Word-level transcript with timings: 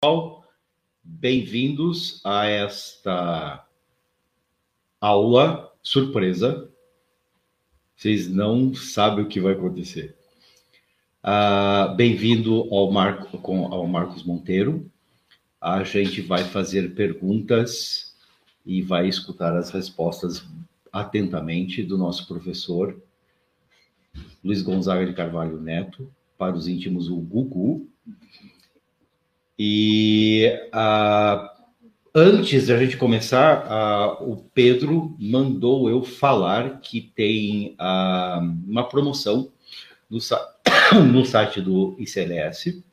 pessoal, 0.00 0.44
bem-vindos 1.02 2.20
a 2.24 2.46
esta 2.46 3.66
aula 5.00 5.72
surpresa. 5.82 6.70
Vocês 7.96 8.28
não 8.28 8.72
sabem 8.74 9.24
o 9.24 9.28
que 9.28 9.40
vai 9.40 9.54
acontecer. 9.54 10.14
Uh, 11.24 11.96
Bem-vindo 11.96 12.72
ao, 12.72 12.92
Marco, 12.92 13.40
ao 13.52 13.88
Marcos 13.88 14.22
Monteiro. 14.22 14.88
A 15.60 15.82
gente 15.82 16.20
vai 16.20 16.44
fazer 16.44 16.94
perguntas 16.94 18.14
e 18.64 18.80
vai 18.80 19.08
escutar 19.08 19.56
as 19.56 19.70
respostas 19.70 20.46
atentamente 20.92 21.82
do 21.82 21.98
nosso 21.98 22.28
professor 22.28 22.96
Luiz 24.44 24.62
Gonzaga 24.62 25.04
de 25.04 25.12
Carvalho 25.12 25.60
Neto, 25.60 26.08
para 26.38 26.54
os 26.54 26.68
íntimos 26.68 27.10
o 27.10 27.16
Gugu. 27.16 27.88
E 29.58 30.52
uh, 30.72 31.48
antes 32.14 32.68
da 32.68 32.78
gente 32.78 32.96
começar, 32.96 33.66
uh, 33.66 34.30
o 34.30 34.36
Pedro 34.54 35.16
mandou 35.18 35.90
eu 35.90 36.04
falar 36.04 36.80
que 36.80 37.00
tem 37.00 37.74
uh, 37.80 38.40
uma 38.68 38.88
promoção 38.88 39.50
no, 40.08 40.18
no 41.12 41.24
site 41.24 41.60
do 41.60 41.96
ICLS 41.98 42.84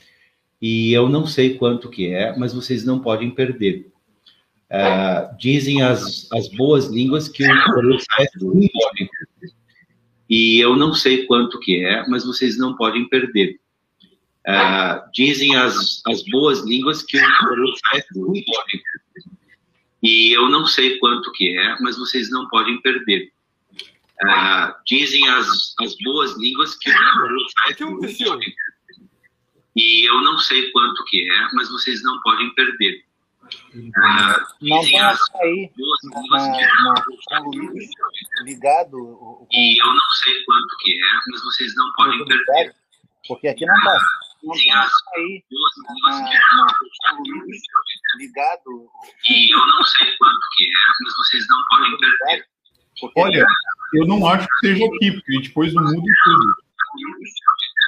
e 0.59 0.91
eu 0.91 1.07
não 1.07 1.27
sei 1.27 1.55
quanto 1.55 1.89
que 1.89 2.11
é, 2.11 2.35
mas 2.35 2.51
vocês 2.51 2.83
não 2.83 2.99
podem 2.99 3.29
perder. 3.29 3.91
Dizem 5.37 5.83
as, 5.83 6.27
as 6.33 6.49
boas 6.49 6.87
línguas 6.87 7.29
que 7.29 7.43
o 7.43 7.75
preço 7.75 8.05
é. 8.19 8.25
E 10.27 10.59
eu 10.59 10.75
não 10.75 10.93
sei 10.93 11.25
quanto 11.27 11.59
que 11.59 11.85
é, 11.85 12.05
mas 12.07 12.25
vocês 12.25 12.57
não 12.57 12.75
podem 12.75 13.07
perder. 13.07 13.59
Uh, 14.47 15.11
dizem 15.11 15.55
as, 15.55 16.03
as 16.07 16.23
boas 16.25 16.59
línguas 16.61 17.01
que 17.03 17.17
o 17.17 17.21
preço 17.21 17.81
é 17.95 18.01
simbólico. 18.01 18.85
E 20.03 20.37
eu 20.37 20.49
não 20.49 20.67
sei 20.67 20.99
quanto 20.99 21.31
que 21.31 21.57
é, 21.57 21.75
mas 21.81 21.97
vocês 21.97 22.29
não 22.29 22.47
podem 22.49 22.79
perder. 22.81 23.31
Uh, 24.23 24.73
dizem 24.85 25.27
as, 25.29 25.73
as 25.79 25.95
boas 26.03 26.37
línguas 26.37 26.75
que 26.75 26.91
o 26.91 26.93
preço 26.93 27.53
é 27.67 27.73
simbólico. 27.73 28.57
E 29.75 30.07
eu 30.07 30.21
não 30.21 30.37
sei 30.37 30.71
quanto 30.71 31.03
que 31.05 31.29
é, 31.29 31.47
mas 31.53 31.69
vocês 31.69 32.01
não 32.03 32.21
podem 32.21 32.53
perder. 32.53 33.03
Na, 33.73 34.45
na, 34.61 34.81
com 37.27 37.49
Luiz 37.51 37.89
ligado. 38.43 38.97
O, 38.97 39.47
e 39.51 39.81
eu 39.81 39.87
não 39.87 40.09
sei 40.23 40.43
quanto 40.45 40.77
que 40.79 40.93
é, 40.93 41.19
mas 41.31 41.43
vocês 41.43 41.75
não 41.75 41.91
podem 41.93 42.25
perder. 42.25 42.75
Porque 43.27 43.47
aqui 43.47 43.65
não 43.65 43.75
tá. 43.81 43.99
Não 44.45 44.53
tem 44.53 44.71
açaí 44.71 45.43
na, 46.03 46.19
na, 46.19 46.67
com 46.77 47.23
Luiz 47.23 47.61
ligado. 48.17 48.89
E 49.27 49.53
eu 49.53 49.59
não 49.59 49.83
sei 49.83 50.15
quanto 50.17 50.39
que 50.55 50.65
é, 50.65 50.77
mas 51.03 51.13
vocês 51.17 51.45
não 51.49 51.63
podem 51.69 51.97
perder. 51.97 52.47
Olha, 53.17 53.45
eu 53.95 54.07
não 54.07 54.27
acho 54.27 54.47
que 54.47 54.67
seja 54.67 54.85
aqui, 54.85 55.11
porque 55.11 55.41
depois 55.41 55.73
não 55.73 55.83
muda 55.83 56.13
tudo. 56.23 56.55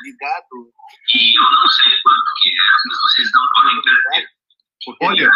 Ligado. 0.04 0.74
E 1.14 1.40
eu 1.40 1.44
não 1.44 1.68
sei 1.70 1.94
quanto 2.02 2.26
que 2.42 2.50
é, 2.50 2.62
mas 2.90 2.98
vocês 3.02 3.30
não 3.34 3.48
podem 3.54 3.82
perder. 3.84 4.30
Olha, 5.02 5.30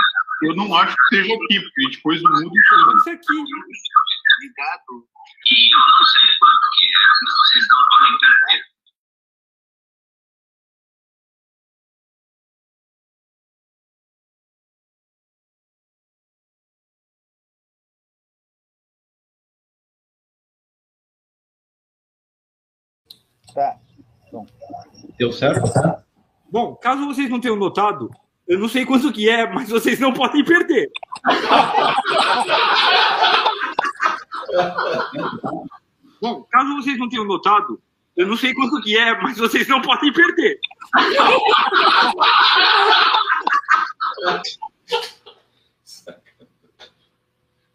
eu 0.44 0.56
não 0.56 0.76
acho 0.76 0.96
que 0.96 1.16
seja 1.16 1.34
aqui, 1.34 1.60
porque 1.62 1.90
depois 1.96 2.22
não 2.24 2.32
muda 2.32 2.62
tudo. 2.70 2.86
Pode 2.86 3.04
ser 3.04 3.12
aqui. 3.12 3.34
Ligado. 3.34 5.08
E 5.52 5.74
eu 5.74 5.80
não 5.80 6.04
sei 6.04 6.30
quanto 6.40 6.68
que 6.80 6.86
é, 6.86 7.00
mas 7.22 7.34
vocês 7.38 7.68
não 7.70 7.80
podem 7.90 8.18
perder. 8.20 8.71
Tá. 23.54 23.78
Bom. 24.32 24.48
Deu 25.18 25.32
certo? 25.32 25.72
Bom, 26.50 26.76
caso 26.76 27.06
vocês 27.06 27.30
não 27.30 27.40
tenham 27.40 27.56
notado, 27.56 28.10
eu 28.48 28.60
não 28.60 28.68
sei 28.68 28.86
quanto 28.86 29.12
que 29.12 29.30
é, 29.30 29.50
mas 29.52 29.70
vocês 29.70 30.00
não 30.00 30.14
podem 30.14 30.44
perder. 30.44 30.92
Bom, 36.22 36.44
caso 36.44 36.76
vocês 36.76 36.98
não 36.98 37.10
tenham 37.10 37.26
notado, 37.26 37.82
eu 38.16 38.28
não 38.28 38.38
sei 38.38 38.54
quanto 38.54 38.82
que 38.82 38.98
é, 38.98 39.20
mas 39.22 39.38
vocês 39.38 39.68
não 39.68 39.82
podem 39.82 40.12
perder. 40.14 40.60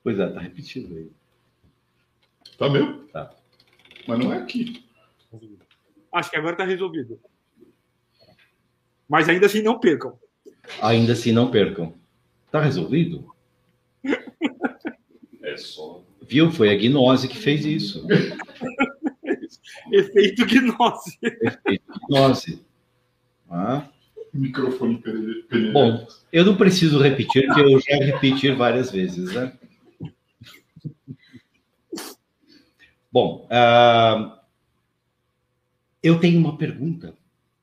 Pois 0.03 0.19
é, 0.19 0.29
tá 0.29 0.41
repetido 0.41 0.95
aí. 0.95 1.11
Tá 2.57 2.69
mesmo? 2.71 2.99
Tá. 3.09 3.31
Mas 4.07 4.19
não 4.19 4.33
é 4.33 4.39
aqui. 4.39 4.86
Acho 6.17 6.31
que 6.31 6.37
agora 6.39 6.55
está 6.55 6.65
resolvido. 6.65 7.21
Mas 9.07 9.29
ainda 9.29 9.45
assim, 9.45 9.61
não 9.61 9.79
percam. 9.79 10.19
Ainda 10.81 11.13
assim, 11.13 11.31
não 11.31 11.51
percam. 11.51 11.93
Tá 12.51 12.59
resolvido? 12.59 13.31
É 15.43 15.59
só. 15.59 16.03
Viu? 16.23 16.51
Foi 16.51 16.71
a 16.71 16.75
gnose 16.75 17.29
que 17.29 17.37
fez 17.37 17.67
isso. 17.67 18.07
Efeito 19.93 20.47
gnose. 20.47 21.19
Efeito 21.23 22.01
gnose. 22.09 22.65
Ah. 23.51 23.87
Microfone 24.33 24.97
penetrante. 24.97 25.73
Bom, 25.73 26.09
eu 26.33 26.47
não 26.47 26.57
preciso 26.57 26.99
repetir, 26.99 27.47
porque 27.47 27.61
eu 27.61 27.79
já 27.79 27.97
repeti 27.97 28.51
várias 28.53 28.91
vezes, 28.91 29.35
né? 29.35 29.53
Bom, 33.13 33.47
uh, 33.51 34.36
eu 36.07 36.21
tenho 36.21 36.39
uma 36.39 36.57
pergunta. 36.57 37.15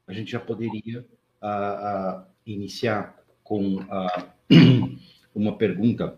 A 0.06 0.14
gente 0.14 0.32
já 0.32 0.40
poderia 0.40 1.06
uh, 1.42 2.20
uh, 2.22 2.26
iniciar 2.46 3.16
com 3.44 3.80
uma 5.34 5.56
pergunta 5.56 6.18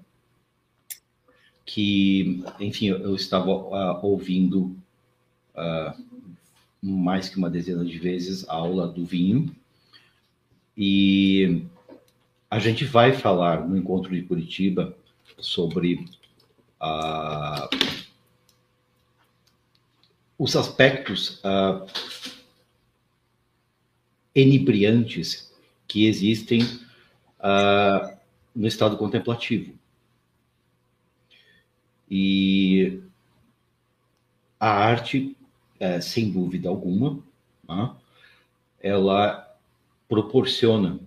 que, 1.65 2.43
enfim, 2.59 2.87
eu 2.87 3.15
estava 3.15 3.51
ouvindo 4.01 4.75
mais 6.81 7.29
que 7.29 7.37
uma 7.37 7.49
dezena 7.49 7.83
de 7.83 7.97
vezes 7.97 8.47
a 8.47 8.53
aula 8.53 8.87
do 8.87 9.05
vinho 9.05 9.55
e 10.77 11.65
a 12.49 12.59
gente 12.59 12.85
vai 12.85 13.13
falar 13.13 13.67
no 13.67 13.77
encontro 13.77 14.13
de 14.13 14.21
Curitiba 14.23 14.95
sobre 15.39 16.05
uh, 16.81 18.04
os 20.37 20.55
aspectos 20.55 21.41
enebriantes 24.35 25.53
que 25.87 26.05
existem 26.07 26.61
uh, 27.39 28.17
no 28.53 28.67
estado 28.67 28.97
contemplativo. 28.97 29.73
E 32.11 33.01
a 34.59 34.69
arte, 34.69 35.35
é, 35.79 35.99
sem 36.01 36.31
dúvida 36.31 36.69
alguma, 36.69 37.23
né, 37.67 37.95
ela 38.79 39.57
proporciona 40.07 40.99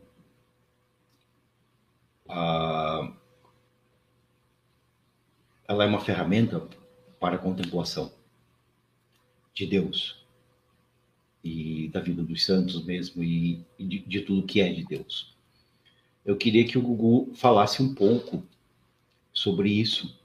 a, 2.29 3.13
ela 5.69 5.85
é 5.85 5.87
uma 5.87 6.01
ferramenta 6.01 6.67
para 7.21 7.37
a 7.37 7.39
contemplação 7.39 8.18
de 9.59 9.67
Deus 9.67 10.25
e 11.43 11.89
da 11.89 12.01
vida 12.01 12.23
dos 12.23 12.45
santos 12.45 12.85
mesmo 12.85 13.25
e, 13.25 13.65
de, 13.79 13.99
de 13.99 14.21
tudo 14.21 14.47
que 14.47 14.61
é 14.61 14.73
de 14.73 14.85
Deus. 14.85 15.37
Eu 16.25 16.37
queria 16.37 16.65
que 16.65 16.79
o 16.79 16.83
Gugu 16.83 17.35
falasse 17.35 17.83
um 17.83 17.93
pouco 17.93 18.47
sobre 19.33 19.71
isso. 19.71 20.17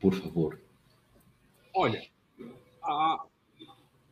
Por 0.00 0.14
favor. 0.14 0.60
Olha, 1.72 2.04
a, 2.82 3.24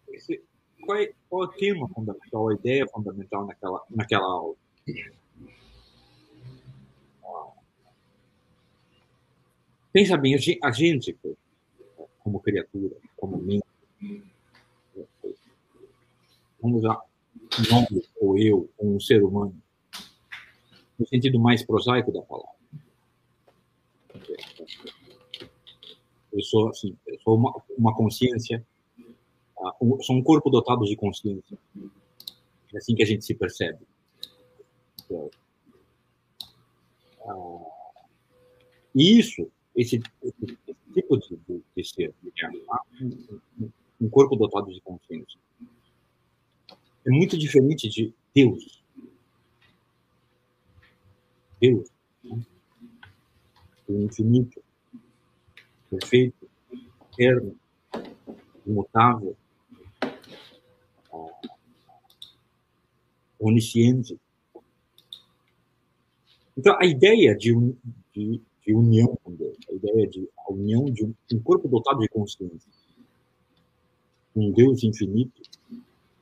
esse, 0.08 0.42
qual, 0.84 0.98
é, 0.98 1.12
qual 1.28 1.44
é 1.44 1.46
o 1.46 1.50
tema 1.50 1.88
fundamental, 1.88 2.48
a 2.48 2.54
ideia 2.54 2.86
fundamental 2.86 3.46
naquela, 3.46 3.82
naquela 3.90 4.24
aula? 4.24 4.54
Pensa 9.92 10.16
bem, 10.16 10.34
a 10.34 10.70
gente, 10.70 11.18
como 12.22 12.40
criatura, 12.40 12.96
como 13.16 13.36
mim, 13.38 13.60
vamos 16.60 16.78
usar 16.78 17.00
nós, 17.70 18.10
ou 18.20 18.38
eu, 18.38 18.70
ou 18.78 18.96
um 18.96 19.00
ser 19.00 19.22
humano, 19.22 19.54
no 20.98 21.06
sentido 21.06 21.38
mais 21.38 21.64
prosaico 21.64 22.12
da 22.12 22.22
palavra. 22.22 22.52
Eu 26.32 26.42
sou, 26.42 26.68
assim, 26.70 26.96
eu 27.06 27.20
sou 27.20 27.36
uma, 27.36 27.52
uma 27.76 27.94
consciência, 27.94 28.64
uh, 29.58 29.72
um, 29.80 30.02
sou 30.02 30.16
um 30.16 30.22
corpo 30.22 30.48
dotado 30.48 30.84
de 30.84 30.96
consciência. 30.96 31.58
É 32.72 32.78
assim 32.78 32.94
que 32.94 33.02
a 33.02 33.06
gente 33.06 33.24
se 33.24 33.34
percebe. 33.34 33.80
Então, 35.04 35.30
ah, 37.26 37.72
e 38.94 39.18
isso, 39.18 39.50
esse, 39.76 40.00
esse 40.22 40.58
tipo 40.92 41.18
de, 41.18 41.36
de, 41.48 41.62
de 41.76 41.84
ser, 41.84 42.14
é 42.42 42.48
um, 43.02 43.70
um 44.00 44.08
corpo 44.08 44.36
dotado 44.36 44.72
de 44.72 44.80
consciência, 44.80 45.40
é 47.04 47.10
muito 47.10 47.36
diferente 47.36 47.88
de 47.88 48.12
Deus. 48.34 48.82
Deus, 51.60 51.88
né? 52.24 52.42
o 53.88 54.02
infinito, 54.02 54.62
perfeito, 55.90 56.48
eterno, 57.12 57.56
imutável, 58.66 59.36
onisciente. 63.38 64.18
Então, 66.56 66.76
a 66.80 66.86
ideia 66.86 67.36
de, 67.36 67.54
um, 67.54 67.76
de, 68.14 68.40
de, 68.64 68.74
união 68.74 69.16
com 69.22 69.34
Deus, 69.34 69.56
a 69.68 69.72
ideia 69.74 70.06
de 70.08 70.28
a 70.38 70.52
união 70.52 70.84
de 70.84 71.04
um, 71.04 71.40
corpo 71.42 71.68
dotado 71.68 72.00
de 72.00 72.08
consciência, 72.08 72.70
um 74.34 74.50
Deus 74.50 74.82
infinito, 74.82 75.42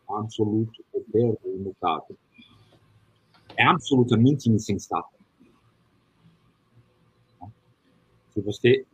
absoluto, 0.08 0.84
eterno, 0.94 1.38
imutável, 1.44 2.16
é 3.56 3.64
absolutamente 3.64 4.50
insensato. 4.50 5.20
Se 8.32 8.40
você 8.40 8.86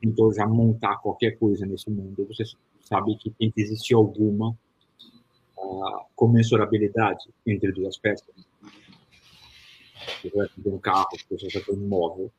tentou 0.00 0.32
já 0.32 0.46
montar 0.46 0.96
qualquer 0.98 1.38
coisa 1.38 1.64
nesse 1.64 1.90
mundo, 1.90 2.26
você 2.26 2.44
sabe 2.80 3.16
que 3.16 3.30
tem 3.30 3.50
que 3.50 3.60
existir 3.60 3.94
alguma 3.94 4.50
uh, 5.56 6.04
comensurabilidade 6.14 7.30
entre 7.46 7.72
duas 7.72 7.96
peças. 7.96 8.34
Fazer 10.22 10.68
um 10.68 10.78
carro, 10.78 11.08
você 11.30 11.48
vai 11.52 11.62
fazer 11.62 11.78
um 11.78 11.88
móvel. 11.88 12.32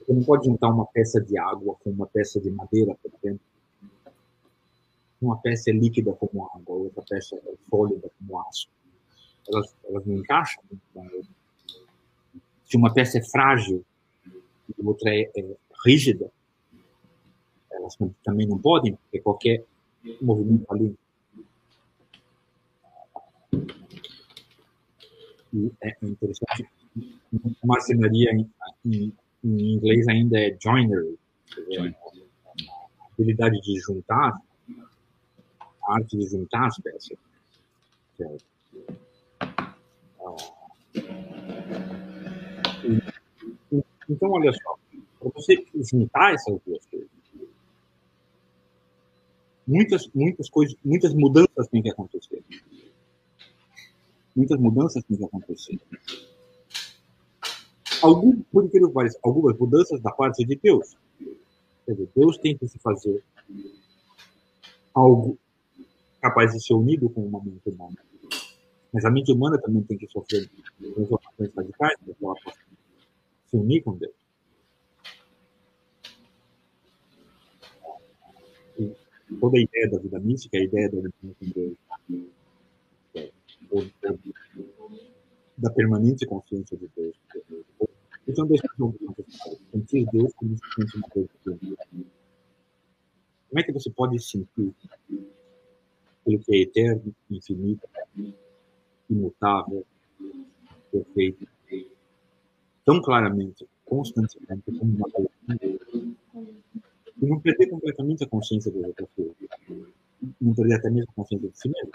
Você 0.00 0.12
não 0.12 0.22
pode 0.22 0.46
juntar 0.46 0.68
uma 0.68 0.86
peça 0.86 1.20
de 1.20 1.38
água 1.38 1.76
com 1.82 1.90
uma 1.90 2.06
peça 2.06 2.40
de 2.40 2.50
madeira, 2.50 2.94
por 3.02 3.10
exemplo. 3.22 3.40
Uma 5.20 5.38
peça 5.38 5.70
é 5.70 5.72
líquida 5.72 6.12
como 6.12 6.44
água, 6.54 6.76
outra 6.76 7.02
peça 7.08 7.36
é 7.36 7.54
sólida 7.70 8.10
como 8.18 8.40
aço. 8.40 8.68
Elas, 9.48 9.74
elas 9.88 10.06
não 10.06 10.16
encaixam. 10.16 10.62
Se 12.66 12.76
uma 12.76 12.92
peça 12.92 13.18
é 13.18 13.22
frágil 13.22 13.84
e 14.26 14.86
outra 14.86 15.10
é, 15.14 15.30
é 15.36 15.56
rígida, 15.84 16.30
elas 17.70 17.96
também 18.22 18.46
não 18.46 18.58
podem, 18.58 18.94
porque 18.96 19.20
qualquer 19.20 19.64
movimento 20.20 20.64
ali 20.70 20.94
e 25.54 25.72
é 25.82 25.96
interessante. 26.02 26.66
Marcenaria 27.64 28.32
em, 28.32 28.50
em, 28.84 29.12
em, 29.44 29.74
inglês 29.74 30.06
ainda 30.08 30.38
é 30.38 30.56
joinery, 30.60 31.16
a 31.78 33.06
habilidade 33.12 33.60
de 33.60 33.78
juntar, 33.80 34.36
a 35.86 35.94
arte 35.94 36.16
de 36.16 36.26
juntar 36.28 36.66
as 36.66 36.76
peças. 36.78 37.16
Ah, 40.20 40.36
então, 44.08 44.30
olha 44.30 44.52
só, 44.52 44.78
para 45.20 45.30
você 45.34 45.64
juntar 45.92 46.34
essas 46.34 46.58
duas 46.66 46.84
coisas, 46.86 47.08
muitas, 49.66 50.10
muitas 50.14 50.50
coisas, 50.50 50.76
muitas 50.84 51.14
mudanças 51.14 51.68
têm 51.68 51.82
que 51.82 51.90
acontecer 51.90 52.42
muitas 54.34 54.58
mudanças 54.58 55.02
têm 55.04 55.16
que 55.16 55.24
acontecer. 55.24 55.80
Algum, 58.02 58.42
por 58.52 58.64
incrível 58.64 58.88
que 58.88 58.94
pareça, 58.94 59.18
algumas 59.22 59.56
mudanças 59.56 60.00
da 60.00 60.10
parte 60.10 60.44
de 60.44 60.56
Deus. 60.56 60.96
Quer 61.86 61.92
dizer, 61.92 62.08
Deus 62.14 62.38
tem 62.38 62.56
que 62.56 62.66
se 62.66 62.78
fazer 62.78 63.22
algo 64.94 65.38
capaz 66.20 66.52
de 66.52 66.64
ser 66.64 66.74
unido 66.74 67.08
com 67.10 67.26
uma 67.26 67.42
mente 67.42 67.68
humana. 67.68 67.96
Mas 68.92 69.04
a 69.04 69.10
mente 69.10 69.32
humana 69.32 69.60
também 69.60 69.82
tem 69.82 69.98
que 69.98 70.08
sofrer 70.08 70.48
transformações 70.78 71.50
radicais 71.54 71.98
para 71.98 72.06
ela 72.06 72.16
possa 72.20 72.58
se 73.46 73.56
unir 73.56 73.82
com 73.82 73.96
Deus. 73.96 74.14
E 78.78 78.94
toda 79.40 79.58
a 79.58 79.60
ideia 79.60 79.90
da 79.90 79.98
vida 79.98 80.18
mística, 80.20 80.56
a 80.56 80.62
ideia 80.62 80.88
da 80.88 81.00
vida 81.00 81.12
com 81.20 81.34
Deus, 81.40 81.76
da 85.56 85.70
permanente 85.70 86.26
consciência 86.26 86.76
de 86.76 86.88
Deus. 86.96 87.16
Então, 88.26 88.46
deixa 88.46 88.66
eu 88.78 88.94
sentir 89.72 90.06
Deus 90.12 90.32
como 90.34 90.56
se 90.56 90.62
sente 90.74 90.96
uma 90.96 91.08
coisa 91.08 91.28
Deus. 91.44 91.78
Como 93.48 93.60
é 93.60 93.62
que 93.62 93.72
você 93.72 93.90
pode 93.90 94.18
sentir 94.18 94.74
aquilo 96.20 96.40
que 96.40 96.54
é 96.54 96.60
eterno, 96.62 97.14
infinito, 97.30 97.86
imutável, 99.10 99.84
perfeito, 100.90 101.46
tão 102.84 103.00
claramente, 103.02 103.66
constantemente, 103.84 104.72
como 104.78 104.96
uma 104.96 105.10
coisa 105.10 105.30
e 107.20 107.26
não 107.26 107.40
perder 107.40 107.68
completamente 107.68 108.24
a 108.24 108.26
consciência 108.26 108.70
outras 108.84 109.08
coisas. 109.14 109.34
Não 110.40 110.54
perder 110.54 110.74
até 110.74 110.90
mesmo 110.90 111.10
a 111.10 111.14
consciência 111.14 111.48
de 111.48 111.58
si 111.58 111.68
mesmo. 111.68 111.90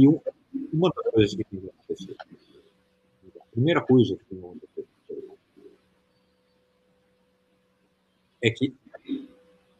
E 0.00 0.08
uma 0.72 0.90
das 0.90 1.12
coisas 1.12 1.34
que 1.34 1.44
tem 1.44 1.60
que 1.60 1.68
acontecer, 1.68 2.16
a 3.38 3.44
primeira 3.52 3.84
coisa 3.84 4.16
que 4.16 4.24
tem 4.24 4.38
que 4.38 4.46
acontecer 4.46 4.86
é 8.42 8.50
que 8.50 8.74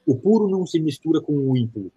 o 0.05 0.15
puro 0.19 0.47
não 0.47 0.67
se 0.67 0.79
mistura 0.79 1.23
com 1.23 1.33
o 1.33 1.57
impuro, 1.57 1.91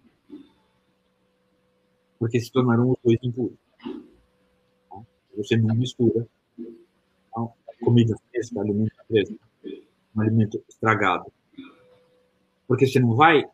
porque 2.18 2.40
se 2.40 2.50
tornarão 2.50 2.92
os 2.92 2.96
dois 3.04 3.18
impuros. 3.22 3.58
Você 5.36 5.56
não 5.56 5.74
mistura. 5.74 6.26
Comida 7.82 8.16
fresca, 8.30 8.60
alimento 8.60 8.94
fresco, 9.06 9.36
um 10.16 10.20
alimento 10.22 10.64
estragado, 10.70 11.30
porque 12.66 12.86
você 12.86 12.98
não 12.98 13.14
vai 13.14 13.44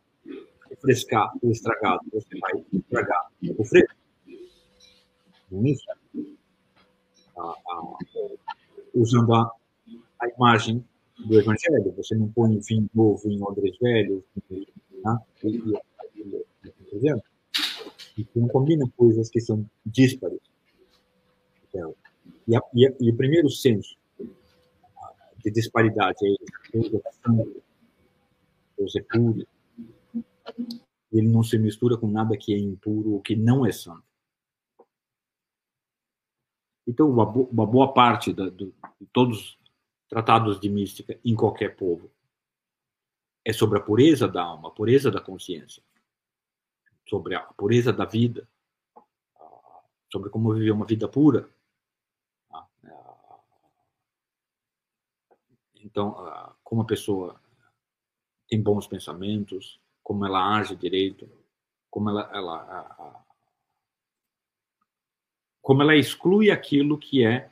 refrescar 0.68 1.32
o 1.42 1.50
estragado, 1.50 2.00
você 2.12 2.38
vai 2.38 2.64
estragar 2.72 3.28
o 3.58 3.64
fresco 3.64 3.99
isso, 5.66 5.84
a, 7.36 7.42
a, 7.42 7.98
usando 8.94 9.34
a, 9.34 9.50
a 10.20 10.28
imagem 10.28 10.84
do 11.18 11.38
Evangelho. 11.38 11.92
Você 11.96 12.14
não 12.14 12.28
põe 12.28 12.58
vinho 12.60 12.88
novo 12.94 13.28
em 13.28 13.42
odres 13.42 13.76
velhos, 13.78 14.22
né? 14.50 15.18
e, 15.44 15.48
e, 15.48 15.74
e, 16.96 17.16
e 18.18 18.26
não 18.34 18.48
combina 18.48 18.84
coisas 18.96 19.28
que 19.30 19.40
são 19.40 19.64
díspares. 19.84 20.40
Então, 21.68 21.94
e, 22.46 22.56
e, 22.74 22.94
e, 23.00 23.10
o 23.10 23.16
primeiro 23.16 23.48
senso 23.48 23.96
de 25.38 25.50
disparidade 25.50 26.18
é 26.26 26.78
é 26.78 26.78
é 28.98 29.02
puro. 29.02 29.46
Ele 31.12 31.28
não 31.28 31.42
se 31.42 31.58
mistura 31.58 31.96
com 31.96 32.08
nada 32.08 32.36
que 32.36 32.54
é 32.54 32.58
impuro 32.58 33.12
ou 33.14 33.20
que 33.20 33.34
não 33.36 33.66
é 33.66 33.72
santo. 33.72 34.09
Então, 36.90 37.08
uma, 37.08 37.24
uma 37.24 37.64
boa 37.64 37.94
parte 37.94 38.32
da, 38.32 38.48
do, 38.48 38.74
de 39.00 39.06
todos 39.12 39.38
os 39.38 39.58
tratados 40.08 40.58
de 40.58 40.68
mística 40.68 41.20
em 41.24 41.36
qualquer 41.36 41.76
povo 41.76 42.10
é 43.44 43.52
sobre 43.52 43.78
a 43.78 43.80
pureza 43.80 44.26
da 44.26 44.42
alma, 44.42 44.68
a 44.68 44.72
pureza 44.72 45.08
da 45.08 45.20
consciência, 45.20 45.80
sobre 47.08 47.36
a 47.36 47.42
pureza 47.42 47.92
da 47.92 48.04
vida, 48.04 48.48
sobre 50.10 50.30
como 50.30 50.52
viver 50.52 50.72
uma 50.72 50.84
vida 50.84 51.06
pura. 51.06 51.48
Então, 55.76 56.16
como 56.64 56.82
a 56.82 56.86
pessoa 56.86 57.40
tem 58.48 58.60
bons 58.60 58.88
pensamentos, 58.88 59.80
como 60.02 60.26
ela 60.26 60.56
age 60.56 60.74
direito, 60.74 61.30
como 61.88 62.10
ela, 62.10 62.28
ela 62.34 63.24
como 65.70 65.82
ela 65.82 65.94
exclui 65.94 66.50
aquilo 66.50 66.98
que 66.98 67.24
é, 67.24 67.48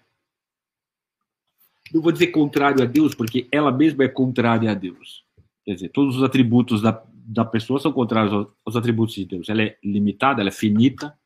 não 1.94 2.02
vou 2.02 2.10
dizer 2.10 2.26
contrário 2.32 2.82
a 2.82 2.84
Deus, 2.84 3.14
porque 3.14 3.46
ela 3.52 3.70
mesma 3.70 4.02
é 4.02 4.08
contrária 4.08 4.72
a 4.72 4.75
Deus. 4.75 5.25
Quer 5.64 5.75
dizer, 5.75 5.88
todos 5.90 6.16
os 6.16 6.25
atributos 6.25 6.82
da, 6.82 7.00
da 7.12 7.44
pessoa 7.44 7.78
são 7.78 7.92
contrários 7.92 8.32
aos, 8.32 8.48
aos 8.66 8.75
atributos 8.75 9.14
de 9.14 9.25
Deus. 9.25 9.48
Ela 9.48 9.62
é 9.62 9.78
limitada, 9.84 10.40
ela 10.40 10.48
é 10.48 10.52
finita, 10.52 11.16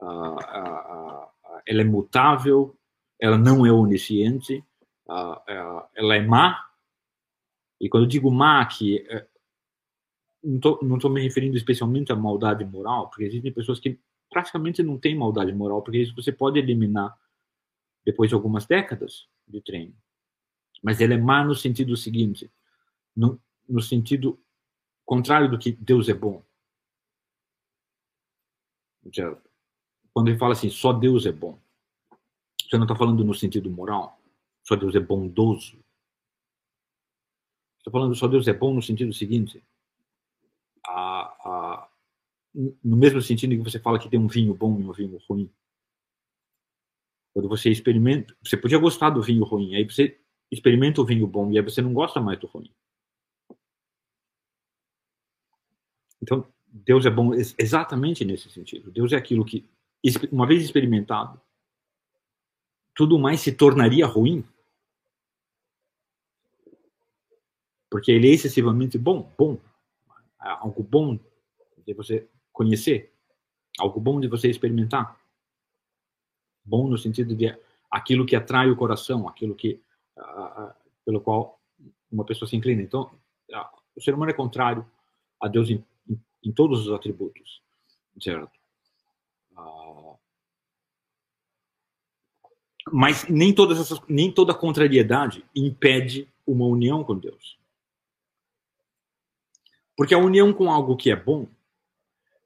ela 0.00 1.82
é 1.82 1.84
mutável, 1.84 2.74
ela 3.20 3.36
não 3.36 3.66
é 3.66 3.70
onisciente, 3.70 4.64
ela 5.06 6.16
é 6.16 6.22
má. 6.22 6.66
E 7.78 7.90
quando 7.90 8.04
eu 8.04 8.08
digo 8.08 8.30
má 8.30 8.62
aqui, 8.62 9.04
é, 9.06 9.26
não 10.42 10.96
estou 10.96 11.10
me 11.10 11.22
referindo 11.22 11.58
especialmente 11.58 12.10
à 12.10 12.16
maldade 12.16 12.64
moral, 12.64 13.10
porque 13.10 13.24
existem 13.24 13.52
pessoas 13.52 13.78
que 13.78 14.00
praticamente 14.30 14.82
não 14.82 14.96
têm 14.96 15.14
maldade 15.14 15.52
moral, 15.52 15.82
porque 15.82 15.98
isso 15.98 16.14
você 16.14 16.32
pode 16.32 16.58
eliminar 16.58 17.18
depois 18.04 18.30
de 18.30 18.34
algumas 18.34 18.64
décadas 18.64 19.28
de 19.46 19.60
treino. 19.60 19.94
Mas 20.82 21.00
ele 21.00 21.14
é 21.14 21.18
má 21.18 21.44
no 21.44 21.54
sentido 21.54 21.96
seguinte, 21.96 22.50
no, 23.14 23.40
no 23.68 23.82
sentido 23.82 24.40
contrário 25.04 25.50
do 25.50 25.58
que 25.58 25.72
Deus 25.72 26.08
é 26.08 26.14
bom. 26.14 26.42
Quando 30.12 30.28
ele 30.28 30.38
fala 30.38 30.52
assim, 30.52 30.70
só 30.70 30.92
Deus 30.92 31.26
é 31.26 31.32
bom, 31.32 31.58
você 32.62 32.76
não 32.76 32.84
está 32.84 32.94
falando 32.94 33.24
no 33.24 33.34
sentido 33.34 33.68
moral, 33.68 34.20
só 34.62 34.76
Deus 34.76 34.94
é 34.94 35.00
bondoso. 35.00 35.82
Está 37.78 37.90
falando 37.90 38.14
só 38.14 38.28
Deus 38.28 38.46
é 38.46 38.52
bom 38.52 38.74
no 38.74 38.82
sentido 38.82 39.12
seguinte, 39.12 39.62
a, 40.86 41.22
a, 41.48 41.89
no 42.54 42.96
mesmo 42.96 43.20
sentido 43.22 43.56
que 43.56 43.70
você 43.70 43.78
fala 43.78 43.98
que 43.98 44.08
tem 44.08 44.18
um 44.18 44.26
vinho 44.26 44.54
bom 44.54 44.78
e 44.80 44.84
um 44.84 44.92
vinho 44.92 45.18
ruim. 45.28 45.50
Quando 47.32 47.48
você 47.48 47.70
experimenta, 47.70 48.36
você 48.42 48.56
podia 48.56 48.78
gostar 48.78 49.10
do 49.10 49.22
vinho 49.22 49.44
ruim, 49.44 49.74
aí 49.74 49.84
você 49.84 50.18
experimenta 50.50 51.00
o 51.00 51.04
vinho 51.04 51.26
bom 51.26 51.50
e 51.50 51.58
aí 51.58 51.64
você 51.64 51.80
não 51.80 51.94
gosta 51.94 52.20
mais 52.20 52.38
do 52.38 52.46
ruim. 52.46 52.72
Então, 56.20 56.46
Deus 56.66 57.06
é 57.06 57.10
bom 57.10 57.32
exatamente 57.34 58.24
nesse 58.24 58.50
sentido. 58.50 58.90
Deus 58.90 59.12
é 59.12 59.16
aquilo 59.16 59.44
que, 59.44 59.68
uma 60.30 60.46
vez 60.46 60.62
experimentado, 60.62 61.40
tudo 62.94 63.18
mais 63.18 63.40
se 63.40 63.52
tornaria 63.52 64.06
ruim. 64.06 64.44
Porque 67.88 68.12
ele 68.12 68.28
é 68.28 68.32
excessivamente 68.32 68.98
bom, 68.98 69.32
bom. 69.38 69.58
Algo 70.38 70.82
bom 70.82 71.18
você 71.94 72.28
conhecer, 72.60 73.10
algo 73.78 73.98
bom 73.98 74.20
de 74.20 74.28
você 74.28 74.50
experimentar. 74.50 75.18
Bom 76.62 76.86
no 76.90 76.98
sentido 76.98 77.34
de 77.34 77.58
aquilo 77.90 78.26
que 78.26 78.36
atrai 78.36 78.70
o 78.70 78.76
coração, 78.76 79.26
aquilo 79.26 79.54
que 79.54 79.80
uh, 80.18 80.70
pelo 81.02 81.22
qual 81.22 81.58
uma 82.12 82.22
pessoa 82.22 82.46
se 82.46 82.54
inclina. 82.54 82.82
Então, 82.82 83.04
uh, 83.50 83.80
o 83.96 84.02
ser 84.02 84.12
humano 84.12 84.30
é 84.30 84.34
contrário 84.34 84.86
a 85.40 85.48
Deus 85.48 85.70
em, 85.70 85.82
em, 86.06 86.22
em 86.44 86.52
todos 86.52 86.86
os 86.86 86.92
atributos, 86.92 87.62
certo? 88.20 88.52
Uh, 89.52 90.18
mas 92.92 93.26
nem 93.26 93.54
todas 93.54 93.80
essas, 93.80 93.98
nem 94.06 94.30
toda 94.30 94.52
contrariedade 94.52 95.42
impede 95.56 96.28
uma 96.46 96.66
união 96.66 97.02
com 97.02 97.16
Deus. 97.16 97.58
Porque 99.96 100.12
a 100.12 100.18
união 100.18 100.52
com 100.52 100.70
algo 100.70 100.94
que 100.94 101.10
é 101.10 101.16
bom 101.16 101.48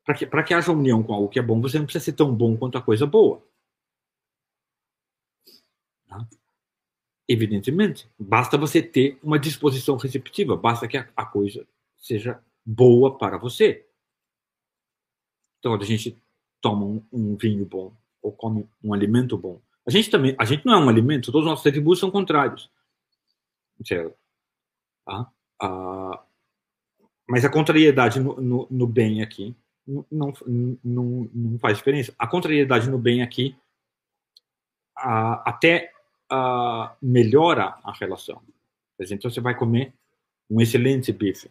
para 0.05 0.15
que, 0.15 0.27
que 0.27 0.55
haja 0.55 0.71
união 0.71 1.03
com 1.03 1.15
algo 1.15 1.29
que 1.29 1.39
é 1.39 1.43
bom, 1.43 1.61
você 1.61 1.79
não 1.79 1.87
precisa 1.87 2.05
ser 2.05 2.13
tão 2.13 2.35
bom 2.35 2.57
quanto 2.57 2.77
a 2.77 2.83
coisa 2.83 3.07
boa. 3.07 3.43
Tá? 6.07 6.29
Evidentemente, 7.27 8.09
basta 8.19 8.59
você 8.59 8.83
ter 8.83 9.19
uma 9.23 9.39
disposição 9.39 9.97
receptiva, 9.97 10.57
basta 10.57 10.87
que 10.87 10.99
a, 10.99 11.09
a 11.17 11.25
coisa 11.25 11.67
seja 11.97 12.43
boa 12.65 13.17
para 13.17 13.39
você. 13.39 13.87
Então, 15.59 15.73
quando 15.73 15.83
a 15.83 15.87
gente 15.87 16.23
toma 16.61 16.85
um, 16.85 17.07
um, 17.11 17.37
vinho 17.37 17.65
bom 17.65 17.97
ou 18.21 18.31
come 18.31 18.69
um 18.83 18.93
alimento 18.93 19.39
bom, 19.39 19.59
a 19.87 19.91
gente 19.91 20.11
também, 20.11 20.37
a 20.39 20.45
gente 20.45 20.67
não 20.67 20.75
é 20.75 20.85
um 20.85 20.89
alimento, 20.89 21.33
todos 21.33 21.47
os 21.47 21.51
nossos 21.51 21.67
atributos 21.67 22.01
são 22.01 22.11
contrários. 22.11 22.71
Certo? 23.83 24.15
Tá? 25.07 25.33
Ah, 25.63 26.25
mas 27.27 27.45
a 27.45 27.51
contrariedade 27.51 28.21
no, 28.21 28.39
no, 28.39 28.67
no 28.71 28.87
bem 28.87 29.23
aqui 29.23 29.57
não, 29.87 30.33
não, 30.83 31.31
não 31.33 31.59
faz 31.59 31.79
diferença. 31.79 32.15
A 32.19 32.27
contrariedade 32.27 32.89
no 32.89 32.99
bem 32.99 33.23
aqui 33.23 33.57
a, 34.97 35.49
até 35.49 35.93
a, 36.31 36.97
melhora 37.01 37.77
a 37.83 37.93
relação. 37.93 38.43
Então 38.99 39.31
você 39.31 39.41
vai 39.41 39.57
comer 39.57 39.93
um 40.49 40.61
excelente 40.61 41.13
bife. 41.13 41.51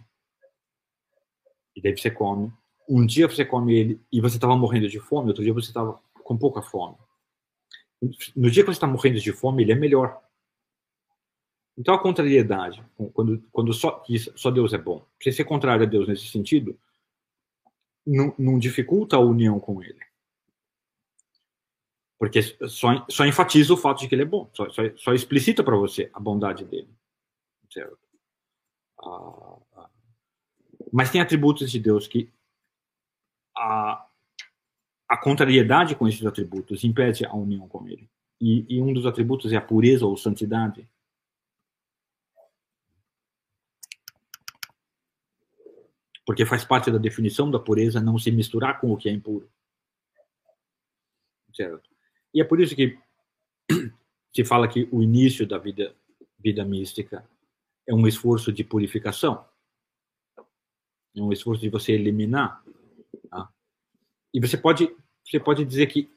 E 1.75 1.81
daí 1.81 1.95
você 1.95 2.09
come. 2.09 2.51
Um 2.87 3.05
dia 3.05 3.27
você 3.27 3.45
come 3.45 3.73
ele 3.73 4.01
e 4.11 4.19
você 4.21 4.37
estava 4.37 4.55
morrendo 4.55 4.89
de 4.89 4.99
fome, 4.99 5.29
outro 5.29 5.43
dia 5.43 5.53
você 5.53 5.67
estava 5.67 5.99
com 6.23 6.37
pouca 6.37 6.61
fome. 6.61 6.95
No 8.35 8.51
dia 8.51 8.63
que 8.63 8.67
você 8.67 8.77
está 8.77 8.87
morrendo 8.87 9.19
de 9.19 9.31
fome, 9.31 9.63
ele 9.63 9.71
é 9.71 9.75
melhor. 9.75 10.21
Então 11.77 11.93
a 11.93 12.01
contrariedade, 12.01 12.83
quando, 13.13 13.43
quando 13.51 13.73
só, 13.73 14.03
só 14.35 14.51
Deus 14.51 14.73
é 14.73 14.77
bom, 14.77 15.03
você 15.19 15.31
ser 15.31 15.45
contrário 15.45 15.83
a 15.83 15.89
Deus 15.89 16.07
nesse 16.07 16.27
sentido, 16.27 16.77
não, 18.05 18.33
não 18.37 18.59
dificulta 18.59 19.15
a 19.15 19.19
união 19.19 19.59
com 19.59 19.81
ele. 19.81 19.99
Porque 22.17 22.41
só, 22.41 23.05
só 23.09 23.25
enfatiza 23.25 23.73
o 23.73 23.77
fato 23.77 23.99
de 23.99 24.07
que 24.07 24.15
ele 24.15 24.21
é 24.21 24.25
bom, 24.25 24.49
só, 24.53 24.69
só, 24.69 24.81
só 24.95 25.13
explicita 25.13 25.63
para 25.63 25.75
você 25.75 26.09
a 26.13 26.19
bondade 26.19 26.63
dele. 26.63 26.89
Certo? 27.69 27.97
Ah, 29.01 29.57
ah. 29.75 29.89
Mas 30.91 31.11
tem 31.11 31.19
atributos 31.19 31.71
de 31.71 31.79
Deus 31.79 32.07
que 32.07 32.31
a, 33.57 34.07
a 35.09 35.17
contrariedade 35.17 35.95
com 35.95 36.07
esses 36.07 36.25
atributos 36.25 36.83
impede 36.83 37.25
a 37.25 37.33
união 37.35 37.67
com 37.67 37.87
ele. 37.87 38.09
E, 38.39 38.65
e 38.69 38.81
um 38.81 38.93
dos 38.93 39.05
atributos 39.05 39.51
é 39.51 39.57
a 39.57 39.61
pureza 39.61 40.05
ou 40.05 40.15
santidade. 40.17 40.87
Porque 46.25 46.45
faz 46.45 46.63
parte 46.63 46.89
da 46.89 46.97
definição 46.97 47.51
da 47.51 47.59
pureza 47.59 47.99
não 47.99 48.17
se 48.17 48.31
misturar 48.31 48.79
com 48.79 48.91
o 48.91 48.97
que 48.97 49.09
é 49.09 49.11
impuro. 49.11 49.49
Certo? 51.53 51.89
E 52.33 52.41
é 52.41 52.43
por 52.43 52.59
isso 52.59 52.75
que 52.75 52.97
se 54.33 54.43
fala 54.43 54.67
que 54.67 54.87
o 54.91 55.03
início 55.03 55.45
da 55.45 55.57
vida, 55.57 55.95
vida 56.39 56.63
mística 56.65 57.27
é 57.85 57.93
um 57.93 58.07
esforço 58.07 58.51
de 58.51 58.63
purificação. 58.63 59.45
É 61.15 61.21
um 61.21 61.31
esforço 61.31 61.61
de 61.61 61.69
você 61.69 61.91
eliminar. 61.91 62.63
Tá? 63.29 63.49
E 64.33 64.39
você 64.39 64.57
pode, 64.57 64.95
você 65.23 65.39
pode 65.39 65.63
dizer 65.65 65.87
que 65.87 66.09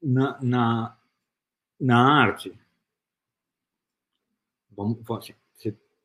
na, 0.00 0.40
na, 0.40 0.98
na 1.80 2.22
arte, 2.22 2.56
vamos, 4.70 4.98
assim, 5.10 5.34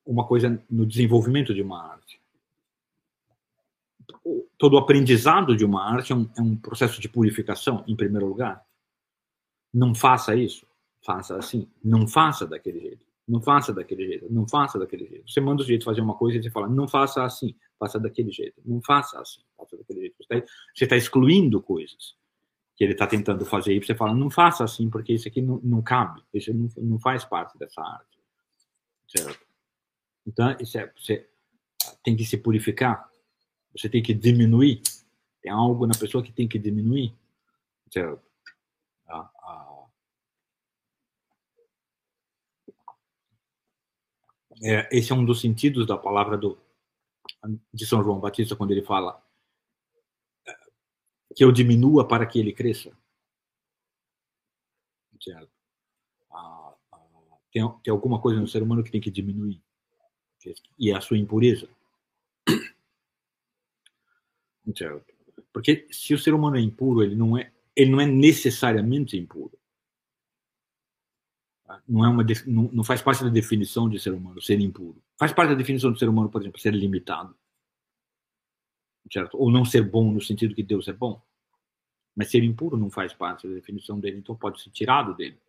uma 0.05 0.25
coisa 0.25 0.63
no 0.69 0.86
desenvolvimento 0.86 1.53
de 1.53 1.62
uma 1.62 1.91
arte 1.91 2.16
todo 4.57 4.73
o 4.73 4.77
aprendizado 4.77 5.55
de 5.55 5.65
uma 5.65 5.83
arte 5.83 6.11
é 6.11 6.15
um, 6.15 6.29
é 6.37 6.41
um, 6.41 6.55
processo 6.55 6.99
de 6.99 7.09
purificação, 7.09 7.83
em 7.87 7.95
primeiro 7.95 8.27
lugar. 8.27 8.63
Não 9.73 9.93
faça 9.93 10.35
isso. 10.35 10.65
Faça 11.05 11.37
assim. 11.37 11.69
Não 11.83 12.07
faça 12.07 12.47
daquele 12.47 12.79
jeito. 12.79 13.05
Não 13.27 13.41
faça 13.41 13.73
daquele 13.73 14.07
jeito. 14.07 14.31
Não 14.31 14.47
faça 14.47 14.79
daquele 14.79 15.07
jeito. 15.07 15.29
Você 15.29 15.41
manda 15.41 15.61
o 15.61 15.65
jeito 15.65 15.83
fazer 15.83 16.01
uma 16.01 16.15
coisa 16.15 16.37
e 16.37 16.43
você 16.43 16.49
fala, 16.49 16.67
não 16.67 16.87
faça 16.87 17.23
assim. 17.23 17.55
Faça 17.77 17.99
daquele 17.99 18.31
jeito. 18.31 18.61
Não 18.65 18.81
faça 18.81 19.19
assim. 19.19 19.41
Faça 19.57 19.77
daquele 19.77 20.01
jeito. 20.01 20.15
Você 20.17 20.45
está 20.75 20.87
tá 20.87 20.97
excluindo 20.97 21.61
coisas 21.61 22.15
que 22.75 22.83
ele 22.83 22.93
está 22.93 23.07
tentando 23.07 23.43
fazer 23.43 23.73
e 23.73 23.83
você 23.83 23.95
fala, 23.95 24.13
não 24.13 24.29
faça 24.29 24.63
assim, 24.63 24.87
porque 24.87 25.11
isso 25.11 25.27
aqui 25.27 25.41
não, 25.41 25.59
não 25.63 25.81
cabe. 25.81 26.21
Isso 26.33 26.53
não, 26.53 26.69
não 26.77 26.99
faz 26.99 27.25
parte 27.25 27.57
dessa 27.57 27.81
arte. 27.81 28.17
Certo? 29.07 29.45
Então, 30.25 30.55
isso 30.59 30.77
é, 30.77 30.91
você 30.95 31.27
tem 32.03 32.15
que 32.15 32.23
se 32.23 32.37
purificar 32.37 33.09
você 33.77 33.89
tem 33.89 34.01
que 34.01 34.13
diminuir. 34.13 34.81
Tem 35.41 35.51
algo 35.51 35.86
na 35.86 35.93
pessoa 35.98 36.24
que 36.24 36.31
tem 36.31 36.48
que 36.48 36.57
diminuir. 36.57 37.13
Certo? 37.91 38.22
Ah, 39.07 39.29
ah. 39.43 39.88
É, 44.63 44.89
esse 44.98 45.12
é 45.12 45.15
um 45.15 45.24
dos 45.24 45.39
sentidos 45.39 45.86
da 45.86 45.98
palavra 45.98 46.36
do, 46.36 46.60
de 47.72 47.86
São 47.86 48.03
João 48.03 48.19
Batista, 48.19 48.55
quando 48.55 48.72
ele 48.72 48.81
fala 48.81 49.24
é, 50.48 50.53
que 51.36 51.43
eu 51.43 51.51
diminua 51.51 52.07
para 52.07 52.25
que 52.25 52.39
ele 52.39 52.51
cresça. 52.51 52.91
Certo? 55.22 55.51
Tem, 57.51 57.63
tem 57.84 57.91
alguma 57.91 58.22
coisa 58.22 58.39
no 58.39 58.48
ser 58.48 58.62
humano 58.62 58.84
que 58.84 58.91
tem 58.91 59.01
que 59.01 59.12
diminuir. 59.12 59.62
E 60.77 60.91
a 60.91 61.01
sua 61.01 61.17
impureza. 61.17 61.67
Certo. 64.75 65.13
Porque 65.53 65.88
se 65.91 66.13
o 66.13 66.19
ser 66.19 66.33
humano 66.33 66.57
é 66.57 66.62
impuro, 66.62 67.03
ele 67.03 67.15
não 67.15 67.38
é, 67.38 67.51
ele 67.75 67.91
não 67.91 68.01
é 68.01 68.05
necessariamente 68.05 69.17
impuro. 69.17 69.57
Tá? 71.65 71.81
Não, 71.88 72.05
é 72.05 72.09
uma, 72.09 72.25
não, 72.45 72.63
não 72.71 72.83
faz 72.83 73.01
parte 73.01 73.24
da 73.24 73.29
definição 73.29 73.89
de 73.89 74.00
ser 74.00 74.13
humano 74.13 74.41
ser 74.41 74.59
impuro. 74.59 75.01
Faz 75.17 75.33
parte 75.33 75.50
da 75.50 75.55
definição 75.55 75.91
do 75.91 76.00
ser 76.00 76.09
humano, 76.09 76.29
por 76.29 76.41
exemplo, 76.41 76.59
ser 76.59 76.74
limitado. 76.74 77.36
Certo? 79.12 79.38
Ou 79.38 79.50
não 79.51 79.63
ser 79.63 79.81
bom 79.89 80.12
no 80.12 80.21
sentido 80.21 80.55
que 80.55 80.63
Deus 80.63 80.88
é 80.88 80.93
bom. 80.93 81.21
Mas 82.15 82.29
ser 82.29 82.43
impuro 82.43 82.77
não 82.77 82.89
faz 82.89 83.13
parte 83.13 83.47
da 83.47 83.53
definição 83.53 84.00
dele, 84.00 84.17
então 84.17 84.36
pode 84.36 84.62
ser 84.62 84.71
tirado 84.71 85.13
dele. 85.13 85.39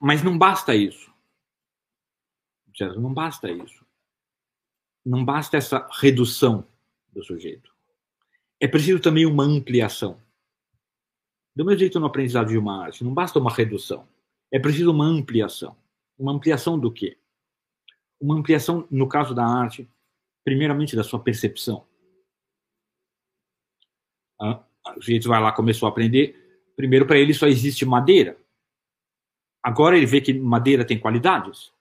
Mas 0.00 0.22
não 0.22 0.36
basta 0.36 0.74
isso. 0.74 1.12
Certo? 2.76 3.00
Não 3.00 3.12
basta 3.12 3.50
isso. 3.50 3.84
Não 5.04 5.24
basta 5.24 5.56
essa 5.56 5.88
redução 6.00 6.66
do 7.12 7.22
sujeito. 7.22 7.70
É 8.60 8.68
preciso 8.68 9.00
também 9.00 9.26
uma 9.26 9.44
ampliação. 9.44 10.20
Do 11.56 11.64
mesmo 11.64 11.80
jeito 11.80 11.98
no 11.98 12.06
aprendizado 12.06 12.48
de 12.48 12.58
uma 12.58 12.84
arte, 12.84 13.02
não 13.02 13.12
basta 13.12 13.38
uma 13.38 13.52
redução. 13.52 14.06
É 14.52 14.58
preciso 14.58 14.90
uma 14.90 15.04
ampliação. 15.04 15.76
Uma 16.18 16.32
ampliação 16.32 16.78
do 16.78 16.92
quê? 16.92 17.16
Uma 18.20 18.34
ampliação, 18.36 18.86
no 18.90 19.08
caso 19.08 19.34
da 19.34 19.44
arte, 19.44 19.88
primeiramente 20.44 20.94
da 20.94 21.02
sua 21.02 21.18
percepção. 21.18 21.86
Ah, 24.40 24.62
o 24.96 25.02
sujeito 25.02 25.28
vai 25.28 25.40
lá, 25.40 25.52
começou 25.52 25.86
a 25.86 25.90
aprender. 25.90 26.72
Primeiro, 26.76 27.06
para 27.06 27.18
ele 27.18 27.34
só 27.34 27.46
existe 27.46 27.84
madeira. 27.84 28.38
Agora 29.62 29.96
ele 29.96 30.06
vê 30.06 30.20
que 30.20 30.32
madeira 30.32 30.84
tem 30.84 30.98
qualidades. 30.98 31.72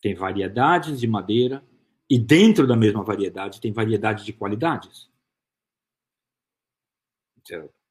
Tem 0.00 0.14
variedades 0.14 1.00
de 1.00 1.06
madeira 1.06 1.64
e 2.08 2.18
dentro 2.18 2.66
da 2.66 2.76
mesma 2.76 3.02
variedade 3.02 3.60
tem 3.60 3.72
variedade 3.72 4.24
de 4.24 4.32
qualidades. 4.32 5.10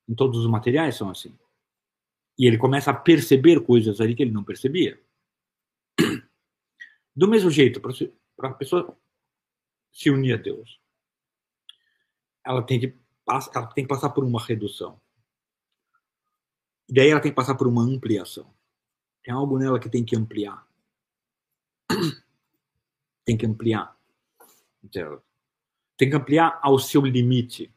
Em 0.07 0.15
todos 0.15 0.39
os 0.39 0.49
materiais 0.49 0.95
são 0.95 1.09
assim. 1.09 1.37
E 2.37 2.45
ele 2.45 2.57
começa 2.57 2.91
a 2.91 2.93
perceber 2.93 3.61
coisas 3.65 3.99
ali 3.99 4.15
que 4.15 4.23
ele 4.23 4.31
não 4.31 4.43
percebia. 4.43 5.01
Do 7.15 7.27
mesmo 7.27 7.49
jeito, 7.49 7.81
para 7.81 8.49
a 8.49 8.53
pessoa 8.53 8.95
se 9.91 10.09
unir 10.11 10.33
a 10.33 10.37
Deus, 10.37 10.79
ela 12.45 12.61
tem 12.61 12.79
que 12.79 12.95
ela 13.27 13.67
tem 13.73 13.83
que 13.83 13.89
passar 13.89 14.11
por 14.11 14.23
uma 14.23 14.41
redução. 14.41 15.01
E 16.87 16.93
daí 16.93 17.09
ela 17.09 17.19
tem 17.19 17.31
que 17.31 17.35
passar 17.35 17.55
por 17.55 17.67
uma 17.67 17.81
ampliação. 17.81 18.53
Tem 19.23 19.33
algo 19.33 19.57
nela 19.57 19.79
que 19.79 19.89
tem 19.89 20.05
que 20.05 20.15
ampliar. 20.15 20.66
Tem 23.27 23.36
que 23.36 23.46
ampliar. 23.46 23.93
Tem 25.98 26.10
que 26.10 26.15
ampliar 26.15 26.57
ao 26.63 26.79
seu 26.79 27.01
limite. 27.01 27.69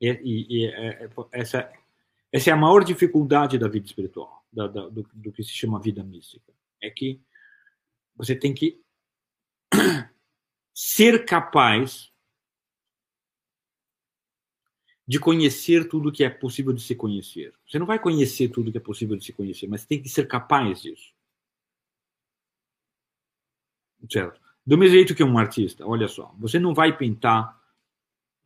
E, 0.00 0.08
e, 0.08 0.46
e 0.48 0.66
é, 0.66 1.04
é, 1.04 1.10
essa, 1.32 1.72
essa 2.30 2.50
é 2.50 2.52
a 2.52 2.56
maior 2.56 2.84
dificuldade 2.84 3.58
da 3.58 3.66
vida 3.66 3.84
espiritual, 3.84 4.46
da, 4.52 4.68
da, 4.68 4.88
do, 4.88 5.02
do 5.12 5.32
que 5.32 5.42
se 5.42 5.50
chama 5.50 5.80
vida 5.80 6.04
mística. 6.04 6.52
É 6.80 6.88
que 6.88 7.20
você 8.14 8.36
tem 8.36 8.54
que 8.54 8.80
ser 10.72 11.24
capaz 11.24 12.12
de 15.04 15.18
conhecer 15.18 15.88
tudo 15.88 16.12
que 16.12 16.22
é 16.22 16.30
possível 16.30 16.72
de 16.72 16.80
se 16.80 16.94
conhecer. 16.94 17.52
Você 17.66 17.76
não 17.76 17.86
vai 17.86 17.98
conhecer 17.98 18.50
tudo 18.50 18.70
que 18.70 18.78
é 18.78 18.80
possível 18.80 19.16
de 19.16 19.24
se 19.24 19.32
conhecer, 19.32 19.66
mas 19.66 19.84
tem 19.84 20.00
que 20.00 20.08
ser 20.08 20.28
capaz 20.28 20.80
disso. 20.80 21.12
Certo? 24.08 24.40
Do 24.64 24.78
mesmo 24.78 24.94
jeito 24.94 25.14
que 25.14 25.24
um 25.24 25.38
artista, 25.38 25.86
olha 25.86 26.06
só, 26.06 26.34
você 26.38 26.58
não 26.58 26.74
vai 26.74 26.96
pintar, 26.96 27.60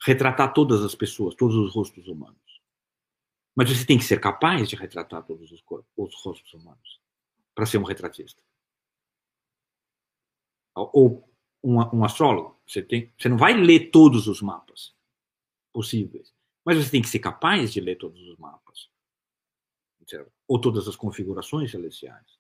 retratar 0.03 0.53
todas 0.53 0.83
as 0.83 0.95
pessoas, 0.95 1.35
todos 1.35 1.57
os 1.57 1.75
rostos 1.75 2.07
humanos. 2.09 2.39
Mas 3.55 3.71
você 3.71 3.87
tem 3.87 3.99
que 3.99 4.05
ser 4.05 4.21
capaz 4.21 4.69
de 4.69 4.77
retratar 4.77 5.25
todos 5.25 5.53
os, 5.53 5.61
corpos, 5.63 5.91
os 5.97 6.15
rostos 6.23 6.53
humanos 6.55 7.01
para 7.55 7.67
ser 7.67 7.79
um 7.79 7.85
retratista. 7.85 8.43
Ou 10.75 11.29
um, 11.63 11.79
um 11.97 12.05
astrólogo, 12.05 12.61
você, 12.67 12.83
tem, 12.83 13.13
você 13.17 13.29
não 13.29 13.39
vai 13.39 13.55
ler 13.55 13.91
todos 13.91 14.27
os 14.27 14.43
mapas 14.43 14.95
possíveis. 15.73 16.35
Mas 16.65 16.79
você 16.79 16.91
tem 16.91 17.03
que 17.03 17.09
ser 17.09 17.21
capaz 17.21 17.73
de 17.73 17.81
ler 17.81 17.97
todos 17.97 18.21
os 18.23 18.37
mapas. 18.39 18.91
Certo? 20.07 20.33
Ou 20.49 20.61
todas 20.61 20.89
as 20.89 20.97
configurações 20.97 21.71
celestiais. 21.71 22.39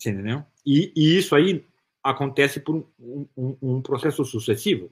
Você 0.00 0.10
entendeu? 0.10 0.42
E, 0.64 0.92
e 0.96 1.18
isso 1.18 1.34
aí 1.34 1.66
acontece 2.02 2.58
por 2.58 2.88
um, 2.98 3.28
um, 3.36 3.56
um, 3.60 3.82
processo 3.82 4.24
sucessivo, 4.24 4.90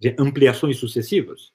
de 0.00 0.16
ampliações 0.18 0.78
sucessivas. 0.78 1.52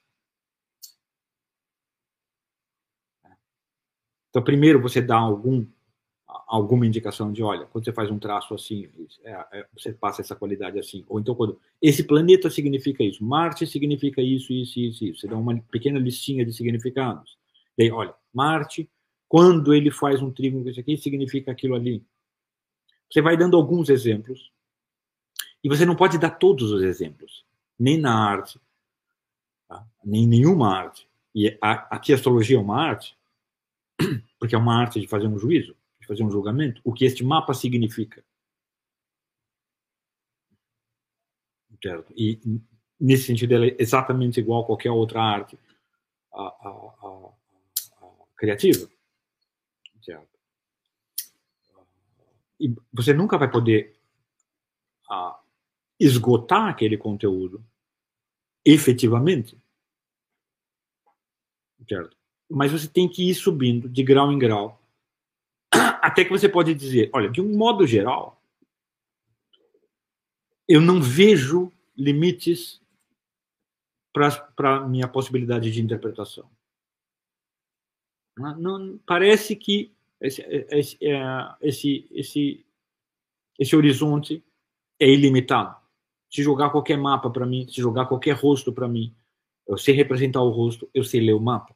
Então, 4.30 4.42
primeiro 4.42 4.82
você 4.82 5.02
dá 5.02 5.18
algum 5.18 5.68
alguma 6.46 6.86
indicação 6.86 7.32
de, 7.32 7.44
olha, 7.44 7.66
quando 7.66 7.84
você 7.84 7.92
faz 7.92 8.10
um 8.10 8.20
traço 8.20 8.54
assim, 8.54 8.90
é, 9.24 9.32
é, 9.52 9.68
você 9.74 9.92
passa 9.94 10.22
essa 10.22 10.36
qualidade 10.36 10.80
assim. 10.80 11.04
Ou 11.10 11.20
então, 11.20 11.36
quando 11.36 11.60
esse 11.82 12.04
planeta 12.04 12.50
significa 12.50 13.04
isso, 13.04 13.24
Marte 13.24 13.68
significa 13.68 14.22
isso, 14.22 14.54
isso, 14.54 14.80
isso, 14.80 15.06
isso. 15.06 15.22
Você 15.22 15.28
dá 15.28 15.38
uma 15.38 15.58
pequena 15.72 16.00
listinha 16.00 16.46
de 16.46 16.54
significados. 16.54 17.38
Daí, 17.78 17.92
olha, 17.92 18.14
Marte, 18.34 18.90
quando 19.28 19.74
ele 19.74 19.92
faz 19.92 20.22
um 20.22 20.32
trígono 20.32 20.64
com 20.64 20.70
isso 20.70 20.80
aqui, 20.80 20.98
significa 20.98 21.52
aquilo 21.52 21.76
ali. 21.76 22.04
Você 23.10 23.22
vai 23.22 23.38
dando 23.38 23.58
alguns 23.58 23.89
exemplos. 23.89 24.52
E 25.63 25.70
você 25.70 25.86
não 25.86 25.96
pode 25.96 26.17
dar 26.17 26.32
todos 26.32 26.72
os 26.72 26.84
exemplos, 26.84 27.43
nem 27.80 28.00
na 28.00 28.13
arte, 28.13 28.62
tá? 29.67 29.86
nem 30.06 30.24
em 30.24 30.28
nenhuma 30.28 30.74
arte. 30.74 31.10
E 31.34 31.58
a, 31.62 31.96
aqui 31.96 32.13
a 32.13 32.15
astrologia 32.15 32.58
é 32.58 32.60
uma 32.60 32.80
arte, 32.80 33.17
porque 34.39 34.56
é 34.56 34.58
uma 34.58 34.80
arte 34.80 35.00
de 35.02 35.08
fazer 35.08 35.28
um 35.28 35.38
juízo 35.38 35.76
fazer 36.08 36.24
um 36.24 36.32
julgamento, 36.32 36.82
o 36.84 36.93
que 36.93 37.06
este 37.06 37.24
mapa 37.24 37.54
significa. 37.54 38.24
Certo? 41.84 42.12
E 42.15 42.39
nesse 43.00 43.26
sentido 43.26 43.54
ela 43.54 43.67
é 43.67 43.76
exatamente 43.78 44.39
igual 44.39 44.63
a 44.63 44.65
qualquer 44.65 44.89
outra 44.89 45.22
arte 45.22 45.60
a, 46.34 46.48
a, 46.48 47.30
criativa. 48.36 48.89
Certo? 50.02 50.38
E 52.60 52.76
você 52.93 53.13
nunca 53.13 53.38
vai 53.38 53.50
poder 53.50 53.96
esgotar 56.00 56.67
aquele 56.67 56.98
conteúdo 56.98 57.63
efetivamente. 58.65 59.58
Certo? 61.88 62.15
Mas 62.50 62.72
você 62.72 62.88
tem 62.88 63.08
que 63.08 63.30
ir 63.30 63.36
subindo 63.36 63.88
de 63.88 64.04
grau 64.04 64.32
em 64.32 64.38
grau 64.38 64.82
até 66.02 66.24
que 66.24 66.32
você 66.32 66.50
pode 66.50 66.74
dizer, 66.74 67.10
olha, 67.13 67.30
de 67.30 67.41
um 67.41 67.56
modo 67.56 67.86
geral, 67.86 68.41
eu 70.67 70.82
não 70.82 71.02
vejo 71.02 71.72
limites 71.96 72.82
para 74.13 74.78
a 74.78 74.88
minha 74.88 75.08
possibilidade 75.08 75.72
de 75.72 75.82
interpretação. 75.82 76.50
Não, 78.38 78.58
não, 78.58 78.98
parece 79.00 79.56
que 79.56 79.96
esse, 80.22 80.42
esse, 80.72 80.98
é, 81.02 81.56
esse, 81.62 82.08
esse, 82.12 82.66
esse 83.60 83.76
horizonte 83.76 84.44
é 85.00 85.08
ilimitado. 85.08 85.76
Se 86.30 86.44
jogar 86.44 86.70
qualquer 86.70 86.98
mapa 86.98 87.30
para 87.30 87.46
mim, 87.46 87.68
se 87.68 87.82
jogar 87.82 88.06
qualquer 88.08 88.34
rosto 88.34 88.74
para 88.74 88.88
mim, 88.88 89.16
eu 89.68 89.78
sei 89.78 89.94
representar 89.94 90.42
o 90.42 90.50
rosto, 90.50 90.90
eu 90.94 91.04
sei 91.04 91.22
ler 91.22 91.34
o 91.34 91.40
mapa. 91.40 91.76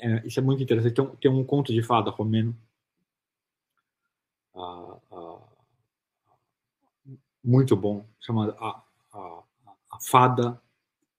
é, 0.00 0.26
isso 0.26 0.40
é 0.40 0.42
muito 0.42 0.62
interessante. 0.62 0.94
Tem 0.94 1.04
um, 1.04 1.16
tem 1.16 1.30
um 1.30 1.44
conto 1.44 1.72
de 1.72 1.82
fada 1.82 2.10
romeno. 2.10 2.56
muito 7.42 7.74
bom, 7.76 8.06
chamado 8.20 8.54
a, 8.58 8.82
a, 9.12 9.42
a 9.90 10.00
Fada 10.00 10.60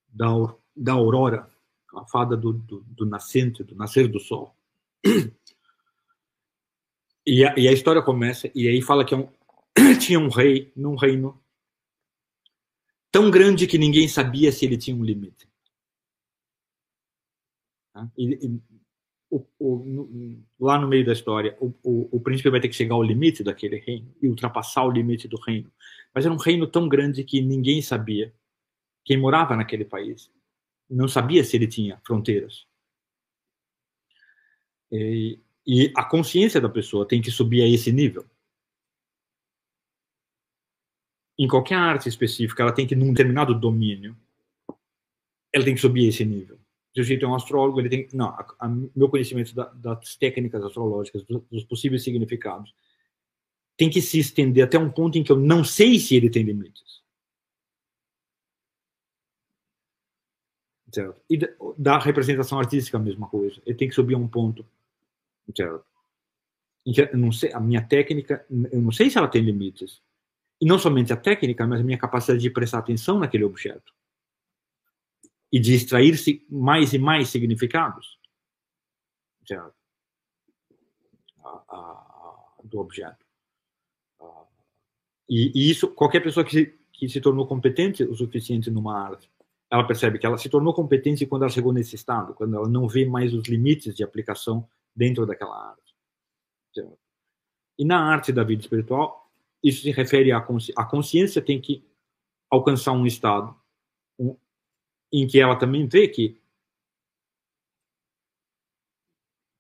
da, 0.08 0.28
da 0.76 0.94
Aurora, 0.94 1.50
a 1.96 2.06
fada 2.06 2.38
do, 2.38 2.54
do, 2.54 2.82
do 2.88 3.06
nascente, 3.06 3.64
do 3.64 3.76
nascer 3.76 4.08
do 4.08 4.20
sol. 4.20 4.56
E 7.24 7.46
a, 7.46 7.54
e 7.56 7.68
a, 7.68 7.72
história 7.72 8.02
começa, 8.02 8.50
e 8.56 8.68
aí 8.68 8.82
fala 8.82 9.06
que 9.06 9.14
é 9.14 9.18
um, 9.18 9.30
tinha 10.02 10.20
um 10.20 10.28
rei 10.28 10.74
num 10.76 10.96
reino 10.96 11.40
tão 13.12 13.30
grande 13.30 13.68
que 13.68 13.78
ninguém 13.78 14.08
sabia 14.08 14.52
se 14.52 14.66
ele 14.66 14.76
tinha 14.76 14.98
um 14.98 15.04
limite. 15.04 15.48
E, 18.18 18.48
e, 18.48 18.62
o, 19.30 19.46
o, 19.60 20.44
lá 20.60 20.80
no 20.80 20.88
meio 20.88 21.06
da 21.06 21.14
história, 21.14 21.56
o, 21.60 21.74
o, 21.84 22.20
príncipe 22.20 22.50
vai 22.50 22.60
ter 22.60 22.68
que 22.68 22.76
chegar 22.76 22.96
ao 22.96 23.04
limite 23.04 23.44
daquele 23.44 23.78
reino 23.78 24.14
e 24.22 24.28
ultrapassar 24.28 24.84
o 24.84 24.92
limite 24.92 25.28
do 25.28 25.40
reino. 25.40 25.72
Mas 26.14 26.26
era 26.26 26.34
um 26.34 26.38
reino 26.38 26.68
tão 26.68 26.90
grande 26.90 27.24
que 27.24 27.42
ninguém 27.42 27.82
sabia. 27.82 28.34
Quem 29.06 29.18
morava 29.18 29.56
naquele 29.56 29.86
país 29.86 30.30
não 30.92 31.08
sabia 31.08 31.44
se 31.44 31.56
ele 31.56 31.68
tinha 31.68 32.00
fronteiras. 32.06 32.68
E, 34.92 35.40
e 35.66 35.92
a 35.96 36.04
consciência 36.04 36.60
da 36.60 36.70
pessoa 36.70 37.08
tem 37.08 37.22
que 37.22 37.32
subir 37.32 37.62
a 37.62 37.68
esse 37.68 37.92
nível. 37.92 38.26
Em 41.40 41.48
qualquer 41.48 41.76
arte 41.76 42.10
específica, 42.10 42.62
ela 42.62 42.74
tem 42.74 42.86
que, 42.86 42.96
num 42.96 43.14
determinado 43.14 43.58
domínio, 43.58 44.16
ela 45.54 45.66
tem 45.66 45.74
que 45.74 45.82
subir 45.82 46.06
a 46.06 46.10
esse 46.10 46.26
nível 46.26 46.62
se 46.94 47.00
o 47.00 47.04
sujeito 47.04 47.26
é 47.26 47.28
um 47.28 47.36
astrólogo, 47.36 47.80
ele 47.80 47.90
tem. 47.90 48.08
Não, 48.14 48.28
a, 48.28 48.46
a, 48.60 48.68
meu 48.68 49.10
conhecimento 49.10 49.56
da, 49.56 49.66
das 49.66 50.16
técnicas 50.16 50.64
astrológicas, 50.64 51.24
dos, 51.24 51.42
dos, 51.50 51.64
possíveis 51.64 52.04
significados, 52.04 52.74
tem 53.78 53.90
que 53.90 54.02
se 54.02 54.20
estender 54.20 54.64
até 54.64 54.78
um 54.78 54.92
ponto 54.92 55.18
em 55.18 55.24
que 55.24 55.32
eu 55.32 55.38
não 55.38 55.64
sei 55.64 55.98
se 56.00 56.16
ele 56.16 56.30
tem 56.30 56.44
limites. 56.44 57.01
Certo? 60.94 61.22
E 61.30 61.40
da 61.78 61.98
representação 62.00 62.60
artística 62.60 62.98
a 62.98 63.00
mesma 63.00 63.28
coisa. 63.28 63.62
Ele 63.66 63.78
tem 63.78 63.88
que 63.88 63.96
subir 63.96 64.16
a 64.16 64.18
um 64.18 64.28
ponto. 64.28 64.66
Certo? 65.56 65.86
Eu 66.86 67.18
não 67.18 67.32
sei, 67.32 67.54
a 67.54 67.60
minha 67.60 67.82
técnica, 67.82 68.46
eu 68.72 68.82
não 68.82 68.92
sei 68.92 69.10
se 69.10 69.18
ela 69.18 69.28
tem 69.28 69.42
limites. 69.42 70.02
E 70.60 70.66
não 70.66 70.78
somente 70.78 71.14
a 71.14 71.18
técnica, 71.18 71.66
mas 71.66 71.80
a 71.80 71.84
minha 71.84 71.98
capacidade 71.98 72.42
de 72.42 72.50
prestar 72.50 72.80
atenção 72.80 73.20
naquele 73.20 73.44
objeto. 73.44 73.94
E 75.52 75.60
de 75.60 75.74
extrair-se 75.74 76.46
mais 76.50 76.94
e 76.94 77.00
mais 77.00 77.30
significados. 77.30 78.20
Certo? 79.48 79.74
A, 81.44 81.50
a, 81.50 82.62
do 82.64 82.80
objeto. 82.80 83.26
E, 85.30 85.52
e, 85.56 85.72
isso, 85.72 85.88
qualquer 85.88 86.20
pessoa 86.20 86.46
que 86.46 86.52
se, 86.52 86.80
que 86.92 87.08
se 87.10 87.22
tornou 87.22 87.48
competente 87.48 88.04
o 88.04 88.14
suficiente 88.14 88.70
numa 88.70 89.00
arte, 89.00 89.31
ela 89.72 89.88
percebe 89.88 90.20
que 90.20 90.26
ela 90.26 90.38
se 90.38 90.50
tornou 90.50 90.74
competente 90.74 91.26
quando 91.26 91.44
ela 91.44 91.52
chegou 91.52 91.72
nesse 91.72 91.96
estado, 91.96 92.34
quando 92.34 92.56
ela 92.58 92.68
não 92.68 92.90
vê 92.90 93.06
mais 93.06 93.34
os 93.34 93.48
limites 93.48 93.96
de 93.96 94.04
aplicação 94.04 94.68
dentro 94.94 95.26
daquela 95.26 95.70
arte. 95.70 95.96
E 97.80 97.86
na 97.86 98.04
arte 98.04 98.34
da 98.34 98.44
vida 98.44 98.62
espiritual, 98.62 99.32
isso 99.64 99.84
se 99.84 99.92
refere 99.92 100.34
à 100.34 100.42
consciência. 100.42 100.74
A 100.78 100.86
consciência 100.86 101.42
tem 101.42 101.62
que 101.62 101.88
alcançar 102.50 102.92
um 102.92 103.06
estado 103.06 103.56
um, 104.20 104.36
em 105.12 105.26
que 105.26 105.40
ela 105.40 105.58
também 105.58 105.88
vê 105.88 106.10
que 106.10 106.38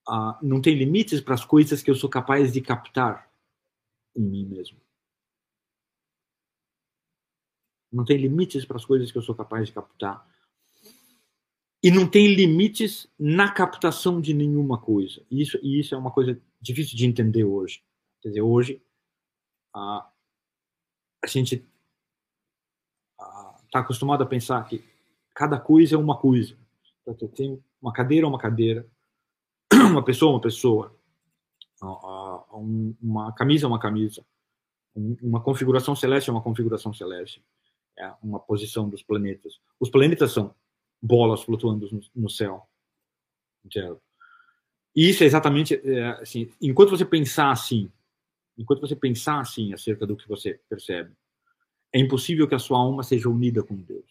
ah, 0.05 0.37
não 0.41 0.61
tem 0.61 0.75
limites 0.75 1.21
para 1.21 1.35
as 1.35 1.45
coisas 1.45 1.81
que 1.81 1.89
eu 1.89 1.95
sou 1.95 2.09
capaz 2.09 2.51
de 2.51 2.59
captar 2.59 3.31
em 4.13 4.23
mim 4.23 4.45
mesmo. 4.45 4.77
Não 7.91 8.05
tem 8.05 8.17
limites 8.17 8.65
para 8.65 8.77
as 8.77 8.85
coisas 8.85 9.11
que 9.11 9.17
eu 9.17 9.21
sou 9.21 9.35
capaz 9.35 9.67
de 9.67 9.73
captar. 9.73 10.25
E 11.83 11.89
não 11.89 12.07
tem 12.07 12.33
limites 12.33 13.11
na 13.17 13.51
captação 13.51 14.21
de 14.21 14.33
nenhuma 14.33 14.77
coisa. 14.77 15.25
E 15.29 15.41
isso, 15.41 15.59
e 15.63 15.79
isso 15.79 15.95
é 15.95 15.97
uma 15.97 16.11
coisa 16.11 16.39
difícil 16.61 16.95
de 16.95 17.05
entender 17.05 17.43
hoje. 17.43 17.83
Quer 18.21 18.29
dizer, 18.29 18.41
hoje 18.41 18.81
a, 19.73 20.09
a 21.23 21.27
gente 21.27 21.65
está 23.65 23.79
acostumado 23.79 24.21
a 24.21 24.27
pensar 24.27 24.63
que 24.67 24.83
cada 25.33 25.59
coisa 25.59 25.95
é 25.95 25.97
uma 25.97 26.17
coisa. 26.17 26.55
Tem 27.35 27.61
uma 27.81 27.91
cadeira 27.91 28.27
uma 28.27 28.37
cadeira, 28.37 28.87
uma 29.73 30.03
pessoa 30.03 30.33
uma 30.33 30.41
pessoa, 30.41 30.95
uma 33.01 33.33
camisa 33.33 33.67
uma 33.67 33.79
camisa, 33.79 34.23
uma 34.95 35.41
configuração 35.41 35.95
celeste 35.95 36.29
uma 36.29 36.43
configuração 36.43 36.93
celeste 36.93 37.43
uma 38.21 38.39
posição 38.39 38.89
dos 38.89 39.03
planetas. 39.03 39.59
Os 39.79 39.89
planetas 39.89 40.31
são 40.31 40.53
bolas 41.01 41.43
flutuando 41.43 41.87
no, 42.15 42.29
céu. 42.29 42.67
E 44.95 45.09
isso 45.09 45.23
é 45.23 45.25
exatamente 45.25 45.75
é, 45.83 46.05
assim. 46.21 46.51
Enquanto 46.61 46.91
você 46.91 47.05
pensar 47.05 47.51
assim, 47.51 47.91
enquanto 48.57 48.81
você 48.81 48.95
pensar 48.95 49.39
assim 49.39 49.73
acerca 49.73 50.05
do 50.05 50.15
que 50.15 50.27
você 50.27 50.59
percebe, 50.69 51.11
é 51.93 51.99
impossível 51.99 52.47
que 52.47 52.55
a 52.55 52.59
sua 52.59 52.77
alma 52.77 53.03
seja 53.03 53.29
unida 53.29 53.63
com 53.63 53.75
Deus. 53.75 54.05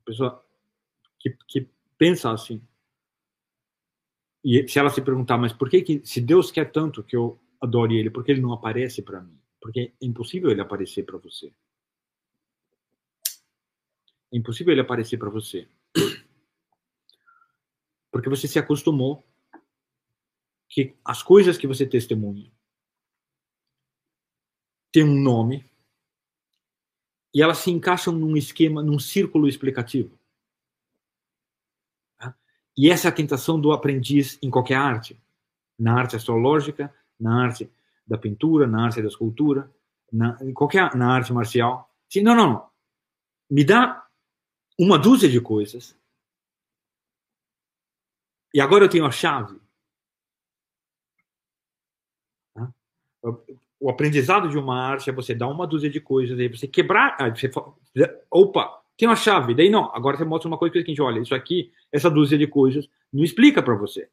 A 0.00 0.04
pessoa 0.04 0.44
que, 1.18 1.36
que 1.46 1.68
pensa 1.98 2.30
assim, 2.30 2.62
e 4.44 4.66
se 4.68 4.78
ela 4.78 4.90
se 4.90 5.02
perguntar, 5.02 5.36
mas 5.36 5.52
por 5.52 5.68
que, 5.68 5.82
que 5.82 6.00
se 6.06 6.20
Deus 6.20 6.50
quer 6.50 6.70
tanto 6.70 7.02
que 7.02 7.16
eu 7.16 7.38
adore 7.60 7.96
Ele, 7.98 8.10
por 8.10 8.24
que 8.24 8.32
Ele 8.32 8.40
não 8.40 8.52
aparece 8.52 9.02
para 9.02 9.20
mim? 9.20 9.38
Porque 9.60 9.92
é 10.00 10.06
impossível 10.06 10.50
Ele 10.50 10.60
aparecer 10.60 11.04
para 11.04 11.18
você. 11.18 11.52
É 14.32 14.36
impossível 14.36 14.72
ele 14.72 14.80
aparecer 14.80 15.18
para 15.18 15.30
você. 15.30 15.68
Porque 18.10 18.28
você 18.28 18.48
se 18.48 18.58
acostumou 18.58 19.24
que 20.68 20.94
as 21.04 21.22
coisas 21.22 21.56
que 21.56 21.66
você 21.66 21.86
testemunha 21.86 22.50
têm 24.92 25.04
um 25.04 25.20
nome 25.20 25.64
e 27.34 27.42
elas 27.42 27.58
se 27.58 27.70
encaixam 27.70 28.12
num 28.12 28.36
esquema, 28.36 28.82
num 28.82 28.98
círculo 28.98 29.48
explicativo. 29.48 30.18
Tá? 32.18 32.34
E 32.76 32.90
essa 32.90 33.08
é 33.08 33.10
a 33.10 33.14
tentação 33.14 33.60
do 33.60 33.72
aprendiz 33.72 34.38
em 34.42 34.50
qualquer 34.50 34.76
arte. 34.76 35.20
Na 35.78 35.94
arte 35.94 36.16
astrológica, 36.16 36.94
na 37.18 37.44
arte 37.44 37.70
da 38.06 38.18
pintura, 38.18 38.66
na 38.66 38.86
arte 38.86 39.00
da 39.00 39.08
escultura, 39.08 39.70
na, 40.12 40.36
em 40.40 40.52
qualquer, 40.52 40.94
na 40.96 41.14
arte 41.14 41.32
marcial. 41.32 41.94
Sim, 42.08 42.22
não, 42.22 42.34
não, 42.34 42.52
não. 42.52 42.70
Me 43.50 43.64
dá 43.64 44.07
uma 44.78 44.98
dúzia 44.98 45.28
de 45.28 45.40
coisas. 45.40 45.98
E 48.54 48.60
agora 48.60 48.84
eu 48.84 48.88
tenho 48.88 49.04
a 49.04 49.10
chave. 49.10 49.60
O 53.80 53.90
aprendizado 53.90 54.48
de 54.48 54.56
uma 54.56 54.80
arte 54.80 55.10
é 55.10 55.12
você 55.12 55.34
dar 55.34 55.48
uma 55.48 55.66
dúzia 55.66 55.90
de 55.90 56.00
coisas, 56.00 56.38
aí 56.38 56.48
você 56.48 56.68
quebrar. 56.68 57.16
Aí 57.20 57.30
você, 57.30 57.50
opa, 58.30 58.82
tem 58.96 59.08
uma 59.08 59.16
chave. 59.16 59.54
Daí 59.54 59.68
não, 59.68 59.94
agora 59.94 60.16
você 60.16 60.24
mostra 60.24 60.48
uma 60.48 60.58
coisa 60.58 60.72
que 60.72 60.78
a 60.78 60.82
gente 60.82 61.02
olha, 61.02 61.20
isso 61.20 61.34
aqui, 61.34 61.72
essa 61.92 62.10
dúzia 62.10 62.38
de 62.38 62.46
coisas, 62.46 62.88
não 63.12 63.24
explica 63.24 63.62
para 63.62 63.74
você. 63.74 64.08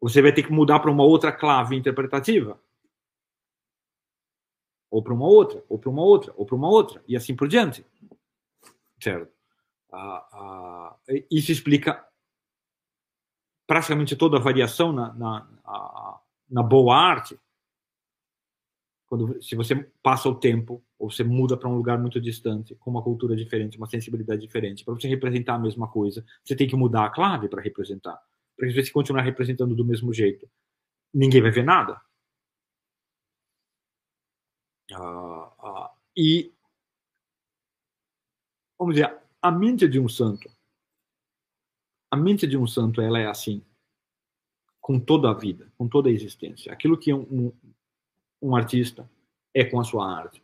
Você 0.00 0.22
vai 0.22 0.32
ter 0.32 0.44
que 0.44 0.52
mudar 0.52 0.78
para 0.80 0.90
uma 0.90 1.04
outra 1.04 1.32
clave 1.32 1.74
interpretativa 1.74 2.60
ou 4.90 5.02
para 5.02 5.14
uma 5.14 5.26
outra, 5.26 5.62
ou 5.68 5.78
para 5.78 5.90
uma 5.90 6.02
outra, 6.02 6.32
ou 6.36 6.46
para 6.46 6.56
uma 6.56 6.68
outra, 6.68 7.02
e 7.06 7.16
assim 7.16 7.34
por 7.34 7.48
diante. 7.48 7.84
Certo? 9.00 9.32
Ah, 9.92 10.28
ah, 10.32 10.96
isso 11.30 11.52
explica 11.52 12.06
praticamente 13.66 14.14
toda 14.16 14.36
a 14.36 14.40
variação 14.40 14.92
na, 14.92 15.12
na, 15.14 15.46
na 16.48 16.62
boa 16.62 16.96
arte. 16.96 17.38
Quando, 19.06 19.40
se 19.42 19.54
você 19.54 19.74
passa 20.02 20.28
o 20.28 20.34
tempo, 20.34 20.82
ou 20.98 21.10
você 21.10 21.22
muda 21.22 21.56
para 21.56 21.68
um 21.68 21.76
lugar 21.76 21.98
muito 21.98 22.20
distante, 22.20 22.74
com 22.76 22.90
uma 22.90 23.02
cultura 23.02 23.36
diferente, 23.36 23.76
uma 23.76 23.86
sensibilidade 23.86 24.40
diferente, 24.40 24.84
para 24.84 24.94
você 24.94 25.08
representar 25.08 25.54
a 25.54 25.58
mesma 25.58 25.88
coisa, 25.88 26.24
você 26.44 26.56
tem 26.56 26.66
que 26.66 26.74
mudar 26.74 27.06
a 27.06 27.10
clave 27.10 27.48
para 27.48 27.62
representar. 27.62 28.18
Porque 28.56 28.72
se 28.72 28.82
você 28.82 28.90
continuar 28.90 29.22
representando 29.22 29.74
do 29.74 29.84
mesmo 29.84 30.12
jeito, 30.12 30.48
ninguém 31.12 31.40
vai 31.40 31.50
ver 31.50 31.64
nada. 31.64 32.00
Ah, 34.92 35.52
ah, 35.58 35.94
e, 36.16 36.52
vamos 38.78 38.94
dizer, 38.94 39.16
a 39.42 39.50
mente 39.50 39.88
de 39.88 39.98
um 39.98 40.08
santo, 40.08 40.48
a 42.10 42.16
mente 42.16 42.46
de 42.46 42.56
um 42.56 42.66
santo, 42.66 43.00
ela 43.00 43.18
é 43.18 43.26
assim, 43.26 43.64
com 44.80 45.00
toda 45.00 45.30
a 45.30 45.34
vida, 45.34 45.72
com 45.76 45.88
toda 45.88 46.08
a 46.08 46.12
existência. 46.12 46.72
Aquilo 46.72 46.96
que 46.96 47.12
um, 47.12 47.22
um, 47.22 47.52
um 48.40 48.56
artista 48.56 49.10
é 49.52 49.64
com 49.64 49.80
a 49.80 49.84
sua 49.84 50.08
arte. 50.08 50.42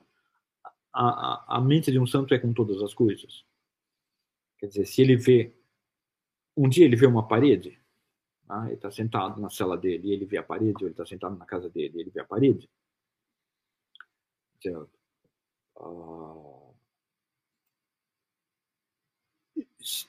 A, 0.92 1.54
a, 1.54 1.56
a 1.58 1.60
mente 1.60 1.90
de 1.92 1.98
um 1.98 2.06
santo 2.06 2.34
é 2.34 2.38
com 2.38 2.52
todas 2.52 2.82
as 2.82 2.92
coisas. 2.92 3.44
Quer 4.58 4.66
dizer, 4.66 4.86
se 4.86 5.00
ele 5.00 5.16
vê, 5.16 5.54
um 6.56 6.68
dia 6.68 6.84
ele 6.84 6.96
vê 6.96 7.06
uma 7.06 7.26
parede, 7.26 7.78
ah, 8.48 8.66
ele 8.66 8.74
está 8.74 8.90
sentado 8.90 9.40
na 9.40 9.48
cela 9.48 9.78
dele 9.78 10.12
ele 10.12 10.26
vê 10.26 10.36
a 10.36 10.42
parede, 10.42 10.82
ou 10.82 10.88
ele 10.88 10.90
está 10.90 11.06
sentado 11.06 11.36
na 11.36 11.46
casa 11.46 11.70
dele 11.70 12.00
ele 12.00 12.10
vê 12.10 12.20
a 12.20 12.24
parede, 12.24 12.68
Uh, 14.70 14.88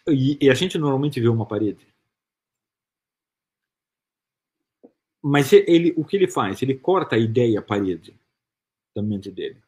e, 0.08 0.46
e, 0.46 0.50
a 0.50 0.54
gente 0.54 0.78
normalmente 0.78 1.20
vê 1.20 1.28
uma 1.28 1.46
parede. 1.46 1.86
Mas 5.22 5.52
ele, 5.54 5.94
o 5.98 6.06
que 6.06 6.18
ele 6.18 6.28
faz? 6.28 6.62
Ele 6.62 6.78
corta 6.78 7.16
a 7.16 7.20
ideia 7.20 7.62
parede 7.62 8.18
da 8.96 9.02
mente 9.02 9.32
dele. 9.32 9.62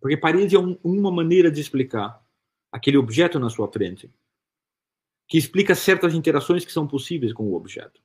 Porque 0.00 0.16
parede 0.16 0.56
é 0.56 0.58
um, 0.58 0.78
uma 0.82 1.10
maneira 1.10 1.50
de 1.50 1.60
explicar 1.60 2.24
aquele 2.72 2.96
objeto 2.96 3.38
na 3.38 3.50
sua 3.50 3.70
frente, 3.70 4.10
que 5.28 5.36
explica 5.36 5.74
certas 5.74 6.14
interações 6.14 6.64
que 6.64 6.72
são 6.72 6.86
possíveis 6.86 7.32
com 7.32 7.44
o 7.44 7.54
objeto. 7.54 8.00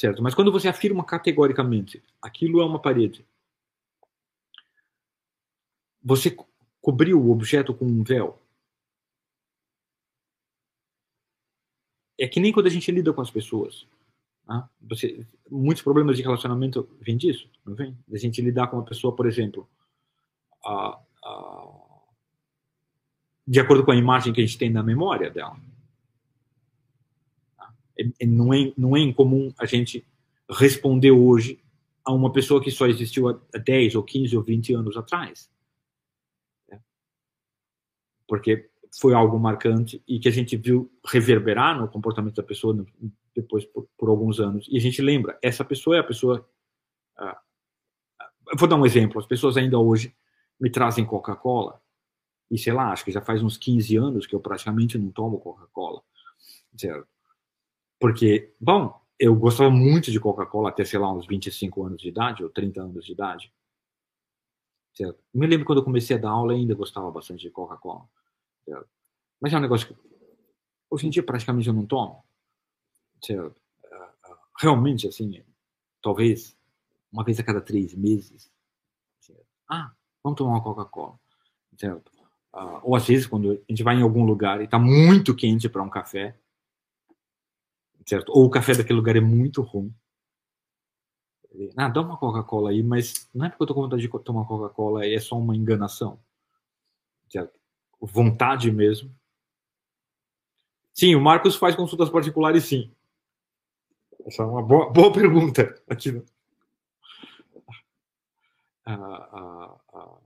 Certo? 0.00 0.22
Mas 0.22 0.34
quando 0.34 0.50
você 0.50 0.66
afirma 0.66 1.04
categoricamente, 1.04 2.02
aquilo 2.22 2.62
é 2.62 2.64
uma 2.64 2.80
parede, 2.80 3.26
você 6.02 6.34
cobriu 6.80 7.20
o 7.20 7.30
objeto 7.30 7.74
com 7.74 7.84
um 7.84 8.02
véu. 8.02 8.40
É 12.18 12.26
que 12.26 12.40
nem 12.40 12.50
quando 12.50 12.66
a 12.66 12.70
gente 12.70 12.90
lida 12.90 13.12
com 13.12 13.20
as 13.20 13.30
pessoas. 13.30 13.86
Né? 14.48 14.66
Você, 14.88 15.26
muitos 15.50 15.82
problemas 15.82 16.16
de 16.16 16.22
relacionamento 16.22 16.88
vêm 16.98 17.18
disso, 17.18 17.50
não 17.64 17.74
vem? 17.74 17.94
A 18.10 18.16
gente 18.16 18.40
lidar 18.40 18.68
com 18.68 18.78
uma 18.78 18.84
pessoa, 18.86 19.14
por 19.14 19.26
exemplo, 19.26 19.68
a, 20.64 20.98
a, 21.22 21.68
de 23.46 23.60
acordo 23.60 23.84
com 23.84 23.90
a 23.90 23.96
imagem 23.96 24.32
que 24.32 24.40
a 24.40 24.46
gente 24.46 24.56
tem 24.56 24.70
na 24.70 24.82
memória 24.82 25.30
dela 25.30 25.60
não, 28.22 28.52
é, 28.52 28.72
não 28.76 28.96
é 28.96 29.00
incomum 29.00 29.52
a 29.58 29.66
gente 29.66 30.06
responder 30.48 31.10
hoje 31.10 31.62
a 32.04 32.12
uma 32.12 32.32
pessoa 32.32 32.62
que 32.62 32.70
só 32.70 32.86
existiu 32.86 33.28
há 33.28 33.58
10 33.58 33.94
ou 33.94 34.02
15 34.02 34.36
ou 34.36 34.42
20 34.42 34.74
anos 34.74 34.96
atrás. 34.96 35.50
Né? 36.68 36.80
Porque 38.26 38.70
foi 38.98 39.14
algo 39.14 39.38
marcante 39.38 40.02
e 40.06 40.18
que 40.18 40.28
a 40.28 40.32
gente 40.32 40.56
viu 40.56 40.90
reverberar 41.06 41.78
no 41.78 41.88
comportamento 41.88 42.36
da 42.36 42.42
pessoa 42.42 42.84
depois 43.34 43.64
por, 43.64 43.86
por 43.96 44.08
alguns 44.08 44.40
anos. 44.40 44.66
E 44.68 44.76
a 44.76 44.80
gente 44.80 45.00
lembra, 45.00 45.38
essa 45.42 45.64
pessoa 45.64 45.96
é 45.96 46.00
a 46.00 46.04
pessoa. 46.04 46.48
Uh, 47.18 48.56
vou 48.56 48.68
dar 48.68 48.76
um 48.76 48.86
exemplo: 48.86 49.20
as 49.20 49.26
pessoas 49.26 49.56
ainda 49.56 49.78
hoje 49.78 50.14
me 50.60 50.70
trazem 50.70 51.06
Coca-Cola, 51.06 51.80
e 52.50 52.58
sei 52.58 52.72
lá, 52.72 52.92
acho 52.92 53.04
que 53.04 53.12
já 53.12 53.20
faz 53.20 53.42
uns 53.42 53.56
15 53.56 53.96
anos 53.96 54.26
que 54.26 54.34
eu 54.34 54.40
praticamente 54.40 54.98
não 54.98 55.10
tomo 55.10 55.38
Coca-Cola. 55.38 56.02
Porque, 58.00 58.54
bom, 58.58 58.98
eu 59.18 59.36
gostava 59.36 59.70
muito 59.70 60.10
de 60.10 60.18
Coca-Cola 60.18 60.70
até, 60.70 60.82
sei 60.84 60.98
lá, 60.98 61.12
uns 61.12 61.26
25 61.26 61.84
anos 61.84 62.00
de 62.00 62.08
idade, 62.08 62.42
ou 62.42 62.48
30 62.48 62.80
anos 62.80 63.04
de 63.04 63.12
idade. 63.12 63.52
Certo? 64.94 65.22
Me 65.32 65.46
lembro 65.46 65.66
quando 65.66 65.80
eu 65.80 65.84
comecei 65.84 66.16
a 66.16 66.18
dar 66.18 66.30
aula, 66.30 66.54
ainda 66.54 66.74
gostava 66.74 67.10
bastante 67.10 67.42
de 67.42 67.50
Coca-Cola. 67.50 68.08
Mas 69.38 69.52
é 69.52 69.58
um 69.58 69.60
negócio 69.60 69.86
que 69.86 69.94
hoje 70.90 71.06
em 71.06 71.10
dia 71.10 71.22
praticamente 71.22 71.68
eu 71.68 71.74
não 71.74 71.84
tomo. 71.84 72.24
Certo? 73.22 73.60
Ah, 73.92 74.12
ah, 74.24 74.38
realmente, 74.58 75.06
assim, 75.06 75.44
talvez 76.02 76.56
uma 77.12 77.22
vez 77.22 77.38
a 77.38 77.42
cada 77.42 77.60
três 77.60 77.94
meses. 77.94 78.50
Certo? 79.20 79.46
Ah, 79.68 79.92
vamos 80.24 80.38
tomar 80.38 80.52
uma 80.52 80.62
Coca-Cola. 80.62 81.20
Certo? 81.76 82.10
Uh, 82.54 82.80
ou 82.82 82.96
às 82.96 83.06
vezes, 83.06 83.26
quando 83.26 83.52
a 83.52 83.56
gente 83.68 83.82
vai 83.82 83.96
em 83.96 84.02
algum 84.02 84.24
lugar 84.24 84.60
e 84.60 84.64
está 84.64 84.78
muito 84.78 85.36
quente 85.36 85.68
para 85.68 85.82
um 85.82 85.90
café, 85.90 86.36
certo? 88.06 88.30
Ou 88.30 88.46
o 88.46 88.50
café 88.50 88.74
daquele 88.74 88.98
lugar 88.98 89.16
é 89.16 89.20
muito 89.20 89.62
ruim. 89.62 89.94
Ah, 91.76 91.88
dá 91.88 92.00
uma 92.00 92.16
Coca-Cola 92.16 92.70
aí, 92.70 92.82
mas 92.82 93.28
não 93.34 93.46
é 93.46 93.48
porque 93.48 93.62
eu 93.62 93.66
tô 93.66 93.74
com 93.74 93.82
vontade 93.82 94.02
de 94.02 94.08
tomar 94.24 94.46
Coca-Cola, 94.46 95.04
é 95.04 95.18
só 95.18 95.36
uma 95.36 95.56
enganação. 95.56 96.20
Certo? 97.28 97.58
Vontade 98.00 98.70
mesmo. 98.70 99.14
Sim, 100.94 101.14
o 101.14 101.20
Marcos 101.20 101.56
faz 101.56 101.74
consultas 101.74 102.08
particulares, 102.08 102.64
sim. 102.64 102.92
Essa 104.26 104.42
é 104.42 104.46
uma 104.46 104.62
boa, 104.62 104.90
boa 104.90 105.12
pergunta. 105.12 105.74
Aqui. 105.88 106.22
Ah, 108.84 108.94
ah, 108.94 109.80
ah. 109.94 110.18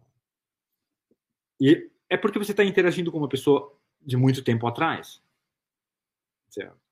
E 1.60 1.90
é 2.08 2.16
porque 2.16 2.38
você 2.38 2.50
está 2.50 2.64
interagindo 2.64 3.10
com 3.10 3.18
uma 3.18 3.28
pessoa 3.28 3.76
de 4.02 4.16
muito 4.16 4.42
tempo 4.42 4.66
atrás. 4.66 5.22
Certo? 6.48 6.83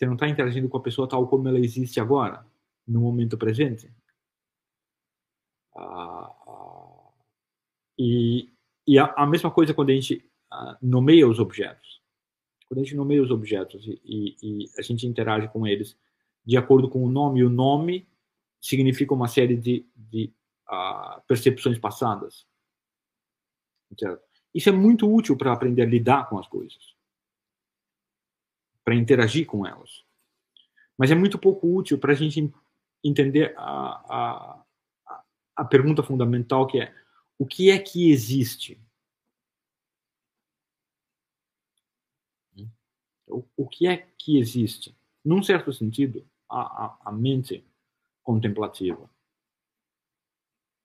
Você 0.00 0.06
não 0.06 0.14
está 0.14 0.26
interagindo 0.26 0.66
com 0.66 0.78
a 0.78 0.82
pessoa 0.82 1.06
tal 1.06 1.28
como 1.28 1.46
ela 1.46 1.58
existe 1.58 2.00
agora, 2.00 2.42
no 2.88 3.02
momento 3.02 3.36
presente. 3.36 3.92
Ah, 5.76 6.34
ah, 6.48 7.12
e, 7.98 8.50
e 8.86 8.98
a, 8.98 9.12
a, 9.14 9.26
mesma 9.26 9.50
coisa 9.50 9.74
quando 9.74 9.90
a 9.90 9.92
gente 9.92 10.24
ah, 10.50 10.78
nomeia 10.80 11.28
os 11.28 11.38
objetos. 11.38 12.00
Quando 12.66 12.80
a 12.80 12.82
gente 12.82 12.96
nomeia 12.96 13.22
os 13.22 13.30
objetos 13.30 13.86
e, 13.86 14.00
e, 14.02 14.36
e, 14.42 14.70
a 14.78 14.80
gente 14.80 15.06
interage 15.06 15.48
com 15.48 15.66
eles 15.66 15.94
de 16.46 16.56
acordo 16.56 16.88
com 16.88 17.04
o 17.04 17.10
nome, 17.10 17.44
o 17.44 17.50
nome 17.50 18.08
significa 18.58 19.12
uma 19.12 19.28
série 19.28 19.54
de, 19.54 19.86
de 19.94 20.32
uh, 20.66 21.20
percepções 21.28 21.78
passadas. 21.78 22.46
Certo? 23.98 24.22
Isso 24.54 24.70
é 24.70 24.72
muito 24.72 25.12
útil 25.14 25.36
para 25.36 25.52
aprender 25.52 25.82
a 25.82 25.86
lidar 25.86 26.26
com 26.30 26.38
as 26.38 26.48
coisas 26.48 26.98
para 28.84 28.94
interagir 28.94 29.46
com 29.46 29.66
elas. 29.66 30.04
Mas 30.96 31.10
é 31.10 31.14
muito 31.14 31.38
pouco 31.38 31.74
útil 31.74 31.98
para 31.98 32.12
a 32.12 32.16
gente 32.16 32.52
entender 33.02 33.54
a, 33.56 34.64
a, 35.06 35.24
a 35.56 35.64
pergunta 35.64 36.02
fundamental 36.02 36.66
que 36.66 36.80
é 36.80 36.94
o 37.38 37.46
que 37.46 37.70
é 37.70 37.78
que 37.78 38.10
existe? 38.10 38.78
O, 43.26 43.44
o 43.56 43.68
que 43.68 43.86
é 43.86 43.96
que 43.96 44.38
existe? 44.38 44.94
Num 45.24 45.42
certo 45.42 45.72
sentido, 45.72 46.26
a, 46.50 46.60
a, 46.60 46.98
a 47.06 47.12
mente 47.12 47.64
contemplativa 48.22 49.08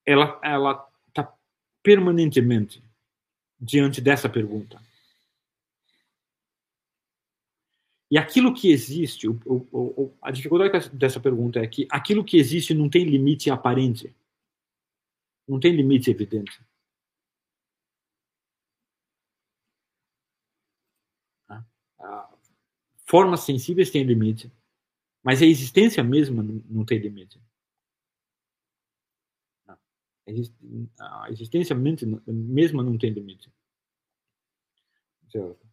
ela 0.06 0.40
ela 0.44 0.88
está 1.08 1.36
permanentemente 1.82 2.84
diante 3.60 4.00
dessa 4.00 4.30
pergunta 4.30 4.80
E 8.10 8.18
aquilo 8.18 8.54
que 8.54 8.72
existe, 8.72 9.28
o, 9.28 9.40
o, 9.46 10.04
o, 10.04 10.18
a 10.22 10.32
dificuldade 10.32 10.90
dessa 10.90 11.20
pergunta 11.20 11.60
é 11.60 11.68
que 11.68 11.88
aquilo 11.90 12.24
que 12.24 12.38
existe 12.38 12.74
não 12.74 12.90
tem 12.90 13.04
limite 13.04 13.50
aparente, 13.50 14.16
não 15.48 15.60
tem 15.60 15.76
limite 15.76 16.10
evidente. 16.12 16.64
Ah, 22.00 22.30
formas 23.06 23.42
sensíveis 23.42 23.90
têm 23.90 24.04
limite, 24.04 24.52
mas 25.24 25.42
a 25.42 25.46
existência 25.46 26.04
mesma 26.04 26.44
não 26.44 26.86
tem 26.86 27.00
limite. 27.00 27.40
A 31.00 31.32
existência 31.32 31.76
mesma 31.76 32.84
não 32.84 32.98
tem 32.98 33.12
limite. 33.12 33.52
Certo? 35.32 35.66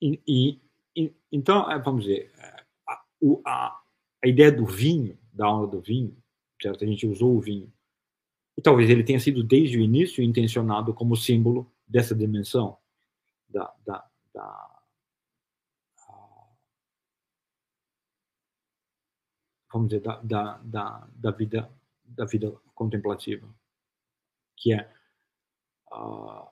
E, 0.00 0.20
e, 0.26 0.60
então, 1.30 1.70
é, 1.70 1.78
vamos 1.78 2.04
dizer, 2.04 2.32
a, 2.86 3.04
a, 3.46 3.82
a, 4.22 4.28
ideia 4.28 4.50
do 4.50 4.66
vinho, 4.66 5.18
da 5.32 5.46
aula 5.46 5.66
do 5.66 5.80
vinho, 5.80 6.16
certo? 6.60 6.84
A 6.84 6.86
gente 6.86 7.06
usou 7.06 7.36
o 7.36 7.40
vinho. 7.40 7.72
E 8.56 8.62
talvez 8.62 8.90
ele 8.90 9.04
tenha 9.04 9.20
sido 9.20 9.42
desde 9.42 9.78
o 9.78 9.82
início 9.82 10.22
intencionado 10.22 10.92
como 10.94 11.16
símbolo 11.16 11.70
dessa 11.86 12.14
dimensão 12.14 12.78
da, 13.48 13.74
da, 13.84 14.08
da 14.32 14.80
vamos 19.72 19.88
dizer 19.88 20.00
da, 20.00 20.20
da, 20.22 20.58
da, 20.58 21.08
da, 21.14 21.30
vida 21.30 21.70
da 22.04 22.24
vida 22.24 22.52
contemplativa 22.74 23.48
que 24.56 24.72
é 24.72 24.92
uh, 25.92 26.48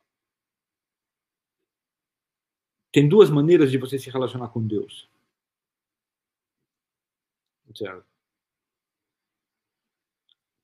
tem 2.98 3.08
duas 3.08 3.30
maneiras 3.30 3.70
de 3.70 3.78
você 3.78 3.96
se 3.96 4.10
relacionar 4.10 4.48
com 4.48 4.60
Deus. 4.60 5.08
Certo? 7.72 8.04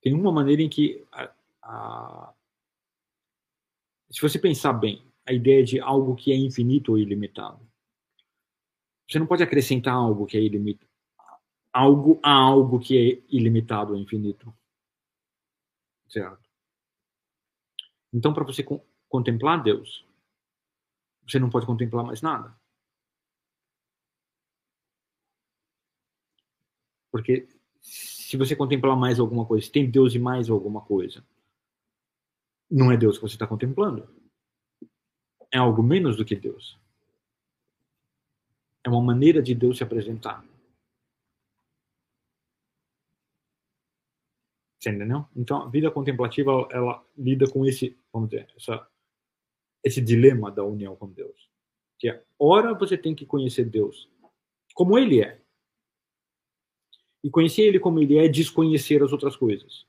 Tem 0.03 0.13
uma 0.13 0.33
maneira 0.33 0.61
em 0.61 0.69
que, 0.69 1.07
a, 1.13 1.33
a, 1.63 2.35
se 4.11 4.21
você 4.21 4.37
pensar 4.37 4.73
bem, 4.73 5.07
a 5.25 5.33
ideia 5.33 5.63
de 5.63 5.79
algo 5.79 6.17
que 6.17 6.33
é 6.33 6.35
infinito 6.35 6.91
ou 6.91 6.99
ilimitado. 6.99 7.65
Você 9.09 9.21
não 9.21 9.29
pode 9.29 9.45
acrescentar 9.45 9.95
algo 9.95 10.27
que 10.27 10.37
é 10.37 10.43
ilimitado. 10.43 10.91
Algo 11.73 12.19
a 12.21 12.33
algo 12.33 12.81
que 12.81 12.99
é 12.99 13.23
ilimitado 13.29 13.93
ou 13.93 13.99
infinito. 13.99 14.53
Certo? 16.09 16.51
Então, 18.13 18.35
para 18.35 18.43
você 18.43 18.65
contemplar 19.09 19.63
Deus, 19.63 20.05
você 21.27 21.39
não 21.39 21.51
pode 21.51 21.67
contemplar 21.67 22.05
mais 22.05 22.23
nada. 22.23 22.57
Porque 27.11 27.47
se 27.81 28.37
você 28.37 28.57
contemplar 28.57 28.97
mais 28.97 29.21
alguma 29.21 29.47
coisa, 29.47 29.65
se 29.65 29.73
tem 29.73 29.89
Deus 29.89 30.15
e 30.15 30.19
mais 30.19 30.51
alguma 30.51 30.81
coisa, 30.81 31.25
não 32.71 32.91
é 32.91 32.97
Deus 32.97 33.17
que 33.17 33.23
você 33.23 33.37
está 33.37 33.47
contemplando. 33.47 34.09
É 35.53 35.59
algo 35.59 35.83
menos 35.83 36.17
do 36.17 36.25
que 36.25 36.35
Deus. 36.35 36.79
É 38.83 38.89
uma 38.89 39.01
maneira 39.01 39.41
de 39.41 39.55
Deus 39.55 39.79
se 39.79 39.85
apresentar. 39.85 40.45
Você 44.81 44.91
entendeu? 44.91 45.27
Então, 45.35 45.63
a 45.63 45.69
vida 45.69 45.91
contemplativa, 45.91 46.69
ela, 46.71 47.03
lida 47.17 47.51
com 47.51 47.65
esse, 47.65 47.97
vamos 48.13 48.29
dizer, 48.29 48.53
essa 48.57 48.87
esse 49.85 50.01
dilema 50.01 50.51
da 50.51 50.65
união 50.65 50.97
com 50.97 51.09
Deus. 51.11 51.49
Que 51.99 52.09
é, 52.09 52.25
ora 52.39 52.75
você 52.75 52.99
tem 52.99 53.15
que 53.15 53.27
conhecer 53.27 53.65
Deus 53.67 54.09
como 54.75 54.99
Ele 54.99 55.23
é. 55.23 55.41
E 57.23 57.31
conhecer 57.31 57.63
Ele 57.63 57.79
como 57.79 58.01
Ele 58.01 58.19
é, 58.19 58.27
é 58.27 58.29
desconhecer 58.29 59.03
as 59.03 59.13
outras 59.13 59.37
coisas. 59.37 59.87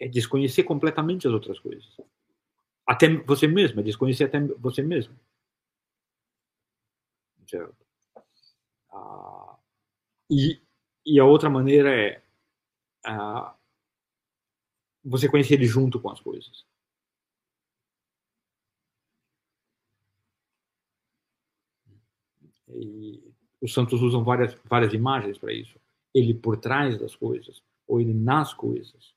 É 0.00 0.08
desconhecer 0.08 0.64
completamente 0.64 1.28
as 1.28 1.32
outras 1.32 1.58
coisas. 1.60 1.96
Até 2.86 3.08
você 3.08 3.46
mesmo, 3.46 3.80
é 3.80 3.82
desconhecer 3.82 4.24
até 4.24 4.40
você 4.40 4.82
mesmo. 4.82 5.14
Certo? 7.46 7.76
Ah, 8.90 9.58
e, 10.30 10.60
e 11.06 11.20
a 11.20 11.24
outra 11.24 11.48
maneira 11.48 11.94
é 11.94 12.22
ah, 13.04 13.56
você 15.04 15.28
conhecer 15.28 15.54
ele 15.54 15.66
junto 15.66 16.00
com 16.00 16.10
as 16.10 16.20
coisas. 16.20 16.64
E 22.68 23.22
os 23.60 23.72
santos 23.72 24.02
usam 24.02 24.24
várias, 24.24 24.54
várias 24.64 24.92
imagens 24.92 25.38
para 25.38 25.52
isso. 25.52 25.78
Ele 26.14 26.34
por 26.34 26.56
trás 26.56 26.98
das 26.98 27.14
coisas, 27.14 27.62
ou 27.86 28.00
ele 28.00 28.14
nas 28.14 28.54
coisas, 28.54 29.14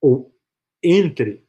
ou 0.00 0.34
entre 0.82 1.44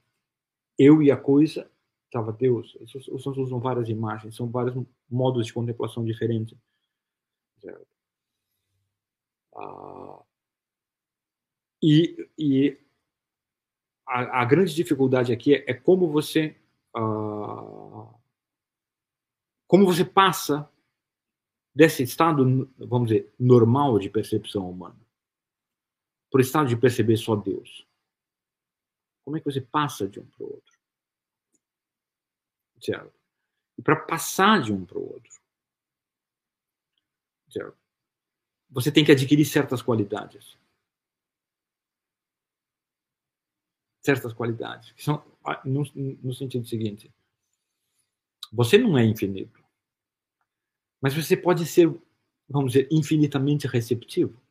eu 0.78 1.02
e 1.02 1.12
a 1.12 1.18
coisa 1.18 1.70
estava 2.06 2.32
Deus. 2.32 2.78
Os 3.12 3.24
santos 3.24 3.40
usam 3.40 3.60
várias 3.60 3.90
imagens, 3.90 4.36
são 4.36 4.50
vários 4.50 4.76
modos 5.10 5.46
de 5.46 5.54
contemplação 5.54 6.04
diferentes. 6.06 6.58
Ah, 9.56 10.24
e, 11.82 12.30
e 12.38 12.78
a, 14.08 14.42
a, 14.42 14.46
grande 14.46 14.74
dificuldade 14.74 15.32
aqui 15.32 15.56
é, 15.56 15.72
é 15.72 15.74
como 15.74 16.10
você 16.10 16.56
ah, 16.96 18.14
como 19.68 19.86
você 19.86 20.06
passa 20.06 20.70
desse 21.74 22.04
estado, 22.04 22.72
vamos 22.78 23.08
dizer, 23.08 23.34
normal 23.40 23.98
de 23.98 24.10
percepção 24.10 24.70
humana, 24.70 25.00
para 26.30 26.38
o 26.38 26.42
estado 26.42 26.70
de 26.70 26.78
perceber 26.78 27.18
só 27.18 27.36
Deus. 27.36 27.88
Como 29.26 29.38
é 29.38 29.40
que 29.40 29.46
você 29.46 29.62
passa 29.62 30.08
de 30.08 30.20
um 30.20 30.26
para 30.28 30.44
o 30.44 30.54
outro? 30.54 30.74
Certo? 32.80 33.20
E 33.78 33.82
para 33.82 33.96
passar 33.96 34.62
de 34.62 34.72
um 34.72 34.86
para 34.86 35.00
o 35.00 35.14
outro, 35.14 35.32
certo? 37.50 37.78
você 38.74 38.92
tem 38.92 39.06
que 39.06 39.12
adquirir 39.12 39.46
certas 39.46 39.82
qualidades. 39.82 40.58
Certas 44.04 44.34
qualidades, 44.34 44.92
que 44.92 45.04
são 45.04 45.24
no, 45.64 45.84
no 46.22 46.34
sentido 46.34 46.68
seguinte: 46.68 47.10
você 48.52 48.78
não 48.78 48.98
é 48.98 49.06
infinito, 49.06 49.64
mas 51.02 51.14
você 51.14 51.36
pode 51.36 51.66
ser, 51.66 51.88
vamos 52.48 52.74
dizer, 52.74 52.88
infinitamente 52.92 53.66
receptivo. 53.68 54.42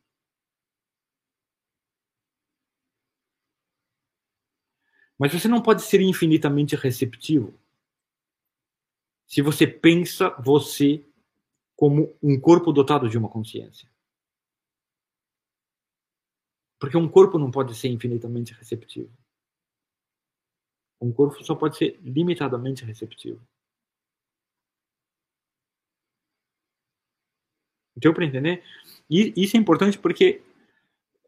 Mas 5.19 5.33
você 5.33 5.47
não 5.49 5.63
pode 5.63 5.83
ser 5.83 6.01
infinitamente 6.01 6.75
receptivo 6.75 7.55
se 9.27 9.41
você 9.41 9.67
pensa 9.67 10.31
você 10.45 11.07
como 11.77 12.15
um 12.23 12.39
corpo 12.41 12.73
dotado 12.73 13.09
de 13.09 13.17
uma 13.17 13.29
consciência. 13.29 13.89
Porque 16.79 16.97
um 16.97 17.09
corpo 17.09 17.39
não 17.39 17.51
pode 17.51 17.75
ser 17.75 17.89
infinitamente 17.89 18.53
receptivo. 18.53 19.11
Um 21.03 21.13
corpo 21.13 21.43
só 21.43 21.55
pode 21.55 21.77
ser 21.77 21.99
limitadamente 22.03 22.85
receptivo. 22.85 23.41
Deu 27.97 28.15
para 28.15 28.25
entender? 28.25 28.63
E 29.11 29.33
isso 29.37 29.57
é 29.57 29.61
importante 29.61 29.99
porque 29.99 30.43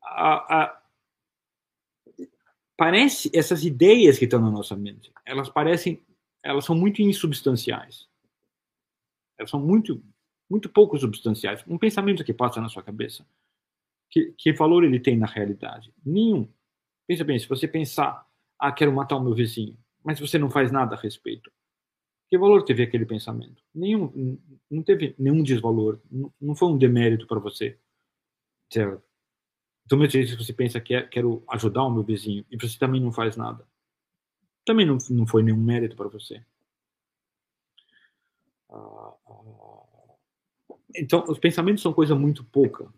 a, 0.02 0.62
a, 0.62 0.82
parece 2.76 3.30
essas 3.34 3.64
ideias 3.64 4.18
que 4.18 4.24
estão 4.24 4.40
na 4.40 4.50
nossa 4.50 4.76
mente, 4.76 5.12
elas 5.26 5.48
parecem, 5.48 6.00
elas 6.42 6.64
são 6.64 6.74
muito 6.74 7.02
insubstanciais. 7.02 8.08
Elas 9.36 9.50
são 9.50 9.60
muito, 9.60 10.02
muito 10.48 10.68
pouco 10.68 10.96
substanciais. 10.98 11.64
Um 11.66 11.76
pensamento 11.76 12.24
que 12.24 12.32
passa 12.32 12.60
na 12.60 12.68
sua 12.68 12.82
cabeça 12.82 13.26
que, 14.14 14.32
que 14.38 14.52
valor 14.52 14.84
ele 14.84 15.00
tem 15.00 15.16
na 15.16 15.26
realidade? 15.26 15.92
Nenhum. 16.06 16.48
Pensa 17.04 17.24
bem, 17.24 17.36
se 17.36 17.48
você 17.48 17.66
pensar, 17.66 18.24
ah, 18.68 18.72
quero 18.72 18.92
matar 18.92 19.16
o 19.16 19.22
meu 19.22 19.34
vizinho, 19.34 19.76
mas 20.02 20.20
você 20.20 20.38
não 20.38 20.50
faz 20.50 20.70
nada 20.70 20.94
a 20.94 20.98
respeito, 20.98 21.50
que 22.28 22.38
valor 22.38 22.64
teve 22.64 22.82
aquele 22.82 23.06
pensamento? 23.06 23.62
Nenhum, 23.74 24.38
não 24.70 24.82
teve 24.82 25.14
nenhum 25.18 25.42
desvalor, 25.42 26.00
não 26.40 26.54
foi 26.56 26.68
um 26.68 26.78
demérito 26.78 27.26
para 27.26 27.38
você. 27.38 27.78
Certo? 28.72 29.02
Então, 29.84 29.98
mesmo 29.98 30.26
se 30.26 30.36
você 30.36 30.52
pensa 30.52 30.80
que 30.80 30.94
é, 30.94 31.02
quero 31.02 31.44
ajudar 31.48 31.84
o 31.84 31.90
meu 31.90 32.02
vizinho 32.02 32.44
e 32.50 32.56
você 32.56 32.78
também 32.78 33.00
não 33.00 33.12
faz 33.12 33.36
nada, 33.36 33.66
também 34.64 34.86
não, 34.86 34.98
não 35.10 35.26
foi 35.26 35.42
nenhum 35.42 35.62
mérito 35.62 35.94
para 35.94 36.08
você. 36.08 36.44
Ah, 38.70 39.14
então, 40.96 41.24
os 41.28 41.38
pensamentos 41.38 41.82
são 41.82 41.92
coisa 41.92 42.14
muito 42.14 42.42
pouca 42.44 42.90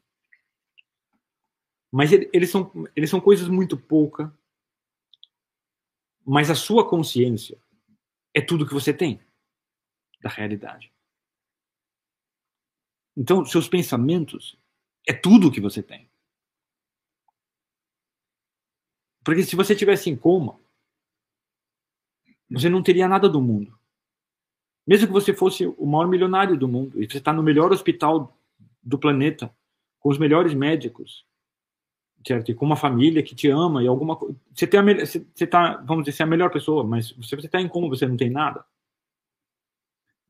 mas 1.96 2.12
eles 2.12 2.50
são, 2.50 2.70
eles 2.94 3.08
são 3.08 3.20
coisas 3.20 3.48
muito 3.48 3.76
pouca. 3.76 4.30
Mas 6.26 6.50
a 6.50 6.56
sua 6.56 6.88
consciência 6.88 7.56
é 8.34 8.40
tudo 8.40 8.66
que 8.66 8.74
você 8.74 8.92
tem 8.92 9.20
da 10.20 10.28
realidade. 10.28 10.92
Então, 13.16 13.44
seus 13.44 13.68
pensamentos 13.68 14.58
é 15.06 15.12
tudo 15.12 15.52
que 15.52 15.60
você 15.60 15.82
tem. 15.82 16.10
Porque 19.24 19.44
se 19.44 19.56
você 19.56 19.74
tivesse 19.74 20.10
em 20.10 20.16
coma, 20.16 20.60
você 22.50 22.68
não 22.68 22.82
teria 22.82 23.08
nada 23.08 23.28
do 23.28 23.40
mundo. 23.40 23.78
Mesmo 24.86 25.06
que 25.06 25.12
você 25.12 25.32
fosse 25.32 25.66
o 25.66 25.86
maior 25.86 26.08
milionário 26.08 26.56
do 26.56 26.68
mundo 26.68 27.02
e 27.02 27.08
você 27.08 27.18
está 27.18 27.32
no 27.32 27.42
melhor 27.42 27.72
hospital 27.72 28.36
do 28.82 28.98
planeta, 28.98 29.54
com 29.98 30.08
os 30.08 30.18
melhores 30.18 30.54
médicos, 30.54 31.24
certo? 32.26 32.50
E 32.50 32.54
com 32.54 32.66
uma 32.66 32.76
família 32.76 33.22
que 33.22 33.34
te 33.34 33.48
ama 33.48 33.82
e 33.82 33.86
alguma. 33.86 34.18
Você 34.52 34.66
tem 34.66 34.80
a 34.80 34.82
você, 34.82 35.24
você 35.32 35.46
tá, 35.46 35.76
vamos 35.86 36.04
dizer, 36.04 36.16
você 36.16 36.22
é 36.22 36.26
a 36.26 36.28
melhor 36.28 36.50
pessoa, 36.50 36.82
mas 36.82 37.12
você 37.12 37.36
está 37.36 37.60
em 37.60 37.68
como 37.68 37.88
você 37.88 38.06
não 38.06 38.16
tem 38.16 38.30
nada. 38.30 38.64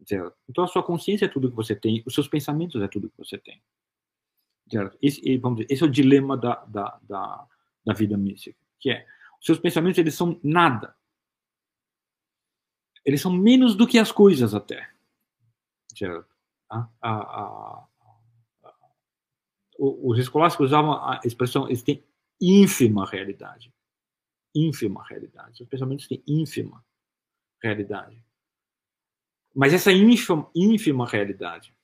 Certo? 0.05 0.37
Então 0.49 0.63
a 0.63 0.69
sua 0.69 0.83
consciência 0.83 1.25
é 1.25 1.29
tudo 1.29 1.49
que 1.49 1.57
você 1.57 1.75
tem, 1.75 2.03
os 2.07 2.15
seus 2.15 2.29
pensamentos 2.29 2.83
é 2.83 2.89
tudo 2.89 3.09
que 3.09 3.17
você 3.17 3.39
tem. 3.39 3.63
Certo? 4.71 4.99
Esse, 5.01 5.39
vamos 5.39 5.61
dizer, 5.61 5.73
esse 5.73 5.83
é 5.83 5.87
o 5.87 5.91
dilema 5.91 6.37
da, 6.37 6.57
da, 6.67 7.01
da, 7.03 7.47
da 7.85 7.95
vida 7.95 8.17
mística, 8.17 8.59
que 8.79 8.91
é 8.91 9.07
os 9.41 9.47
seus 9.47 9.59
pensamentos 9.59 9.99
eles 9.99 10.15
são 10.15 10.39
nada. 10.43 10.95
Eles 13.05 13.21
são 13.21 13.33
menos 13.33 13.75
do 13.75 13.87
que 13.87 13.99
as 13.99 14.13
coisas 14.13 14.55
até. 14.55 14.91
Certo? 15.97 16.27
A, 16.69 16.89
a, 17.01 17.87
os 19.79 20.19
escolásticos 20.19 20.67
usavam 20.67 20.93
a 20.93 21.21
expressão 21.25 21.67
eles 21.67 21.83
têm 21.83 22.05
ínfima 22.41 23.07
realidade. 23.07 23.73
Ínfima 24.55 25.05
realidade. 25.07 25.63
Os 25.63 25.69
pensamentos 25.69 26.07
têm 26.07 26.23
ínfima 26.27 26.85
realidade. 27.63 28.23
Mas 29.55 29.73
essa 29.73 29.93
ínfima, 29.93 30.51
ínfima 30.55 31.07
realidade 31.07 31.75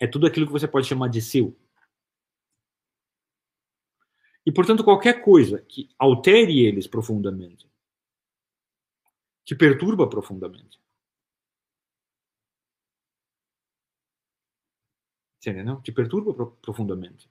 é 0.00 0.06
tudo 0.06 0.26
aquilo 0.26 0.46
que 0.46 0.52
você 0.52 0.66
pode 0.66 0.86
chamar 0.86 1.08
de 1.08 1.20
seu. 1.20 1.56
E, 4.46 4.52
portanto, 4.52 4.82
qualquer 4.82 5.22
coisa 5.22 5.60
que 5.60 5.90
altere 5.98 6.64
eles 6.64 6.86
profundamente, 6.86 7.70
que 9.44 9.54
perturba 9.54 10.08
profundamente, 10.08 10.80
entendeu? 15.50 15.80
Te 15.80 15.92
perturba 15.92 16.46
profundamente. 16.62 17.30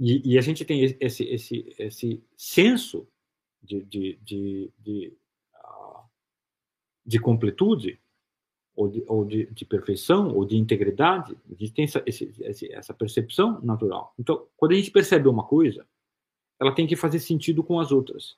E, 0.00 0.34
e, 0.34 0.38
a 0.38 0.40
gente 0.40 0.64
tem 0.64 0.96
esse, 1.00 1.24
esse, 1.24 1.74
esse 1.78 2.24
senso 2.36 3.08
de, 3.60 3.84
de, 3.84 4.18
de, 4.22 4.72
de, 4.78 5.16
uh, 5.54 6.02
de 7.04 7.18
completude, 7.18 8.00
ou, 8.76 8.88
de, 8.88 9.04
ou 9.08 9.24
de, 9.24 9.46
de, 9.46 9.64
perfeição, 9.64 10.32
ou 10.36 10.44
de 10.44 10.56
integridade. 10.56 11.36
A 11.50 11.54
gente 11.54 11.72
tem 11.72 11.84
essa, 11.84 12.02
esse, 12.06 12.72
essa 12.72 12.94
percepção 12.94 13.60
natural. 13.60 14.14
Então, 14.16 14.46
quando 14.56 14.72
a 14.72 14.76
gente 14.76 14.92
percebe 14.92 15.28
uma 15.28 15.44
coisa, 15.44 15.84
ela 16.60 16.72
tem 16.72 16.86
que 16.86 16.94
fazer 16.94 17.18
sentido 17.18 17.64
com 17.64 17.80
as 17.80 17.90
outras. 17.90 18.36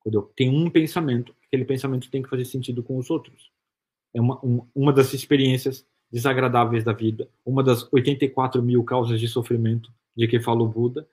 Quando 0.00 0.14
eu 0.14 0.22
tenho 0.36 0.52
um 0.52 0.70
pensamento, 0.70 1.34
aquele 1.46 1.64
pensamento 1.64 2.10
tem 2.10 2.22
que 2.22 2.28
fazer 2.28 2.44
sentido 2.44 2.82
com 2.82 2.98
os 2.98 3.08
outros. 3.08 3.50
É 4.12 4.20
uma, 4.20 4.38
uma, 4.40 4.68
uma 4.74 4.92
das 4.92 5.14
experiências 5.14 5.86
desagradáveis 6.10 6.82
da 6.82 6.92
vida, 6.92 7.28
uma 7.44 7.62
das 7.62 7.90
84 7.92 8.62
mil 8.62 8.82
causas 8.84 9.20
de 9.20 9.28
sofrimento 9.28 9.92
de 10.16 10.26
que 10.26 10.40
fala 10.40 10.62
o 10.62 10.68
Buda, 10.68 11.08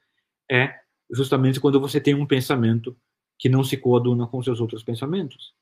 é 0.49 0.79
justamente 1.11 1.59
quando 1.59 1.79
você 1.79 2.01
tem 2.01 2.15
um 2.15 2.25
pensamento 2.25 2.97
que 3.37 3.47
não 3.47 3.63
se 3.63 3.77
coaduna 3.77 4.25
com 4.27 4.41
seus 4.41 4.59
outros 4.59 4.83
pensamentos. 4.83 5.53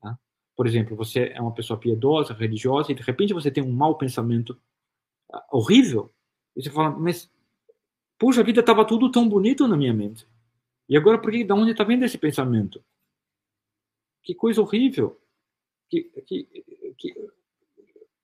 Tá? 0.00 0.18
Por 0.56 0.66
exemplo, 0.66 0.96
você 0.96 1.32
é 1.34 1.40
uma 1.40 1.54
pessoa 1.54 1.78
piedosa, 1.78 2.34
religiosa, 2.34 2.90
e 2.90 2.94
de 2.94 3.02
repente 3.02 3.32
você 3.32 3.50
tem 3.50 3.62
um 3.62 3.72
mau 3.72 3.96
pensamento 3.96 4.60
ah, 5.32 5.46
horrível, 5.52 6.12
e 6.56 6.62
você 6.62 6.70
fala, 6.70 6.90
mas, 6.90 7.30
puxa, 8.18 8.42
vida 8.42 8.60
estava 8.60 8.84
tudo 8.84 9.10
tão 9.10 9.28
bonito 9.28 9.68
na 9.68 9.76
minha 9.76 9.94
mente. 9.94 10.26
E 10.88 10.96
agora, 10.96 11.18
por 11.18 11.30
que, 11.30 11.44
de 11.44 11.52
onde 11.52 11.70
está 11.70 11.84
vindo 11.84 12.04
esse 12.04 12.18
pensamento? 12.18 12.82
Que 14.24 14.34
coisa 14.34 14.60
horrível. 14.60 15.16
Que, 15.88 16.02
que, 16.26 16.44
que, 16.98 17.14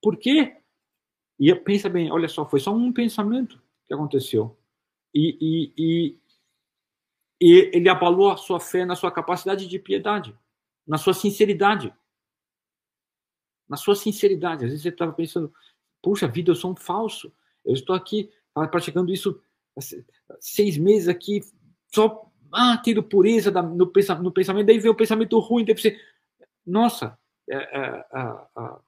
por 0.06 0.16
quê? 0.16 0.56
E 1.36 1.52
pensa 1.52 1.88
bem, 1.88 2.12
olha 2.12 2.28
só, 2.28 2.48
foi 2.48 2.60
só 2.60 2.72
um 2.72 2.92
pensamento 2.92 3.60
que 3.84 3.92
aconteceu. 3.92 4.56
E, 5.12 5.36
e, 5.40 5.72
e, 5.76 6.20
e 7.40 7.70
ele 7.74 7.88
abalou 7.88 8.30
a 8.30 8.36
sua 8.36 8.60
fé 8.60 8.84
na 8.84 8.94
sua 8.94 9.10
capacidade 9.10 9.66
de 9.66 9.80
piedade, 9.80 10.32
na 10.86 10.96
sua 10.96 11.12
sinceridade. 11.12 11.92
Na 13.68 13.76
sua 13.76 13.96
sinceridade. 13.96 14.64
Às 14.66 14.70
vezes 14.70 14.82
você 14.82 14.90
estava 14.90 15.12
pensando, 15.12 15.52
puxa 16.00 16.28
vida, 16.28 16.52
eu 16.52 16.54
sou 16.54 16.70
um 16.70 16.76
falso. 16.76 17.32
Eu 17.64 17.74
estou 17.74 17.96
aqui 17.96 18.30
praticando 18.70 19.12
isso 19.12 19.42
seis 20.38 20.78
meses 20.78 21.08
aqui, 21.08 21.40
só 21.92 22.30
ah, 22.52 22.78
tendo 22.78 23.02
pureza 23.02 23.50
no, 23.50 23.88
pensamento, 23.88 24.66
daí 24.66 24.78
vem 24.78 24.88
o 24.92 24.94
pensamento 24.94 25.36
ruim, 25.40 25.64
daí 25.64 25.76
você, 25.76 26.00
nossa, 26.64 27.18
é, 27.50 27.56
é, 27.56 28.06
é, 28.14 28.85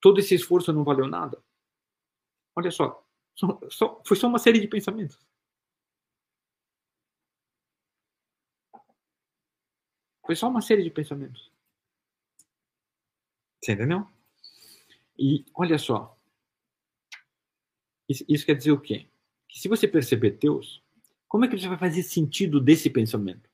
todo 0.00 0.20
esse 0.20 0.34
esforço 0.34 0.72
não 0.72 0.84
valeu 0.84 1.06
nada. 1.06 1.42
Olha 2.54 2.70
só, 2.70 3.06
só, 3.34 3.60
só, 3.70 4.02
foi 4.04 4.16
só 4.16 4.26
uma 4.28 4.38
série 4.38 4.60
de 4.60 4.68
pensamentos. 4.68 5.18
Foi 10.24 10.34
só 10.34 10.48
uma 10.48 10.60
série 10.60 10.82
de 10.82 10.90
pensamentos. 10.90 11.52
Você 13.62 13.72
entendeu? 13.72 14.08
E 15.18 15.44
olha 15.54 15.78
só. 15.78 16.18
Isso, 18.08 18.24
isso 18.28 18.46
quer 18.46 18.56
dizer 18.56 18.72
o 18.72 18.80
quê? 18.80 19.08
Que 19.48 19.58
se 19.58 19.68
você 19.68 19.86
perceber 19.86 20.32
Deus, 20.32 20.82
como 21.28 21.44
é 21.44 21.48
que 21.48 21.58
você 21.58 21.68
vai 21.68 21.78
fazer 21.78 22.02
sentido 22.02 22.60
desse 22.60 22.90
pensamento? 22.90 23.48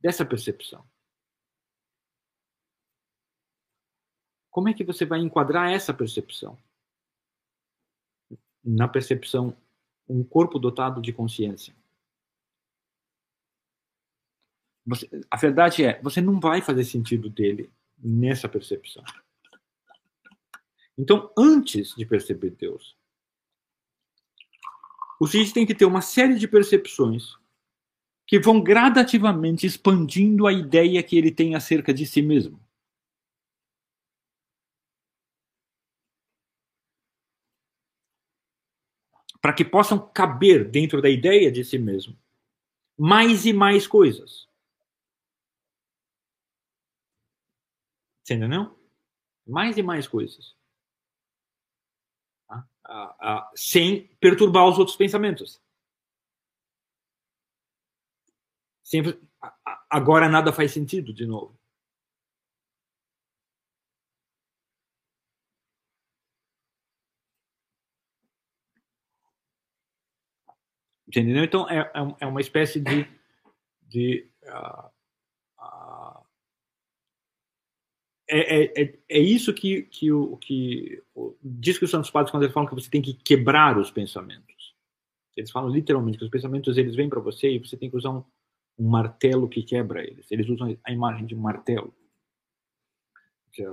Dessa 0.00 0.24
percepção? 0.24 0.86
Como 4.54 4.68
é 4.68 4.72
que 4.72 4.84
você 4.84 5.04
vai 5.04 5.18
enquadrar 5.18 5.72
essa 5.72 5.92
percepção? 5.92 6.56
Na 8.64 8.86
percepção, 8.86 9.56
um 10.08 10.22
corpo 10.22 10.60
dotado 10.60 11.02
de 11.02 11.12
consciência. 11.12 11.74
Você, 14.86 15.10
a 15.28 15.36
verdade 15.36 15.84
é, 15.84 16.00
você 16.00 16.20
não 16.20 16.38
vai 16.38 16.62
fazer 16.62 16.84
sentido 16.84 17.28
dele 17.28 17.68
nessa 17.98 18.48
percepção. 18.48 19.02
Então, 20.96 21.32
antes 21.36 21.92
de 21.96 22.06
perceber 22.06 22.50
Deus, 22.50 22.96
o 25.18 25.26
sujeito 25.26 25.52
tem 25.52 25.66
que 25.66 25.74
ter 25.74 25.84
uma 25.84 26.00
série 26.00 26.38
de 26.38 26.46
percepções 26.46 27.36
que 28.24 28.38
vão 28.38 28.62
gradativamente 28.62 29.66
expandindo 29.66 30.46
a 30.46 30.52
ideia 30.52 31.02
que 31.02 31.18
ele 31.18 31.32
tem 31.32 31.56
acerca 31.56 31.92
de 31.92 32.06
si 32.06 32.22
mesmo. 32.22 32.63
Para 39.44 39.52
que 39.52 39.62
possam 39.62 39.98
caber 39.98 40.70
dentro 40.70 41.02
da 41.02 41.10
ideia 41.10 41.52
de 41.52 41.62
si 41.62 41.76
mesmo 41.76 42.16
mais 42.96 43.44
e 43.44 43.52
mais 43.52 43.86
coisas. 43.86 44.48
Você 48.22 48.32
entendeu? 48.32 48.74
Mais 49.46 49.76
e 49.76 49.82
mais 49.82 50.08
coisas. 50.08 50.56
Ah, 52.48 52.64
ah, 52.86 53.50
sem 53.54 54.06
perturbar 54.18 54.66
os 54.66 54.78
outros 54.78 54.96
pensamentos. 54.96 55.60
Sempre, 58.82 59.20
agora 59.90 60.26
nada 60.26 60.54
faz 60.54 60.72
sentido 60.72 61.12
de 61.12 61.26
novo. 61.26 61.54
Entendeu? 71.20 71.44
Então 71.44 71.68
é, 71.68 71.80
é, 71.80 72.16
é 72.20 72.26
uma 72.26 72.40
espécie 72.40 72.80
de, 72.80 73.06
de 73.88 74.28
uh, 74.44 74.90
é, 78.28 78.38
é, 78.38 78.82
é, 78.82 78.98
é 79.08 79.18
isso 79.18 79.52
que, 79.52 79.82
que, 79.82 80.10
o, 80.10 80.36
que 80.38 81.02
o, 81.14 81.36
diz 81.42 81.78
que 81.78 81.84
os 81.84 81.90
Santos 81.90 82.10
Padres, 82.10 82.30
quando 82.30 82.42
eles 82.42 82.54
falam 82.54 82.68
que 82.68 82.74
você 82.74 82.90
tem 82.90 83.02
que 83.02 83.14
quebrar 83.14 83.78
os 83.78 83.90
pensamentos. 83.90 84.74
Eles 85.36 85.50
falam 85.50 85.70
literalmente 85.70 86.18
que 86.18 86.24
os 86.24 86.30
pensamentos 86.30 86.78
eles 86.78 86.94
vêm 86.94 87.08
para 87.08 87.20
você 87.20 87.50
e 87.50 87.58
você 87.58 87.76
tem 87.76 87.90
que 87.90 87.96
usar 87.96 88.10
um, 88.10 88.24
um, 88.78 88.88
martelo 88.88 89.48
que 89.48 89.62
quebra 89.62 90.02
eles. 90.02 90.30
Eles 90.30 90.48
usam 90.48 90.76
a 90.82 90.92
imagem 90.92 91.26
de 91.26 91.34
um 91.34 91.40
martelo. 91.40 91.94
É, 93.58 93.64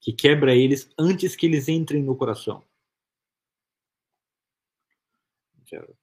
que 0.00 0.12
quebra 0.12 0.54
eles 0.54 0.90
antes 0.98 1.36
que 1.36 1.46
eles 1.46 1.68
entrem 1.68 2.02
no 2.02 2.16
coração. 2.16 2.64
É, 5.74 5.94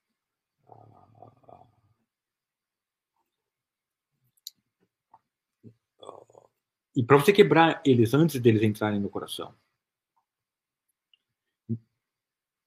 E 6.95 7.03
para 7.03 7.17
você 7.17 7.31
quebrar 7.31 7.81
eles 7.85 8.13
antes 8.13 8.39
deles 8.39 8.61
entrarem 8.63 8.99
no 8.99 9.09
coração, 9.09 9.55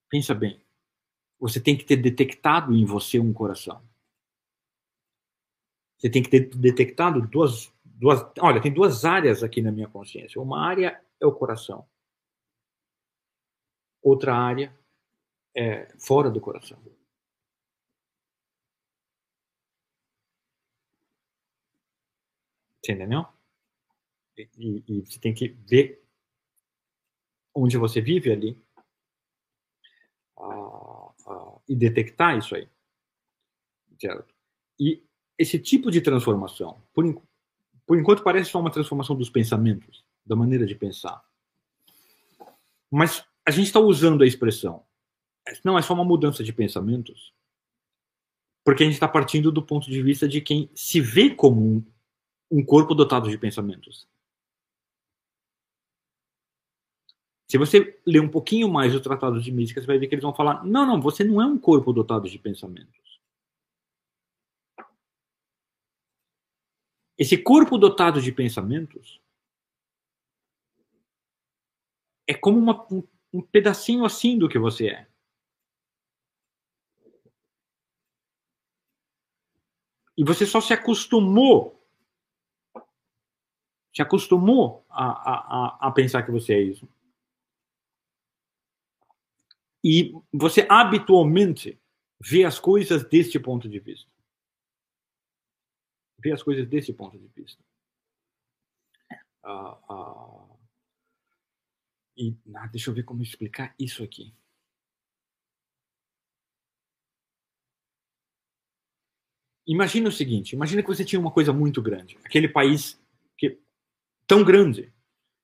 pensa 0.09 0.33
bem, 0.33 0.59
você 1.39 1.59
tem 1.59 1.77
que 1.77 1.85
ter 1.85 1.97
detectado 1.97 2.73
em 2.73 2.85
você 2.85 3.19
um 3.19 3.31
coração. 3.31 3.81
Você 5.97 6.09
tem 6.09 6.23
que 6.23 6.29
ter 6.29 6.49
detectado 6.55 7.21
duas, 7.21 7.71
duas. 7.83 8.19
Olha, 8.39 8.61
tem 8.61 8.73
duas 8.73 9.05
áreas 9.05 9.43
aqui 9.43 9.61
na 9.61 9.71
minha 9.71 9.87
consciência. 9.87 10.41
Uma 10.41 10.59
área 10.59 10.99
é 11.19 11.25
o 11.25 11.33
coração. 11.33 11.87
Outra 14.01 14.35
área 14.35 14.75
é 15.55 15.87
fora 15.97 16.29
do 16.29 16.41
coração. 16.41 16.77
Entendeu? 22.83 23.25
e, 24.37 24.83
e 24.87 25.01
você 25.05 25.19
tem 25.19 25.33
que 25.33 25.47
ver 25.47 26.03
onde 27.53 27.77
você 27.77 28.01
vive 28.01 28.31
ali 28.31 28.61
uh, 30.37 31.09
uh, 31.25 31.61
e 31.67 31.75
detectar 31.75 32.37
isso 32.37 32.55
aí. 32.55 32.69
Certo? 33.99 34.33
E 34.77 35.01
esse 35.37 35.57
tipo 35.57 35.89
de 35.89 36.01
transformação, 36.01 36.83
por, 36.93 37.05
por 37.85 37.97
enquanto 37.97 38.23
parece 38.23 38.51
só 38.51 38.59
uma 38.59 38.71
transformação 38.71 39.15
dos 39.15 39.29
pensamentos, 39.29 40.03
da 40.25 40.35
maneira 40.35 40.65
de 40.65 40.75
pensar. 40.75 41.23
Mas 42.91 43.25
a 43.45 43.51
gente 43.51 43.67
está 43.67 43.79
usando 43.79 44.23
a 44.23 44.27
expressão, 44.27 44.84
não, 45.63 45.77
é 45.77 45.81
só 45.81 45.93
uma 45.93 46.03
mudança 46.03 46.43
de 46.43 46.51
pensamentos, 46.51 47.33
porque 48.63 48.83
a 48.83 48.85
gente 48.85 48.95
está 48.95 49.07
partindo 49.07 49.51
do 49.51 49.61
ponto 49.61 49.89
de 49.89 50.01
vista 50.01 50.27
de 50.27 50.41
quem 50.41 50.69
se 50.73 50.99
vê 50.99 51.33
como 51.33 51.85
um, 52.51 52.65
corpo 52.65 52.95
dotado 52.95 53.29
de 53.29 53.37
pensamentos. 53.37 54.07
Se 57.47 57.59
você 57.59 58.01
ler 58.05 58.21
um 58.21 58.29
pouquinho 58.29 58.67
mais 58.67 58.95
o 58.95 58.99
Tratado 58.99 59.39
de 59.39 59.51
Mística, 59.51 59.79
você 59.79 59.85
vai 59.85 59.99
ver 59.99 60.07
que 60.07 60.15
eles 60.15 60.23
vão 60.23 60.33
falar: 60.33 60.63
não, 60.65 60.85
não, 60.85 60.99
você 60.99 61.23
não 61.23 61.39
é 61.39 61.45
um 61.45 61.59
corpo 61.59 61.93
dotado 61.93 62.27
de 62.27 62.39
pensamentos. 62.39 63.21
Esse 67.17 67.37
corpo 67.37 67.77
dotado 67.77 68.19
de 68.21 68.31
pensamentos 68.31 69.21
é 72.27 72.33
como 72.33 72.57
uma, 72.57 72.85
um, 72.91 73.03
um 73.31 73.41
pedacinho 73.41 74.03
assim 74.05 74.37
do 74.37 74.49
que 74.49 74.59
você 74.59 74.87
é. 74.87 75.14
E 80.17 80.23
você 80.23 80.45
só 80.45 80.61
se 80.61 80.73
acostumou, 80.73 81.81
se 83.93 84.01
acostumou 84.01 84.85
a, 84.89 85.05
a, 85.05 85.87
a 85.87 85.91
pensar 85.91 86.23
que 86.23 86.31
você 86.31 86.53
é 86.53 86.61
isso. 86.61 86.87
E 89.83 90.13
você 90.33 90.65
habitualmente 90.69 91.79
vê 92.19 92.43
as 92.43 92.59
coisas 92.59 93.07
deste 93.07 93.39
ponto 93.39 93.69
de 93.69 93.79
vista. 93.79 94.09
Vê 96.17 96.31
as 96.31 96.41
coisas 96.41 96.67
desse 96.67 96.91
ponto 96.93 97.19
de 97.19 97.27
vista. 97.27 97.63
Ah, 99.43 99.77
ah, 99.87 100.55
e 102.17 102.35
ah, 102.55 102.67
deixa 102.67 102.89
eu 102.89 102.95
ver 102.95 103.03
como 103.03 103.21
explicar 103.21 103.75
isso 103.77 104.03
aqui. 104.03 104.33
Imagina 109.67 110.09
o 110.09 110.11
seguinte: 110.11 110.53
imagina 110.53 110.81
que 110.81 110.87
você 110.87 111.03
tinha 111.03 111.19
uma 111.19 111.31
coisa 111.31 111.51
muito 111.51 111.81
grande, 111.81 112.17
aquele 112.23 112.47
país 112.47 112.99
que 113.37 113.59
tão 114.27 114.43
grande 114.43 114.93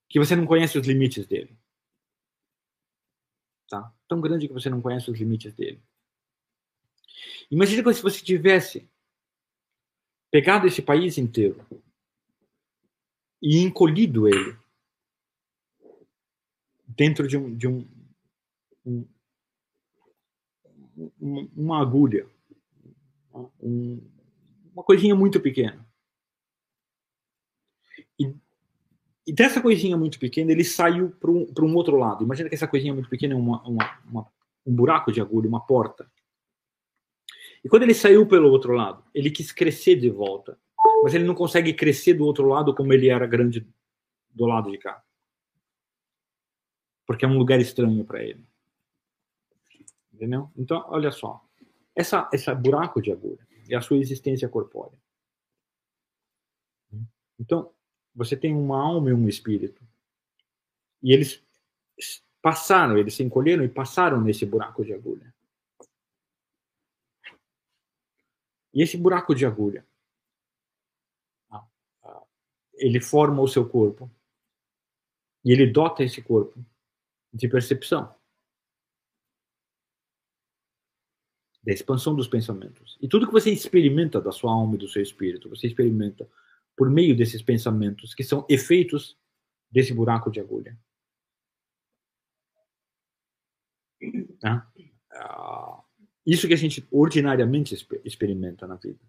que 0.10 0.20
você 0.20 0.36
não 0.36 0.46
conhece 0.46 0.78
os 0.78 0.86
limites 0.86 1.26
dele 1.26 1.58
tá? 3.72 3.92
Tão 4.08 4.20
grande 4.20 4.48
que 4.48 4.54
você 4.54 4.70
não 4.70 4.82
conhece 4.82 5.10
os 5.10 5.18
limites 5.18 5.54
dele. 5.54 5.82
Imagina 7.50 7.82
como 7.82 7.96
se 7.96 8.02
você 8.02 8.22
tivesse 8.22 8.88
pegado 10.30 10.68
esse 10.68 10.82
país 10.82 11.18
inteiro 11.18 11.66
e 13.42 13.60
encolhido 13.60 14.28
ele 14.28 14.58
dentro 16.86 17.28
de 17.28 17.38
um, 17.38 17.56
de 17.56 17.68
um, 17.68 17.88
um 18.86 19.08
uma 21.56 21.82
agulha, 21.82 22.30
um, 23.62 24.02
uma 24.74 24.84
coisinha 24.84 25.16
muito 25.16 25.40
pequena. 25.40 25.86
E 28.20 28.34
e 29.26 29.34
dessa 29.34 29.62
coisinha 29.62 29.96
muito 29.96 30.20
pequena, 30.20 30.52
ele 30.52 30.64
saiu 30.64 31.12
para 31.12 31.32
um, 31.32 31.48
um 31.62 31.76
outro 31.76 31.96
lado. 31.96 32.24
Imagina 32.24 32.50
que 32.50 32.56
essa 32.56 32.68
coisinha 32.68 32.94
muito 32.94 33.10
pequena 33.10 33.34
é 33.34 33.38
uma, 33.38 33.62
uma, 33.62 34.02
uma, 34.06 34.32
um 34.66 34.76
buraco 34.76 35.12
de 35.12 35.22
agulha, 35.22 35.48
uma 35.48 35.66
porta. 35.66 36.12
E 37.64 37.70
quando 37.70 37.84
ele 37.84 37.94
saiu 37.94 38.28
pelo 38.28 38.50
outro 38.50 38.74
lado, 38.74 39.04
ele 39.14 39.30
quis 39.30 39.52
crescer 39.52 39.96
de 39.96 40.10
volta. 40.10 40.60
Mas 41.04 41.14
ele 41.14 41.24
não 41.24 41.36
consegue 41.36 41.74
crescer 41.74 42.16
do 42.16 42.26
outro 42.26 42.48
lado 42.48 42.74
como 42.74 42.92
ele 42.92 43.10
era 43.10 43.28
grande 43.28 43.68
do 44.32 44.46
lado 44.46 44.72
de 44.72 44.78
cá. 44.78 45.04
Porque 47.06 47.24
é 47.24 47.28
um 47.28 47.38
lugar 47.38 47.60
estranho 47.60 48.04
para 48.04 48.24
ele. 48.24 48.44
Entendeu? 50.12 50.50
Então, 50.58 50.84
olha 50.88 51.12
só. 51.12 51.46
Essa, 51.96 52.30
essa 52.34 52.56
buraco 52.56 53.02
de 53.02 53.12
agulha 53.12 53.46
é 53.70 53.76
a 53.76 53.82
sua 53.82 53.98
existência 53.98 54.48
corpórea. 54.48 54.98
Então, 57.40 57.74
você 58.14 58.38
tem 58.38 58.56
uma 58.56 58.80
alma 58.82 59.10
e 59.10 59.14
um 59.14 59.28
espírito. 59.28 59.82
E 61.02 61.12
eles 61.12 61.44
passaram, 62.42 62.98
eles 62.98 63.16
se 63.16 63.24
encolheram 63.24 63.64
e 63.64 63.70
passaram 63.70 64.22
nesse 64.22 64.46
buraco 64.46 64.84
de 64.84 64.94
agulha. 64.94 65.34
E 68.74 68.82
esse 68.82 68.98
buraco 68.98 69.36
de 69.36 69.46
agulha, 69.46 69.86
ele 72.74 73.02
forma 73.02 73.42
o 73.42 73.48
seu 73.48 73.68
corpo. 73.68 74.10
E 75.44 75.52
ele 75.52 75.68
dota 75.68 76.04
esse 76.04 76.22
corpo 76.22 76.64
de 77.34 77.48
percepção. 77.48 78.14
Da 81.64 81.72
expansão 81.72 82.16
dos 82.16 82.28
pensamentos. 82.28 82.98
E 83.02 83.08
tudo 83.08 83.28
que 83.28 83.34
você 83.34 83.52
experimenta 83.52 84.20
da 84.20 84.32
sua 84.32 84.52
alma 84.52 84.76
e 84.76 84.80
do 84.80 84.88
seu 84.88 85.02
espírito, 85.02 85.50
você 85.50 85.68
experimenta 85.68 86.28
por 86.76 86.90
meio 86.90 87.16
desses 87.16 87.42
pensamentos, 87.42 88.16
que 88.16 88.24
são 88.24 88.46
efeitos 88.50 89.18
desse 89.70 89.94
buraco 89.94 90.32
de 90.32 90.40
agulha. 90.40 90.78
Tá? 94.40 94.68
Ah, 95.12 95.84
isso 96.26 96.48
que 96.48 96.54
a 96.54 96.58
gente 96.58 96.88
ordinariamente 96.92 97.76
experimenta 98.04 98.66
na 98.66 98.76
vida. 98.76 99.00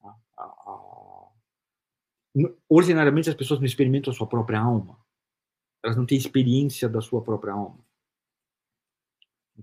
Tá? 0.00 0.16
Ah, 0.38 0.54
ah, 0.66 1.32
ordinariamente 2.68 3.28
as 3.28 3.34
pessoas 3.34 3.60
não 3.60 3.66
experimentam 3.66 4.12
a 4.12 4.16
sua 4.16 4.26
própria 4.26 4.60
alma. 4.60 4.98
Elas 5.84 5.96
não 5.96 6.06
têm 6.06 6.16
experiência 6.16 6.88
da 6.88 7.00
sua 7.00 7.22
própria 7.22 7.52
alma. 7.52 7.84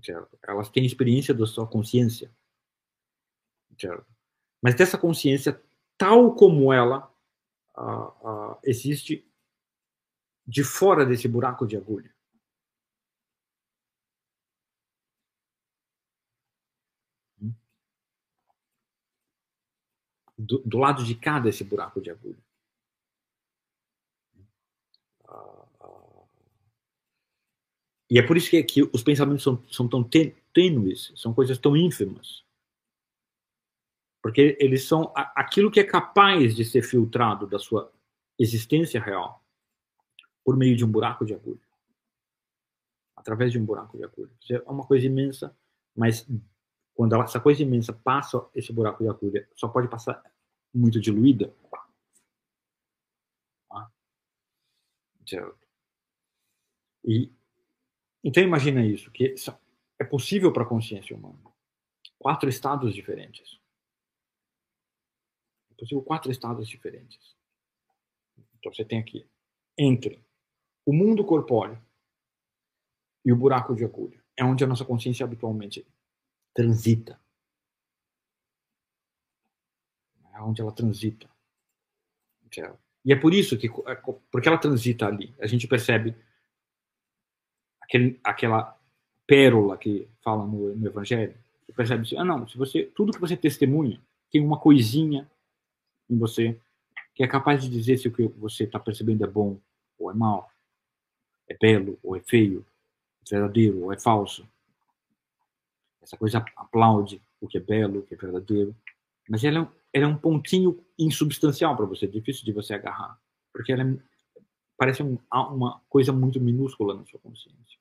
Certo? 0.02 0.38
Elas 0.42 0.70
têm 0.70 0.84
experiência 0.84 1.34
da 1.34 1.46
sua 1.46 1.66
consciência. 1.66 2.30
Certo? 3.78 4.06
Mas 4.62 4.74
dessa 4.74 4.98
consciência, 4.98 5.60
tal 5.96 6.34
como 6.34 6.72
ela 6.72 7.10
existe 8.64 9.26
de 10.46 10.64
fora 10.64 11.06
desse 11.06 11.28
buraco 11.28 11.66
de 11.66 11.76
agulha. 11.76 12.12
Do, 20.36 20.58
do, 20.64 20.78
lado 20.78 21.04
de 21.04 21.14
cá 21.14 21.38
desse 21.38 21.62
buraco 21.62 22.00
de 22.00 22.10
agulha. 22.10 22.42
Uh, 25.24 25.59
e 28.10 28.18
é 28.18 28.26
por 28.26 28.36
isso 28.36 28.50
que, 28.50 28.60
que 28.64 28.82
os 28.82 29.04
pensamentos 29.04 29.44
são, 29.44 29.64
são 29.70 29.88
tão 29.88 30.02
tênues, 30.02 31.12
são 31.14 31.32
coisas 31.32 31.56
tão 31.58 31.76
ínfimas. 31.76 32.44
Porque 34.20 34.58
eles 34.60 34.86
são 34.86 35.12
aquilo 35.14 35.70
que 35.70 35.78
é 35.78 35.84
capaz 35.84 36.56
de 36.56 36.64
ser 36.64 36.82
filtrado 36.82 37.46
da 37.46 37.58
sua 37.58 37.90
existência 38.38 39.00
real 39.00 39.42
por 40.44 40.56
meio 40.56 40.76
de 40.76 40.84
um 40.84 40.90
buraco 40.90 41.24
de 41.24 41.34
agulha. 41.34 41.60
Através 43.16 43.52
de 43.52 43.58
um 43.58 43.64
buraco 43.64 43.96
de 43.96 44.04
agulha. 44.04 44.30
É 44.50 44.70
uma 44.70 44.84
coisa 44.84 45.06
imensa, 45.06 45.56
mas 45.94 46.28
quando 46.94 47.14
essa 47.22 47.38
coisa 47.38 47.62
imensa 47.62 47.92
passa 47.92 48.44
esse 48.54 48.72
buraco 48.72 49.04
de 49.04 49.08
agulha, 49.08 49.48
só 49.54 49.68
pode 49.68 49.88
passar 49.88 50.20
muito 50.74 51.00
diluída. 51.00 51.54
Tá? 51.70 51.86
E, 57.04 57.32
então 58.22 58.42
imagina 58.42 58.84
isso, 58.84 59.10
que 59.10 59.34
é 59.98 60.04
possível 60.04 60.52
para 60.52 60.62
a 60.62 60.68
consciência 60.68 61.16
humana. 61.16 61.38
Quatro 62.18 62.48
estados 62.48 62.94
diferentes 62.94 63.60
possível 65.80 66.02
quatro 66.02 66.30
estados 66.30 66.68
diferentes. 66.68 67.34
Então 68.58 68.72
você 68.72 68.84
tem 68.84 68.98
aqui 68.98 69.26
entre 69.78 70.22
o 70.84 70.92
mundo 70.92 71.24
corpóreo 71.24 71.82
e 73.24 73.32
o 73.32 73.36
buraco 73.36 73.74
de 73.74 73.84
agulha. 73.84 74.22
É 74.36 74.44
onde 74.44 74.62
a 74.62 74.66
nossa 74.66 74.84
consciência 74.84 75.24
habitualmente 75.24 75.86
transita. 76.54 77.18
É 80.34 80.40
onde 80.42 80.60
ela 80.60 80.72
transita. 80.72 81.28
E 83.04 83.12
é 83.12 83.16
por 83.16 83.32
isso 83.32 83.56
que, 83.56 83.68
é, 83.86 83.94
porque 84.30 84.48
ela 84.48 84.58
transita 84.58 85.06
ali, 85.06 85.34
a 85.38 85.46
gente 85.46 85.66
percebe 85.66 86.14
aquele, 87.90 88.20
aquela 88.22 88.78
pérola 89.26 89.76
que 89.76 90.08
fala 90.22 90.46
no, 90.46 90.74
no 90.74 90.86
Evangelho. 90.86 91.34
Você 91.66 91.72
percebe 91.72 92.02
assim, 92.02 92.16
ah 92.16 92.24
não, 92.24 92.48
se 92.48 92.56
você, 92.56 92.84
tudo 92.94 93.12
que 93.12 93.20
você 93.20 93.36
testemunha 93.36 94.00
tem 94.30 94.40
uma 94.40 94.58
coisinha 94.58 95.28
em 96.08 96.16
você 96.16 96.58
que 97.14 97.24
é 97.24 97.28
capaz 97.28 97.62
de 97.62 97.68
dizer 97.68 97.98
se 97.98 98.08
o 98.08 98.12
que 98.12 98.22
você 98.28 98.64
está 98.64 98.78
percebendo 98.78 99.24
é 99.24 99.26
bom 99.26 99.58
ou 99.98 100.10
é 100.10 100.14
mal, 100.14 100.50
é 101.48 101.56
belo 101.60 101.98
ou 102.02 102.16
é 102.16 102.20
feio, 102.20 102.64
é 103.26 103.30
verdadeiro 103.30 103.82
ou 103.82 103.92
é 103.92 103.98
falso. 103.98 104.48
Essa 106.00 106.16
coisa 106.16 106.44
aplaude 106.56 107.20
o 107.40 107.48
que 107.48 107.58
é 107.58 107.60
belo, 107.60 108.00
o 108.00 108.02
que 108.02 108.14
é 108.14 108.16
verdadeiro, 108.16 108.74
mas 109.28 109.44
ela 109.44 109.58
é 109.58 109.60
um, 109.60 109.68
ela 109.92 110.04
é 110.04 110.08
um 110.08 110.16
pontinho 110.16 110.82
insubstancial 110.98 111.76
para 111.76 111.86
você, 111.86 112.06
difícil 112.06 112.44
de 112.44 112.52
você 112.52 112.72
agarrar, 112.72 113.20
porque 113.52 113.72
ela 113.72 113.82
é, 113.82 113.98
parece 114.76 115.02
um, 115.02 115.18
uma 115.30 115.80
coisa 115.88 116.12
muito 116.12 116.40
minúscula 116.40 116.94
na 116.94 117.04
sua 117.04 117.20
consciência. 117.20 117.79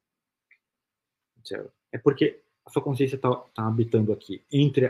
É 1.91 1.97
porque 1.97 2.41
a 2.65 2.69
sua 2.69 2.81
consciência 2.81 3.15
está 3.15 3.33
tá 3.35 3.67
habitando 3.67 4.13
aqui, 4.13 4.43
entre 4.51 4.85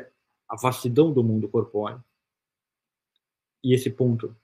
a 0.47 0.55
vastidão 0.55 1.13
do 1.13 1.23
mundo 1.23 1.47
corpóreo 1.47 2.03
e 3.63 3.73
esse 3.73 3.89
ponto 3.89 4.35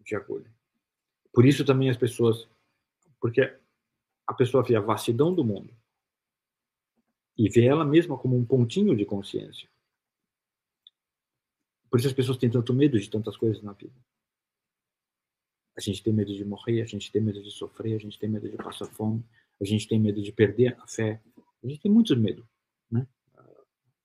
de 0.00 0.14
agulha. 0.14 0.52
Por 1.32 1.44
isso 1.44 1.64
também 1.64 1.90
as 1.90 1.96
pessoas, 1.96 2.48
porque 3.20 3.58
a 4.26 4.34
pessoa 4.34 4.62
vê 4.62 4.76
a 4.76 4.80
vastidão 4.80 5.34
do 5.34 5.44
mundo 5.44 5.74
e 7.36 7.48
vê 7.48 7.64
ela 7.66 7.84
mesma 7.84 8.16
como 8.16 8.36
um 8.36 8.44
pontinho 8.44 8.96
de 8.96 9.04
consciência. 9.04 9.68
Por 11.90 11.98
isso 11.98 12.08
as 12.08 12.14
pessoas 12.14 12.38
têm 12.38 12.50
tanto 12.50 12.74
medo 12.74 12.98
de 12.98 13.08
tantas 13.08 13.36
coisas 13.36 13.62
na 13.62 13.72
vida. 13.72 13.94
A 15.76 15.80
gente 15.80 16.02
tem 16.02 16.12
medo 16.12 16.32
de 16.32 16.44
morrer, 16.44 16.82
a 16.82 16.86
gente 16.86 17.10
tem 17.10 17.20
medo 17.20 17.42
de 17.42 17.50
sofrer, 17.50 17.96
a 17.96 17.98
gente 17.98 18.18
tem 18.18 18.28
medo 18.28 18.48
de 18.48 18.56
passar 18.56 18.86
fome, 18.86 19.24
a 19.60 19.64
gente 19.64 19.88
tem 19.88 19.98
medo 19.98 20.22
de 20.22 20.32
perder 20.32 20.76
a 20.80 20.86
fé, 20.86 21.20
a 21.62 21.66
gente 21.66 21.80
tem 21.80 21.90
muito 21.90 22.16
medo, 22.16 22.46
né? 22.90 23.06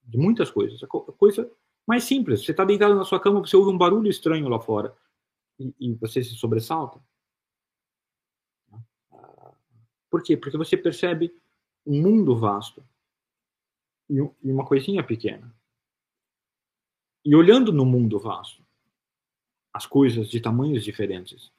De 0.03 0.17
muitas 0.17 0.49
coisas. 0.49 0.81
A 0.83 0.87
coisa 0.87 1.51
mais 1.85 2.03
simples. 2.03 2.43
Você 2.43 2.51
está 2.51 2.63
deitado 2.63 2.95
na 2.95 3.03
sua 3.03 3.19
cama, 3.19 3.39
você 3.39 3.55
ouve 3.55 3.71
um 3.71 3.77
barulho 3.77 4.09
estranho 4.09 4.47
lá 4.47 4.59
fora 4.59 4.95
e, 5.59 5.73
e 5.79 5.93
você 5.95 6.23
se 6.23 6.35
sobressalta. 6.35 7.01
Por 10.09 10.23
quê? 10.23 10.35
Porque 10.35 10.57
você 10.57 10.75
percebe 10.75 11.33
um 11.85 12.01
mundo 12.01 12.37
vasto 12.37 12.83
e 14.09 14.19
uma 14.43 14.65
coisinha 14.65 15.03
pequena. 15.03 15.53
E 17.23 17.35
olhando 17.35 17.71
no 17.71 17.85
mundo 17.85 18.17
vasto, 18.17 18.65
as 19.73 19.85
coisas 19.85 20.29
de 20.29 20.41
tamanhos 20.41 20.83
diferentes, 20.83 21.51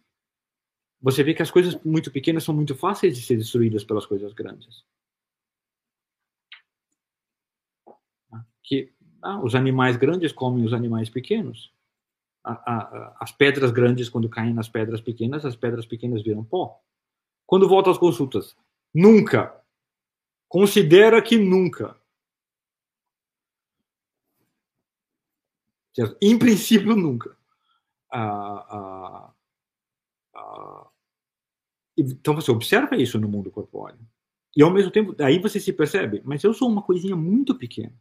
você 1.00 1.22
vê 1.22 1.32
que 1.32 1.42
as 1.42 1.50
coisas 1.50 1.82
muito 1.82 2.10
pequenas 2.10 2.44
são 2.44 2.54
muito 2.54 2.74
fáceis 2.74 3.16
de 3.16 3.24
ser 3.24 3.36
destruídas 3.36 3.84
pelas 3.84 4.04
coisas 4.04 4.32
grandes. 4.34 4.84
Que 8.62 8.92
ah, 9.22 9.42
os 9.42 9.54
animais 9.54 9.96
grandes 9.96 10.32
comem 10.32 10.64
os 10.64 10.72
animais 10.72 11.08
pequenos. 11.08 11.72
as 12.44 13.32
pedras 13.32 13.70
grandes, 13.70 14.08
quando 14.08 14.28
caem 14.28 14.54
nas 14.54 14.68
pedras 14.68 15.00
pequenas, 15.00 15.44
as 15.44 15.56
pedras 15.56 15.86
pequenas 15.86 16.22
viram 16.22 16.44
pó. 16.44 16.80
Quando 17.46 17.68
volta 17.68 17.90
às 17.90 17.98
consultas, 17.98 18.56
nunca. 18.94 19.58
Considera 20.48 21.20
que 21.22 21.38
nunca. 21.38 21.98
Em 26.22 26.38
princípio, 26.38 26.94
nunca. 26.94 27.36
Ah, 28.12 28.66
ah, 28.70 29.34
ah, 30.34 30.89
então 32.00 32.34
você 32.34 32.50
observa 32.50 32.96
isso 32.96 33.18
no 33.18 33.28
mundo 33.28 33.50
corpóreo. 33.50 33.98
E 34.56 34.62
ao 34.62 34.70
mesmo 34.70 34.90
tempo, 34.90 35.14
aí 35.22 35.38
você 35.38 35.60
se 35.60 35.72
percebe, 35.72 36.22
mas 36.24 36.42
eu 36.42 36.52
sou 36.52 36.68
uma 36.68 36.82
coisinha 36.82 37.16
muito 37.16 37.56
pequena. 37.56 37.94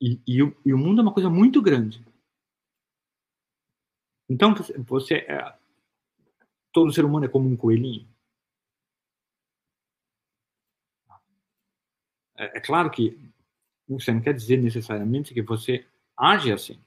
E, 0.00 0.20
e, 0.26 0.42
o, 0.42 0.56
e 0.64 0.72
o 0.72 0.78
mundo 0.78 1.00
é 1.00 1.02
uma 1.02 1.12
coisa 1.12 1.28
muito 1.28 1.60
grande. 1.60 2.04
Então, 4.28 4.54
você 4.86 5.14
é, 5.14 5.58
todo 6.72 6.92
ser 6.92 7.04
humano 7.04 7.26
é 7.26 7.28
como 7.28 7.48
um 7.48 7.56
coelhinho. 7.56 8.06
É, 12.36 12.58
é 12.58 12.60
claro 12.60 12.90
que 12.90 13.18
você 13.88 14.12
não 14.12 14.20
quer 14.20 14.34
dizer 14.34 14.58
necessariamente 14.58 15.34
que 15.34 15.42
você 15.42 15.86
age 16.16 16.52
assim. 16.52 16.80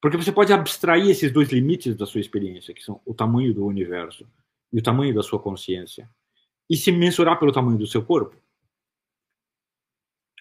Porque 0.00 0.16
você 0.16 0.30
pode 0.30 0.52
abstrair 0.52 1.10
esses 1.10 1.32
dois 1.32 1.50
limites 1.50 1.96
da 1.96 2.06
sua 2.06 2.20
experiência, 2.20 2.72
que 2.72 2.82
são 2.82 3.00
o 3.04 3.12
tamanho 3.12 3.52
do 3.52 3.66
universo 3.66 4.26
e 4.72 4.78
o 4.78 4.82
tamanho 4.82 5.14
da 5.14 5.22
sua 5.22 5.40
consciência, 5.40 6.08
e 6.70 6.76
se 6.76 6.92
mensurar 6.92 7.38
pelo 7.38 7.52
tamanho 7.52 7.78
do 7.78 7.86
seu 7.86 8.04
corpo. 8.04 8.36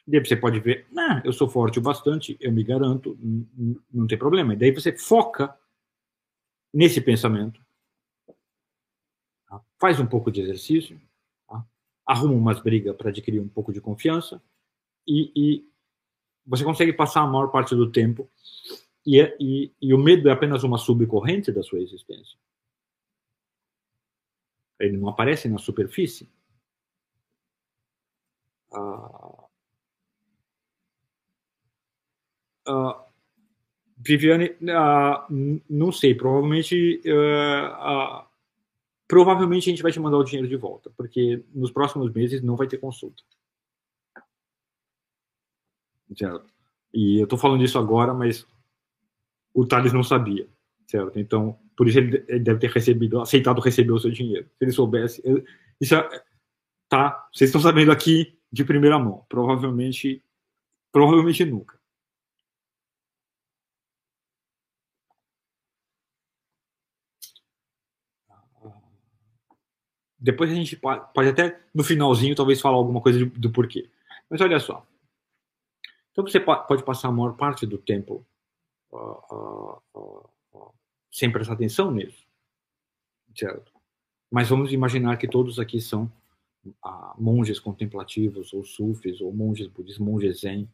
Daí 0.06 0.24
você 0.24 0.38
pode 0.38 0.60
ver, 0.60 0.86
nah, 0.92 1.22
eu 1.26 1.34
sou 1.34 1.50
forte 1.50 1.80
o 1.80 1.82
bastante, 1.82 2.38
eu 2.40 2.52
me 2.52 2.64
garanto, 2.64 3.18
não 3.92 4.08
tem 4.08 4.18
problema. 4.18 4.54
E 4.54 4.58
daí 4.58 4.72
você 4.72 4.96
foca 4.96 5.54
nesse 6.74 7.02
pensamento, 7.02 7.60
tá? 9.48 9.62
faz 9.80 10.00
um 10.00 10.06
pouco 10.06 10.32
de 10.32 10.42
exercício, 10.42 11.02
tá? 11.48 11.66
arruma 12.06 12.34
umas 12.34 12.62
brigas 12.62 12.96
para 12.96 13.10
adquirir 13.10 13.42
um 13.42 13.50
pouco 13.50 13.74
de 13.74 13.82
confiança 13.82 14.42
e, 15.06 15.32
e 15.36 15.70
você 16.46 16.64
consegue 16.64 16.94
passar 16.94 17.22
a 17.22 17.28
maior 17.28 17.48
parte 17.48 17.76
do 17.76 17.92
tempo 17.92 18.30
e, 19.08 19.22
e, 19.40 19.74
e, 19.82 19.94
o 19.94 19.98
medo 19.98 20.28
é 20.28 20.34
apenas 20.34 20.64
uma 20.64 20.78
subcorrente 20.78 21.50
da 21.50 21.64
sua 21.64 21.80
existência. 21.80 22.38
Ele 24.78 24.98
não 24.98 25.08
aparece 25.08 25.48
na 25.48 25.58
superfície. 25.58 26.30
Ah, 28.74 29.48
ah, 32.68 33.06
Viviane, 33.98 34.58
ah, 34.70 35.26
não 35.70 35.92
sei, 35.92 36.14
provavelmente 36.14 37.02
ah, 37.08 38.28
provavelmente 39.08 39.70
a 39.70 39.72
gente 39.72 39.84
vai 39.84 39.92
te 39.92 40.02
mandar 40.02 40.18
o 40.18 40.24
dinheiro 40.24 40.50
de 40.50 40.58
volta, 40.58 40.90
porque 40.98 41.46
nos 41.54 41.72
próximos 41.72 42.12
meses 42.12 42.42
não 42.42 42.58
vai 42.58 42.68
ter 42.68 42.78
consulta. 42.78 43.24
Certo? 46.16 46.46
E 46.94 47.20
eu 47.20 47.24
estou 47.24 47.40
falando 47.40 47.64
isso 47.64 47.78
agora, 47.80 48.14
mas 48.14 48.46
o 49.58 49.66
Thales 49.66 49.92
não 49.92 50.04
sabia, 50.04 50.48
certo? 50.86 51.18
Então, 51.18 51.60
por 51.76 51.88
isso 51.88 51.98
ele 51.98 52.40
deve 52.40 52.60
ter 52.60 52.70
recebido, 52.70 53.20
aceitado 53.20 53.60
receber 53.60 53.92
o 53.92 54.00
seu 54.00 54.12
dinheiro. 54.12 54.46
Se 54.56 54.64
ele 54.64 54.72
soubesse, 54.72 55.24
isso 55.82 55.96
é, 55.96 56.24
tá? 56.88 57.28
Vocês 57.34 57.50
estão 57.50 57.60
sabendo 57.60 57.92
aqui 57.92 58.38
de 58.52 58.64
primeira 58.64 59.00
mão. 59.00 59.26
Provavelmente, 59.28 60.24
provavelmente 60.92 61.44
nunca. 61.44 61.76
Depois 70.20 70.52
a 70.52 70.54
gente 70.54 70.76
pode 70.76 71.30
até 71.30 71.60
no 71.74 71.84
finalzinho 71.84 72.36
talvez 72.36 72.62
falar 72.62 72.78
alguma 72.78 73.02
coisa 73.02 73.26
do 73.26 73.52
porquê. 73.52 73.90
Mas 74.30 74.40
olha 74.40 74.60
só. 74.60 74.86
Então 76.12 76.24
você 76.24 76.40
pode 76.40 76.84
passar 76.84 77.08
a 77.08 77.12
maior 77.12 77.36
parte 77.36 77.66
do 77.66 77.80
tempo 77.80 78.24
sem 81.12 81.32
prestar 81.32 81.54
atenção 81.54 81.92
nisso. 81.92 82.26
Certo? 83.36 83.72
Mas 84.32 84.50
vamos 84.50 84.72
imaginar 84.72 85.18
que 85.18 85.28
todos 85.28 85.60
aqui 85.60 85.80
são 85.80 86.12
monges 87.18 87.60
contemplativos, 87.60 88.54
ou 88.54 88.64
sufis, 88.64 89.22
ou 89.22 89.34
monges 89.34 89.68
budistas, 89.68 90.06
monges 90.06 90.42
zen, 90.42 90.70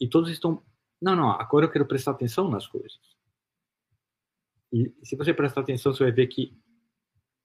e 0.00 0.08
todos 0.08 0.30
estão. 0.30 0.62
Não, 1.00 1.16
não, 1.16 1.30
agora 1.30 1.66
eu 1.66 1.70
quero 1.70 1.86
prestar 1.86 2.12
atenção 2.12 2.48
nas 2.48 2.66
coisas. 2.66 3.00
E 4.72 4.92
se 5.02 5.16
você 5.16 5.34
prestar 5.34 5.60
atenção, 5.60 5.92
você 5.92 6.04
vai 6.04 6.12
ver 6.12 6.28
que 6.28 6.56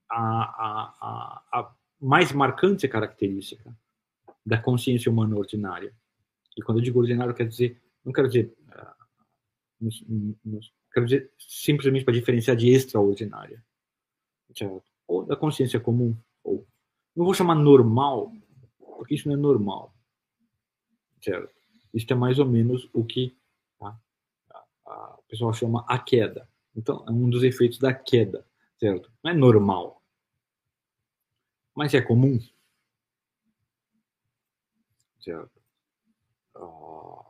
a, 0.09 0.17
a, 0.19 1.43
a, 1.51 1.75
mais 1.99 2.31
marcante 2.31 2.87
característica 2.87 3.75
da 4.45 4.61
consciência 4.61 5.11
humana 5.11 5.35
ordinária, 5.35 5.93
e 6.57 6.61
quando 6.61 6.77
eu 6.77 6.83
digo 6.83 6.99
ordinário, 6.99 7.33
quer 7.33 7.47
dizer, 7.47 7.81
não 8.05 8.13
quero 8.13 8.27
dizer 8.27 8.55
nos, 9.79 10.03
nos, 10.43 10.73
quero 10.91 11.05
dizer, 11.05 11.31
simplesmente 11.37 12.05
para 12.05 12.13
diferenciar 12.13 12.55
de 12.55 12.69
extraordinária. 12.69 13.63
Certo? 14.55 14.83
Ou 15.07 15.25
da 15.25 15.35
consciência 15.35 15.79
comum. 15.79 16.15
Ou, 16.43 16.65
não 17.15 17.25
vou 17.25 17.33
chamar 17.33 17.55
normal, 17.55 18.31
porque 18.79 19.15
isso 19.15 19.27
não 19.27 19.35
é 19.35 19.39
normal. 19.39 19.93
Certo? 21.21 21.53
Isso 21.93 22.05
é 22.09 22.15
mais 22.15 22.39
ou 22.39 22.45
menos 22.45 22.89
o 22.93 23.03
que 23.03 23.35
tá? 23.79 23.99
o 25.17 25.23
pessoal 25.27 25.53
chama 25.53 25.85
a 25.87 25.97
queda. 25.99 26.47
Então, 26.75 27.03
é 27.07 27.11
um 27.11 27.29
dos 27.29 27.43
efeitos 27.43 27.79
da 27.79 27.93
queda. 27.93 28.45
Certo? 28.79 29.11
Não 29.23 29.31
é 29.31 29.33
normal. 29.33 30.03
Mas 31.75 31.93
é 31.93 32.01
comum. 32.01 32.39
Certo? 35.19 35.61
Uh, 36.55 37.25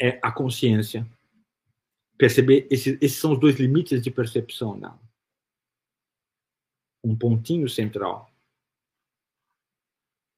é 0.00 0.20
a 0.22 0.30
consciência 0.30 1.08
perceber 2.18 2.66
esses, 2.70 2.98
esses 3.00 3.18
são 3.18 3.32
os 3.32 3.40
dois 3.40 3.56
limites 3.56 4.02
de 4.02 4.10
percepção 4.10 4.78
dela. 4.78 5.00
Um 7.02 7.16
pontinho 7.16 7.68
central 7.68 8.30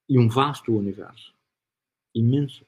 e 0.09 0.19
um 0.19 0.29
vasto 0.29 0.77
universo 0.77 1.35
imenso. 2.15 2.67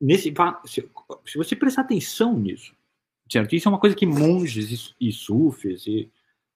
Nesse, 0.00 0.32
se, 0.66 0.90
se 1.26 1.38
você 1.38 1.56
prestar 1.56 1.82
atenção 1.82 2.38
nisso, 2.38 2.74
certo? 3.30 3.54
Isso 3.54 3.68
é 3.68 3.70
uma 3.70 3.80
coisa 3.80 3.96
que 3.96 4.06
monges 4.06 4.94
e, 5.00 5.08
e 5.08 5.12
sufis 5.12 5.86
e 5.86 6.10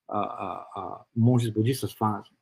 a, 0.09 0.19
a, 0.19 0.53
a, 0.77 1.07
monges 1.15 1.51
budistas 1.51 1.93
fazem. 1.93 2.33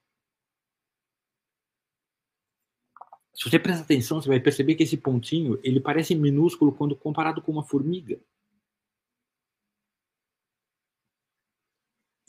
Se 3.33 3.49
você 3.49 3.59
prestar 3.59 3.85
atenção, 3.85 4.21
você 4.21 4.29
vai 4.29 4.41
perceber 4.41 4.75
que 4.75 4.83
esse 4.83 4.99
pontinho 4.99 5.59
ele 5.63 5.81
parece 5.81 6.15
minúsculo 6.15 6.73
quando 6.73 6.97
comparado 6.97 7.41
com 7.41 7.53
uma 7.53 7.65
formiga. 7.65 8.21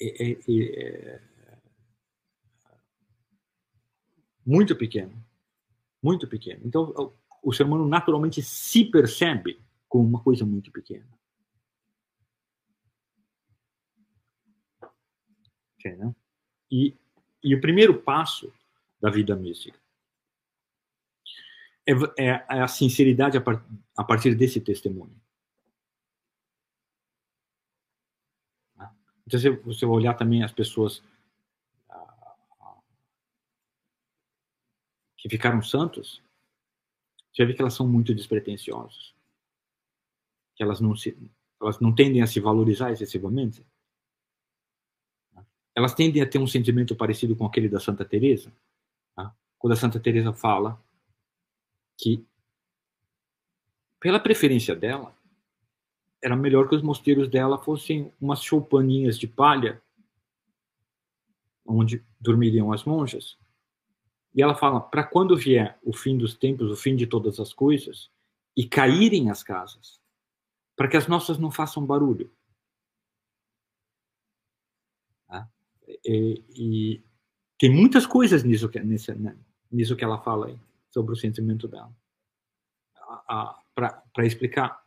É, 0.02 0.32
é, 0.48 1.22
muito 4.46 4.76
pequeno. 4.76 5.14
Muito 6.02 6.28
pequeno. 6.28 6.62
Então, 6.66 7.14
o, 7.44 7.54
ser 7.54 7.64
humano 7.64 7.88
naturalmente 7.88 8.42
se 8.42 8.86
percebe 8.86 9.62
como 9.88 10.08
uma 10.08 10.24
coisa 10.24 10.46
muito 10.46 10.72
pequena. 10.72 11.08
Okay, 15.80 15.98
e, 16.72 16.96
e 17.44 17.56
o 17.56 17.62
primeiro 17.62 18.02
passo 18.02 18.54
da 19.00 19.10
vida 19.10 19.36
mística 19.36 19.80
é, 21.86 21.92
é, 22.18 22.28
é 22.28 22.62
a 22.62 22.68
sinceridade 22.68 23.38
a, 23.38 23.42
par, 23.42 23.66
a 23.98 24.04
partir 24.04 24.36
desse 24.36 24.62
testemunho. 24.62 25.16
Então, 29.26 29.40
se 29.40 29.50
você 29.50 29.86
olhar 29.86 30.14
também 30.16 30.44
as 30.44 30.52
pessoas 30.52 31.04
ah, 31.90 32.78
que 35.18 35.30
ficaram 35.30 35.62
santos, 35.62 36.22
você 37.32 37.44
vai 37.44 37.48
ver 37.48 37.54
que 37.56 37.62
elas 37.62 37.74
são 37.74 37.88
muito 37.88 38.14
despretensiosas. 38.14 39.14
Que 40.56 40.64
elas 40.64 40.82
não, 40.82 40.96
se, 40.96 41.18
elas 41.62 41.80
não 41.80 41.94
tendem 41.94 42.22
a 42.22 42.28
se 42.28 42.40
valorizar 42.40 42.92
excessivamente. 42.92 43.66
Elas 45.74 45.94
tendem 45.94 46.22
a 46.22 46.30
ter 46.30 46.40
um 46.40 46.48
sentimento 46.48 46.96
parecido 46.96 47.36
com 47.36 47.46
aquele 47.46 47.70
da 47.70 47.80
Santa 47.80 48.04
Teresa, 48.04 48.54
tá? 49.16 49.34
quando 49.58 49.74
a 49.74 49.78
Santa 49.78 50.00
Teresa 50.00 50.34
fala 50.34 50.84
que 51.98 52.26
pela 54.02 54.20
preferência 54.20 54.76
dela, 54.76 55.16
era 56.22 56.36
melhor 56.36 56.70
que 56.70 56.76
os 56.76 56.84
mosteiros 56.84 57.28
dela 57.28 57.58
fossem 57.58 58.12
umas 58.22 58.44
choupaninhas 58.44 59.18
de 59.18 59.28
palha, 59.28 59.82
onde 61.66 62.06
dormiriam 62.20 62.72
as 62.72 62.84
monjas. 62.84 63.38
E 64.34 64.42
ela 64.42 64.56
fala: 64.56 64.80
para 64.80 65.04
quando 65.04 65.36
vier 65.36 65.80
o 65.84 65.94
fim 65.94 66.18
dos 66.18 66.36
tempos, 66.36 66.70
o 66.70 66.76
fim 66.76 66.96
de 66.96 67.08
todas 67.08 67.40
as 67.40 67.52
coisas, 67.52 68.10
e 68.56 68.68
caírem 68.68 69.30
as 69.30 69.42
casas, 69.42 70.00
para 70.76 70.88
que 70.88 70.98
as 70.98 71.08
nossas 71.08 71.38
não 71.38 71.50
façam 71.50 71.86
barulho. 71.86 72.32
Tá? 75.28 75.50
E, 76.06 76.44
e, 76.50 77.04
tem 77.58 77.70
muitas 77.70 78.06
coisas 78.06 78.44
nisso 78.44 78.70
que, 78.70 78.80
né, 78.80 79.38
nisso 79.72 79.96
que 79.96 80.04
ela 80.04 80.22
fala 80.22 80.48
aí, 80.48 80.60
sobre 80.90 81.14
o 81.14 81.16
sentimento 81.16 81.68
dela. 81.68 81.92
Para 83.74 84.26
explicar 84.26 84.81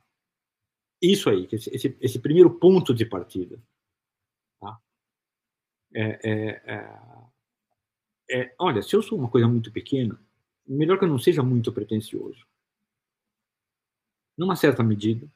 isso 1.12 1.28
aí, 1.28 1.48
esse, 1.52 1.96
esse 2.00 2.18
primeiro 2.18 2.58
ponto 2.58 2.94
de 2.94 3.04
partida. 3.04 3.60
Tá? 4.60 4.80
É, 5.94 6.20
é, 6.22 6.74
é, 6.74 8.42
é, 8.42 8.54
olha, 8.58 8.82
se 8.82 8.94
eu 8.94 9.02
sou 9.02 9.18
uma 9.18 9.30
coisa 9.30 9.46
muito 9.46 9.70
pequena, 9.72 10.18
melhor 10.66 10.98
que 10.98 11.04
eu 11.04 11.08
não 11.08 11.18
seja 11.18 11.42
muito 11.42 11.72
pretensioso. 11.72 12.46
Numa 14.36 14.56
certa 14.56 14.82
medida, 14.82 15.30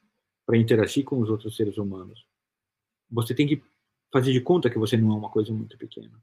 para 0.46 0.56
interagir 0.56 1.04
com 1.04 1.20
os 1.20 1.28
outros 1.28 1.54
seres 1.56 1.76
humanos. 1.76 2.26
você 3.10 3.34
tem 3.34 3.46
que 3.46 3.62
fazer 4.12 4.32
de 4.32 4.40
conta 4.40 4.70
que 4.70 4.78
você 4.78 4.96
não 4.96 5.12
é 5.12 5.16
uma 5.16 5.30
coisa 5.30 5.52
muito 5.52 5.76
pequena. 5.76 6.18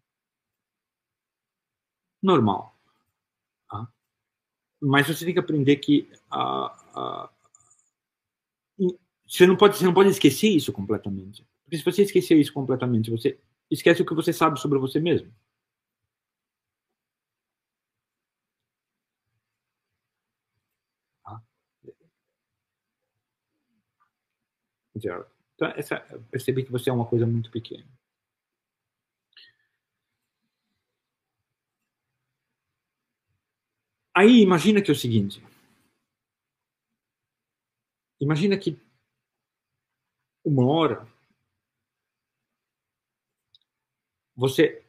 Normal. 2.21 2.75
Tá? 3.69 3.87
Mas 4.81 5.07
você 5.07 5.25
tem 5.25 5.33
que 5.33 5.39
aprender 5.39 5.75
que 5.77 6.09
você 9.27 9.47
não 9.47 9.55
pode 9.57 9.77
você 9.77 9.85
não 9.85 9.93
pode 9.93 10.09
esquecer 10.09 10.49
isso 10.49 10.71
completamente. 10.71 11.45
Porque 11.63 11.77
se 11.77 11.83
você 11.83 12.03
esquecer 12.03 12.37
isso 12.37 12.53
completamente, 12.53 13.09
você 13.11 13.39
esquece 13.69 14.01
o 14.01 14.05
que 14.05 14.13
você 14.13 14.31
sabe 14.33 14.59
sobre 14.59 14.79
você 14.79 14.99
mesmo. 14.99 15.31
Tá? 21.23 21.41
Então, 24.95 25.25
essa, 25.75 25.99
perceber 26.31 26.63
que 26.63 26.71
você 26.71 26.89
é 26.89 26.93
uma 26.93 27.05
coisa 27.05 27.25
muito 27.25 27.49
pequena. 27.51 27.85
Aí 34.13 34.41
imagina 34.41 34.81
que 34.81 34.89
é 34.89 34.93
o 34.93 34.95
seguinte. 34.95 35.43
Imagina 38.19 38.57
que 38.57 38.79
uma 40.45 40.65
hora 40.65 41.07
você 44.35 44.85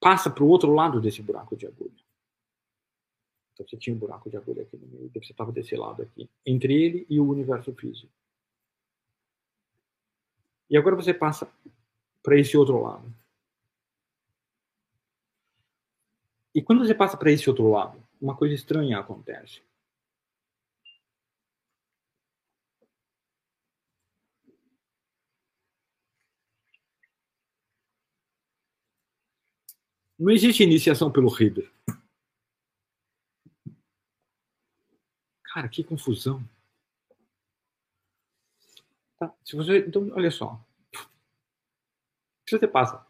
passa 0.00 0.30
para 0.30 0.42
o 0.42 0.48
outro 0.48 0.72
lado 0.72 1.00
desse 1.00 1.20
buraco 1.20 1.56
de 1.56 1.66
agulha. 1.66 1.92
Então 3.52 3.66
você 3.66 3.76
tinha 3.76 3.94
um 3.94 3.98
buraco 3.98 4.30
de 4.30 4.36
agulha 4.36 4.62
aqui 4.62 4.76
no 4.76 4.86
meio, 4.86 5.10
você 5.12 5.32
estava 5.32 5.52
desse 5.52 5.76
lado 5.76 6.02
aqui, 6.02 6.30
entre 6.46 6.72
ele 6.72 7.06
e 7.10 7.20
o 7.20 7.28
universo 7.28 7.74
físico. 7.74 8.12
E 10.70 10.76
agora 10.76 10.96
você 10.96 11.12
passa 11.12 11.50
para 12.22 12.38
esse 12.38 12.56
outro 12.56 12.80
lado. 12.80 13.12
E 16.54 16.62
quando 16.62 16.86
você 16.86 16.94
passa 16.94 17.16
para 17.16 17.32
esse 17.32 17.48
outro 17.48 17.68
lado, 17.70 18.02
uma 18.20 18.36
coisa 18.36 18.54
estranha 18.54 18.98
acontece. 18.98 19.62
Não 30.18 30.30
existe 30.32 30.64
iniciação 30.64 31.12
pelo 31.12 31.28
Reader. 31.28 31.70
Cara, 35.44 35.68
que 35.68 35.84
confusão. 35.84 36.42
Tá, 39.18 39.32
se 39.44 39.56
você, 39.56 39.78
então, 39.86 40.10
olha 40.12 40.30
só. 40.30 40.60
Se 42.48 42.58
você 42.58 42.66
passa 42.66 43.06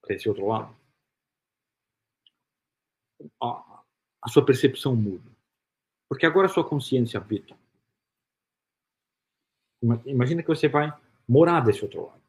para 0.00 0.14
esse 0.14 0.28
outro 0.28 0.46
lado, 0.46 0.74
a, 3.42 3.84
a 4.22 4.28
sua 4.28 4.44
percepção 4.44 4.94
muda. 4.94 5.30
Porque 6.08 6.24
agora 6.24 6.46
a 6.46 6.50
sua 6.50 6.68
consciência 6.68 7.18
habita. 7.18 7.58
Imagina 10.06 10.42
que 10.42 10.48
você 10.48 10.68
vai 10.68 10.90
morar 11.28 11.60
desse 11.60 11.82
outro 11.82 12.06
lado. 12.06 12.25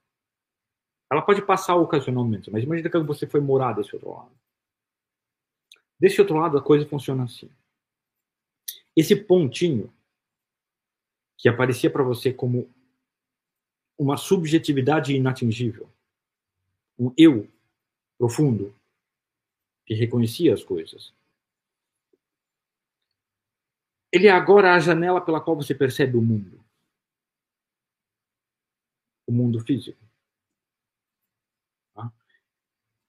Ela 1.12 1.22
pode 1.22 1.42
passar 1.42 1.76
ocasionalmente, 1.76 2.52
mas 2.52 2.64
imagina 2.64 2.90
que 2.90 3.00
você 3.00 3.26
foi 3.26 3.40
morar 3.40 3.74
desse 3.74 3.96
outro 3.96 4.12
lado. 4.12 4.32
Desse 6.00 6.20
outro 6.22 6.38
lado, 6.38 6.58
a 6.58 6.62
coisa 6.62 6.88
funciona 6.88 7.24
assim. 7.24 7.50
Esse 8.96 9.16
pontinho 9.16 9.94
que 11.38 11.48
aparecia 11.48 11.90
para 11.90 12.04
você 12.04 12.34
como 12.34 12.70
uma 13.98 14.18
subjetividade 14.18 15.16
inatingível, 15.16 15.90
um 17.00 17.14
eu 17.18 17.48
profundo 18.18 18.76
que 19.86 19.94
reconhecia 19.94 20.54
as 20.54 20.64
coisas. 20.64 21.14
Ele 24.12 24.28
é 24.28 24.32
agora 24.32 24.74
a 24.74 24.80
janela 24.80 25.22
pela 25.22 25.42
qual 25.42 25.56
você 25.56 25.74
percebe 25.76 26.18
o 26.18 26.22
mundo. 26.22 26.60
O 29.28 29.32
mundo 29.32 29.60
físico. 29.60 30.07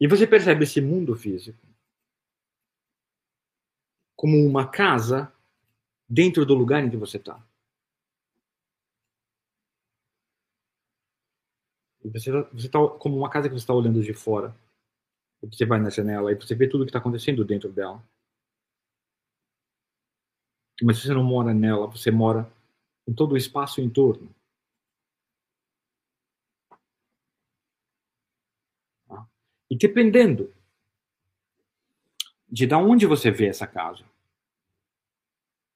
E 0.00 0.06
você 0.06 0.26
percebe 0.26 0.64
esse 0.64 0.80
mundo 0.80 1.16
físico 1.16 1.58
como 4.16 4.36
uma 4.44 4.68
casa 4.68 5.32
dentro 6.08 6.44
do 6.44 6.54
lugar 6.54 6.84
em 6.84 6.90
que 6.90 6.96
você 6.96 7.16
está. 7.16 7.40
Você 12.04 12.30
está 12.54 12.80
tá 12.80 12.88
como 12.98 13.16
uma 13.16 13.30
casa 13.30 13.48
que 13.48 13.54
você 13.54 13.62
está 13.62 13.74
olhando 13.74 14.02
de 14.02 14.14
fora. 14.14 14.54
Você 15.42 15.64
vai 15.66 15.78
na 15.78 15.90
janela 15.90 16.32
e 16.32 16.34
você 16.34 16.54
vê 16.54 16.68
tudo 16.68 16.82
o 16.82 16.84
que 16.84 16.90
está 16.90 16.98
acontecendo 16.98 17.44
dentro 17.44 17.72
dela. 17.72 18.02
Mas 20.82 20.98
você 20.98 21.12
não 21.12 21.24
mora 21.24 21.52
nela, 21.52 21.86
você 21.86 22.10
mora 22.10 22.50
em 23.06 23.12
todo 23.12 23.32
o 23.32 23.36
espaço 23.36 23.80
em 23.80 23.90
torno. 23.90 24.28
E 29.70 29.76
dependendo 29.76 30.52
de 32.48 32.66
da 32.66 32.78
onde 32.78 33.06
você 33.06 33.30
vê 33.30 33.46
essa 33.46 33.66
casa, 33.66 34.04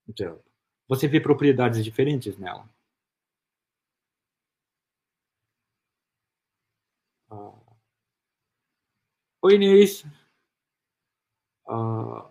então, 0.09 0.41
você 0.89 1.07
vê 1.07 1.21
propriedades 1.21 1.85
diferentes 1.85 2.37
nela. 2.37 2.69
Uh, 7.31 7.59
Oi, 9.43 9.55
Inês. 9.55 10.05
Uh, 11.67 12.31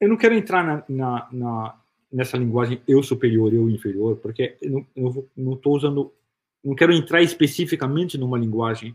eu 0.00 0.08
não 0.08 0.16
quero 0.16 0.34
entrar 0.34 0.62
na, 0.62 0.84
na, 0.88 1.28
na, 1.32 1.82
nessa 2.12 2.36
linguagem 2.36 2.82
eu 2.86 3.02
superior, 3.02 3.54
eu 3.54 3.70
inferior, 3.70 4.16
porque 4.16 4.58
eu 4.60 4.86
não 5.34 5.54
estou 5.54 5.76
usando, 5.76 6.12
não 6.62 6.74
quero 6.74 6.92
entrar 6.92 7.22
especificamente 7.22 8.18
numa 8.18 8.38
linguagem 8.38 8.94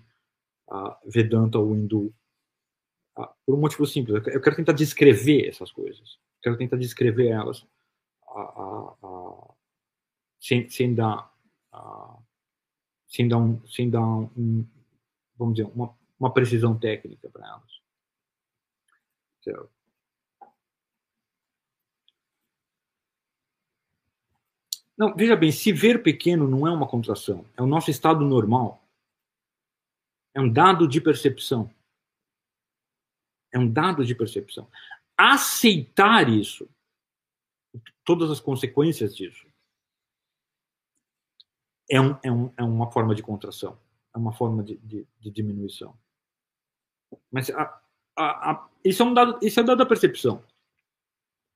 Vedanta 1.05 1.57
ou 1.57 1.76
Hindu. 1.76 2.13
Por 3.45 3.55
um 3.55 3.59
motivo 3.59 3.86
simples. 3.86 4.26
Eu 4.28 4.41
quero 4.41 4.55
tentar 4.55 4.74
descrever 4.74 5.47
essas 5.47 5.72
coisas. 5.72 6.17
Quero 6.41 6.57
tentar 6.57 6.78
descrever 6.78 7.28
elas 7.28 7.65
sem, 10.39 10.70
sem 10.70 10.93
dar 10.93 11.30
sem 13.07 13.28
dar 13.28 13.38
um, 13.38 13.67
sem 13.67 13.89
dar 13.89 14.01
um, 14.01 14.65
vamos 15.36 15.55
dizer 15.55 15.70
uma, 15.74 15.95
uma 16.20 16.32
precisão 16.32 16.78
técnica 16.78 17.30
para 17.30 17.47
elas. 17.47 17.82
Certo. 19.41 19.70
Não, 24.97 25.15
veja 25.15 25.36
bem, 25.36 25.51
se 25.51 25.72
ver 25.72 26.03
pequeno 26.03 26.47
não 26.47 26.67
é 26.67 26.72
uma 26.72 26.88
contração, 26.88 27.45
é 27.57 27.61
o 27.61 27.67
nosso 27.67 27.89
estado 27.89 28.24
normal. 28.24 28.84
É 30.34 30.41
um 30.41 30.51
dado 30.51 30.88
de 30.88 31.01
percepção. 31.01 31.73
É 33.51 33.57
um 33.57 33.71
dado 33.71 34.05
de 34.05 34.13
percepção. 34.13 34.69
Aceitar 35.17 36.30
isso, 36.30 36.69
todas 38.05 38.30
as 38.30 38.39
consequências 38.39 39.15
disso, 39.15 39.47
é, 41.89 41.99
um, 41.99 42.17
é, 42.23 42.32
um, 42.32 42.53
é 42.57 42.63
uma 42.63 42.91
forma 42.91 43.15
de 43.15 43.23
contração, 43.23 43.77
é 44.13 44.17
uma 44.17 44.32
forma 44.32 44.63
de, 44.63 44.77
de, 44.77 45.07
de 45.19 45.32
diminuição. 45.32 45.97
Mas 47.32 47.49
a, 47.49 47.82
a, 48.15 48.51
a, 48.51 48.69
isso, 48.86 49.01
é 49.01 49.05
um 49.05 49.13
dado, 49.13 49.39
isso 49.41 49.59
é 49.59 49.63
um 49.63 49.65
dado 49.65 49.80
da 49.80 49.86
percepção. 49.86 50.43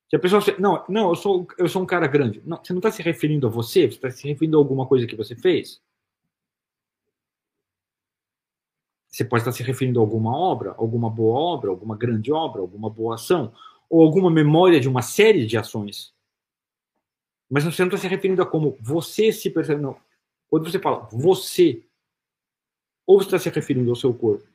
Se 0.10 0.16
a 0.16 0.20
pessoa. 0.20 0.42
Não, 0.60 0.84
não 0.90 1.10
eu, 1.10 1.16
sou, 1.16 1.48
eu 1.58 1.68
sou 1.68 1.82
um 1.82 1.86
cara 1.86 2.08
grande. 2.08 2.42
Não, 2.46 2.58
você 2.58 2.74
não 2.74 2.80
está 2.80 2.92
se 2.92 3.02
referindo 3.02 3.48
a 3.48 3.50
você, 3.50 3.88
você 3.88 3.96
está 3.96 4.12
se 4.12 4.28
referindo 4.28 4.58
a 4.58 4.60
alguma 4.60 4.88
coisa 4.88 5.08
que 5.08 5.16
você 5.16 5.36
fez. 5.36 5.82
Você 9.14 9.24
pode 9.24 9.42
estar 9.42 9.52
se 9.52 9.62
referindo 9.62 10.00
a 10.00 10.02
alguma 10.02 10.36
obra, 10.36 10.74
alguma 10.76 11.08
boa 11.08 11.40
obra, 11.40 11.70
alguma 11.70 11.96
grande 11.96 12.32
obra, 12.32 12.62
alguma 12.62 12.90
boa 12.90 13.14
ação, 13.14 13.54
ou 13.88 14.02
alguma 14.02 14.32
memória 14.32 14.80
de 14.80 14.90
uma 14.90 15.04
série 15.04 15.46
de 15.46 15.56
ações. 15.56 16.12
Mas 17.48 17.64
você 17.64 17.84
não 17.84 17.90
está 17.90 18.00
se 18.00 18.08
referindo 18.08 18.42
a 18.42 18.46
como 18.46 18.76
você 18.82 19.32
se 19.32 19.52
percebe. 19.52 19.84
Não. 19.84 19.96
Quando 20.50 20.68
você 20.68 20.80
fala 20.80 21.08
você, 21.12 21.86
ou 23.06 23.20
você 23.20 23.28
está 23.28 23.38
se 23.38 23.50
referindo 23.50 23.92
ao 23.92 23.96
seu 23.96 24.12
corpo, 24.16 24.48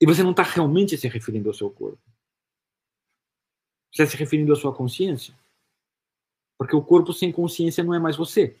e 0.00 0.06
você 0.06 0.22
não 0.22 0.30
está 0.30 0.42
realmente 0.42 0.96
se 0.96 1.06
referindo 1.06 1.50
ao 1.50 1.54
seu 1.54 1.70
corpo. 1.70 2.00
Você 3.92 4.02
está 4.02 4.12
se 4.12 4.16
referindo 4.16 4.54
à 4.54 4.56
sua 4.56 4.74
consciência. 4.74 5.38
Porque 6.58 6.74
o 6.74 6.82
corpo 6.82 7.12
sem 7.12 7.30
consciência 7.30 7.84
não 7.84 7.92
é 7.92 7.98
mais 7.98 8.16
você. 8.16 8.58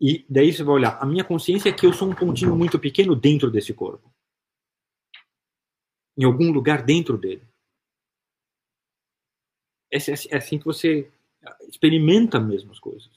E 0.00 0.24
daí 0.28 0.52
você 0.52 0.62
vai 0.62 0.76
olhar, 0.76 1.02
a 1.02 1.06
minha 1.06 1.24
consciência 1.24 1.70
é 1.70 1.72
que 1.72 1.84
eu 1.84 1.92
sou 1.92 2.08
um 2.08 2.14
pontinho 2.14 2.54
muito 2.54 2.78
pequeno 2.78 3.16
dentro 3.16 3.50
desse 3.50 3.74
corpo. 3.74 4.08
Em 6.16 6.24
algum 6.24 6.52
lugar 6.52 6.84
dentro 6.84 7.18
dele. 7.18 7.46
É, 9.92 9.96
é, 9.96 10.14
é 10.30 10.36
assim 10.36 10.58
que 10.58 10.64
você 10.64 11.10
experimenta 11.68 12.38
mesmo 12.38 12.70
as 12.70 12.78
coisas. 12.78 13.10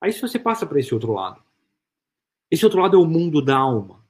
Aí 0.00 0.12
se 0.12 0.20
você 0.20 0.38
passa 0.38 0.66
para 0.66 0.80
esse 0.80 0.94
outro 0.94 1.12
lado, 1.12 1.42
esse 2.50 2.64
outro 2.64 2.80
lado 2.80 2.96
é 2.96 3.00
o 3.00 3.06
mundo 3.06 3.42
da 3.42 3.56
alma. 3.56 4.02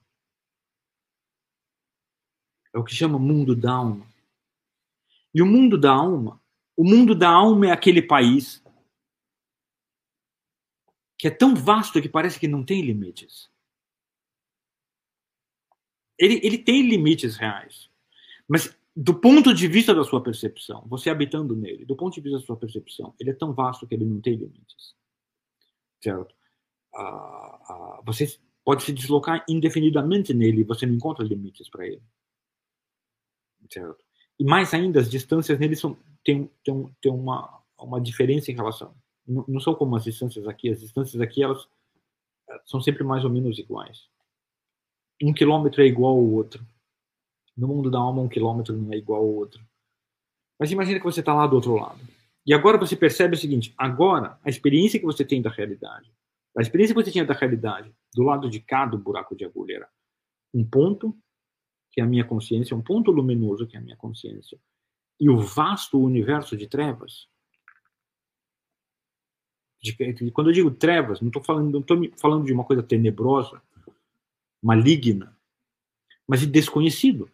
É 2.73 2.79
o 2.79 2.83
que 2.83 2.95
chama 2.95 3.19
mundo 3.19 3.55
da 3.55 3.73
alma. 3.73 4.07
E 5.33 5.41
o 5.41 5.45
mundo 5.45 5.77
da 5.77 5.91
alma, 5.91 6.41
o 6.75 6.83
mundo 6.83 7.13
da 7.13 7.29
alma 7.29 7.67
é 7.67 7.71
aquele 7.71 8.01
país 8.01 8.62
que 11.23 11.27
é 11.27 11.31
tão 11.31 11.55
vasto 11.55 12.01
que 12.01 12.09
parece 12.09 12.37
que 12.37 12.49
não 12.49 12.65
tem 12.65 12.81
limites. 12.81 13.49
Ele, 16.19 16.41
ele 16.43 16.57
tem 16.57 16.81
limites 16.81 17.37
reais. 17.37 17.89
Mas 18.45 18.77
do 18.93 19.17
ponto 19.17 19.53
de 19.53 19.65
vista 19.69 19.95
da 19.95 20.03
sua 20.03 20.21
percepção, 20.21 20.85
você 20.85 21.09
habitando 21.09 21.55
nele, 21.55 21.85
do 21.85 21.95
ponto 21.95 22.13
de 22.13 22.19
vista 22.19 22.39
da 22.39 22.45
sua 22.45 22.57
percepção, 22.57 23.15
ele 23.17 23.29
é 23.29 23.33
tão 23.33 23.53
vasto 23.53 23.87
que 23.87 23.95
ele 23.95 24.03
não 24.03 24.19
tem 24.19 24.35
limites. 24.35 24.97
Certo? 26.03 26.35
Ah, 26.93 27.61
ah, 27.69 28.01
você 28.05 28.37
pode 28.65 28.83
se 28.83 28.91
deslocar 28.91 29.45
indefinidamente 29.47 30.33
nele 30.33 30.65
você 30.65 30.85
não 30.85 30.93
encontra 30.93 31.23
limites 31.23 31.69
para 31.69 31.87
ele. 31.87 32.03
Certo? 33.71 34.03
E 34.37 34.43
mais 34.43 34.73
ainda, 34.73 34.99
as 34.99 35.09
distâncias 35.09 35.57
nele 35.57 35.77
são, 35.77 35.97
tem, 36.21 36.51
tem, 36.65 36.95
tem 37.01 37.13
uma, 37.13 37.63
uma 37.79 38.01
diferença 38.01 38.51
em 38.51 38.55
relação. 38.55 38.93
Não, 39.27 39.59
são 39.59 39.73
como 39.73 39.95
as 39.95 40.03
distâncias 40.03 40.47
aqui. 40.47 40.69
As 40.69 40.79
distâncias 40.79 41.21
aqui 41.21 41.43
elas 41.43 41.67
são 42.65 42.81
sempre 42.81 43.03
mais 43.03 43.23
ou 43.23 43.29
menos 43.29 43.57
iguais. 43.57 44.07
Um 45.21 45.33
quilômetro 45.33 45.81
é 45.81 45.85
igual 45.85 46.11
ao 46.11 46.23
outro 46.23 46.65
no 47.55 47.67
mundo 47.67 47.89
da 47.89 47.99
alma, 47.99 48.21
um 48.21 48.27
quilômetro 48.27 48.75
não 48.75 48.91
é 48.91 48.97
igual 48.97 49.21
ao 49.21 49.27
outro. 49.27 49.63
Mas 50.59 50.71
imagine 50.71 50.99
que 50.99 51.05
você 51.05 51.19
está 51.19 51.33
lá 51.33 51.47
do 51.47 51.55
outro 51.55 51.75
lado. 51.75 51.99
E 52.45 52.53
agora 52.53 52.77
você 52.77 52.95
percebe 52.95 53.35
o 53.35 53.39
seguinte: 53.39 53.73
agora, 53.77 54.39
a 54.43 54.49
experiência 54.49 54.99
que 54.99 55.05
você 55.05 55.23
tem 55.23 55.41
da 55.41 55.49
realidade, 55.49 56.11
a 56.57 56.61
experiência 56.61 56.93
que 56.93 57.01
você 57.01 57.11
tinha 57.11 57.25
da 57.25 57.33
realidade, 57.33 57.93
do 58.13 58.23
lado 58.23 58.49
de 58.49 58.59
cá 58.59 58.85
do 58.85 58.97
buraco 58.97 59.35
de 59.35 59.45
agulha, 59.45 59.75
era 59.75 59.89
um 60.53 60.63
ponto, 60.63 61.15
que 61.91 62.01
é 62.01 62.03
a 62.03 62.07
minha 62.07 62.25
consciência, 62.25 62.75
um 62.75 62.81
ponto 62.81 63.11
luminoso, 63.11 63.67
que 63.67 63.75
é 63.75 63.79
a 63.79 63.83
minha 63.83 63.97
consciência, 63.97 64.59
e 65.19 65.29
o 65.29 65.39
vasto 65.39 65.99
universo 65.99 66.57
de 66.57 66.67
trevas. 66.67 67.27
De, 69.83 70.31
quando 70.31 70.49
eu 70.49 70.53
digo 70.53 70.71
trevas, 70.71 71.19
não 71.19 71.27
estou 71.27 71.43
falando, 71.43 71.85
falando 72.17 72.45
de 72.45 72.53
uma 72.53 72.63
coisa 72.63 72.81
tenebrosa, 72.81 73.61
maligna, 74.61 75.37
mas 76.25 76.39
de 76.39 76.47
desconhecido 76.47 77.29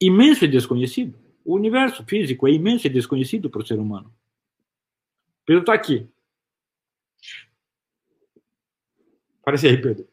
imenso 0.00 0.44
e 0.44 0.48
desconhecido. 0.48 1.18
O 1.44 1.54
universo 1.54 2.04
físico 2.04 2.46
é 2.46 2.52
imenso 2.52 2.86
e 2.86 2.90
desconhecido 2.90 3.50
para 3.50 3.62
o 3.62 3.66
ser 3.66 3.78
humano. 3.78 4.12
Pedro 5.44 5.60
está 5.60 5.74
aqui. 5.74 6.08
Aparece 9.40 9.68
aí, 9.68 9.80
Pedro. 9.80 10.08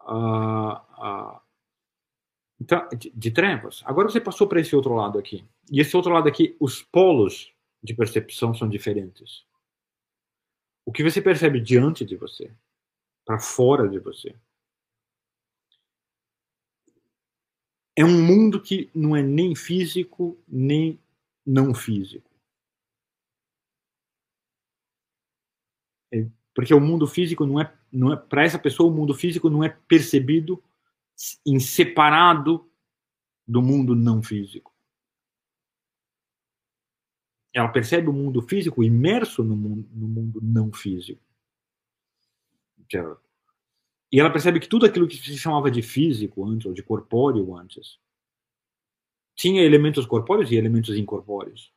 Ah, 0.00 0.84
ah, 0.98 1.42
então, 2.60 2.86
de, 2.96 3.10
de 3.10 3.30
trevas. 3.30 3.82
Agora 3.86 4.08
você 4.08 4.20
passou 4.20 4.46
para 4.46 4.60
esse 4.60 4.76
outro 4.76 4.94
lado 4.94 5.18
aqui. 5.18 5.44
E 5.72 5.80
esse 5.80 5.96
outro 5.96 6.12
lado 6.12 6.28
aqui, 6.28 6.56
os 6.60 6.82
polos 6.82 7.54
de 7.82 7.94
percepção 7.94 8.52
são 8.54 8.68
diferentes. 8.68 9.46
O 10.84 10.92
que 10.92 11.02
você 11.02 11.22
percebe 11.22 11.60
diante 11.60 12.04
de 12.04 12.16
você, 12.16 12.52
para 13.24 13.38
fora 13.38 13.88
de 13.88 13.98
você. 13.98 14.34
É 17.96 18.04
um 18.04 18.22
mundo 18.22 18.60
que 18.60 18.90
não 18.94 19.16
é 19.16 19.22
nem 19.22 19.54
físico, 19.54 20.38
nem 20.46 20.98
não 21.46 21.74
físico. 21.74 22.30
É, 26.12 26.26
porque 26.54 26.74
o 26.74 26.80
mundo 26.80 27.06
físico 27.06 27.46
não 27.46 27.60
é, 27.60 27.72
não 27.90 28.12
é 28.12 28.16
para 28.16 28.44
essa 28.44 28.58
pessoa, 28.58 28.90
o 28.90 28.94
mundo 28.94 29.14
físico 29.14 29.48
não 29.48 29.64
é 29.64 29.68
percebido 29.68 30.62
em 31.46 31.58
separado 31.60 32.70
do 33.46 33.60
mundo 33.60 33.94
não 33.94 34.22
físico. 34.22 34.72
Ela 37.52 37.68
percebe 37.68 38.08
o 38.08 38.12
mundo 38.12 38.40
físico 38.42 38.82
imerso 38.82 39.42
no 39.42 39.56
mundo, 39.56 39.88
no 39.92 40.08
mundo 40.08 40.40
não 40.42 40.72
físico. 40.72 41.20
E 44.12 44.18
ela 44.20 44.30
percebe 44.32 44.60
que 44.60 44.68
tudo 44.68 44.86
aquilo 44.86 45.06
que 45.08 45.16
se 45.16 45.36
chamava 45.38 45.70
de 45.70 45.82
físico 45.82 46.44
antes, 46.44 46.66
ou 46.66 46.72
de 46.72 46.82
corpóreo 46.82 47.56
antes, 47.56 47.98
tinha 49.34 49.62
elementos 49.62 50.06
corpóreos 50.06 50.50
e 50.50 50.56
elementos 50.56 50.96
incorpóreos. 50.96 51.72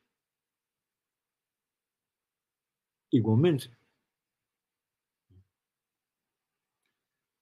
Igualmente. 3.12 3.72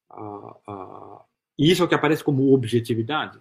Ah, 0.10 1.26
e 1.62 1.70
isso 1.70 1.84
é 1.84 1.86
o 1.86 1.88
que 1.88 1.94
aparece 1.94 2.24
como 2.24 2.52
objetividade. 2.52 3.40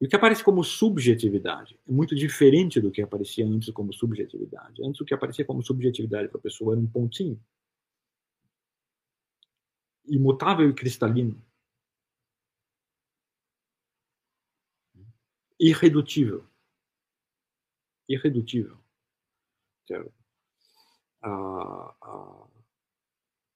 E 0.00 0.06
o 0.06 0.08
que 0.08 0.14
aparece 0.14 0.44
como 0.44 0.62
subjetividade 0.62 1.76
é 1.88 1.92
muito 1.92 2.14
diferente 2.14 2.80
do 2.80 2.92
que 2.92 3.02
aparecia 3.02 3.44
antes 3.44 3.68
como 3.72 3.92
subjetividade. 3.92 4.80
Antes 4.84 5.00
o 5.00 5.04
que 5.04 5.12
aparecia 5.12 5.44
como 5.44 5.60
subjetividade 5.60 6.28
para 6.28 6.38
a 6.38 6.42
pessoa 6.42 6.74
era 6.74 6.80
um 6.80 6.86
pontinho. 6.86 7.40
Imutável 10.06 10.70
e 10.70 10.74
cristalino. 10.74 11.36
Irredutível. 15.58 16.46
Irredutível. 18.08 18.78
Ah, 21.22 21.94
ah, 22.02 22.46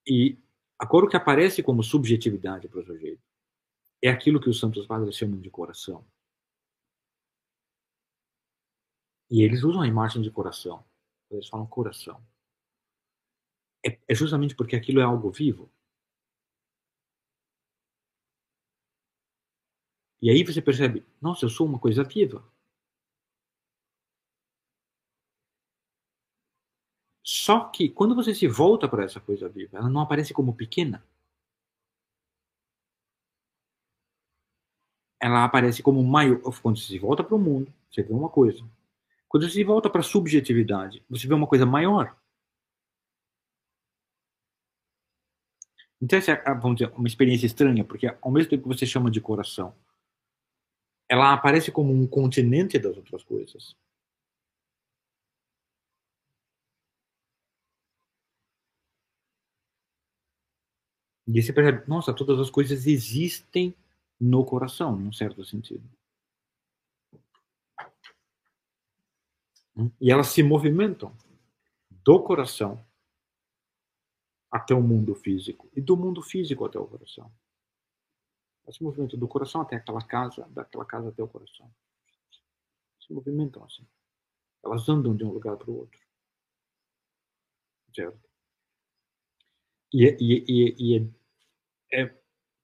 e 0.07 0.37
agora 0.79 1.07
o 1.07 1.09
que 1.09 1.17
aparece 1.17 1.63
como 1.63 1.83
subjetividade 1.83 2.69
para 2.69 2.81
o 2.81 2.85
sujeito 2.85 3.23
é 4.03 4.09
aquilo 4.09 4.41
que 4.41 4.49
os 4.49 4.61
santos 4.61 4.87
padres 4.87 5.17
chamam 5.17 5.41
de 5.41 5.51
coração. 5.51 6.07
E 9.31 9.43
eles 9.43 9.63
usam 9.63 9.83
a 9.83 9.87
imagem 9.87 10.23
de 10.23 10.31
coração. 10.31 10.85
Eles 11.31 11.49
falam 11.49 11.67
coração. 11.67 12.23
É, 13.85 13.99
é 14.09 14.15
justamente 14.15 14.55
porque 14.57 14.77
aquilo 14.77 15.01
é 15.01 15.05
algo 15.05 15.31
vivo. 15.31 15.71
E 20.21 20.31
aí 20.31 20.43
você 20.45 20.61
percebe, 20.61 21.05
nossa, 21.21 21.45
eu 21.45 21.49
sou 21.49 21.67
uma 21.67 21.79
coisa 21.79 22.03
viva. 22.03 22.45
Só 27.31 27.67
que 27.67 27.91
quando 27.91 28.15
você 28.15 28.35
se 28.35 28.49
volta 28.49 28.89
para 28.89 29.05
essa 29.05 29.21
coisa 29.21 29.51
viva, 29.51 29.77
ela 29.77 29.91
não 29.91 30.01
aparece 30.01 30.33
como 30.33 30.57
pequena. 30.57 31.05
Ela 35.21 35.45
aparece 35.45 35.83
como 35.83 36.03
maior. 36.03 36.41
Quando 36.63 36.79
você 36.79 36.87
se 36.87 36.99
volta 36.99 37.23
para 37.23 37.35
o 37.35 37.39
mundo, 37.39 37.71
você 37.91 38.03
vê 38.03 38.15
uma 38.15 38.31
coisa. 38.31 38.65
Quando 39.29 39.47
você 39.47 39.63
volta 39.63 39.91
para 39.91 40.01
a 40.01 40.05
subjetividade, 40.05 41.05
você 41.07 41.29
vê 41.29 41.35
uma 41.35 41.47
coisa 41.47 41.67
maior. 41.67 42.17
Então, 46.01 46.19
essa 46.19 46.33
é, 46.33 46.55
vamos 46.55 46.79
dizer, 46.79 46.91
uma 46.97 47.09
experiência 47.09 47.45
estranha, 47.45 47.85
porque 47.85 48.07
ao 48.23 48.31
mesmo 48.31 48.49
tempo 48.49 48.63
que 48.63 48.75
você 48.75 48.87
chama 48.87 49.11
de 49.11 49.21
coração, 49.21 49.75
ela 51.07 51.35
aparece 51.35 51.71
como 51.71 51.93
um 51.93 52.07
continente 52.07 52.79
das 52.79 52.97
outras 52.97 53.23
coisas. 53.23 53.77
E 61.29 61.43
você 61.43 61.53
percebe, 61.53 61.87
nossa, 61.87 62.15
todas 62.15 62.41
as 62.41 62.49
coisas 62.49 62.87
existem 62.87 63.77
no 64.19 64.47
coração, 64.47 64.97
num 64.97 65.13
certo 65.13 65.45
sentido. 65.45 65.87
E 70.01 70.11
elas 70.11 70.29
se 70.29 70.43
movimentam 70.43 71.15
do 71.91 72.23
coração 72.23 72.83
até 74.51 74.75
o 74.75 74.83
mundo 74.83 75.15
físico 75.15 75.71
e 75.77 75.83
do 75.83 75.99
mundo 75.99 76.23
físico 76.23 76.65
até 76.65 76.79
o 76.79 76.87
coração. 76.87 77.31
Elas 78.65 78.77
se 78.77 78.83
movimentam 78.83 79.21
do 79.21 79.29
coração 79.29 79.61
até 79.61 79.77
aquela 79.77 80.01
casa, 80.01 80.49
daquela 80.49 80.87
casa 80.87 81.11
até 81.11 81.23
o 81.23 81.29
coração. 81.29 81.71
Se 83.01 83.13
movimentam 83.13 83.63
assim. 83.65 83.87
Elas 84.65 84.89
andam 84.89 85.15
de 85.15 85.25
um 85.25 85.31
lugar 85.31 85.59
para 85.59 85.71
o 85.71 85.77
outro. 85.81 86.01
Certo? 87.95 88.29
E, 89.93 90.05
e, 90.21 90.45
e, 90.49 90.77
e 90.79 90.97
é, 90.99 91.18
é 91.93 92.07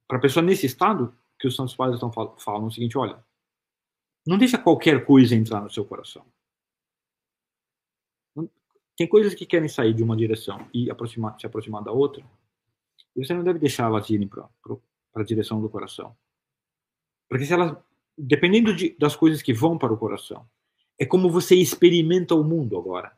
para 0.07 0.18
a 0.18 0.20
pessoa 0.20 0.43
nesse 0.43 0.66
estado 0.66 1.16
que 1.39 1.47
os 1.47 1.57
santos 1.57 1.75
padres 1.75 1.97
estão 1.97 2.12
falam 2.39 2.66
o 2.66 2.70
seguinte: 2.70 2.97
olha, 2.99 3.25
não 4.27 4.39
deixa 4.39 4.59
qualquer 4.59 5.05
coisa 5.05 5.35
entrar 5.35 5.61
no 5.61 5.70
seu 5.70 5.85
coração. 5.85 6.25
Tem 8.97 9.09
coisas 9.09 9.35
que 9.35 9.45
querem 9.45 9.68
sair 9.68 9.93
de 9.93 10.03
uma 10.03 10.16
direção 10.16 10.68
e 10.72 10.91
aproximar, 10.91 11.39
se 11.39 11.47
aproximar 11.47 11.83
da 11.83 11.91
outra, 11.91 12.25
E 13.16 13.25
você 13.25 13.35
não 13.35 13.43
deve 13.43 13.59
deixar 13.59 13.87
elas 13.87 14.09
irem 14.09 14.29
para 14.29 14.49
a 15.14 15.22
direção 15.22 15.61
do 15.61 15.68
coração. 15.68 16.16
Porque 17.29 17.45
se 17.45 17.53
elas, 17.53 17.77
dependendo 18.16 18.75
de, 18.75 18.97
das 18.97 19.16
coisas 19.16 19.43
que 19.43 19.53
vão 19.53 19.77
para 19.77 19.93
o 19.93 19.97
coração, 19.97 20.49
é 20.99 21.05
como 21.05 21.29
você 21.29 21.57
experimenta 21.57 22.35
o 22.35 22.45
mundo 22.45 22.79
agora. 22.79 23.16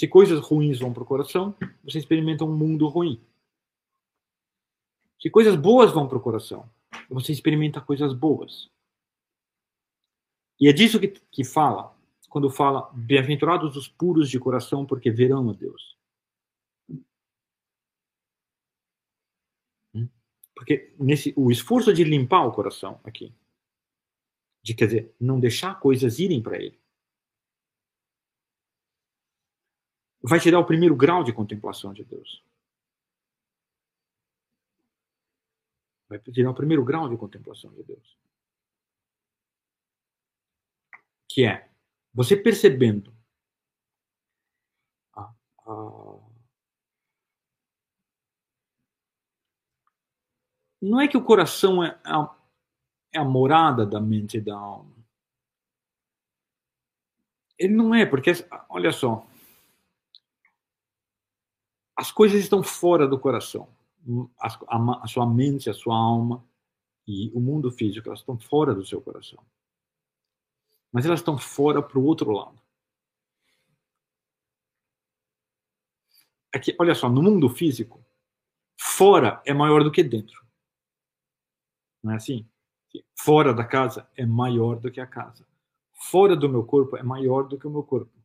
Se 0.00 0.08
coisas 0.08 0.40
ruins 0.40 0.78
vão 0.78 0.94
para 0.94 1.02
o 1.02 1.06
coração, 1.06 1.54
você 1.84 1.98
experimenta 1.98 2.42
um 2.42 2.56
mundo 2.56 2.88
ruim. 2.88 3.22
Se 5.20 5.28
coisas 5.28 5.54
boas 5.54 5.92
vão 5.92 6.08
para 6.08 6.16
o 6.16 6.22
coração, 6.22 6.66
você 7.06 7.32
experimenta 7.32 7.82
coisas 7.82 8.14
boas. 8.14 8.70
E 10.58 10.68
é 10.68 10.72
disso 10.72 10.98
que, 10.98 11.08
que 11.08 11.44
fala, 11.44 11.94
quando 12.30 12.48
fala, 12.48 12.90
bem-aventurados 12.94 13.76
os 13.76 13.88
puros 13.88 14.30
de 14.30 14.40
coração, 14.40 14.86
porque 14.86 15.10
verão 15.10 15.50
a 15.50 15.52
Deus. 15.52 15.98
Hum? 19.94 20.08
Porque 20.54 20.94
nesse, 20.98 21.34
o 21.36 21.50
esforço 21.50 21.92
de 21.92 22.04
limpar 22.04 22.46
o 22.46 22.52
coração 22.52 22.98
aqui, 23.04 23.34
de 24.62 24.72
quer 24.72 24.86
dizer, 24.86 25.14
não 25.20 25.38
deixar 25.38 25.78
coisas 25.78 26.18
irem 26.18 26.42
para 26.42 26.56
ele, 26.56 26.79
vai 30.22 30.38
te 30.38 30.50
dar 30.50 30.58
o 30.58 30.66
primeiro 30.66 30.94
grau 30.94 31.24
de 31.24 31.32
contemplação 31.32 31.92
de 31.92 32.04
Deus. 32.04 32.44
Vai 36.08 36.18
te 36.18 36.42
dar 36.42 36.50
o 36.50 36.54
primeiro 36.54 36.84
grau 36.84 37.08
de 37.08 37.16
contemplação 37.16 37.72
de 37.72 37.82
Deus. 37.82 38.18
Que 41.28 41.46
é 41.46 41.70
você 42.12 42.36
percebendo 42.36 43.14
a, 45.14 45.32
a, 45.66 46.30
não 50.82 51.00
é 51.00 51.06
que 51.06 51.16
o 51.16 51.24
coração 51.24 51.84
é 51.84 51.98
a, 52.04 52.36
é 53.12 53.18
a 53.18 53.24
morada 53.24 53.86
da 53.86 54.00
mente 54.00 54.38
e 54.38 54.40
da 54.40 54.56
alma. 54.56 54.98
Ele 57.56 57.74
não 57.74 57.94
é, 57.94 58.04
porque, 58.06 58.32
olha 58.68 58.90
só, 58.90 59.29
as 61.96 62.10
coisas 62.10 62.40
estão 62.40 62.62
fora 62.62 63.06
do 63.06 63.18
coração. 63.18 63.68
A, 64.38 65.04
a, 65.04 65.06
sua 65.06 65.26
mente, 65.26 65.68
a 65.68 65.74
sua 65.74 65.94
alma 65.94 66.44
e 67.06 67.30
o 67.34 67.40
mundo 67.40 67.70
físico, 67.70 68.08
elas 68.08 68.20
estão 68.20 68.38
fora 68.38 68.74
do 68.74 68.84
seu 68.84 69.00
coração. 69.00 69.44
Mas 70.92 71.04
elas 71.04 71.20
estão 71.20 71.38
fora 71.38 71.82
para 71.82 71.98
o 71.98 72.04
outro 72.04 72.30
lado. 72.30 72.60
Aqui, 76.52 76.74
olha 76.80 76.94
só, 76.94 77.08
no 77.08 77.22
mundo 77.22 77.48
físico, 77.48 78.04
fora 78.78 79.40
é 79.44 79.54
maior 79.54 79.84
do 79.84 79.92
que 79.92 80.02
dentro. 80.02 80.44
Não 82.02 82.12
é 82.12 82.16
assim? 82.16 82.48
Fora 83.16 83.54
da 83.54 83.64
casa 83.64 84.08
é 84.16 84.26
maior 84.26 84.80
do 84.80 84.90
que 84.90 85.00
a 85.00 85.06
casa. 85.06 85.46
Fora 85.92 86.34
do 86.34 86.48
meu 86.48 86.64
corpo 86.64 86.96
é 86.96 87.02
maior 87.02 87.46
do 87.46 87.58
que 87.58 87.66
o 87.66 87.70
meu 87.70 87.84
corpo. 87.84 88.19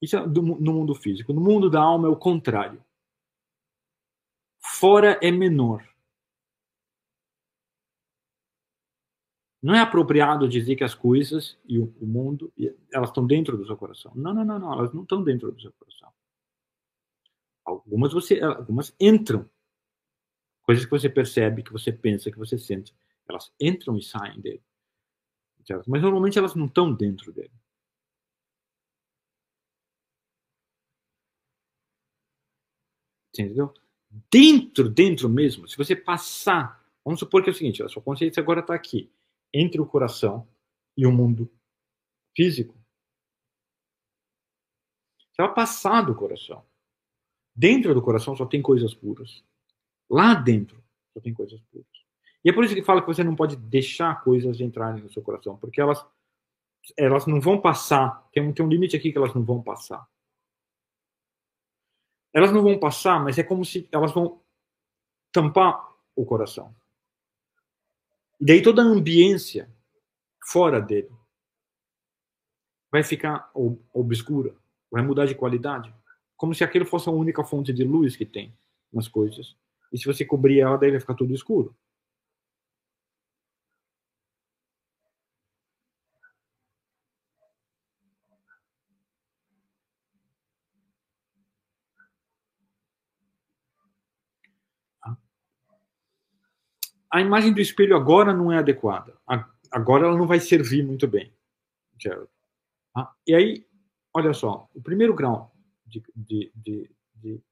Isso 0.00 0.16
é 0.16 0.26
do, 0.26 0.42
no 0.42 0.72
mundo 0.72 0.94
físico. 0.94 1.32
No 1.32 1.40
mundo 1.40 1.68
da 1.68 1.80
alma 1.80 2.08
é 2.08 2.10
o 2.10 2.16
contrário. 2.16 2.82
Fora 4.58 5.18
é 5.22 5.30
menor. 5.30 5.86
Não 9.62 9.74
é 9.74 9.80
apropriado 9.80 10.48
dizer 10.48 10.74
que 10.76 10.84
as 10.84 10.94
coisas 10.94 11.58
e 11.66 11.78
o, 11.78 11.94
o 12.00 12.06
mundo 12.06 12.50
elas 12.90 13.10
estão 13.10 13.26
dentro 13.26 13.58
do 13.58 13.66
seu 13.66 13.76
coração. 13.76 14.12
Não, 14.14 14.32
não, 14.32 14.44
não, 14.44 14.58
não. 14.58 14.72
Elas 14.72 14.92
não 14.94 15.02
estão 15.02 15.22
dentro 15.22 15.52
do 15.52 15.60
seu 15.60 15.72
coração. 15.72 16.10
Algumas 17.64 18.12
você, 18.12 18.40
algumas 18.40 18.94
entram. 18.98 19.48
Coisas 20.62 20.84
que 20.84 20.90
você 20.90 21.10
percebe, 21.10 21.62
que 21.62 21.72
você 21.72 21.92
pensa, 21.92 22.30
que 22.30 22.38
você 22.38 22.56
sente, 22.56 22.94
elas 23.28 23.52
entram 23.60 23.98
e 23.98 24.02
saem 24.02 24.40
dele. 24.40 24.62
Mas 25.86 26.02
normalmente 26.02 26.38
elas 26.38 26.54
não 26.54 26.66
estão 26.66 26.92
dentro 26.92 27.32
dele. 27.32 27.52
Entendeu? 33.40 33.72
Dentro, 34.30 34.88
dentro 34.88 35.28
mesmo, 35.28 35.68
se 35.68 35.76
você 35.76 35.94
passar, 35.94 36.84
vamos 37.04 37.20
supor 37.20 37.42
que 37.42 37.50
é 37.50 37.52
o 37.52 37.54
seguinte, 37.54 37.82
a 37.82 37.88
sua 37.88 38.02
consciência 38.02 38.40
agora 38.40 38.60
está 38.60 38.74
aqui, 38.74 39.10
entre 39.52 39.80
o 39.80 39.86
coração 39.86 40.48
e 40.96 41.06
o 41.06 41.12
mundo 41.12 41.50
físico. 42.34 42.74
Você 45.18 45.42
vai 45.42 45.54
passar 45.54 46.02
do 46.02 46.14
coração. 46.14 46.64
Dentro 47.54 47.94
do 47.94 48.02
coração 48.02 48.36
só 48.36 48.46
tem 48.46 48.60
coisas 48.60 48.94
puras. 48.94 49.44
Lá 50.08 50.34
dentro 50.34 50.82
só 51.14 51.20
tem 51.20 51.32
coisas 51.32 51.60
puras. 51.70 51.86
E 52.44 52.50
é 52.50 52.52
por 52.52 52.64
isso 52.64 52.74
que 52.74 52.82
fala 52.82 53.00
que 53.00 53.06
você 53.06 53.22
não 53.22 53.36
pode 53.36 53.56
deixar 53.56 54.22
coisas 54.22 54.60
entrarem 54.60 55.02
no 55.02 55.12
seu 55.12 55.22
coração, 55.22 55.56
porque 55.56 55.80
elas 55.80 56.04
elas 56.96 57.26
não 57.26 57.40
vão 57.40 57.60
passar. 57.60 58.26
Tem 58.32 58.42
um, 58.42 58.52
tem 58.52 58.64
um 58.64 58.68
limite 58.68 58.96
aqui 58.96 59.12
que 59.12 59.18
elas 59.18 59.34
não 59.34 59.44
vão 59.44 59.62
passar 59.62 60.08
elas 62.32 62.52
não 62.52 62.62
vão 62.62 62.78
passar, 62.78 63.22
mas 63.22 63.38
é 63.38 63.42
como 63.42 63.64
se 63.64 63.88
elas 63.90 64.12
vão 64.12 64.40
tampar 65.32 65.88
o 66.14 66.24
coração. 66.24 66.74
E 68.40 68.44
daí 68.44 68.62
toda 68.62 68.82
a 68.82 68.84
ambiência 68.84 69.70
fora 70.46 70.80
dele 70.80 71.10
vai 72.90 73.02
ficar 73.02 73.50
obscura, 73.92 74.54
vai 74.90 75.02
mudar 75.02 75.26
de 75.26 75.34
qualidade, 75.34 75.94
como 76.36 76.54
se 76.54 76.64
aquilo 76.64 76.86
fosse 76.86 77.08
a 77.08 77.12
única 77.12 77.44
fonte 77.44 77.72
de 77.72 77.84
luz 77.84 78.16
que 78.16 78.26
tem 78.26 78.56
nas 78.92 79.06
coisas. 79.06 79.56
E 79.92 79.98
se 79.98 80.06
você 80.06 80.24
cobrir 80.24 80.60
ela, 80.60 80.76
daí 80.76 80.90
vai 80.90 81.00
ficar 81.00 81.14
tudo 81.14 81.34
escuro. 81.34 81.76
A 97.10 97.20
imagem 97.20 97.52
do 97.52 97.60
espelho 97.60 97.96
agora 97.96 98.32
não 98.32 98.52
é 98.52 98.58
adequada. 98.58 99.18
Agora 99.70 100.06
ela 100.06 100.16
não 100.16 100.26
vai 100.26 100.40
servir 100.40 100.84
muito 100.84 101.06
bem, 101.08 101.32
Gerald. 101.98 102.30
Ah, 102.96 103.14
e 103.26 103.34
aí, 103.34 103.66
olha 104.14 104.32
só, 104.32 104.68
o 104.74 104.82
primeiro 104.82 105.14
grau 105.14 105.54
de, 105.86 106.02
de, 106.14 106.52
de, 106.54 106.90
de, 107.14 107.42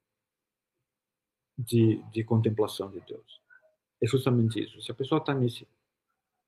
de, 1.56 2.02
de 2.10 2.24
contemplação 2.24 2.90
de 2.90 3.00
Deus 3.00 3.40
é 4.00 4.06
justamente 4.06 4.60
isso. 4.62 4.80
Se 4.82 4.90
a 4.90 4.94
pessoa 4.94 5.18
está 5.20 5.34
nesse, 5.34 5.66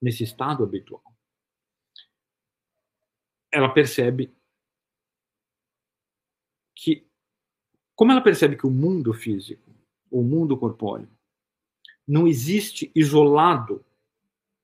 nesse 0.01 0.25
estado 0.25 0.63
habitual, 0.63 1.03
ela 3.53 3.73
percebe 3.73 4.33
que, 6.77 7.07
como 7.97 8.13
ela 8.13 8.23
percebe 8.23 8.57
que 8.57 8.67
o 8.67 8.71
mundo 8.71 9.13
físico, 9.13 9.69
o 10.11 10.23
mundo 10.23 10.57
corpóreo, 10.57 11.09
não 12.11 12.27
existe 12.27 12.91
isolado 12.93 13.85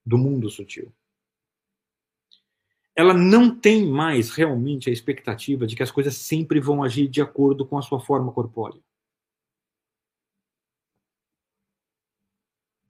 do 0.05 0.19
mundo 0.19 0.51
sutil. 0.51 0.93
Ela 2.95 3.15
não 3.15 3.55
tem 3.57 3.87
mais 3.87 4.31
realmente 4.31 4.91
a 4.91 4.93
expectativa 4.93 5.65
de 5.65 5.77
que 5.77 5.83
as 5.83 5.93
coisas 5.93 6.17
sempre 6.17 6.59
vão 6.59 6.83
agir 6.83 7.07
de 7.07 7.21
acordo 7.23 7.65
com 7.65 7.79
a 7.79 7.83
sua 7.83 8.01
forma 8.01 8.33
corpórea. 8.33 8.83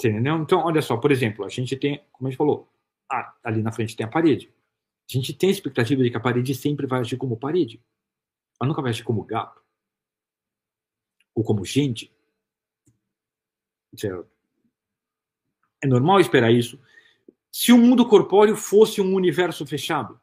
Entendeu? 0.00 0.36
Então, 0.36 0.60
olha 0.60 0.80
só, 0.80 0.96
por 0.96 1.12
exemplo, 1.12 1.44
a 1.44 1.50
gente 1.50 1.76
tem, 1.76 2.02
como 2.12 2.28
a 2.28 2.30
gente 2.30 2.38
falou, 2.38 2.66
ali 3.44 3.62
na 3.62 3.72
frente 3.72 3.94
tem 3.94 4.06
a 4.06 4.10
parede. 4.10 4.50
A 5.10 5.12
gente 5.12 5.34
tem 5.34 5.50
a 5.50 5.52
expectativa 5.52 6.02
de 6.02 6.10
que 6.10 6.16
a 6.16 6.20
parede 6.20 6.54
sempre 6.54 6.86
vai 6.86 7.00
agir 7.00 7.18
como 7.18 7.36
parede. 7.36 7.82
Ela 8.58 8.68
nunca 8.68 8.80
vai 8.80 8.90
agir 8.90 9.04
como 9.04 9.22
gato. 9.22 9.62
Ou 11.34 11.44
como 11.44 11.64
gente. 11.64 12.10
Certo? 13.94 14.35
É 15.86 15.88
normal 15.88 16.18
esperar 16.18 16.50
isso. 16.50 16.80
Se 17.52 17.72
o 17.72 17.78
mundo 17.78 18.08
corpóreo 18.08 18.56
fosse 18.56 19.00
um 19.00 19.14
universo 19.14 19.64
fechado, 19.64 20.20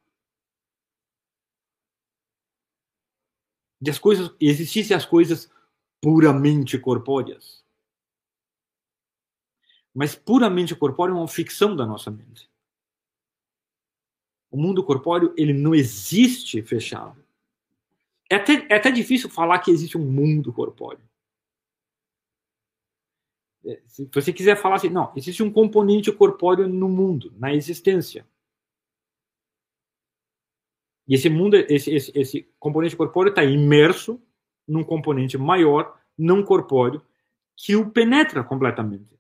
de 3.82 3.90
as 3.90 3.98
coisas 3.98 4.30
existissem 4.42 4.96
as 4.96 5.06
coisas 5.06 5.50
puramente 6.02 6.78
corpóreas. 6.78 7.64
Mas 9.94 10.16
puramente 10.16 10.76
corpóreo 10.76 11.16
é 11.16 11.20
uma 11.20 11.28
ficção 11.30 11.78
da 11.78 11.86
nossa 11.86 12.12
mente. 12.12 12.52
O 14.52 14.58
mundo 14.58 14.84
corpóreo 14.84 15.34
ele 15.38 15.54
não 15.54 15.74
existe 15.74 16.62
fechado. 16.62 17.24
É 18.30 18.36
até, 18.36 18.68
é 18.70 18.76
até 18.76 18.92
difícil 18.92 19.30
falar 19.30 19.60
que 19.60 19.72
existe 19.72 19.98
um 19.98 20.12
mundo 20.12 20.52
corpóreo. 20.52 21.08
Se 23.88 24.10
você 24.14 24.34
quiser 24.34 24.58
falar 24.58 24.76
assim, 24.76 24.90
não, 24.90 25.12
existe 25.16 25.42
um 25.42 25.52
componente 25.52 26.12
corpóreo 26.12 26.68
no 26.68 26.90
mundo, 26.90 27.34
na 27.38 27.54
existência. 27.54 28.28
E 31.08 31.16
esse 31.16 31.30
mundo, 31.30 31.56
esse, 31.56 31.94
esse, 31.94 32.12
esse 32.16 32.44
componente 32.60 32.96
corpóreo 32.96 33.30
está 33.30 33.44
imerso 33.44 34.22
num 34.68 34.84
componente 34.84 35.38
maior, 35.38 35.98
não 36.18 36.44
corpóreo, 36.44 37.02
que 37.56 37.76
o 37.76 37.90
penetra 37.90 38.44
completamente. 38.44 39.20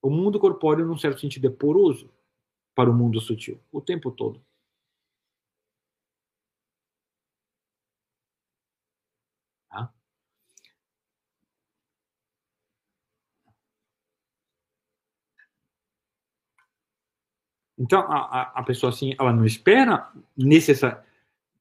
O 0.00 0.10
mundo 0.10 0.38
corpóreo, 0.38 0.86
num 0.86 0.98
certo 0.98 1.20
sentido, 1.20 1.46
é 1.46 1.50
poroso 1.50 2.10
para 2.74 2.90
o 2.90 2.94
mundo 2.94 3.20
sutil, 3.20 3.60
o 3.72 3.80
tempo 3.80 4.10
todo. 4.10 4.40
Tá? 9.68 9.92
Então, 17.82 18.00
a, 18.00 18.52
a 18.54 18.62
pessoa 18.62 18.90
assim, 18.90 19.14
ela 19.18 19.32
não 19.32 19.44
espera 19.44 20.08
necessariamente 20.36 21.12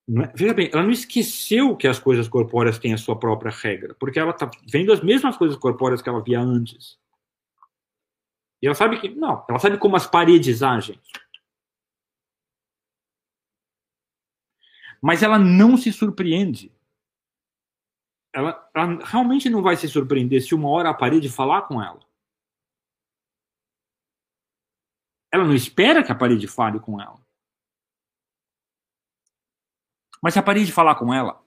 é? 0.09 0.32
Veja 0.36 0.53
bem, 0.53 0.69
ela 0.74 0.84
não 0.84 0.91
esqueceu 0.91 1.76
que 1.76 1.88
as 1.88 1.99
coisas 1.99 2.28
corpóreas 2.28 2.78
têm 2.78 2.93
a 2.93 2.97
sua 2.97 3.17
própria 3.17 3.51
regra, 3.51 3.95
porque 3.95 4.19
ela 4.19 4.32
está 4.32 4.49
vendo 4.67 4.91
as 4.91 5.01
mesmas 5.01 5.38
coisas 5.38 5.57
corpóreas 5.57 6.01
que 6.01 6.09
ela 6.09 6.22
via 6.22 6.39
antes. 6.39 6.99
E 8.61 8.67
ela 8.67 8.76
sabe 8.76 8.99
que. 8.99 9.09
Não, 9.09 9.45
ela 9.49 9.59
sabe 9.59 9.78
como 9.78 9.95
as 9.95 10.05
paredes 10.05 10.61
agem. 10.61 10.99
Mas 15.01 15.24
ela 15.24 15.39
não 15.39 15.78
se 15.78 15.91
surpreende. 15.91 16.72
Ela, 18.34 18.69
ela 18.74 19.03
realmente 19.03 19.49
não 19.49 19.61
vai 19.61 19.76
se 19.76 19.88
surpreender 19.88 20.41
se 20.41 20.53
uma 20.53 20.69
hora 20.69 20.89
a 20.89 20.93
parede 20.93 21.30
falar 21.30 21.63
com 21.63 21.82
ela. 21.82 21.99
Ela 25.32 25.45
não 25.45 25.53
espera 25.53 26.03
que 26.03 26.11
a 26.11 26.15
parede 26.15 26.47
fale 26.47 26.79
com 26.79 26.99
ela. 26.99 27.19
Mas 30.21 30.34
se 30.34 30.39
a 30.39 30.43
parede 30.43 30.71
falar 30.71 30.95
com 30.95 31.13
ela, 31.13 31.41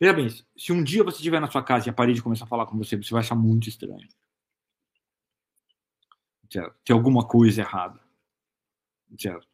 veja 0.00 0.12
bem, 0.12 0.28
se 0.56 0.72
um 0.72 0.82
dia 0.82 1.04
você 1.04 1.16
estiver 1.16 1.40
na 1.40 1.50
sua 1.50 1.62
casa 1.62 1.88
e 1.88 1.90
a 1.90 1.94
parede 1.94 2.22
começar 2.22 2.44
a 2.44 2.48
falar 2.48 2.66
com 2.66 2.78
você, 2.78 2.96
você 2.96 3.10
vai 3.10 3.20
achar 3.20 3.34
muito 3.34 3.68
estranho. 3.68 4.08
Certo? 6.50 6.74
Tem 6.84 6.96
alguma 6.96 7.26
coisa 7.26 7.60
errada. 7.60 8.00
Certo? 9.18 9.46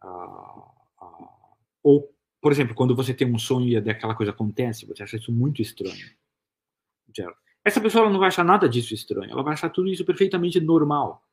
Ah, 0.00 0.70
ah, 1.00 1.54
ou, 1.82 2.14
por 2.40 2.52
exemplo, 2.52 2.74
quando 2.74 2.94
você 2.94 3.12
tem 3.12 3.30
um 3.30 3.38
sonho 3.38 3.68
e 3.68 3.76
aquela 3.76 4.14
coisa 4.14 4.32
acontece, 4.32 4.86
você 4.86 5.02
acha 5.02 5.16
isso 5.16 5.32
muito 5.32 5.60
estranho. 5.60 6.10
Certo? 7.14 7.36
Essa 7.64 7.80
pessoa 7.80 8.08
não 8.08 8.18
vai 8.18 8.28
achar 8.28 8.44
nada 8.44 8.68
disso 8.68 8.94
estranho, 8.94 9.30
ela 9.30 9.42
vai 9.42 9.52
achar 9.52 9.68
tudo 9.68 9.88
isso 9.88 10.04
perfeitamente 10.04 10.58
normal. 10.60 11.27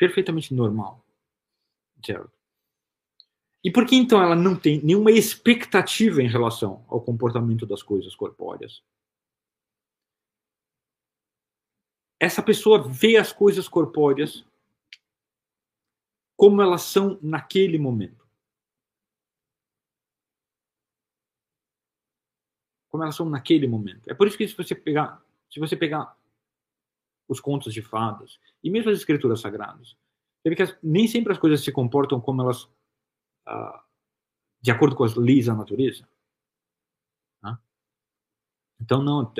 Perfeitamente 0.00 0.54
normal. 0.54 1.04
Certo? 2.02 2.32
E 3.62 3.70
por 3.70 3.84
que 3.84 3.94
então 3.94 4.22
ela 4.22 4.34
não 4.34 4.58
tem 4.58 4.82
nenhuma 4.82 5.10
expectativa 5.10 6.22
em 6.22 6.26
relação 6.26 6.82
ao 6.88 7.02
comportamento 7.02 7.66
das 7.66 7.82
coisas 7.82 8.14
corpóreas? 8.14 8.82
Essa 12.18 12.42
pessoa 12.42 12.88
vê 12.88 13.18
as 13.18 13.30
coisas 13.30 13.68
corpóreas 13.68 14.42
como 16.34 16.62
elas 16.62 16.80
são 16.80 17.18
naquele 17.20 17.76
momento. 17.76 18.26
Como 22.88 23.02
elas 23.02 23.14
são 23.14 23.28
naquele 23.28 23.68
momento. 23.68 24.10
É 24.10 24.14
por 24.14 24.26
isso 24.26 24.38
que 24.38 24.48
se 24.48 24.56
você 24.56 24.74
pegar, 24.74 25.22
se 25.50 25.60
você 25.60 25.76
pegar 25.76 26.18
os 27.30 27.38
contos 27.38 27.72
de 27.72 27.80
fadas 27.80 28.40
e 28.62 28.68
mesmo 28.68 28.90
as 28.90 28.98
escrituras 28.98 29.40
sagradas. 29.40 29.96
Você 30.42 30.56
que 30.56 30.62
as, 30.62 30.76
nem 30.82 31.06
sempre 31.06 31.32
as 31.32 31.38
coisas 31.38 31.62
se 31.62 31.70
comportam 31.70 32.20
como 32.20 32.42
elas, 32.42 32.68
ah, 33.46 33.84
de 34.60 34.72
acordo 34.72 34.96
com 34.96 35.04
as 35.04 35.14
leis 35.14 35.46
da 35.46 35.54
natureza. 35.54 36.08
Né? 37.40 37.56
Então, 38.80 39.00
não. 39.00 39.32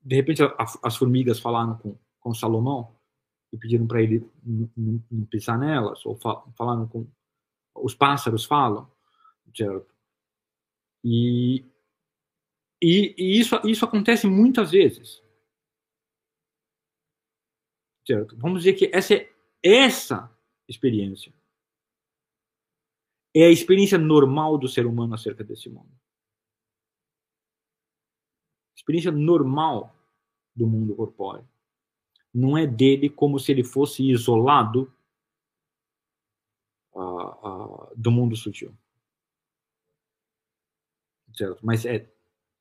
De 0.00 0.16
repente, 0.16 0.42
a, 0.42 0.56
as 0.82 0.96
formigas 0.96 1.38
falaram 1.38 1.76
com, 1.76 1.98
com 2.18 2.32
Salomão 2.32 2.96
e 3.52 3.58
pediram 3.58 3.86
para 3.86 4.02
ele 4.02 4.26
não 4.42 5.26
pisar 5.26 5.58
nelas, 5.58 6.04
ou 6.06 6.16
falaram 6.56 6.88
com. 6.88 7.06
Os 7.74 7.94
pássaros 7.94 8.44
falam? 8.44 8.90
E, 11.04 11.64
e, 12.82 13.14
e 13.16 13.38
isso, 13.38 13.60
isso 13.64 13.84
acontece 13.84 14.26
muitas 14.26 14.70
vezes. 14.70 15.22
Certo? 18.08 18.34
Vamos 18.38 18.62
dizer 18.62 18.72
que 18.72 18.90
essa 18.90 19.12
é 19.12 19.30
essa 19.62 20.34
experiência 20.66 21.30
é 23.34 23.44
a 23.44 23.50
experiência 23.50 23.98
normal 23.98 24.56
do 24.56 24.66
ser 24.66 24.86
humano 24.86 25.14
acerca 25.14 25.44
desse 25.44 25.68
mundo. 25.68 25.90
Experiência 28.74 29.12
normal 29.12 29.94
do 30.56 30.66
mundo 30.66 30.96
corpóreo. 30.96 31.46
Não 32.32 32.56
é 32.56 32.66
dele 32.66 33.10
como 33.10 33.38
se 33.38 33.52
ele 33.52 33.62
fosse 33.62 34.02
isolado 34.10 34.90
uh, 36.94 37.90
uh, 37.90 37.94
do 37.94 38.10
mundo 38.10 38.34
sutil. 38.34 38.74
Certo? 41.34 41.60
Mas 41.62 41.84
é 41.84 42.10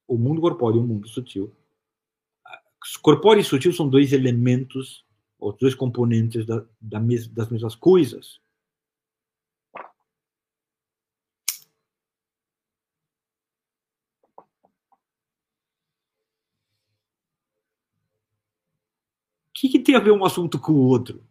o 0.05 0.17
mundo 0.17 0.41
corpóreo 0.41 0.81
e 0.81 0.83
o 0.83 0.87
mundo 0.87 1.07
sutil. 1.07 1.55
Corpóreo 3.01 3.39
e 3.39 3.45
sutil 3.45 3.71
são 3.71 3.87
dois 3.87 4.11
elementos 4.11 5.06
os 5.39 5.55
dois 5.57 5.75
componentes 5.75 6.45
da, 6.45 6.65
da 6.81 6.99
mes, 6.99 7.27
das 7.27 7.49
mesmas 7.49 7.75
coisas. 7.75 8.39
O 19.49 19.59
que, 19.59 19.69
que 19.69 19.79
tem 19.79 19.95
a 19.95 19.99
ver 19.99 20.11
um 20.11 20.23
assunto 20.23 20.59
com 20.59 20.71
o 20.71 20.85
outro? 20.87 21.26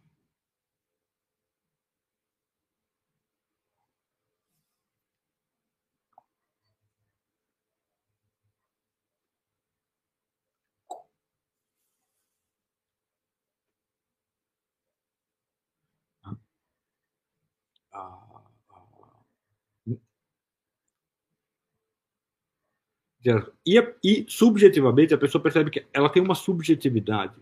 E, 23.65 23.95
e, 24.03 24.25
subjetivamente, 24.29 25.13
a 25.13 25.17
pessoa 25.17 25.41
percebe 25.41 25.69
que 25.69 25.85
ela 25.91 26.09
tem 26.09 26.21
uma 26.21 26.35
subjetividade 26.35 27.35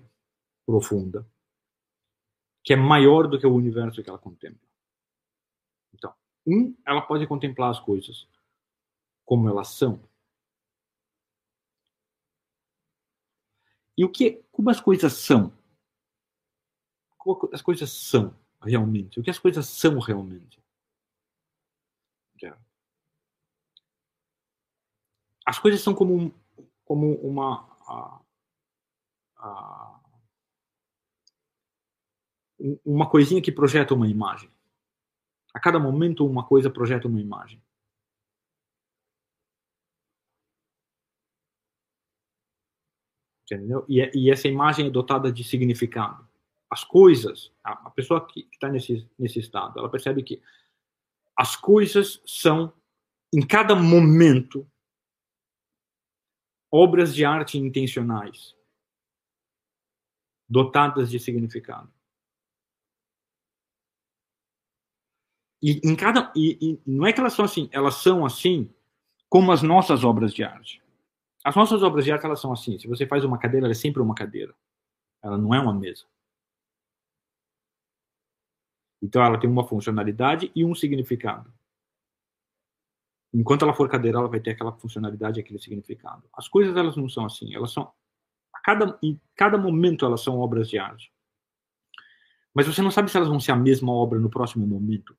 profunda 0.65 1.25
que 2.63 2.73
é 2.73 2.75
maior 2.75 3.27
do 3.27 3.39
que 3.39 3.45
o 3.45 3.53
universo 3.53 4.01
que 4.01 4.09
ela 4.09 4.17
contempla. 4.17 4.67
Então, 5.93 6.11
um, 6.47 6.75
ela 6.83 7.01
pode 7.01 7.27
contemplar 7.27 7.69
as 7.69 7.79
coisas 7.79 8.27
como 9.23 9.47
elas 9.47 9.69
são. 9.69 10.01
E 13.95 14.03
o 14.03 14.11
que, 14.11 14.43
como 14.51 14.71
as 14.71 14.81
coisas 14.81 15.13
são? 15.13 15.53
Como 17.17 17.49
as 17.53 17.61
coisas 17.61 17.91
são 17.91 18.35
realmente? 18.61 19.19
O 19.19 19.23
que 19.23 19.29
as 19.29 19.39
coisas 19.39 19.67
são 19.67 19.99
realmente? 19.99 20.59
As 25.45 25.59
coisas 25.59 25.81
são 25.81 25.93
como, 25.93 26.34
como 26.84 27.13
uma. 27.22 27.69
A, 27.88 28.22
a, 29.38 30.01
uma 32.84 33.09
coisinha 33.09 33.41
que 33.41 33.51
projeta 33.51 33.93
uma 33.93 34.07
imagem. 34.07 34.49
A 35.53 35.59
cada 35.59 35.77
momento, 35.77 36.26
uma 36.26 36.43
coisa 36.43 36.69
projeta 36.69 37.07
uma 37.07 37.22
imagem. 37.22 37.61
Entendeu? 43.43 43.85
E, 43.88 43.99
e 44.15 44.31
essa 44.31 44.47
imagem 44.47 44.88
é 44.88 44.89
dotada 44.89 45.31
de 45.31 45.43
significado. 45.43 46.27
As 46.69 46.84
coisas, 46.84 47.53
a, 47.63 47.88
a 47.88 47.89
pessoa 47.91 48.26
que 48.26 48.47
está 48.51 48.67
nesse, 48.69 49.07
nesse 49.19 49.39
estado, 49.39 49.77
ela 49.77 49.89
percebe 49.89 50.23
que 50.23 50.41
as 51.38 51.55
coisas 51.55 52.22
são, 52.26 52.73
em 53.31 53.45
cada 53.45 53.76
momento, 53.76 54.67
obras 56.71 57.13
de 57.13 57.23
arte 57.23 57.57
intencionais, 57.57 58.55
dotadas 60.47 61.09
de 61.09 61.19
significado. 61.19 61.91
E 65.61 65.79
em 65.83 65.95
cada 65.95 66.31
e, 66.35 66.57
e, 66.61 66.81
não 66.85 67.07
é 67.07 67.13
que 67.13 67.19
elas 67.19 67.33
são 67.33 67.45
assim, 67.45 67.69
elas 67.71 67.95
são 67.95 68.25
assim 68.25 68.69
como 69.29 69.51
as 69.51 69.61
nossas 69.61 70.03
obras 70.03 70.33
de 70.33 70.43
arte. 70.43 70.81
As 71.43 71.55
nossas 71.55 71.81
obras 71.83 72.05
de 72.05 72.11
arte 72.11 72.25
elas 72.25 72.39
são 72.39 72.51
assim. 72.51 72.77
Se 72.77 72.87
você 72.87 73.07
faz 73.07 73.23
uma 73.23 73.37
cadeira, 73.37 73.65
ela 73.65 73.71
é 73.71 73.75
sempre 73.75 74.01
uma 74.01 74.15
cadeira. 74.15 74.55
Ela 75.23 75.37
não 75.37 75.53
é 75.53 75.59
uma 75.59 75.73
mesa. 75.73 76.05
Então 79.01 79.23
ela 79.23 79.39
tem 79.39 79.49
uma 79.49 79.67
funcionalidade 79.67 80.51
e 80.55 80.65
um 80.65 80.73
significado. 80.73 81.51
Enquanto 83.35 83.63
ela 83.63 83.73
for 83.73 83.89
cadeira, 83.89 84.17
ela 84.17 84.29
vai 84.29 84.39
ter 84.39 84.51
aquela 84.51 84.71
funcionalidade 84.71 85.41
aquele 85.41 85.59
significado. 85.59 86.23
As 86.33 86.47
coisas 86.47 86.75
elas 86.77 86.95
não 86.95 87.09
são 87.09 87.25
assim. 87.25 87.53
Elas 87.53 87.73
são 87.73 87.91
a 88.53 88.59
cada 88.61 88.97
em 89.03 89.19
cada 89.35 89.57
momento 89.57 90.05
elas 90.05 90.21
são 90.21 90.39
obras 90.39 90.69
de 90.69 90.77
arte. 90.77 91.11
Mas 92.53 92.65
você 92.67 92.81
não 92.81 92.91
sabe 92.91 93.11
se 93.11 93.17
elas 93.17 93.27
vão 93.29 93.39
ser 93.39 93.51
a 93.51 93.55
mesma 93.57 93.91
obra 93.91 94.19
no 94.19 94.29
próximo 94.29 94.65
momento. 94.65 95.17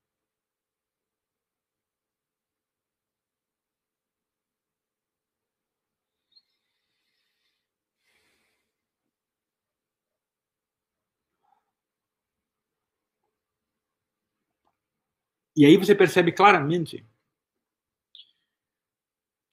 E 15.54 15.66
aí 15.66 15.76
você 15.76 15.94
percebe 15.94 16.32
claramente 16.32 17.04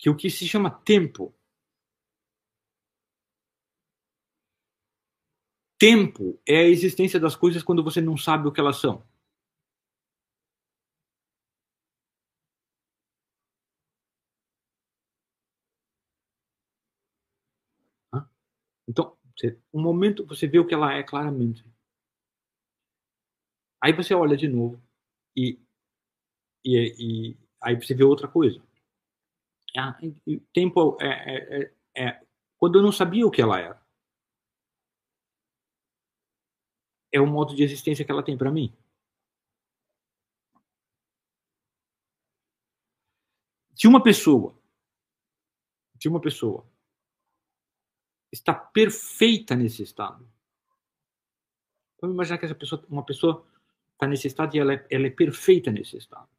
que 0.03 0.09
o 0.09 0.15
que 0.17 0.29
se 0.29 0.45
chama 0.45 0.69
tempo 0.69 1.33
tempo 5.79 6.37
é 6.45 6.57
a 6.57 6.67
existência 6.67 7.17
das 7.21 7.37
coisas 7.37 7.63
quando 7.63 7.81
você 7.81 8.01
não 8.01 8.17
sabe 8.17 8.45
o 8.45 8.51
que 8.51 8.59
elas 8.59 8.81
são. 8.81 9.01
Então, 18.85 19.15
um 19.73 19.81
momento 19.81 20.25
você 20.25 20.47
vê 20.47 20.59
o 20.59 20.67
que 20.67 20.73
ela 20.73 20.93
é 20.93 21.01
claramente. 21.01 21.65
Aí 23.81 23.93
você 23.93 24.13
olha 24.13 24.35
de 24.35 24.49
novo 24.49 24.81
e 25.35 25.57
e, 26.65 27.31
e 27.31 27.37
aí 27.61 27.75
você 27.75 27.93
vê 27.93 28.03
outra 28.03 28.27
coisa. 28.27 28.61
Ah, 29.75 29.97
tempo 30.53 30.97
é, 31.01 31.07
é, 31.07 31.73
é, 31.95 32.05
é, 32.05 32.25
quando 32.57 32.77
eu 32.77 32.83
não 32.83 32.91
sabia 32.91 33.25
o 33.25 33.31
que 33.31 33.41
ela 33.41 33.59
era. 33.59 33.83
É 37.11 37.19
o 37.19 37.27
modo 37.27 37.55
de 37.55 37.63
existência 37.63 38.05
que 38.05 38.11
ela 38.11 38.23
tem 38.23 38.37
para 38.37 38.51
mim. 38.51 38.75
Se 43.75 43.87
uma 43.87 44.01
pessoa, 44.01 44.55
se 45.99 46.07
uma 46.07 46.21
pessoa 46.21 46.65
está 48.31 48.53
perfeita 48.53 49.55
nesse 49.55 49.81
estado, 49.83 50.27
vamos 51.99 52.13
imaginar 52.15 52.37
que 52.37 52.45
essa 52.45 52.55
pessoa, 52.55 52.85
uma 52.89 53.03
pessoa 53.03 53.45
está 53.93 54.07
nesse 54.07 54.27
estado 54.27 54.55
e 54.55 54.59
ela 54.59 54.73
é, 54.73 54.87
ela 54.89 55.07
é 55.07 55.09
perfeita 55.09 55.71
nesse 55.71 55.97
estado 55.97 56.32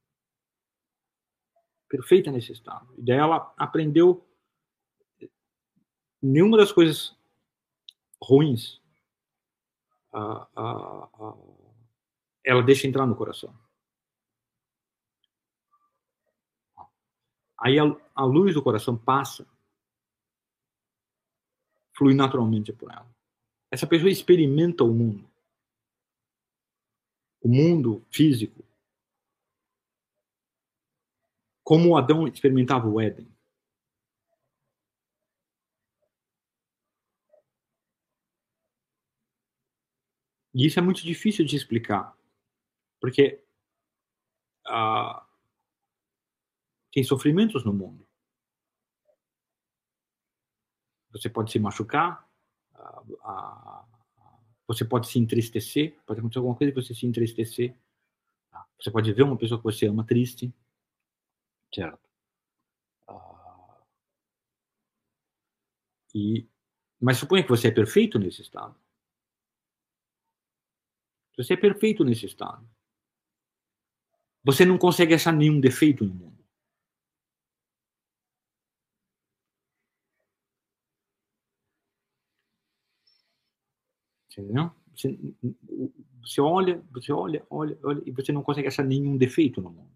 perfeita 1.95 2.33
nesse 2.33 2.51
estado. 2.51 2.93
E 2.99 3.03
daí 3.03 3.19
ela 3.19 3.55
aprendeu 3.57 4.27
nenhuma 6.21 6.57
das 6.57 6.73
coisas 6.73 7.17
ruins 8.21 8.83
ela 12.45 12.63
deixa 12.63 12.87
entrar 12.87 13.07
no 13.07 13.17
coração. 13.17 13.57
Aí 17.59 17.79
a, 17.79 17.85
a 18.15 18.25
luz 18.25 18.55
do 18.55 18.63
coração 18.63 18.97
passa, 18.97 19.47
flui 21.97 22.15
naturalmente 22.15 22.73
por 22.73 22.91
ela. 22.91 23.09
Essa 23.71 23.87
pessoa 23.87 24.11
experimenta 24.11 24.85
o 24.85 24.93
mundo. 24.93 25.29
O 27.41 27.49
mundo 27.49 28.05
físico, 28.11 28.64
como 31.65 31.97
Adão 31.97 32.29
experimentava 32.29 32.87
o 32.87 33.01
Éden. 33.01 33.27
E 40.55 40.67
isso 40.67 40.79
é 40.79 40.83
muito 40.83 41.03
difícil 41.03 41.45
de 41.45 41.57
explicar, 41.57 42.17
porque 43.01 43.43
uh, 44.69 45.21
tem 46.93 47.03
sofrimentos 47.03 47.65
no 47.65 47.73
mundo. 47.73 48.07
Você 51.11 51.29
pode 51.29 51.51
se 51.51 51.59
machucar, 51.59 52.29
uh, 52.75 53.15
uh, 53.15 53.85
você 54.67 54.85
pode 54.85 55.09
se 55.09 55.19
entristecer, 55.19 55.99
pode 56.07 56.21
acontecer 56.21 56.39
alguma 56.39 56.57
coisa 56.57 56.71
e 56.71 56.75
você 56.75 56.95
se 56.95 57.05
entristecer. 57.05 57.77
Você 58.79 58.91
pode 58.91 59.13
ver 59.13 59.23
uma 59.23 59.37
pessoa 59.37 59.59
que 59.59 59.65
você 59.65 59.87
ama 59.87 60.05
triste. 60.05 60.55
Certo. 61.75 62.09
Ah, 63.09 63.85
e, 66.15 66.47
mas 67.01 67.19
suponha 67.19 67.43
que 67.45 67.51
você 67.57 67.69
é 67.69 67.73
perfeito 67.73 68.19
nesse 68.19 68.43
estado. 68.43 68.77
Você 71.37 71.55
é 71.55 71.57
perfeito 71.57 72.03
nesse 72.05 72.27
estado. 72.27 72.69
Você 74.45 74.65
não 74.65 74.79
consegue 74.79 75.13
achar 75.15 75.33
nenhum 75.33 75.61
defeito 75.61 76.05
no 76.05 76.15
mundo. 76.15 76.45
Entendeu? 84.31 84.71
Você, 84.95 85.19
você 86.23 86.41
olha, 86.41 86.83
você 86.93 87.13
olha, 87.13 87.45
olha, 87.51 87.79
olha 87.83 88.03
e 88.07 88.11
você 88.11 88.33
não 88.33 88.43
consegue 88.43 88.69
achar 88.69 88.85
nenhum 88.85 89.17
defeito 89.17 89.61
no 89.61 89.71
mundo. 89.71 89.91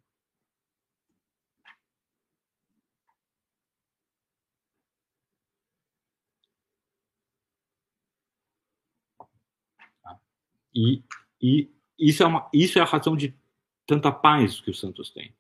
E, 10.78 11.02
e 11.42 11.68
isso, 11.98 12.22
é 12.22 12.26
uma, 12.26 12.48
isso 12.55 12.78
é 12.78 12.82
a 12.82 12.84
razão 12.84 13.16
de 13.16 13.36
tanta 13.84 14.12
paz 14.12 14.60
que 14.60 14.70
os 14.70 14.78
santos 14.78 15.10
têm 15.10 15.34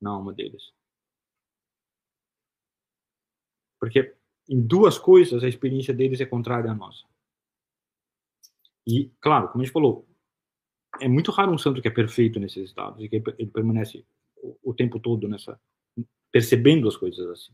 na 0.00 0.10
alma 0.10 0.32
deles. 0.32 0.72
Porque 3.78 4.16
em 4.48 4.60
duas 4.60 4.98
coisas 4.98 5.44
a 5.44 5.48
experiência 5.48 5.94
deles 5.94 6.20
é 6.20 6.26
contrária 6.26 6.70
à 6.70 6.74
nossa. 6.74 7.06
E, 8.84 9.10
claro, 9.20 9.48
como 9.48 9.62
a 9.62 9.64
gente 9.64 9.72
falou, 9.72 10.08
é 11.00 11.06
muito 11.06 11.30
raro 11.30 11.52
um 11.52 11.58
santo 11.58 11.80
que 11.80 11.86
é 11.86 11.92
perfeito 11.92 12.40
nesses 12.40 12.68
estados 12.68 13.00
e 13.00 13.08
que 13.08 13.16
ele 13.16 13.50
permanece 13.50 14.04
o, 14.38 14.70
o 14.70 14.74
tempo 14.74 14.98
todo 14.98 15.28
nessa 15.28 15.60
percebendo 16.32 16.88
as 16.88 16.96
coisas 16.96 17.26
assim. 17.28 17.52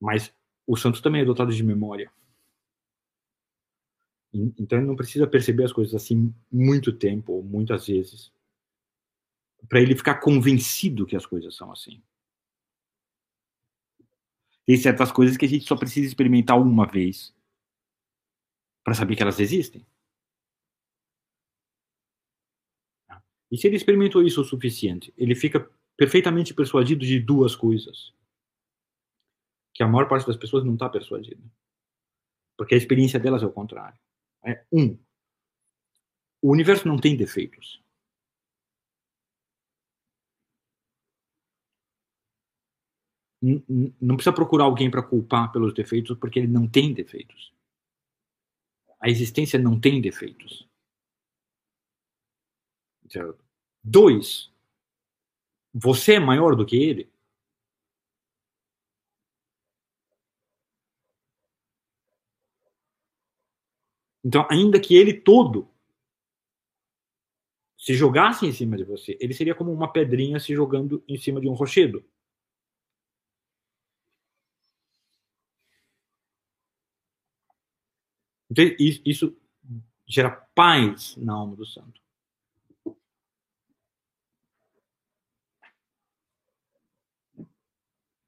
Mas 0.00 0.34
o 0.66 0.76
santo 0.76 1.02
também 1.02 1.22
é 1.22 1.24
dotado 1.24 1.52
de 1.52 1.62
memória. 1.62 2.12
Então 4.32 4.78
ele 4.78 4.86
não 4.86 4.96
precisa 4.96 5.26
perceber 5.26 5.64
as 5.64 5.72
coisas 5.72 5.94
assim 5.94 6.34
muito 6.50 6.92
tempo 6.92 7.32
ou 7.32 7.42
muitas 7.42 7.86
vezes 7.86 8.32
para 9.68 9.80
ele 9.80 9.96
ficar 9.96 10.16
convencido 10.16 11.06
que 11.06 11.16
as 11.16 11.26
coisas 11.26 11.54
são 11.54 11.70
assim. 11.70 12.02
Tem 14.66 14.76
certas 14.76 15.10
coisas 15.10 15.36
que 15.36 15.44
a 15.44 15.48
gente 15.48 15.66
só 15.66 15.76
precisa 15.76 16.06
experimentar 16.06 16.60
uma 16.60 16.86
vez 16.86 17.34
para 18.84 18.94
saber 18.94 19.16
que 19.16 19.22
elas 19.22 19.40
existem. 19.40 19.84
E 23.50 23.56
se 23.58 23.66
ele 23.66 23.76
experimentou 23.76 24.22
isso 24.22 24.40
o 24.40 24.44
suficiente, 24.44 25.12
ele 25.16 25.34
fica 25.34 25.70
perfeitamente 25.96 26.54
persuadido 26.54 27.04
de 27.04 27.20
duas 27.20 27.54
coisas. 27.54 28.14
Que 29.74 29.82
a 29.82 29.88
maior 29.88 30.08
parte 30.08 30.26
das 30.26 30.36
pessoas 30.36 30.64
não 30.64 30.74
está 30.74 30.88
persuadida. 30.88 31.42
Porque 32.56 32.74
a 32.74 32.78
experiência 32.78 33.20
delas 33.20 33.42
é 33.42 33.46
o 33.46 33.52
contrário. 33.52 33.98
É, 34.44 34.64
um, 34.72 34.98
o 36.40 36.50
universo 36.50 36.88
não 36.88 36.98
tem 36.98 37.16
defeitos. 37.16 37.80
Não 44.00 44.14
precisa 44.16 44.32
procurar 44.34 44.64
alguém 44.64 44.88
para 44.90 45.02
culpar 45.02 45.50
pelos 45.50 45.74
defeitos, 45.74 46.16
porque 46.18 46.38
ele 46.38 46.46
não 46.46 46.68
tem 46.68 46.94
defeitos. 46.94 47.52
A 49.00 49.08
existência 49.10 49.58
não 49.58 49.80
tem 49.80 50.00
defeitos. 50.00 50.68
Dois, 53.82 54.50
você 55.74 56.14
é 56.14 56.20
maior 56.20 56.54
do 56.54 56.64
que 56.64 56.76
ele? 56.76 57.11
Então, 64.24 64.46
ainda 64.50 64.78
que 64.80 64.94
ele 64.96 65.12
todo 65.12 65.68
se 67.76 67.94
jogasse 67.94 68.46
em 68.46 68.52
cima 68.52 68.76
de 68.76 68.84
você, 68.84 69.16
ele 69.20 69.34
seria 69.34 69.54
como 69.54 69.72
uma 69.72 69.92
pedrinha 69.92 70.38
se 70.38 70.54
jogando 70.54 71.02
em 71.08 71.16
cima 71.18 71.40
de 71.40 71.48
um 71.48 71.52
rochedo. 71.52 72.04
Então, 78.50 78.64
isso 78.78 79.34
gera 80.06 80.30
paz 80.54 81.16
na 81.16 81.34
alma 81.34 81.56
do 81.56 81.64
santo. 81.66 82.00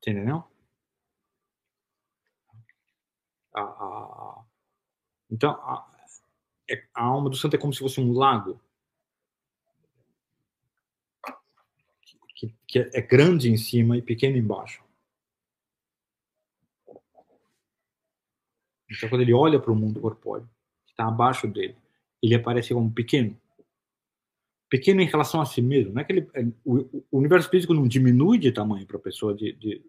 Entendeu? 0.01 0.45
Ah. 3.53 3.63
a, 3.63 4.44
então, 5.31 5.51
a, 5.53 5.91
é, 6.71 6.87
a 6.95 7.03
alma 7.03 7.31
do 7.31 7.37
santo 7.37 7.57
é 7.57 7.59
como 7.59 7.73
se 7.73 7.81
fosse 7.81 8.01
um 8.01 8.13
lago 8.13 8.61
que, 12.35 12.55
que 12.67 12.79
é 12.79 13.01
grande 13.01 13.51
em 13.51 13.57
cima 13.57 13.97
e 13.97 14.03
pequeno 14.03 14.37
embaixo. 14.37 14.83
Então, 18.91 19.09
quando 19.09 19.23
ele 19.23 19.33
olha 19.33 19.59
para 19.59 19.73
o 19.73 19.77
mundo 19.77 20.01
corpóreo, 20.01 20.49
que 20.87 20.93
está 20.93 21.09
abaixo 21.09 21.49
dele, 21.49 21.77
ele 22.23 22.35
aparece 22.35 22.73
como 22.73 22.93
pequeno. 22.93 23.39
Pequeno 24.69 25.01
em 25.01 25.07
relação 25.07 25.41
a 25.41 25.47
si 25.47 25.61
mesmo. 25.61 25.93
Não 25.93 26.01
é 26.01 26.05
que 26.05 26.13
ele, 26.13 26.31
é, 26.35 26.43
o, 26.65 27.05
o 27.11 27.19
universo 27.19 27.49
físico 27.49 27.75
não 27.75 27.87
diminui 27.87 28.39
de 28.39 28.53
tamanho 28.53 28.87
para 28.87 28.97
a 28.97 29.03
pessoa 29.03 29.35
de, 29.35 29.53
de 29.53 29.85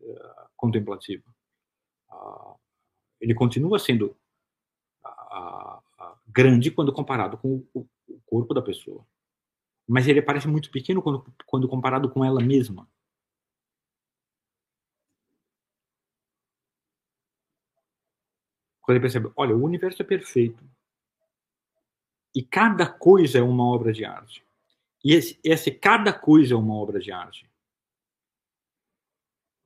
uh, 0.00 0.48
contemplativa. 0.56 1.24
Uh, 2.10 2.54
ele 3.20 3.34
continua 3.34 3.78
sendo 3.78 4.16
uh, 5.32 6.16
grande 6.28 6.70
quando 6.70 6.92
comparado 6.92 7.36
com 7.38 7.64
o, 7.74 7.86
o 8.08 8.20
corpo 8.26 8.54
da 8.54 8.62
pessoa 8.62 9.04
mas 9.86 10.06
ele 10.08 10.22
parece 10.22 10.48
muito 10.48 10.70
pequeno 10.70 11.02
quando, 11.02 11.24
quando 11.46 11.68
comparado 11.68 12.10
com 12.10 12.24
ela 12.24 12.40
mesma. 12.40 12.88
Quando 18.80 18.96
ele 18.96 19.02
percebe, 19.02 19.30
olha, 19.36 19.54
o 19.56 19.62
universo 19.62 20.02
é 20.02 20.04
perfeito. 20.04 20.64
E 22.34 22.42
cada 22.42 22.90
coisa 22.90 23.38
é 23.38 23.42
uma 23.42 23.64
obra 23.64 23.92
de 23.92 24.04
arte. 24.04 24.44
E 25.04 25.12
esse, 25.12 25.38
esse 25.44 25.70
cada 25.70 26.12
coisa 26.12 26.54
é 26.54 26.56
uma 26.56 26.74
obra 26.74 26.98
de 26.98 27.12
arte. 27.12 27.48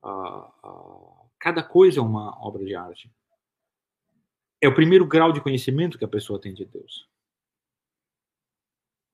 Uh, 0.03 0.67
uh, 0.67 1.29
cada 1.39 1.63
coisa 1.63 1.99
é 1.99 2.03
uma 2.03 2.37
obra 2.45 2.65
de 2.65 2.75
arte. 2.75 3.11
É 4.61 4.67
o 4.67 4.73
primeiro 4.75 5.05
grau 5.05 5.31
de 5.31 5.41
conhecimento 5.41 5.97
que 5.97 6.05
a 6.05 6.07
pessoa 6.07 6.41
tem 6.41 6.53
de 6.53 6.65
Deus. 6.65 7.07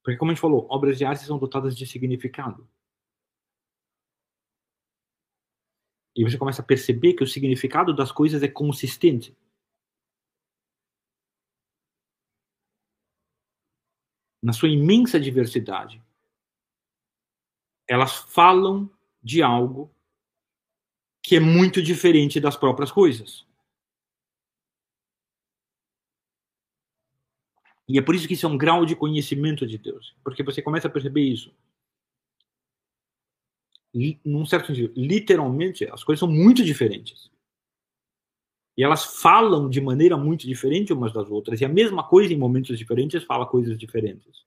Porque, 0.04 0.18
como 0.18 0.32
a 0.32 0.34
gente 0.34 0.42
falou, 0.42 0.68
obras 0.70 0.98
de 0.98 1.06
arte 1.06 1.24
são 1.24 1.40
dotadas 1.40 1.78
de 1.78 1.86
significado. 1.86 2.68
E 6.16 6.24
você 6.24 6.38
começa 6.38 6.62
a 6.62 6.66
perceber 6.66 7.14
que 7.14 7.24
o 7.24 7.28
significado 7.28 7.94
das 7.96 8.12
coisas 8.12 8.44
é 8.44 8.48
consistente. 8.48 9.36
Na 14.42 14.54
sua 14.54 14.70
imensa 14.70 15.20
diversidade, 15.20 16.04
elas 17.88 18.18
falam 18.18 18.90
de 19.22 19.42
algo 19.42 19.90
que 21.24 21.38
é 21.38 21.40
muito 21.40 21.82
diferente 21.82 22.40
das 22.40 22.58
próprias 22.58 22.92
coisas. 22.92 23.48
E 27.88 27.98
é 27.98 28.02
por 28.02 28.16
isso 28.16 28.28
que 28.28 28.34
isso 28.34 28.46
é 28.46 28.50
um 28.50 28.58
grau 28.58 28.86
de 28.86 28.96
conhecimento 28.96 29.68
de 29.68 29.78
Deus, 29.78 30.16
porque 30.24 30.44
você 30.44 30.62
começa 30.62 30.88
a 30.88 30.92
perceber 30.92 31.22
isso. 31.22 31.54
Num 34.26 34.46
certo 34.46 34.68
sentido, 34.68 34.94
literalmente, 34.96 35.86
as 35.92 36.04
coisas 36.04 36.20
são 36.20 36.30
muito 36.30 36.64
diferentes. 36.64 37.30
E 38.76 38.84
elas 38.84 39.22
falam 39.22 39.70
de 39.70 39.80
maneira 39.80 40.18
muito 40.18 40.48
diferente 40.48 40.94
umas 40.94 41.14
das 41.14 41.30
outras. 41.30 41.62
E 41.62 41.66
a 41.66 41.70
mesma 41.70 42.04
coisa 42.08 42.34
em 42.34 42.38
momentos 42.38 42.78
diferentes 42.78 43.24
fala 43.24 43.46
coisas 43.46 43.78
diferentes. 43.78 44.44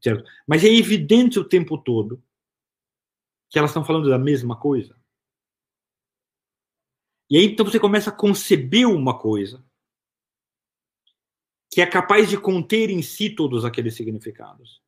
Certo? 0.00 0.24
Mas 0.46 0.64
é 0.64 0.68
evidente 0.68 1.38
o 1.38 1.44
tempo 1.44 1.76
todo 1.76 2.22
que 3.50 3.58
elas 3.58 3.70
estão 3.70 3.84
falando 3.84 4.08
da 4.08 4.18
mesma 4.18 4.56
coisa. 4.56 4.96
E 7.28 7.36
aí 7.36 7.44
então 7.44 7.64
você 7.64 7.78
começa 7.78 8.10
a 8.10 8.12
conceber 8.12 8.88
uma 8.88 9.18
coisa 9.18 9.64
que 11.74 11.80
é 11.80 11.86
capaz 11.86 12.30
de 12.30 12.38
conter 12.38 12.88
em 12.88 13.02
si 13.02 13.28
todos 13.28 13.64
aqueles 13.64 13.96
significados. 13.96 14.80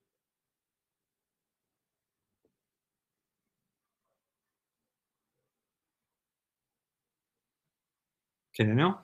Entendeu? 8.52 8.96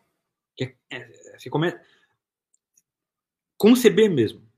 Que 0.54 0.76
é, 0.90 0.96
é, 0.96 1.38
você 1.38 1.50
começa 1.50 1.84
conceber 3.58 4.08
mesmo. 4.08 4.48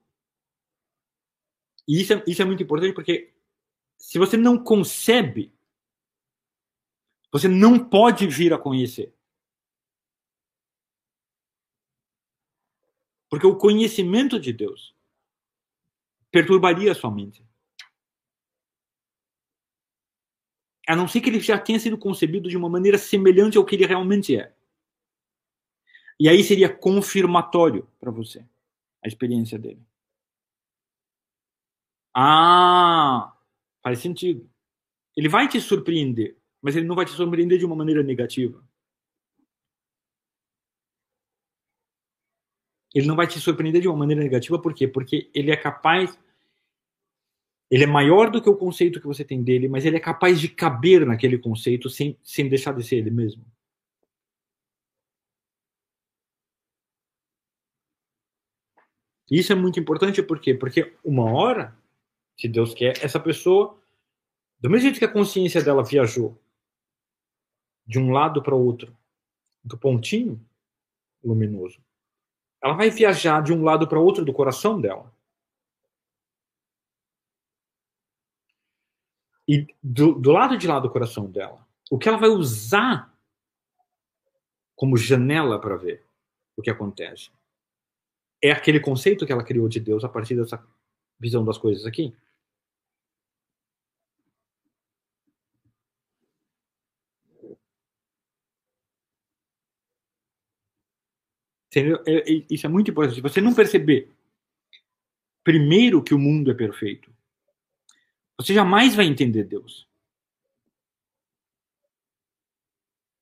E 1.88 2.02
isso 2.02 2.12
é, 2.12 2.24
isso 2.26 2.42
é 2.42 2.44
muito 2.44 2.62
importante 2.62 2.92
porque 2.92 3.32
se 3.96 4.18
você 4.18 4.36
não 4.36 4.62
concebe, 4.62 5.50
você 7.32 7.48
não 7.48 7.88
pode 7.88 8.26
vir 8.26 8.52
a 8.52 8.58
conhecer. 8.58 9.14
Porque 13.34 13.48
o 13.48 13.56
conhecimento 13.56 14.38
de 14.38 14.52
Deus 14.52 14.94
perturbaria 16.30 16.92
a 16.92 16.94
sua 16.94 17.10
mente. 17.10 17.44
A 20.86 20.94
não 20.94 21.08
ser 21.08 21.20
que 21.20 21.30
ele 21.30 21.40
já 21.40 21.58
tenha 21.58 21.80
sido 21.80 21.98
concebido 21.98 22.48
de 22.48 22.56
uma 22.56 22.68
maneira 22.68 22.96
semelhante 22.96 23.58
ao 23.58 23.64
que 23.64 23.74
ele 23.74 23.86
realmente 23.86 24.36
é. 24.36 24.54
E 26.20 26.28
aí 26.28 26.44
seria 26.44 26.72
confirmatório 26.72 27.88
para 27.98 28.12
você 28.12 28.46
a 29.02 29.08
experiência 29.08 29.58
dele. 29.58 29.84
Ah, 32.14 33.36
faz 33.82 33.98
sentido. 33.98 34.48
Ele 35.16 35.28
vai 35.28 35.48
te 35.48 35.60
surpreender, 35.60 36.36
mas 36.62 36.76
ele 36.76 36.86
não 36.86 36.94
vai 36.94 37.04
te 37.04 37.10
surpreender 37.10 37.58
de 37.58 37.66
uma 37.66 37.74
maneira 37.74 38.04
negativa. 38.04 38.64
Ele 42.94 43.06
não 43.06 43.16
vai 43.16 43.26
te 43.26 43.40
surpreender 43.40 43.82
de 43.82 43.88
uma 43.88 43.96
maneira 43.96 44.22
negativa, 44.22 44.58
por 44.58 44.72
quê? 44.72 44.86
Porque 44.86 45.28
ele 45.34 45.50
é 45.50 45.56
capaz. 45.56 46.16
Ele 47.70 47.82
é 47.82 47.86
maior 47.86 48.30
do 48.30 48.40
que 48.40 48.48
o 48.48 48.56
conceito 48.56 49.00
que 49.00 49.06
você 49.06 49.24
tem 49.24 49.42
dele, 49.42 49.68
mas 49.68 49.84
ele 49.84 49.96
é 49.96 50.00
capaz 50.00 50.40
de 50.40 50.48
caber 50.48 51.04
naquele 51.04 51.36
conceito 51.38 51.90
sem, 51.90 52.16
sem 52.22 52.48
deixar 52.48 52.72
de 52.72 52.84
ser 52.84 52.96
ele 52.96 53.10
mesmo. 53.10 53.44
Isso 59.28 59.52
é 59.52 59.56
muito 59.56 59.80
importante, 59.80 60.22
por 60.22 60.38
quê? 60.38 60.54
Porque 60.54 60.94
uma 61.02 61.24
hora, 61.32 61.76
se 62.38 62.46
Deus 62.46 62.74
quer, 62.74 63.02
essa 63.02 63.18
pessoa, 63.18 63.76
do 64.60 64.70
mesmo 64.70 64.82
jeito 64.82 64.98
que 64.98 65.04
a 65.04 65.12
consciência 65.12 65.62
dela 65.62 65.82
viajou 65.82 66.38
de 67.86 67.98
um 67.98 68.12
lado 68.12 68.42
para 68.42 68.54
o 68.54 68.64
outro, 68.64 68.96
do 69.64 69.76
pontinho 69.76 70.40
luminoso, 71.24 71.82
ela 72.64 72.72
vai 72.72 72.88
viajar 72.88 73.42
de 73.42 73.52
um 73.52 73.62
lado 73.62 73.86
para 73.86 74.00
outro 74.00 74.24
do 74.24 74.32
coração 74.32 74.80
dela. 74.80 75.12
E 79.46 79.66
do, 79.82 80.14
do 80.14 80.32
lado 80.32 80.56
de 80.56 80.66
lá 80.66 80.80
do 80.80 80.90
coração 80.90 81.30
dela, 81.30 81.68
o 81.90 81.98
que 81.98 82.08
ela 82.08 82.16
vai 82.16 82.30
usar 82.30 83.14
como 84.74 84.96
janela 84.96 85.60
para 85.60 85.76
ver 85.76 86.06
o 86.56 86.62
que 86.62 86.70
acontece 86.70 87.30
é 88.42 88.50
aquele 88.50 88.80
conceito 88.80 89.26
que 89.26 89.32
ela 89.32 89.44
criou 89.44 89.68
de 89.68 89.78
Deus 89.78 90.02
a 90.02 90.08
partir 90.08 90.34
dessa 90.34 90.66
visão 91.20 91.44
das 91.44 91.58
coisas 91.58 91.84
aqui. 91.84 92.16
Entendeu? 101.74 102.00
É, 102.06 102.32
é, 102.32 102.46
isso 102.48 102.64
é 102.64 102.68
muito 102.68 102.92
importante. 102.92 103.16
Se 103.16 103.20
você 103.20 103.40
não 103.40 103.52
perceber, 103.52 104.08
primeiro, 105.42 106.04
que 106.04 106.14
o 106.14 106.18
mundo 106.18 106.52
é 106.52 106.54
perfeito, 106.54 107.12
você 108.38 108.54
jamais 108.54 108.94
vai 108.94 109.06
entender 109.06 109.42
Deus. 109.42 109.88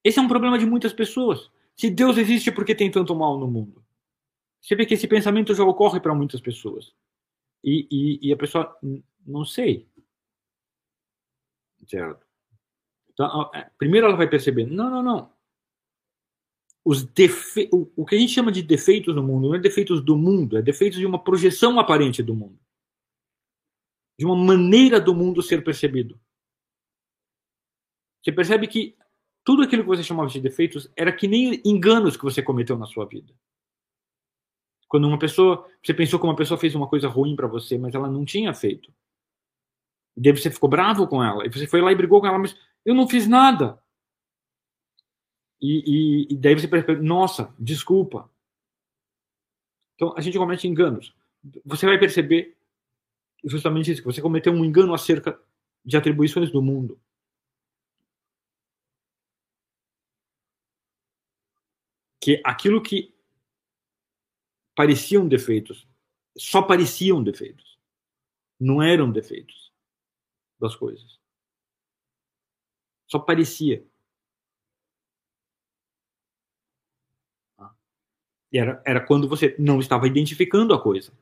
Esse 0.05 0.19
é 0.19 0.23
um 0.23 0.29
problema 0.29 0.59
de 0.59 0.67
muitas 0.67 0.93
pessoas. 0.93 1.51
Se 1.75 1.89
Deus 1.89 2.19
existe, 2.19 2.53
por 2.53 2.67
que 2.67 2.75
tem 2.75 2.91
tanto 2.91 3.15
mal 3.15 3.39
no 3.39 3.49
mundo? 3.49 3.83
Você 4.61 4.77
vê 4.77 4.85
que 4.85 4.95
esse 4.95 5.09
pensamento 5.09 5.55
já 5.55 5.65
ocorre 5.65 5.99
para 5.99 6.15
muitas 6.15 6.41
pessoas. 6.41 6.95
E, 7.65 7.89
e, 7.91 8.29
e, 8.29 8.33
a 8.35 8.37
pessoa, 8.37 8.77
não 9.27 9.47
sei. 9.47 9.89
Certo? 11.87 12.27
Então, 13.13 13.51
primeiro 13.79 14.09
ela 14.09 14.17
vai 14.17 14.29
perceber: 14.29 14.67
não, 14.67 14.91
não, 14.91 15.03
não 15.03 15.42
os 16.85 17.05
defe... 17.05 17.69
o 17.73 18.05
que 18.05 18.17
a 18.17 18.19
gente 18.19 18.33
chama 18.33 18.51
de 18.51 18.63
defeitos 18.63 19.15
no 19.15 19.23
mundo 19.23 19.49
não 19.49 19.55
é 19.55 19.59
defeitos 19.59 20.03
do 20.03 20.17
mundo, 20.17 20.57
é 20.57 20.63
defeitos 20.63 20.99
de 20.99 21.07
uma 21.07 21.23
projeção 21.23 21.79
aparente 21.79 22.23
do 22.23 22.35
mundo. 22.35 22.59
De 24.19 24.27
uma 24.27 24.37
maneira 24.37 25.01
do 25.01 25.15
mundo 25.15 25.43
ser 25.43 25.65
percebido. 25.65 26.21
Você 28.23 28.33
percebe 28.33 28.67
que 28.67 28.97
tudo 29.45 29.63
aquilo 29.63 29.83
que 29.83 29.89
você 29.89 30.03
chamava 30.03 30.29
de 30.29 30.41
defeitos 30.41 30.91
era 30.97 31.13
que 31.13 31.27
nem 31.27 31.61
enganos 31.65 32.17
que 32.17 32.25
você 32.25 32.43
cometeu 32.43 32.79
na 32.79 32.87
sua 32.87 33.07
vida. 33.07 33.35
Quando 34.89 35.09
uma 35.09 35.19
pessoa, 35.19 35.67
você 35.83 35.95
pensou 35.95 36.21
que 36.21 36.27
uma 36.27 36.37
pessoa 36.37 36.59
fez 36.59 36.75
uma 36.75 36.87
coisa 36.87 37.09
ruim 37.09 37.35
para 37.35 37.47
você, 37.47 37.79
mas 37.79 37.95
ela 37.95 38.11
não 38.11 38.25
tinha 38.25 38.53
feito. 38.53 38.93
E 40.17 40.21
daí 40.21 40.33
você 40.33 40.51
ficou 40.51 40.69
bravo 40.69 41.09
com 41.09 41.25
ela, 41.25 41.47
e 41.47 41.51
você 41.51 41.67
foi 41.67 41.81
lá 41.81 41.91
e 41.91 41.97
brigou 41.97 42.21
com 42.21 42.27
ela, 42.27 42.39
mas 42.39 42.57
eu 42.85 42.95
não 42.95 43.09
fiz 43.09 43.27
nada. 43.27 43.82
E, 45.63 46.27
e, 46.27 46.35
e 46.35 46.37
daí 46.37 46.57
você 46.57 46.67
percebe, 46.67 47.01
nossa, 47.01 47.55
desculpa. 47.57 48.29
Então 49.95 50.13
a 50.17 50.21
gente 50.21 50.37
comete 50.37 50.67
enganos. 50.67 51.15
Você 51.65 51.87
vai 51.87 51.99
perceber 52.01 52.59
justamente 53.45 53.93
isso, 53.93 54.03
que 54.03 54.07
você 54.07 54.21
cometeu 54.21 54.53
um 54.53 54.65
engano 54.65 54.93
acerca 54.93 55.41
de 55.85 55.97
atribuições 55.97 56.51
do 56.51 56.61
mundo. 56.61 57.01
Que 62.21 62.41
aquilo 62.45 62.83
que 62.83 63.15
pareciam 64.75 65.29
defeitos, 65.29 65.87
só 66.37 66.63
pareciam 66.63 67.23
defeitos. 67.23 67.79
Não 68.59 68.83
eram 68.83 69.11
defeitos 69.11 69.73
das 70.59 70.75
coisas. 70.75 71.21
Só 73.09 73.19
parecia. 73.19 73.85
Era, 78.53 78.83
era 78.85 79.01
quando 79.01 79.29
você 79.29 79.57
não 79.59 79.81
estava 79.81 80.07
identificando 80.07 80.75
a 80.75 80.83
coisa. 80.83 81.13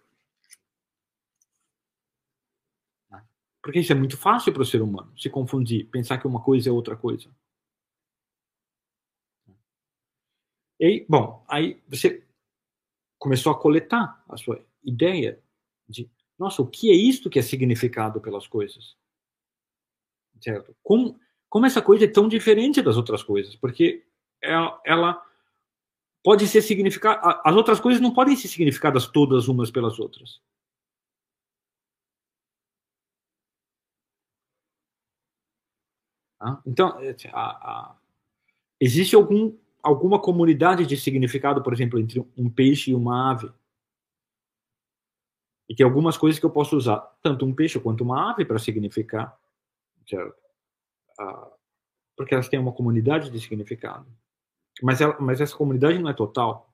Porque 3.63 3.81
isso 3.81 3.93
é 3.93 3.95
muito 3.95 4.17
fácil 4.17 4.53
para 4.53 4.63
o 4.63 4.67
ser 4.67 4.81
humano, 4.81 5.13
se 5.19 5.29
confundir, 5.29 5.87
pensar 5.91 6.19
que 6.19 6.27
uma 6.27 6.43
coisa 6.43 6.69
é 6.69 6.73
outra 6.73 6.97
coisa. 6.97 7.31
E, 10.79 11.05
bom, 11.07 11.45
aí 11.47 11.83
você 11.87 12.27
começou 13.19 13.53
a 13.53 13.61
coletar 13.61 14.25
a 14.27 14.37
sua 14.39 14.65
ideia 14.83 15.39
de, 15.87 16.11
nossa, 16.39 16.63
o 16.63 16.67
que 16.67 16.91
é 16.91 16.95
isto 16.95 17.29
que 17.29 17.39
é 17.39 17.43
significado 17.43 18.19
pelas 18.19 18.49
coisas? 18.49 18.97
Certo? 20.41 20.75
Como, 20.83 21.21
como 21.51 21.67
essa 21.67 21.83
coisa 21.83 22.07
é 22.07 22.09
tão 22.09 22.27
diferente 22.27 22.81
das 22.81 22.97
outras 22.97 23.23
coisas? 23.23 23.55
Porque 23.55 24.07
ela, 24.41 24.81
ela 24.87 25.30
pode 26.23 26.47
ser 26.47 26.63
significada, 26.63 27.41
as 27.45 27.55
outras 27.55 27.81
coisas 27.81 28.01
não 28.01 28.13
podem 28.13 28.37
ser 28.37 28.49
significadas 28.49 29.07
todas 29.07 29.49
umas 29.49 29.71
pelas 29.71 29.99
outras. 29.99 30.41
Tá? 36.39 36.63
Então, 36.67 36.99
é, 37.01 37.15
a, 37.33 37.41
a, 37.41 37.97
existe 38.81 39.15
algum, 39.15 39.57
alguma 39.83 40.21
comunidade 40.21 40.87
de 40.87 40.97
significado, 40.97 41.63
por 41.63 41.73
exemplo, 41.73 41.99
entre 41.99 42.21
um 42.37 42.49
peixe 42.51 42.91
e 42.91 42.95
uma 42.95 43.33
ave. 43.33 43.53
E 45.69 45.75
tem 45.75 45.85
algumas 45.85 46.17
coisas 46.17 46.41
que 46.41 46.45
eu 46.45 46.51
posso 46.51 46.77
usar, 46.77 46.99
tanto 47.23 47.45
um 47.45 47.55
peixe 47.55 47.79
quanto 47.79 48.03
uma 48.03 48.33
ave, 48.33 48.45
para 48.45 48.59
significar, 48.59 49.39
certo? 50.09 50.35
Ah, 51.19 51.53
porque 52.17 52.35
elas 52.35 52.49
têm 52.49 52.59
uma 52.59 52.73
comunidade 52.73 53.31
de 53.31 53.39
significado. 53.39 54.07
Mas, 54.83 55.01
ela, 55.01 55.19
mas 55.21 55.41
essa 55.41 55.57
comunidade 55.57 55.99
não 55.99 56.11
é 56.11 56.15
total. 56.15 56.73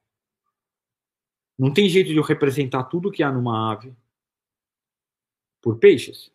Não 1.58 1.72
tem 1.72 1.88
jeito 1.88 2.08
de 2.08 2.16
eu 2.16 2.22
representar 2.22 2.84
tudo 2.84 3.10
que 3.10 3.22
há 3.22 3.32
numa 3.32 3.72
ave 3.72 3.94
por 5.60 5.78
peixes. 5.78 6.30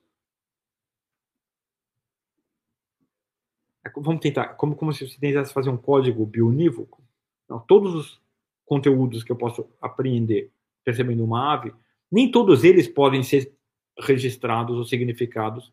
É 3.85 3.89
vamos 3.95 4.22
tentar, 4.22 4.56
como, 4.56 4.76
como 4.76 4.93
se 4.93 5.07
você 5.07 5.19
tentasse 5.19 5.53
fazer 5.53 5.69
um 5.69 5.77
código 5.77 6.26
bionívoco. 6.26 7.03
Então, 7.45 7.60
todos 7.60 7.93
os 7.93 8.22
conteúdos 8.65 9.23
que 9.23 9.31
eu 9.31 9.35
posso 9.35 9.69
apreender 9.81 10.52
percebendo 10.84 11.23
uma 11.23 11.53
ave, 11.53 11.73
nem 12.11 12.31
todos 12.31 12.64
eles 12.64 12.88
podem 12.88 13.23
ser 13.23 13.53
registrados 13.99 14.77
ou 14.77 14.84
significados 14.84 15.72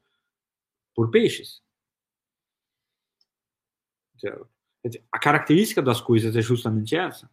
por 0.95 1.11
peixes. 1.11 1.63
A 5.11 5.19
característica 5.19 5.83
das 5.83 6.01
coisas 6.01 6.35
é 6.37 6.43
justamente 6.43 6.97
essa. 6.97 7.31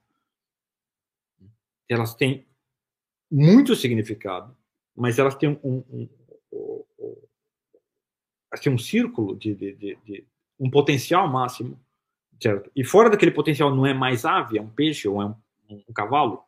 Elas 1.90 2.16
têm 2.16 2.46
muito 3.32 3.76
significado, 3.76 4.56
mas 4.96 5.20
elas 5.20 5.36
têm 5.36 5.50
um, 5.50 5.60
um, 5.64 6.10
um, 6.52 6.84
um, 7.00 8.74
um 8.74 8.78
círculo 8.78 9.36
de, 9.36 9.54
de, 9.54 9.76
de, 9.76 10.28
um 10.60 10.70
potencial 10.70 11.28
máximo, 11.28 11.80
certo? 12.42 12.72
E 12.76 12.84
fora 12.84 13.10
daquele 13.10 13.32
potencial 13.32 13.76
não 13.76 13.86
é 13.86 13.94
mais 13.94 14.26
ave, 14.26 14.58
é 14.58 14.62
um 14.62 14.70
peixe 14.70 15.08
ou 15.08 15.22
é 15.22 15.26
um 15.70 15.94
cavalo. 15.94 16.44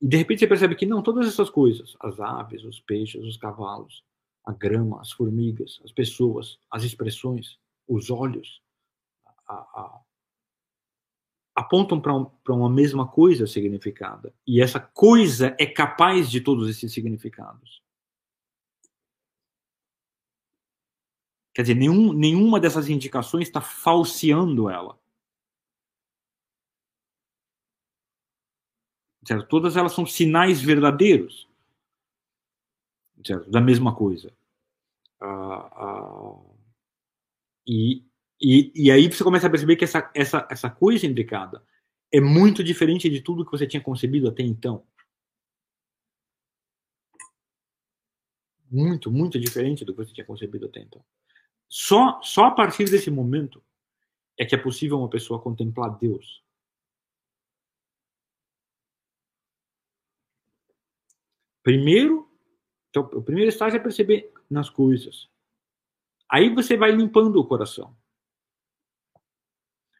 E 0.00 0.08
de 0.08 0.16
repente 0.16 0.40
você 0.40 0.46
percebe 0.46 0.74
que 0.74 0.86
não, 0.86 1.02
todas 1.02 1.26
essas 1.26 1.48
coisas, 1.48 1.96
as 2.00 2.18
aves, 2.20 2.64
os 2.64 2.80
peixes, 2.80 3.22
os 3.22 3.36
cavalos, 3.36 4.04
a 4.44 4.52
grama, 4.52 5.00
as 5.00 5.12
formigas, 5.12 5.80
as 5.84 5.92
pessoas, 5.92 6.58
as 6.70 6.84
expressões, 6.84 7.58
os 7.88 8.10
olhos, 8.10 8.60
a, 9.46 9.54
a, 9.54 10.00
apontam 11.54 12.00
para 12.00 12.14
um, 12.14 12.30
uma 12.48 12.70
mesma 12.70 13.06
coisa 13.06 13.46
significada. 13.46 14.34
E 14.46 14.60
essa 14.60 14.80
coisa 14.80 15.56
é 15.58 15.66
capaz 15.66 16.30
de 16.30 16.40
todos 16.40 16.68
esses 16.68 16.92
significados. 16.92 17.82
Quer 21.54 21.62
dizer, 21.62 21.74
nenhum, 21.74 22.12
nenhuma 22.12 22.58
dessas 22.58 22.88
indicações 22.88 23.46
está 23.46 23.60
falseando 23.60 24.68
ela. 24.68 24.98
Certo? 29.24 29.48
Todas 29.48 29.76
elas 29.76 29.92
são 29.92 30.04
sinais 30.04 30.60
verdadeiros 30.60 31.48
certo? 33.24 33.50
da 33.50 33.60
mesma 33.60 33.94
coisa. 33.94 34.32
Ah, 35.20 35.70
ah, 35.72 36.40
e, 37.66 38.04
e, 38.44 38.72
e 38.74 38.90
aí 38.90 39.08
você 39.08 39.24
começa 39.24 39.46
a 39.46 39.50
perceber 39.50 39.74
que 39.76 39.84
essa, 39.84 40.10
essa, 40.14 40.46
essa 40.50 40.68
coisa 40.68 41.06
indicada 41.06 41.64
é 42.12 42.20
muito 42.20 42.62
diferente 42.62 43.08
de 43.08 43.22
tudo 43.22 43.42
que 43.42 43.50
você 43.50 43.66
tinha 43.66 43.82
concebido 43.82 44.28
até 44.28 44.42
então. 44.42 44.86
Muito, 48.70 49.10
muito 49.10 49.40
diferente 49.40 49.82
do 49.82 49.94
que 49.94 50.04
você 50.04 50.12
tinha 50.12 50.26
concebido 50.26 50.66
até 50.66 50.80
então. 50.80 51.02
Só, 51.66 52.20
só 52.20 52.44
a 52.44 52.50
partir 52.50 52.84
desse 52.84 53.10
momento 53.10 53.64
é 54.38 54.44
que 54.44 54.54
é 54.54 54.58
possível 54.58 54.98
uma 54.98 55.08
pessoa 55.08 55.40
contemplar 55.40 55.96
Deus. 55.98 56.44
Primeiro, 61.62 62.28
então, 62.90 63.04
o 63.04 63.22
primeiro 63.22 63.48
estágio 63.48 63.78
é 63.78 63.82
perceber 63.82 64.30
nas 64.50 64.68
coisas. 64.68 65.30
Aí 66.28 66.54
você 66.54 66.76
vai 66.76 66.92
limpando 66.92 67.40
o 67.40 67.46
coração. 67.46 67.96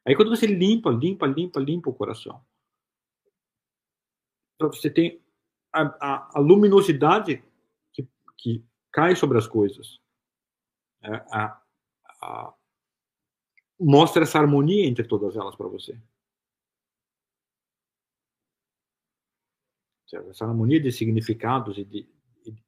Aí 0.07 0.15
quando 0.15 0.31
você 0.31 0.47
limpa, 0.47 0.91
limpa, 0.91 1.27
limpa, 1.27 1.61
limpa 1.61 1.91
o 1.91 1.95
coração, 1.95 2.45
então 4.55 4.73
você 4.73 4.91
tem 4.91 5.23
a, 5.73 5.83
a, 5.83 6.39
a 6.39 6.41
luminosidade 6.41 7.43
que, 7.93 8.09
que 8.37 8.65
cai 8.93 9.17
sobre 9.17 9.39
as 9.39 9.47
coisas. 9.47 10.01
É, 11.03 11.17
a, 11.33 11.61
mostra 13.79 14.23
essa 14.23 14.39
harmonia 14.39 14.87
entre 14.87 15.07
todas 15.07 15.37
elas 15.37 15.55
para 15.57 15.69
você. 15.69 16.01
Essa 20.31 20.45
harmonia 20.45 20.81
de 20.81 20.93
significados 20.93 21.77
e 21.77 21.85
de, 21.85 22.09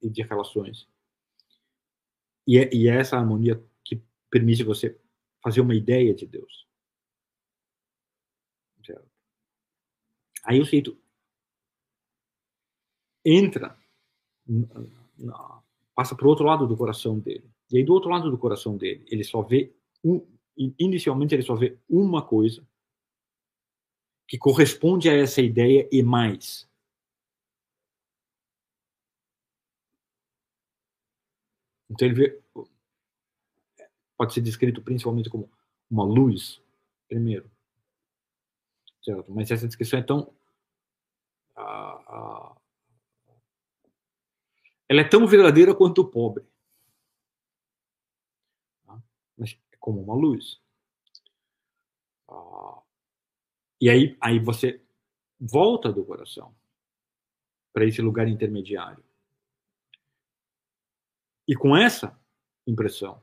e 0.02 0.10
de 0.10 0.22
relações. 0.22 0.88
E 2.46 2.58
é, 2.58 2.74
e 2.74 2.88
é 2.88 2.96
essa 2.96 3.16
harmonia 3.16 3.64
que 3.84 4.02
permite 4.28 4.64
você 4.64 5.00
fazer 5.42 5.60
uma 5.60 5.74
ideia 5.74 6.12
de 6.12 6.26
Deus. 6.26 6.66
Certo? 8.84 9.08
Aí 10.46 10.60
o 10.60 10.64
sujeito 10.64 10.96
entra, 13.24 13.76
passa 15.92 16.14
para 16.14 16.24
o 16.24 16.30
outro 16.30 16.44
lado 16.44 16.68
do 16.68 16.76
coração 16.76 17.18
dele. 17.18 17.50
E 17.70 17.78
aí, 17.78 17.84
do 17.84 17.92
outro 17.92 18.08
lado 18.08 18.30
do 18.30 18.38
coração 18.38 18.76
dele, 18.76 19.04
ele 19.08 19.24
só 19.24 19.42
vê, 19.42 19.74
um, 20.04 20.24
inicialmente, 20.78 21.34
ele 21.34 21.42
só 21.42 21.56
vê 21.56 21.76
uma 21.88 22.24
coisa 22.24 22.64
que 24.28 24.38
corresponde 24.38 25.08
a 25.08 25.12
essa 25.12 25.42
ideia 25.42 25.88
e 25.90 26.00
mais. 26.02 26.68
Então, 31.90 32.06
ele 32.06 32.14
vê, 32.14 32.42
pode 34.16 34.32
ser 34.32 34.40
descrito 34.40 34.80
principalmente 34.80 35.28
como 35.28 35.50
uma 35.90 36.04
luz, 36.04 36.60
primeiro. 37.08 37.50
Certo? 39.06 39.32
Mas 39.32 39.50
essa 39.50 39.66
descrição 39.66 40.00
é 40.00 40.02
tão. 40.02 40.35
Ah, 41.56 42.54
ela 44.88 45.00
é 45.00 45.04
tão 45.04 45.26
verdadeira 45.26 45.74
quanto 45.74 46.02
o 46.02 46.08
pobre 46.08 46.44
mas 49.36 49.58
é 49.72 49.76
como 49.78 50.00
uma 50.00 50.14
luz. 50.14 50.60
Ah, 52.28 52.82
e 53.80 53.90
aí, 53.90 54.16
aí 54.20 54.38
você 54.38 54.82
volta 55.38 55.92
do 55.92 56.04
coração 56.04 56.54
para 57.72 57.84
esse 57.84 58.00
lugar 58.00 58.26
intermediário. 58.26 59.04
E 61.46 61.54
com 61.54 61.76
essa 61.76 62.18
impressão, 62.66 63.22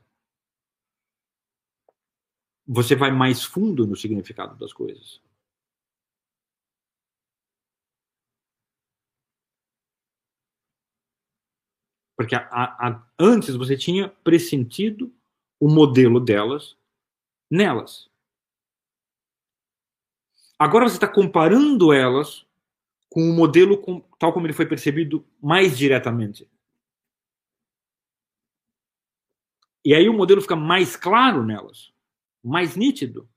você 2.66 2.94
vai 2.94 3.10
mais 3.10 3.44
fundo 3.44 3.86
no 3.86 3.96
significado 3.96 4.56
das 4.56 4.72
coisas. 4.72 5.20
Porque 12.16 12.34
a, 12.34 12.42
a, 12.50 13.06
antes 13.18 13.56
você 13.56 13.76
tinha 13.76 14.08
pressentido 14.08 15.12
o 15.60 15.68
modelo 15.68 16.20
delas 16.20 16.76
nelas. 17.50 18.08
Agora 20.58 20.88
você 20.88 20.96
está 20.96 21.08
comparando 21.08 21.92
elas 21.92 22.46
com 23.08 23.20
o 23.28 23.32
modelo 23.32 23.78
com, 23.78 24.00
tal 24.18 24.32
como 24.32 24.46
ele 24.46 24.52
foi 24.52 24.66
percebido 24.66 25.24
mais 25.40 25.76
diretamente. 25.76 26.48
E 29.84 29.94
aí 29.94 30.08
o 30.08 30.14
modelo 30.14 30.40
fica 30.40 30.56
mais 30.56 30.96
claro 30.96 31.44
nelas, 31.44 31.92
mais 32.42 32.74
nítido. 32.74 33.28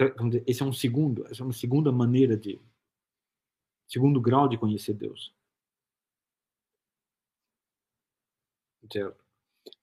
Então, 0.00 0.30
esse 0.46 0.62
é 0.62 0.64
um 0.64 0.72
segundo, 0.72 1.26
essa 1.26 1.42
é 1.42 1.44
uma 1.44 1.52
segunda 1.52 1.92
maneira 1.92 2.34
de 2.34 2.58
segundo 3.86 4.18
grau 4.18 4.48
de 4.48 4.56
conhecer 4.56 4.94
Deus. 4.94 5.34
Certo? 8.90 9.22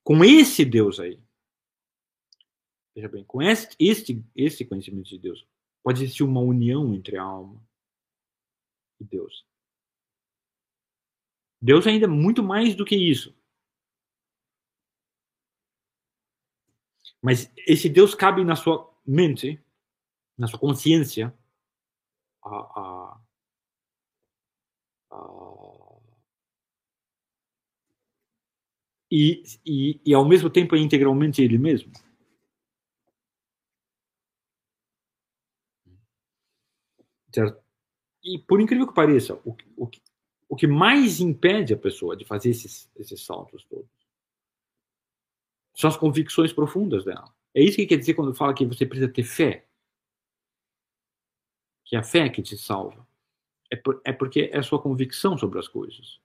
Com 0.02 0.24
esse 0.24 0.64
Deus 0.64 0.98
aí, 0.98 1.22
veja 2.94 3.08
bem, 3.08 3.24
com 3.24 3.40
este, 3.40 3.76
este, 3.78 4.24
este 4.34 4.64
conhecimento 4.64 5.08
de 5.08 5.18
Deus, 5.18 5.46
pode 5.84 6.02
existir 6.02 6.24
uma 6.24 6.40
união 6.40 6.92
entre 6.92 7.16
a 7.16 7.22
alma 7.22 7.62
e 9.00 9.04
Deus. 9.04 9.46
Deus 11.60 11.86
ainda 11.86 12.06
é 12.06 12.08
muito 12.08 12.42
mais 12.42 12.74
do 12.74 12.84
que 12.84 12.96
isso. 12.96 13.34
Mas 17.22 17.52
esse 17.66 17.88
Deus 17.88 18.14
cabe 18.14 18.44
na 18.44 18.56
sua 18.56 18.92
mente, 19.06 19.62
na 20.38 20.46
sua 20.46 20.58
consciência, 20.58 21.34
a, 22.42 22.48
a, 22.56 23.20
a 25.10 25.98
e, 29.10 29.42
e, 29.66 30.00
e 30.04 30.14
ao 30.14 30.26
mesmo 30.26 30.50
tempo 30.50 30.76
é 30.76 30.78
integralmente 30.78 31.42
ele 31.42 31.58
mesmo. 31.58 31.92
Certo? 37.34 37.62
E 38.24 38.38
por 38.38 38.60
incrível 38.60 38.86
que 38.86 38.94
pareça, 38.94 39.34
o, 39.44 39.56
o, 39.76 39.90
o 40.48 40.56
que 40.56 40.66
mais 40.66 41.20
impede 41.20 41.74
a 41.74 41.78
pessoa 41.78 42.16
de 42.16 42.24
fazer 42.24 42.50
esses, 42.50 42.90
esses 42.96 43.24
saltos 43.24 43.64
todos 43.64 43.98
são 45.78 45.88
as 45.88 45.96
convicções 45.96 46.52
profundas 46.52 47.04
dela. 47.04 47.32
É 47.54 47.62
isso 47.62 47.76
que 47.76 47.86
quer 47.86 47.98
dizer 47.98 48.14
quando 48.14 48.34
fala 48.34 48.52
que 48.52 48.66
você 48.66 48.84
precisa 48.84 49.10
ter 49.10 49.22
fé. 49.22 49.67
Que 51.88 51.96
é 51.96 51.98
a 51.98 52.02
fé 52.04 52.28
que 52.28 52.40
te 52.42 52.56
salva. 52.56 53.04
É, 53.72 53.76
por, 53.76 54.00
é 54.04 54.12
porque 54.12 54.50
é 54.52 54.58
a 54.58 54.62
sua 54.62 54.80
convicção 54.82 55.38
sobre 55.38 55.58
as 55.58 55.68
coisas. 55.68 56.20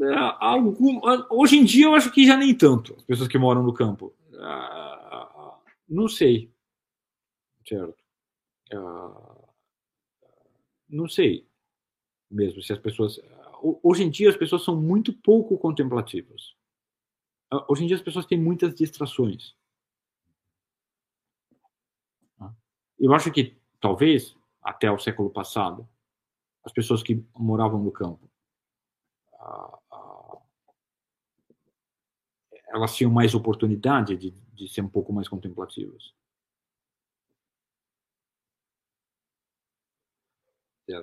É, 0.00 0.14
algum, 0.40 1.00
hoje 1.30 1.56
em 1.56 1.64
dia 1.64 1.86
eu 1.86 1.94
acho 1.94 2.10
que 2.10 2.26
já 2.26 2.36
nem 2.36 2.52
tanto, 2.56 2.94
as 2.96 3.04
pessoas 3.04 3.28
que 3.28 3.38
moram 3.38 3.62
no 3.62 3.72
campo. 3.72 4.12
Ah, 4.38 5.58
não 5.88 6.08
sei. 6.08 6.50
Certo. 7.68 8.02
Ah, 8.72 9.52
não 10.88 11.08
sei 11.08 11.46
mesmo 12.30 12.62
se 12.62 12.72
as 12.74 12.80
pessoas. 12.80 13.20
Hoje 13.82 14.04
em 14.04 14.10
dia 14.10 14.30
as 14.30 14.36
pessoas 14.38 14.64
são 14.64 14.80
muito 14.80 15.12
pouco 15.14 15.58
contemplativas. 15.58 16.55
Ah, 17.50 17.64
hoje 17.68 17.84
em 17.84 17.86
dia 17.86 17.96
as 17.96 18.02
pessoas 18.02 18.26
têm 18.26 18.40
muitas 18.40 18.74
distrações. 18.74 19.54
Eu 22.98 23.12
acho 23.14 23.30
que 23.30 23.56
talvez 23.80 24.34
até 24.62 24.90
o 24.90 24.98
século 24.98 25.30
passado 25.30 25.86
as 26.64 26.72
pessoas 26.72 27.02
que 27.02 27.22
moravam 27.36 27.82
no 27.82 27.92
campo 27.92 28.28
elas 32.68 32.94
tinham 32.94 33.10
mais 33.10 33.34
oportunidade 33.34 34.16
de, 34.16 34.30
de 34.30 34.68
ser 34.68 34.82
um 34.82 34.88
pouco 34.88 35.12
mais 35.12 35.28
contemplativas. 35.28 36.14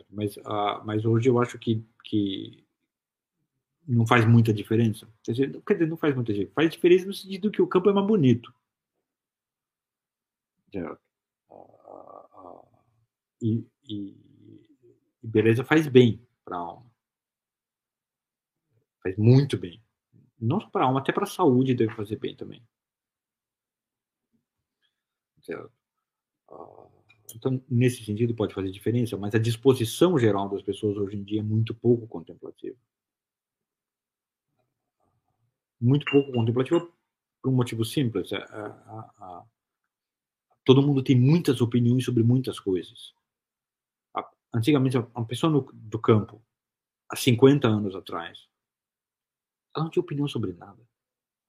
Mas, 0.10 0.38
uh, 0.38 0.84
mas 0.86 1.03
hoje 1.03 1.28
eu 1.30 1.40
acho 1.40 1.60
que, 1.60 1.84
que 2.06 2.62
não 3.88 4.05
faz 4.07 4.26
muita 4.26 4.53
diferença. 4.53 5.07
Quer 5.23 5.31
dizer, 5.34 5.61
quer 5.64 5.73
dizer, 5.73 5.88
não 5.88 5.97
faz 5.97 6.15
muita 6.15 6.31
diferença. 6.34 6.53
Faz 6.55 6.69
diferença 6.69 7.05
no 7.05 7.14
sentido 7.14 7.51
que 7.51 7.61
o 7.61 7.68
campo 7.68 7.89
é 7.89 7.93
mais 7.93 8.07
bonito. 8.07 8.53
Certo? 10.72 10.99
Uh, 11.49 12.61
uh, 12.61 12.68
e, 13.41 13.68
e, 13.88 14.18
e 15.22 15.27
beleza 15.27 15.64
faz 15.64 15.88
bem 15.88 16.26
para 16.43 16.57
a 16.57 16.60
alma. 16.60 16.91
Faz 19.03 19.18
muito 19.18 19.57
bem. 19.57 19.81
Não 20.39 20.60
só 20.60 20.69
para 20.69 20.84
a 20.84 20.88
alma, 20.88 20.99
até 20.99 21.11
para 21.11 21.23
a 21.23 21.27
saúde 21.27 21.76
deve 21.76 21.93
fazer 21.93 22.18
bem 22.18 22.35
também. 22.35 22.64
Ah, 26.49 26.88
então, 27.35 27.61
nesse 27.69 28.03
sentido, 28.05 28.35
pode 28.35 28.53
fazer 28.53 28.72
diferença, 28.72 29.18
mas 29.18 29.34
a 29.35 29.39
disposição 29.39 30.18
geral 30.18 30.49
das 30.49 30.61
pessoas 30.61 30.97
hoje 30.97 31.18
em 31.18 31.23
dia 31.23 31.39
é 31.39 31.43
muito 31.43 31.73
pouco 31.73 32.07
contemplativa. 32.07 32.77
Muito 35.84 36.10
pouco 36.10 36.31
contemplativa 36.31 36.80
por 37.41 37.51
um 37.51 37.55
motivo 37.55 37.84
simples. 37.84 38.31
A, 38.31 38.38
a, 38.38 38.99
a, 39.19 39.45
todo 40.64 40.81
mundo 40.81 41.03
tem 41.03 41.19
muitas 41.19 41.60
opiniões 41.60 42.05
sobre 42.05 42.23
muitas 42.23 42.57
coisas. 42.57 43.14
Antigamente, 44.53 44.97
uma 44.97 45.26
pessoa 45.26 45.51
no, 45.51 45.69
do 45.73 45.99
campo, 45.99 46.41
há 47.10 47.18
50 47.18 47.68
anos 47.68 47.95
atrás, 47.95 48.47
ela 49.76 49.84
não 49.84 49.91
tinha 49.91 50.01
opinião 50.01 50.27
sobre 50.27 50.53
nada. 50.53 50.81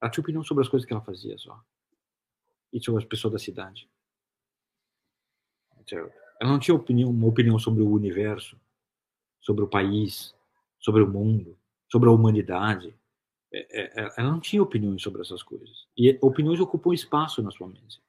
Ela 0.01 0.11
tinha 0.11 0.21
opinião 0.21 0.43
sobre 0.43 0.63
as 0.63 0.67
coisas 0.67 0.85
que 0.85 0.91
ela 0.91 1.01
fazia 1.01 1.37
só. 1.37 1.63
E 2.73 2.83
sobre 2.83 3.01
as 3.01 3.07
pessoas 3.07 3.31
da 3.31 3.39
cidade. 3.39 3.89
Ela 6.41 6.51
não 6.51 6.59
tinha 6.59 6.75
opinião, 6.75 7.09
uma 7.09 7.27
opinião 7.27 7.57
sobre 7.57 7.81
o 7.81 7.89
universo, 7.89 8.59
sobre 9.39 9.63
o 9.63 9.67
país, 9.69 10.35
sobre 10.77 11.03
o 11.03 11.07
mundo, 11.07 11.57
sobre 11.89 12.09
a 12.09 12.11
humanidade. 12.11 12.93
É, 13.57 13.67
é, 13.71 14.01
é, 14.01 14.13
ela 14.17 14.31
não 14.31 14.39
tinha 14.41 14.61
opiniões 14.61 15.01
sobre 15.01 15.21
essas 15.21 15.41
coisas. 15.41 15.87
E 15.97 16.17
opiniões 16.21 16.59
ocupam 16.59 16.93
espaço 16.93 17.41
na 17.41 17.51
sua 17.51 17.67
mente. 17.67 18.01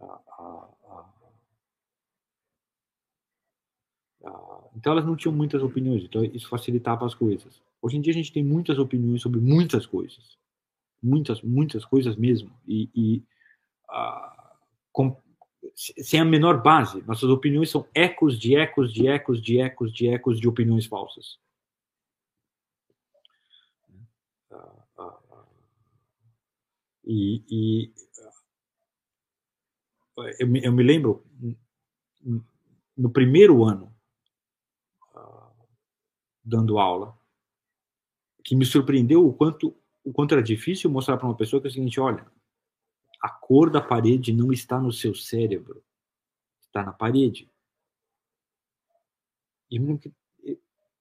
Ah, 0.00 0.20
ah, 0.38 0.68
ah, 4.24 4.68
então 4.76 4.92
elas 4.92 5.04
não 5.04 5.16
tinham 5.16 5.34
muitas 5.34 5.62
opiniões, 5.62 6.04
então 6.04 6.24
isso 6.24 6.48
facilitava 6.48 7.04
as 7.04 7.14
coisas. 7.14 7.60
Hoje 7.82 7.96
em 7.96 8.00
dia 8.00 8.12
a 8.12 8.14
gente 8.14 8.32
tem 8.32 8.44
muitas 8.44 8.78
opiniões 8.78 9.20
sobre 9.20 9.40
muitas 9.40 9.84
coisas. 9.84 10.38
Muitas, 11.02 11.42
muitas 11.42 11.84
coisas 11.84 12.14
mesmo. 12.14 12.52
E, 12.68 12.88
e 12.94 13.22
com, 14.92 15.16
sem 15.76 16.20
a 16.20 16.24
menor 16.24 16.62
base. 16.62 17.02
Nossas 17.02 17.28
opiniões 17.28 17.70
são 17.70 17.84
ecos 17.94 18.38
de 18.38 18.56
ecos 18.56 18.92
de 18.92 19.08
ecos 19.08 19.42
de 19.42 19.60
ecos 19.60 19.92
de 19.92 20.08
ecos 20.08 20.40
de 20.40 20.48
opiniões 20.48 20.86
falsas. 20.86 21.38
Uh, 24.50 24.56
uh, 24.98 25.46
e, 27.04 27.44
e 27.48 27.92
eu, 30.38 30.48
me, 30.48 30.64
eu 30.64 30.72
me 30.72 30.82
lembro 30.82 31.24
no 32.96 33.10
primeiro 33.10 33.64
ano 33.64 33.94
dando 36.44 36.78
aula 36.78 37.18
que 38.44 38.56
me 38.56 38.64
surpreendeu 38.64 39.26
o 39.26 39.32
quanto 39.32 39.76
o 40.02 40.12
quanto 40.12 40.32
era 40.32 40.42
difícil 40.42 40.90
mostrar 40.90 41.16
para 41.16 41.26
uma 41.26 41.36
pessoa 41.36 41.60
que 41.60 41.68
é 41.68 41.70
o 41.70 41.72
seguinte, 41.72 42.00
olha, 42.00 42.26
a 43.22 43.28
cor 43.28 43.70
da 43.70 43.80
parede 43.80 44.32
não 44.32 44.52
está 44.52 44.80
no 44.80 44.90
seu 44.90 45.14
cérebro, 45.14 45.84
está 46.62 46.82
na 46.82 46.92
parede. 46.92 47.50
E 49.70 49.78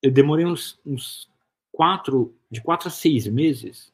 eu 0.02 0.12
demorei 0.12 0.46
uns, 0.46 0.80
uns 0.86 1.32
quatro, 1.72 2.38
de 2.52 2.62
quatro 2.62 2.90
a 2.90 2.92
seis 2.92 3.26
meses 3.26 3.94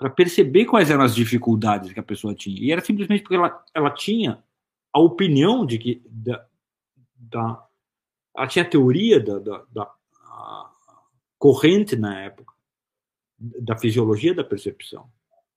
para 0.00 0.08
perceber 0.08 0.64
quais 0.64 0.90
eram 0.90 1.02
as 1.02 1.14
dificuldades 1.14 1.92
que 1.92 2.00
a 2.00 2.02
pessoa 2.02 2.34
tinha. 2.34 2.58
E 2.58 2.72
era 2.72 2.80
simplesmente 2.80 3.20
porque 3.20 3.34
ela, 3.34 3.62
ela 3.74 3.90
tinha 3.90 4.42
a 4.90 4.98
opinião 4.98 5.66
de 5.66 5.76
que 5.76 6.02
da, 6.08 6.42
da 7.14 7.68
ela 8.34 8.46
tinha 8.46 8.64
a 8.64 8.68
teoria 8.68 9.20
da, 9.20 9.38
da, 9.38 9.64
da 9.70 9.92
corrente 11.38 11.96
na 11.96 12.18
época 12.18 12.54
da 13.38 13.76
fisiologia 13.76 14.34
da 14.34 14.42
percepção. 14.42 15.06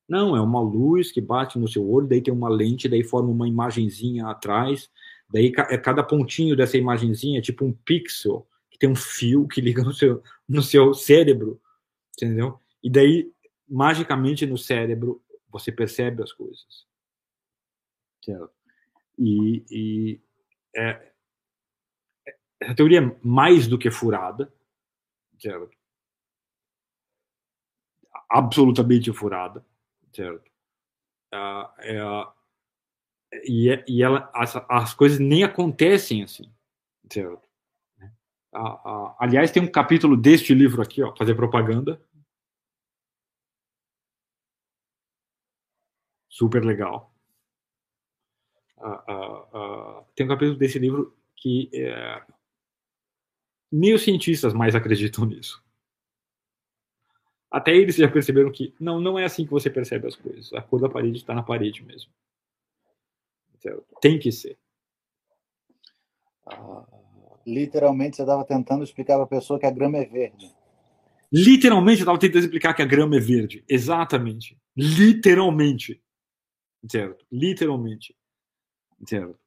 Não, 0.10 0.36
é 0.36 0.42
uma 0.42 0.60
luz 0.60 1.10
que 1.10 1.22
bate 1.22 1.58
no 1.58 1.68
seu 1.68 1.90
olho, 1.90 2.08
daí 2.08 2.22
tem 2.22 2.34
uma 2.34 2.50
lente, 2.50 2.90
daí 2.90 3.02
forma 3.02 3.30
uma 3.30 3.48
imagenzinha 3.48 4.28
atrás, 4.28 4.90
daí 5.30 5.54
é 5.70 5.78
cada 5.78 6.04
pontinho 6.04 6.54
dessa 6.54 6.78
imagenzinha 6.78 7.40
é 7.40 7.42
tipo 7.42 7.64
um 7.64 7.72
pixel, 7.72 8.46
que 8.70 8.78
tem 8.78 8.90
um 8.90 8.96
fio 8.96 9.48
que 9.48 9.62
liga 9.62 9.84
no 9.84 9.94
seu, 9.94 10.22
no 10.50 10.62
seu 10.62 10.94
cérebro, 10.94 11.62
entendeu? 12.18 12.60
E 12.84 12.90
daí 12.90 13.33
magicamente 13.68 14.46
no 14.46 14.58
cérebro 14.58 15.24
você 15.50 15.72
percebe 15.72 16.24
as 16.24 16.32
coisas. 16.32 16.88
Certo? 18.24 18.52
E, 19.18 19.66
e 19.70 20.22
é, 20.76 21.14
essa 22.60 22.76
teoria 22.76 23.02
é 23.02 23.20
mais 23.22 23.68
do 23.68 23.78
que 23.78 23.92
furada, 23.92 24.52
certo? 25.40 25.78
Absolutamente 28.30 29.12
furada, 29.14 29.66
certo? 30.14 30.50
Uh, 31.34 31.68
é, 31.80 32.34
e, 33.44 33.70
é, 33.70 33.84
e 33.88 34.04
ela, 34.04 34.32
as, 34.34 34.56
as 34.70 34.94
coisas 34.94 35.20
nem 35.20 35.44
acontecem 35.44 36.24
assim, 36.24 36.52
certo? 37.12 37.48
Aliás, 39.20 39.52
tem 39.52 39.64
um 39.64 39.72
capítulo 39.72 40.16
deste 40.16 40.54
livro 40.54 40.82
aqui, 40.82 41.02
ó, 41.02 41.16
fazer 41.16 41.34
propaganda, 41.34 42.00
super 46.34 46.66
legal. 46.66 47.14
Uh, 48.78 49.12
uh, 49.12 50.00
uh, 50.00 50.06
tem 50.16 50.26
um 50.26 50.30
capítulo 50.30 50.58
desse 50.58 50.80
livro 50.80 51.16
que 51.36 51.70
é, 51.74 52.24
nem 53.72 53.94
os 53.94 54.02
cientistas 54.02 54.54
mais 54.54 54.74
acreditam 54.76 55.26
nisso. 55.26 55.64
Até 57.52 57.76
eles 57.76 57.96
já 57.96 58.10
perceberam 58.10 58.52
que 58.52 58.74
não, 58.80 59.00
não 59.00 59.20
é 59.20 59.26
assim 59.26 59.46
que 59.46 59.52
você 59.52 59.70
percebe 59.70 60.08
as 60.08 60.16
coisas. 60.16 60.52
A 60.54 60.62
cor 60.62 60.82
da 60.82 60.90
parede 60.90 61.18
está 61.18 61.36
na 61.36 61.44
parede 61.44 61.84
mesmo. 61.84 62.12
Então, 63.56 63.84
tem 64.02 64.18
que 64.18 64.32
ser. 64.32 64.58
Literalmente, 67.46 68.16
você 68.16 68.24
estava 68.24 68.44
tentando 68.44 68.84
explicar 68.84 69.16
para 69.16 69.26
a 69.26 69.28
pessoa 69.28 69.60
que 69.60 69.66
a 69.68 69.72
grama 69.72 69.98
é 69.98 70.06
verde. 70.06 70.52
Literalmente, 71.32 72.00
eu 72.00 72.04
estava 72.04 72.20
tentando 72.20 72.44
explicar 72.44 72.74
que 72.74 72.82
a 72.82 72.86
grama 72.86 73.18
é 73.18 73.20
verde. 73.20 73.64
Exatamente. 73.68 74.58
Literalmente 74.76 76.03
certo? 76.90 77.26
Literalmente, 77.32 78.16
certo? 79.06 79.40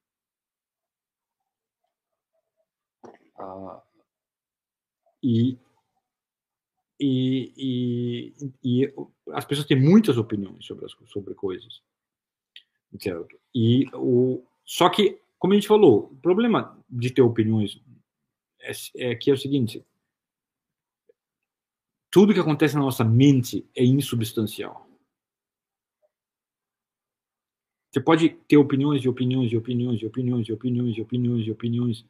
Ah, 3.39 3.83
e, 5.23 5.59
e, 6.99 7.53
e, 7.57 8.53
e, 8.65 8.95
as 9.33 9.45
pessoas 9.45 9.67
têm 9.67 9.79
muitas 9.79 10.17
opiniões 10.17 10.65
sobre, 10.65 10.87
as, 10.87 10.93
sobre 11.11 11.35
coisas, 11.35 11.83
certo? 12.99 13.39
E 13.55 13.87
o, 13.95 14.43
só 14.65 14.89
que, 14.89 15.21
como 15.39 15.53
a 15.53 15.57
gente 15.57 15.69
falou, 15.69 16.11
o 16.13 16.17
problema 16.17 16.83
de 16.89 17.11
ter 17.11 17.23
opiniões 17.23 17.81
é, 18.61 19.11
é 19.11 19.15
que 19.15 19.31
é 19.31 19.35
o 19.35 19.39
seguinte: 19.39 19.85
tudo 22.11 22.33
que 22.33 22.41
acontece 22.41 22.75
na 22.75 22.81
nossa 22.81 23.05
mente 23.05 23.69
é 23.75 23.85
insubstancial. 23.85 24.87
Você 27.97 28.01
pode 28.03 28.29
ter 28.47 28.59
opiniões 28.59 29.03
e 29.03 29.09
opiniões 29.09 29.51
e 29.51 29.57
opiniões 29.57 30.03
e 30.03 30.05
opiniões 30.05 30.47
e 30.47 30.53
opiniões 30.53 30.99
e 30.99 31.01
opiniões 31.01 31.47
e 31.47 31.51
opiniões. 31.51 32.05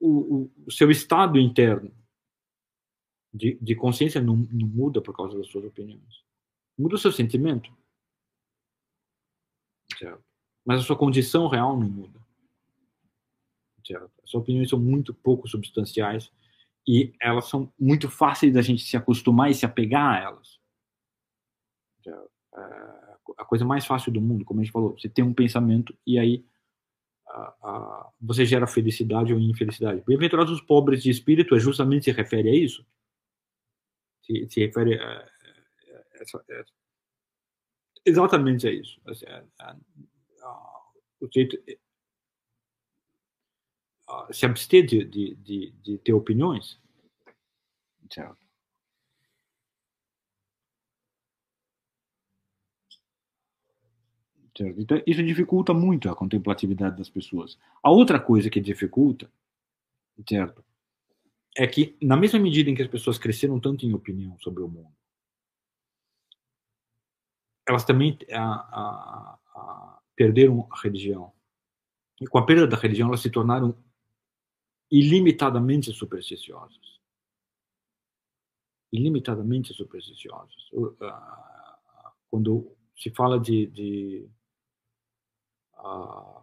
O, 0.00 0.48
seu 0.70 0.90
estado 0.90 1.38
interno 1.38 1.94
de, 3.30 3.58
de 3.60 3.74
consciência 3.74 4.22
não, 4.22 4.36
não, 4.36 4.66
muda 4.66 5.02
por 5.02 5.14
causa 5.14 5.36
das 5.36 5.48
suas 5.48 5.66
opiniões. 5.66 6.24
Muda 6.78 6.94
o 6.94 6.98
seu 6.98 7.12
sentimento. 7.12 7.70
Certo? 9.98 10.24
Mas 10.64 10.80
a 10.80 10.84
sua 10.84 10.96
condição 10.96 11.46
real 11.46 11.78
não 11.78 11.90
muda. 11.90 12.18
Certo? 13.86 14.10
As 14.24 14.30
suas 14.30 14.42
opiniões 14.42 14.70
são 14.70 14.80
muito 14.80 15.12
pouco 15.12 15.46
substanciais 15.46 16.32
e 16.88 17.12
elas 17.20 17.50
são 17.50 17.70
muito 17.78 18.08
fáceis 18.08 18.54
da 18.54 18.62
gente 18.62 18.82
se 18.82 18.96
acostumar 18.96 19.50
e 19.50 19.54
se 19.54 19.66
apegar 19.66 20.14
a 20.14 20.18
elas. 20.18 20.61
É, 22.08 22.62
a 23.38 23.44
coisa 23.44 23.64
mais 23.64 23.86
fácil 23.86 24.12
do 24.12 24.20
mundo, 24.20 24.44
como 24.44 24.60
a 24.60 24.62
gente 24.62 24.72
falou, 24.72 24.98
você 24.98 25.08
tem 25.08 25.24
um 25.24 25.34
pensamento 25.34 25.96
e 26.06 26.18
aí 26.18 26.44
você 28.20 28.44
gera 28.44 28.66
felicidade 28.66 29.32
ou 29.32 29.40
infelicidade. 29.40 30.02
Bem-aventurados 30.06 30.52
os 30.52 30.60
pobres 30.60 31.02
de 31.02 31.10
espírito 31.10 31.54
é 31.54 31.58
justamente 31.58 32.04
se 32.04 32.12
refere 32.12 32.50
a 32.50 32.54
isso. 32.54 32.86
Se, 34.22 34.46
se 34.50 34.60
refere 34.60 34.98
a, 35.00 35.04
a, 35.04 35.18
a, 35.18 36.60
a, 36.60 36.64
exatamente 38.04 38.68
a 38.68 38.70
isso. 38.70 39.00
Assim, 39.06 39.24
o 41.20 41.28
jeito 41.32 41.58
se 44.30 44.44
abster 44.44 44.84
de, 44.84 45.04
de, 45.04 45.34
de, 45.36 45.70
de 45.82 45.98
ter 45.98 46.12
opiniões, 46.12 46.78
certo? 48.12 48.41
Certo? 54.56 54.80
Então, 54.80 55.02
isso 55.06 55.22
dificulta 55.22 55.72
muito 55.72 56.10
a 56.10 56.16
contemplatividade 56.16 56.98
das 56.98 57.08
pessoas. 57.08 57.58
A 57.82 57.90
outra 57.90 58.20
coisa 58.20 58.50
que 58.50 58.60
dificulta, 58.60 59.30
certo? 60.28 60.62
É 61.56 61.66
que, 61.66 61.96
na 62.02 62.16
mesma 62.16 62.38
medida 62.38 62.70
em 62.70 62.74
que 62.74 62.82
as 62.82 62.88
pessoas 62.88 63.18
cresceram 63.18 63.58
tanto 63.58 63.86
em 63.86 63.94
opinião 63.94 64.38
sobre 64.40 64.62
o 64.62 64.68
mundo, 64.68 64.92
elas 67.66 67.84
também 67.84 68.18
a, 68.30 68.42
a, 68.42 69.38
a, 69.54 70.02
perderam 70.14 70.66
a 70.70 70.80
religião. 70.80 71.32
E 72.20 72.26
com 72.26 72.38
a 72.38 72.44
perda 72.44 72.66
da 72.66 72.76
religião, 72.76 73.08
elas 73.08 73.20
se 73.20 73.30
tornaram 73.30 73.76
ilimitadamente 74.90 75.92
supersticiosas. 75.92 77.00
Ilimitadamente 78.92 79.72
supersticiosas. 79.72 80.70
Quando 82.30 82.76
se 82.96 83.10
fala 83.10 83.40
de, 83.40 83.66
de 83.66 84.30
a 85.82 86.42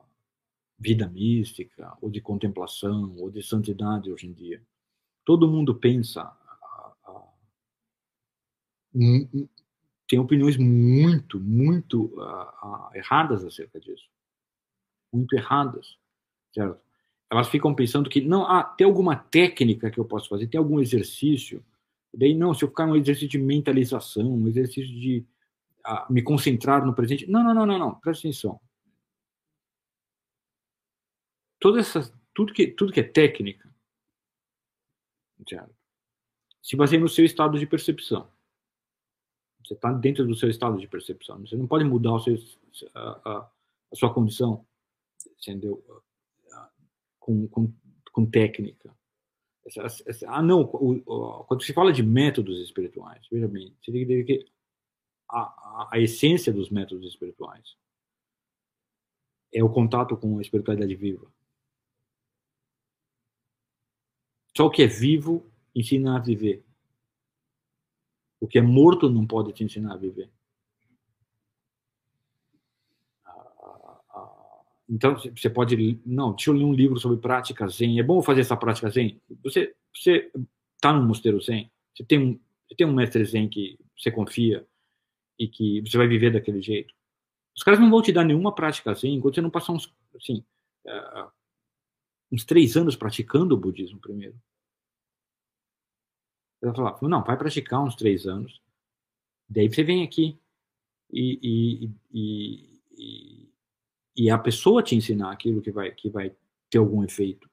vida 0.77 1.07
mística, 1.07 1.97
ou 2.01 2.09
de 2.09 2.21
contemplação, 2.21 3.15
ou 3.17 3.29
de 3.29 3.43
santidade 3.43 4.11
hoje 4.11 4.27
em 4.27 4.33
dia. 4.33 4.61
Todo 5.25 5.49
mundo 5.49 5.75
pensa, 5.75 6.21
a, 6.21 6.93
a, 7.05 7.23
tem 10.07 10.19
opiniões 10.19 10.57
muito, 10.57 11.39
muito 11.39 12.19
a, 12.21 12.91
erradas 12.95 13.43
acerca 13.43 13.79
disso. 13.79 14.09
Muito 15.11 15.35
erradas, 15.35 15.97
certo? 16.53 16.79
Elas 17.31 17.49
ficam 17.49 17.75
pensando 17.75 18.09
que, 18.09 18.21
não, 18.21 18.43
ah, 18.43 18.63
tem 18.63 18.85
alguma 18.85 19.15
técnica 19.15 19.91
que 19.91 19.99
eu 19.99 20.05
posso 20.05 20.29
fazer, 20.29 20.47
tem 20.47 20.57
algum 20.57 20.79
exercício. 20.79 21.63
E 22.11 22.17
daí, 22.17 22.33
não, 22.33 22.53
se 22.53 22.63
eu 22.63 22.69
ficar 22.69 22.87
um 22.87 22.95
exercício 22.95 23.29
de 23.29 23.37
mentalização, 23.37 24.33
um 24.33 24.47
exercício 24.47 24.91
de 24.91 25.23
me 26.09 26.23
concentrar 26.23 26.85
no 26.85 26.93
presente. 26.93 27.29
Não, 27.29 27.43
não, 27.43 27.53
não, 27.53 27.65
não, 27.65 27.77
não, 27.77 27.95
presta 27.95 28.27
atenção 28.27 28.59
toda 31.59 31.79
essa, 31.79 32.11
tudo 32.33 32.53
que 32.53 32.67
tudo 32.67 32.93
que 32.93 32.99
é 32.99 33.03
técnica 33.03 33.69
se 36.61 36.75
baseia 36.75 36.99
no 36.99 37.09
seu 37.09 37.25
estado 37.25 37.57
de 37.57 37.65
percepção. 37.65 38.29
Você 39.63 39.73
está 39.73 39.91
dentro 39.91 40.25
do 40.25 40.35
seu 40.35 40.49
estado 40.49 40.77
de 40.77 40.87
percepção. 40.87 41.39
Você 41.39 41.55
não 41.55 41.67
pode 41.67 41.83
mudar 41.83 42.13
o 42.13 42.19
seu, 42.19 42.37
a, 42.93 43.29
a, 43.29 43.51
a 43.91 43.95
sua 43.95 44.13
condição, 44.13 44.65
entendeu? 45.39 45.83
Com, 47.19 47.47
com, 47.47 47.73
com 48.11 48.25
técnica. 48.25 48.95
ah, 50.27 50.41
não. 50.41 50.61
O, 50.61 51.01
o, 51.05 51.43
quando 51.45 51.63
se 51.63 51.73
fala 51.73 51.93
de 51.93 52.01
métodos 52.01 52.59
espirituais, 52.59 53.25
veja 53.31 53.47
bem, 53.47 53.75
você 53.81 53.91
tem 53.91 54.01
que 54.01 54.05
ver 54.05 54.23
que 54.23 54.45
a, 55.29 55.89
a 55.91 55.99
essência 55.99 56.51
dos 56.51 56.69
métodos 56.69 57.07
espirituais 57.07 57.75
é 59.53 59.63
o 59.63 59.69
contato 59.69 60.17
com 60.17 60.39
a 60.39 60.41
espiritualidade 60.41 60.95
viva. 60.95 61.31
Só 64.59 64.65
o 64.65 64.69
que 64.69 64.83
é 64.83 64.87
vivo 64.87 65.49
ensina 65.73 66.17
a 66.17 66.19
viver. 66.19 66.65
O 68.41 68.45
que 68.45 68.59
é 68.59 68.61
morto 68.61 69.09
não 69.09 69.25
pode 69.25 69.53
te 69.53 69.63
ensinar 69.63 69.93
a 69.93 69.97
viver. 69.97 70.29
Então, 74.89 75.15
você 75.17 75.49
pode. 75.49 76.01
Não, 76.05 76.33
deixa 76.33 76.49
eu 76.49 76.55
ler 76.55 76.65
um 76.65 76.73
livro 76.73 76.99
sobre 76.99 77.21
prática 77.21 77.69
Zen. 77.69 78.01
É 78.01 78.03
bom 78.03 78.21
fazer 78.21 78.41
essa 78.41 78.57
prática 78.57 78.89
Zen? 78.89 79.21
Você 79.41 79.73
está 80.75 80.91
num 80.91 81.07
mosteiro 81.07 81.39
Zen? 81.39 81.71
Você 81.95 82.03
tem 82.03 82.19
um, 82.19 82.39
você 82.67 82.75
tem 82.75 82.85
um 82.85 82.93
mestre 82.93 83.23
zen 83.23 83.47
que 83.47 83.79
você 83.97 84.11
confia 84.11 84.67
e 85.39 85.47
que 85.47 85.79
você 85.87 85.97
vai 85.97 86.09
viver 86.09 86.33
daquele 86.33 86.61
jeito. 86.61 86.93
Os 87.55 87.63
caras 87.63 87.79
não 87.79 87.89
vão 87.89 88.01
te 88.01 88.11
dar 88.11 88.25
nenhuma 88.25 88.53
prática 88.53 88.91
assim 88.91 89.13
enquanto 89.13 89.35
você 89.35 89.41
não 89.41 89.49
passar 89.49 89.71
uns, 89.71 89.89
assim, 90.13 90.43
uh, 90.85 91.31
uns 92.31 92.45
três 92.45 92.75
anos 92.75 92.95
praticando 92.95 93.55
o 93.55 93.57
budismo 93.57 93.99
primeiro. 93.99 94.39
Vai 96.61 96.75
falar, 96.75 96.99
não, 97.01 97.23
vai 97.23 97.37
praticar 97.37 97.83
uns 97.83 97.95
três 97.95 98.27
anos. 98.27 98.61
Daí 99.47 99.69
você 99.69 99.83
vem 99.83 100.03
aqui 100.03 100.39
e, 101.11 101.89
e, 102.11 102.69
e, 102.97 103.49
e, 104.15 104.29
a 104.29 104.37
pessoa 104.37 104.83
te 104.83 104.95
ensinar 104.95 105.31
aquilo 105.31 105.61
que 105.61 105.71
vai, 105.71 105.91
que 105.91 106.09
vai 106.09 106.35
ter 106.69 106.77
algum 106.77 107.03
efeito. 107.03 107.49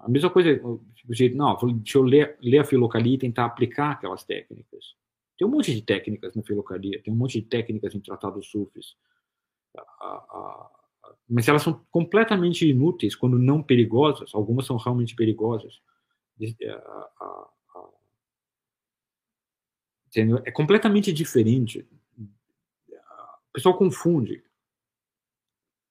A 0.00 0.08
mesma 0.08 0.30
coisa, 0.30 0.54
tipo, 0.94 1.36
não, 1.36 1.54
deixa 1.78 1.98
eu 1.98 2.02
ler, 2.02 2.38
ler 2.40 2.60
a 2.60 2.64
filocalia 2.64 3.14
e 3.14 3.18
tentar 3.18 3.44
aplicar 3.44 3.92
aquelas 3.92 4.24
técnicas. 4.24 4.94
Tem 5.36 5.46
um 5.46 5.50
monte 5.50 5.74
de 5.74 5.82
técnicas 5.82 6.34
na 6.34 6.42
filocalia, 6.42 7.02
tem 7.02 7.12
um 7.12 7.16
monte 7.16 7.40
de 7.40 7.46
técnicas 7.46 7.94
em 7.94 8.00
tratados 8.00 8.46
sufis. 8.46 8.96
Mas 11.28 11.48
elas 11.48 11.62
são 11.62 11.84
completamente 11.90 12.68
inúteis 12.68 13.16
quando 13.16 13.38
não 13.38 13.62
perigosas. 13.62 14.34
Algumas 14.34 14.66
são 14.66 14.76
realmente 14.76 15.14
perigosas. 15.14 15.80
É 20.44 20.50
completamente 20.50 21.12
diferente. 21.12 21.86
O 22.88 23.52
pessoal 23.52 23.76
confunde 23.76 24.44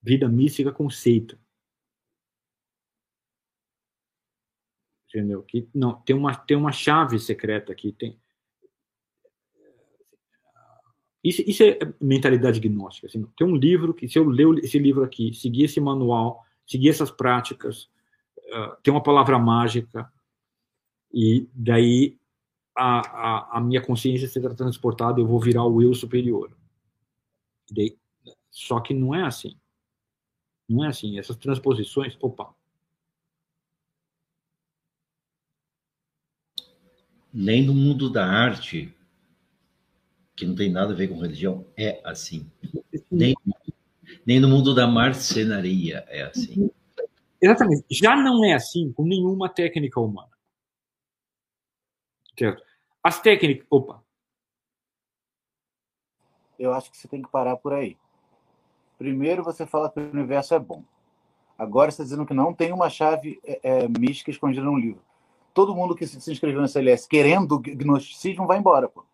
vida 0.01 0.29
mística 0.29 0.71
com 0.71 0.89
seita. 0.89 1.37
Entendeu? 5.09 5.43
Que 5.43 5.67
não 5.73 5.93
tem 6.01 6.15
uma 6.15 6.35
tem 6.35 6.57
uma 6.57 6.71
chave 6.71 7.19
secreta 7.19 7.71
aqui, 7.71 7.91
tem 7.91 8.19
isso, 11.25 11.41
isso 11.47 11.63
é 11.63 11.79
mentalidade 11.99 12.59
gnóstica. 12.59 13.07
Assim, 13.07 13.25
tem 13.35 13.47
um 13.47 13.55
livro 13.55 13.95
que, 13.95 14.07
se 14.07 14.19
eu 14.19 14.29
ler 14.29 14.63
esse 14.63 14.77
livro 14.77 15.03
aqui, 15.03 15.33
seguir 15.33 15.63
esse 15.63 15.81
manual, 15.81 16.45
seguir 16.67 16.89
essas 16.89 17.09
práticas, 17.09 17.89
uh, 18.53 18.75
tem 18.83 18.93
uma 18.93 19.01
palavra 19.01 19.39
mágica, 19.39 20.11
e 21.11 21.49
daí 21.51 22.19
a, 22.77 22.99
a, 22.99 23.57
a, 23.57 23.61
minha 23.61 23.81
consciência 23.81 24.27
será 24.27 24.53
transportada, 24.53 25.19
eu 25.19 25.25
vou 25.25 25.39
virar 25.39 25.65
o 25.65 25.81
eu 25.81 25.95
superior. 25.95 26.55
Daí, 27.71 27.97
só 28.51 28.79
que 28.79 28.93
não 28.93 29.15
é 29.15 29.23
assim. 29.23 29.57
Não 30.69 30.85
é 30.85 30.89
assim. 30.89 31.17
Essas 31.17 31.37
transposições, 31.37 32.15
opa. 32.21 32.53
Nem 37.33 37.65
no 37.65 37.73
mundo 37.73 38.11
da 38.11 38.25
arte 38.25 38.93
que 40.35 40.45
não 40.45 40.55
tem 40.55 40.69
nada 40.69 40.93
a 40.93 40.95
ver 40.95 41.07
com 41.07 41.19
religião, 41.19 41.65
é 41.77 42.01
assim. 42.03 42.49
Nem, 43.09 43.35
nem 44.25 44.39
no 44.39 44.49
mundo 44.49 44.75
da 44.75 44.85
marcenaria 44.85 46.05
é 46.09 46.23
assim. 46.23 46.69
Exatamente. 47.41 47.85
Já 47.89 48.15
não 48.15 48.43
é 48.43 48.53
assim 48.53 48.91
com 48.91 49.03
nenhuma 49.03 49.47
técnica 49.47 49.99
humana. 49.99 50.31
Certo? 52.37 52.61
As 53.03 53.21
técnicas. 53.21 53.65
Opa. 53.69 54.03
Eu 56.57 56.73
acho 56.73 56.91
que 56.91 56.97
você 56.97 57.07
tem 57.07 57.21
que 57.21 57.29
parar 57.29 57.57
por 57.57 57.73
aí. 57.73 57.97
Primeiro 58.97 59.43
você 59.43 59.65
fala 59.65 59.89
que 59.89 59.99
o 59.99 60.11
universo 60.11 60.53
é 60.53 60.59
bom. 60.59 60.83
Agora 61.57 61.91
você 61.91 62.01
está 62.01 62.03
dizendo 62.03 62.25
que 62.25 62.33
não 62.33 62.53
tem 62.53 62.73
uma 62.73 62.89
chave 62.89 63.39
é, 63.43 63.59
é, 63.63 63.87
mística 63.87 64.31
escondida 64.31 64.65
no 64.65 64.77
livro. 64.77 65.01
Todo 65.53 65.75
mundo 65.75 65.95
que 65.95 66.05
se 66.05 66.31
inscreveu 66.31 66.61
no 66.61 66.67
CLS 66.67 67.07
querendo 67.07 67.59
gnosticismo 67.59 68.45
vai 68.45 68.57
embora, 68.57 68.89
pô. 68.89 69.05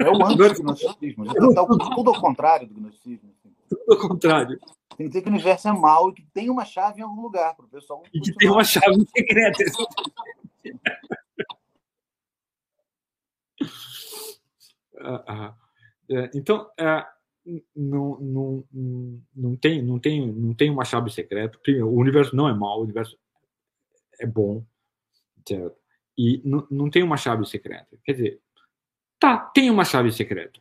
É 0.00 0.10
o 0.10 0.24
anti-gnosticismo. 0.24 1.24
Está 1.26 1.66
tudo 1.94 2.10
ao 2.10 2.20
contrário 2.20 2.66
do 2.66 2.74
gnosticismo. 2.74 3.30
Assim. 3.30 3.54
Tudo 3.68 3.92
ao 3.92 4.08
contrário. 4.08 4.58
Tem 4.96 5.06
que 5.06 5.08
dizer 5.08 5.22
que 5.22 5.28
o 5.28 5.32
universo 5.32 5.68
é 5.68 5.72
mau 5.72 6.10
e 6.10 6.14
que 6.14 6.26
tem 6.34 6.50
uma 6.50 6.64
chave 6.64 7.00
em 7.00 7.04
algum 7.04 7.22
lugar 7.22 7.54
para 7.54 7.64
o 7.64 7.68
pessoal. 7.68 8.02
E 8.12 8.20
que 8.20 8.34
tem 8.34 8.50
uma 8.50 8.64
chave 8.64 9.06
secreta. 9.16 9.64
Ah, 15.00 15.24
ah. 15.28 15.54
É, 16.10 16.30
então, 16.34 16.68
é, 16.78 17.06
não, 17.76 18.18
não, 18.18 18.64
não, 19.34 19.56
tem, 19.56 19.82
não, 19.82 19.98
tem, 19.98 20.32
não 20.32 20.54
tem 20.54 20.70
uma 20.70 20.84
chave 20.84 21.10
secreta. 21.10 21.58
Primeiro, 21.62 21.88
o 21.88 21.96
universo 21.96 22.34
não 22.34 22.48
é 22.48 22.54
mau, 22.54 22.80
o 22.80 22.82
universo 22.82 23.16
é 24.20 24.26
bom. 24.26 24.64
Certo? 25.46 25.76
E 26.16 26.42
não, 26.44 26.66
não 26.70 26.90
tem 26.90 27.02
uma 27.02 27.16
chave 27.16 27.46
secreta. 27.46 27.96
Quer 28.04 28.12
dizer, 28.12 28.42
Tá, 29.18 29.36
tem 29.36 29.70
uma 29.70 29.84
chave 29.84 30.12
secreta. 30.12 30.60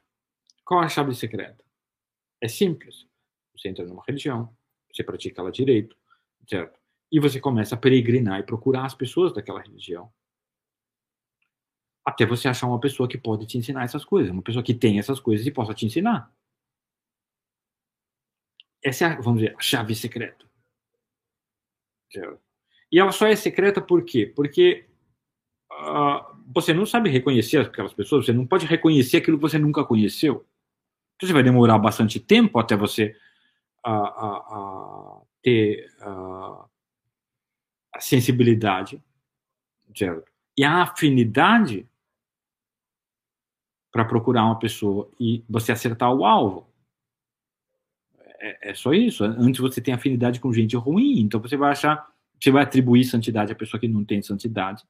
Qual 0.65 0.81
a 0.81 0.89
chave 0.89 1.13
secreta? 1.13 1.63
É 2.41 2.47
simples. 2.47 3.07
Você 3.55 3.69
entra 3.69 3.85
numa 3.85 4.03
religião, 4.05 4.55
você 4.91 5.03
pratica 5.03 5.41
ela 5.41 5.51
direito, 5.51 5.95
certo? 6.47 6.79
E 7.11 7.19
você 7.19 7.39
começa 7.39 7.75
a 7.75 7.77
peregrinar 7.77 8.39
e 8.39 8.43
procurar 8.43 8.85
as 8.85 8.93
pessoas 8.93 9.33
daquela 9.33 9.61
religião. 9.61 10.11
Até 12.05 12.25
você 12.25 12.47
achar 12.47 12.67
uma 12.67 12.79
pessoa 12.79 13.07
que 13.07 13.17
pode 13.17 13.45
te 13.45 13.57
ensinar 13.57 13.83
essas 13.83 14.05
coisas, 14.05 14.31
uma 14.31 14.41
pessoa 14.41 14.63
que 14.63 14.73
tem 14.73 14.99
essas 14.99 15.19
coisas 15.19 15.45
e 15.45 15.51
possa 15.51 15.73
te 15.73 15.85
ensinar. 15.85 16.31
Essa 18.83 19.05
é, 19.05 19.07
a, 19.09 19.21
vamos 19.21 19.41
dizer, 19.41 19.55
a 19.57 19.61
chave 19.61 19.95
secreta. 19.95 20.45
Certo? 22.11 22.41
E 22.91 22.99
ela 22.99 23.11
só 23.11 23.27
é 23.27 23.35
secreta 23.35 23.81
por 23.81 24.05
quê? 24.05 24.31
Porque 24.33 24.87
uh, 25.71 26.36
você 26.53 26.73
não 26.73 26.85
sabe 26.85 27.09
reconhecer 27.09 27.57
aquelas 27.57 27.93
pessoas, 27.93 28.25
você 28.25 28.33
não 28.33 28.47
pode 28.47 28.65
reconhecer 28.65 29.17
aquilo 29.17 29.37
que 29.37 29.41
você 29.41 29.57
nunca 29.57 29.83
conheceu. 29.83 30.45
Então 31.15 31.27
você 31.27 31.33
vai 31.33 31.43
demorar 31.43 31.77
bastante 31.77 32.19
tempo 32.19 32.57
até 32.59 32.75
você 32.75 33.15
uh, 33.85 35.19
uh, 35.19 35.27
ter 35.41 35.89
a 37.93 37.99
sensibilidade 37.99 39.01
certo? 39.95 40.31
e 40.55 40.63
a 40.63 40.83
afinidade 40.83 41.87
para 43.91 44.05
procurar 44.05 44.45
uma 44.45 44.59
pessoa 44.59 45.09
e 45.19 45.43
você 45.49 45.71
acertar 45.71 46.13
o 46.13 46.23
alvo. 46.23 46.67
É, 48.39 48.69
é, 48.69 48.73
só 48.75 48.93
isso. 48.93 49.23
Antes 49.23 49.59
você 49.59 49.81
tem 49.81 49.93
afinidade 49.93 50.39
com 50.39 50.53
gente 50.53 50.75
ruim, 50.75 51.19
então 51.19 51.41
você 51.41 51.57
vai 51.57 51.71
achar, 51.71 52.07
você 52.39 52.51
vai 52.51 52.63
atribuir 52.63 53.03
santidade 53.03 53.51
à 53.51 53.55
pessoa 53.55 53.79
que 53.79 53.87
não 53.87 54.05
tem 54.05 54.21
santidade 54.21 54.83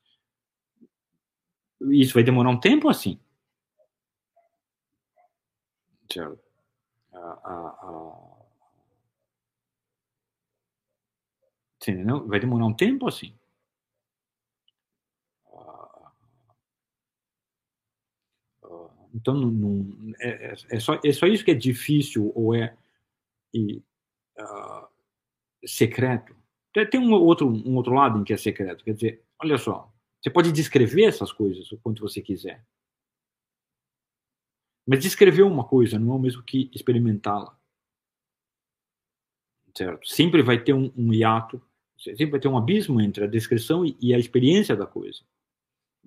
isso 1.81 2.13
vai 2.13 2.23
demorar 2.23 2.49
um 2.49 2.59
tempo 2.59 2.89
assim. 2.89 3.19
Certo? 6.11 6.39
A, 7.13 7.17
a, 7.17 7.67
a... 7.81 8.37
Entendeu? 11.81 12.27
Vai 12.27 12.39
demorar 12.39 12.65
um 12.65 12.73
tempo 12.73 13.07
assim. 13.07 13.33
Então, 19.17 19.33
não, 19.33 19.49
não, 19.49 20.13
é, 20.19 20.51
é, 20.51 20.55
é, 20.69 20.79
só, 20.79 20.99
é 21.03 21.11
só 21.11 21.25
isso 21.25 21.43
que 21.43 21.51
é 21.51 21.55
difícil 21.55 22.31
ou 22.35 22.53
é 22.53 22.77
e, 23.53 23.81
uh, 24.39 24.87
secreto. 25.65 26.35
Tem 26.91 26.99
um 26.99 27.11
outro, 27.11 27.47
um 27.47 27.75
outro 27.75 27.93
lado 27.93 28.19
em 28.19 28.23
que 28.23 28.33
é 28.33 28.37
secreto. 28.37 28.83
Quer 28.83 28.93
dizer, 28.93 29.23
olha 29.41 29.57
só, 29.57 29.91
você 30.21 30.29
pode 30.29 30.51
descrever 30.51 31.03
essas 31.03 31.31
coisas 31.31 31.71
o 31.71 31.77
quanto 31.77 32.01
você 32.01 32.21
quiser. 32.21 32.65
Mas 34.85 34.99
descrever 34.99 35.43
uma 35.43 35.65
coisa 35.65 35.99
não 35.99 36.13
é 36.13 36.15
o 36.15 36.19
mesmo 36.19 36.43
que 36.43 36.71
experimentá-la. 36.73 37.57
Certo? 39.77 40.07
Sempre 40.07 40.41
vai 40.41 40.63
ter 40.63 40.73
um, 40.73 40.91
um, 40.97 41.13
hiato, 41.13 41.61
sempre 41.97 42.25
vai 42.25 42.39
ter 42.39 42.47
um 42.47 42.57
abismo 42.57 42.99
entre 42.99 43.23
a 43.23 43.27
descrição 43.27 43.85
e, 43.85 43.95
e, 44.01 44.13
a 44.13 44.17
experiência 44.17 44.75
da 44.75 44.87
coisa. 44.87 45.23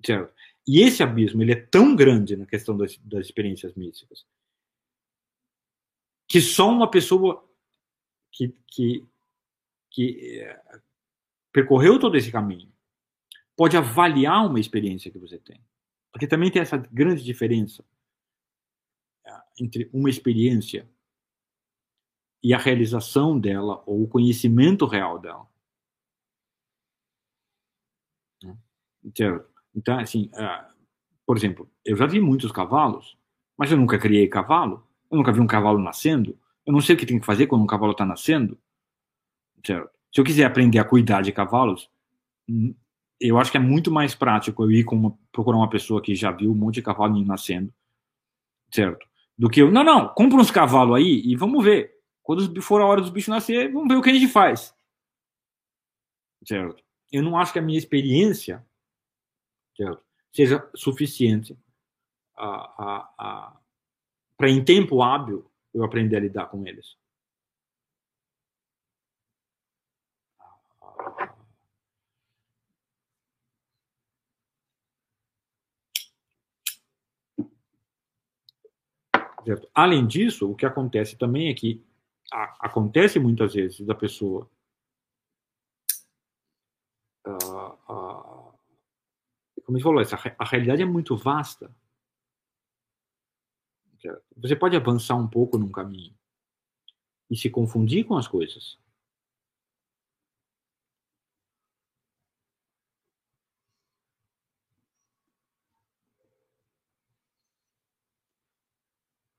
Certo? 0.05 0.33
E 0.67 0.81
esse 0.81 1.01
abismo 1.01 1.41
ele 1.41 1.53
é 1.53 1.55
tão 1.55 1.95
grande 1.95 2.35
na 2.35 2.45
questão 2.45 2.75
das, 2.75 2.97
das 2.97 3.25
experiências 3.25 3.73
místicas 3.75 4.25
que 6.31 6.39
só 6.39 6.69
uma 6.69 6.89
pessoa 6.89 7.45
que, 8.31 8.55
que, 8.65 9.05
que 9.89 10.39
é, 10.39 10.79
percorreu 11.51 11.99
todo 11.99 12.15
esse 12.15 12.31
caminho 12.31 12.70
pode 13.55 13.77
avaliar 13.77 14.45
uma 14.45 14.59
experiência 14.59 15.11
que 15.11 15.19
você 15.19 15.37
tem. 15.37 15.61
Porque 16.11 16.27
também 16.27 16.51
tem 16.51 16.61
essa 16.61 16.77
grande 16.77 17.23
diferença 17.23 17.85
ah, 19.25 19.43
entre 19.59 19.89
uma 19.93 20.09
experiência 20.09 20.89
e 22.43 22.53
a 22.53 22.57
realização 22.57 23.39
dela 23.39 23.83
ou 23.85 24.03
o 24.03 24.07
conhecimento 24.07 24.85
real 24.85 25.19
dela. 25.19 25.47
Então, 29.03 29.43
então 29.75 29.99
assim, 29.99 30.29
uh, 30.33 30.71
por 31.25 31.37
exemplo, 31.37 31.69
eu 31.85 31.95
já 31.95 32.05
vi 32.05 32.19
muitos 32.19 32.51
cavalos, 32.51 33.17
mas 33.57 33.71
eu 33.71 33.77
nunca 33.77 33.99
criei 33.99 34.27
cavalo, 34.27 34.87
eu 35.09 35.17
nunca 35.17 35.31
vi 35.31 35.39
um 35.39 35.47
cavalo 35.47 35.79
nascendo, 35.79 36.37
eu 36.65 36.73
não 36.73 36.81
sei 36.81 36.95
o 36.95 36.97
que 36.97 37.05
tem 37.05 37.19
que 37.19 37.25
fazer 37.25 37.47
quando 37.47 37.63
um 37.63 37.67
cavalo 37.67 37.91
está 37.91 38.05
nascendo. 38.05 38.57
Certo? 39.65 39.89
Se 40.13 40.19
eu 40.19 40.25
quiser 40.25 40.45
aprender 40.45 40.79
a 40.79 40.83
cuidar 40.85 41.21
de 41.21 41.31
cavalos, 41.31 41.89
eu 43.21 43.37
acho 43.37 43.51
que 43.51 43.57
é 43.57 43.59
muito 43.59 43.91
mais 43.91 44.15
prático 44.15 44.63
eu 44.63 44.71
ir 44.71 44.83
com 44.83 44.95
uma, 44.95 45.17
procurar 45.31 45.57
uma 45.57 45.69
pessoa 45.69 46.01
que 46.01 46.15
já 46.15 46.31
viu 46.31 46.51
um 46.51 46.55
monte 46.55 46.75
de 46.75 46.81
cavalinho 46.81 47.25
nascendo, 47.25 47.71
certo? 48.73 49.07
Do 49.37 49.49
que 49.49 49.61
eu, 49.61 49.71
não, 49.71 49.83
não, 49.83 50.07
compra 50.09 50.39
uns 50.39 50.49
cavalos 50.49 50.97
aí 50.97 51.21
e 51.23 51.35
vamos 51.35 51.63
ver. 51.63 51.93
Quando 52.23 52.61
for 52.61 52.81
a 52.81 52.85
hora 52.85 53.01
dos 53.01 53.09
bichos 53.09 53.29
nascer, 53.29 53.71
vamos 53.71 53.87
ver 53.87 53.95
o 53.95 54.01
que 54.01 54.09
a 54.09 54.13
gente 54.13 54.27
faz. 54.27 54.75
Certo? 56.45 56.83
Eu 57.11 57.21
não 57.21 57.37
acho 57.37 57.53
que 57.53 57.59
a 57.59 57.61
minha 57.61 57.77
experiência 57.77 58.65
certo, 59.75 60.01
seja 60.31 60.69
suficiente 60.75 61.57
para, 62.35 63.59
em 64.49 64.63
tempo 64.63 65.01
hábil, 65.01 65.49
eu 65.73 65.83
aprender 65.83 66.17
a 66.17 66.21
lidar 66.21 66.47
com 66.47 66.65
eles. 66.65 66.95
Certo? 79.45 79.69
Além 79.73 80.05
disso, 80.05 80.49
o 80.49 80.55
que 80.55 80.65
acontece 80.65 81.17
também 81.17 81.49
é 81.49 81.53
que 81.53 81.83
a, 82.31 82.67
acontece 82.67 83.19
muitas 83.19 83.53
vezes 83.53 83.85
da 83.85 83.95
pessoa 83.95 84.49
uh, 87.25 87.91
uh, 87.91 88.51
como 89.71 89.79
você 89.79 89.83
falou, 89.83 90.01
essa, 90.01 90.35
a 90.37 90.45
realidade 90.45 90.81
é 90.81 90.85
muito 90.85 91.15
vasta. 91.15 91.73
Você 94.35 94.55
pode 94.55 94.75
avançar 94.75 95.15
um 95.15 95.27
pouco 95.27 95.57
num 95.57 95.71
caminho 95.71 96.13
e 97.29 97.37
se 97.37 97.49
confundir 97.49 98.05
com 98.05 98.17
as 98.17 98.27
coisas. 98.27 98.77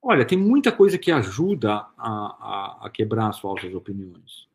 Olha, 0.02 0.26
tem 0.26 0.36
muita 0.36 0.72
coisa 0.72 0.98
que 0.98 1.12
ajuda 1.12 1.74
a, 1.96 1.96
a, 1.96 2.86
a 2.86 2.90
quebrar 2.90 3.28
as 3.28 3.38
falsas 3.38 3.72
opiniões, 3.72 4.48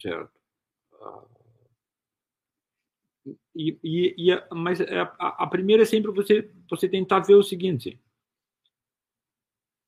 certo? 0.00 0.30
Ah, 1.02 1.24
e, 3.56 3.78
e, 3.82 4.14
e 4.30 4.54
mas 4.54 4.80
é, 4.80 5.00
a, 5.00 5.44
a, 5.44 5.46
primeira 5.48 5.82
é 5.82 5.86
sempre 5.86 6.12
você, 6.12 6.48
você 6.70 6.88
tentar 6.88 7.20
ver 7.20 7.34
o 7.34 7.42
seguinte: 7.42 8.00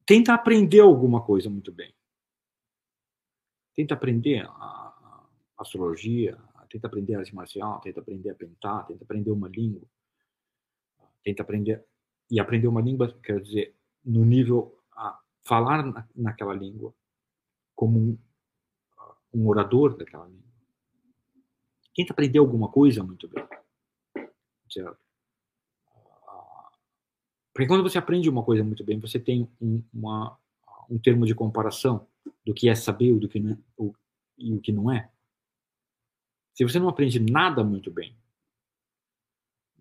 tenta 0.05 0.35
aprender 0.35 0.81
alguma 0.81 1.23
coisa 1.23 1.49
muito 1.49 1.71
bem. 1.71 1.95
Tenta 3.77 3.95
aprender 3.95 4.45
a, 4.45 5.27
astrologia, 5.59 6.37
tenta 6.69 6.89
aprender 6.89 7.15
arte 7.15 7.35
marcial, 7.35 7.81
tenta 7.81 8.01
aprender 8.01 8.31
a 8.31 8.35
pintar, 8.35 8.87
tenta 8.87 9.05
aprender 9.05 9.31
uma 9.31 9.49
língua, 9.49 9.87
tenta 11.23 11.43
aprender 11.43 11.85
e 12.31 12.41
aprender 12.41 12.67
uma 12.67 12.81
língua, 12.81 13.17
quer 13.23 13.41
dizer, 13.41 13.75
no 14.05 14.25
nível 14.25 14.76
falar 15.47 15.85
na, 15.85 16.09
naquela 16.15 16.53
língua 16.53 16.93
como 17.75 18.19
um, 19.33 19.49
orador 19.49 19.97
daquela 19.97 20.27
língua. 20.27 20.43
Tenta 21.95 22.13
aprender 22.13 22.39
alguma 22.39 22.71
coisa 22.71 23.03
muito 23.03 23.29
bem. 23.29 23.47
Certo? 24.71 24.99
Porque 27.53 27.67
quando 27.67 27.83
você 27.83 27.97
aprende 27.97 28.29
uma 28.29 28.43
coisa 28.43 28.63
muito 28.63 28.85
bem, 28.85 28.99
você 28.99 29.19
tem 29.19 29.49
um, 29.61 29.83
uma, 29.95 30.39
um 30.91 30.99
termo 30.99 31.25
de 31.25 31.35
comparação 31.35 32.07
do 32.45 32.53
que 32.53 32.69
é 32.69 32.75
saber 32.75 33.19
do 33.19 33.29
que 33.29 33.41
não 33.41 33.53
é, 33.53 33.59
e 34.37 34.53
o 34.53 34.61
que 34.61 34.73
não 34.73 34.91
é. 34.91 35.11
Se 36.55 36.65
você 36.65 36.79
não 36.79 36.89
aprende 36.89 37.19
nada 37.19 37.65
muito 37.65 37.91
bem, 37.91 38.15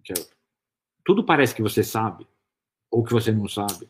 certo? 0.05 0.35
tudo 1.03 1.23
parece 1.23 1.53
que 1.53 1.61
você 1.61 1.83
sabe, 1.83 2.27
ou 2.89 3.03
que 3.03 3.11
você 3.11 3.31
não 3.31 3.47
sabe, 3.47 3.89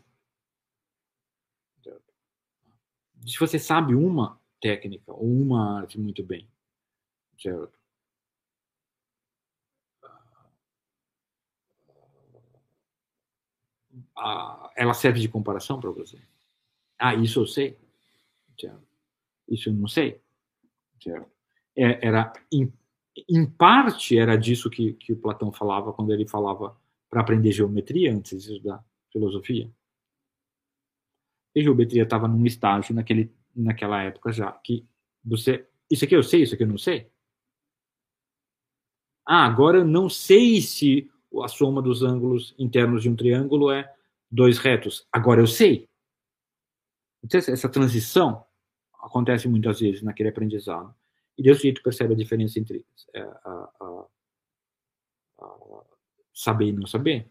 se 3.26 3.40
você 3.40 3.60
sabe 3.60 3.96
uma 3.96 4.40
técnica 4.62 5.12
ou 5.14 5.26
uma 5.26 5.78
arte 5.80 6.00
muito 6.00 6.24
bem? 6.24 6.48
Ah, 14.18 14.72
ela 14.76 14.94
serve 14.94 15.20
de 15.20 15.30
comparação 15.30 15.80
para 15.80 15.90
você. 15.92 16.18
Ah, 17.00 17.16
isso 17.16 17.42
eu 17.42 17.48
sei? 17.48 17.78
Isso 19.48 19.70
eu 19.70 19.74
não 19.74 19.88
sei? 19.88 20.22
É, 21.76 22.08
era 22.08 22.34
em, 22.52 22.72
em 23.30 23.46
parte 23.46 24.18
era 24.18 24.36
disso 24.38 24.70
que, 24.70 24.94
que 24.94 25.14
o 25.14 25.18
Platão 25.18 25.52
falava 25.52 25.94
quando 25.94 26.14
ele 26.14 26.28
falava 26.28 26.78
para 27.10 27.22
aprender 27.22 27.52
geometria 27.52 28.14
antes 28.14 28.48
estudar 28.48 28.84
filosofia 29.12 29.70
a 31.60 31.64
geometria 31.64 32.04
estava 32.04 32.28
num 32.28 32.46
estágio 32.46 32.94
naquele, 32.94 33.32
naquela 33.56 34.02
época 34.04 34.32
já 34.32 34.52
que 34.52 34.86
você 35.24 35.68
isso 35.90 36.06
aqui 36.06 36.16
eu 36.16 36.24
sei, 36.24 36.44
isso 36.44 36.56
aqui 36.56 36.64
eu 36.64 36.68
não 36.68 36.78
sei. 36.78 37.10
Ah, 39.26 39.46
agora 39.46 39.80
eu 39.80 39.86
não 39.86 40.10
sei 40.10 40.62
se 40.62 41.10
a 41.44 41.48
soma 41.48 41.82
dos 41.82 42.04
ângulos 42.04 42.56
internos 42.58 43.04
de 43.04 43.10
um 43.10 43.16
triângulo 43.16 43.72
é 43.72 43.92
dois 44.30 44.58
retos. 44.58 45.08
Agora 45.12 45.42
eu 45.42 45.48
sei. 45.48 45.90
Essa 47.32 47.70
transição 47.70 48.46
acontece 49.02 49.48
muitas 49.48 49.80
vezes 49.80 50.02
naquele 50.02 50.30
aprendizado. 50.30 50.94
E 51.38 51.44
desse 51.44 51.64
jeito 51.64 51.82
percebe 51.84 52.14
a 52.14 52.18
diferença 52.18 52.60
entre 52.60 52.86
é, 53.14 53.22
a, 53.22 53.72
a, 53.82 54.08
a 55.42 55.84
saber 56.34 56.68
e 56.68 56.74
não 56.74 56.88
saber. 56.88 57.30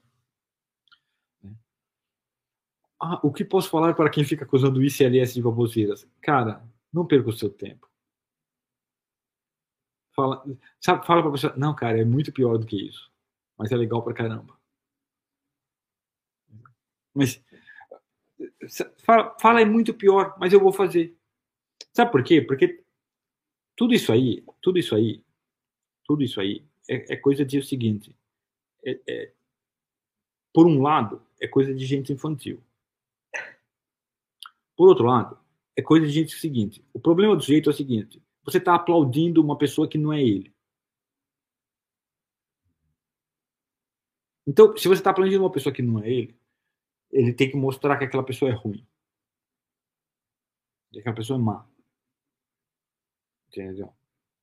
Ah, 3.07 3.21
o 3.23 3.31
que 3.31 3.45
posso 3.45 3.69
falar 3.69 3.93
para 3.95 4.09
quem 4.09 4.25
fica 4.25 4.45
acusando 4.47 4.81
o 4.81 4.83
ICLS 4.83 5.35
de 5.35 5.43
baboseiras? 5.43 6.09
Cara, 6.23 6.67
não 6.91 7.07
perca 7.07 7.29
o 7.29 7.33
seu 7.35 7.51
tempo. 7.51 7.87
Fala, 10.17 10.43
sabe, 10.81 11.05
fala 11.07 11.21
para 11.21 11.29
a 11.29 11.33
pessoa, 11.33 11.55
não, 11.55 11.75
cara, 11.75 12.01
é 12.01 12.05
muito 12.05 12.33
pior 12.33 12.57
do 12.57 12.67
que 12.67 12.89
isso. 12.89 13.13
Mas 13.59 13.71
é 13.73 13.77
legal 13.77 14.03
pra 14.03 14.15
caramba. 14.15 14.59
Mas 17.13 17.45
fala, 19.05 19.37
fala 19.39 19.61
é 19.61 19.67
muito 19.67 19.93
pior, 19.93 20.35
mas 20.39 20.55
eu 20.55 20.61
vou 20.61 20.73
fazer. 20.73 21.15
Sabe 21.93 22.11
por 22.11 22.25
quê? 22.25 22.41
Porque 22.41 22.83
tudo 23.77 23.93
isso 23.93 24.11
aí, 24.13 24.43
tudo 24.63 24.79
isso 24.79 24.95
aí, 24.95 25.23
tudo 26.07 26.23
isso 26.23 26.41
aí 26.41 26.65
é, 26.89 27.15
é 27.15 27.17
coisa 27.17 27.45
de 27.45 27.59
o 27.59 27.63
seguinte. 27.63 28.17
É, 28.83 28.99
é, 29.07 29.33
por 30.55 30.67
um 30.67 30.81
lado, 30.81 31.23
é 31.39 31.47
coisa 31.47 31.75
de 31.75 31.85
gente 31.85 32.11
infantil. 32.11 32.63
Por 34.77 34.89
outro 34.89 35.05
lado, 35.05 35.39
é 35.77 35.83
coisa 35.83 36.07
de 36.07 36.13
gente 36.13 36.35
seguinte. 36.37 36.85
O 36.93 37.01
problema 37.01 37.37
do 37.37 37.43
sujeito 37.43 37.71
é 37.71 37.73
o 37.73 37.77
seguinte: 37.77 38.23
você 38.45 38.59
está 38.59 38.75
aplaudindo 38.75 39.43
uma 39.43 39.57
pessoa 39.57 39.89
que 39.89 39.99
não 39.99 40.13
é 40.13 40.23
ele. 40.23 40.55
Então, 44.47 44.77
se 44.77 44.89
você 44.89 45.01
está 45.01 45.11
aplaudindo 45.11 45.43
uma 45.43 45.51
pessoa 45.51 45.73
que 45.75 45.83
não 45.83 46.03
é 46.03 46.11
ele, 46.11 46.39
ele 47.11 47.33
tem 47.33 47.51
que 47.51 47.57
mostrar 47.57 47.97
que 47.97 48.05
aquela 48.05 48.25
pessoa 48.25 48.51
é 48.51 48.55
ruim. 48.55 48.87
Que 50.93 51.01
aquela 51.01 51.17
pessoa 51.17 51.39
é 51.39 51.43
má. 51.43 51.67
Entendeu? 53.49 53.93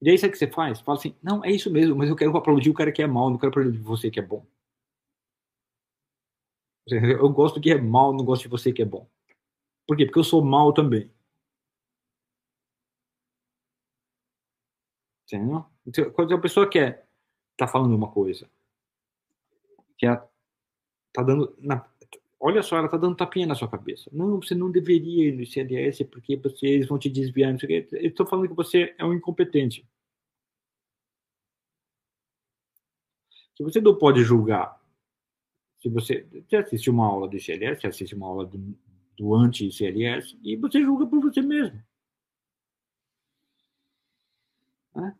E 0.01 0.09
aí, 0.09 0.17
sabe 0.17 0.29
o 0.29 0.31
que 0.33 0.39
você 0.39 0.47
faz? 0.47 0.79
Fala 0.81 0.97
assim: 0.97 1.15
não, 1.21 1.43
é 1.45 1.51
isso 1.51 1.69
mesmo, 1.69 1.95
mas 1.95 2.09
eu 2.09 2.15
quero 2.15 2.35
aplaudir 2.35 2.69
o 2.69 2.73
cara 2.73 2.91
que 2.91 3.01
é 3.03 3.07
mal, 3.07 3.29
não 3.29 3.37
quero 3.37 3.51
aplaudir 3.51 3.77
você 3.77 4.09
que 4.09 4.19
é 4.19 4.23
bom. 4.23 4.45
Eu 6.87 7.29
gosto 7.29 7.61
que 7.61 7.71
é 7.71 7.79
mal, 7.79 8.11
não 8.11 8.25
gosto 8.25 8.43
de 8.43 8.47
você 8.49 8.73
que 8.73 8.81
é 8.81 8.85
bom. 8.85 9.07
Por 9.87 9.97
quê? 9.97 10.05
Porque 10.05 10.19
eu 10.19 10.23
sou 10.23 10.43
mal 10.43 10.73
também. 10.73 11.09
Entendeu? 15.25 15.65
Então, 15.85 16.11
quando 16.11 16.33
a 16.35 16.41
pessoa 16.41 16.69
quer 16.69 17.07
tá 17.57 17.67
falando 17.67 17.95
uma 17.95 18.11
coisa, 18.11 18.49
que 19.97 20.07
é, 20.07 20.15
tá 21.13 21.21
dando 21.23 21.55
na, 21.59 21.85
olha 22.39 22.63
só, 22.63 22.77
ela 22.77 22.89
tá 22.89 22.97
dando 22.97 23.15
tapinha 23.15 23.45
na 23.45 23.55
sua 23.55 23.69
cabeça. 23.69 24.09
Não, 24.11 24.41
você 24.41 24.55
não 24.55 24.71
deveria 24.71 25.29
ir 25.29 25.33
no 25.33 25.45
CDS 25.45 26.03
porque 26.09 26.35
vocês 26.37 26.87
vão 26.87 26.97
te 26.97 27.09
desviar. 27.09 27.51
Não 27.51 27.59
sei 27.59 27.81
o. 27.81 27.95
Eu 27.95 28.09
estou 28.09 28.25
falando 28.25 28.49
que 28.49 28.55
você 28.55 28.95
é 28.97 29.05
um 29.05 29.13
incompetente. 29.13 29.87
Que 33.55 33.63
você 33.63 33.79
não 33.79 33.95
pode 33.95 34.23
julgar. 34.23 34.81
Se 35.79 35.89
você, 35.89 36.27
você 36.49 36.55
assiste 36.57 36.89
uma 36.89 37.05
aula 37.05 37.29
de 37.29 37.39
CLS, 37.39 37.81
você 37.81 37.87
assiste 37.87 38.15
uma 38.15 38.27
aula 38.27 38.45
do, 38.45 38.57
do 39.21 39.35
anti-CLS 39.35 40.35
e 40.43 40.55
você 40.55 40.81
julga 40.81 41.05
por 41.05 41.21
você 41.21 41.43
mesmo. 41.43 41.79
Né? 44.95 45.15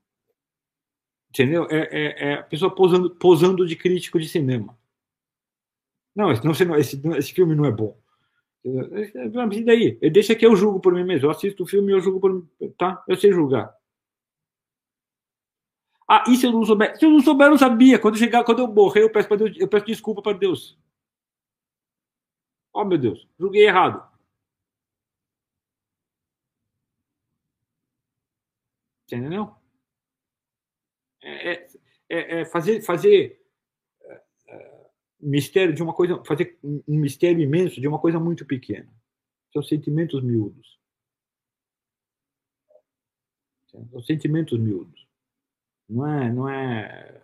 Entendeu? 1.30 1.68
É, 1.70 1.78
é, 1.92 2.30
é, 2.30 2.34
a 2.34 2.44
pessoa 2.44 2.74
posando, 2.74 3.12
posando 3.12 3.64
de 3.64 3.76
crítico 3.76 4.20
de 4.20 4.28
cinema. 4.28 4.76
Não, 6.16 6.32
esse, 6.32 6.44
não, 6.44 6.76
esse, 6.76 7.00
esse 7.16 7.32
filme 7.32 7.54
não 7.54 7.66
é 7.66 7.72
bom. 7.72 7.96
E 8.66 9.64
daí? 9.64 10.00
Deixa 10.10 10.36
que 10.36 10.46
eu 10.46 10.56
julgo 10.56 10.80
por 10.80 10.94
mim 10.96 11.04
mesmo. 11.04 11.28
Eu 11.28 11.32
assisto 11.32 11.64
o 11.64 11.68
filme 11.68 11.92
e 11.92 11.96
eu 11.96 12.02
julgo 12.02 12.20
por 12.20 12.34
mim. 12.34 12.50
Tá? 12.78 13.04
Eu 13.08 13.16
sei 13.16 13.32
julgar. 13.32 13.72
Ah, 16.08 16.24
e 16.28 16.36
se 16.36 16.48
eu 16.48 16.52
não 16.52 16.66
souber? 16.66 16.98
Se 16.98 17.06
eu 17.06 17.12
não 17.12 17.22
souber, 17.22 17.48
eu 17.48 17.52
não 17.52 17.58
sabia. 17.58 18.00
Quando 18.00 18.18
chegar, 18.18 18.44
quando 18.44 18.60
eu 18.60 18.68
morrer, 18.68 19.04
eu 19.04 19.12
peço, 19.12 19.30
Deus, 19.38 19.56
eu 19.58 19.68
peço 19.68 19.86
desculpa 19.86 20.22
para 20.24 20.38
Deus. 20.38 20.78
Oh, 22.74 22.86
meu 22.86 22.98
Deus, 22.98 23.28
julguei 23.38 23.66
errado. 23.68 24.10
Entendeu? 29.06 29.54
É, 31.22 31.54
é, 31.54 31.68
é, 32.10 32.42
é 32.42 32.46
fazer, 32.46 32.82
fazer 32.82 33.42
é, 34.04 34.22
é, 34.48 34.90
mistério 35.20 35.74
de 35.74 35.84
uma 35.84 35.94
coisa, 35.94 36.24
fazer 36.24 36.58
um 36.64 36.98
mistério 36.98 37.42
imenso 37.42 37.82
de 37.82 37.88
uma 37.88 38.00
coisa 38.00 38.20
muito 38.20 38.46
pequena. 38.46 38.92
São 39.52 39.62
sentimentos 39.62 40.24
miúdos. 40.24 40.80
São 43.68 44.02
sentimentos 44.02 44.58
miúdos. 44.58 45.08
Não 45.90 46.08
é, 46.08 46.32
não 46.32 46.50
é. 46.50 47.22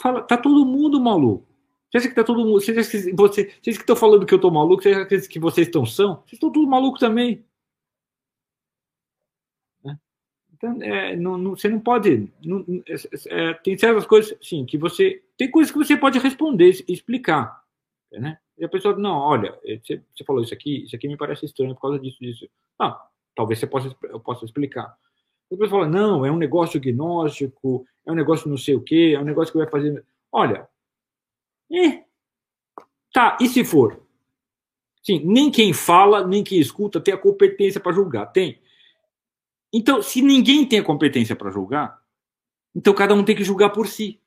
Fala, 0.00 0.22
tá 0.22 0.36
todo 0.36 0.64
mundo 0.64 1.00
maluco. 1.00 1.46
Você 1.90 1.98
acha 1.98 2.08
que 2.08 2.14
tá 2.14 2.24
todo 2.24 2.44
mundo. 2.44 2.60
Você 2.60 2.72
acha 2.72 2.90
que, 2.90 3.12
você, 3.12 3.44
vocês 3.62 3.76
que 3.76 3.82
estão 3.82 3.96
falando 3.96 4.26
que 4.26 4.34
eu 4.34 4.40
tô 4.40 4.50
maluco, 4.50 4.82
você 4.82 4.90
acha 4.90 5.28
que 5.28 5.38
vocês 5.38 5.66
estão 5.66 5.86
são? 5.86 6.16
Vocês 6.16 6.34
estão 6.34 6.50
tudo 6.50 6.68
maluco 6.68 6.98
também. 6.98 7.44
Né? 9.84 9.98
Então, 10.52 10.82
é, 10.82 11.16
não, 11.16 11.38
não, 11.38 11.50
você 11.56 11.68
não 11.68 11.80
pode. 11.80 12.32
Não, 12.44 12.64
é, 13.28 13.54
tem 13.54 13.78
certas 13.78 14.06
coisas, 14.06 14.36
sim, 14.42 14.66
que 14.66 14.76
você. 14.76 15.22
Tem 15.36 15.50
coisas 15.50 15.72
que 15.72 15.78
você 15.78 15.96
pode 15.96 16.18
responder, 16.18 16.84
explicar. 16.88 17.62
Né? 18.12 18.38
E 18.58 18.64
a 18.64 18.68
pessoa, 18.68 18.96
não, 18.96 19.18
olha, 19.18 19.58
eh, 19.64 19.78
você, 19.82 20.02
você 20.14 20.24
falou 20.24 20.42
isso 20.42 20.54
aqui, 20.54 20.84
isso 20.84 20.96
aqui 20.96 21.06
me 21.08 21.16
parece 21.16 21.44
estranho 21.44 21.74
por 21.74 21.82
causa 21.82 21.98
disso, 21.98 22.18
disso. 22.20 22.48
Ah, 22.78 23.06
talvez 23.34 23.58
você 23.58 23.66
possa, 23.66 23.94
eu 24.04 24.18
possa 24.18 24.44
explicar. 24.44 24.96
Depois 25.50 25.70
fala, 25.70 25.88
não, 25.88 26.26
é 26.26 26.30
um 26.30 26.36
negócio 26.36 26.80
gnóstico, 26.80 27.86
é 28.04 28.12
um 28.12 28.14
negócio 28.14 28.48
não 28.48 28.56
sei 28.56 28.74
o 28.74 28.82
quê, 28.82 29.12
é 29.14 29.20
um 29.20 29.24
negócio 29.24 29.52
que 29.52 29.58
vai 29.58 29.70
fazer. 29.70 30.04
Olha, 30.32 30.68
é, 31.72 32.04
tá, 33.12 33.38
e 33.40 33.48
se 33.48 33.64
for? 33.64 34.04
Sim, 35.02 35.20
nem 35.24 35.50
quem 35.50 35.72
fala, 35.72 36.26
nem 36.26 36.42
quem 36.42 36.58
escuta 36.58 37.00
tem 37.00 37.14
a 37.14 37.18
competência 37.18 37.80
para 37.80 37.92
julgar. 37.92 38.26
Tem. 38.26 38.60
Então, 39.72 40.02
se 40.02 40.20
ninguém 40.20 40.66
tem 40.66 40.80
a 40.80 40.84
competência 40.84 41.36
para 41.36 41.50
julgar, 41.50 42.02
então 42.74 42.94
cada 42.94 43.14
um 43.14 43.24
tem 43.24 43.36
que 43.36 43.44
julgar 43.44 43.70
por 43.70 43.86
si. 43.86 44.20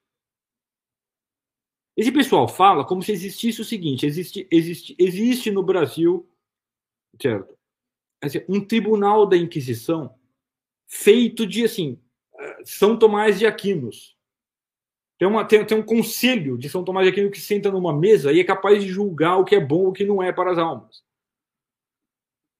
Esse 1.98 2.12
pessoal 2.14 2.48
fala 2.48 2.86
como 2.86 3.04
se 3.04 3.12
existisse 3.12 3.60
o 3.60 3.66
seguinte: 3.66 4.06
existe, 4.06 4.48
existe, 4.50 4.96
existe 4.98 5.52
no 5.52 5.62
Brasil, 5.62 6.30
certo? 7.22 7.58
Um 8.48 8.66
tribunal 8.66 9.26
da 9.26 9.36
Inquisição 9.36 10.19
feito 10.90 11.46
de 11.46 11.64
assim 11.64 11.98
São 12.66 12.98
Tomás 12.98 13.38
de 13.38 13.46
Aquinos. 13.46 14.18
Tem, 15.18 15.28
uma, 15.28 15.46
tem, 15.46 15.66
tem 15.66 15.78
um 15.78 15.86
conselho 15.86 16.58
de 16.58 16.70
São 16.70 16.84
Tomás 16.84 17.06
de 17.06 17.12
Aquino 17.12 17.30
que 17.30 17.40
senta 17.40 17.70
numa 17.70 17.94
mesa 17.94 18.34
e 18.34 18.40
é 18.40 18.44
capaz 18.44 18.82
de 18.82 18.90
julgar 18.90 19.38
o 19.38 19.46
que 19.46 19.56
é 19.56 19.60
bom 19.60 19.84
e 19.84 19.88
o 19.88 19.94
que 19.94 20.06
não 20.06 20.24
é 20.24 20.32
para 20.32 20.52
as 20.52 20.58
almas. 20.58 21.04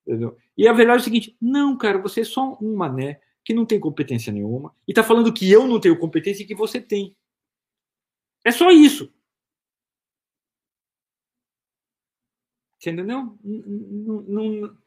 Entendeu? 0.06 0.38
E 0.58 0.68
a 0.68 0.74
verdade 0.74 1.00
é 1.00 1.02
o 1.02 1.04
seguinte: 1.04 1.38
não, 1.42 1.78
cara, 1.78 1.98
você 1.98 2.22
é 2.22 2.26
só 2.26 2.58
um 2.62 2.76
mané 2.76 3.22
que 3.46 3.54
não 3.54 3.66
tem 3.66 3.80
competência 3.80 4.32
nenhuma 4.32 4.76
e 4.88 4.92
está 4.92 5.04
falando 5.04 5.34
que 5.34 5.50
eu 5.50 5.66
não 5.66 5.80
tenho 5.80 5.98
competência 5.98 6.44
e 6.44 6.46
que 6.46 6.54
você 6.54 6.82
tem. 6.82 7.16
É 8.46 8.52
só 8.52 8.70
isso. 8.70 9.12
Você 12.78 12.92
entendeu? 12.92 13.38
Não, 13.44 14.22
não, 14.22 14.78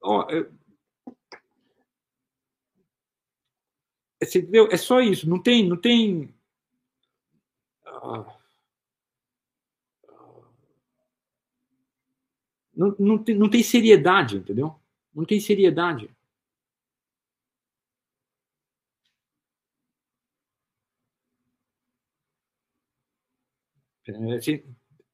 ó, 0.00 0.26
você 4.22 4.38
entendeu? 4.38 4.68
É 4.70 4.76
só 4.76 5.00
isso. 5.00 5.28
Não 5.28 5.42
tem, 5.42 5.68
não 5.68 5.76
tem. 5.76 6.34
Ah, 7.84 8.36
não, 12.74 12.94
não, 12.98 13.18
tem, 13.18 13.34
não 13.34 13.48
tem 13.50 13.62
seriedade, 13.62 14.36
entendeu? 14.36 14.74
Não 15.14 15.24
tem 15.24 15.40
seriedade. 15.40 16.10
É, 24.06 24.34
assim, 24.36 24.62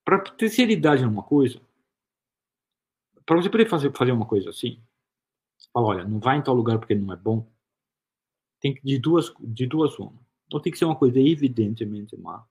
para 0.04 0.18
ter 0.20 0.48
seriedade 0.48 1.04
numa 1.04 1.22
coisa, 1.22 1.60
para 3.24 3.36
você 3.36 3.48
poder 3.50 3.68
fazer, 3.68 3.92
fazer 3.96 4.12
uma 4.12 4.26
coisa 4.26 4.50
assim, 4.50 4.80
fala, 5.72 5.86
olha, 5.88 6.04
não 6.04 6.20
vai 6.20 6.38
em 6.38 6.42
tal 6.42 6.54
lugar 6.54 6.78
porque 6.78 6.94
não 6.94 7.12
é 7.12 7.16
bom, 7.16 7.46
tem 8.62 8.72
que 8.72 8.80
de 8.82 8.98
duas 8.98 9.34
de 9.40 9.66
duas 9.66 9.98
uma. 9.98 10.14
Ou 10.50 10.60
tem 10.60 10.72
que 10.72 10.78
ser 10.78 10.84
uma 10.84 10.96
coisa 10.96 11.18
evidentemente 11.18 12.16
má. 12.16 12.46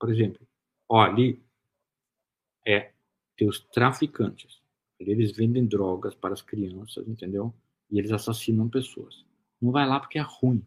Por 0.00 0.10
exemplo, 0.10 0.40
ó, 0.88 1.02
ali 1.02 1.40
é 2.66 2.92
tem 3.36 3.46
os 3.46 3.60
traficantes. 3.60 4.62
Eles 4.98 5.32
vendem 5.32 5.66
drogas 5.66 6.14
para 6.14 6.32
as 6.32 6.40
crianças, 6.40 7.06
entendeu? 7.06 7.52
E 7.90 7.98
eles 7.98 8.10
assassinam 8.10 8.68
pessoas. 8.68 9.24
Não 9.60 9.70
vai 9.70 9.86
lá 9.86 10.00
porque 10.00 10.18
é 10.18 10.22
ruim. 10.22 10.64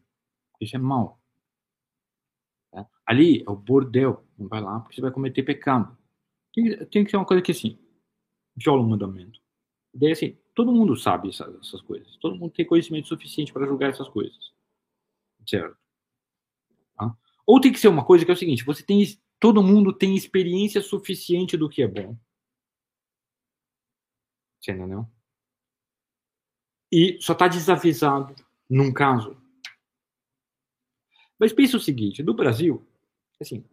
Isso 0.61 0.75
é 0.75 0.79
mal. 0.79 1.19
Tá? 2.71 2.85
Ali 3.05 3.43
é 3.47 3.49
o 3.49 3.55
bordel. 3.55 4.23
Não 4.37 4.47
vai 4.47 4.61
lá 4.61 4.79
porque 4.79 4.95
você 4.95 5.01
vai 5.01 5.11
cometer 5.11 5.41
pecado. 5.43 5.97
Tem, 6.53 6.85
tem 6.87 7.03
que 7.03 7.09
ser 7.09 7.17
uma 7.17 7.25
coisa 7.25 7.41
que 7.41 7.51
assim, 7.51 7.79
viola 8.55 8.81
o 8.81 8.87
mandamento. 8.87 9.41
Daí 9.93 10.11
assim, 10.11 10.37
todo 10.57 10.73
mundo 10.73 10.95
sabe 10.95 11.29
essas, 11.29 11.53
essas 11.61 11.81
coisas. 11.81 12.17
Todo 12.17 12.35
mundo 12.35 12.51
tem 12.51 12.65
conhecimento 12.65 13.07
suficiente 13.07 13.53
para 13.53 13.67
julgar 13.67 13.91
essas 13.91 14.09
coisas. 14.09 14.51
Certo? 15.47 15.77
Tá? 16.95 17.15
Ou 17.45 17.61
tem 17.61 17.71
que 17.71 17.79
ser 17.79 17.89
uma 17.89 18.03
coisa 18.03 18.25
que 18.25 18.31
é 18.31 18.33
o 18.33 18.37
seguinte, 18.37 18.65
você 18.65 18.83
tem 18.83 19.05
todo 19.39 19.61
mundo 19.61 19.93
tem 19.93 20.15
experiência 20.15 20.81
suficiente 20.81 21.55
do 21.55 21.69
que 21.69 21.83
é 21.83 21.87
bom. 21.87 22.17
Você 24.59 24.71
entendeu? 24.71 25.07
E 26.91 27.21
só 27.21 27.33
está 27.33 27.47
desavisado 27.47 28.33
num 28.67 28.91
caso. 28.91 29.39
Mas 31.37 31.53
pensa 31.53 31.77
o 31.77 31.79
seguinte, 31.79 32.23
no 32.23 32.33
Brasil, 32.33 32.83
assim, 33.39 33.63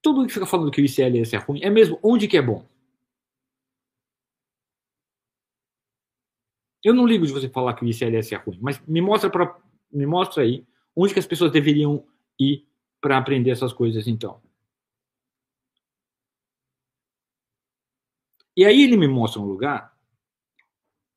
todo 0.00 0.18
mundo 0.18 0.28
que 0.28 0.34
fica 0.34 0.46
falando 0.46 0.70
que 0.70 0.80
o 0.80 0.84
ICLS 0.84 1.34
é 1.34 1.38
ruim, 1.38 1.60
é 1.60 1.70
mesmo 1.70 1.98
onde 2.04 2.28
que 2.28 2.36
é 2.36 2.42
bom? 2.42 2.64
Eu 6.88 6.94
não 6.94 7.06
ligo 7.06 7.26
de 7.26 7.32
você 7.34 7.50
falar 7.50 7.74
que 7.74 7.84
o 7.84 7.86
ICLS 7.86 8.34
é 8.34 8.38
ruim, 8.38 8.58
mas 8.62 8.80
me 8.86 9.02
mostra 9.02 9.28
para 9.28 9.54
me 9.92 10.06
mostra 10.06 10.42
aí 10.42 10.66
onde 10.96 11.12
que 11.12 11.18
as 11.18 11.26
pessoas 11.26 11.52
deveriam 11.52 12.02
ir 12.40 12.66
para 12.98 13.18
aprender 13.18 13.50
essas 13.50 13.74
coisas 13.74 14.08
então. 14.08 14.40
E 18.56 18.64
aí 18.64 18.82
ele 18.82 18.96
me 18.96 19.06
mostra 19.06 19.38
um 19.38 19.44
lugar 19.44 19.94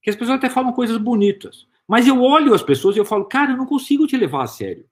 que 0.01 0.09
as 0.09 0.15
pessoas 0.17 0.39
até 0.39 0.49
falam 0.49 0.73
coisas 0.73 0.97
bonitas, 0.97 1.65
mas 1.87 2.05
eu 2.05 2.21
olho 2.21 2.53
as 2.53 2.61
pessoas 2.61 2.97
e 2.97 2.99
eu 2.99 3.05
falo, 3.05 3.23
cara, 3.23 3.53
eu 3.53 3.57
não 3.57 3.65
consigo 3.65 4.05
te 4.05 4.17
levar 4.17 4.43
a 4.43 4.47
sério. 4.47 4.85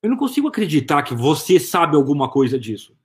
Eu 0.00 0.08
não 0.08 0.16
consigo 0.16 0.46
acreditar 0.46 1.02
que 1.02 1.16
você 1.16 1.58
sabe 1.58 1.96
alguma 1.96 2.30
coisa 2.30 2.56
disso. 2.56 2.96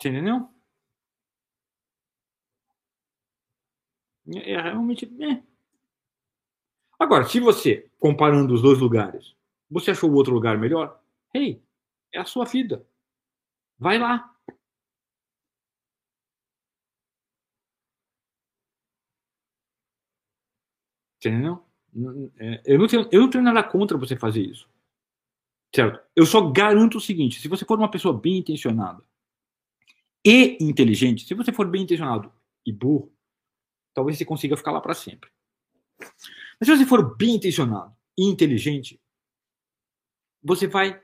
Entendeu? 0.00 0.48
É, 4.34 4.52
é 4.52 4.60
realmente. 4.62 5.06
É. 5.22 5.42
Agora, 6.98 7.24
se 7.24 7.40
você, 7.40 7.90
comparando 7.98 8.54
os 8.54 8.62
dois 8.62 8.78
lugares, 8.78 9.34
você 9.70 9.90
achou 9.90 10.10
o 10.10 10.14
outro 10.14 10.32
lugar 10.32 10.58
melhor, 10.58 11.00
hey, 11.34 11.62
é 12.12 12.18
a 12.20 12.24
sua 12.24 12.44
vida. 12.44 12.86
Vai 13.78 13.98
lá. 13.98 14.34
Entendeu? 21.18 21.62
É, 22.38 22.62
eu 22.64 22.78
não, 22.78 22.86
tenho, 22.86 23.08
eu 23.12 23.20
não 23.22 23.30
tenho 23.30 23.44
nada 23.44 23.62
contra 23.62 23.98
você 23.98 24.16
fazer 24.16 24.42
isso. 24.42 24.68
Certo? 25.74 26.00
Eu 26.16 26.26
só 26.26 26.50
garanto 26.50 26.98
o 26.98 27.00
seguinte: 27.00 27.40
se 27.40 27.48
você 27.48 27.64
for 27.64 27.78
uma 27.78 27.90
pessoa 27.90 28.18
bem 28.18 28.38
intencionada 28.38 29.02
e 30.24 30.58
inteligente, 30.60 31.26
se 31.26 31.34
você 31.34 31.52
for 31.52 31.66
bem 31.66 31.82
intencionado 31.82 32.32
e 32.66 32.72
burro, 32.72 33.12
talvez 33.94 34.18
você 34.18 34.24
consiga 34.24 34.56
ficar 34.56 34.72
lá 34.72 34.80
para 34.80 34.94
sempre. 34.94 35.30
Mas 35.98 36.68
se 36.68 36.76
você 36.76 36.86
for 36.86 37.16
bem 37.16 37.36
intencionado 37.36 37.94
e 38.18 38.24
inteligente, 38.24 39.00
você 40.42 40.66
vai 40.66 41.00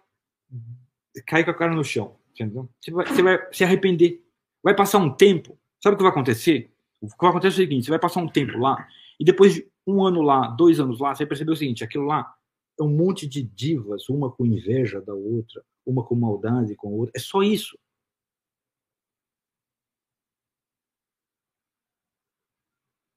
cair 1.26 1.44
com 1.44 1.50
a 1.50 1.54
cara 1.54 1.74
no 1.74 1.84
chão, 1.84 2.16
entendeu? 2.30 2.68
Você 2.80 2.90
vai, 2.90 3.06
você 3.06 3.22
vai 3.22 3.52
se 3.52 3.64
arrepender. 3.64 4.22
Vai 4.62 4.74
passar 4.74 4.98
um 4.98 5.12
tempo, 5.12 5.58
sabe 5.82 5.94
o 5.94 5.96
que 5.96 6.02
vai 6.02 6.12
acontecer? 6.12 6.70
O 7.00 7.08
que 7.08 7.16
vai 7.20 7.30
acontecer 7.30 7.62
é 7.62 7.64
o 7.64 7.68
seguinte: 7.68 7.84
você 7.84 7.90
vai 7.90 7.98
passar 7.98 8.20
um 8.20 8.28
tempo 8.28 8.58
lá 8.58 8.86
e 9.18 9.24
depois 9.24 9.54
de 9.54 9.66
um 9.86 10.04
ano 10.04 10.22
lá, 10.22 10.48
dois 10.48 10.80
anos 10.80 10.98
lá, 10.98 11.14
você 11.14 11.24
percebeu 11.24 11.54
o 11.54 11.56
seguinte: 11.56 11.84
aquilo 11.84 12.04
lá 12.04 12.34
é 12.78 12.82
um 12.82 12.90
monte 12.90 13.26
de 13.26 13.42
divas, 13.42 14.08
uma 14.08 14.30
com 14.30 14.44
inveja 14.44 15.00
da 15.00 15.14
outra, 15.14 15.64
uma 15.86 16.04
com 16.04 16.14
maldade 16.14 16.74
com 16.74 16.88
a 16.88 16.92
outra. 16.92 17.12
É 17.14 17.18
só 17.18 17.42
isso. 17.42 17.78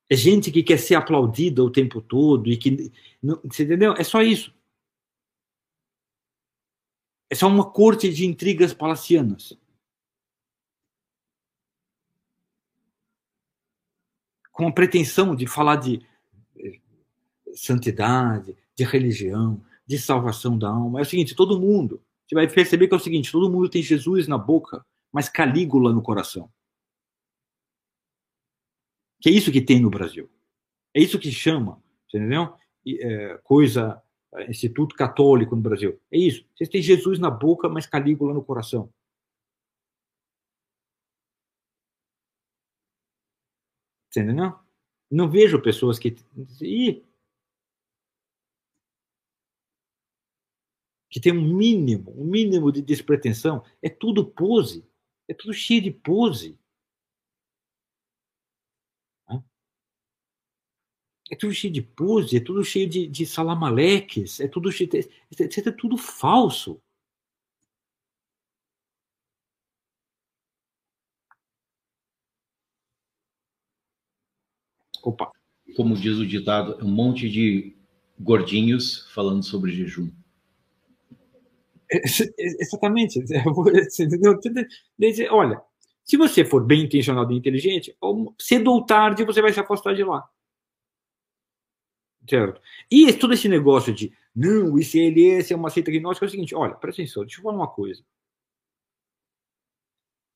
É 0.09 0.15
gente 0.15 0.51
que 0.51 0.63
quer 0.63 0.79
ser 0.79 0.95
aplaudida 0.95 1.63
o 1.63 1.71
tempo 1.71 2.01
todo 2.01 2.49
e 2.49 2.57
que. 2.57 2.91
Não, 3.21 3.39
você 3.43 3.63
entendeu? 3.63 3.93
É 3.93 4.03
só 4.03 4.21
isso. 4.23 4.53
É 7.29 7.35
só 7.35 7.47
uma 7.47 7.69
corte 7.69 8.11
de 8.11 8.25
intrigas 8.25 8.73
palacianas. 8.73 9.55
Com 14.51 14.67
a 14.67 14.71
pretensão 14.71 15.35
de 15.35 15.45
falar 15.45 15.75
de 15.75 16.01
eh, 16.57 16.79
santidade, 17.53 18.57
de 18.75 18.83
religião, 18.83 19.63
de 19.85 19.99
salvação 19.99 20.57
da 20.57 20.69
alma. 20.69 20.99
É 20.99 21.01
o 21.03 21.05
seguinte: 21.05 21.35
todo 21.35 21.59
mundo. 21.59 22.01
Você 22.27 22.33
vai 22.35 22.47
perceber 22.47 22.87
que 22.87 22.95
é 22.95 22.97
o 22.97 22.99
seguinte: 22.99 23.31
todo 23.31 23.51
mundo 23.51 23.69
tem 23.69 23.83
Jesus 23.83 24.27
na 24.27 24.37
boca, 24.37 24.83
mas 25.11 25.29
Calígula 25.29 25.93
no 25.93 26.01
coração. 26.01 26.51
Que 29.21 29.29
é 29.29 29.31
isso 29.31 29.51
que 29.51 29.61
tem 29.61 29.79
no 29.81 29.89
Brasil. 29.89 30.29
É 30.93 31.01
isso 31.01 31.19
que 31.19 31.31
chama, 31.31 31.81
entendeu? 32.07 32.53
É, 32.87 33.37
coisa, 33.43 34.01
é, 34.33 34.49
Instituto 34.49 34.95
Católico 34.95 35.55
no 35.55 35.61
Brasil. 35.61 35.99
É 36.11 36.17
isso. 36.17 36.45
Vocês 36.55 36.69
têm 36.69 36.81
Jesus 36.81 37.19
na 37.19 37.29
boca, 37.29 37.69
mas 37.69 37.85
Calígula 37.87 38.33
no 38.33 38.43
coração. 38.43 38.91
Entendeu? 44.09 44.55
Não 45.09 45.29
vejo 45.29 45.61
pessoas 45.61 45.99
que. 45.99 46.15
Ih, 46.61 47.03
que 51.09 51.19
tem 51.19 51.33
um 51.33 51.55
mínimo, 51.55 52.13
um 52.15 52.25
mínimo 52.25 52.71
de 52.71 52.81
despretensão. 52.81 53.63
É 53.81 53.89
tudo 53.89 54.25
pose. 54.25 54.85
É 55.27 55.33
tudo 55.33 55.53
cheio 55.53 55.81
de 55.81 55.91
pose. 55.91 56.58
É 61.31 61.35
tudo 61.35 61.53
cheio 61.53 61.71
de 61.73 61.81
pose, 61.81 62.37
é 62.37 62.39
tudo 62.39 62.63
cheio 62.63 62.89
de, 62.89 63.07
de 63.07 63.25
salamaleques, 63.25 64.39
é 64.39 64.47
tudo 64.47 64.71
cheio 64.71 64.89
de, 64.89 64.99
é, 64.99 65.69
é 65.69 65.71
tudo 65.71 65.97
falso. 65.97 66.81
Opa. 75.03 75.31
Como 75.75 75.95
diz 75.95 76.17
o 76.17 76.25
ditado, 76.25 76.77
é 76.79 76.83
um 76.83 76.89
monte 76.89 77.29
de 77.29 77.75
gordinhos 78.19 79.07
falando 79.13 79.43
sobre 79.43 79.71
jejum. 79.71 80.11
Exatamente. 82.37 83.23
Olha, 85.29 85.61
se 86.03 86.17
você 86.17 86.43
for 86.43 86.65
bem 86.65 86.83
intencionado 86.83 87.31
e 87.31 87.37
inteligente, 87.37 87.95
cedo 88.39 88.71
ou 88.71 88.85
tarde 88.85 89.23
você 89.23 89.41
vai 89.41 89.53
se 89.53 89.59
afastar 89.59 89.95
de 89.95 90.03
lá. 90.03 90.27
Certo? 92.29 92.61
E 92.91 93.11
todo 93.13 93.33
esse 93.33 93.49
negócio 93.49 93.91
de 93.93 94.15
não, 94.35 94.73
o 94.73 94.79
ICLS 94.79 95.51
é 95.51 95.55
uma 95.55 95.71
seita 95.71 95.89
gnóstica 95.89 96.25
é 96.25 96.27
o 96.27 96.29
seguinte: 96.29 96.53
olha, 96.55 96.75
presta 96.75 97.01
atenção, 97.01 97.23
deixa 97.23 97.39
eu 97.39 97.43
falar 97.43 97.55
uma 97.55 97.67
coisa. 97.67 98.05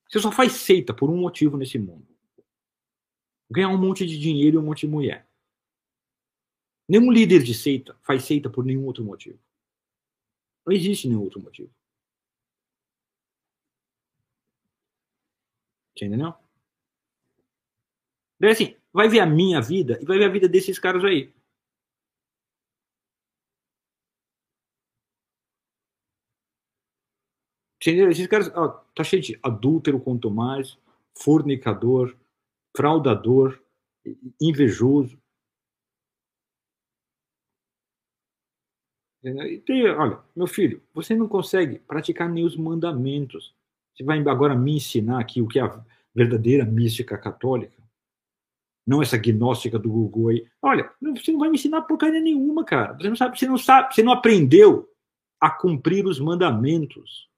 Você 0.10 0.20
só 0.20 0.32
faz 0.32 0.54
seita 0.54 0.94
por 0.94 1.10
um 1.12 1.18
motivo 1.18 1.56
nesse 1.56 1.78
mundo: 1.78 2.08
ganhar 3.50 3.70
um 3.70 3.78
monte 3.78 4.08
de 4.08 4.18
dinheiro 4.18 4.58
e 4.58 4.60
um 4.60 4.66
monte 4.66 4.82
de 4.82 4.88
mulher. 4.88 5.28
Nenhum 6.90 7.12
líder 7.12 7.44
de 7.44 7.54
seita 7.54 7.96
faz 8.02 8.24
seita 8.24 8.50
por 8.50 8.66
nenhum 8.66 8.86
outro 8.86 9.04
motivo. 9.04 9.40
Não 10.66 10.74
existe 10.74 11.08
nenhum 11.08 11.22
outro 11.22 11.42
motivo. 11.42 11.72
Entendeu? 15.96 16.34
Daí 18.40 18.52
assim, 18.52 18.76
vai 18.92 19.08
ver 19.08 19.20
a 19.20 19.26
minha 19.28 19.62
vida 19.62 20.00
e 20.02 20.06
vai 20.06 20.18
ver 20.18 20.26
a 20.26 20.30
vida 20.30 20.50
desses 20.50 20.80
caras 20.80 21.04
aí. 21.06 21.32
Esses 27.86 28.28
caras, 28.28 28.52
ó, 28.56 28.70
tá 28.96 29.04
cheio 29.04 29.22
de 29.22 29.38
adúltero 29.44 30.00
quanto 30.00 30.32
mais, 30.32 30.78
fornicador, 31.18 32.16
fraudador, 32.76 33.60
invejoso. 34.42 35.18
E 39.24 39.58
tem, 39.60 39.90
olha, 39.90 40.20
meu 40.36 40.48
filho, 40.48 40.82
você 40.94 41.16
não 41.16 41.28
consegue 41.28 41.80
praticar 41.80 42.30
nem 42.30 42.46
os 42.46 42.58
mandamentos. 42.58 43.54
Você 43.94 44.04
vai 44.04 44.20
agora 44.20 44.56
me 44.56 44.76
ensinar 44.76 45.20
aqui 45.20 45.42
o 45.42 45.48
que 45.48 45.60
é 45.60 45.62
a 45.62 45.86
verdadeira 46.14 46.66
mística 46.66 47.18
católica? 47.18 47.82
Não 48.86 49.02
essa 49.02 49.18
gnóstica 49.18 49.80
do 49.80 49.90
Google 49.90 50.30
aí. 50.30 50.48
Olha, 50.62 50.92
você 51.02 51.32
não 51.32 51.40
vai 51.40 51.50
me 51.50 51.56
ensinar 51.56 51.84
porcaria 51.84 52.20
nenhuma, 52.20 52.66
cara. 52.66 52.94
Você 52.94 53.08
não 53.08 53.16
sabe, 53.16 53.40
você 53.40 53.48
não 53.48 53.58
sabe, 53.58 53.94
você 53.94 54.04
não 54.04 54.12
aprendeu 54.12 54.90
a 55.40 55.50
cumprir 55.50 56.06
os 56.06 56.20
mandamentos. 56.20 57.30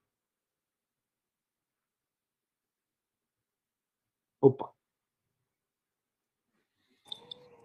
Opa. 4.41 4.71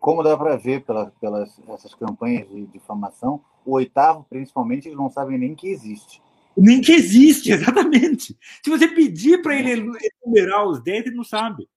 Como 0.00 0.22
dá 0.22 0.36
para 0.36 0.56
ver 0.56 0.84
pela, 0.84 1.10
pelas 1.20 1.58
essas 1.68 1.94
campanhas 1.94 2.48
de 2.48 2.66
difamação, 2.66 3.44
o 3.66 3.72
oitavo, 3.72 4.24
principalmente, 4.28 4.88
eles 4.88 4.96
não 4.96 5.10
sabem 5.10 5.38
nem 5.38 5.54
que 5.54 5.68
existe. 5.68 6.22
Nem 6.56 6.80
que 6.80 6.92
existe, 6.92 7.52
exatamente. 7.52 8.36
Se 8.64 8.70
você 8.70 8.88
pedir 8.88 9.42
para 9.42 9.54
ele 9.54 9.90
enumerar 10.24 10.66
os 10.66 10.82
dez, 10.82 11.06
ele 11.06 11.16
não 11.16 11.24
sabe. 11.24 11.68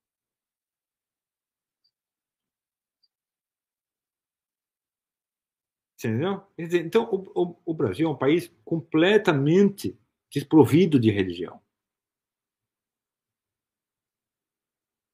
Entendeu? 5.98 6.42
Então, 6.58 7.10
o, 7.12 7.44
o, 7.44 7.56
o 7.66 7.74
Brasil 7.74 8.08
é 8.08 8.12
um 8.12 8.18
país 8.18 8.52
completamente 8.66 9.98
desprovido 10.30 11.00
de 11.00 11.10
religião. 11.12 11.62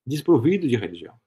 Desprovido 0.09 0.67
de 0.67 0.75
religião. 0.75 1.17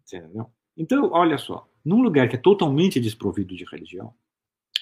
Entendeu? 0.00 0.50
Então, 0.76 1.10
olha 1.12 1.38
só, 1.38 1.68
num 1.84 2.02
lugar 2.02 2.28
que 2.28 2.36
é 2.36 2.38
totalmente 2.40 2.98
desprovido 3.00 3.54
de 3.56 3.64
religião, 3.64 4.14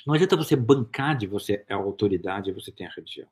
não 0.07 0.15
adianta 0.15 0.37
você 0.37 0.57
bancar 0.57 1.17
de 1.17 1.27
você 1.27 1.65
é 1.69 1.75
a 1.75 1.77
autoridade 1.77 2.51
e 2.51 2.53
você 2.53 2.73
tem 2.73 2.87
a 2.87 2.91
religião. 2.91 3.29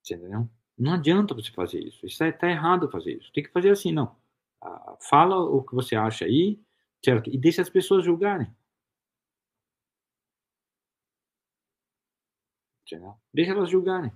Entendeu? 0.00 0.48
Não 0.78 0.92
adianta 0.94 1.34
você 1.34 1.50
fazer 1.50 1.80
isso. 1.80 2.04
Está 2.06 2.30
tá 2.32 2.48
errado 2.48 2.90
fazer 2.90 3.14
isso. 3.16 3.32
Tem 3.32 3.42
que 3.42 3.50
fazer 3.50 3.70
assim, 3.70 3.92
não. 3.92 4.16
Ah, 4.60 4.96
fala 5.00 5.36
o 5.38 5.62
que 5.64 5.74
você 5.74 5.96
acha 5.96 6.24
aí, 6.24 6.60
certo? 7.04 7.30
E 7.30 7.38
deixa 7.38 7.62
as 7.62 7.70
pessoas 7.70 8.04
julgarem. 8.04 8.54
Entendeu? 12.84 13.16
Deixa 13.34 13.52
elas 13.52 13.70
julgarem. 13.70 14.12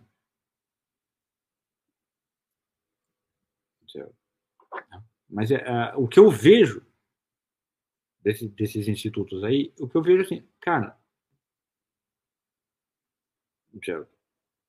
Mas 5.29 5.51
é, 5.51 5.57
é, 5.57 5.95
o 5.97 6.09
que 6.09 6.19
eu 6.19 6.31
vejo 6.31 6.85
desse, 8.23 8.49
desses 8.49 8.89
institutos 8.89 9.45
aí, 9.45 9.73
o 9.79 9.89
que 9.89 9.97
eu 9.97 10.03
vejo 10.03 10.23
assim, 10.23 10.47
cara, 10.61 10.99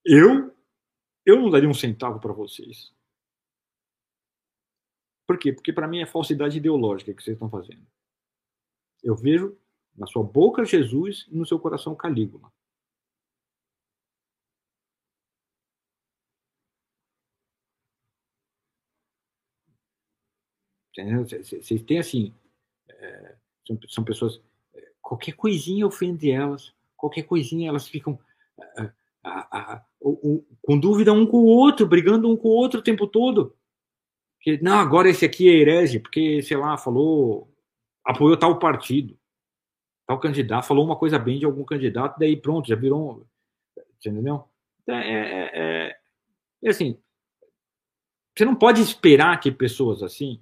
eu 0.06 0.56
eu 1.26 1.40
não 1.40 1.50
daria 1.50 1.70
um 1.70 1.74
centavo 1.74 2.20
para 2.20 2.34
vocês. 2.34 2.94
Por 5.28 5.38
quê? 5.38 5.54
Porque 5.54 5.72
para 5.72 5.88
mim 5.88 6.02
é 6.02 6.06
falsidade 6.06 6.58
ideológica 6.58 7.14
que 7.14 7.24
vocês 7.24 7.36
estão 7.36 7.50
fazendo. 7.50 7.86
Eu 9.04 9.16
vejo 9.16 9.58
na 9.96 10.08
sua 10.08 10.24
boca 10.24 10.66
Jesus 10.66 11.28
e 11.30 11.36
no 11.36 11.46
seu 11.46 11.60
coração 11.60 11.96
Calígula. 11.96 12.52
Vocês 20.96 21.82
têm 21.84 22.00
assim. 22.00 22.34
É, 22.90 23.36
são, 23.88 24.04
pessoas. 24.04 24.42
É, 24.74 24.92
qualquer 25.02 25.34
coisinha 25.34 25.88
ofende 25.88 26.32
elas, 26.32 26.74
qualquer 26.96 27.24
coisinha 27.24 27.70
elas 27.70 27.88
ficam. 27.88 28.20
Com 30.62 30.80
dúvida 30.80 31.14
um 31.14 31.26
com 31.26 31.38
o 31.38 31.46
outro, 31.46 31.88
brigando 31.88 32.30
um 32.30 32.36
com 32.36 32.50
o 32.50 32.56
outro 32.56 32.80
o 32.80 32.84
tempo 32.84 33.08
todo. 33.08 33.56
Que, 34.40 34.62
não, 34.62 34.80
agora 34.80 35.10
esse 35.10 35.24
aqui 35.24 35.48
é 35.48 35.54
herege, 35.54 36.00
porque, 36.00 36.42
sei 36.42 36.58
lá, 36.58 36.76
falou, 36.76 37.48
apoiou 38.04 38.36
tal 38.36 38.58
partido, 38.58 39.16
tal 40.08 40.20
candidato, 40.20 40.66
falou 40.66 40.84
uma 40.84 40.96
coisa 40.96 41.20
bem 41.20 41.38
de 41.38 41.46
algum 41.46 41.64
candidato, 41.64 42.18
daí 42.18 42.36
pronto, 42.36 42.68
já 42.68 42.76
virou. 42.76 43.28
Entendeu? 43.98 44.44
Então, 44.82 44.96
é, 44.96 45.52
é, 45.54 45.98
é 46.64 46.70
assim, 46.70 46.98
Você 48.36 48.44
não 48.44 48.56
pode 48.56 48.82
esperar 48.82 49.40
que 49.40 49.52
pessoas 49.52 50.02
assim, 50.02 50.42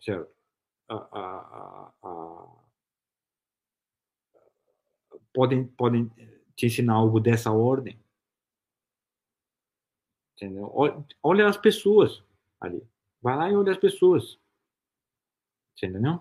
certo? 0.00 0.34
A, 0.88 0.94
a, 0.94 1.92
a, 2.02 2.62
podem, 5.32 5.66
podem 5.66 6.08
te 6.54 6.66
ensinar 6.66 6.94
algo 6.94 7.20
dessa 7.20 7.50
ordem. 7.50 7.98
Entendeu? 10.36 10.72
Olha 11.22 11.48
as 11.48 11.56
pessoas 11.56 12.22
ali. 12.60 12.86
Vai 13.20 13.36
lá 13.36 13.50
e 13.50 13.56
olha 13.56 13.72
as 13.72 13.78
pessoas. 13.78 14.38
Entendeu? 15.76 16.20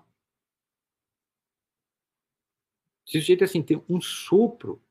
Se 3.05 3.17
o 3.17 3.21
sujeito 3.21 3.43
assim 3.43 3.61
tem 3.61 3.83
um 3.89 3.99
sopro, 3.99 4.81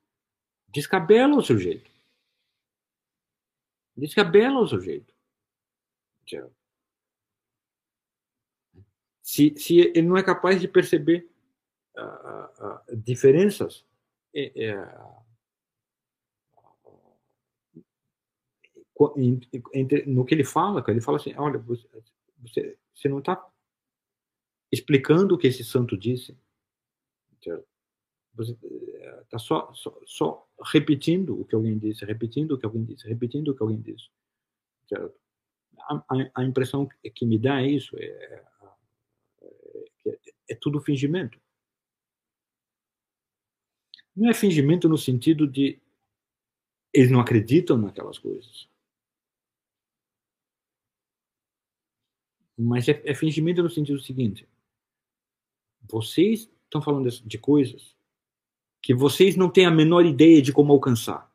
descabela 0.68 1.36
o 1.36 1.42
sujeito. 1.42 1.90
Descabela 3.96 4.60
o 4.60 4.66
sujeito. 4.66 5.14
Se, 9.30 9.54
se 9.56 9.78
ele 9.78 10.02
não 10.02 10.16
é 10.16 10.24
capaz 10.24 10.60
de 10.60 10.66
perceber 10.66 11.30
uh, 11.96 12.64
uh, 12.66 12.96
diferenças 12.96 13.86
é, 14.34 14.50
é, 14.60 14.74
entre, 19.72 20.04
no 20.06 20.24
que 20.24 20.34
ele 20.34 20.42
fala, 20.42 20.84
ele 20.88 21.00
fala 21.00 21.18
assim, 21.18 21.32
olha, 21.36 21.60
você, 21.60 21.86
você, 22.38 22.76
você 22.92 23.08
não 23.08 23.20
está 23.20 23.40
explicando 24.72 25.36
o 25.36 25.38
que 25.38 25.46
esse 25.46 25.62
santo 25.62 25.96
disse. 25.96 26.36
Você 28.34 28.58
está 29.22 29.38
só, 29.38 29.72
só, 29.74 29.96
só, 30.06 30.48
repetindo 30.72 31.40
o 31.40 31.44
que 31.44 31.54
alguém 31.54 31.78
disse, 31.78 32.04
repetindo 32.04 32.56
o 32.56 32.58
que 32.58 32.66
alguém 32.66 32.82
disse, 32.84 33.06
repetindo 33.06 33.52
o 33.52 33.54
que 33.54 33.62
alguém 33.62 33.80
disse. 33.80 34.08
A, 35.82 35.94
a, 35.94 36.30
a, 36.34 36.44
impressão 36.44 36.88
que 37.14 37.24
me 37.24 37.38
dá 37.38 37.62
é 37.62 37.68
isso, 37.68 37.96
é, 37.96 38.50
é, 40.50 40.54
tudo 40.54 40.80
fingimento. 40.80 41.40
Não 44.14 44.28
é 44.28 44.34
fingimento 44.34 44.88
no 44.88 44.98
sentido 44.98 45.46
de 45.46 45.80
eles 46.92 47.10
não 47.10 47.20
acreditam 47.20 47.78
naquelas 47.78 48.18
coisas. 48.18 48.68
Mas 52.58 52.88
é, 52.88 53.00
é 53.04 53.14
fingimento 53.14 53.62
no 53.62 53.70
sentido 53.70 54.00
seguinte: 54.00 54.46
vocês 55.88 56.50
estão 56.64 56.82
falando 56.82 57.08
de 57.08 57.38
coisas 57.38 57.96
que 58.82 58.94
vocês 58.94 59.36
não 59.36 59.50
têm 59.50 59.66
a 59.66 59.70
menor 59.70 60.04
ideia 60.04 60.42
de 60.42 60.52
como 60.52 60.72
alcançar. 60.72 61.30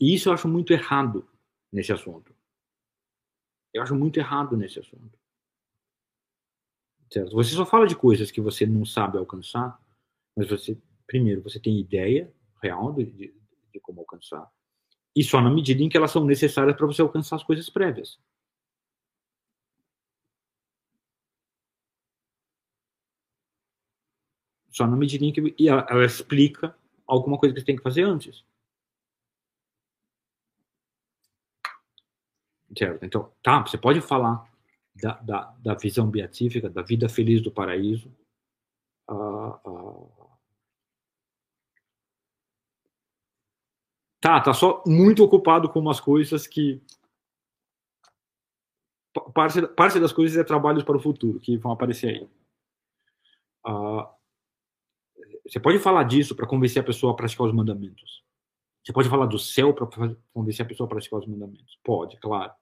E 0.00 0.14
isso 0.14 0.28
eu 0.28 0.32
acho 0.32 0.46
muito 0.46 0.72
errado 0.72 1.28
nesse 1.72 1.92
assunto. 1.92 2.37
Eu 3.72 3.82
acho 3.82 3.94
muito 3.94 4.18
errado 4.18 4.56
nesse 4.56 4.78
assunto. 4.78 5.18
Certo? 7.10 7.34
Você 7.34 7.54
só 7.54 7.64
fala 7.64 7.86
de 7.86 7.96
coisas 7.96 8.30
que 8.30 8.40
você 8.40 8.66
não 8.66 8.84
sabe 8.84 9.18
alcançar, 9.18 9.80
mas 10.36 10.48
você, 10.48 10.76
primeiro, 11.06 11.42
você 11.42 11.58
tem 11.58 11.78
ideia 11.80 12.32
real 12.62 12.92
de, 12.92 13.04
de, 13.04 13.34
de 13.72 13.80
como 13.80 14.00
alcançar. 14.00 14.50
E 15.16 15.24
só 15.24 15.40
na 15.40 15.50
medida 15.50 15.82
em 15.82 15.88
que 15.88 15.96
elas 15.96 16.10
são 16.10 16.24
necessárias 16.24 16.76
para 16.76 16.86
você 16.86 17.02
alcançar 17.02 17.36
as 17.36 17.42
coisas 17.42 17.68
prévias. 17.70 18.18
Só 24.70 24.86
na 24.86 24.96
medida 24.96 25.24
em 25.24 25.32
que 25.32 25.54
ela, 25.66 25.86
ela 25.90 26.04
explica 26.04 26.76
alguma 27.06 27.38
coisa 27.38 27.54
que 27.54 27.60
você 27.60 27.66
tem 27.66 27.76
que 27.76 27.82
fazer 27.82 28.02
antes. 28.02 28.44
Certo? 32.76 33.04
Então, 33.04 33.32
tá, 33.42 33.60
você 33.62 33.78
pode 33.78 34.00
falar 34.00 34.44
da, 34.94 35.12
da, 35.22 35.54
da 35.58 35.74
visão 35.74 36.10
beatífica, 36.10 36.68
da 36.68 36.82
vida 36.82 37.08
feliz 37.08 37.40
do 37.40 37.50
paraíso. 37.50 38.12
Ah, 39.08 39.60
ah, 39.64 40.36
tá, 44.20 44.40
tá 44.40 44.52
só 44.52 44.82
muito 44.86 45.24
ocupado 45.24 45.68
com 45.68 45.80
umas 45.80 46.00
coisas 46.00 46.46
que 46.46 46.82
parte, 49.32 49.66
parte 49.68 49.98
das 49.98 50.12
coisas 50.12 50.36
é 50.36 50.44
trabalhos 50.44 50.82
para 50.82 50.96
o 50.96 51.00
futuro 51.00 51.40
que 51.40 51.56
vão 51.56 51.72
aparecer 51.72 52.08
aí. 52.08 52.28
Ah, 53.64 54.14
você 55.46 55.58
pode 55.58 55.78
falar 55.78 56.04
disso 56.04 56.36
para 56.36 56.46
convencer 56.46 56.82
a 56.82 56.86
pessoa 56.86 57.12
a 57.12 57.16
praticar 57.16 57.46
os 57.46 57.54
mandamentos. 57.54 58.22
Você 58.88 58.92
pode 58.94 59.10
falar 59.10 59.26
do 59.26 59.38
céu 59.38 59.74
para 59.74 59.86
convencer 60.32 60.64
a 60.64 60.68
pessoa 60.68 60.86
a 60.86 60.88
praticar 60.88 61.18
os 61.18 61.26
mandamentos. 61.26 61.78
Pode, 61.84 62.16
claro. 62.16 62.54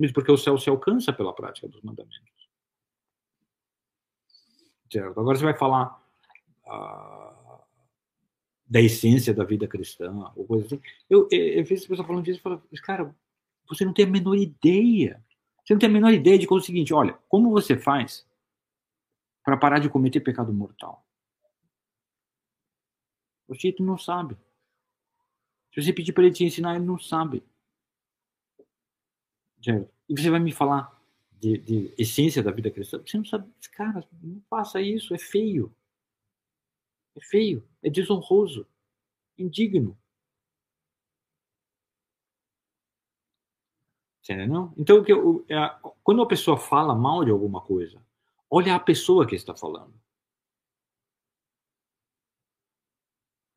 Mesmo 0.00 0.14
porque 0.14 0.32
o 0.32 0.36
céu 0.36 0.58
se 0.58 0.68
alcança 0.68 1.12
pela 1.12 1.32
prática 1.32 1.68
dos 1.68 1.80
mandamentos. 1.80 2.50
Certo? 4.92 5.20
Agora 5.20 5.38
você 5.38 5.44
vai 5.44 5.56
falar 5.56 6.04
ah, 6.66 7.62
da 8.66 8.80
essência 8.80 9.32
da 9.32 9.44
vida 9.44 9.68
cristã, 9.68 10.12
ou 10.34 10.44
coisa 10.44 10.66
assim. 10.66 10.82
Eu, 11.08 11.28
eu, 11.30 11.38
eu 11.38 11.64
vejo 11.64 11.86
pessoa 11.86 12.04
falando 12.04 12.24
disso 12.24 12.40
e 12.40 12.42
falo, 12.42 12.60
cara, 12.82 13.14
você 13.68 13.84
não 13.84 13.92
tem 13.92 14.06
a 14.06 14.10
menor 14.10 14.34
ideia. 14.34 15.24
Você 15.64 15.72
não 15.72 15.78
tem 15.78 15.88
a 15.88 15.92
menor 15.92 16.12
ideia 16.12 16.36
de 16.36 16.48
como 16.48 16.58
é 16.58 16.62
o 16.64 16.66
seguinte, 16.66 16.92
olha, 16.92 17.16
como 17.28 17.48
você 17.48 17.78
faz 17.78 18.26
para 19.44 19.56
parar 19.56 19.78
de 19.78 19.88
cometer 19.88 20.18
pecado 20.18 20.52
mortal? 20.52 21.06
O 23.46 23.54
Tito 23.54 23.84
não 23.84 23.96
sabe. 23.96 24.36
Se 25.72 25.82
você 25.82 25.92
pedir 25.92 26.12
para 26.12 26.24
ele 26.24 26.34
te 26.34 26.44
ensinar, 26.44 26.76
ele 26.76 26.84
não 26.84 26.98
sabe. 26.98 27.42
E 30.08 30.20
você 30.20 30.30
vai 30.30 30.40
me 30.40 30.52
falar 30.52 31.00
de, 31.32 31.58
de, 31.58 31.94
essência 31.96 32.42
da 32.42 32.50
vida 32.50 32.70
cristã? 32.70 33.00
Você 33.04 33.16
não 33.16 33.24
sabe. 33.24 33.50
Cara, 33.72 34.06
não 34.22 34.40
faça 34.48 34.80
isso, 34.80 35.14
é 35.14 35.18
feio. 35.18 35.74
É 37.14 37.20
feio, 37.20 37.66
é 37.82 37.90
desonroso, 37.90 38.66
indigno. 39.36 39.98
Entendeu? 44.22 44.72
Então, 44.76 45.04
quando 46.04 46.22
a 46.22 46.26
pessoa 46.26 46.56
fala 46.56 46.94
mal 46.94 47.24
de 47.24 47.32
alguma 47.32 47.60
coisa, 47.60 48.00
olha 48.48 48.74
a 48.74 48.80
pessoa 48.80 49.26
que 49.26 49.34
está 49.34 49.54
falando. 49.54 49.92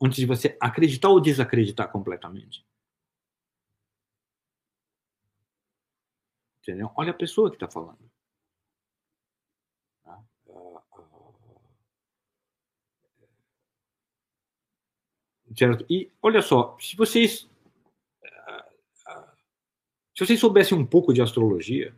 Antes 0.04 0.18
de 0.18 0.26
você 0.26 0.58
acreditar 0.60 1.10
ou 1.10 1.22
desacreditar 1.22 1.92
completamente. 1.92 2.66
Entendeu? 6.62 6.92
Olha 6.96 7.12
a 7.12 7.14
pessoa 7.14 7.50
que 7.50 7.56
está 7.56 7.70
falando. 7.70 8.00
Tá? 10.04 10.24
Certo? 15.56 15.86
E 15.90 16.12
olha 16.22 16.42
só, 16.42 16.78
se 16.80 16.96
vocês 16.96 17.50
se 20.14 20.26
vocês 20.26 20.40
soubessem 20.40 20.78
um 20.78 20.86
pouco 20.86 21.12
de 21.12 21.22
astrologia, 21.24 21.96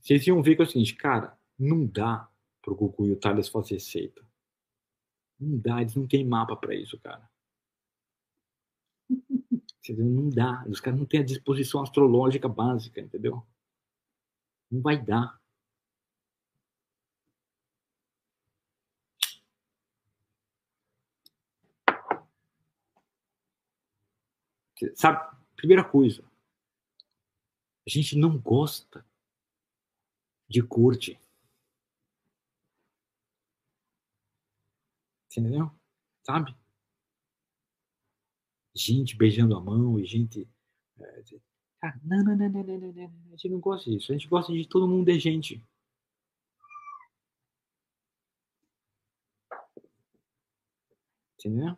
vocês 0.00 0.26
iam 0.26 0.42
ver 0.42 0.56
que 0.56 0.62
é 0.62 0.64
o 0.64 0.68
seguinte, 0.68 0.96
cara, 0.96 1.38
não 1.56 1.86
dá 1.86 2.28
para 2.60 2.72
o 2.72 2.76
Gugu 2.76 3.06
e 3.06 3.12
o 3.12 3.16
Thales 3.16 3.48
fazer 3.48 3.78
seita. 3.78 4.26
Não 5.38 5.58
dá, 5.58 5.80
eles 5.80 5.94
não 5.94 6.06
têm 6.06 6.24
mapa 6.24 6.56
para 6.56 6.74
isso, 6.74 6.98
cara. 7.00 7.28
Não 9.88 10.28
dá. 10.30 10.64
Os 10.68 10.80
caras 10.80 10.98
não 10.98 11.06
têm 11.06 11.20
a 11.20 11.24
disposição 11.24 11.82
astrológica 11.82 12.48
básica, 12.48 13.00
entendeu? 13.00 13.46
Não 14.70 14.80
vai 14.80 15.00
dar. 15.00 15.40
Sabe, 24.94 25.36
primeira 25.56 25.82
coisa, 25.82 26.22
a 27.86 27.90
gente 27.90 28.18
não 28.18 28.36
gosta 28.36 29.06
de 30.48 30.62
corte. 30.62 31.18
Entendeu? 35.36 35.70
Sabe? 36.24 36.56
Gente 38.74 39.14
beijando 39.16 39.54
a 39.54 39.60
mão 39.60 40.00
e 40.00 40.04
gente. 40.06 40.48
É, 40.98 41.92
não, 42.02 42.24
não, 42.24 42.36
não, 42.36 42.48
não, 42.48 42.62
não, 42.64 42.78
não, 42.78 42.92
não, 42.92 43.04
a 43.26 43.30
gente 43.36 43.48
não 43.50 43.60
gosta 43.60 43.90
disso. 43.90 44.12
A 44.12 44.14
gente 44.16 44.28
gosta 44.28 44.52
de 44.52 44.66
todo 44.66 44.88
mundo 44.88 45.10
é 45.10 45.18
gente. 45.18 45.62
Entendeu? 51.38 51.76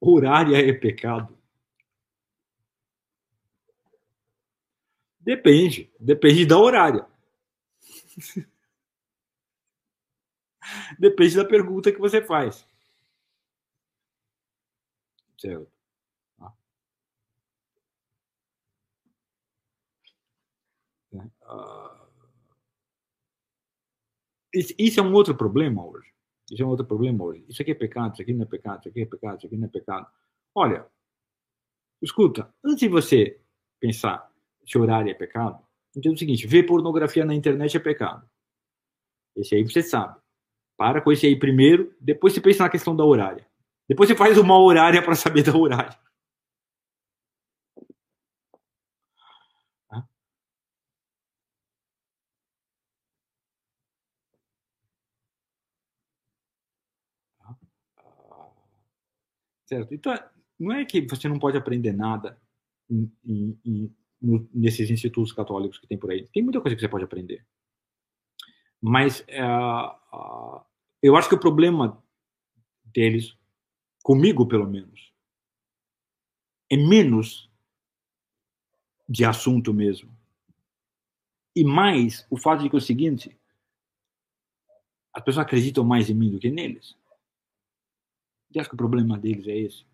Horária 0.00 0.56
é 0.58 0.72
pecado. 0.72 1.41
Depende, 5.22 5.90
depende 6.00 6.44
da 6.44 6.58
horária. 6.58 7.06
Depende 10.98 11.36
da 11.36 11.44
pergunta 11.44 11.92
que 11.92 11.98
você 11.98 12.22
faz. 12.22 12.66
Certo. 15.38 15.70
Uh, 21.12 22.08
isso 24.54 25.00
é 25.00 25.02
um 25.02 25.12
outro 25.12 25.36
problema 25.36 25.84
hoje. 25.84 26.12
Isso 26.50 26.62
é 26.62 26.66
um 26.66 26.68
outro 26.68 26.86
problema 26.86 27.24
hoje. 27.24 27.44
Isso 27.48 27.62
aqui 27.62 27.72
é 27.72 27.74
pecado, 27.74 28.12
isso 28.12 28.22
aqui 28.22 28.32
não 28.32 28.42
é 28.42 28.46
pecado, 28.46 28.80
isso 28.80 28.88
aqui 28.88 29.02
é 29.02 29.06
pecado, 29.06 29.38
isso 29.38 29.46
aqui 29.46 29.56
não 29.56 29.66
é 29.66 29.70
pecado. 29.70 30.06
Olha, 30.54 30.86
escuta, 32.00 32.52
antes 32.64 32.80
de 32.80 32.88
você 32.88 33.40
pensar 33.80 34.31
horário 34.76 35.10
é 35.10 35.14
pecado, 35.14 35.62
entenda 35.96 36.14
o 36.14 36.18
seguinte: 36.18 36.46
ver 36.46 36.64
pornografia 36.64 37.24
na 37.24 37.34
internet 37.34 37.76
é 37.76 37.80
pecado. 37.80 38.28
Esse 39.36 39.54
aí 39.54 39.62
você 39.62 39.82
sabe. 39.82 40.20
Para 40.76 41.00
com 41.00 41.12
esse 41.12 41.26
aí 41.26 41.38
primeiro, 41.38 41.94
depois 42.00 42.32
você 42.32 42.40
pensa 42.40 42.64
na 42.64 42.70
questão 42.70 42.94
da 42.96 43.04
horária. 43.04 43.46
Depois 43.88 44.08
você 44.08 44.16
faz 44.16 44.38
uma 44.38 44.58
horária 44.58 45.02
para 45.02 45.14
saber 45.14 45.42
da 45.42 45.56
horária. 45.56 45.98
Certo? 59.66 59.94
Então, 59.94 60.14
não 60.58 60.72
é 60.72 60.84
que 60.84 61.00
você 61.00 61.28
não 61.28 61.38
pode 61.38 61.56
aprender 61.56 61.92
nada 61.92 62.38
em, 62.90 63.10
em, 63.24 63.94
nesses 64.54 64.90
institutos 64.90 65.32
católicos 65.32 65.78
que 65.78 65.86
tem 65.86 65.98
por 65.98 66.10
aí. 66.10 66.28
Tem 66.28 66.42
muita 66.42 66.60
coisa 66.60 66.74
que 66.76 66.80
você 66.80 66.88
pode 66.88 67.04
aprender. 67.04 67.44
Mas 68.80 69.20
uh, 69.20 70.60
eu 71.02 71.16
acho 71.16 71.28
que 71.28 71.34
o 71.34 71.40
problema 71.40 72.02
deles, 72.84 73.36
comigo 74.02 74.46
pelo 74.46 74.66
menos, 74.66 75.12
é 76.70 76.76
menos 76.76 77.50
de 79.08 79.24
assunto 79.24 79.74
mesmo. 79.74 80.10
E 81.54 81.64
mais 81.64 82.26
o 82.30 82.36
fato 82.36 82.62
de 82.62 82.70
que 82.70 82.76
é 82.76 82.78
o 82.78 82.80
seguinte, 82.80 83.38
as 85.12 85.22
pessoas 85.22 85.44
acreditam 85.44 85.84
mais 85.84 86.08
em 86.08 86.14
mim 86.14 86.30
do 86.30 86.38
que 86.38 86.50
neles. 86.50 86.96
E 88.54 88.58
acho 88.58 88.68
que 88.68 88.74
o 88.74 88.78
problema 88.78 89.18
deles 89.18 89.46
é 89.46 89.56
esse. 89.56 89.84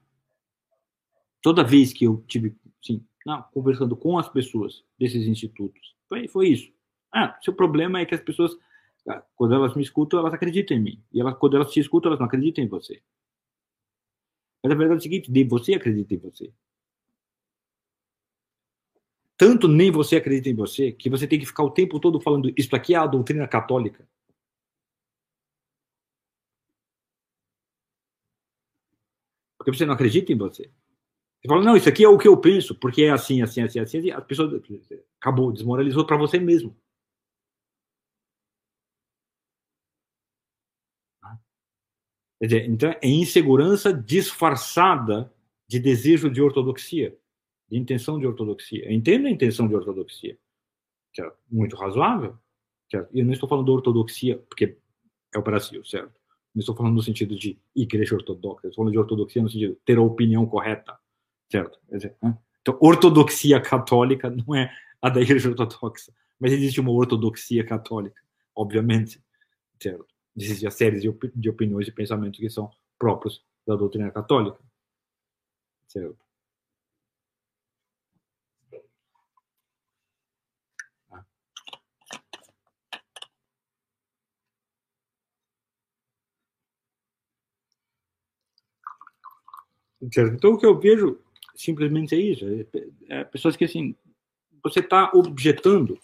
Toda 1.43 1.65
vez 1.65 1.93
que 1.93 2.05
eu 2.05 2.23
tive, 2.27 2.57
sim, 2.83 3.05
não, 3.29 3.43
conversando 3.53 3.95
com 3.95 4.19
as 4.19 4.27
pessoas 4.27 4.83
desses 4.99 5.27
institutos, 5.27 5.95
foi, 6.09 6.27
foi 6.29 6.49
isso. 6.49 6.73
Ah, 7.13 7.39
seu 7.43 7.53
problema 7.53 8.01
é 8.01 8.07
que 8.07 8.15
as 8.15 8.23
pessoas, 8.23 8.57
ah, 9.07 9.23
quando 9.37 9.55
elas 9.55 9.77
me 9.77 9.83
escutam, 9.83 10.19
elas 10.19 10.33
acreditam 10.33 10.75
em 10.75 10.81
mim. 10.81 11.03
E 11.13 11.21
elas, 11.21 11.37
quando 11.37 11.57
elas 11.57 11.71
te 11.71 11.79
escutam, 11.79 12.09
elas 12.09 12.19
não 12.19 12.27
acreditam 12.27 12.65
em 12.65 12.69
você. 12.69 13.03
Mas 14.63 14.73
a 14.73 14.75
verdade 14.75 14.95
é 14.95 15.01
o 15.01 15.03
seguinte: 15.03 15.31
de 15.31 15.45
você 15.45 15.75
acredita 15.75 16.15
em 16.15 16.19
você. 16.19 16.51
Tanto 19.37 19.69
nem 19.69 19.91
você 19.91 20.17
acredita 20.17 20.49
em 20.49 20.55
você, 20.55 20.91
que 20.91 21.11
você 21.11 21.27
tem 21.27 21.39
que 21.39 21.47
ficar 21.47 21.65
o 21.65 21.71
tempo 21.71 22.01
todo 22.01 22.21
falando 22.21 22.53
isso 22.57 22.75
aqui 22.75 22.95
é 22.95 22.99
a 22.99 23.07
doutrina 23.07 23.47
católica. 23.47 24.09
Porque 29.59 29.73
você 29.73 29.85
não 29.85 29.95
acredita 29.95 30.33
em 30.33 30.37
você. 30.37 30.71
Fala, 31.49 31.65
não, 31.65 31.77
isso 31.77 31.89
aqui 31.89 32.05
é 32.05 32.09
o 32.09 32.19
que 32.19 32.29
eu 32.29 32.37
penso, 32.37 32.75
porque 32.75 33.03
é 33.03 33.11
assim, 33.11 33.43
assim, 33.43 33.63
assim, 33.63 33.81
assim. 33.81 34.11
A 34.11 34.21
pessoa 34.21 34.63
acabou, 35.21 35.53
desmoralizou 35.53 36.05
para 36.07 36.17
você 36.17 36.39
mesmo. 36.39 36.77
Quer 42.41 42.47
dizer, 42.47 42.69
então 42.69 42.91
é 42.91 43.09
insegurança 43.09 43.93
disfarçada 43.93 45.33
de 45.67 45.81
desejo 45.81 46.31
de 46.31 46.41
ortodoxia, 46.41 47.17
de 47.69 47.77
intenção 47.77 48.19
de 48.19 48.27
ortodoxia. 48.27 48.85
Eu 48.85 48.93
entendo 48.93 49.27
a 49.27 49.31
intenção 49.31 49.67
de 49.67 49.75
ortodoxia, 49.75 50.39
certo? 51.15 51.37
muito 51.51 51.77
razoável, 51.77 52.39
certo? 52.91 53.11
Eu 53.13 53.25
não 53.25 53.33
estou 53.33 53.49
falando 53.49 53.67
de 53.67 53.73
ortodoxia 53.73 54.39
porque 54.39 54.79
é 55.35 55.39
o 55.39 55.43
Brasil, 55.43 55.85
certo? 55.85 56.13
Não 56.55 56.61
estou 56.61 56.77
falando 56.77 56.95
no 56.95 57.03
sentido 57.03 57.37
de 57.37 57.59
igreja 57.75 58.15
ortodoxa, 58.15 58.69
estou 58.69 58.85
falando 58.85 58.93
de 58.93 58.99
ortodoxia 58.99 59.43
no 59.43 59.51
sentido 59.51 59.75
de 59.75 59.81
ter 59.85 59.99
a 59.99 60.03
opinião 60.03 60.47
correta, 60.47 60.99
certo? 61.51 61.79
Então, 62.61 62.79
ortodoxia 62.81 63.61
católica 63.61 64.31
não 64.31 64.55
é 64.55 64.71
a 65.01 65.09
da 65.09 65.21
igreja 65.21 65.49
ortodoxa, 65.51 66.13
mas 66.39 66.53
existe 66.53 66.81
uma 66.81 66.91
ortodoxia 66.93 67.65
católica, 67.65 68.21
obviamente, 68.55 69.23
certo? 69.81 70.07
Existem 70.37 70.71
séries 70.71 71.03
de, 71.03 71.09
op 71.09 71.31
de 71.35 71.51
opiniões 71.51 71.89
e 71.89 71.93
pensamentos 71.93 72.39
que 72.39 72.51
são 72.51 72.71
próprios 72.99 73.45
da 73.67 73.77
doutrina 73.77 74.11
católica, 74.11 74.59
certo? 75.89 76.19
Certo? 90.13 90.35
Então, 90.35 90.53
o 90.53 90.59
que 90.59 90.65
eu 90.65 90.79
vejo 90.79 91.21
simplesmente 91.59 92.15
é 92.15 92.19
isso: 92.19 92.45
é, 92.47 93.21
é 93.21 93.25
pessoas 93.25 93.57
que, 93.57 93.65
assim, 93.65 93.95
você 94.63 94.81
está 94.81 95.11
objetando. 95.13 95.99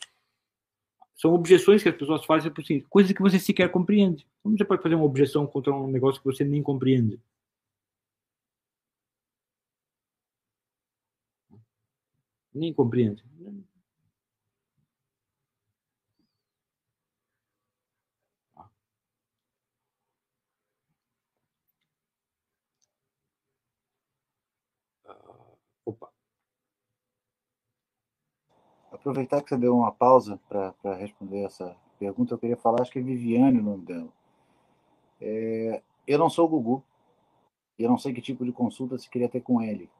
São 1.14 1.32
objeções 1.32 1.82
que 1.82 1.88
as 1.88 1.96
pessoas 1.96 2.24
fazem 2.24 2.52
por 2.52 2.62
assim, 2.62 2.80
coisas 2.80 3.12
que 3.12 3.22
você 3.22 3.38
sequer 3.38 3.70
compreende. 3.70 4.26
Como 4.42 4.58
você 4.58 4.64
pode 4.64 4.82
fazer 4.82 4.96
uma 4.96 5.04
objeção 5.04 5.46
contra 5.46 5.72
um 5.72 5.86
negócio 5.86 6.20
que 6.20 6.26
você 6.26 6.44
nem 6.44 6.62
compreende? 6.62 7.20
Nem 12.52 12.72
compreende. 12.72 13.24
Aproveitar 29.04 29.42
que 29.42 29.50
você 29.50 29.58
deu 29.58 29.76
uma 29.76 29.92
pausa 29.92 30.40
para 30.48 30.94
responder 30.94 31.44
essa 31.44 31.76
pergunta, 31.98 32.32
eu 32.32 32.38
queria 32.38 32.56
falar, 32.56 32.80
acho 32.80 32.90
que 32.90 32.98
é 32.98 33.02
Viviane 33.02 33.60
o 33.60 33.62
nome 33.62 33.84
dela. 33.84 34.08
É, 35.20 35.82
eu 36.06 36.18
não 36.18 36.30
sou 36.30 36.46
o 36.46 36.48
Gugu, 36.48 36.82
eu 37.78 37.90
não 37.90 37.98
sei 37.98 38.14
que 38.14 38.22
tipo 38.22 38.46
de 38.46 38.52
consulta 38.52 38.96
se 38.96 39.10
queria 39.10 39.28
ter 39.28 39.42
com 39.42 39.60
ele. 39.60 39.90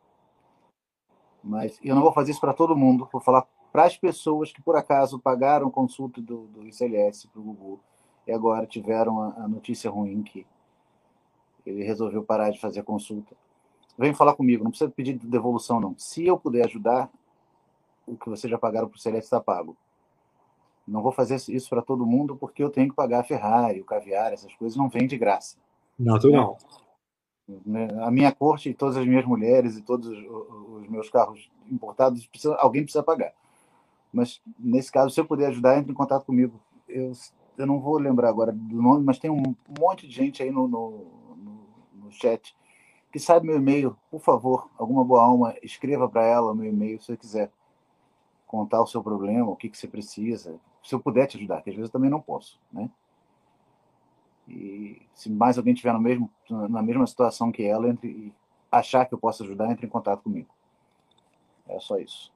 Mas 1.43 1.78
eu 1.85 1.94
não 1.94 2.01
vou 2.01 2.12
fazer 2.12 2.31
isso 2.31 2.40
para 2.40 2.55
todo 2.55 2.74
mundo, 2.74 3.06
vou 3.12 3.20
falar 3.20 3.47
para 3.70 3.85
as 3.85 3.98
pessoas 3.98 4.51
que 4.51 4.62
por 4.62 4.74
acaso 4.74 5.18
pagaram 5.18 5.70
consulta 5.70 6.22
do, 6.22 6.47
do 6.47 6.66
ICLS 6.66 7.28
para 7.28 7.40
o 7.40 7.44
Gugu 7.44 7.81
e 8.26 8.32
agora 8.32 8.66
tiveram 8.66 9.20
a, 9.20 9.44
a 9.44 9.48
notícia 9.48 9.90
ruim 9.90 10.22
que 10.22 10.47
ele 11.66 11.85
resolveu 11.85 12.22
parar 12.24 12.51
de 12.51 12.59
fazer 12.59 12.82
consulta. 12.85 13.36
Vem 13.98 14.14
falar 14.14 14.35
comigo, 14.35 14.64
não 14.64 14.70
precisa 14.70 14.90
pedir 14.90 15.12
devolução, 15.18 15.78
não. 15.78 15.94
Se 15.98 16.24
eu 16.24 16.39
puder 16.39 16.64
ajudar, 16.64 17.10
o 18.06 18.16
que 18.16 18.28
vocês 18.28 18.51
já 18.51 18.59
pagaram 18.59 18.89
para 18.89 18.97
o 18.97 19.01
Celeste 19.01 19.26
está 19.26 19.40
pago. 19.40 19.76
Não 20.86 21.02
vou 21.02 21.12
fazer 21.12 21.36
isso 21.48 21.68
para 21.70 21.82
todo 21.82 22.06
mundo 22.06 22.36
porque 22.36 22.62
eu 22.62 22.70
tenho 22.70 22.90
que 22.90 22.94
pagar 22.94 23.20
a 23.20 23.24
Ferrari, 23.24 23.81
o 23.81 23.85
caviar, 23.85 24.32
essas 24.32 24.55
coisas 24.55 24.76
não 24.76 24.89
vêm 24.89 25.06
de 25.06 25.16
graça. 25.16 25.56
Natural. 25.98 26.59
Né? 27.64 27.89
A 28.01 28.10
minha 28.10 28.32
corte 28.32 28.68
e 28.70 28.74
todas 28.74 28.97
as 28.97 29.06
minhas 29.06 29.24
mulheres 29.24 29.76
e 29.76 29.82
todos 29.82 30.09
os 30.09 30.89
meus 30.89 31.09
carros 31.09 31.51
importados, 31.70 32.26
precisa, 32.26 32.55
alguém 32.56 32.82
precisa 32.82 33.02
pagar. 33.02 33.32
Mas, 34.12 34.40
nesse 34.59 34.93
caso, 34.93 35.12
se 35.12 35.20
eu 35.20 35.26
puder 35.26 35.48
ajudar, 35.48 35.78
entre 35.78 35.90
em 35.90 35.94
contato 35.94 36.26
comigo. 36.26 36.60
Eu, 36.86 37.12
eu 37.56 37.66
não 37.66 37.81
vou 37.81 37.98
lembrar 37.98 38.28
agora 38.28 38.52
do 38.52 38.81
nome, 38.81 39.05
mas 39.05 39.18
tem 39.18 39.31
um 39.31 39.55
monte 39.78 40.06
de 40.06 40.14
gente 40.14 40.43
aí 40.43 40.51
no, 40.51 40.68
no, 40.68 41.06
no, 41.36 41.66
no 41.94 42.12
chat 42.12 42.55
que 43.10 43.18
sabe 43.20 43.47
meu 43.47 43.56
e-mail. 43.56 43.97
Por 44.10 44.20
favor, 44.20 44.68
alguma 44.76 45.05
boa 45.05 45.22
alma, 45.22 45.55
escreva 45.62 46.09
para 46.09 46.24
ela 46.24 46.55
meu 46.55 46.66
e-mail 46.66 47.01
se 47.01 47.06
você 47.06 47.16
quiser 47.16 47.51
contar 48.46 48.82
o 48.82 48.86
seu 48.86 49.02
problema, 49.02 49.50
o 49.50 49.56
que, 49.56 49.68
que 49.68 49.76
você 49.76 49.88
precisa, 49.88 50.58
se 50.82 50.94
eu 50.94 51.00
puder 51.00 51.26
te 51.26 51.36
ajudar, 51.36 51.62
que 51.62 51.70
às 51.70 51.76
vezes 51.76 51.88
eu 51.88 51.92
também 51.92 52.10
não 52.10 52.20
posso, 52.20 52.60
né? 52.72 52.90
E 54.46 55.00
se 55.14 55.30
mais 55.30 55.56
alguém 55.56 55.72
estiver 55.72 55.92
no 55.92 56.00
mesmo, 56.00 56.30
na 56.50 56.82
mesma 56.82 57.06
situação 57.06 57.50
que 57.50 57.62
ela, 57.62 57.88
entre, 57.88 58.08
e 58.08 58.32
achar 58.70 59.06
que 59.06 59.14
eu 59.14 59.18
posso 59.18 59.42
ajudar, 59.42 59.70
entre 59.70 59.86
em 59.86 59.88
contato 59.88 60.22
comigo. 60.22 60.48
É 61.68 61.80
só 61.80 61.98
isso. 61.98 62.32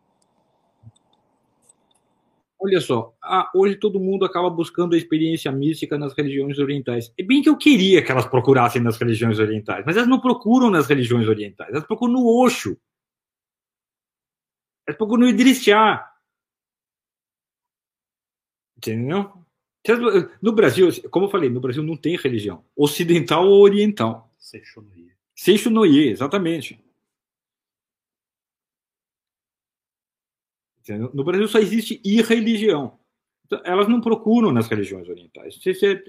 Olha 2.61 2.81
só, 2.81 3.15
ah, 3.23 3.49
hoje 3.55 3.77
todo 3.77 4.01
mundo 4.01 4.25
acaba 4.25 4.51
buscando 4.51 4.95
a 4.95 4.99
experiência 4.99 5.53
mística 5.53 5.97
nas 5.97 6.13
religiões 6.13 6.59
orientais. 6.59 7.13
É 7.17 7.23
bem 7.23 7.41
que 7.41 7.49
eu 7.49 7.57
queria 7.57 8.03
que 8.03 8.11
elas 8.11 8.27
procurassem 8.27 8.83
nas 8.83 8.97
religiões 8.97 9.39
orientais, 9.39 9.85
mas 9.87 9.97
elas 9.97 10.09
não 10.09 10.21
procuram 10.21 10.69
nas 10.69 10.89
religiões 10.89 11.29
orientais, 11.29 11.71
elas 11.71 11.87
procuram 11.87 12.15
no 12.15 12.27
Osho. 12.27 12.77
Elas 14.89 14.97
procuram 14.97 15.25
no 15.25 15.29
Idris 15.29 15.63
Shah. 15.63 16.11
Entendeu? 18.75 19.35
No 20.41 20.53
Brasil, 20.53 20.89
como 21.11 21.27
eu 21.27 21.31
falei, 21.31 21.51
no 21.51 21.61
Brasil 21.61 21.83
não 21.83 21.97
tem 21.97 22.17
religião 22.17 22.65
ocidental 22.75 23.47
ou 23.47 23.63
oriental. 23.63 24.33
Seixonoye. 24.39 25.13
Seixonoye, 25.35 26.09
exatamente. 26.09 26.83
No 31.13 31.23
Brasil 31.23 31.47
só 31.49 31.59
existe 31.59 32.01
irreligião. 32.03 32.99
Então, 33.45 33.61
elas 33.63 33.89
não 33.89 34.01
procuram 34.01 34.51
nas 34.51 34.69
religiões 34.69 35.07
orientais. 35.07 35.61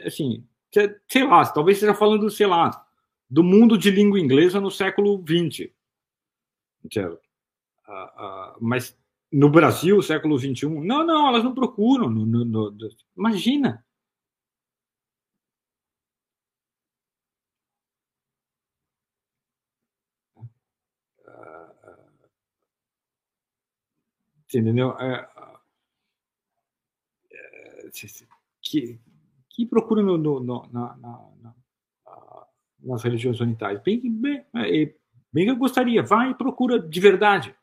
Assim, 0.05 0.47
sei 0.71 1.23
lá, 1.25 1.45
talvez 1.51 1.77
esteja 1.77 1.93
falando, 1.93 2.29
sei 2.29 2.47
lá, 2.47 2.87
do 3.29 3.43
mundo 3.43 3.77
de 3.77 3.91
língua 3.91 4.19
inglesa 4.19 4.61
no 4.61 4.71
século 4.71 5.21
XX. 5.27 5.69
Certo? 6.93 7.28
Mas 8.61 8.97
no 9.31 9.49
Brasil, 9.49 10.01
século 10.01 10.37
XXI, 10.37 10.67
não, 10.67 11.05
não, 11.05 11.27
elas 11.27 11.43
não 11.43 11.53
procuram. 11.53 12.09
No, 12.09 12.25
no, 12.25 12.45
no, 12.45 12.77
imagina. 13.17 13.83
entendeu? 24.57 24.91
É, 24.99 25.29
é, 27.31 27.89
que, 28.61 28.99
que 29.49 29.65
procura 29.65 30.01
no, 30.01 30.17
no, 30.17 30.39
na, 30.39 30.97
na, 30.97 30.97
na, 30.97 31.55
nas 32.79 33.03
religiões 33.03 33.39
orientais. 33.39 33.81
Bem, 33.81 34.01
bem, 34.11 34.45
é, 34.55 34.93
bem 35.31 35.45
que 35.45 35.51
eu 35.51 35.55
gostaria, 35.55 36.01
vai 36.01 36.31
e 36.31 36.35
procura 36.35 36.79
de 36.79 36.99
verdade. 36.99 37.55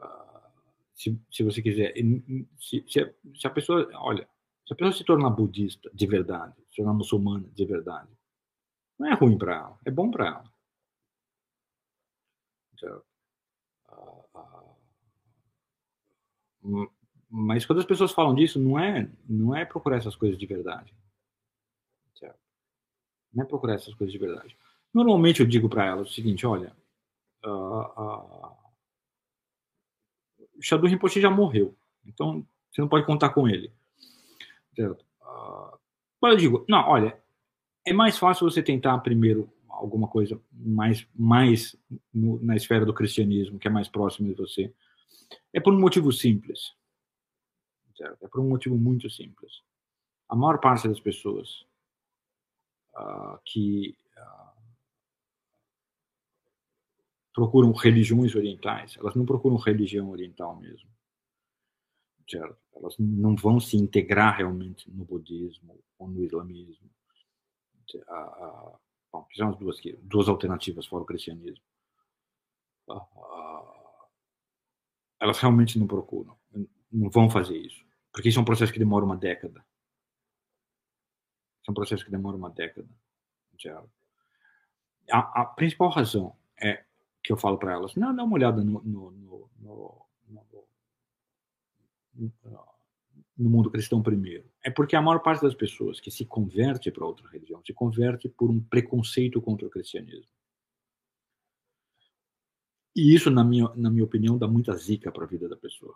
Ah, 0.00 0.50
se, 0.94 1.20
se 1.30 1.42
você 1.42 1.62
quiser, 1.62 1.94
se, 2.58 2.84
se, 2.88 3.00
a, 3.00 3.14
se 3.34 3.46
a 3.46 3.50
pessoa, 3.50 3.88
olha, 3.94 4.28
se 4.66 4.72
a 4.72 4.76
pessoa 4.76 4.92
se 4.92 5.04
tornar 5.04 5.30
budista 5.30 5.90
de 5.94 6.06
verdade, 6.06 6.54
se 6.68 6.76
tornar 6.76 6.92
muçulmana 6.92 7.48
de 7.54 7.64
verdade, 7.64 8.10
não 8.98 9.08
é 9.08 9.14
ruim 9.14 9.38
para 9.38 9.54
ela, 9.54 9.78
é 9.84 9.90
bom 9.90 10.10
para 10.10 10.26
ela. 10.26 10.58
Mas 17.30 17.66
quando 17.66 17.80
as 17.80 17.84
pessoas 17.84 18.12
falam 18.12 18.34
disso, 18.34 18.58
não 18.58 18.78
é, 18.78 19.10
não 19.28 19.54
é 19.54 19.64
procurar 19.64 19.98
essas 19.98 20.16
coisas 20.16 20.38
de 20.38 20.46
verdade. 20.46 20.94
Certo? 22.14 22.38
Não 23.32 23.44
é 23.44 23.46
procurar 23.46 23.74
essas 23.74 23.94
coisas 23.94 24.12
de 24.12 24.18
verdade. 24.18 24.56
Normalmente 24.92 25.40
eu 25.40 25.46
digo 25.46 25.68
para 25.68 25.86
elas 25.86 26.10
o 26.10 26.12
seguinte: 26.12 26.46
olha, 26.46 26.74
uh, 27.44 28.67
Shadow 30.60 30.88
Rinpoche 30.88 31.20
já 31.20 31.30
morreu, 31.30 31.76
então 32.04 32.46
você 32.70 32.80
não 32.80 32.88
pode 32.88 33.06
contar 33.06 33.30
com 33.30 33.48
ele. 33.48 33.72
Certo? 34.74 35.04
Mas 36.20 36.32
eu 36.32 36.36
digo: 36.36 36.64
não, 36.68 36.88
olha, 36.88 37.18
é 37.84 37.92
mais 37.92 38.18
fácil 38.18 38.48
você 38.48 38.62
tentar 38.62 38.98
primeiro 38.98 39.52
alguma 39.68 40.08
coisa 40.08 40.40
mais, 40.52 41.06
mais 41.14 41.76
no, 42.12 42.42
na 42.42 42.56
esfera 42.56 42.84
do 42.84 42.94
cristianismo, 42.94 43.58
que 43.58 43.68
é 43.68 43.70
mais 43.70 43.88
próximo 43.88 44.28
de 44.28 44.34
você 44.34 44.72
é 45.52 45.60
por 45.60 45.72
um 45.72 45.80
motivo 45.80 46.12
simples. 46.12 46.74
Certo? 47.96 48.24
É 48.24 48.28
por 48.28 48.40
um 48.40 48.48
motivo 48.48 48.76
muito 48.76 49.10
simples. 49.10 49.62
A 50.28 50.36
maior 50.36 50.58
parte 50.60 50.86
das 50.86 51.00
pessoas 51.00 51.66
uh, 52.94 53.38
que 53.44 53.96
uh, 54.16 54.52
procuram 57.38 57.72
religiões 57.72 58.34
orientais, 58.34 58.96
elas 58.96 59.14
não 59.14 59.24
procuram 59.24 59.56
religião 59.56 60.10
oriental 60.10 60.56
mesmo. 60.56 60.90
Certo? 62.28 62.58
Elas 62.74 62.94
não 62.98 63.36
vão 63.36 63.60
se 63.60 63.76
integrar 63.76 64.36
realmente 64.36 64.90
no 64.90 65.04
budismo 65.04 65.78
ou 65.98 66.08
no 66.08 66.22
islamismo. 66.24 66.90
Uh, 67.94 68.78
bom, 69.12 69.26
fizemos 69.30 69.56
duas, 69.56 69.80
duas 70.02 70.28
alternativas 70.28 70.86
fora 70.86 71.04
o 71.04 71.06
cristianismo 71.06 71.64
elas 75.20 75.38
realmente 75.38 75.78
não 75.78 75.86
procuram, 75.86 76.36
não 76.90 77.10
vão 77.10 77.28
fazer 77.28 77.56
isso, 77.56 77.84
porque 78.12 78.28
isso 78.28 78.38
é 78.38 78.42
um 78.42 78.46
processo 78.46 78.72
que 78.72 78.78
demora 78.78 79.04
uma 79.04 79.16
década. 79.16 79.64
Isso 81.60 81.68
é 81.68 81.70
um 81.70 81.74
processo 81.74 82.04
que 82.04 82.10
demora 82.10 82.36
uma 82.36 82.50
década. 82.50 82.88
A, 85.10 85.42
a 85.42 85.44
principal 85.44 85.90
razão 85.90 86.36
é 86.60 86.84
que 87.28 87.32
eu 87.32 87.36
falo 87.36 87.58
para 87.58 87.74
elas, 87.74 87.94
não, 87.94 88.16
dá 88.16 88.24
uma 88.24 88.34
olhada 88.34 88.64
no, 88.64 88.82
no, 88.82 89.10
no, 89.10 90.06
no, 93.36 93.50
mundo 93.50 93.70
cristão 93.70 94.02
primeiro. 94.02 94.50
É 94.64 94.70
porque 94.70 94.96
a 94.96 95.02
maior 95.02 95.18
parte 95.18 95.42
das 95.42 95.54
pessoas 95.54 96.00
que 96.00 96.10
se 96.10 96.24
converte 96.24 96.90
para 96.90 97.04
outra 97.04 97.28
religião 97.28 97.62
se 97.62 97.74
converte 97.74 98.30
por 98.30 98.50
um 98.50 98.58
preconceito 98.58 99.42
contra 99.42 99.66
o 99.66 99.70
cristianismo. 99.70 100.32
E 102.96 103.14
isso, 103.14 103.30
na 103.30 103.44
minha, 103.44 103.68
na 103.76 103.90
minha 103.90 104.04
opinião, 104.04 104.38
dá 104.38 104.48
muita 104.48 104.74
zica 104.74 105.12
para 105.12 105.24
a 105.24 105.28
vida 105.28 105.50
da 105.50 105.56
pessoa. 105.56 105.94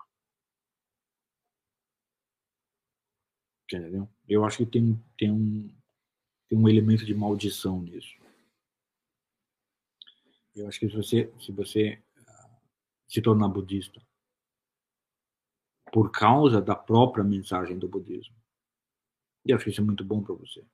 Entendeu? 3.64 4.06
Eu 4.28 4.44
acho 4.44 4.58
que 4.58 4.66
tem, 4.66 5.02
tem, 5.16 5.30
um, 5.32 5.74
tem 6.46 6.58
um 6.58 6.68
elemento 6.68 7.06
de 7.06 7.14
maldição 7.14 7.80
nisso. 7.80 8.21
Eu 10.54 10.68
acho 10.68 10.78
que 10.78 10.88
se 10.88 10.96
você, 10.96 11.32
se 11.40 11.52
você 11.52 12.02
ah, 12.28 12.50
se 13.08 13.22
tornar 13.22 13.48
budista 13.48 14.00
por 15.92 16.10
causa 16.10 16.60
da 16.60 16.74
própria 16.74 17.24
mensagem 17.24 17.78
do 17.78 17.88
budismo, 17.88 18.34
eu 19.44 19.56
acho 19.56 19.64
que 19.64 19.70
isso 19.70 19.80
é 19.80 19.84
muito 19.84 20.04
bom 20.04 20.22
para 20.22 20.34
você. 20.34 20.64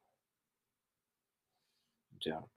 Certo? 2.21 2.49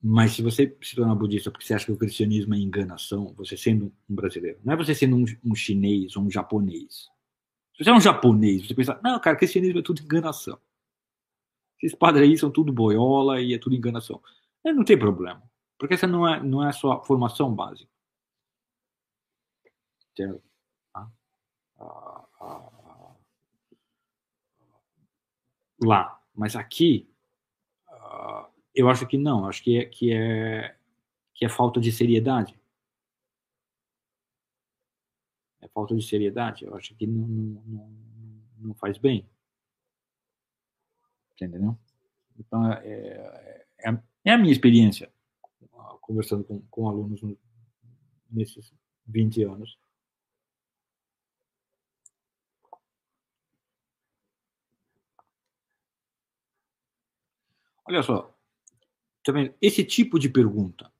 Mas 0.00 0.32
se 0.32 0.42
você 0.42 0.76
se 0.80 0.94
tornar 0.94 1.14
budista 1.16 1.50
porque 1.50 1.66
você 1.66 1.74
acha 1.74 1.86
que 1.86 1.92
o 1.92 1.98
cristianismo 1.98 2.54
é 2.54 2.58
enganação, 2.58 3.34
você 3.34 3.56
sendo 3.56 3.92
um 4.08 4.14
brasileiro, 4.14 4.60
não 4.64 4.74
é 4.74 4.76
você 4.76 4.94
sendo 4.94 5.16
um, 5.16 5.24
um 5.44 5.54
chinês 5.54 6.16
ou 6.16 6.22
um 6.22 6.30
japonês. 6.30 7.08
Se 7.76 7.84
você 7.84 7.90
é 7.90 7.92
um 7.94 8.00
japonês, 8.00 8.66
você 8.66 8.74
pensa, 8.74 9.00
não, 9.02 9.20
cara, 9.20 9.36
cristianismo 9.36 9.80
é 9.80 9.82
tudo 9.82 10.00
enganação. 10.00 10.58
Esses 11.82 11.96
padres 11.96 12.28
aí 12.28 12.38
são 12.38 12.50
tudo 12.50 12.72
boiola 12.72 13.40
e 13.40 13.54
é 13.54 13.58
tudo 13.58 13.74
enganação. 13.74 14.20
É, 14.68 14.72
não 14.72 14.84
tem 14.84 14.98
problema, 14.98 15.42
porque 15.78 15.94
essa 15.94 16.06
não 16.06 16.28
é, 16.28 16.42
não 16.42 16.62
é 16.62 16.68
a 16.68 16.72
sua 16.72 17.02
formação 17.04 17.54
básica. 17.54 17.90
Certo? 20.14 20.42
Ah, 20.94 21.10
ah, 21.78 22.28
ah, 22.40 23.16
lá. 25.82 26.20
Mas 26.34 26.54
aqui, 26.54 27.08
eu 28.74 28.88
acho 28.88 29.06
que 29.06 29.16
não, 29.18 29.46
acho 29.46 29.62
que 29.62 29.78
é, 29.78 29.84
que 29.86 30.12
é, 30.12 30.76
que 31.34 31.44
é 31.44 31.48
falta 31.48 31.80
de 31.80 31.90
seriedade. 31.90 32.58
É 35.60 35.68
falta 35.68 35.96
de 35.96 36.02
seriedade, 36.02 36.64
eu 36.64 36.74
acho 36.76 36.94
que 36.94 37.06
não, 37.06 37.26
não, 37.26 37.90
não 38.58 38.74
faz 38.74 38.98
bem. 38.98 39.28
Entendeu? 41.32 41.76
Então, 42.38 42.72
é, 42.72 42.86
é, 42.86 43.90
é, 43.90 43.98
é 44.28 44.32
a 44.32 44.38
minha 44.38 44.52
experiência 44.52 45.10
conversando 46.02 46.44
com, 46.44 46.60
com 46.70 46.88
alunos 46.88 47.20
nesses 48.30 48.72
20 49.06 49.42
anos. 49.44 49.78
Olha 57.86 58.02
só, 58.02 58.38
Tá 59.24 59.32
Esse 59.60 59.84
tipo 59.84 60.18
de 60.18 60.28
pergunta. 60.30 60.90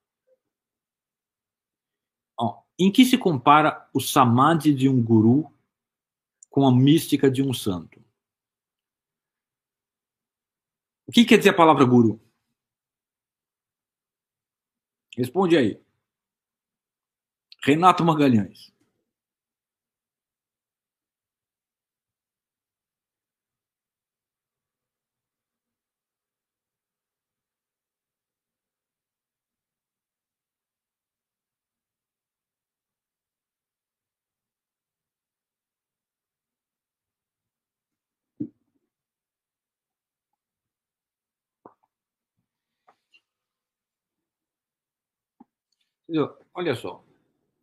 Ó, 2.39 2.63
em 2.79 2.93
que 2.93 3.05
se 3.05 3.17
compara 3.17 3.89
o 3.95 4.01
samadhi 4.01 4.75
de 4.75 4.89
um 4.89 5.03
guru 5.03 5.51
com 6.51 6.67
a 6.67 6.75
mística 6.75 7.31
de 7.31 7.43
um 7.43 7.55
santo? 7.55 8.05
O 11.07 11.13
que 11.13 11.25
quer 11.25 11.39
dizer 11.39 11.51
a 11.51 11.57
palavra 11.57 11.87
guru? 11.87 12.21
Responde 15.19 15.57
aí. 15.57 15.81
Renato 17.65 18.05
Magalhães. 18.05 18.73
Olha 46.55 46.75
só, 46.75 47.05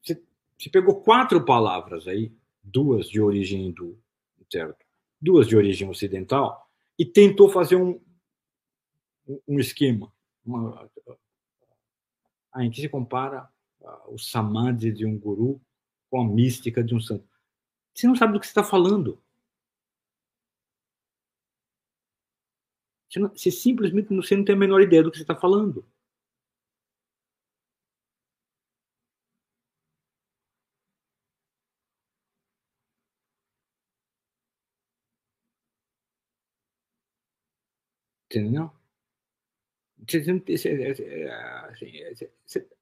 você, 0.01 0.21
você 0.57 0.69
pegou 0.69 1.01
quatro 1.01 1.43
palavras 1.43 2.07
aí 2.07 2.31
duas 2.63 3.09
de 3.09 3.21
origem 3.21 3.67
hindu, 3.67 3.99
certo? 4.51 4.85
Duas 5.19 5.47
de 5.47 5.55
origem 5.55 5.89
ocidental, 5.89 6.69
e 6.97 7.05
tentou 7.05 7.49
fazer 7.49 7.75
um, 7.75 7.99
um 9.47 9.59
esquema 9.59 10.11
uma, 10.45 10.89
ah, 12.51 12.69
que 12.69 12.81
se 12.81 12.89
compara 12.89 13.49
o 14.07 14.17
samadhi 14.17 14.91
de 14.91 15.05
um 15.05 15.17
guru 15.17 15.59
com 16.09 16.21
a 16.21 16.25
mística 16.25 16.83
de 16.83 16.95
um 16.95 16.99
santo. 16.99 17.27
Você 17.93 18.07
não 18.07 18.15
sabe 18.15 18.33
do 18.33 18.39
que 18.39 18.45
você 18.45 18.51
está 18.51 18.63
falando. 18.63 19.21
Você, 23.09 23.19
não, 23.19 23.35
simplesmente 23.35 24.13
você 24.13 24.35
não 24.35 24.45
tem 24.45 24.55
a 24.55 24.57
menor 24.57 24.81
ideia 24.81 25.03
do 25.03 25.11
que 25.11 25.17
você 25.17 25.23
está 25.23 25.35
falando. 25.35 25.85
Entendeu? 38.35 38.69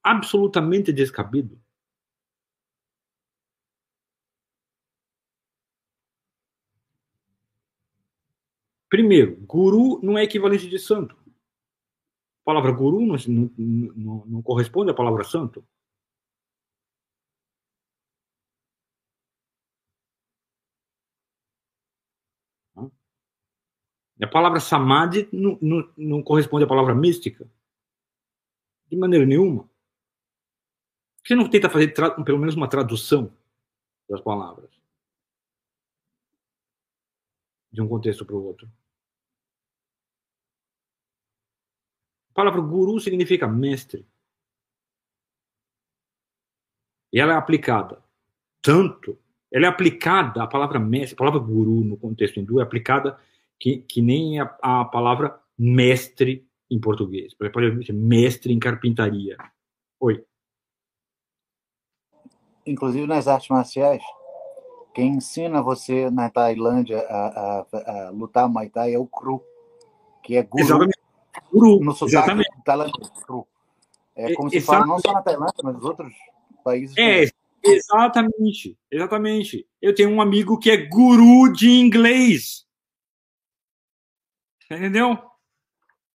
absolutamente 0.02 0.92
descabido. 0.92 1.62
Primeiro, 8.90 9.38
guru 9.46 10.00
não 10.04 10.18
é 10.18 10.24
equivalente 10.24 10.68
de 10.68 10.80
santo. 10.80 11.16
A 11.16 12.46
palavra 12.46 12.72
guru 12.72 13.00
não, 13.02 13.16
não, 13.58 14.26
não 14.26 14.42
corresponde 14.42 14.92
à 14.92 14.94
palavra 14.94 15.24
santo. 15.24 15.66
A 24.24 24.28
palavra 24.28 24.60
samadhi 24.60 25.28
não, 25.32 25.58
não, 25.62 25.94
não 25.98 26.24
corresponde 26.24 26.64
à 26.64 26.68
palavra 26.68 26.96
mística. 26.96 27.50
De 28.90 28.96
maneira 28.98 29.26
nenhuma. 29.26 29.70
Você 31.24 31.36
não 31.36 31.50
tenta 31.50 31.70
fazer 31.70 31.94
pelo 32.26 32.40
menos 32.40 32.56
uma 32.56 32.70
tradução 32.70 33.32
das 34.10 34.22
palavras 34.22 34.70
de 37.72 37.82
um 37.82 37.88
contexto 37.88 38.26
para 38.26 38.36
o 38.36 38.44
outro. 38.44 38.70
A 42.30 42.34
palavra 42.34 42.62
guru 42.62 43.00
significa 43.00 43.48
mestre. 43.48 44.06
E 47.12 47.20
ela 47.20 47.34
é 47.34 47.36
aplicada 47.36 48.04
tanto, 48.64 49.20
ela 49.52 49.66
é 49.66 49.70
aplicada, 49.70 50.42
a 50.42 50.48
palavra 50.48 50.80
mestre, 50.80 51.16
a 51.16 51.18
palavra 51.18 51.40
guru 51.40 51.84
no 51.84 51.98
contexto 51.98 52.40
hindu 52.40 52.62
é 52.62 52.64
aplicada 52.64 53.20
que, 53.64 53.78
que 53.78 54.02
nem 54.02 54.42
a, 54.42 54.58
a 54.62 54.84
palavra 54.84 55.40
mestre 55.58 56.46
em 56.70 56.78
português. 56.82 57.34
Por 57.34 57.64
exemplo, 57.64 57.96
mestre 57.96 58.52
em 58.52 58.60
carpintaria. 58.60 59.38
Oi. 60.02 60.22
Inclusive 62.68 63.08
nas 63.08 63.26
artes 63.26 63.48
marciais, 63.48 64.04
quem 64.94 65.14
ensina 65.14 65.62
você 65.62 66.10
na 66.10 66.30
Tailândia 66.30 67.00
a, 67.08 67.66
a, 67.72 68.08
a 68.08 68.10
lutar 68.10 68.50
Muay 68.50 68.68
Thai 68.68 68.96
é 68.96 69.00
o 69.00 69.08
Cru, 69.08 69.42
que 70.22 70.36
é 70.36 70.44
guru. 70.44 70.62
Exatamente. 70.62 71.00
Guru, 71.50 71.80
no 71.80 71.92
exatamente. 71.94 72.50
tailandês, 72.66 73.10
Cru. 73.26 73.48
É 74.14 74.34
como 74.34 74.50
se 74.50 74.60
fala 74.60 74.86
não 74.86 75.00
só 75.00 75.14
na 75.14 75.22
Tailândia, 75.22 75.56
mas 75.64 75.76
nos 75.76 75.86
outros 75.86 76.14
países. 76.66 76.98
É, 76.98 77.30
exatamente. 77.64 78.78
Exatamente. 78.92 79.66
Eu 79.82 79.96
tenho 79.96 80.10
um 80.10 80.20
amigo 80.20 80.60
que 80.60 80.70
é 80.70 80.76
guru 80.76 81.54
de 81.54 81.70
inglês. 81.70 82.63
Entendeu? 84.78 85.18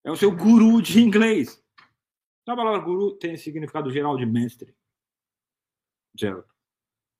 É 0.03 0.11
o 0.11 0.15
seu 0.15 0.31
guru 0.31 0.81
de 0.81 1.01
inglês. 1.01 1.61
A 2.47 2.55
palavra 2.55 2.79
guru 2.79 3.13
tem 3.13 3.37
significado 3.37 3.91
geral 3.91 4.17
de 4.17 4.25
mestre. 4.25 4.75
Certo. 6.17 6.49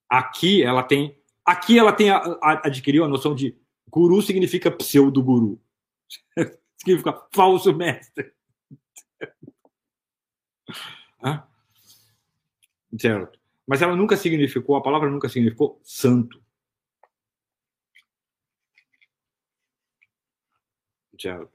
Aqui 0.10 0.64
ela 0.64 0.82
tem, 0.82 1.22
aqui 1.45 1.78
ela 1.78 1.94
tem 1.94 2.10
a, 2.10 2.18
a, 2.18 2.68
adquiriu 2.68 3.03
a 3.03 3.07
noção 3.07 3.36
de 3.36 3.56
guru 3.88 4.22
significa 4.22 4.72
pseudo-guru. 4.72 5.61
significa 6.78 7.28
falso 7.32 7.76
mestre. 7.76 8.34
certo. 12.99 13.40
Mas 13.68 13.84
ela 13.84 13.95
nunca 13.95 14.18
significou, 14.18 14.76
a 14.76 14.82
palavra 14.82 15.11
nunca 15.11 15.30
significou 15.30 15.80
santo. 15.84 16.41
Certo. 21.20 21.52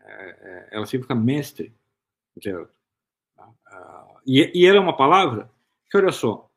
É, 0.00 0.12
é, 0.12 0.68
ela 0.72 0.86
significa 0.86 1.14
mestre. 1.14 1.72
Certo. 2.42 2.72
E, 4.26 4.50
e 4.54 4.66
ela 4.66 4.78
é 4.78 4.80
uma 4.80 4.96
palavra 4.96 5.50
que, 5.90 5.96
olha 5.96 6.12
só, 6.12 6.50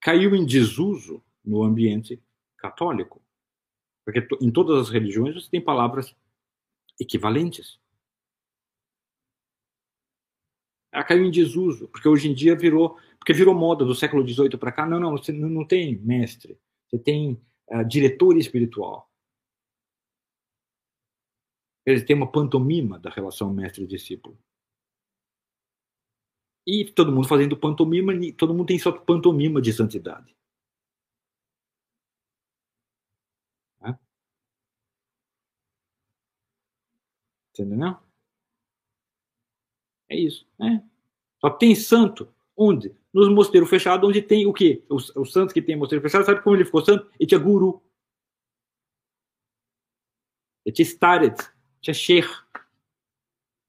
caiu 0.00 0.34
em 0.34 0.44
desuso 0.44 1.22
no 1.44 1.62
ambiente 1.62 2.22
católico. 2.58 3.22
Porque 4.04 4.26
em 4.40 4.50
todas 4.50 4.78
as 4.78 4.90
religiões 4.90 5.34
você 5.34 5.50
tem 5.50 5.60
palavras 5.60 6.14
equivalentes. 7.00 7.78
Ela 10.92 11.04
caiu 11.04 11.24
em 11.24 11.30
desuso, 11.30 11.88
porque 11.88 12.08
hoje 12.08 12.28
em 12.28 12.34
dia 12.34 12.54
virou, 12.54 12.98
porque 13.18 13.32
virou 13.32 13.54
moda 13.54 13.84
do 13.84 13.94
século 13.94 14.26
XVIII 14.26 14.56
para 14.56 14.72
cá. 14.72 14.86
Não, 14.86 15.00
não, 15.00 15.12
você 15.12 15.32
não 15.32 15.66
tem 15.66 15.96
mestre, 15.96 16.58
você 16.88 16.98
tem 16.98 17.40
uh, 17.70 17.84
diretor 17.86 18.36
espiritual. 18.36 19.10
Ele 21.86 22.02
tem 22.02 22.16
uma 22.16 22.30
pantomima 22.30 22.98
da 22.98 23.10
relação 23.10 23.52
mestre-discípulo. 23.52 24.38
E 26.66 26.84
todo 26.92 27.12
mundo 27.12 27.28
fazendo 27.28 27.58
pantomima, 27.58 28.12
todo 28.38 28.54
mundo 28.54 28.66
tem 28.68 28.78
sua 28.78 28.98
pantomima 28.98 29.60
de 29.60 29.72
santidade. 29.72 30.34
Entendeu? 37.54 37.96
É 40.08 40.16
isso. 40.16 40.46
Né? 40.58 40.84
Só 41.40 41.50
tem 41.50 41.74
santo. 41.74 42.33
Onde? 42.56 42.94
Nos 43.12 43.28
mosteiros 43.28 43.68
fechados, 43.68 44.08
onde 44.08 44.22
tem 44.22 44.46
o 44.46 44.52
quê? 44.52 44.84
Os, 44.88 45.14
os 45.16 45.32
santos 45.32 45.52
que 45.52 45.62
tem 45.62 45.76
mosteiro 45.76 46.02
fechado, 46.02 46.24
sabe 46.24 46.42
como 46.42 46.56
ele 46.56 46.64
ficou 46.64 46.84
santo? 46.84 47.10
Ele 47.18 47.28
tinha 47.28 47.40
guru. 47.40 47.82
Ele 50.64 50.74
tinha 50.74 50.86
staret, 50.86 51.36
tinha 51.80 51.94
sheikh. 51.94 52.28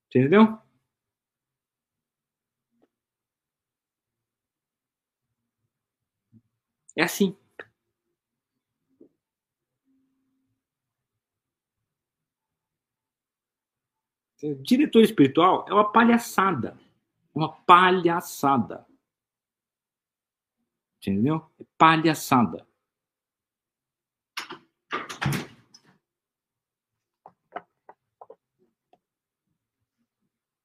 Entendeu? 0.09 0.57
É 6.95 7.03
assim. 7.03 7.35
Diretor 14.61 15.01
espiritual 15.01 15.65
é 15.67 15.73
uma 15.73 15.91
palhaçada. 15.91 16.77
Uma 17.35 17.51
palhaçada. 17.51 18.85
Entendeu? 21.01 21.45
É 21.59 21.65
palhaçada. 21.77 22.65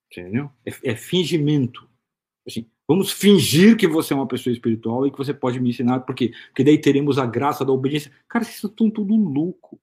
Entendeu? 0.06 0.50
É, 0.64 0.92
é 0.92 0.96
fingimento. 0.96 1.88
Assim, 2.46 2.70
vamos 2.86 3.12
fingir 3.12 3.76
que 3.76 3.86
você 3.86 4.12
é 4.12 4.16
uma 4.16 4.26
pessoa 4.26 4.52
espiritual 4.52 5.06
e 5.06 5.10
que 5.10 5.18
você 5.18 5.34
pode 5.34 5.60
me 5.60 5.70
ensinar, 5.70 6.00
porque, 6.00 6.32
porque 6.48 6.64
daí 6.64 6.80
teremos 6.80 7.18
a 7.18 7.26
graça 7.26 7.64
da 7.64 7.72
obediência. 7.72 8.12
Cara, 8.28 8.44
vocês 8.44 8.62
estão 8.62 8.90
tudo 8.90 9.14
louco. 9.14 9.80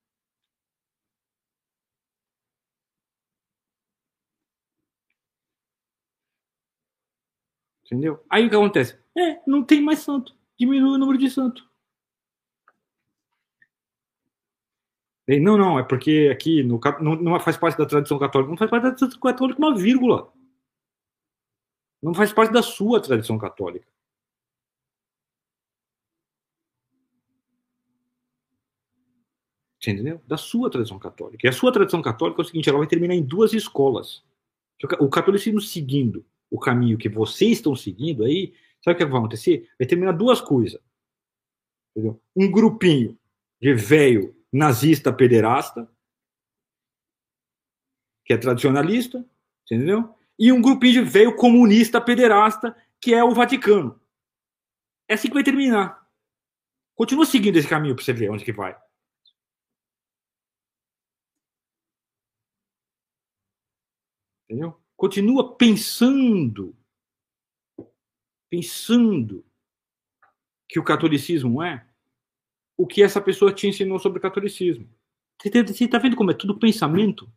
Entendeu? 7.88 8.22
Aí 8.30 8.46
o 8.46 8.50
que 8.50 8.56
acontece? 8.56 9.00
É, 9.18 9.42
não 9.48 9.64
tem 9.64 9.82
mais 9.82 10.00
santo. 10.00 10.36
Diminui 10.60 10.96
o 10.96 10.98
número 10.98 11.18
de 11.18 11.30
santo. 11.30 11.66
E, 15.26 15.40
não, 15.40 15.58
não, 15.58 15.80
é 15.80 15.84
porque 15.84 16.30
aqui 16.32 16.64
no, 16.64 16.80
não, 17.02 17.16
não 17.16 17.40
faz 17.40 17.56
parte 17.56 17.78
da 17.78 17.86
tradição 17.86 18.20
católica. 18.20 18.50
Não 18.50 18.58
faz 18.58 18.70
parte 18.70 18.84
da 18.84 18.92
tradição 18.92 19.20
católica 19.22 19.60
uma 19.60 19.76
vírgula. 19.76 20.32
Não 22.02 22.14
faz 22.14 22.34
parte 22.34 22.52
da 22.52 22.62
sua 22.62 23.02
tradição 23.02 23.38
católica. 23.38 23.88
Entendeu? 29.82 30.22
Da 30.28 30.36
sua 30.36 30.70
tradição 30.70 31.00
católica. 31.00 31.48
E 31.48 31.50
a 31.50 31.54
sua 31.54 31.72
tradição 31.72 32.02
católica 32.02 32.42
é 32.42 32.44
o 32.44 32.46
seguinte: 32.46 32.68
ela 32.68 32.80
vai 32.80 32.88
terminar 32.88 33.16
em 33.16 33.24
duas 33.24 33.54
escolas. 33.54 34.24
O 35.00 35.10
catolicismo 35.10 35.62
seguindo 35.62 36.26
o 36.50 36.60
caminho 36.60 36.98
que 36.98 37.10
vocês 37.10 37.54
estão 37.54 37.76
seguindo 37.76 38.24
aí, 38.24 38.54
sabe 38.84 38.96
o 38.96 38.98
que 38.98 39.06
vai 39.06 39.20
acontecer? 39.20 39.70
Vai 39.78 39.88
terminar 39.88 40.14
duas 40.14 40.42
coisas. 40.42 40.82
Entendeu? 41.92 42.22
Um 42.36 42.52
grupinho 42.52 43.18
de 43.60 43.74
velho 43.74 44.36
nazista 44.52 45.12
pederasta, 45.12 45.90
que 48.26 48.34
é 48.34 48.38
tradicionalista, 48.38 49.26
entendeu? 49.66 50.16
E 50.38 50.52
um 50.52 50.62
grupinho 50.62 51.04
de 51.04 51.10
velho 51.10 51.36
comunista 51.36 52.00
pederasta, 52.00 52.76
que 53.02 53.14
é 53.14 53.24
o 53.24 53.34
Vaticano. 53.34 54.00
É 55.08 55.14
assim 55.14 55.28
que 55.28 55.34
vai 55.34 55.44
terminar. 55.44 56.06
Continua 56.96 57.26
seguindo 57.26 57.58
esse 57.58 57.68
caminho 57.68 57.96
para 57.96 58.04
você 58.04 58.14
ver 58.14 58.30
onde 58.30 58.44
que 58.44 58.52
vai. 58.52 58.78
Entendeu? 64.50 64.80
Continua 64.98 65.56
pensando, 65.56 66.76
pensando 68.50 69.46
que 70.68 70.80
o 70.80 70.84
catolicismo 70.84 71.62
é 71.62 71.88
o 72.76 72.88
que 72.88 73.04
essa 73.04 73.22
pessoa 73.22 73.54
te 73.54 73.68
ensinou 73.68 74.00
sobre 74.00 74.18
o 74.18 74.22
catolicismo. 74.22 74.90
Você 75.40 75.86
está 75.86 76.00
vendo 76.00 76.16
como 76.16 76.32
é 76.32 76.34
tudo 76.34 76.60
pensamento? 76.60 77.32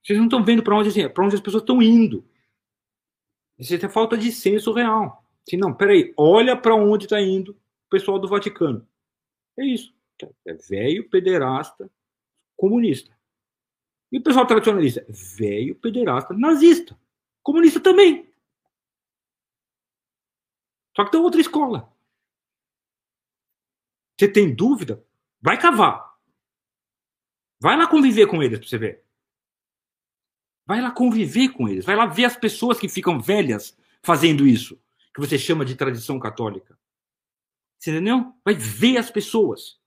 Vocês 0.00 0.16
não 0.16 0.26
estão 0.26 0.44
vendo 0.44 0.62
para 0.62 0.76
onde, 0.76 0.88
assim, 0.88 1.04
onde 1.18 1.34
as 1.34 1.40
pessoas 1.40 1.62
estão 1.62 1.82
indo. 1.82 2.24
Isso 3.58 3.74
é 3.74 3.88
falta 3.88 4.16
de 4.16 4.30
senso 4.30 4.72
real. 4.72 5.24
Se 5.44 5.56
não, 5.56 5.74
peraí, 5.74 6.14
olha 6.16 6.56
para 6.56 6.74
onde 6.74 7.06
está 7.06 7.20
indo 7.20 7.50
o 7.50 7.90
pessoal 7.90 8.18
do 8.18 8.28
Vaticano. 8.28 8.88
É 9.58 9.66
isso. 9.66 9.92
É 10.46 10.54
velho, 10.54 11.08
pederasta, 11.10 11.90
comunista. 12.58 13.16
E 14.12 14.18
o 14.18 14.22
pessoal 14.22 14.46
tradicionalista? 14.46 15.06
Velho, 15.08 15.74
pederasta, 15.76 16.34
nazista. 16.34 16.98
Comunista 17.42 17.80
também. 17.80 18.30
Só 20.94 21.04
que 21.04 21.12
tem 21.12 21.20
outra 21.20 21.40
escola. 21.40 21.90
Você 24.18 24.28
tem 24.28 24.52
dúvida? 24.52 25.06
Vai 25.40 25.58
cavar. 25.58 26.18
Vai 27.60 27.76
lá 27.76 27.86
conviver 27.86 28.26
com 28.26 28.42
eles 28.42 28.58
para 28.58 28.68
você 28.68 28.78
ver. 28.78 29.04
Vai 30.66 30.80
lá 30.80 30.90
conviver 30.90 31.50
com 31.50 31.68
eles. 31.68 31.84
Vai 31.84 31.94
lá 31.94 32.06
ver 32.06 32.24
as 32.24 32.36
pessoas 32.36 32.78
que 32.80 32.88
ficam 32.88 33.20
velhas 33.20 33.78
fazendo 34.02 34.46
isso, 34.46 34.80
que 35.14 35.20
você 35.20 35.38
chama 35.38 35.64
de 35.64 35.76
tradição 35.76 36.18
católica. 36.18 36.78
Você 37.78 37.90
entendeu? 37.90 38.34
Vai 38.44 38.54
ver 38.54 38.96
as 38.96 39.10
pessoas. 39.10 39.77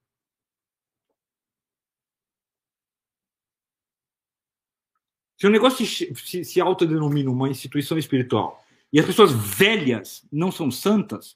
Se 5.42 5.48
o 5.48 5.50
negócio 5.50 5.84
se, 5.84 6.14
se, 6.14 6.46
se 6.46 6.62
autodenomina 6.62 7.32
uma 7.32 7.50
instituição 7.50 7.98
espiritual 7.98 8.64
e 8.94 9.00
as 9.00 9.06
pessoas 9.08 9.32
velhas 9.32 10.24
não 10.32 10.52
são 10.52 10.70
santas, 10.70 11.36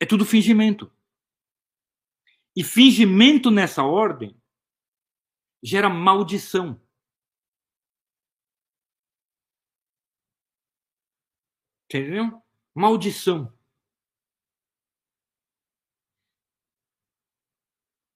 é 0.00 0.06
tudo 0.06 0.24
fingimento. 0.24 0.90
E 2.56 2.64
fingimento 2.64 3.50
nessa 3.50 3.82
ordem 3.82 4.34
gera 5.62 5.90
maldição. 5.90 6.80
Entendeu? 11.90 12.42
Maldição. 12.74 13.52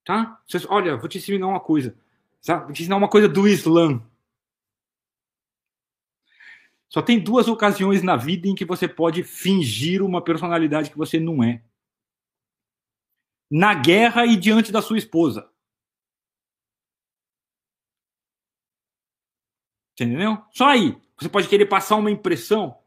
Tá? 0.02 0.42
Olha, 0.70 0.96
vou 0.96 1.10
te 1.10 1.18
ensinar 1.18 1.46
uma 1.46 1.60
coisa. 1.60 2.07
Sabe? 2.40 2.64
Vou 2.64 2.72
te 2.72 2.82
ensinar 2.82 2.96
uma 2.96 3.08
coisa 3.08 3.28
do 3.28 3.46
Islã. 3.46 4.02
Só 6.88 7.02
tem 7.02 7.22
duas 7.22 7.48
ocasiões 7.48 8.02
na 8.02 8.16
vida 8.16 8.48
em 8.48 8.54
que 8.54 8.64
você 8.64 8.88
pode 8.88 9.22
fingir 9.22 10.02
uma 10.02 10.22
personalidade 10.24 10.90
que 10.90 10.96
você 10.96 11.20
não 11.20 11.44
é: 11.44 11.62
na 13.50 13.74
guerra 13.74 14.24
e 14.26 14.36
diante 14.36 14.72
da 14.72 14.80
sua 14.80 14.98
esposa. 14.98 15.50
Entendeu? 19.92 20.42
Só 20.52 20.68
aí. 20.68 20.96
Você 21.18 21.28
pode 21.28 21.48
querer 21.48 21.66
passar 21.66 21.96
uma 21.96 22.10
impressão 22.10 22.78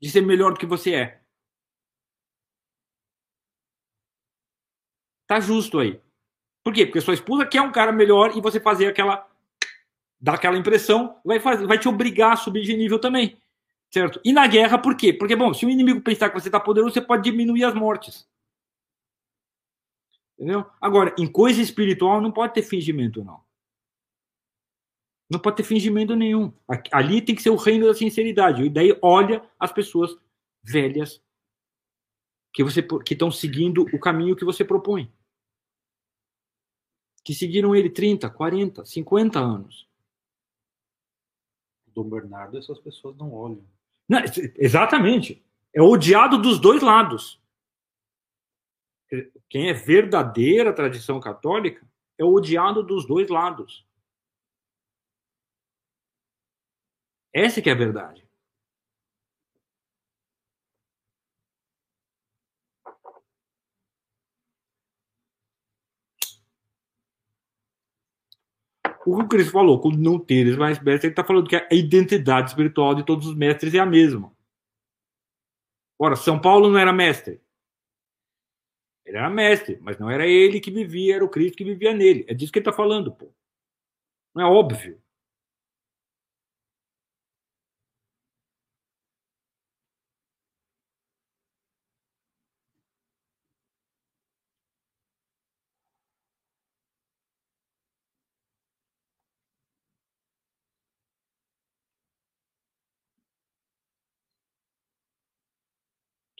de 0.00 0.10
ser 0.10 0.20
melhor 0.20 0.52
do 0.52 0.58
que 0.58 0.66
você 0.66 0.94
é. 0.94 1.22
Tá 5.26 5.40
justo 5.40 5.78
aí. 5.78 6.00
Por 6.62 6.72
quê? 6.72 6.84
Porque 6.86 7.00
sua 7.00 7.14
esposa 7.14 7.46
quer 7.46 7.62
um 7.62 7.72
cara 7.72 7.92
melhor 7.92 8.36
e 8.36 8.40
você 8.40 8.60
fazer 8.60 8.86
aquela. 8.86 9.26
dar 10.20 10.34
aquela 10.34 10.58
impressão, 10.58 11.18
vai, 11.24 11.40
fazer, 11.40 11.66
vai 11.66 11.78
te 11.78 11.88
obrigar 11.88 12.32
a 12.32 12.36
subir 12.36 12.62
de 12.62 12.76
nível 12.76 12.98
também. 12.98 13.38
Certo? 13.92 14.20
E 14.24 14.32
na 14.32 14.46
guerra, 14.46 14.78
por 14.78 14.96
quê? 14.96 15.12
Porque, 15.12 15.34
bom, 15.34 15.52
se 15.52 15.66
o 15.66 15.70
inimigo 15.70 16.00
pensar 16.00 16.28
que 16.28 16.40
você 16.40 16.48
está 16.48 16.60
poderoso, 16.60 16.94
você 16.94 17.00
pode 17.00 17.24
diminuir 17.24 17.64
as 17.64 17.74
mortes. 17.74 18.28
Entendeu? 20.38 20.64
Agora, 20.80 21.14
em 21.18 21.30
coisa 21.30 21.60
espiritual 21.60 22.20
não 22.20 22.30
pode 22.30 22.54
ter 22.54 22.62
fingimento, 22.62 23.24
não. 23.24 23.42
Não 25.30 25.38
pode 25.38 25.56
ter 25.56 25.64
fingimento 25.64 26.16
nenhum. 26.16 26.52
Ali 26.90 27.20
tem 27.20 27.34
que 27.34 27.42
ser 27.42 27.50
o 27.50 27.56
reino 27.56 27.86
da 27.86 27.94
sinceridade. 27.94 28.64
E 28.64 28.70
daí 28.70 28.96
olha 29.02 29.42
as 29.58 29.72
pessoas 29.72 30.16
velhas 30.62 31.22
que 32.52 32.64
você 32.64 32.82
que 32.82 33.12
estão 33.12 33.30
seguindo 33.30 33.86
o 33.92 33.98
caminho 33.98 34.34
que 34.34 34.44
você 34.44 34.64
propõe. 34.64 35.12
Que 37.24 37.34
seguiram 37.34 37.74
ele 37.74 37.90
30, 37.90 38.28
40, 38.30 38.84
50 38.84 39.38
anos. 39.38 39.88
Dom 41.88 42.08
Bernardo, 42.08 42.58
essas 42.58 42.78
pessoas 42.78 43.16
não 43.16 43.32
olham. 43.32 43.64
Não, 44.08 44.20
exatamente. 44.56 45.44
É 45.74 45.82
odiado 45.82 46.40
dos 46.40 46.58
dois 46.58 46.82
lados. 46.82 47.40
Quem 49.48 49.68
é 49.68 49.72
verdadeira 49.72 50.72
tradição 50.72 51.18
católica 51.20 51.84
é 52.16 52.24
odiado 52.24 52.82
dos 52.82 53.06
dois 53.06 53.28
lados. 53.28 53.84
Essa 57.32 57.60
que 57.62 57.68
é 57.68 57.72
a 57.72 57.76
verdade. 57.76 58.29
O 69.10 69.16
que 69.16 69.24
o 69.24 69.28
Cristo 69.28 69.50
falou, 69.50 69.80
quando 69.80 69.98
não 69.98 70.20
teres 70.20 70.56
mais 70.56 70.78
mestres, 70.78 71.04
ele 71.04 71.12
está 71.12 71.24
falando 71.24 71.48
que 71.48 71.56
a 71.56 71.66
identidade 71.72 72.50
espiritual 72.50 72.94
de 72.94 73.04
todos 73.04 73.26
os 73.26 73.34
mestres 73.34 73.74
é 73.74 73.80
a 73.80 73.84
mesma. 73.84 74.32
Ora, 75.98 76.14
São 76.14 76.40
Paulo 76.40 76.70
não 76.70 76.78
era 76.78 76.92
mestre. 76.92 77.40
Ele 79.04 79.16
era 79.16 79.28
mestre, 79.28 79.80
mas 79.80 79.98
não 79.98 80.08
era 80.08 80.28
ele 80.28 80.60
que 80.60 80.70
vivia, 80.70 81.16
era 81.16 81.24
o 81.24 81.28
Cristo 81.28 81.58
que 81.58 81.64
vivia 81.64 81.92
nele. 81.92 82.24
É 82.28 82.34
disso 82.34 82.52
que 82.52 82.60
ele 82.60 82.68
está 82.68 82.72
falando, 82.72 83.10
pô. 83.10 83.34
Não 84.32 84.44
é 84.44 84.48
óbvio. 84.48 84.99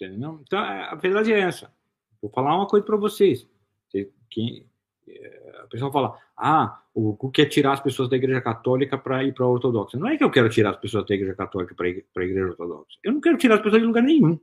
Entendeu? 0.01 0.41
Então, 0.43 0.65
é, 0.65 0.85
a 0.85 0.95
verdade 0.95 1.33
é 1.33 1.41
essa. 1.41 1.70
Vou 2.23 2.31
falar 2.31 2.57
uma 2.57 2.67
coisa 2.67 2.85
para 2.87 2.97
vocês. 2.97 3.47
Quem, 4.31 4.67
é, 5.07 5.61
a 5.62 5.67
pessoa 5.67 5.93
fala, 5.93 6.19
ah, 6.37 6.83
o 6.95 7.12
Gu 7.15 7.31
quer 7.31 7.47
tirar 7.47 7.73
as 7.75 7.81
pessoas 7.81 8.09
da 8.09 8.17
igreja 8.17 8.41
católica 8.41 8.97
para 8.99 9.23
ir 9.25 9.35
para 9.35 9.45
a 9.45 9.49
ortodoxa. 9.49 9.99
Não 9.99 10.09
é 10.09 10.17
que 10.17 10.25
eu 10.25 10.31
quero 10.31 10.49
tirar 10.49 10.70
as 10.70 10.77
pessoas 10.79 11.07
da 11.07 11.15
igreja 11.15 11.35
católica 11.35 11.75
para 11.75 11.87
a 11.87 12.25
igreja 12.25 12.47
ortodoxa. 12.49 12.99
Eu 13.03 13.12
não 13.12 13.20
quero 13.20 13.37
tirar 13.39 13.57
as 13.57 13.62
pessoas 13.62 13.83
de 13.83 13.87
lugar 13.87 14.03
nenhum. 14.03 14.39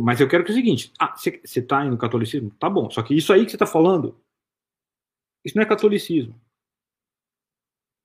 Mas 0.00 0.20
eu 0.20 0.28
quero 0.28 0.44
que 0.44 0.50
é 0.50 0.54
o 0.54 0.56
seguinte: 0.56 0.92
ah, 0.98 1.14
você 1.16 1.40
está 1.60 1.82
no 1.84 1.96
catolicismo? 1.98 2.50
Tá 2.58 2.68
bom, 2.68 2.90
só 2.90 3.02
que 3.02 3.14
isso 3.14 3.32
aí 3.32 3.44
que 3.44 3.50
você 3.50 3.56
está 3.56 3.66
falando 3.66 4.14
isso 5.44 5.56
não 5.56 5.62
é 5.62 5.66
catolicismo. 5.66 6.40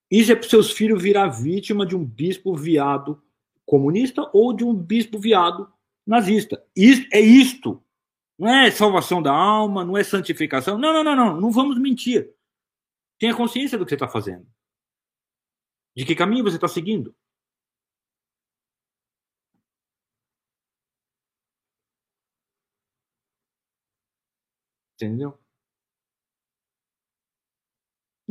Isso 0.10 0.32
é 0.32 0.36
para 0.36 0.48
seus 0.48 0.72
filhos 0.72 1.02
virar 1.02 1.28
vítima 1.28 1.86
de 1.86 1.96
um 1.96 2.06
bispo 2.06 2.56
viado 2.56 3.22
comunista 3.66 4.30
ou 4.34 4.54
de 4.54 4.64
um 4.64 4.76
bispo 4.76 5.18
viado 5.18 5.72
nazista. 6.06 6.64
Isso 6.76 7.08
é 7.12 7.20
isto. 7.20 7.84
Não 8.38 8.48
é 8.48 8.72
salvação 8.72 9.22
da 9.22 9.32
alma, 9.32 9.84
não 9.86 9.98
é 9.98 10.04
santificação. 10.04 10.78
Não, 10.78 10.94
não, 10.94 11.04
não, 11.04 11.16
não. 11.16 11.42
Não 11.42 11.52
vamos 11.52 11.80
mentir. 11.80 12.34
Tenha 13.20 13.36
consciência 13.36 13.78
do 13.78 13.86
que 13.86 13.90
você 13.90 13.96
está 13.96 14.08
fazendo. 14.08 14.46
De 15.96 16.06
que 16.06 16.16
caminho 16.16 16.44
você 16.44 16.58
está 16.58 16.68
seguindo. 16.68 17.16
Entendeu? 24.96 25.43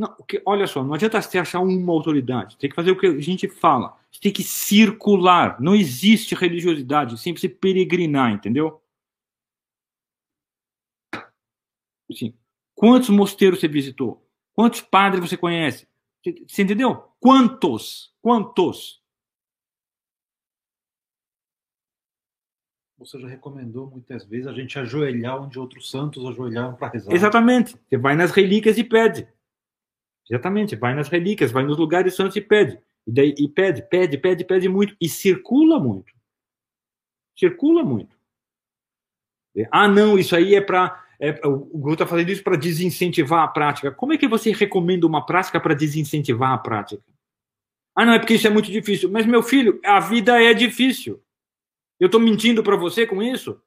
Não, 0.03 0.13
que, 0.27 0.41
olha 0.45 0.67
só, 0.67 0.83
não 0.83 0.93
adianta 0.93 1.21
você 1.21 1.37
achar 1.37 1.61
uma 1.61 1.93
autoridade. 1.93 2.57
Tem 2.57 2.69
que 2.69 2.75
fazer 2.75 2.91
o 2.91 2.99
que 2.99 3.07
a 3.07 3.21
gente 3.21 3.47
fala. 3.47 3.97
Você 4.11 4.19
tem 4.19 4.33
que 4.33 4.43
circular. 4.43 5.61
Não 5.61 5.73
existe 5.73 6.35
religiosidade. 6.35 7.17
Sempre 7.17 7.39
se 7.39 7.47
peregrinar, 7.47 8.33
entendeu? 8.33 8.83
Assim, 12.11 12.37
quantos 12.75 13.07
mosteiros 13.07 13.61
você 13.61 13.67
visitou? 13.69 14.27
Quantos 14.53 14.81
padres 14.81 15.29
você 15.29 15.37
conhece? 15.37 15.87
Você 16.47 16.63
entendeu? 16.63 16.95
Quantos? 17.17 18.13
Quantos? 18.21 19.01
Você 22.97 23.19
já 23.19 23.27
recomendou 23.27 23.89
muitas 23.89 24.25
vezes 24.25 24.47
a 24.47 24.53
gente 24.53 24.77
ajoelhar 24.77 25.41
onde 25.41 25.57
outros 25.57 25.89
santos 25.89 26.25
ajoelharam 26.25 26.75
para 26.75 26.89
rezar. 26.89 27.13
Exatamente. 27.13 27.77
Você 27.87 27.97
vai 27.97 28.15
nas 28.15 28.31
relíquias 28.31 28.77
e 28.77 28.83
pede. 28.83 29.27
Exatamente. 30.29 30.75
Vai 30.75 30.93
nas 30.93 31.09
relíquias, 31.09 31.51
vai 31.51 31.63
nos 31.63 31.77
lugares 31.77 32.15
santos 32.15 32.35
e 32.35 32.41
pede. 32.41 32.79
E, 33.05 33.11
daí, 33.11 33.35
e 33.37 33.47
pede, 33.47 33.81
pede, 33.81 34.17
pede, 34.17 34.45
pede 34.45 34.69
muito. 34.69 34.95
E 34.99 35.09
circula 35.09 35.79
muito. 35.79 36.13
Circula 37.37 37.83
muito. 37.83 38.15
Ah, 39.71 39.87
não, 39.87 40.17
isso 40.17 40.35
aí 40.35 40.55
é 40.55 40.61
para. 40.61 41.01
É, 41.19 41.39
o 41.47 41.57
Guru 41.57 41.93
está 41.93 42.07
fazendo 42.07 42.29
isso 42.29 42.43
para 42.43 42.57
desincentivar 42.57 43.43
a 43.43 43.47
prática. 43.47 43.91
Como 43.91 44.13
é 44.13 44.17
que 44.17 44.27
você 44.27 44.51
recomenda 44.51 45.05
uma 45.05 45.25
prática 45.25 45.59
para 45.59 45.73
desincentivar 45.73 46.51
a 46.51 46.57
prática? 46.57 47.03
Ah, 47.95 48.05
não, 48.05 48.13
é 48.13 48.19
porque 48.19 48.33
isso 48.33 48.47
é 48.47 48.49
muito 48.49 48.71
difícil. 48.71 49.09
Mas, 49.11 49.25
meu 49.25 49.43
filho, 49.43 49.79
a 49.85 49.99
vida 49.99 50.41
é 50.41 50.53
difícil. 50.53 51.23
Eu 51.99 52.07
estou 52.07 52.19
mentindo 52.19 52.63
para 52.63 52.75
você 52.75 53.05
com 53.05 53.21
isso? 53.21 53.61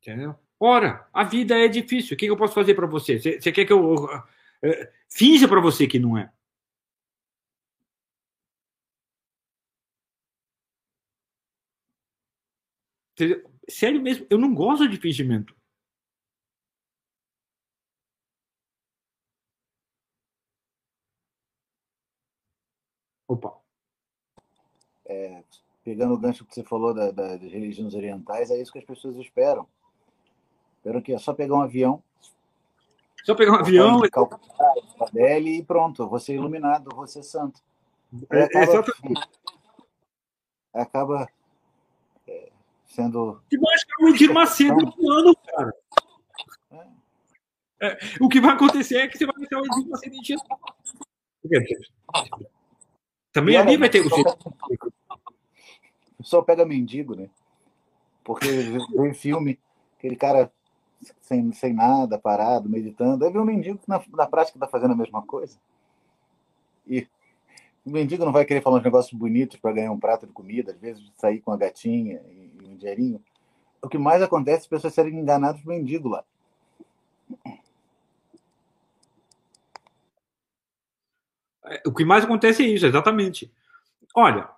Entendeu? 0.00 0.34
Ora, 0.58 1.08
a 1.12 1.24
vida 1.24 1.56
é 1.58 1.68
difícil. 1.68 2.14
O 2.14 2.18
que 2.18 2.26
eu 2.26 2.36
posso 2.36 2.54
fazer 2.54 2.74
para 2.74 2.86
você? 2.86 3.18
Você 3.18 3.52
quer 3.52 3.64
que 3.64 3.72
eu 3.72 3.94
uh, 4.04 4.08
finja 5.08 5.48
para 5.48 5.60
você 5.60 5.86
que 5.86 5.98
não 5.98 6.16
é? 6.18 6.32
Sério 13.68 14.00
mesmo, 14.02 14.26
eu 14.30 14.38
não 14.38 14.54
gosto 14.54 14.88
de 14.88 14.96
fingimento. 14.96 15.54
Opa. 23.28 23.60
É, 25.06 25.44
pegando 25.84 26.14
o 26.14 26.18
gancho 26.18 26.44
que 26.44 26.54
você 26.54 26.64
falou 26.64 26.92
da, 26.94 27.10
da, 27.10 27.36
das 27.36 27.52
religiões 27.52 27.94
orientais, 27.94 28.50
é 28.50 28.60
isso 28.60 28.72
que 28.72 28.78
as 28.78 28.84
pessoas 28.84 29.16
esperam. 29.16 29.68
Esperam 30.80 31.02
que 31.02 31.12
é 31.12 31.18
só 31.18 31.34
pegar 31.34 31.56
um 31.56 31.60
avião. 31.60 32.02
Só 33.22 33.34
pegar 33.34 33.52
um 33.52 33.56
avião. 33.56 34.00
E... 35.14 35.58
e 35.58 35.62
pronto, 35.62 36.08
vou 36.08 36.18
ser 36.18 36.34
iluminado, 36.34 36.88
vou 36.96 37.06
ser 37.06 37.22
santo. 37.22 37.60
É, 38.30 38.44
acaba, 38.44 38.84
acaba 40.72 41.28
é, 42.26 42.50
sendo. 42.86 43.42
Que 43.50 43.58
mais 43.58 43.84
que 43.84 44.02
o 44.02 44.08
Edir 44.08 44.32
Macedo 44.32 44.90
plano, 44.92 45.36
cara. 45.46 45.74
É. 47.82 47.98
o 48.20 48.28
que 48.28 48.40
vai 48.40 48.52
acontecer 48.52 48.96
é 48.96 49.08
que 49.08 49.18
você 49.18 49.26
vai 49.26 49.34
deixar 49.36 49.60
o 49.60 49.66
Edir 49.66 49.86
Macedo 49.86 50.16
em 50.16 50.22
também 53.32 53.56
ali 53.56 53.76
vai 53.76 53.90
ter. 53.90 54.00
O 54.04 54.10
pessoal 56.18 56.42
pega 56.42 56.64
mendigo, 56.64 57.14
né? 57.14 57.28
Porque 58.24 58.46
vê 58.46 59.14
filme, 59.14 59.58
aquele 59.96 60.16
cara 60.16 60.52
sem, 61.20 61.52
sem 61.52 61.72
nada, 61.72 62.18
parado, 62.18 62.68
meditando. 62.68 63.24
Aí 63.24 63.32
vê 63.32 63.38
um 63.38 63.44
mendigo 63.44 63.78
que 63.78 63.88
na, 63.88 64.02
na 64.12 64.26
prática 64.26 64.56
está 64.56 64.66
fazendo 64.66 64.92
a 64.92 64.96
mesma 64.96 65.22
coisa. 65.22 65.58
E 66.86 67.06
o 67.84 67.90
mendigo 67.90 68.24
não 68.24 68.32
vai 68.32 68.44
querer 68.44 68.62
falar 68.62 68.78
uns 68.78 68.84
negócios 68.84 69.18
bonitos 69.18 69.58
para 69.58 69.72
ganhar 69.72 69.92
um 69.92 69.98
prato 69.98 70.26
de 70.26 70.32
comida, 70.32 70.72
às 70.72 70.78
vezes 70.78 71.02
sair 71.16 71.40
com 71.40 71.52
a 71.52 71.56
gatinha 71.56 72.20
e, 72.28 72.50
e 72.62 72.66
um 72.66 72.76
dinheirinho. 72.76 73.22
O 73.82 73.88
que 73.88 73.98
mais 73.98 74.22
acontece 74.22 74.58
é 74.58 74.60
as 74.60 74.66
pessoas 74.66 74.94
serem 74.94 75.18
enganadas 75.18 75.60
por 75.60 75.68
mendigo 75.68 76.08
lá. 76.08 76.24
É, 81.64 81.82
o 81.86 81.92
que 81.92 82.04
mais 82.04 82.24
acontece 82.24 82.62
é 82.62 82.66
isso, 82.66 82.86
exatamente. 82.86 83.50
Olha, 84.14 84.48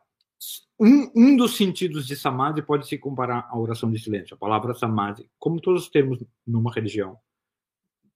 um, 0.78 1.10
um 1.14 1.36
dos 1.36 1.56
sentidos 1.56 2.06
de 2.06 2.16
samadhi 2.16 2.62
pode 2.62 2.86
se 2.88 2.98
comparar 2.98 3.48
à 3.48 3.56
oração 3.56 3.90
de 3.90 3.98
silêncio. 3.98 4.34
A 4.34 4.38
palavra 4.38 4.74
samadhi, 4.74 5.30
como 5.38 5.60
todos 5.60 5.84
os 5.84 5.90
termos 5.90 6.22
numa 6.46 6.72
religião, 6.72 7.20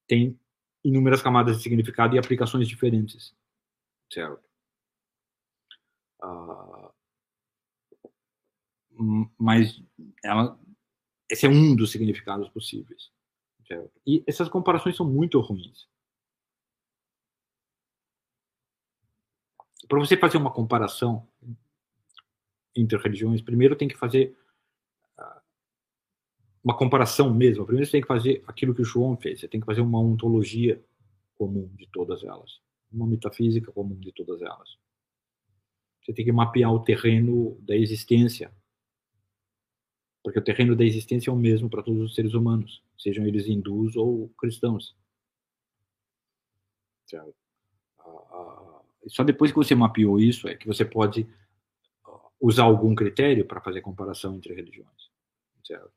tem 0.07 0.39
inúmeras 0.85 1.23
camadas 1.23 1.57
de 1.57 1.63
significado 1.63 2.15
e 2.15 2.19
aplicações 2.19 2.69
diferentes, 2.69 3.35
certo? 4.13 4.45
Uh, 6.23 6.93
mas 9.39 9.83
ela, 10.25 10.59
esse 11.31 11.47
é 11.47 11.49
um 11.49 11.77
dos 11.77 11.91
significados 11.93 12.49
possíveis, 12.49 13.13
certo? 13.67 13.93
E 14.07 14.25
essas 14.27 14.49
comparações 14.49 14.97
são 14.97 15.07
muito 15.07 15.39
ruins. 15.41 15.89
Para 19.89 20.01
você 20.01 20.17
fazer 20.17 20.39
uma 20.39 20.53
comparação 20.53 21.29
entre 22.81 22.99
religiões, 22.99 23.41
primeiro 23.41 23.77
tem 23.77 23.89
que 23.89 23.97
fazer 23.97 24.37
ah, 25.17 25.43
uma 26.63 26.77
comparação 26.77 27.33
mesmo. 27.33 27.65
Primeiro 27.65 27.87
você 27.87 27.93
tem 27.93 28.01
que 28.01 28.07
fazer 28.07 28.43
aquilo 28.47 28.75
que 28.75 28.83
o 28.83 28.85
João 28.85 29.17
fez. 29.17 29.41
Você 29.41 29.49
tem 29.49 29.61
que 29.61 29.67
fazer 29.67 29.81
uma 29.81 30.01
ontologia 30.01 30.83
comum 31.37 31.69
de 31.75 31.87
todas 31.89 32.23
elas, 32.25 32.61
uma 32.93 33.07
metafísica 33.07 33.71
comum 33.73 33.95
de 33.97 34.13
todas 34.13 34.41
elas. 34.43 34.79
Você 36.03 36.13
tem 36.13 36.25
que 36.25 36.33
mapear 36.33 36.73
o 36.73 36.81
terreno 36.81 37.59
da 37.61 37.77
existência, 37.77 38.53
porque 40.23 40.39
o 40.39 40.45
terreno 40.45 40.75
da 40.77 40.85
existência 40.85 41.31
é 41.31 41.33
o 41.33 41.37
mesmo 41.37 41.69
para 41.69 41.83
todos 41.83 42.01
os 42.01 42.15
seres 42.15 42.33
humanos, 42.35 42.83
sejam 42.99 43.27
eles 43.27 43.47
hindus 43.47 43.97
ou 43.97 44.29
cristãos. 44.39 44.97
Certo? 47.07 47.35
Só 49.09 49.23
depois 49.23 49.53
que 49.53 49.57
você 49.57 49.75
mapeou 49.75 50.19
isso 50.19 50.49
é 50.49 50.55
que 50.55 50.67
você 50.67 50.85
pode 50.85 51.27
usar 52.41 52.65
algum 52.65 52.95
critério 52.95 53.45
para 53.47 53.61
fazer 53.61 53.81
comparação 53.81 54.35
entre 54.37 54.55
religiões. 54.55 55.11
Certo? 55.65 55.91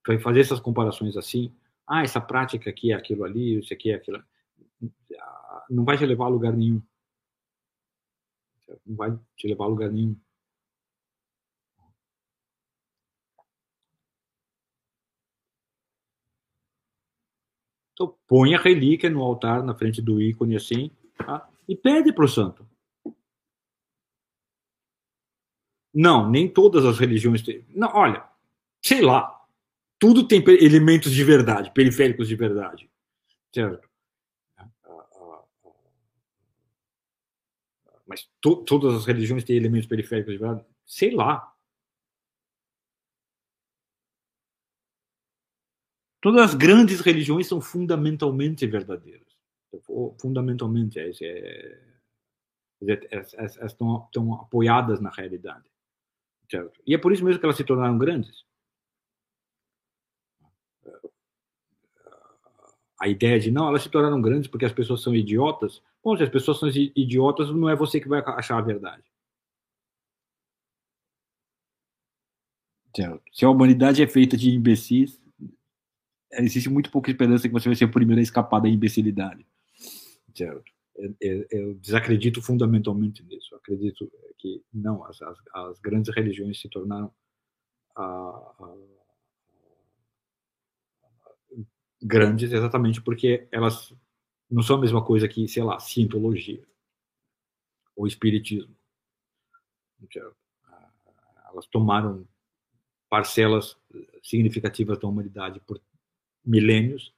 Então, 0.00 0.18
fazer 0.20 0.40
essas 0.40 0.60
comparações 0.60 1.16
assim, 1.16 1.52
ah, 1.86 2.02
essa 2.02 2.20
prática 2.20 2.70
aqui 2.70 2.92
é 2.92 2.94
aquilo 2.94 3.24
ali, 3.24 3.58
isso 3.58 3.72
aqui 3.72 3.90
é 3.90 3.94
aquilo, 3.96 4.22
não 5.70 5.84
vai 5.84 5.98
te 5.98 6.06
levar 6.06 6.26
a 6.26 6.28
lugar 6.28 6.52
nenhum. 6.52 6.80
Certo? 8.66 8.82
Não 8.86 8.96
vai 8.96 9.18
te 9.36 9.48
levar 9.48 9.64
a 9.64 9.68
lugar 9.68 9.90
nenhum. 9.90 10.16
Então, 17.92 18.14
põe 18.28 18.54
a 18.54 18.60
relíquia 18.60 19.08
no 19.08 19.22
altar, 19.22 19.62
na 19.62 19.74
frente 19.74 20.02
do 20.02 20.20
ícone 20.20 20.54
assim, 20.54 20.90
tá? 21.16 21.48
e 21.66 21.74
pede 21.74 22.12
para 22.12 22.26
o 22.26 22.28
santo. 22.28 22.68
Não, 25.98 26.30
nem 26.30 26.46
todas 26.46 26.84
as 26.84 26.98
religiões 26.98 27.40
têm. 27.40 27.64
Não, 27.70 27.88
olha, 27.94 28.22
sei 28.84 29.00
lá. 29.00 29.32
Tudo 29.98 30.28
tem 30.28 30.44
elementos 30.46 31.10
de 31.10 31.24
verdade, 31.24 31.72
periféricos 31.72 32.28
de 32.28 32.36
verdade. 32.36 32.90
Certo? 33.50 33.88
Mas 38.06 38.28
to, 38.42 38.56
todas 38.64 38.94
as 38.94 39.06
religiões 39.06 39.42
têm 39.42 39.56
elementos 39.56 39.88
periféricos 39.88 40.34
de 40.34 40.38
verdade? 40.38 40.66
Sei 40.84 41.12
lá. 41.12 41.50
Todas 46.20 46.50
as 46.50 46.54
grandes 46.54 47.00
religiões 47.00 47.46
são 47.46 47.58
fundamentalmente 47.58 48.66
verdadeiras. 48.66 49.34
Fundamentalmente, 50.20 50.98
é, 50.98 51.08
é, 51.08 52.98
é, 53.12 53.20
estão, 53.64 54.04
estão 54.04 54.34
apoiadas 54.34 55.00
na 55.00 55.08
realidade. 55.08 55.64
Certo? 56.50 56.80
E 56.86 56.94
é 56.94 56.98
por 56.98 57.12
isso 57.12 57.24
mesmo 57.24 57.40
que 57.40 57.46
elas 57.46 57.56
se 57.56 57.64
tornaram 57.64 57.98
grandes. 57.98 58.44
A 62.98 63.08
ideia 63.08 63.38
de 63.38 63.50
não, 63.50 63.68
elas 63.68 63.82
se 63.82 63.90
tornaram 63.90 64.20
grandes 64.22 64.48
porque 64.48 64.64
as 64.64 64.72
pessoas 64.72 65.02
são 65.02 65.14
idiotas. 65.14 65.82
Bom, 66.02 66.16
se 66.16 66.22
as 66.22 66.30
pessoas 66.30 66.58
são 66.58 66.68
idiotas, 66.68 67.50
não 67.50 67.68
é 67.68 67.76
você 67.76 68.00
que 68.00 68.08
vai 68.08 68.22
achar 68.24 68.58
a 68.58 68.62
verdade. 68.62 69.04
Certo? 72.94 73.22
Se 73.30 73.44
a 73.44 73.50
humanidade 73.50 74.02
é 74.02 74.06
feita 74.06 74.36
de 74.36 74.50
imbecis, 74.50 75.20
existe 76.32 76.70
muito 76.70 76.90
pouca 76.90 77.10
esperança 77.10 77.46
que 77.46 77.52
você 77.52 77.68
vai 77.68 77.76
ser 77.76 77.84
o 77.84 77.90
primeiro 77.90 78.20
a 78.20 78.22
escapar 78.22 78.60
da 78.60 78.68
imbecilidade. 78.68 79.46
Certo? 80.34 80.75
Eu, 81.20 81.74
desacredito 81.74 82.40
fundamentalmente 82.42 83.22
nisso. 83.24 83.54
Acredito 83.54 84.10
que 84.38 84.62
não, 84.72 85.04
as, 85.04 85.20
as, 85.22 85.38
as 85.54 85.80
grandes 85.80 86.14
religiões 86.14 86.60
se 86.60 86.68
tornaram 86.68 87.12
grandes 92.02 92.52
exatamente 92.52 93.00
porque 93.00 93.48
elas 93.50 93.94
não 94.50 94.62
são 94.62 94.76
a 94.76 94.80
mesma 94.80 95.04
coisa 95.04 95.26
que, 95.26 95.48
sei 95.48 95.62
lá, 95.62 95.78
cientologia 95.80 96.64
ou 97.94 98.06
espiritismo. 98.06 98.76
Elas 101.50 101.66
tomaram 101.66 102.28
parcelas 103.08 103.76
significativas 104.22 104.98
da 104.98 105.08
humanidade 105.08 105.58
por 105.60 105.80
milênios, 106.44 107.14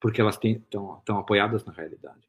porque 0.00 0.20
elas 0.20 0.38
estão 0.42 1.18
apoiadas 1.18 1.64
na 1.64 1.72
realidade. 1.72 2.28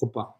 Opa. 0.00 0.36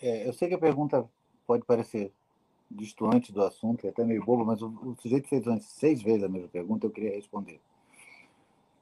É, 0.00 0.28
eu 0.28 0.32
sei 0.32 0.48
que 0.48 0.54
a 0.54 0.58
pergunta 0.58 1.08
pode 1.46 1.64
parecer 1.64 2.12
distante 2.74 3.32
do 3.32 3.42
assunto, 3.42 3.86
é 3.86 3.90
até 3.90 4.04
meio 4.04 4.24
bobo, 4.24 4.44
mas 4.44 4.60
o, 4.60 4.68
o 4.68 4.96
sujeito 5.00 5.28
fez 5.28 5.44
seis 5.64 6.02
vezes 6.02 6.24
a 6.24 6.28
mesma 6.28 6.48
pergunta, 6.48 6.86
eu 6.86 6.90
queria 6.90 7.14
responder. 7.14 7.60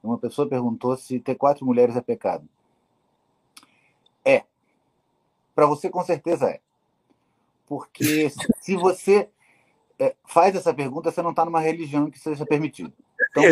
Uma 0.03 0.17
pessoa 0.17 0.49
perguntou 0.49 0.97
se 0.97 1.19
ter 1.19 1.35
quatro 1.35 1.65
mulheres 1.65 1.95
é 1.95 2.01
pecado. 2.01 2.47
É. 4.25 4.43
Para 5.55 5.65
você, 5.65 5.89
com 5.89 6.03
certeza 6.03 6.49
é. 6.49 6.59
Porque 7.65 8.29
se 8.59 8.75
você 8.75 9.29
é, 9.97 10.15
faz 10.25 10.55
essa 10.55 10.73
pergunta, 10.73 11.11
você 11.11 11.21
não 11.21 11.29
está 11.29 11.45
numa 11.45 11.61
religião 11.61 12.11
que 12.11 12.19
seja 12.19 12.45
permitido. 12.45 12.91
Então, 13.31 13.43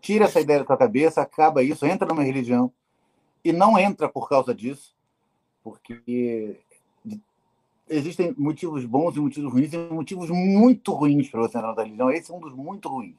tira 0.00 0.24
essa 0.24 0.40
ideia 0.40 0.60
da 0.60 0.64
tua 0.64 0.76
cabeça, 0.76 1.20
acaba 1.20 1.62
isso, 1.62 1.84
entra 1.84 2.08
numa 2.08 2.22
religião 2.22 2.72
e 3.44 3.52
não 3.52 3.78
entra 3.78 4.08
por 4.08 4.28
causa 4.28 4.54
disso, 4.54 4.94
porque 5.62 6.58
existem 7.92 8.34
motivos 8.36 8.84
bons 8.84 9.16
e 9.16 9.20
motivos 9.20 9.52
ruins, 9.52 9.72
e 9.72 9.78
motivos 9.78 10.30
muito 10.30 10.92
ruins 10.92 11.28
para 11.28 11.40
você 11.40 11.58
entrar 11.58 11.74
na 11.74 11.82
religião. 11.82 12.10
Esse 12.10 12.32
é 12.32 12.34
um 12.34 12.40
dos 12.40 12.54
muito 12.54 12.88
ruins. 12.88 13.16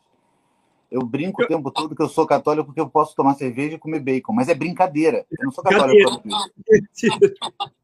Eu 0.91 1.01
brinco 1.01 1.41
o 1.41 1.47
tempo 1.47 1.71
todo 1.71 1.95
que 1.95 2.01
eu 2.01 2.09
sou 2.09 2.27
católico 2.27 2.67
porque 2.67 2.79
eu 2.79 2.89
posso 2.89 3.15
tomar 3.15 3.33
cerveja 3.33 3.75
e 3.75 3.79
comer 3.79 3.99
bacon, 3.99 4.31
mas 4.31 4.47
é 4.47 4.53
brincadeira. 4.53 5.25
Eu 5.31 5.45
não 5.45 5.51
sou 5.51 5.63
católico. 5.63 6.21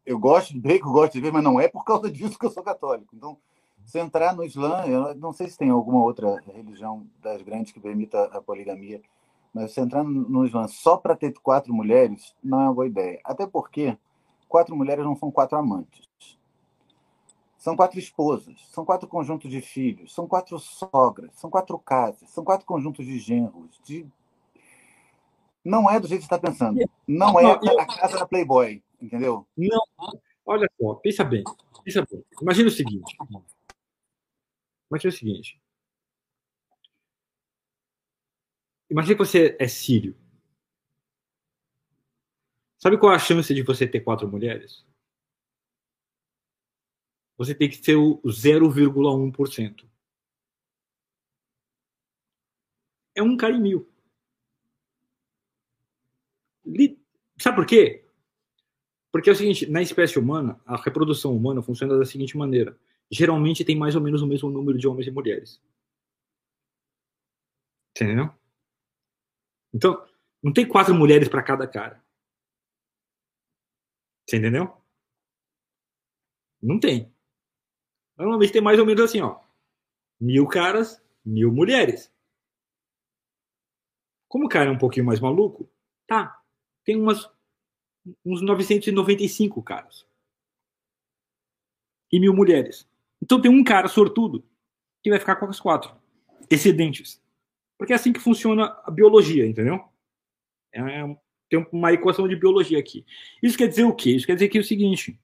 Eu 0.06 0.20
gosto 0.20 0.54
de 0.54 0.60
bacon, 0.60 0.92
gosto 0.92 1.08
de 1.08 1.14
cerveja, 1.14 1.34
mas 1.34 1.44
não 1.44 1.60
é 1.60 1.68
por 1.68 1.84
causa 1.84 2.12
disso 2.12 2.38
que 2.38 2.46
eu 2.46 2.52
sou 2.52 2.62
católico. 2.62 3.16
Então, 3.16 3.38
se 3.84 4.00
entrar 4.00 4.36
no 4.36 4.44
Islã, 4.44 4.86
eu 4.86 5.16
não 5.16 5.34
sei 5.34 5.48
se 5.48 5.58
tem 5.58 5.72
alguma 5.72 6.04
outra 6.04 6.40
religião 6.54 7.08
das 7.22 7.42
grandes 7.42 7.72
que 7.72 7.80
permita 7.80 8.26
a 8.26 8.40
poligamia, 8.40 9.02
mas 9.52 9.72
se 9.72 9.82
entrar 9.82 10.04
no 10.04 10.46
Islã 10.46 10.68
só 10.68 10.96
para 10.96 11.16
ter 11.16 11.34
quatro 11.42 11.74
mulheres, 11.74 12.36
não 12.44 12.62
é 12.62 12.64
uma 12.66 12.74
boa 12.74 12.88
ideia. 12.88 13.20
Até 13.24 13.48
porque 13.48 13.98
quatro 14.48 14.76
mulheres 14.76 15.04
não 15.04 15.16
são 15.16 15.32
quatro 15.32 15.58
amantes. 15.58 16.09
São 17.60 17.76
quatro 17.76 18.00
esposas, 18.00 18.58
são 18.70 18.86
quatro 18.86 19.06
conjuntos 19.06 19.52
de 19.52 19.60
filhos, 19.60 20.14
são 20.14 20.26
quatro 20.26 20.58
sogras, 20.58 21.36
são 21.36 21.50
quatro 21.50 21.78
casas, 21.78 22.30
são 22.30 22.42
quatro 22.42 22.66
conjuntos 22.66 23.06
de 23.06 23.20
genros. 23.20 23.78
De... 23.84 24.08
Não 25.64 25.90
é 25.90 26.00
do 26.00 26.08
jeito 26.08 26.22
que 26.22 26.28
você 26.28 26.36
está 26.36 26.40
pensando. 26.40 26.80
Não 27.06 27.38
é 27.38 27.52
a 27.52 27.86
casa 27.86 28.18
da 28.18 28.26
Playboy, 28.26 28.82
entendeu? 29.02 29.46
Não. 29.58 29.82
Olha 30.46 30.72
só, 30.80 30.96
pensa 30.96 31.26
bem. 31.26 31.44
Pensa 31.84 32.08
bem. 32.10 32.24
Imagina 32.42 32.70
o 32.70 32.72
seguinte. 32.72 33.18
É 33.20 35.08
o 35.08 35.12
seguinte. 35.12 35.62
Imagina 38.90 39.16
que 39.16 39.26
você 39.26 39.58
é 39.60 39.68
sírio. 39.68 40.18
Sabe 42.78 42.98
qual 42.98 43.12
é 43.12 43.18
a 43.18 43.20
chance 43.20 43.54
de 43.54 43.64
você 43.64 43.86
ter 43.86 44.00
quatro 44.00 44.30
mulheres? 44.30 44.88
Você 47.40 47.56
tem 47.56 47.68
que 47.68 47.78
ser 47.78 47.96
o 47.96 48.22
0,1%. 48.24 49.90
É 53.16 53.24
um 53.24 53.36
cara 53.36 53.56
em 53.56 53.62
mil. 53.62 53.92
Sabe 57.42 57.56
por 57.56 57.66
quê? 57.66 58.06
Porque 59.12 59.32
é 59.32 59.34
o 59.34 59.36
seguinte, 59.36 59.66
na 59.66 59.82
espécie 59.82 60.20
humana, 60.20 60.62
a 60.64 60.76
reprodução 60.76 61.36
humana 61.36 61.64
funciona 61.64 61.98
da 61.98 62.06
seguinte 62.06 62.38
maneira 62.38 62.78
geralmente 63.12 63.66
tem 63.66 63.76
mais 63.76 63.96
ou 63.96 64.02
menos 64.02 64.22
o 64.22 64.28
mesmo 64.28 64.50
número 64.50 64.78
de 64.78 64.88
homens 64.88 65.08
e 65.08 65.12
mulheres. 65.12 65.62
Entendeu? 67.96 68.34
Então, 69.74 70.06
não 70.42 70.54
tem 70.54 70.68
quatro 70.68 70.94
mulheres 70.94 71.28
para 71.28 71.44
cada 71.44 71.68
cara. 71.68 72.04
Você 74.28 74.38
entendeu? 74.38 74.78
Não 76.62 76.80
tem. 76.80 77.12
Normalmente 78.20 78.52
tem 78.52 78.62
mais 78.62 78.78
ou 78.78 78.86
menos 78.86 79.06
assim, 79.06 79.22
ó. 79.22 79.40
Mil 80.20 80.46
caras, 80.46 81.02
mil 81.26 81.52
mulheres. 81.54 82.14
Como 84.28 84.46
o 84.46 84.50
cara 84.50 84.70
é 84.70 84.74
um 84.74 84.78
pouquinho 84.78 85.06
mais 85.06 85.22
maluco, 85.22 85.72
tá. 86.06 86.40
Tem 86.84 86.98
umas, 86.98 87.32
uns 88.26 88.42
995 88.42 89.64
caras. 89.64 90.06
E 92.12 92.20
mil 92.20 92.34
mulheres. 92.34 92.88
Então 93.22 93.42
tem 93.42 93.50
um 93.50 93.64
cara 93.64 93.88
sortudo 93.88 94.46
que 95.02 95.10
vai 95.10 95.20
ficar 95.20 95.38
com 95.38 95.46
as 95.46 95.60
quatro 95.60 95.96
excedentes. 96.50 97.22
Porque 97.78 97.94
é 97.94 97.96
assim 97.96 98.12
que 98.12 98.20
funciona 98.20 98.78
a 98.84 98.92
biologia, 98.92 99.48
entendeu? 99.48 99.82
É, 100.74 100.82
é, 100.82 101.18
tem 101.50 101.66
uma 101.72 101.94
equação 101.94 102.28
de 102.28 102.36
biologia 102.36 102.78
aqui. 102.78 103.06
Isso 103.42 103.58
quer 103.58 103.68
dizer 103.68 103.86
o 103.86 103.96
quê? 103.96 104.12
Isso 104.12 104.28
quer 104.28 104.34
dizer 104.34 104.50
que 104.50 104.58
é 104.58 104.62
o 104.62 104.66
seguinte: 104.66 105.18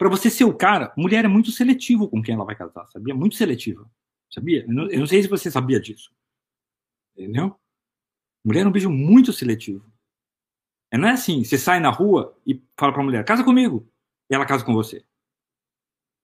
para 0.00 0.08
você 0.08 0.30
ser 0.30 0.44
o 0.44 0.56
cara, 0.56 0.94
mulher 0.96 1.26
é 1.26 1.28
muito 1.28 1.50
seletivo 1.50 2.08
com 2.08 2.22
quem 2.22 2.34
ela 2.34 2.46
vai 2.46 2.56
casar, 2.56 2.86
sabia? 2.86 3.14
Muito 3.14 3.34
seletiva. 3.34 3.86
Sabia? 4.32 4.62
Eu 4.62 4.72
não, 4.72 4.90
eu 4.90 5.00
não 5.00 5.06
sei 5.06 5.22
se 5.22 5.28
você 5.28 5.50
sabia 5.50 5.78
disso. 5.78 6.10
Entendeu? 7.14 7.54
Mulher 8.42 8.64
é 8.64 8.66
um 8.66 8.72
beijo 8.72 8.88
muito 8.88 9.30
seletivo. 9.30 9.84
É, 10.90 10.96
não 10.96 11.06
é 11.06 11.10
assim, 11.10 11.44
você 11.44 11.58
sai 11.58 11.80
na 11.80 11.90
rua 11.90 12.34
e 12.46 12.58
fala 12.78 12.94
pra 12.94 13.02
mulher, 13.02 13.22
casa 13.26 13.44
comigo. 13.44 13.86
E 14.30 14.34
ela 14.34 14.46
casa 14.46 14.64
com 14.64 14.72
você. 14.72 15.04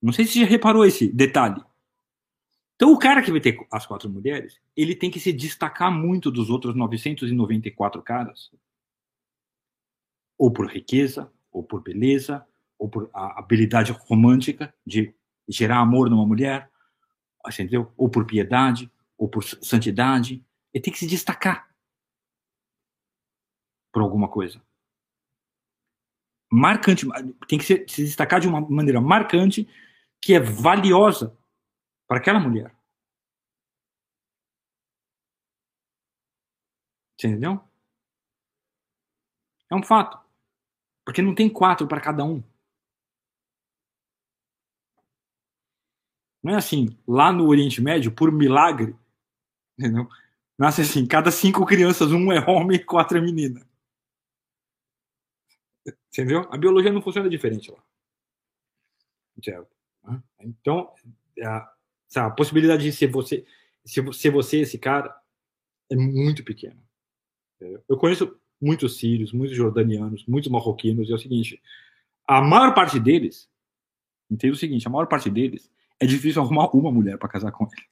Não 0.00 0.10
sei 0.10 0.24
se 0.24 0.32
você 0.32 0.40
já 0.40 0.46
reparou 0.46 0.86
esse 0.86 1.12
detalhe. 1.12 1.62
Então, 2.76 2.90
o 2.94 2.98
cara 2.98 3.20
que 3.20 3.30
vai 3.30 3.42
ter 3.42 3.58
as 3.70 3.84
quatro 3.84 4.08
mulheres, 4.08 4.58
ele 4.74 4.96
tem 4.96 5.10
que 5.10 5.20
se 5.20 5.34
destacar 5.34 5.92
muito 5.92 6.30
dos 6.30 6.48
outros 6.48 6.74
994 6.74 8.00
caras. 8.00 8.50
Ou 10.38 10.50
por 10.50 10.66
riqueza, 10.66 11.30
ou 11.52 11.62
por 11.62 11.82
beleza, 11.82 12.46
ou 12.78 12.88
por 12.88 13.10
a 13.12 13.38
habilidade 13.38 13.92
romântica 13.92 14.74
de 14.86 15.14
gerar 15.48 15.78
amor 15.78 16.10
numa 16.10 16.26
mulher, 16.26 16.70
entendeu? 17.46 17.92
Ou 17.96 18.08
por 18.08 18.26
piedade, 18.26 18.90
ou 19.16 19.28
por 19.28 19.44
santidade. 19.44 20.44
Ele 20.72 20.82
tem 20.82 20.92
que 20.92 20.98
se 20.98 21.06
destacar 21.06 21.68
por 23.92 24.02
alguma 24.02 24.28
coisa. 24.28 24.62
Marcante, 26.52 27.06
tem 27.48 27.58
que 27.58 27.64
se, 27.64 27.84
se 27.88 28.04
destacar 28.04 28.40
de 28.40 28.48
uma 28.48 28.60
maneira 28.60 29.00
marcante 29.00 29.68
que 30.20 30.34
é 30.34 30.40
valiosa 30.40 31.36
para 32.06 32.18
aquela 32.18 32.38
mulher. 32.38 32.74
Entendeu? 37.14 37.60
É 39.70 39.74
um 39.74 39.82
fato. 39.82 40.20
Porque 41.04 41.22
não 41.22 41.34
tem 41.34 41.48
quatro 41.48 41.86
para 41.86 42.00
cada 42.00 42.24
um. 42.24 42.42
Não 46.46 46.54
é 46.54 46.58
assim, 46.58 46.96
lá 47.08 47.32
no 47.32 47.48
Oriente 47.48 47.82
Médio, 47.82 48.12
por 48.12 48.30
milagre, 48.30 48.94
entendeu? 49.76 50.08
Nasce 50.56 50.82
assim, 50.82 51.04
cada 51.04 51.32
cinco 51.32 51.66
crianças, 51.66 52.12
um 52.12 52.32
é 52.32 52.38
homem 52.48 52.76
e 52.76 52.84
quatro 52.84 53.18
é 53.18 53.20
menina. 53.20 53.68
Entendeu? 56.08 56.46
A 56.48 56.56
biologia 56.56 56.92
não 56.92 57.02
funciona 57.02 57.28
diferente 57.28 57.68
lá. 57.68 57.82
Certo? 59.42 59.74
Né? 60.04 60.22
Então, 60.38 60.94
a, 61.42 61.74
a 62.14 62.30
possibilidade 62.30 62.84
de 62.84 62.92
ser 62.92 63.08
você, 63.08 63.44
ser 63.84 64.30
você 64.30 64.60
esse 64.60 64.78
cara 64.78 65.20
é 65.90 65.96
muito 65.96 66.44
pequena. 66.44 66.80
Eu 67.88 67.96
conheço 67.98 68.38
muitos 68.60 68.98
sírios, 68.98 69.32
muitos 69.32 69.56
jordanianos, 69.56 70.24
muitos 70.26 70.48
marroquinos, 70.48 71.08
e 71.08 71.12
é 71.12 71.14
o 71.16 71.18
seguinte, 71.18 71.60
a 72.24 72.40
maior 72.40 72.72
parte 72.72 73.00
deles, 73.00 73.50
entende 74.30 74.54
o 74.54 74.56
seguinte, 74.56 74.86
a 74.86 74.90
maior 74.90 75.08
parte 75.08 75.28
deles 75.28 75.74
é 76.00 76.06
difícil 76.06 76.42
arrumar 76.42 76.70
uma 76.74 76.90
mulher 76.90 77.18
para 77.18 77.28
casar 77.28 77.52
com 77.52 77.66
ele. 77.66 77.86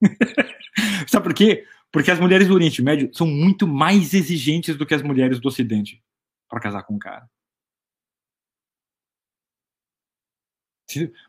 Sabe 1.08 1.24
por 1.24 1.34
quê? 1.34 1.66
Porque 1.90 2.10
as 2.10 2.18
mulheres 2.18 2.48
do 2.48 2.54
Oriente 2.54 2.82
Médio 2.82 3.12
são 3.14 3.26
muito 3.26 3.66
mais 3.66 4.14
exigentes 4.14 4.76
do 4.76 4.86
que 4.86 4.94
as 4.94 5.02
mulheres 5.02 5.38
do 5.38 5.48
Ocidente 5.48 6.02
para 6.48 6.60
casar 6.60 6.82
com 6.84 6.94
um 6.94 6.98
cara. 6.98 7.28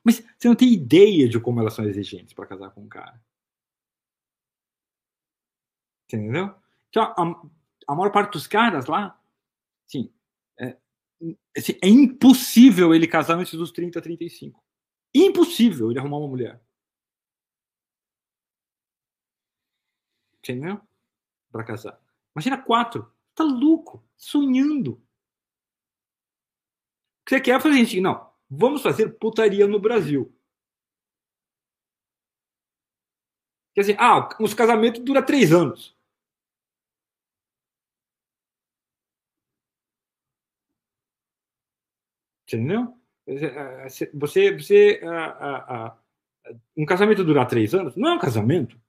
Mas 0.04 0.24
você 0.38 0.48
não 0.48 0.56
tem 0.56 0.74
ideia 0.74 1.28
de 1.30 1.40
como 1.40 1.60
elas 1.60 1.74
são 1.74 1.86
exigentes 1.86 2.34
para 2.34 2.48
casar 2.48 2.72
com 2.72 2.82
um 2.82 2.88
cara. 2.88 3.22
Entendeu? 6.06 6.54
Então, 6.90 7.04
a, 7.04 7.92
a 7.92 7.96
maior 7.96 8.12
parte 8.12 8.34
dos 8.34 8.46
caras 8.48 8.86
lá, 8.86 9.20
sim, 9.88 10.14
é, 10.60 10.78
assim, 11.58 11.74
é 11.82 11.88
impossível 11.88 12.94
ele 12.94 13.08
casar 13.08 13.38
antes 13.38 13.54
dos 13.54 13.72
30, 13.72 14.02
35. 14.02 14.63
Impossível 15.14 15.92
ele 15.92 16.00
arrumar 16.00 16.18
uma 16.18 16.28
mulher. 16.28 16.60
Entendeu? 20.40 20.82
Para 21.52 21.64
casar. 21.64 22.00
Imagina 22.36 22.62
quatro. 22.62 23.12
Tá 23.36 23.44
louco, 23.44 24.04
sonhando. 24.18 24.94
O 24.94 25.02
que 27.26 27.36
você 27.36 27.42
quer 27.42 27.62
fazer 27.62 27.82
assim? 27.82 28.02
Não, 28.02 28.30
vamos 28.50 28.82
fazer 28.82 29.18
putaria 29.18 29.68
no 29.68 29.80
Brasil. 29.80 30.34
Quer 33.74 33.82
dizer, 33.82 33.98
ah, 34.00 34.30
os 34.40 34.54
casamentos 34.54 35.02
duram 35.04 35.26
três 35.26 35.52
anos. 35.52 35.96
Entendeu? 42.48 43.03
Você, 43.26 44.12
você, 44.12 45.02
um 46.76 46.86
casamento 46.86 47.24
durar 47.24 47.48
três 47.48 47.74
anos 47.74 47.96
não 47.96 48.10
é 48.10 48.16
um 48.16 48.20
casamento. 48.20 48.80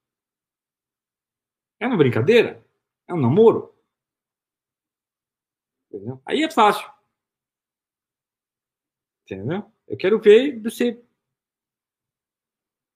É 1.79 1.87
uma 1.87 1.97
brincadeira. 1.97 2.65
É 3.07 3.15
um 3.15 3.21
namoro. 3.21 3.75
Entendeu? 5.91 6.21
Aí 6.27 6.43
é 6.43 6.51
fácil. 6.51 6.91
Entendeu? 9.25 9.71
Eu 9.87 9.97
quero 9.97 10.21
ver 10.21 10.61
você 10.61 11.01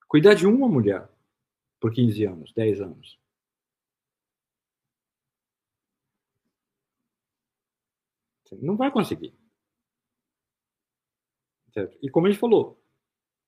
cuidar 0.08 0.34
de 0.34 0.46
uma 0.46 0.68
mulher 0.68 1.08
por 1.80 1.92
15 1.92 2.24
anos, 2.24 2.52
10 2.52 2.80
anos. 2.80 3.18
Não 8.60 8.76
vai 8.76 8.90
conseguir. 8.90 9.37
E 12.02 12.10
como 12.10 12.26
a 12.26 12.30
gente 12.30 12.40
falou, 12.40 12.80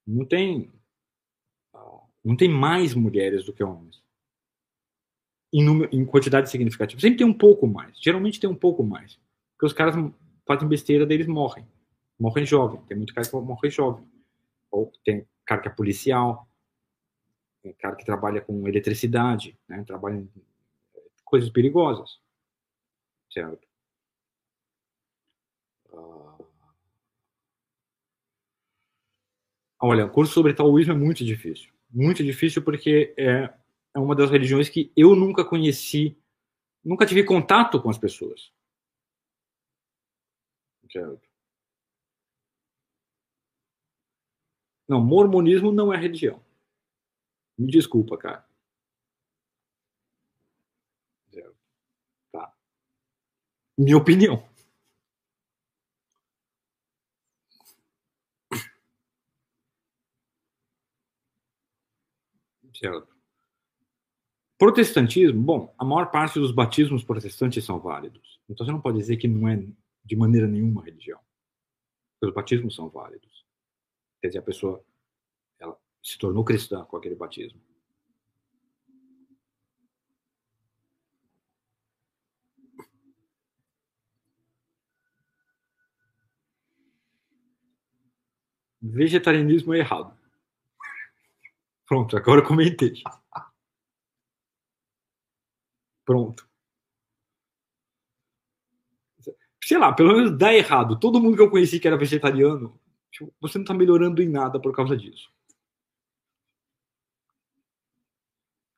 não 0.07 0.25
tem 0.25 0.73
não 2.25 2.36
tem 2.36 2.49
mais 2.49 2.94
mulheres 2.94 3.44
do 3.44 3.52
que 3.52 3.65
homens. 3.65 4.02
Em, 5.52 5.65
número, 5.65 5.91
em 5.92 6.05
quantidade 6.05 6.50
significativa. 6.50 7.00
Sempre 7.00 7.18
tem 7.18 7.26
um 7.26 7.36
pouco 7.36 7.67
mais. 7.67 7.99
Geralmente 8.00 8.39
tem 8.39 8.49
um 8.49 8.55
pouco 8.55 8.84
mais. 8.84 9.18
Porque 9.52 9.67
os 9.67 9.73
caras 9.73 9.94
fazem 10.47 10.68
besteira, 10.68 11.07
deles 11.07 11.26
morrem. 11.26 11.67
Morrem 12.18 12.47
jovem. 12.47 12.81
Tem 12.83 12.97
muito 12.97 13.15
cara 13.15 13.26
que 13.26 13.36
morre 13.36 13.70
jovem. 13.70 14.07
Ou 14.70 14.92
tem 15.05 15.26
cara 15.44 15.60
que 15.60 15.68
é 15.68 15.73
policial. 15.73 16.49
Tem 17.62 17.73
cara 17.73 17.97
que 17.97 18.05
trabalha 18.05 18.41
com 18.41 18.68
eletricidade. 18.68 19.59
Né? 19.67 19.83
Trabalha 19.84 20.17
em 20.17 20.31
coisas 21.25 21.50
perigosas. 21.50 22.20
Certo? 23.33 23.67
Olha, 29.81 30.05
o 30.07 30.10
curso 30.10 30.34
sobre 30.34 30.52
taoísmo 30.52 30.92
é 30.92 30.97
muito 30.97 31.25
difícil. 31.25 31.73
Muito 31.91 32.23
difícil 32.23 32.62
porque 32.62 33.15
é, 33.17 33.52
é 33.94 33.99
uma 33.99 34.15
das 34.15 34.31
religiões 34.31 34.68
que 34.68 34.92
eu 34.97 35.17
nunca 35.17 35.44
conheci, 35.44 36.17
nunca 36.84 37.07
tive 37.07 37.25
contato 37.25 37.81
com 37.81 37.89
as 37.89 37.99
pessoas. 37.99 38.52
Certo? 40.91 41.20
Não, 44.89 45.00
mormonismo 45.00 45.73
não 45.73 45.92
é 45.94 45.97
religião. 45.97 46.42
Me 47.57 47.70
desculpa, 47.70 48.18
cara. 48.18 48.44
Tá. 52.33 52.52
Minha 53.78 53.97
opinião. 53.97 54.50
Protestantismo, 64.59 65.41
bom, 65.41 65.75
a 65.78 65.84
maior 65.84 66.10
parte 66.10 66.39
dos 66.39 66.52
batismos 66.52 67.02
protestantes 67.02 67.65
são 67.65 67.81
válidos. 67.81 68.39
Então 68.49 68.67
você 68.67 68.73
não 68.73 68.81
pode 68.81 68.99
dizer 68.99 69.17
que 69.17 69.26
não 69.26 69.49
é 69.49 69.65
de 70.05 70.17
maneira 70.17 70.47
nenhuma 70.47 70.84
religião. 70.84 71.18
Os 72.23 72.33
batismos 72.33 72.75
são 72.75 72.91
válidos. 72.91 73.47
Quer 74.20 74.26
dizer, 74.26 74.41
a 74.41 74.42
pessoa 74.42 74.84
ela 75.59 75.75
se 76.02 76.18
tornou 76.18 76.44
cristã 76.44 76.84
com 76.84 76.97
aquele 76.97 77.15
batismo. 77.15 77.59
Vegetarianismo 88.83 89.73
é 89.75 89.78
errado. 89.78 90.19
Pronto, 91.91 92.17
agora 92.17 92.41
comentei. 92.41 93.02
Pronto. 96.05 96.43
Sei 99.62 99.78
lá, 99.78 99.93
pelo 99.93 100.15
menos 100.15 100.36
dá 100.36 100.52
errado. 100.55 100.99
Todo 100.99 101.20
mundo 101.20 101.36
que 101.36 101.43
eu 101.43 101.51
conheci 101.51 101.78
que 101.81 101.86
era 101.86 101.97
vegetariano, 101.97 102.78
tipo, 103.10 103.33
você 103.41 103.59
não 103.59 103.62
está 103.65 103.75
melhorando 103.75 104.23
em 104.23 104.28
nada 104.28 104.60
por 104.60 104.75
causa 104.75 104.97
disso. 104.97 105.31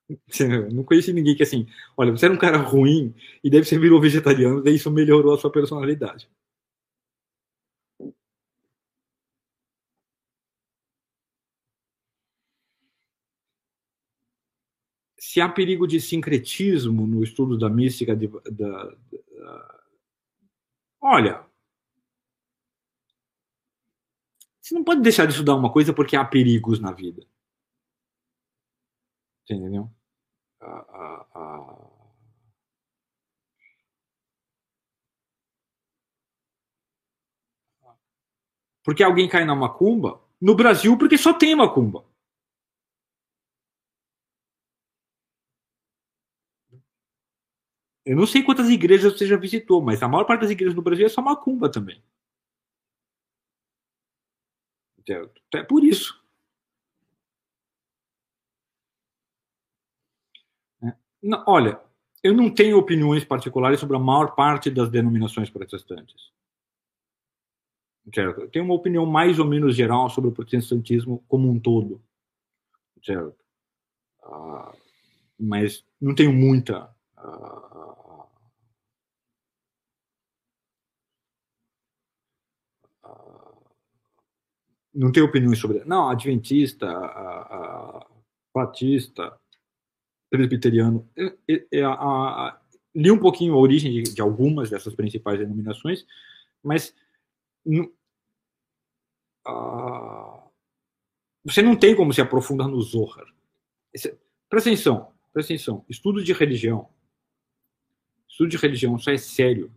Eu 0.40 0.70
não 0.70 0.84
conheci 0.84 1.12
ninguém 1.12 1.34
que 1.36 1.42
assim, 1.42 1.66
olha, 1.96 2.10
você 2.12 2.26
era 2.26 2.34
um 2.34 2.38
cara 2.38 2.58
ruim 2.58 3.14
e 3.42 3.50
deve 3.50 3.64
você 3.66 3.78
virou 3.78 4.00
vegetariano, 4.00 4.62
daí 4.62 4.74
isso 4.74 4.90
melhorou 4.90 5.34
a 5.34 5.38
sua 5.38 5.50
personalidade. 5.50 6.28
Se 15.32 15.40
há 15.40 15.48
perigo 15.48 15.86
de 15.86 15.98
sincretismo 15.98 17.06
no 17.06 17.22
estudo 17.24 17.56
da 17.56 17.70
mística, 17.70 18.14
de, 18.14 18.28
da, 18.28 18.84
da, 18.84 19.84
olha, 21.00 21.46
você 24.60 24.74
não 24.74 24.84
pode 24.84 25.00
deixar 25.00 25.24
de 25.24 25.32
estudar 25.32 25.54
uma 25.54 25.72
coisa 25.72 25.94
porque 25.94 26.16
há 26.16 26.22
perigos 26.22 26.78
na 26.80 26.92
vida. 26.92 27.26
Entendeu? 29.48 29.90
Porque 38.84 39.02
alguém 39.02 39.30
cai 39.30 39.46
na 39.46 39.54
macumba? 39.54 40.20
No 40.38 40.54
Brasil, 40.54 40.98
porque 40.98 41.16
só 41.16 41.32
tem 41.32 41.56
macumba. 41.56 42.04
Eu 48.04 48.16
não 48.16 48.26
sei 48.26 48.42
quantas 48.42 48.68
igrejas 48.68 49.12
você 49.12 49.26
já 49.26 49.36
visitou, 49.36 49.80
mas 49.80 50.02
a 50.02 50.08
maior 50.08 50.24
parte 50.24 50.42
das 50.42 50.50
igrejas 50.50 50.74
do 50.74 50.82
Brasil 50.82 51.06
é 51.06 51.08
só 51.08 51.22
macumba 51.22 51.70
também. 51.70 52.02
É 55.54 55.62
por 55.62 55.84
isso. 55.84 56.20
É. 60.82 60.94
Olha, 61.46 61.80
eu 62.22 62.34
não 62.34 62.52
tenho 62.52 62.78
opiniões 62.78 63.24
particulares 63.24 63.80
sobre 63.80 63.96
a 63.96 64.00
maior 64.00 64.34
parte 64.34 64.70
das 64.70 64.90
denominações 64.90 65.50
protestantes. 65.50 66.32
Certo? 68.12 68.40
Eu 68.42 68.50
tenho 68.50 68.64
uma 68.64 68.74
opinião 68.74 69.06
mais 69.06 69.38
ou 69.38 69.46
menos 69.46 69.76
geral 69.76 70.10
sobre 70.10 70.30
o 70.30 70.32
protestantismo 70.32 71.24
como 71.28 71.48
um 71.48 71.58
todo. 71.58 72.02
Certo? 73.02 73.36
Uh, 74.24 74.76
mas 75.38 75.84
não 76.00 76.14
tenho 76.14 76.32
muita 76.32 76.92
não 84.94 85.10
tenho 85.10 85.26
opiniões 85.26 85.58
sobre. 85.58 85.84
Não, 85.84 86.08
adventista, 86.08 86.86
a, 86.86 87.06
a, 87.06 88.06
batista, 88.54 89.38
presbiteriano. 90.30 91.08
li 92.94 93.10
um 93.10 93.18
pouquinho 93.18 93.54
a 93.54 93.58
origem 93.58 93.90
de, 93.90 94.14
de, 94.14 94.20
algumas 94.20 94.70
dessas 94.70 94.94
principais 94.94 95.38
denominações, 95.38 96.06
mas 96.62 96.94
você 101.44 101.62
não 101.62 101.76
tem 101.76 101.96
como 101.96 102.12
se 102.12 102.20
aprofundar 102.20 102.68
no 102.68 102.80
Zohar. 102.82 103.26
Presta 104.48 104.68
atenção, 104.68 105.12
presta 105.32 105.52
atenção. 105.52 105.84
Estudo 105.88 106.22
de 106.22 106.32
religião. 106.32 106.88
Estudo 108.32 108.48
de 108.48 108.56
religião 108.56 108.98
só 108.98 109.10
é 109.12 109.18
sério 109.18 109.70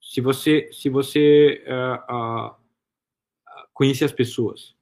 se 0.00 0.20
você 0.20 0.72
se 0.72 0.88
você 0.88 1.64
uh, 1.66 2.52
uh, 2.52 2.56
conhecer 3.74 4.04
as 4.04 4.12
pessoas. 4.12 4.76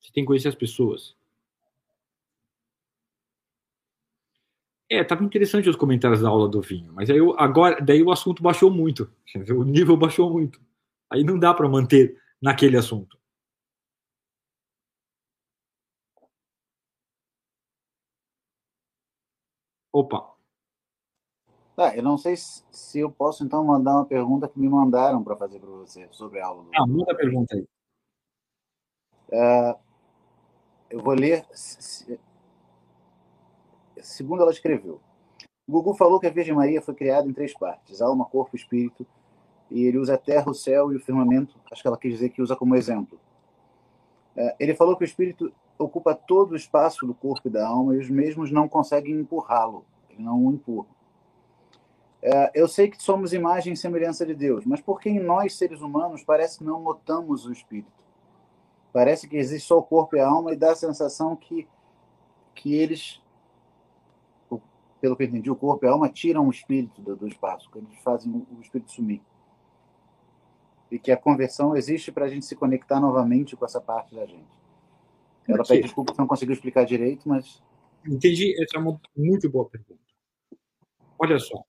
Você 0.00 0.10
tem 0.12 0.24
que 0.24 0.26
conhecer 0.26 0.48
as 0.48 0.56
pessoas. 0.56 1.16
É, 4.90 5.04
tava 5.04 5.22
interessante 5.22 5.68
os 5.68 5.76
comentários 5.76 6.20
da 6.22 6.28
aula 6.28 6.48
do 6.48 6.60
vinho, 6.60 6.92
mas 6.92 7.08
aí 7.08 7.18
eu, 7.18 7.38
agora 7.38 7.80
daí 7.80 8.02
o 8.02 8.10
assunto 8.10 8.42
baixou 8.42 8.68
muito, 8.68 9.08
o 9.48 9.62
nível 9.62 9.96
baixou 9.96 10.28
muito. 10.28 10.60
Aí 11.08 11.22
não 11.22 11.38
dá 11.38 11.54
para 11.54 11.68
manter 11.68 12.20
naquele 12.42 12.76
assunto. 12.76 13.16
Opa. 19.92 20.39
Tá, 21.76 21.96
eu 21.96 22.02
não 22.02 22.18
sei 22.18 22.36
se 22.36 22.98
eu 22.98 23.10
posso 23.10 23.44
então 23.44 23.64
mandar 23.64 23.94
uma 23.94 24.04
pergunta 24.04 24.48
que 24.48 24.58
me 24.58 24.68
mandaram 24.68 25.22
para 25.22 25.36
fazer 25.36 25.58
para 25.58 25.70
você 25.70 26.08
sobre 26.10 26.40
a 26.40 26.46
aula. 26.46 26.64
Ah, 26.74 26.86
manda 26.86 27.12
a 27.12 27.16
pergunta 27.16 27.56
aí. 27.56 27.66
Uh, 29.32 29.78
eu 30.90 31.00
vou 31.00 31.14
ler. 31.14 31.46
Segundo 34.02 34.42
ela 34.42 34.50
escreveu. 34.50 35.00
Gugu 35.68 35.94
falou 35.94 36.18
que 36.18 36.26
a 36.26 36.30
Virgem 36.30 36.54
Maria 36.54 36.82
foi 36.82 36.94
criada 36.94 37.28
em 37.28 37.32
três 37.32 37.54
partes: 37.54 38.02
alma, 38.02 38.24
corpo 38.24 38.56
e 38.56 38.58
espírito. 38.58 39.06
E 39.70 39.84
ele 39.84 39.98
usa 39.98 40.14
a 40.14 40.18
terra, 40.18 40.50
o 40.50 40.54
céu 40.54 40.92
e 40.92 40.96
o 40.96 41.00
firmamento. 41.00 41.56
Acho 41.70 41.80
que 41.80 41.86
ela 41.86 41.96
quis 41.96 42.12
dizer 42.12 42.30
que 42.30 42.42
usa 42.42 42.56
como 42.56 42.74
exemplo. 42.74 43.20
Uh, 44.36 44.50
ele 44.58 44.74
falou 44.74 44.96
que 44.96 45.04
o 45.04 45.06
espírito 45.06 45.52
ocupa 45.78 46.14
todo 46.14 46.52
o 46.52 46.56
espaço 46.56 47.06
do 47.06 47.14
corpo 47.14 47.48
e 47.48 47.50
da 47.50 47.66
alma 47.66 47.94
e 47.94 47.98
os 47.98 48.10
mesmos 48.10 48.50
não 48.50 48.68
conseguem 48.68 49.14
empurrá-lo. 49.14 49.84
Ele 50.10 50.22
não 50.22 50.44
o 50.44 50.52
empurra. 50.52 50.99
É, 52.22 52.50
eu 52.54 52.68
sei 52.68 52.90
que 52.90 53.02
somos 53.02 53.32
imagem 53.32 53.72
e 53.72 53.76
semelhança 53.76 54.26
de 54.26 54.34
Deus, 54.34 54.64
mas 54.66 54.80
por 54.80 55.00
que 55.00 55.08
em 55.08 55.20
nós, 55.20 55.54
seres 55.54 55.80
humanos, 55.80 56.22
parece 56.22 56.58
que 56.58 56.64
não 56.64 56.80
notamos 56.82 57.46
o 57.46 57.52
espírito? 57.52 57.90
Parece 58.92 59.28
que 59.28 59.36
existe 59.36 59.66
só 59.66 59.78
o 59.78 59.82
corpo 59.82 60.16
e 60.16 60.20
a 60.20 60.28
alma 60.28 60.52
e 60.52 60.56
dá 60.56 60.72
a 60.72 60.76
sensação 60.76 61.34
que, 61.34 61.66
que 62.54 62.74
eles, 62.74 63.22
pelo 65.00 65.16
que 65.16 65.22
eu 65.22 65.26
entendi, 65.26 65.50
o 65.50 65.56
corpo 65.56 65.84
e 65.84 65.88
a 65.88 65.92
alma 65.92 66.08
tiram 66.08 66.46
o 66.46 66.50
espírito 66.50 67.00
do, 67.00 67.16
do 67.16 67.28
espaço, 67.28 67.70
que 67.70 67.78
eles 67.78 67.98
fazem 68.02 68.30
o 68.30 68.60
espírito 68.60 68.90
sumir. 68.90 69.22
E 70.90 70.98
que 70.98 71.12
a 71.12 71.16
conversão 71.16 71.76
existe 71.76 72.10
para 72.10 72.26
a 72.26 72.28
gente 72.28 72.44
se 72.44 72.56
conectar 72.56 73.00
novamente 73.00 73.56
com 73.56 73.64
essa 73.64 73.80
parte 73.80 74.14
da 74.14 74.26
gente. 74.26 74.60
Ela 75.48 75.64
pede 75.64 75.82
desculpa 75.82 76.12
se 76.12 76.18
não 76.18 76.26
conseguiu 76.26 76.52
explicar 76.52 76.84
direito, 76.84 77.28
mas. 77.28 77.62
Entendi. 78.04 78.60
Essa 78.60 78.76
é 78.76 78.80
uma 78.80 79.00
muito 79.16 79.48
boa 79.48 79.68
pergunta. 79.68 80.00
Olha 81.18 81.38
só. 81.38 81.64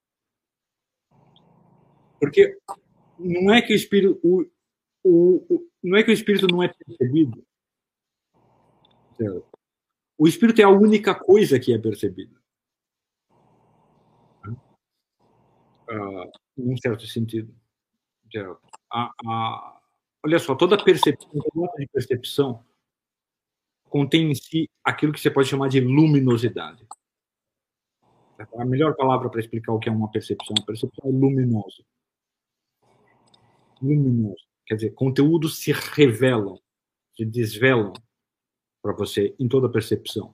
Porque 2.22 2.56
não 3.17 3.51
é 3.51 3.64
que 3.64 3.74
o 3.74 3.75
espírito. 3.75 4.19
O, 4.24 4.45
o, 5.03 5.67
não 5.83 5.98
é 5.98 6.03
que 6.03 6.11
o 6.11 6.14
espírito 6.14 6.45
não 6.45 6.61
é 6.61 6.67
percebido. 6.67 7.43
O 10.16 10.27
espírito 10.27 10.61
é 10.61 10.64
a 10.64 10.69
única 10.69 11.16
coisa 11.16 11.59
que 11.59 11.74
é 11.74 11.80
percebida. 11.80 12.40
Uh, 15.90 16.32
num 16.56 16.77
certo 16.77 17.08
sentido. 17.08 17.53
A, 18.93 19.11
a, 19.25 19.82
olha 20.24 20.38
só, 20.38 20.53
toda 20.53 20.82
percepção, 20.82 21.30
toda 21.53 21.88
percepção 21.91 22.64
contém 23.90 24.32
em 24.32 24.35
si 24.35 24.69
aquilo 24.83 25.11
que 25.11 25.19
você 25.19 25.32
pode 25.32 25.50
chamar 25.50 25.69
de 25.69 25.82
luminosidade. 25.82 26.88
A 28.58 28.66
melhor 28.66 28.95
palavra 28.95 29.30
para 29.30 29.40
explicar 29.40 29.74
o 29.74 29.80
que 29.80 29.90
é 29.90 29.91
uma 29.91 30.09
percepção, 30.09 30.56
a 30.59 30.66
percepção 30.66 31.09
é 31.09 31.11
luminosa. 31.11 31.83
Luminosa. 33.82 34.35
Quer 34.66 34.76
dizer, 34.76 34.92
conteúdos 34.92 35.58
se 35.58 35.72
revelam, 35.72 36.60
se 37.16 37.26
desvelam 37.26 37.93
para 38.82 38.93
você 38.93 39.35
em 39.40 39.48
toda 39.48 39.72
percepção. 39.72 40.34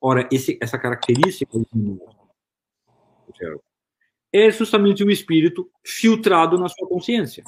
Ora, 0.00 0.28
esse, 0.32 0.58
essa 0.62 0.78
característica 0.78 1.58
é 4.32 4.50
justamente 4.50 5.02
o 5.02 5.10
espírito 5.10 5.70
filtrado 5.84 6.58
na 6.58 6.68
sua 6.68 6.88
consciência. 6.88 7.42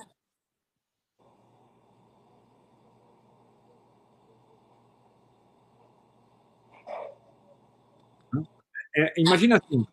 É, 8.97 9.15
imagina 9.21 9.57
assim, 9.57 9.87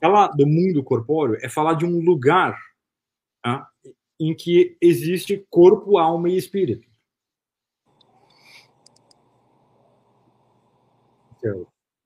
falar 0.00 0.28
do 0.28 0.46
mundo 0.46 0.82
corpóreo 0.82 1.38
é 1.42 1.48
falar 1.48 1.74
de 1.74 1.84
um 1.84 2.00
lugar 2.00 2.58
tá, 3.42 3.68
em 4.20 4.34
que 4.34 4.76
existe 4.80 5.46
corpo, 5.50 5.98
alma 5.98 6.28
e 6.28 6.36
espírito. 6.36 6.88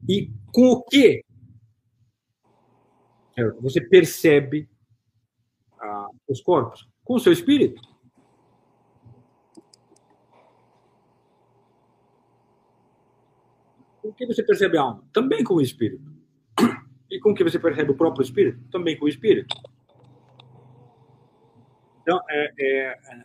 E 0.09 0.31
com 0.53 0.73
o 0.73 0.83
que 0.85 1.25
você 3.61 3.81
percebe 3.81 4.69
ah, 5.81 6.09
os 6.29 6.41
corpos? 6.41 6.87
Com 7.05 7.15
o 7.15 7.21
seu 7.21 7.33
espírito. 7.33 7.81
Com 14.03 14.13
que 14.13 14.27
você 14.27 14.43
percebe 14.43 14.77
a 14.77 14.83
alma? 14.83 15.09
Também 15.13 15.43
com 15.43 15.55
o 15.55 15.61
espírito. 15.61 16.22
E 17.13 17.21
com 17.21 17.35
que 17.35 17.45
você 17.45 17.59
percebe 17.59 17.91
o 17.91 17.95
próprio 17.95 18.25
espírito? 18.25 18.59
Também 18.71 18.99
com 18.99 19.05
o 19.05 19.09
espírito. 19.09 19.55
Então, 22.01 22.19
é, 22.31 22.53
é, 22.59 23.25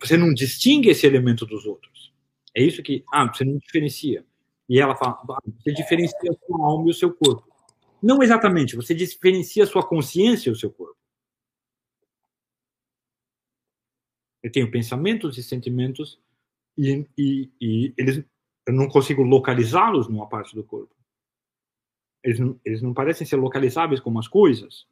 você 0.00 0.16
não 0.16 0.32
distingue 0.32 0.88
esse 0.88 1.04
elemento 1.04 1.44
dos 1.44 1.66
outros. 1.66 2.14
É 2.54 2.62
isso 2.62 2.84
que. 2.84 3.04
Ah, 3.12 3.26
você 3.26 3.44
não 3.44 3.58
diferencia. 3.58 4.24
E 4.68 4.80
ela 4.80 4.94
fala: 4.94 5.20
ah, 5.30 5.38
você 5.58 5.72
diferencia 5.72 6.30
a 6.30 6.46
sua 6.46 6.64
alma 6.64 6.86
e 6.86 6.90
o 6.90 6.94
seu 6.94 7.12
corpo. 7.12 7.44
Não 8.00 8.22
exatamente, 8.22 8.76
você 8.76 8.94
diferencia 8.94 9.64
a 9.64 9.66
sua 9.66 9.84
consciência 9.84 10.48
e 10.48 10.52
o 10.52 10.56
seu 10.56 10.70
corpo. 10.70 10.96
Eu 14.40 14.52
tenho 14.52 14.70
pensamentos 14.70 15.36
e 15.36 15.42
sentimentos 15.42 16.20
e, 16.78 17.04
e, 17.18 17.50
e 17.60 17.94
eles 17.98 18.24
eu 18.64 18.72
não 18.72 18.88
consigo 18.88 19.22
localizá-los 19.22 20.08
numa 20.08 20.28
parte 20.28 20.54
do 20.54 20.62
corpo. 20.62 20.95
Eles 22.26 22.40
não, 22.40 22.60
eles 22.64 22.82
não 22.82 22.92
parecem 22.92 23.26
ser 23.26 23.36
localizáveis 23.36 24.00
como 24.00 24.18
as 24.18 24.26
coisas. 24.28 24.86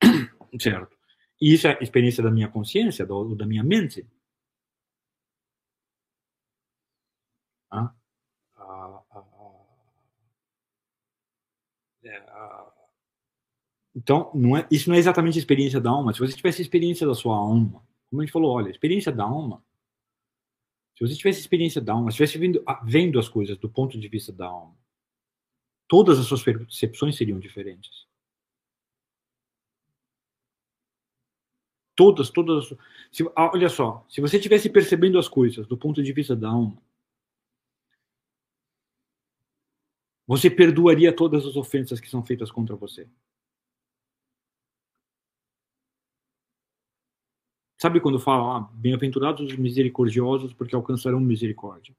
certo? 0.60 0.96
E 1.40 1.52
isso 1.52 1.68
é 1.68 1.76
a 1.78 1.82
experiência 1.82 2.22
da 2.22 2.30
minha 2.30 2.48
consciência, 2.48 3.04
do, 3.06 3.34
da 3.34 3.46
minha 3.46 3.62
mente. 3.62 4.06
Ah? 7.70 7.94
Ah, 8.56 9.02
ah, 12.32 12.72
então, 13.94 14.30
não 14.34 14.56
é, 14.56 14.66
isso 14.70 14.88
não 14.88 14.96
é 14.96 14.98
exatamente 14.98 15.36
a 15.36 15.40
experiência 15.40 15.80
da 15.80 15.90
alma. 15.90 16.14
Se 16.14 16.20
você 16.20 16.34
tivesse 16.34 16.62
a 16.62 16.64
experiência 16.64 17.06
da 17.06 17.14
sua 17.14 17.36
alma, 17.36 17.82
como 18.08 18.22
a 18.22 18.24
gente 18.24 18.32
falou, 18.32 18.52
olha, 18.52 18.68
a 18.68 18.70
experiência 18.70 19.12
da 19.12 19.24
alma 19.24 19.62
se 20.98 21.06
você 21.06 21.14
tivesse 21.14 21.38
experiência 21.38 21.80
da 21.80 21.92
alma, 21.92 22.10
se 22.10 22.16
estivesse 22.16 22.38
vendo, 22.38 22.60
ah, 22.66 22.82
vendo 22.84 23.20
as 23.20 23.28
coisas 23.28 23.56
do 23.56 23.68
ponto 23.68 23.96
de 23.96 24.08
vista 24.08 24.32
da 24.32 24.46
alma, 24.46 24.76
todas 25.88 26.18
as 26.18 26.26
suas 26.26 26.42
percepções 26.42 27.16
seriam 27.16 27.40
diferentes. 27.40 28.06
Todas, 31.96 32.30
todas. 32.30 32.68
Se, 33.10 33.24
ah, 33.34 33.50
olha 33.52 33.68
só, 33.68 34.06
se 34.08 34.20
você 34.20 34.36
estivesse 34.36 34.70
percebendo 34.70 35.18
as 35.18 35.28
coisas 35.28 35.66
do 35.66 35.76
ponto 35.76 36.00
de 36.00 36.12
vista 36.12 36.36
da 36.36 36.48
alma, 36.48 36.80
você 40.26 40.48
perdoaria 40.50 41.12
todas 41.14 41.44
as 41.44 41.56
ofensas 41.56 41.98
que 41.98 42.08
são 42.08 42.24
feitas 42.24 42.52
contra 42.52 42.76
você. 42.76 43.08
Sabe 47.80 48.00
quando 48.00 48.20
fala, 48.20 48.58
ah, 48.58 48.60
bem-aventurados 48.74 49.50
os 49.50 49.56
misericordiosos, 49.56 50.52
porque 50.52 50.74
alcançarão 50.74 51.18
misericórdia? 51.18 51.96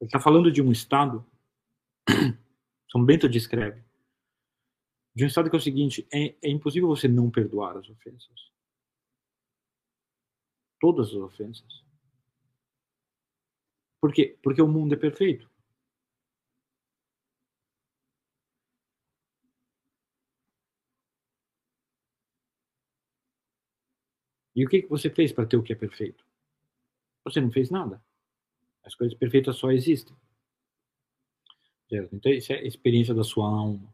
Ele 0.00 0.08
está 0.08 0.18
falando 0.18 0.50
de 0.50 0.60
um 0.60 0.72
estado, 0.72 1.24
São 2.90 3.04
Bento 3.04 3.28
descreve, 3.28 3.84
de 5.14 5.24
um 5.24 5.26
estado 5.26 5.50
que 5.50 5.56
é 5.56 5.58
o 5.58 5.62
seguinte: 5.62 6.06
é, 6.12 6.36
é 6.42 6.50
impossível 6.50 6.88
você 6.88 7.08
não 7.08 7.30
perdoar 7.30 7.76
as 7.76 7.88
ofensas. 7.88 8.50
Todas 10.80 11.08
as 11.08 11.14
ofensas. 11.14 11.84
Por 14.00 14.12
quê? 14.12 14.38
Porque 14.42 14.62
o 14.62 14.68
mundo 14.68 14.94
é 14.94 14.96
perfeito. 14.96 15.50
E 24.54 24.64
o 24.64 24.68
que 24.68 24.86
você 24.86 25.08
fez 25.10 25.32
para 25.32 25.46
ter 25.46 25.56
o 25.56 25.62
que 25.62 25.72
é 25.72 25.76
perfeito? 25.76 26.24
Você 27.24 27.40
não 27.40 27.50
fez 27.50 27.70
nada. 27.70 28.02
As 28.82 28.94
coisas 28.94 29.16
perfeitas 29.16 29.56
só 29.56 29.70
existem. 29.70 30.16
Então, 31.90 32.32
isso 32.32 32.52
é 32.52 32.56
a 32.56 32.62
experiência 32.66 33.12
da 33.14 33.24
sua 33.24 33.46
alma. 33.46 33.92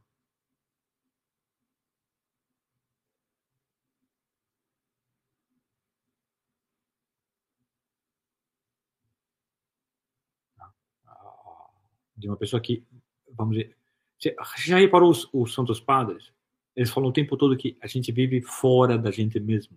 De 12.17 12.29
uma 12.29 12.37
pessoa 12.37 12.61
que, 12.61 12.85
vamos 13.33 13.57
dizer, 13.57 13.77
você 14.19 14.35
já 14.67 14.79
reparou 14.79 15.11
os, 15.11 15.29
os 15.33 15.53
santos 15.53 15.81
padres? 15.81 16.33
Eles 16.75 16.91
falam 16.91 17.11
o 17.11 17.13
tempo 17.13 17.37
todo 17.37 17.57
que 17.57 17.77
a 17.81 17.87
gente 17.87 18.13
vive 18.13 18.41
fora 18.43 18.99
da 18.99 19.11
gente 19.11 19.39
mesmo. 19.41 19.77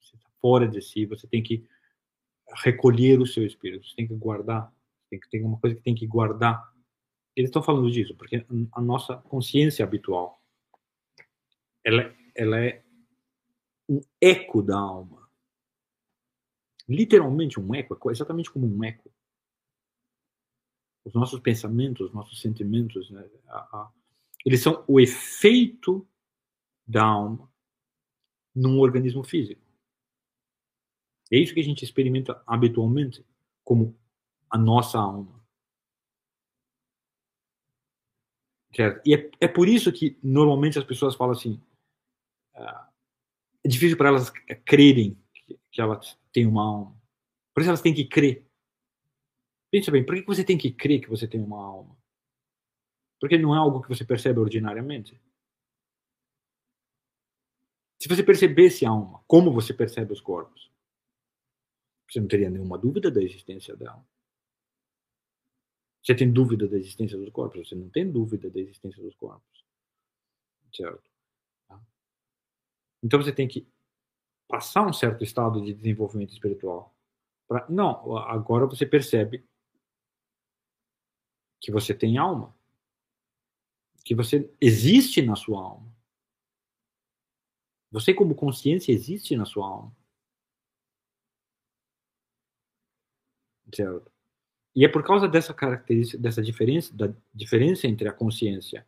Você 0.00 0.16
está 0.16 0.28
fora 0.40 0.66
de 0.68 0.80
si, 0.80 1.06
você 1.06 1.26
tem 1.26 1.42
que 1.42 1.64
recolher 2.64 3.20
o 3.20 3.26
seu 3.26 3.44
espírito, 3.44 3.86
você 3.86 3.96
tem 3.96 4.06
que 4.06 4.14
guardar, 4.14 4.72
tem 5.10 5.18
que 5.20 5.28
ter 5.28 5.42
uma 5.42 5.58
coisa 5.58 5.76
que 5.76 5.82
tem 5.82 5.94
que 5.94 6.06
guardar. 6.06 6.72
Eles 7.36 7.50
estão 7.50 7.62
falando 7.62 7.90
disso 7.90 8.16
porque 8.16 8.44
a 8.72 8.80
nossa 8.80 9.18
consciência 9.18 9.84
habitual 9.84 10.42
ela, 11.84 12.12
ela 12.34 12.64
é 12.64 12.82
um 13.88 14.00
eco 14.20 14.60
da 14.60 14.76
alma. 14.76 15.30
Literalmente 16.88 17.60
um 17.60 17.74
eco, 17.74 18.10
é 18.10 18.12
exatamente 18.12 18.50
como 18.50 18.66
um 18.66 18.82
eco. 18.82 19.12
Os 21.04 21.14
nossos 21.14 21.38
pensamentos, 21.38 22.08
os 22.08 22.12
nossos 22.12 22.40
sentimentos, 22.40 23.08
né, 23.10 23.28
a, 23.46 23.58
a, 23.58 23.92
eles 24.44 24.60
são 24.60 24.84
o 24.88 24.98
efeito 24.98 26.08
da 26.84 27.04
alma 27.04 27.48
num 28.52 28.80
organismo 28.80 29.22
físico. 29.22 29.62
É 31.30 31.38
isso 31.38 31.54
que 31.54 31.60
a 31.60 31.64
gente 31.64 31.84
experimenta 31.84 32.42
habitualmente 32.46 33.24
como 33.62 33.96
a 34.50 34.58
nossa 34.58 34.98
alma. 34.98 35.45
Certo? 38.76 39.00
E 39.06 39.14
é, 39.14 39.30
é 39.40 39.48
por 39.48 39.68
isso 39.68 39.90
que 39.90 40.18
normalmente 40.22 40.78
as 40.78 40.84
pessoas 40.84 41.14
falam 41.14 41.32
assim: 41.32 41.54
uh, 42.54 42.86
é 43.64 43.68
difícil 43.68 43.96
para 43.96 44.10
elas 44.10 44.28
crerem 44.66 45.18
que, 45.32 45.58
que 45.72 45.80
elas 45.80 46.18
têm 46.30 46.46
uma 46.46 46.62
alma. 46.62 47.00
Por 47.54 47.62
isso 47.62 47.70
elas 47.70 47.80
têm 47.80 47.94
que 47.94 48.04
crer. 48.04 48.46
Pensa 49.72 49.90
bem, 49.90 50.04
por 50.04 50.14
que 50.14 50.26
você 50.26 50.44
tem 50.44 50.58
que 50.58 50.70
crer 50.70 51.00
que 51.00 51.08
você 51.08 51.26
tem 51.26 51.42
uma 51.42 51.64
alma? 51.64 51.96
Porque 53.18 53.38
não 53.38 53.54
é 53.54 53.58
algo 53.58 53.80
que 53.80 53.88
você 53.88 54.04
percebe 54.04 54.40
ordinariamente. 54.40 55.18
Se 57.98 58.08
você 58.08 58.22
percebesse 58.22 58.84
a 58.84 58.90
alma, 58.90 59.24
como 59.26 59.50
você 59.50 59.72
percebe 59.72 60.12
os 60.12 60.20
corpos, 60.20 60.70
você 62.06 62.20
não 62.20 62.28
teria 62.28 62.50
nenhuma 62.50 62.76
dúvida 62.76 63.10
da 63.10 63.22
existência 63.22 63.74
dela. 63.74 64.06
Você 66.06 66.14
tem 66.14 66.32
dúvida 66.32 66.68
da 66.68 66.76
existência 66.76 67.18
dos 67.18 67.30
corpos? 67.30 67.68
Você 67.68 67.74
não 67.74 67.90
tem 67.90 68.08
dúvida 68.08 68.48
da 68.48 68.60
existência 68.60 69.02
dos 69.02 69.16
corpos. 69.16 69.66
Certo? 70.72 71.10
Tá? 71.66 71.84
Então 73.02 73.20
você 73.20 73.32
tem 73.32 73.48
que 73.48 73.66
passar 74.46 74.86
um 74.86 74.92
certo 74.92 75.24
estado 75.24 75.60
de 75.60 75.74
desenvolvimento 75.74 76.32
espiritual. 76.32 76.94
Pra... 77.48 77.68
Não, 77.68 78.16
agora 78.18 78.66
você 78.66 78.86
percebe 78.86 79.44
que 81.60 81.72
você 81.72 81.92
tem 81.92 82.18
alma. 82.18 82.56
Que 84.04 84.14
você 84.14 84.48
existe 84.60 85.20
na 85.22 85.34
sua 85.34 85.60
alma. 85.60 85.92
Você, 87.90 88.14
como 88.14 88.36
consciência, 88.36 88.92
existe 88.92 89.34
na 89.34 89.44
sua 89.44 89.66
alma. 89.66 89.96
Certo? 93.74 94.15
E 94.76 94.84
é 94.84 94.88
por 94.88 95.02
causa 95.02 95.26
dessa 95.26 95.54
característica, 95.54 96.22
dessa 96.22 96.42
diferença, 96.42 96.94
da 96.94 97.10
diferença 97.32 97.86
entre 97.86 98.06
a 98.06 98.12
consciência 98.12 98.86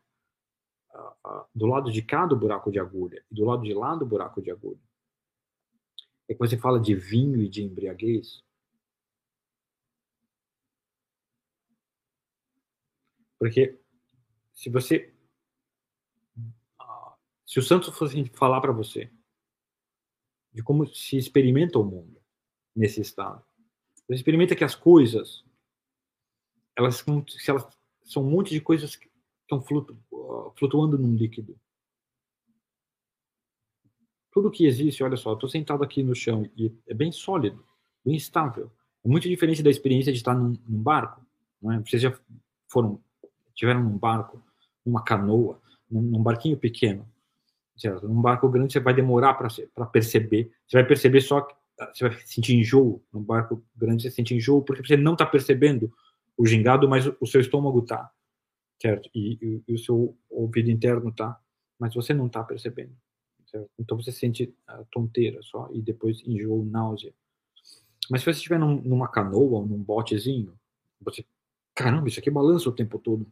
do 1.54 1.66
lado 1.66 1.90
de 1.90 2.02
cá 2.02 2.26
do 2.26 2.36
buraco 2.36 2.70
de 2.70 2.78
agulha 2.78 3.24
e 3.30 3.34
do 3.34 3.44
lado 3.44 3.62
de 3.62 3.72
lá 3.72 3.94
do 3.96 4.04
buraco 4.04 4.42
de 4.42 4.50
agulha. 4.50 4.80
É 6.28 6.34
que 6.34 6.38
você 6.38 6.58
fala 6.58 6.78
de 6.78 6.94
vinho 6.94 7.42
e 7.42 7.48
de 7.48 7.62
embriaguez. 7.62 8.44
Porque 13.38 13.80
se 14.52 14.68
você. 14.68 15.14
Se 17.46 17.58
o 17.58 17.62
Santos 17.62 17.96
fosse 17.96 18.22
falar 18.34 18.60
para 18.60 18.72
você 18.72 19.10
de 20.52 20.62
como 20.62 20.86
se 20.86 21.16
experimenta 21.16 21.78
o 21.78 21.84
mundo 21.84 22.20
nesse 22.76 23.00
estado, 23.00 23.42
você 24.06 24.14
experimenta 24.14 24.54
que 24.54 24.64
as 24.64 24.74
coisas, 24.74 25.47
elas 26.78 26.96
são, 26.96 27.24
elas 27.48 27.66
são 28.04 28.22
um 28.22 28.30
monte 28.30 28.50
de 28.50 28.60
coisas 28.60 28.94
que 28.94 29.10
estão 29.42 29.60
flutu, 29.60 29.98
flutuando 30.56 30.96
num 30.96 31.14
líquido. 31.16 31.58
Tudo 34.30 34.50
que 34.50 34.64
existe, 34.64 35.02
olha 35.02 35.16
só, 35.16 35.32
estou 35.32 35.48
sentado 35.48 35.82
aqui 35.82 36.02
no 36.04 36.14
chão 36.14 36.48
e 36.56 36.72
é 36.86 36.94
bem 36.94 37.10
sólido, 37.10 37.64
bem 38.04 38.14
estável. 38.14 38.70
É 39.04 39.08
muito 39.08 39.28
diferente 39.28 39.62
da 39.62 39.70
experiência 39.70 40.12
de 40.12 40.18
estar 40.18 40.34
num, 40.34 40.56
num 40.68 40.80
barco. 40.80 41.26
Não 41.60 41.72
é? 41.72 41.80
Vocês 41.80 42.00
já 42.00 42.16
foram, 42.68 43.02
tiveram 43.54 43.82
num 43.82 43.98
barco, 43.98 44.40
numa 44.86 45.02
canoa, 45.02 45.60
num, 45.90 46.02
num 46.02 46.22
barquinho 46.22 46.56
pequeno. 46.56 47.08
Certo? 47.76 48.06
Num 48.06 48.22
barco 48.22 48.48
grande 48.48 48.72
você 48.72 48.80
vai 48.80 48.94
demorar 48.94 49.34
para 49.34 49.86
perceber. 49.86 50.52
Você 50.66 50.76
vai 50.76 50.86
perceber 50.86 51.20
só 51.20 51.44
você 51.94 52.08
vai 52.08 52.18
sentir 52.24 52.56
enjoo 52.56 53.00
no 53.12 53.20
barco 53.20 53.62
grande, 53.76 54.02
você 54.02 54.10
sente 54.10 54.34
enjoo 54.34 54.62
porque 54.62 54.84
você 54.84 54.96
não 54.96 55.12
está 55.12 55.24
percebendo 55.24 55.92
o 56.38 56.46
gingado, 56.46 56.88
mas 56.88 57.04
o 57.20 57.26
seu 57.26 57.40
estômago 57.40 57.80
está, 57.80 58.10
certo? 58.80 59.10
E, 59.14 59.38
e, 59.42 59.62
e, 59.66 59.74
o 59.74 59.78
seu 59.78 60.16
ouvido 60.30 60.70
interno 60.70 61.10
está, 61.10 61.38
mas 61.78 61.92
você 61.92 62.14
não 62.14 62.28
está 62.28 62.44
percebendo, 62.44 62.96
certo? 63.46 63.68
Então 63.78 64.00
você 64.00 64.12
sente 64.12 64.54
a 64.66 64.84
tonteira 64.84 65.42
só 65.42 65.68
e 65.72 65.82
depois 65.82 66.22
enjoo, 66.24 66.64
náusea. 66.64 67.12
Mas 68.08 68.20
se 68.20 68.26
você 68.26 68.38
estiver 68.38 68.58
num, 68.58 68.80
numa 68.80 69.08
canoa 69.08 69.58
ou 69.58 69.66
num 69.66 69.82
botezinho, 69.82 70.58
você, 71.00 71.26
caramba, 71.74 72.08
isso 72.08 72.20
aqui 72.20 72.30
balança 72.30 72.68
o 72.68 72.74
tempo 72.74 72.98
todo, 72.98 73.26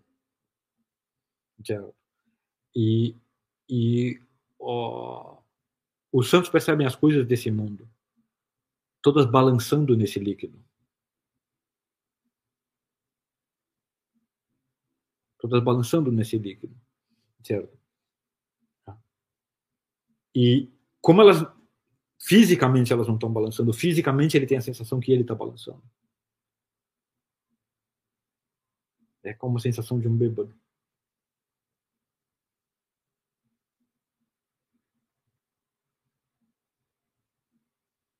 certo? 1.64 1.94
E, 2.74 3.14
e 3.70 4.20
ó, 4.58 5.38
os 6.12 6.28
santos 6.28 6.50
percebem 6.50 6.86
as 6.86 6.96
coisas 6.96 7.26
desse 7.26 7.50
mundo 7.50 7.88
todas 9.06 9.24
balançando 9.24 9.96
nesse 9.96 10.18
líquido. 10.18 10.58
Todas 15.48 15.62
balançando 15.62 16.10
nesse 16.10 16.36
líquido, 16.36 16.74
certo? 17.44 17.78
E 20.34 20.68
como 21.00 21.22
elas 21.22 21.46
fisicamente 22.18 22.92
elas 22.92 23.06
não 23.06 23.14
estão 23.14 23.32
balançando, 23.32 23.72
fisicamente 23.72 24.36
ele 24.36 24.46
tem 24.46 24.58
a 24.58 24.60
sensação 24.60 24.98
que 24.98 25.12
ele 25.12 25.22
está 25.22 25.36
balançando. 25.36 25.82
É 29.22 29.32
como 29.34 29.58
a 29.58 29.60
sensação 29.60 30.00
de 30.00 30.08
um 30.08 30.16
bêbado. 30.16 30.52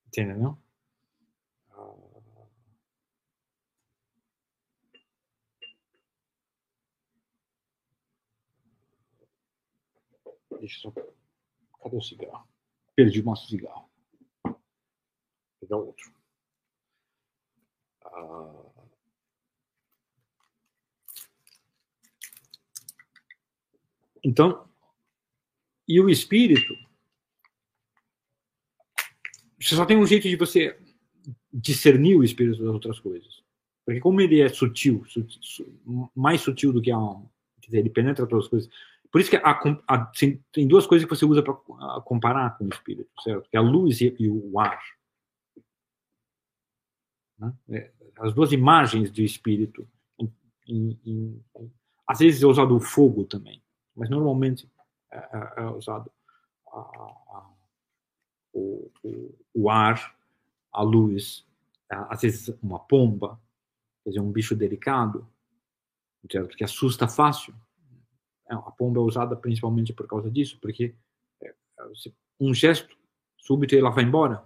Entendeu? 0.07 0.57
Deixa 10.61 10.89
eu 10.89 10.93
só. 10.93 11.13
Cadê 11.83 11.97
o 11.97 12.01
cigarro? 12.01 12.49
Perdi 12.95 13.21
o 13.21 13.35
de 13.35 13.47
cigarro. 13.49 13.89
Vou 14.45 14.61
pegar 15.61 15.77
outro. 15.77 16.13
Ah... 18.05 18.63
Então, 24.25 24.69
e 25.87 26.01
o 26.01 26.11
espírito? 26.11 26.75
Você 29.61 29.77
só 29.77 29.87
tem 29.87 29.97
um 29.97 30.07
jeito 30.07 30.29
de 30.29 30.35
você 30.35 30.77
discernir 31.53 32.17
o 32.17 32.25
espírito 32.25 32.59
das 32.59 32.75
outras 32.75 32.99
coisas. 32.99 33.45
Porque 33.85 34.01
como 34.01 34.21
ele 34.21 34.41
é 34.41 34.49
sutil, 34.49 35.05
sutil 35.07 36.11
mais 36.15 36.41
sutil 36.41 36.73
do 36.73 36.83
que 36.83 36.91
a 36.91 36.97
alma, 36.97 37.31
quer 37.61 37.69
dizer, 37.69 37.79
ele 37.79 37.91
penetra 37.91 38.27
todas 38.27 38.47
as 38.47 38.51
coisas, 38.51 38.71
por 39.17 39.21
isso 39.23 39.31
que 39.31 39.37
a, 39.39 39.59
a, 39.89 40.13
tem 40.53 40.69
duas 40.69 40.87
coisas 40.87 41.09
que 41.09 41.17
você 41.17 41.25
usa 41.25 41.43
para 41.43 41.55
comparar 42.03 42.59
com 42.59 42.67
o 42.67 42.69
espírito, 42.69 43.09
certo? 43.23 43.49
Que 43.49 43.57
é 43.57 43.59
a 43.59 43.63
luz 43.63 44.03
e, 44.03 44.15
e 44.19 44.29
o 44.29 44.61
ar. 44.61 44.79
Né? 47.39 47.51
É, 47.71 47.93
as 48.19 48.35
duas 48.35 48.53
imagens 48.53 49.11
do 49.11 49.23
espírito. 49.23 49.89
Em, 50.69 51.01
em, 51.07 51.43
às 52.07 52.19
vezes 52.19 52.43
é 52.43 52.47
usado 52.47 52.77
o 52.77 52.79
fogo 52.79 53.25
também, 53.25 53.63
mas 53.97 54.11
normalmente 54.11 54.71
é, 55.11 55.17
é, 55.17 55.53
é 55.63 55.67
usado 55.69 56.13
a, 56.71 56.79
a, 56.79 57.51
o, 58.53 58.93
o, 59.03 59.35
o 59.55 59.71
ar, 59.71 60.15
a 60.71 60.83
luz, 60.83 61.43
às 61.89 62.21
vezes 62.21 62.55
uma 62.63 62.81
pomba, 62.81 63.41
quer 64.05 64.11
dizer, 64.11 64.21
um 64.21 64.31
bicho 64.31 64.55
delicado, 64.55 65.27
certo? 66.31 66.55
que 66.55 66.65
assusta 66.65 67.09
fácil. 67.09 67.55
É, 68.49 68.55
a 68.55 68.71
pomba 68.71 69.01
é 69.01 69.03
usada 69.03 69.37
principalmente 69.37 69.93
por 69.93 70.07
causa 70.07 70.31
disso, 70.31 70.59
porque 70.61 70.95
é, 71.43 71.55
um 72.39 72.55
gesto 72.55 72.97
súbito 73.37 73.75
ela 73.75 73.91
vai 73.91 74.05
embora. 74.05 74.45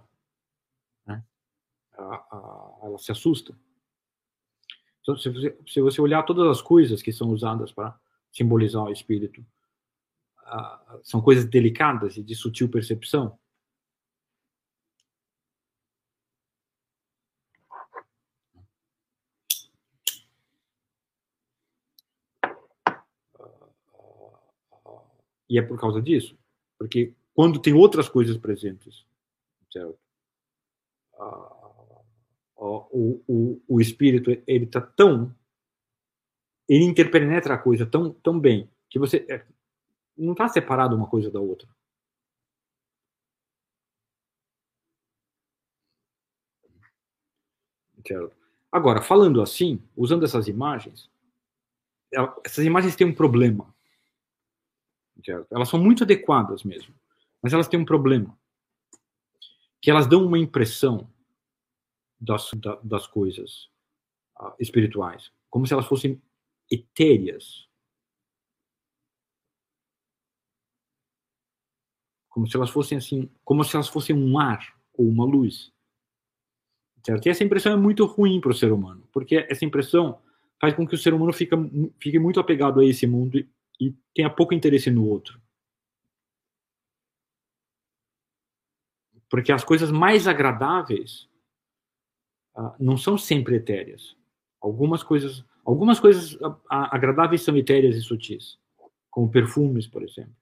Né? 1.05 1.23
Ela 1.97 2.97
se 2.97 3.11
assusta. 3.11 3.57
Então, 5.01 5.17
se 5.17 5.29
você, 5.29 5.57
se 5.67 5.81
você 5.81 6.01
olhar 6.01 6.23
todas 6.23 6.47
as 6.47 6.61
coisas 6.61 7.01
que 7.01 7.11
são 7.11 7.29
usadas 7.29 7.71
para 7.71 7.99
simbolizar 8.31 8.83
o 8.83 8.91
espírito, 8.91 9.45
são 11.03 11.21
coisas 11.21 11.45
delicadas 11.45 12.17
e 12.17 12.23
de 12.23 12.35
sutil 12.35 12.69
percepção. 12.69 13.39
E 25.51 25.59
é 25.59 25.61
por 25.61 25.77
causa 25.77 26.01
disso. 26.01 26.37
Porque 26.79 27.13
quando 27.33 27.59
tem 27.59 27.73
outras 27.73 28.07
coisas 28.07 28.37
presentes, 28.37 29.05
certo? 29.69 29.99
o, 32.55 33.21
o, 33.27 33.61
o 33.67 33.81
espírito 33.81 34.31
ele 34.47 34.63
está 34.63 34.79
tão 34.79 35.35
ele 36.69 36.85
interpenetra 36.85 37.55
a 37.55 37.57
coisa 37.57 37.85
tão 37.85 38.11
tão 38.11 38.39
bem 38.39 38.67
que 38.89 38.97
você 38.97 39.25
é, 39.29 39.45
não 40.17 40.31
está 40.31 40.47
separado 40.47 40.95
uma 40.95 41.07
coisa 41.07 41.29
da 41.29 41.39
outra 41.39 41.67
certo? 48.07 48.35
agora 48.71 49.01
falando 49.01 49.41
assim 49.41 49.79
usando 49.95 50.25
essas 50.25 50.47
imagens 50.47 51.11
essas 52.43 52.65
imagens 52.65 52.95
têm 52.95 53.07
um 53.07 53.13
problema? 53.13 53.73
Elas 55.51 55.69
são 55.69 55.79
muito 55.79 56.03
adequadas 56.03 56.63
mesmo 56.63 56.93
mas 57.41 57.53
elas 57.53 57.67
têm 57.67 57.79
um 57.79 57.85
problema 57.85 58.37
que 59.81 59.89
elas 59.89 60.07
dão 60.07 60.25
uma 60.25 60.37
impressão 60.37 61.11
das, 62.19 62.51
das 62.83 63.07
coisas 63.07 63.69
uh, 64.39 64.53
espirituais, 64.59 65.31
como 65.49 65.65
se 65.65 65.73
elas 65.73 65.87
fossem 65.87 66.21
etéreas. 66.69 67.67
Como 72.29 72.47
se 72.47 72.55
elas 72.55 72.69
fossem 72.69 72.97
assim, 72.99 73.29
como 73.43 73.63
se 73.63 73.75
elas 73.75 73.89
fossem 73.89 74.15
um 74.15 74.39
ar 74.39 74.79
ou 74.93 75.09
uma 75.09 75.25
luz. 75.25 75.73
Certo? 77.03 77.25
E 77.25 77.29
essa 77.29 77.43
impressão 77.43 77.73
é 77.73 77.75
muito 77.75 78.05
ruim 78.05 78.39
para 78.39 78.51
o 78.51 78.55
ser 78.55 78.71
humano, 78.71 79.05
porque 79.11 79.47
essa 79.49 79.65
impressão 79.65 80.21
faz 80.59 80.75
com 80.75 80.87
que 80.87 80.93
o 80.93 80.97
ser 80.97 81.13
humano 81.13 81.33
fica, 81.33 81.57
fique 81.99 82.19
muito 82.19 82.39
apegado 82.39 82.79
a 82.79 82.85
esse 82.85 83.07
mundo 83.07 83.43
e, 83.81 83.95
tenha 84.13 84.29
pouco 84.29 84.53
interesse 84.53 84.91
no 84.91 85.07
outro. 85.07 85.41
Porque 89.27 89.51
as 89.51 89.63
coisas 89.63 89.89
mais 89.91 90.27
agradáveis 90.27 91.27
ah, 92.55 92.75
não 92.79 92.95
são 92.97 93.17
sempre 93.17 93.55
etéreas. 93.55 94.15
Algumas 94.61 95.01
coisas, 95.01 95.43
algumas 95.65 95.99
coisas 95.99 96.37
agradáveis 96.69 97.41
são 97.41 97.57
etéreas 97.57 97.95
e 97.95 98.01
sutis, 98.01 98.59
como 99.09 99.31
perfumes, 99.31 99.87
por 99.87 100.03
exemplo. 100.03 100.35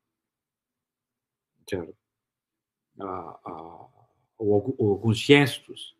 Ah, 2.99 3.39
ah, 3.45 3.87
ou, 4.37 4.75
ou, 4.77 4.91
alguns 4.91 5.17
gestos. 5.17 5.95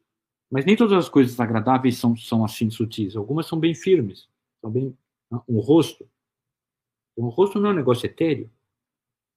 Mas 0.50 0.66
nem 0.66 0.76
todas 0.76 0.98
as 0.98 1.08
coisas 1.08 1.40
agradáveis 1.40 1.98
são, 1.98 2.16
são 2.18 2.44
assim 2.44 2.70
sutis. 2.70 3.16
Algumas 3.16 3.46
são 3.46 3.60
bem 3.60 3.74
firmes, 3.74 4.28
são 4.60 4.72
bem 4.72 4.98
um 5.48 5.60
rosto. 5.60 6.10
Um 7.20 7.30
rosto 7.30 7.60
não 7.60 7.70
é 7.70 7.74
um 7.74 7.76
negócio 7.76 8.06
etéreo, 8.06 8.50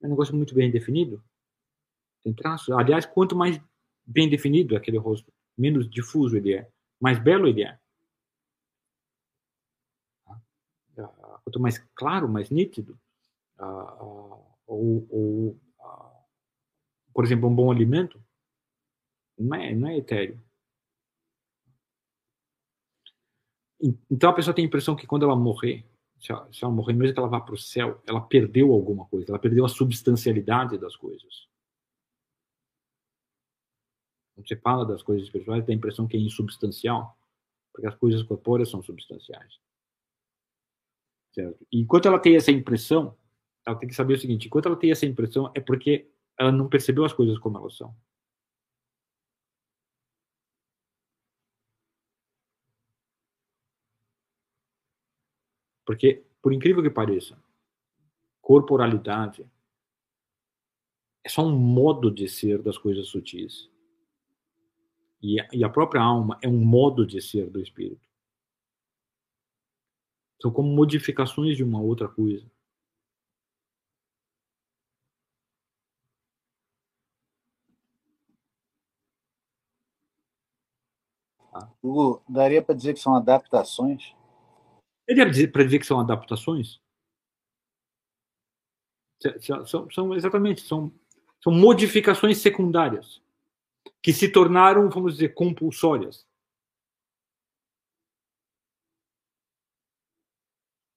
é 0.03 0.07
um 0.07 0.11
negócio 0.11 0.35
muito 0.35 0.55
bem 0.55 0.71
definido. 0.71 1.23
Tem 2.23 2.33
traços. 2.33 2.71
Aliás, 2.71 3.05
quanto 3.05 3.35
mais 3.35 3.61
bem 4.07 4.29
definido 4.29 4.77
aquele 4.77 4.99
rosto, 4.99 5.33
menos 5.59 5.89
difuso 5.91 6.37
ele 6.37 6.55
é, 6.55 6.71
mais 7.01 7.19
belo 7.19 7.49
ele 7.49 7.65
é. 7.65 7.79
Ah, 10.99 11.41
quanto 11.45 11.61
mais 11.61 11.79
claro, 11.95 12.29
mais 12.29 12.51
nítido, 12.51 12.99
ah, 13.59 13.65
ah, 13.65 14.39
ou, 14.67 15.07
ou 15.11 15.61
por 17.13 17.25
exemplo, 17.25 17.49
um 17.49 17.55
bom 17.55 17.71
alimento, 17.71 18.23
não 19.39 19.57
é, 19.57 19.75
não 19.75 19.89
é 19.89 19.99
etéreo. 19.99 20.41
Então 24.11 24.31
a 24.31 24.33
pessoa 24.33 24.55
tem 24.55 24.65
a 24.65 24.69
impressão 24.69 24.95
que 24.95 25.07
quando 25.07 25.25
ela 25.25 25.35
morrer, 25.35 25.85
se 26.23 26.31
ela, 26.31 26.53
se 26.53 26.65
ela 26.65 26.73
morrer, 26.73 26.93
mesmo 26.93 27.13
que 27.13 27.19
ela 27.19 27.29
vá 27.29 27.41
para 27.41 27.55
o 27.55 27.59
céu, 27.59 28.01
ela 28.07 28.21
perdeu 28.21 28.73
alguma 28.73 29.05
coisa, 29.07 29.33
ela 29.33 29.41
perdeu 29.41 29.65
a 29.65 29.69
substancialidade 29.69 30.79
das 30.79 30.95
coisas. 30.95 31.49
Quando 34.35 34.47
você 34.47 34.57
fala 34.57 34.87
das 34.87 35.03
coisas 35.03 35.27
espirituais, 35.27 35.65
tem 35.65 35.75
a 35.75 35.77
impressão 35.77 36.07
que 36.07 36.17
é 36.17 36.21
insubstancial, 36.21 37.19
porque 37.73 37.89
as 37.89 37.97
coisas 37.97 38.23
corpóreas 38.23 38.71
são 38.71 38.81
substanciais. 38.83 39.59
Certo? 41.35 41.67
E 41.73 41.81
enquanto 41.81 42.07
ela 42.07 42.21
tem 42.21 42.37
essa 42.37 42.53
impressão, 42.53 43.17
ela 43.67 43.77
tem 43.77 43.89
que 43.89 43.95
saber 43.95 44.15
o 44.15 44.19
seguinte: 44.19 44.47
enquanto 44.47 44.67
ela 44.67 44.77
tem 44.77 44.93
essa 44.93 45.07
impressão, 45.07 45.51
é 45.55 45.61
porque 45.61 46.09
ela 46.39 46.53
não 46.53 46.69
percebeu 46.69 47.05
as 47.05 47.13
coisas 47.13 47.37
como 47.39 47.59
elas 47.59 47.77
são. 47.77 47.95
Porque, 55.93 56.25
por 56.41 56.55
incrível 56.55 56.83
que 56.83 56.89
pareça, 56.89 57.39
corporalidade 58.41 59.47
é 61.23 61.29
só 61.29 61.45
um 61.45 61.55
modo 61.55 62.11
de 62.11 62.31
ser 62.31 62.63
das 62.63 62.79
coisas 62.79 63.09
sutis. 63.09 63.71
E 65.21 65.39
a, 65.39 65.47
e 65.53 65.63
a 65.63 65.69
própria 65.69 66.01
alma 66.01 66.39
é 66.41 66.49
um 66.49 66.65
modo 66.65 67.07
de 67.07 67.21
ser 67.21 67.51
do 67.51 67.61
espírito. 67.61 68.09
São 70.41 70.51
como 70.51 70.75
modificações 70.75 71.59
de 71.59 71.63
uma 71.63 71.83
outra 71.83 72.09
coisa. 72.09 72.51
Hugo, 81.83 82.23
daria 82.27 82.63
para 82.63 82.75
dizer 82.75 82.95
que 82.95 83.01
são 83.01 83.15
adaptações? 83.15 84.15
Daria 85.07 85.51
para 85.51 85.65
dizer 85.65 85.79
que 85.79 85.87
são 85.87 86.01
adaptações? 86.01 86.81
São, 89.67 89.89
são, 89.91 90.15
exatamente, 90.15 90.63
são, 90.63 90.93
são 91.41 91.53
modificações 91.53 92.39
secundárias 92.39 93.23
que 94.03 94.13
se 94.13 94.29
tornaram, 94.29 94.91
vamos 94.91 95.15
dizer, 95.15 95.35
compulsórias. 95.35 96.27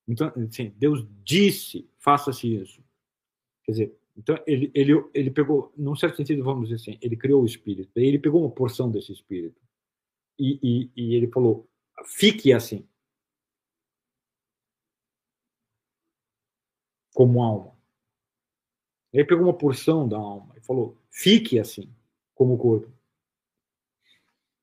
Então, 0.08 0.32
assim, 0.48 0.70
Deus 0.78 1.06
disse, 1.24 1.90
faça-se 2.00 2.56
isso. 2.56 2.84
Quer 3.64 3.72
dizer, 3.72 3.98
então 4.16 4.38
ele, 4.48 4.72
ele, 4.74 4.94
ele 5.14 5.32
pegou, 5.32 5.74
num 5.76 5.96
certo 5.96 6.18
sentido, 6.18 6.44
vamos 6.44 6.70
dizer 6.70 6.82
assim, 6.82 7.00
ele 7.02 7.18
criou 7.18 7.44
o 7.44 7.46
espírito, 7.46 7.92
ele 7.96 8.20
pegou 8.20 8.42
uma 8.42 8.52
porção 8.52 8.90
desse 8.90 9.12
espírito 9.12 9.60
e, 10.40 10.60
e, 10.62 10.92
e 10.96 11.16
ele 11.16 11.28
falou, 11.28 11.68
fique 12.06 12.54
assim. 12.54 12.88
Como 17.16 17.42
alma. 17.42 17.76
Ele 19.12 19.26
pegou 19.26 19.46
uma 19.46 19.58
porção 19.58 20.08
da 20.08 20.18
alma 20.18 20.54
e 20.56 20.62
falou, 20.62 20.96
fique 21.10 21.58
assim, 21.58 21.92
como 22.36 22.60
corpo 22.60 22.96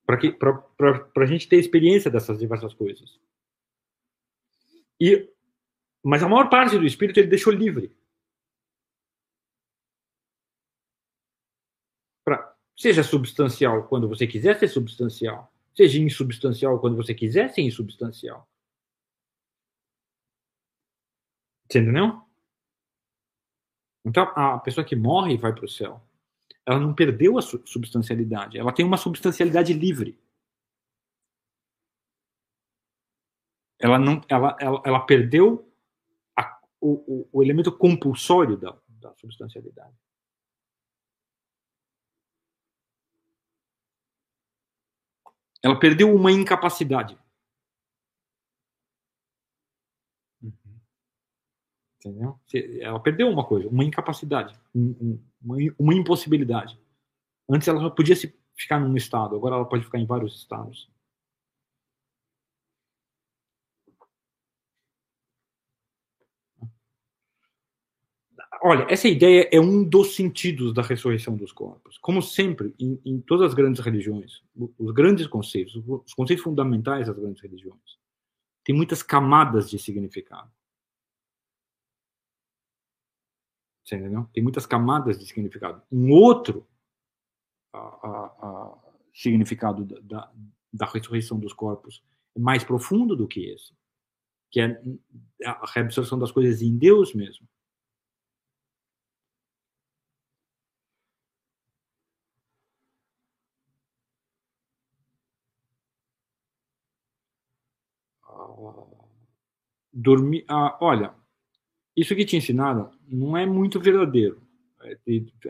para 0.07 1.23
a 1.23 1.27
gente 1.27 1.49
ter 1.49 1.57
experiência 1.57 2.11
dessas 2.11 2.39
diversas 2.39 2.75
coisas. 2.75 3.19
E, 5.01 5.29
mas 6.03 6.23
a 6.23 6.29
maior 6.29 6.49
parte 6.49 6.79
do 6.79 6.87
espírito 6.87 7.19
ele 7.19 7.29
deixou 7.29 7.53
livre. 7.53 7.95
Pra, 12.25 12.57
seja 12.77 13.03
substancial 13.03 13.89
quando 13.89 14.09
você 14.09 14.27
quiser 14.27 14.59
ser 14.59 14.69
substancial, 14.69 15.53
seja 15.75 15.99
insubstancial 15.99 16.79
quando 16.81 16.97
você 16.97 17.15
quiser 17.15 17.51
ser 17.51 17.63
insubstancial. 17.63 18.49
Entendeu? 21.65 22.23
Então, 24.05 24.25
a 24.35 24.59
pessoa 24.59 24.85
que 24.85 24.97
morre 24.97 25.35
e 25.35 25.37
vai 25.37 25.53
para 25.55 25.65
o 25.65 25.69
céu. 25.69 26.03
Ela 26.67 26.79
não 26.79 26.95
perdeu 26.95 27.39
a 27.39 27.43
substancialidade. 27.43 28.59
Ela 28.59 28.73
tem 28.73 28.85
uma 28.85 28.97
substancialidade 28.97 29.73
livre. 29.73 30.19
Ela, 33.79 33.99
não, 33.99 34.21
ela, 34.29 34.57
ela, 34.61 34.83
ela 34.85 35.01
perdeu 35.01 35.69
a, 36.39 36.61
o, 36.81 37.29
o, 37.33 37.43
elemento 37.43 37.77
compulsório 37.77 38.57
da, 38.57 38.79
da 38.89 39.13
substancialidade. 39.15 39.97
Ela 45.65 45.79
perdeu 45.79 46.15
uma 46.15 46.31
incapacidade. 46.31 47.19
Entendeu? 52.05 52.37
Ela 52.81 52.99
perdeu 52.99 53.29
uma 53.29 53.45
coisa, 53.45 53.69
uma 53.69 53.85
incapacidade, 53.85 54.59
uma, 54.75 55.95
impossibilidade. 55.95 56.77
Antes 57.49 57.69
ela 57.69 57.91
podia 57.91 58.17
se 58.17 58.37
ficar 58.57 58.81
num 58.81 58.97
estado, 58.97 59.37
agora 59.37 59.55
ela 59.55 59.65
pode 59.65 59.85
ficar 59.85 59.99
em 59.99 60.07
vários 60.07 60.37
estados. 60.37 60.91
Olha, 68.65 68.87
essa 68.89 69.09
ideia 69.09 69.49
é 69.53 69.61
um 69.61 69.83
dos 69.85 70.15
sentidos 70.15 70.73
da 70.73 70.83
ressurreição 70.83 71.37
dos 71.37 71.53
corpos. 71.53 71.99
Como 71.99 72.21
sempre, 72.23 72.75
em, 72.79 73.01
em 73.05 73.21
todas 73.21 73.49
as 73.49 73.55
grandes 73.55 73.81
religiões, 73.81 74.43
os 74.79 74.93
grandes 74.93 75.27
conceitos, 75.27 75.75
os 75.87 76.15
conceitos 76.15 76.45
fundamentais 76.45 77.07
das 77.07 77.17
grandes 77.17 77.43
religiões, 77.43 77.99
tem 78.65 78.75
muitas 78.75 79.03
camadas 79.03 79.69
de 79.69 79.79
significado. 79.79 80.51
Você 83.85 83.97
entendeu? 83.97 84.29
Tem 84.33 84.43
muitas 84.43 84.67
camadas 84.67 85.19
de 85.19 85.27
significado. 85.27 85.83
Um 85.91 86.13
outro 86.13 86.67
a, 87.73 87.79
a, 87.79 88.27
a 88.43 88.79
significado 89.13 89.85
da, 89.85 90.01
da, 90.01 90.33
da 90.73 90.87
ressurreição 90.87 91.39
dos 91.39 91.53
corpos 91.53 92.03
é 92.37 92.41
mais 92.41 92.65
profundo 92.65 93.17
do 93.17 93.27
que 93.27 93.47
esse, 93.51 93.75
que 94.51 94.61
é 94.61 94.81
a 95.45 95.67
reabsorção 95.73 96.19
das 96.19 96.31
coisas 96.31 96.63
em 96.63 96.77
Deus 96.77 97.15
mesmo. 97.15 97.47
dormir. 109.93 110.45
Ah, 110.49 110.77
olha, 110.81 111.15
isso 111.97 112.17
que 112.17 112.25
te 112.25 112.37
ensinaram 112.37 112.91
não 113.07 113.37
é 113.37 113.45
muito 113.45 113.81
verdadeiro. 113.81 114.43
É, 114.83 114.99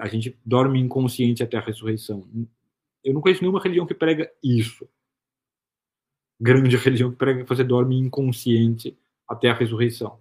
a 0.01 0.09
gente 0.09 0.39
dorme 0.45 0.81
inconsciente 0.81 1.43
até 1.43 1.57
a 1.57 1.61
ressurreição. 1.61 2.29
Eu 3.05 3.15
não 3.15 3.21
conheço 3.21 3.43
nenhuma 3.43 3.61
religião 3.61 3.87
que 3.87 3.95
prega 3.95 4.31
isso. 4.43 4.89
Grande 6.41 6.77
religião 6.77 7.11
que 7.11 7.17
prega 7.17 7.43
que 7.43 7.49
você 7.49 7.65
dorme 7.65 7.99
inconsciente 7.99 8.99
até 9.27 9.51
a 9.51 9.55
ressurreição. 9.55 10.21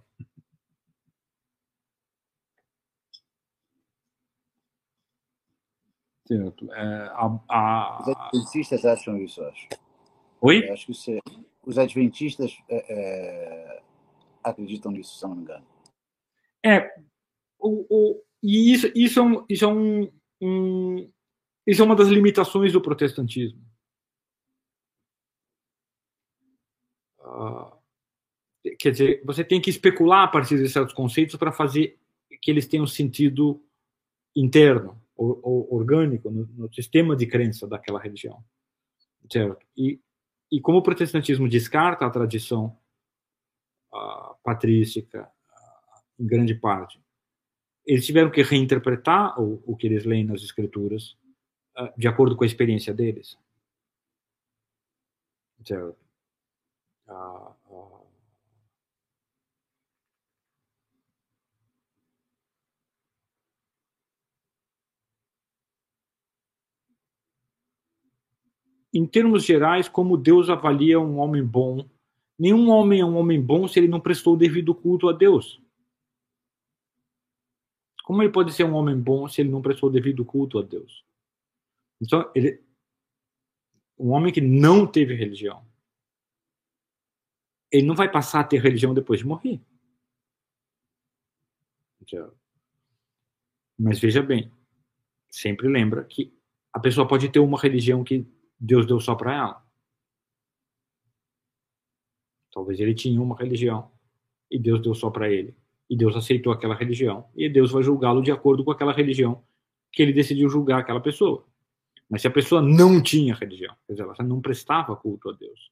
Certo. 6.26 6.72
É, 6.72 7.08
a, 7.14 7.40
a... 7.48 8.00
Os 8.00 8.08
adventistas 8.08 8.84
acham 8.84 9.18
isso, 9.18 9.42
acho. 9.42 9.68
Oi? 10.40 10.66
Eu 10.66 10.72
acho 10.72 10.86
que 10.86 10.94
você... 10.94 11.20
os 11.66 11.76
adventistas 11.76 12.56
é, 12.68 12.84
é 12.88 13.82
acreditam 14.42 14.90
nisso, 14.92 15.18
se 15.18 15.22
não 15.24 15.34
me 15.34 15.42
engano. 15.42 15.71
É, 16.64 16.94
o, 17.58 17.86
o, 17.90 18.22
e 18.42 18.72
isso, 18.72 18.90
isso 18.94 19.18
é, 19.18 19.22
um, 19.22 19.46
isso, 19.48 19.64
é 19.64 19.68
um, 19.68 20.12
um, 20.40 21.12
isso 21.66 21.82
é 21.82 21.84
uma 21.84 21.96
das 21.96 22.08
limitações 22.08 22.72
do 22.72 22.80
protestantismo. 22.80 23.60
Uh, 27.20 27.72
quer 28.78 28.90
dizer, 28.90 29.22
você 29.24 29.44
tem 29.44 29.60
que 29.60 29.70
especular 29.70 30.24
a 30.24 30.28
partir 30.28 30.56
de 30.56 30.68
certos 30.68 30.94
conceitos 30.94 31.36
para 31.36 31.52
fazer 31.52 31.98
que 32.40 32.50
eles 32.50 32.66
tenham 32.66 32.86
sentido 32.86 33.64
interno, 34.34 35.00
ou, 35.16 35.40
ou 35.42 35.74
orgânico, 35.74 36.30
no, 36.30 36.46
no, 36.46 36.72
sistema 36.74 37.14
de 37.14 37.26
crença 37.26 37.66
daquela 37.66 38.00
religião. 38.00 38.44
Certo? 39.30 39.64
E, 39.76 40.00
e 40.50 40.60
como 40.60 40.78
o 40.78 40.82
protestantismo 40.82 41.48
descarta 41.48 42.04
a 42.04 42.10
tradição 42.10 42.76
uh, 43.94 44.34
patrística, 44.42 45.30
em 46.22 46.26
grande 46.26 46.54
parte, 46.54 47.00
eles 47.84 48.06
tiveram 48.06 48.30
que 48.30 48.42
reinterpretar 48.42 49.40
o, 49.40 49.62
o 49.66 49.76
que 49.76 49.86
eles 49.86 50.04
leem 50.04 50.24
nas 50.24 50.42
escrituras 50.42 51.16
uh, 51.76 51.92
de 51.98 52.06
acordo 52.06 52.36
com 52.36 52.44
a 52.44 52.46
experiência 52.46 52.94
deles. 52.94 53.36
Certo? 55.64 55.96
em 68.94 69.06
termos 69.06 69.44
gerais, 69.44 69.88
como 69.88 70.16
Deus 70.16 70.50
avalia 70.50 71.00
um 71.00 71.18
homem 71.18 71.44
bom 71.44 71.86
Nenhum 72.42 72.70
homem 72.70 72.98
é 72.98 73.04
um 73.04 73.16
homem 73.16 73.40
bom 73.40 73.68
se 73.68 73.78
ele 73.78 73.86
não 73.86 74.00
prestou 74.00 74.34
o 74.34 74.36
devido 74.36 74.74
culto 74.74 75.08
a 75.08 75.12
Deus. 75.12 75.62
Como 78.02 78.22
ele 78.22 78.32
pode 78.32 78.52
ser 78.52 78.64
um 78.64 78.74
homem 78.74 78.98
bom 78.98 79.28
se 79.28 79.40
ele 79.40 79.50
não 79.50 79.62
prestou 79.62 79.88
o 79.88 79.92
devido 79.92 80.24
culto 80.24 80.58
a 80.58 80.62
Deus? 80.62 81.04
Então, 82.00 82.30
ele, 82.34 82.62
um 83.98 84.10
homem 84.10 84.32
que 84.32 84.40
não 84.40 84.86
teve 84.86 85.14
religião, 85.14 85.64
ele 87.70 87.86
não 87.86 87.94
vai 87.94 88.10
passar 88.10 88.40
a 88.40 88.44
ter 88.44 88.60
religião 88.60 88.92
depois 88.92 89.20
de 89.20 89.26
morrer. 89.26 89.60
Mas 93.78 93.98
veja 93.98 94.22
bem, 94.22 94.52
sempre 95.30 95.68
lembra 95.68 96.04
que 96.04 96.36
a 96.72 96.80
pessoa 96.80 97.06
pode 97.06 97.28
ter 97.30 97.38
uma 97.38 97.58
religião 97.58 98.04
que 98.04 98.26
Deus 98.58 98.86
deu 98.86 99.00
só 99.00 99.14
para 99.14 99.34
ela. 99.34 99.66
Talvez 102.52 102.78
ele 102.80 102.94
tinha 102.94 103.20
uma 103.20 103.36
religião 103.36 103.90
e 104.50 104.58
Deus 104.58 104.82
deu 104.82 104.94
só 104.94 105.10
para 105.10 105.30
ele. 105.30 105.56
E 105.92 105.96
Deus 105.96 106.16
aceitou 106.16 106.50
aquela 106.50 106.74
religião. 106.74 107.28
E 107.36 107.50
Deus 107.50 107.70
vai 107.70 107.82
julgá-lo 107.82 108.22
de 108.22 108.32
acordo 108.32 108.64
com 108.64 108.70
aquela 108.70 108.94
religião 108.94 109.44
que 109.92 110.00
ele 110.00 110.10
decidiu 110.10 110.48
julgar 110.48 110.80
aquela 110.80 111.02
pessoa. 111.02 111.46
Mas 112.08 112.22
se 112.22 112.28
a 112.28 112.30
pessoa 112.30 112.62
não 112.62 113.02
tinha 113.02 113.34
religião, 113.34 113.76
quer 113.86 113.92
dizer, 113.92 114.04
ela 114.04 114.14
não 114.24 114.40
prestava 114.40 114.96
culto 114.96 115.28
a 115.28 115.34
Deus, 115.34 115.70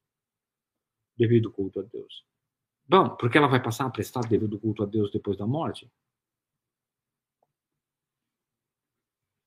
devido 1.16 1.50
culto 1.50 1.80
a 1.80 1.82
Deus. 1.84 2.22
Bom, 2.86 3.16
porque 3.16 3.38
ela 3.38 3.46
vai 3.46 3.62
passar 3.62 3.86
a 3.86 3.90
prestar 3.90 4.20
devido 4.28 4.60
culto 4.60 4.82
a 4.82 4.86
Deus 4.86 5.10
depois 5.10 5.38
da 5.38 5.46
morte? 5.46 5.90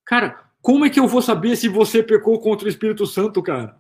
Cara, 0.04 0.52
como 0.60 0.86
é 0.86 0.90
que 0.90 1.00
eu 1.00 1.08
vou 1.08 1.22
saber 1.22 1.56
se 1.56 1.70
você 1.70 2.02
pecou 2.02 2.40
contra 2.42 2.66
o 2.66 2.70
Espírito 2.70 3.06
Santo, 3.06 3.44
cara? 3.44 3.80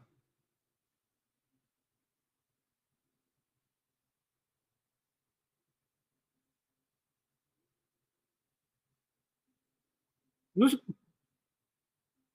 Não 10.55 10.67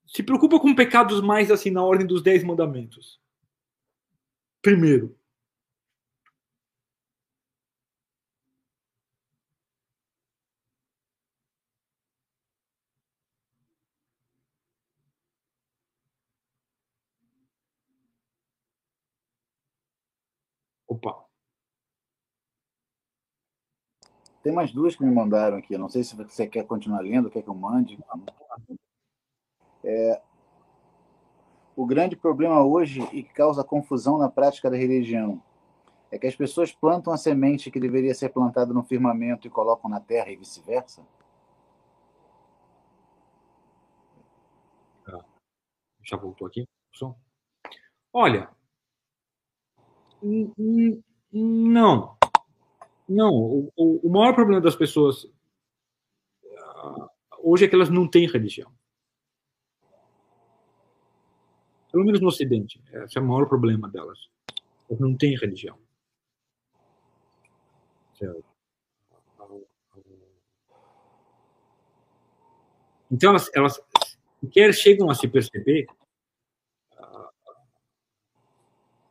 se 0.06 0.22
preocupa 0.22 0.58
com 0.58 0.74
pecados 0.74 1.20
mais 1.20 1.50
assim 1.50 1.70
na 1.70 1.84
ordem 1.84 2.06
dos 2.06 2.22
dez 2.22 2.42
mandamentos. 2.42 3.20
Primeiro. 4.62 5.16
Opa. 20.86 21.28
Tem 24.48 24.54
mais 24.54 24.72
duas 24.72 24.96
que 24.96 25.04
me 25.04 25.14
mandaram 25.14 25.58
aqui. 25.58 25.76
não 25.76 25.90
sei 25.90 26.02
se 26.02 26.16
você 26.16 26.46
quer 26.46 26.64
continuar 26.64 27.02
lendo, 27.02 27.28
quer 27.28 27.42
que 27.42 27.50
eu 27.50 27.54
mande. 27.54 27.98
É, 29.84 30.22
o 31.76 31.84
grande 31.84 32.16
problema 32.16 32.62
hoje 32.62 33.06
e 33.12 33.22
que 33.22 33.34
causa 33.34 33.62
confusão 33.62 34.16
na 34.16 34.30
prática 34.30 34.70
da 34.70 34.76
religião 34.78 35.42
é 36.10 36.18
que 36.18 36.26
as 36.26 36.34
pessoas 36.34 36.72
plantam 36.72 37.12
a 37.12 37.18
semente 37.18 37.70
que 37.70 37.78
deveria 37.78 38.14
ser 38.14 38.30
plantada 38.30 38.72
no 38.72 38.82
firmamento 38.82 39.46
e 39.46 39.50
colocam 39.50 39.90
na 39.90 40.00
terra 40.00 40.30
e 40.30 40.36
vice-versa. 40.36 41.06
Já 46.02 46.16
voltou 46.16 46.46
aqui? 46.46 46.66
Olha, 48.14 48.48
não. 51.30 52.17
Não, 53.08 53.32
o, 53.32 53.72
o, 53.76 54.10
maior 54.10 54.34
problema 54.34 54.60
das 54.60 54.76
pessoas 54.76 55.24
uh, 55.24 57.08
hoje 57.38 57.64
é 57.64 57.68
que 57.68 57.74
elas 57.74 57.88
não 57.88 58.06
têm 58.06 58.28
religião. 58.28 58.70
Pelo 61.90 62.04
menos 62.04 62.20
no 62.20 62.28
Ocidente. 62.28 62.82
Esse 62.92 63.16
é 63.16 63.20
o 63.20 63.24
maior 63.24 63.48
problema 63.48 63.88
delas. 63.88 64.28
Elas 64.88 65.00
não 65.00 65.16
têm 65.16 65.36
religião. 65.38 65.78
Então, 73.10 73.30
elas, 73.30 73.50
elas 73.54 73.80
sequer 74.40 74.74
chegam 74.74 75.08
a 75.08 75.14
se 75.14 75.26
perceber 75.26 75.86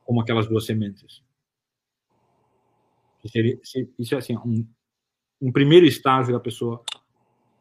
como 0.05 0.21
aquelas 0.21 0.47
duas 0.47 0.65
sementes. 0.65 1.21
Isso 3.99 4.15
é 4.15 4.17
assim, 4.17 4.37
um, 4.37 4.67
um 5.41 5.51
primeiro 5.51 5.85
estágio 5.85 6.33
da 6.33 6.39
pessoa, 6.39 6.83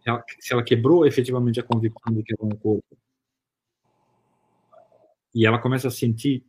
se 0.00 0.08
ela, 0.08 0.24
ela 0.50 0.64
quebrou 0.64 1.06
efetivamente 1.06 1.60
a 1.60 1.62
convicção 1.62 2.14
de 2.14 2.22
que 2.22 2.32
era 2.32 2.44
um 2.44 2.56
corpo, 2.56 2.96
e 5.34 5.44
ela 5.44 5.58
começa 5.58 5.88
a 5.88 5.90
sentir 5.90 6.44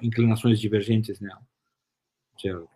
inclinações 0.00 0.60
divergentes 0.60 1.18
nela. 1.20 1.42
Certo? 2.38 2.68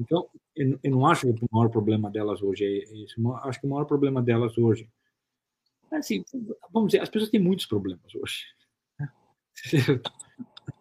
Então, 0.00 0.28
eu, 0.56 0.78
não 0.84 1.06
acho 1.06 1.32
que 1.32 1.44
o 1.44 1.48
maior 1.52 1.68
problema 1.70 2.10
delas 2.10 2.42
hoje 2.42 2.64
é 2.64 2.94
isso. 2.96 3.32
Acho 3.38 3.60
que 3.60 3.66
o 3.66 3.70
maior 3.70 3.84
problema 3.84 4.22
delas 4.22 4.56
hoje. 4.58 4.88
Assim, 5.90 6.24
vamos 6.72 6.90
dizer, 6.90 7.02
as 7.02 7.08
pessoas 7.08 7.30
têm 7.30 7.40
muitos 7.40 7.66
problemas 7.66 8.14
hoje. 8.14 8.46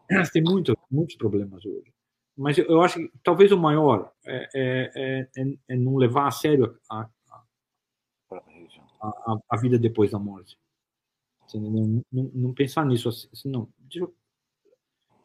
Elas 0.09 0.29
têm 0.29 0.43
muito, 0.43 0.77
muitos 0.91 1.15
problemas 1.15 1.65
hoje. 1.65 1.93
Mas 2.35 2.57
eu, 2.57 2.65
eu 2.65 2.81
acho 2.81 2.99
que 2.99 3.11
talvez 3.23 3.51
o 3.51 3.57
maior 3.57 4.11
é, 4.25 4.49
é, 4.55 5.29
é, 5.37 5.57
é 5.69 5.75
não 5.75 5.95
levar 5.95 6.27
a 6.27 6.31
sério 6.31 6.79
a, 6.89 7.07
a, 9.01 9.37
a, 9.49 9.57
vida 9.57 9.77
depois 9.77 10.11
da 10.11 10.19
morte. 10.19 10.57
Assim, 11.45 11.59
não, 11.59 12.03
não, 12.11 12.31
não, 12.33 12.53
pensar 12.53 12.85
nisso 12.85 13.09
assim, 13.09 13.27
assim 13.31 13.49
não. 13.49 13.69
Eu... 13.93 14.15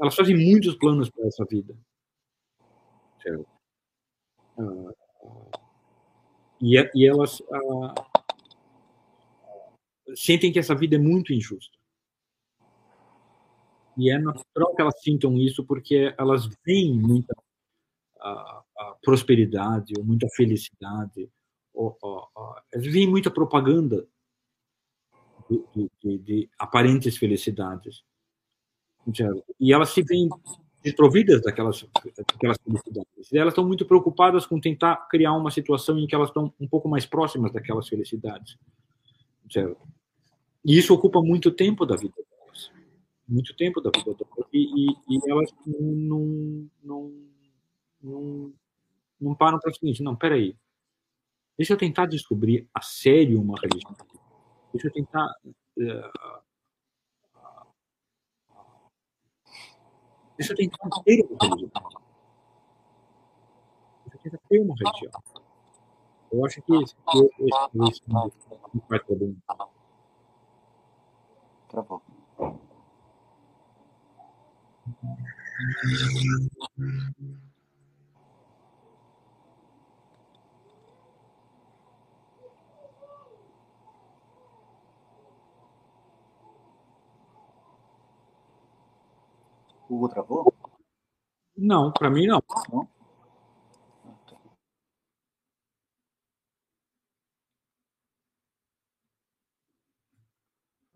Elas 0.00 0.14
fazem 0.14 0.36
muitos 0.36 0.76
planos 0.76 1.08
para 1.10 1.26
essa 1.26 1.44
vida. 1.44 1.76
Uh, 4.56 4.94
e, 6.60 6.76
e, 6.94 7.06
elas 7.06 7.40
uh, 7.40 7.94
sentem 10.14 10.52
que 10.52 10.58
essa 10.58 10.74
vida 10.74 10.96
é 10.96 10.98
muito 10.98 11.32
injusta. 11.32 11.77
E 13.98 14.10
é 14.12 14.18
natural 14.18 14.74
que 14.76 14.80
elas 14.80 15.02
sintam 15.02 15.36
isso 15.36 15.64
porque 15.64 16.14
elas 16.16 16.48
veem 16.64 16.94
muita 16.94 17.34
uh, 18.18 18.94
prosperidade, 19.02 19.92
ou 19.98 20.04
muita 20.04 20.28
felicidade, 20.36 21.28
ó, 21.74 21.92
ó, 22.00 22.28
ó, 22.32 22.54
veem 22.76 23.08
muita 23.08 23.28
propaganda 23.28 24.06
de, 25.50 25.90
de, 26.00 26.18
de, 26.18 26.50
aparentes 26.56 27.16
felicidades. 27.16 28.04
E 29.58 29.72
elas 29.72 29.90
se 29.90 30.02
veem 30.02 30.28
desprovidas 30.82 31.42
daquelas, 31.42 31.84
daquelas 32.16 32.58
felicidades. 32.62 33.32
E 33.32 33.38
elas 33.38 33.52
estão 33.52 33.66
muito 33.66 33.84
preocupadas 33.84 34.46
com 34.46 34.60
tentar 34.60 35.08
criar 35.08 35.32
uma 35.32 35.50
situação 35.50 35.98
em 35.98 36.06
que 36.06 36.14
elas 36.14 36.28
estão 36.28 36.52
um 36.60 36.68
pouco 36.68 36.88
mais 36.88 37.04
próximas 37.04 37.52
daquelas 37.52 37.88
felicidades. 37.88 38.56
E 40.64 40.78
isso 40.78 40.94
ocupa 40.94 41.20
muito 41.20 41.50
tempo 41.50 41.84
da 41.84 41.96
vida. 41.96 42.14
Muito 43.28 43.54
tempo 43.54 43.80
da 43.82 43.90
vida 43.94 44.14
delas. 44.14 44.48
E, 44.52 44.90
e, 44.90 44.96
e 45.10 45.30
elas 45.30 45.52
não, 45.66 46.70
não, 46.82 47.12
não, 48.02 48.54
não 49.20 49.34
param 49.34 49.58
para 49.58 49.70
o 49.70 49.74
seguinte: 49.74 50.02
não, 50.02 50.16
peraí. 50.16 50.56
Deixa 51.58 51.74
eu 51.74 51.76
tentar 51.76 52.06
descobrir 52.06 52.66
a 52.72 52.80
sério 52.80 53.40
uma 53.40 53.58
religião. 53.60 53.94
Deixa 54.72 54.88
eu 54.88 54.92
tentar. 54.92 55.26
Uh, 55.76 56.42
deixa 60.36 60.52
eu 60.52 60.56
tentar 60.56 60.88
ter 61.04 61.26
uma 61.28 61.38
religião. 61.44 61.70
Deixa 64.06 64.16
eu 64.16 64.22
tentar 64.22 64.38
ter 64.48 64.60
uma 64.60 64.74
religião. 64.74 65.22
Eu 66.30 66.46
acho 66.46 66.62
que 66.62 66.74
esse, 66.76 66.94
esse, 67.14 67.88
esse 67.88 68.02
vai 68.88 69.00
problema. 69.00 69.36
Travou. 71.68 72.02
O 89.88 89.94
Hugo 89.96 90.08
travou? 90.08 90.52
Não, 91.56 91.92
para 91.92 92.10
mim 92.10 92.26
não. 92.26 92.42
não? 92.72 92.88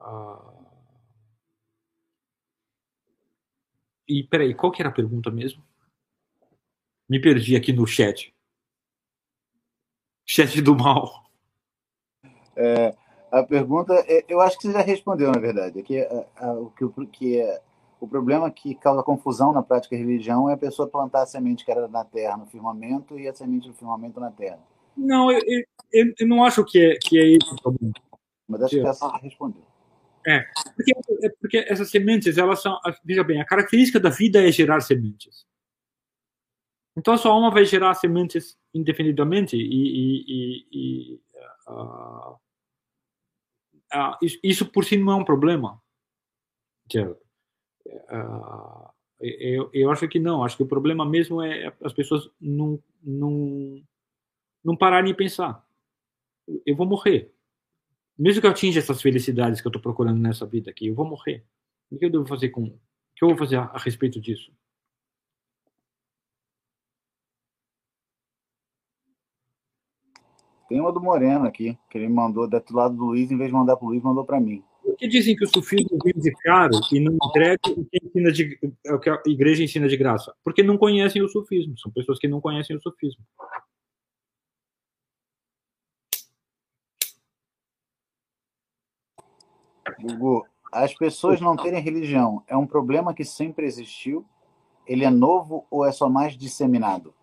Ah... 0.00 0.51
E 4.12 4.23
peraí, 4.24 4.55
qual 4.55 4.70
que 4.70 4.82
era 4.82 4.91
a 4.91 4.94
pergunta 4.94 5.31
mesmo? 5.31 5.65
Me 7.08 7.18
perdi 7.18 7.57
aqui 7.57 7.73
no 7.73 7.86
chat. 7.86 8.31
Chat 10.26 10.60
do 10.60 10.76
mal. 10.76 11.24
É, 12.55 12.94
a 13.31 13.42
pergunta, 13.42 13.94
é, 14.07 14.23
eu 14.28 14.42
acho 14.42 14.58
que 14.58 14.66
você 14.66 14.73
já 14.74 14.82
respondeu, 14.82 15.32
na 15.32 15.41
verdade. 15.41 15.81
É 15.81 15.82
que, 15.82 15.99
a, 15.99 16.26
a, 16.36 16.52
o 16.52 16.70
que, 16.73 17.07
que 17.07 17.41
é, 17.41 17.62
o 17.99 18.07
problema 18.07 18.50
que 18.50 18.74
causa 18.74 19.02
confusão 19.02 19.50
na 19.50 19.62
prática 19.62 19.97
de 19.97 20.02
religião 20.02 20.50
é 20.50 20.52
a 20.52 20.58
pessoa 20.58 20.86
plantar 20.86 21.23
a 21.23 21.26
semente 21.26 21.65
que 21.65 21.70
era 21.70 21.89
na 21.89 22.05
terra, 22.05 22.36
no 22.36 22.44
firmamento, 22.44 23.18
e 23.18 23.26
a 23.26 23.32
semente 23.32 23.66
do 23.66 23.74
firmamento 23.74 24.20
na 24.20 24.31
terra. 24.31 24.58
Não, 24.94 25.32
eu, 25.32 25.41
eu, 25.91 26.15
eu 26.20 26.28
não 26.28 26.44
acho 26.44 26.62
que 26.66 26.78
é, 26.78 26.99
que 26.99 27.18
é 27.18 27.24
isso 27.24 27.55
o 27.55 27.62
problema. 27.62 27.94
Mas 28.47 28.62
acho 28.65 28.78
que 28.78 28.86
essa 28.86 29.16
respondeu. 29.16 29.72
É, 30.26 30.47
porque, 30.76 30.92
é 31.23 31.28
porque 31.28 31.57
essas 31.68 31.91
sementes, 31.91 32.39
elas 32.39 32.62
são. 32.62 32.78
Veja 33.05 33.25
bem, 33.25 33.41
a 33.41 33.44
característica 33.44 33.99
da 33.99 34.10
vida 34.10 34.47
é 34.47 34.52
gerar 34.52 34.81
sementes. 34.81 35.47
Então 36.97 37.15
a 37.15 37.18
sua 37.18 37.33
alma 37.33 37.51
vai 37.51 37.65
gerar 37.65 37.94
sementes 37.94 38.59
indefinidamente 38.75 39.57
e, 39.57 39.60
e, 39.62 40.25
e, 40.28 40.67
e 40.73 41.20
uh, 41.67 42.34
uh, 43.94 44.17
isso, 44.42 44.67
por 44.67 44.84
si 44.84 44.97
não 44.97 45.12
é 45.12 45.17
um 45.17 45.25
problema. 45.25 45.81
Uh, 47.86 48.91
eu, 49.20 49.70
eu 49.73 49.91
acho 49.91 50.07
que 50.09 50.18
não. 50.18 50.44
Acho 50.44 50.57
que 50.57 50.62
o 50.62 50.68
problema 50.68 51.05
mesmo 51.07 51.41
é 51.41 51.73
as 51.83 51.92
pessoas 51.92 52.28
não, 52.41 52.83
não, 53.02 53.83
não 54.62 54.76
pararem 54.76 55.12
de 55.12 55.17
pensar. 55.17 55.65
Eu 56.67 56.76
vou 56.76 56.86
morrer. 56.86 57.31
Mesmo 58.18 58.41
que 58.41 58.47
eu 58.47 58.50
atinja 58.50 58.78
essas 58.78 59.00
felicidades 59.00 59.60
que 59.60 59.66
eu 59.66 59.70
estou 59.70 59.82
procurando 59.82 60.20
nessa 60.20 60.47
vida 60.47 60.70
aqui, 60.70 60.86
eu 60.89 60.94
vou 60.94 61.07
morrer. 61.07 61.44
O 61.91 61.99
que 61.99 62.05
eu 62.05 62.10
devo 62.10 62.26
fazer 62.26 62.50
com. 62.50 62.65
O 62.65 62.81
que 63.16 63.24
eu 63.24 63.28
vou 63.28 63.36
fazer 63.36 63.57
a, 63.57 63.65
a 63.65 63.78
respeito 63.78 64.20
disso? 64.20 64.52
Tem 70.73 70.81
uma 70.81 70.91
do 70.91 71.02
Moreno 71.02 71.47
aqui, 71.47 71.76
que 71.91 71.99
ele 71.99 72.08
mandou 72.08 72.49
do 72.49 72.62
lado 72.70 72.97
do 72.97 73.05
Luiz, 73.05 73.31
em 73.31 73.36
vez 73.36 73.50
de 73.50 73.55
mandar 73.55 73.76
para 73.76 73.84
o 73.84 73.91
Luiz, 73.91 74.02
mandou 74.02 74.24
para 74.24 74.41
mim. 74.41 74.65
Por 74.82 74.97
que 74.97 75.07
dizem 75.07 75.36
que 75.36 75.44
o 75.44 75.49
sufismo 75.49 75.99
vive 76.02 76.18
de 76.18 76.32
caro 76.32 76.81
e 76.91 76.99
não 76.99 77.15
entrega 77.15 77.60
o 77.68 77.84
que, 77.84 77.99
ensina 78.02 78.32
de, 78.32 78.58
o 78.86 78.99
que 78.99 79.10
a 79.10 79.23
igreja 79.26 79.62
ensina 79.62 79.86
de 79.86 79.97
graça? 79.99 80.34
Porque 80.42 80.62
não 80.62 80.78
conhecem 80.78 81.23
o 81.23 81.28
sufismo. 81.28 81.78
São 81.78 81.92
pessoas 81.92 82.18
que 82.18 82.26
não 82.26 82.41
conhecem 82.41 82.74
o 82.74 82.81
sufismo. 82.81 83.23
Hugo, 90.02 90.47
as 90.72 90.94
pessoas 90.94 91.40
não 91.40 91.56
terem 91.56 91.81
religião 91.81 92.42
é 92.47 92.56
um 92.56 92.66
problema 92.66 93.14
que 93.14 93.24
sempre 93.24 93.66
existiu? 93.66 94.26
Ele 94.86 95.05
é 95.05 95.10
novo 95.10 95.66
ou 95.70 95.84
é 95.84 95.92
só 95.92 96.08
mais 96.08 96.36
disseminado? 96.36 97.14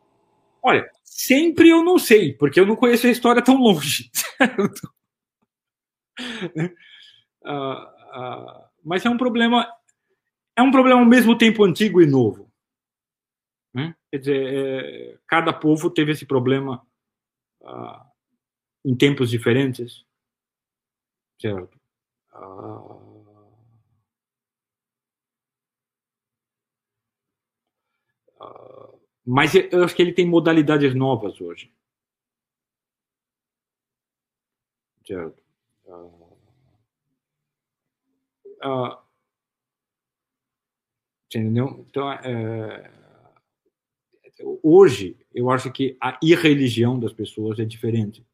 Olha, 0.61 0.89
sempre 1.03 1.69
eu 1.69 1.83
não 1.83 1.97
sei, 1.97 2.33
porque 2.33 2.59
eu 2.59 2.65
não 2.65 2.75
conheço 2.75 3.07
a 3.07 3.11
história 3.11 3.41
tão 3.41 3.57
longe. 3.57 4.11
Uh, 7.41 7.49
uh, 7.49 8.69
mas 8.83 9.05
é 9.05 9.09
um 9.09 9.17
problema, 9.17 9.65
é 10.53 10.61
um 10.61 10.71
problema 10.71 10.99
ao 10.99 11.05
mesmo 11.05 11.37
tempo 11.37 11.63
antigo 11.63 12.01
e 12.01 12.05
novo. 12.05 12.51
Né? 13.73 13.95
Quer 14.11 14.17
dizer, 14.17 14.53
é, 14.53 15.17
cada 15.25 15.53
povo 15.53 15.89
teve 15.89 16.11
esse 16.11 16.25
problema 16.25 16.85
uh, 17.61 18.05
em 18.83 18.95
tempos 18.95 19.29
diferentes, 19.29 20.05
certo? 21.39 21.78
Mas 29.25 29.53
eu 29.53 29.83
acho 29.83 29.95
que 29.95 30.01
ele 30.01 30.13
tem 30.13 30.27
modalidades 30.27 30.95
novas 30.95 31.39
hoje. 31.39 31.71
Certo? 35.05 35.41
Uh, 38.63 38.97
entendeu? 41.27 41.85
Então, 41.87 42.11
é, 42.11 42.91
hoje, 44.63 45.17
eu 45.33 45.49
acho 45.49 45.71
que 45.71 45.97
a 46.01 46.19
irreligião 46.23 46.99
das 46.99 47.13
pessoas 47.13 47.59
é 47.59 47.65
diferente. 47.65 48.25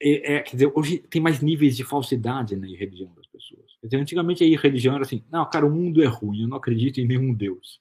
É, 0.00 0.34
é, 0.34 0.42
quer 0.42 0.52
dizer, 0.52 0.72
hoje 0.74 0.98
tem 0.98 1.20
mais 1.20 1.40
níveis 1.40 1.76
de 1.76 1.84
falsidade 1.84 2.56
na 2.56 2.66
religião 2.66 3.12
das 3.14 3.26
pessoas. 3.26 3.76
Quer 3.80 3.86
dizer, 3.86 4.02
antigamente 4.02 4.44
a 4.44 4.60
religião 4.60 4.94
era 4.94 5.04
assim, 5.04 5.24
não, 5.30 5.48
cara, 5.48 5.66
o 5.66 5.70
mundo 5.70 6.02
é 6.02 6.06
ruim, 6.06 6.42
eu 6.42 6.48
não 6.48 6.56
acredito 6.56 7.00
em 7.00 7.06
nenhum 7.06 7.32
Deus. 7.32 7.80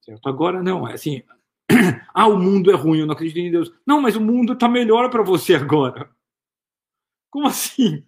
Certo? 0.00 0.28
Agora 0.28 0.62
não, 0.62 0.88
é 0.88 0.94
assim, 0.94 1.22
ah, 2.14 2.28
o 2.28 2.38
mundo 2.38 2.70
é 2.70 2.74
ruim, 2.74 3.00
eu 3.00 3.06
não 3.06 3.14
acredito 3.14 3.38
em 3.38 3.50
Deus. 3.50 3.72
Não, 3.86 4.00
mas 4.00 4.16
o 4.16 4.20
mundo 4.20 4.54
está 4.54 4.68
melhor 4.68 5.10
para 5.10 5.22
você 5.22 5.54
agora. 5.54 6.10
Como 7.30 7.46
assim? 7.46 8.04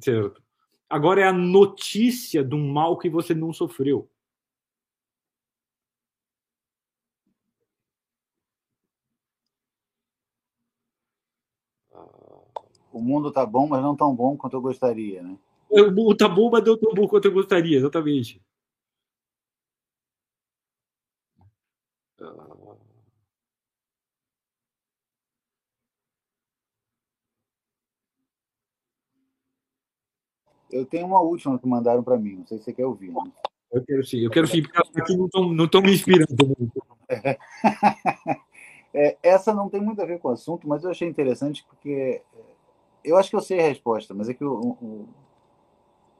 Certo. 0.00 0.42
Agora 0.90 1.22
é 1.22 1.24
a 1.24 1.32
notícia 1.32 2.44
de 2.44 2.54
um 2.54 2.72
mal 2.72 2.98
que 2.98 3.08
você 3.08 3.34
não 3.34 3.52
sofreu. 3.52 4.10
O 12.94 13.00
mundo 13.00 13.32
tá 13.32 13.44
bom, 13.44 13.66
mas 13.66 13.82
não 13.82 13.96
tão 13.96 14.14
bom 14.14 14.36
quanto 14.36 14.56
eu 14.56 14.60
gostaria, 14.60 15.20
né? 15.20 15.36
O 15.68 15.90
mundo 15.90 16.16
tá 16.16 16.28
bom, 16.28 16.48
mas 16.48 16.62
não 16.64 16.78
tão 16.78 16.94
bom 16.94 17.08
quanto 17.08 17.24
eu 17.24 17.32
gostaria, 17.32 17.76
exatamente. 17.76 18.40
Eu 30.70 30.86
tenho 30.86 31.04
uma 31.04 31.20
última 31.20 31.58
que 31.58 31.66
mandaram 31.66 32.04
para 32.04 32.16
mim, 32.16 32.36
não 32.36 32.46
sei 32.46 32.58
se 32.58 32.64
você 32.64 32.72
quer 32.72 32.86
ouvir. 32.86 33.10
Né? 33.10 33.20
Eu 33.72 33.84
quero 33.84 34.06
sim, 34.06 34.18
eu 34.18 34.30
quero 34.30 34.46
sim, 34.46 34.62
porque 34.62 35.00
aqui 35.00 35.16
não 35.16 35.64
estão 35.64 35.82
me 35.82 35.92
inspirando 35.92 36.46
muito. 36.46 36.80
É, 38.96 39.18
essa 39.24 39.52
não 39.52 39.68
tem 39.68 39.80
muito 39.80 40.00
a 40.00 40.04
ver 40.04 40.20
com 40.20 40.28
o 40.28 40.30
assunto, 40.30 40.68
mas 40.68 40.84
eu 40.84 40.90
achei 40.92 41.08
interessante 41.08 41.66
porque 41.68 42.22
é, 42.32 42.53
eu 43.04 43.16
acho 43.16 43.30
que 43.30 43.36
eu 43.36 43.40
sei 43.40 43.60
a 43.60 43.68
resposta, 43.68 44.14
mas 44.14 44.28
é 44.28 44.34
que 44.34 44.44
o, 44.44 44.52
o, 44.60 45.08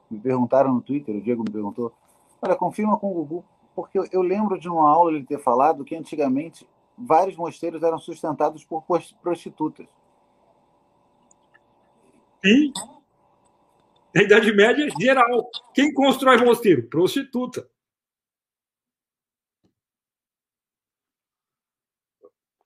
me 0.09 0.19
perguntaram 0.19 0.73
no 0.73 0.81
Twitter, 0.81 1.15
o 1.15 1.21
Diego 1.21 1.43
me 1.43 1.51
perguntou, 1.51 1.93
olha, 2.41 2.55
confirma 2.55 2.97
com 2.97 3.11
o 3.11 3.13
Gugu, 3.13 3.45
porque 3.75 3.97
eu, 3.97 4.07
eu 4.11 4.21
lembro 4.21 4.59
de 4.59 4.69
uma 4.69 4.87
aula 4.87 5.11
ele 5.11 5.25
ter 5.25 5.39
falado 5.39 5.83
que 5.83 5.95
antigamente 5.95 6.67
vários 6.97 7.35
mosteiros 7.35 7.83
eram 7.83 7.97
sustentados 7.97 8.63
por 8.63 8.83
prostitutas. 9.21 9.87
Sim. 12.43 12.71
Na 14.13 14.21
Idade 14.21 14.53
Média, 14.53 14.87
geral. 14.99 15.49
Quem 15.73 15.93
constrói 15.93 16.37
mosteiro? 16.37 16.87
Prostituta. 16.87 17.69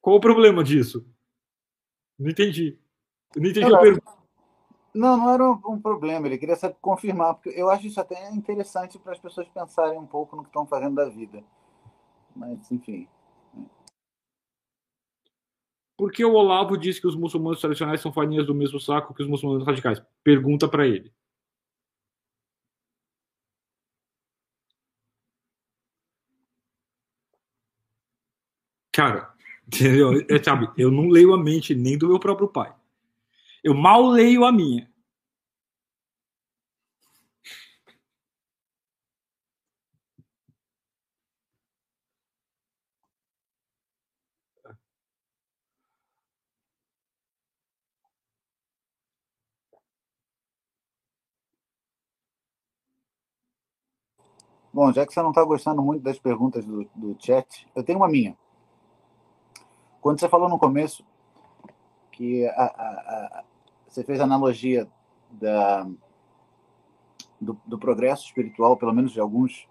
Qual 0.02 0.18
o 0.18 0.22
problema 0.22 0.64
disso? 0.64 1.06
Não 2.18 2.30
entendi. 2.30 2.78
Eu 3.36 3.42
não 3.42 3.50
entendi 3.50 3.70
não, 3.70 3.76
a 3.76 3.82
pergunta. 3.82 4.20
Não, 4.94 5.18
não 5.18 5.30
era 5.32 5.52
um, 5.52 5.80
problema. 5.80 6.28
Ele 6.28 6.38
queria 6.38 6.56
saber, 6.56 6.76
confirmar, 6.82 7.36
porque 7.36 7.50
eu 7.50 7.70
acho 7.70 7.88
isso 7.88 8.00
até 8.00 8.32
interessante 8.32 8.98
para 8.98 9.14
as 9.14 9.20
pessoas 9.20 9.48
pensarem 9.48 10.00
um 10.00 10.06
pouco 10.06 10.36
no 10.36 10.44
que 10.44 10.50
estão 10.50 10.66
fazendo 10.66 10.96
da 10.96 11.08
vida. 11.08 11.44
Mas, 12.36 12.72
enfim. 12.72 13.08
Por 15.98 16.12
que 16.12 16.24
o 16.24 16.34
Olavo 16.34 16.78
diz 16.78 16.98
que 17.00 17.08
os 17.08 17.16
muçulmanos 17.16 17.60
tradicionais 17.60 18.02
são 18.02 18.12
farinhas 18.12 18.48
do 18.48 18.56
mesmo 18.56 18.80
saco 18.80 19.14
que 19.14 19.22
os 19.22 19.28
muçulmanos 19.28 19.66
radicais? 19.66 20.02
Pergunta 20.24 20.68
para 20.68 20.88
ele. 20.88 21.14
Cara, 28.92 29.34
entendeu? 29.68 30.26
Eu, 30.28 30.44
sabe, 30.44 30.70
eu 30.78 30.90
não 30.90 31.10
leio 31.10 31.34
a 31.34 31.38
mente 31.38 31.76
nem 31.76 31.98
do 31.98 32.08
meu 32.08 32.20
próprio 32.20 32.48
pai. 32.48 32.74
Eu 33.64 33.74
mal 33.76 34.06
leio 34.08 34.46
a 34.46 34.52
minha. 34.52 34.90
Bom, 54.72 54.94
já 54.94 55.06
que 55.06 55.14
você 55.14 55.22
não 55.22 55.30
está 55.30 55.44
gostando 55.44 55.82
muito 55.82 56.04
das 56.04 56.20
perguntas 56.20 56.64
do, 56.64 56.86
do 56.96 57.18
chat, 57.20 57.68
eu 57.76 57.84
tenho 57.84 58.00
uma 58.00 58.08
minha. 58.08 58.38
Quando 60.00 60.20
você 60.20 60.30
falou 60.30 60.48
no 60.48 60.60
começo 60.60 61.04
que 62.12 62.46
a, 62.48 62.64
a, 62.64 62.64
a, 62.66 63.44
você 63.90 64.04
fez 64.04 64.20
a 64.20 64.24
analogia 64.24 64.88
da, 65.32 65.88
do, 67.40 67.60
do, 67.66 67.78
progresso 67.78 68.26
espiritual, 68.26 68.78
pelo 68.78 68.94
menos 68.94 69.12
de 69.12 69.20
alguns 69.20 69.68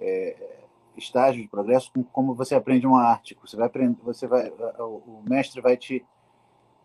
é, 0.00 0.64
estágios 0.96 1.42
de 1.42 1.50
progresso, 1.50 1.92
com 1.92 2.04
como 2.04 2.34
você 2.34 2.54
aprende 2.54 2.86
uma 2.86 3.02
arte. 3.02 3.36
Você 3.42 3.56
vai 3.56 3.66
aprender, 3.66 3.96
você 4.02 4.26
vai, 4.26 4.50
o 4.78 5.22
mestre 5.28 5.60
vai 5.60 5.76
te 5.76 6.04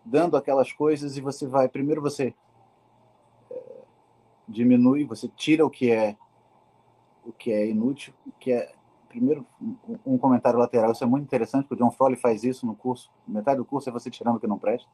dando 0.03 0.35
aquelas 0.35 0.71
coisas 0.71 1.17
e 1.17 1.21
você 1.21 1.45
vai 1.45 1.67
primeiro 1.67 2.01
você 2.01 2.33
é, 3.51 3.63
diminui, 4.47 5.05
você 5.05 5.27
tira 5.27 5.65
o 5.65 5.69
que 5.69 5.91
é 5.91 6.17
o 7.23 7.31
que 7.31 7.51
é 7.51 7.67
inútil, 7.67 8.13
que 8.39 8.51
é 8.51 8.73
primeiro, 9.07 9.45
um 10.05 10.17
comentário 10.17 10.57
lateral. 10.57 10.91
Isso 10.91 11.03
é 11.03 11.07
muito 11.07 11.23
interessante, 11.23 11.67
porque 11.67 11.81
o 11.81 11.85
John 11.85 11.91
Froley 11.91 12.15
faz 12.15 12.43
isso 12.43 12.65
no 12.65 12.75
curso. 12.75 13.11
Metade 13.27 13.57
do 13.57 13.65
curso 13.65 13.89
é 13.89 13.91
você 13.91 14.09
tirando 14.09 14.37
o 14.37 14.39
que 14.39 14.47
não 14.47 14.57
presta. 14.57 14.87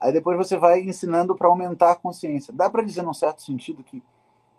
Aí 0.00 0.12
depois 0.12 0.36
você 0.36 0.56
vai 0.56 0.80
ensinando 0.80 1.36
para 1.36 1.48
aumentar 1.48 1.92
a 1.92 1.96
consciência. 1.96 2.54
Dá 2.54 2.70
para 2.70 2.82
dizer, 2.82 3.02
num 3.02 3.12
certo 3.12 3.42
sentido, 3.42 3.84
que 3.84 4.02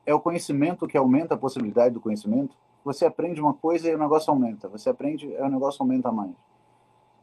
é 0.05 0.13
o 0.13 0.19
conhecimento 0.19 0.87
que 0.87 0.97
aumenta 0.97 1.33
a 1.33 1.37
possibilidade 1.37 1.93
do 1.95 2.01
conhecimento? 2.01 2.55
Você 2.83 3.05
aprende 3.05 3.41
uma 3.41 3.53
coisa 3.53 3.89
e 3.89 3.95
o 3.95 3.99
negócio 3.99 4.31
aumenta. 4.31 4.67
Você 4.69 4.89
aprende 4.89 5.25
e 5.25 5.41
o 5.41 5.49
negócio 5.49 5.81
aumenta 5.81 6.11
mais. 6.11 6.35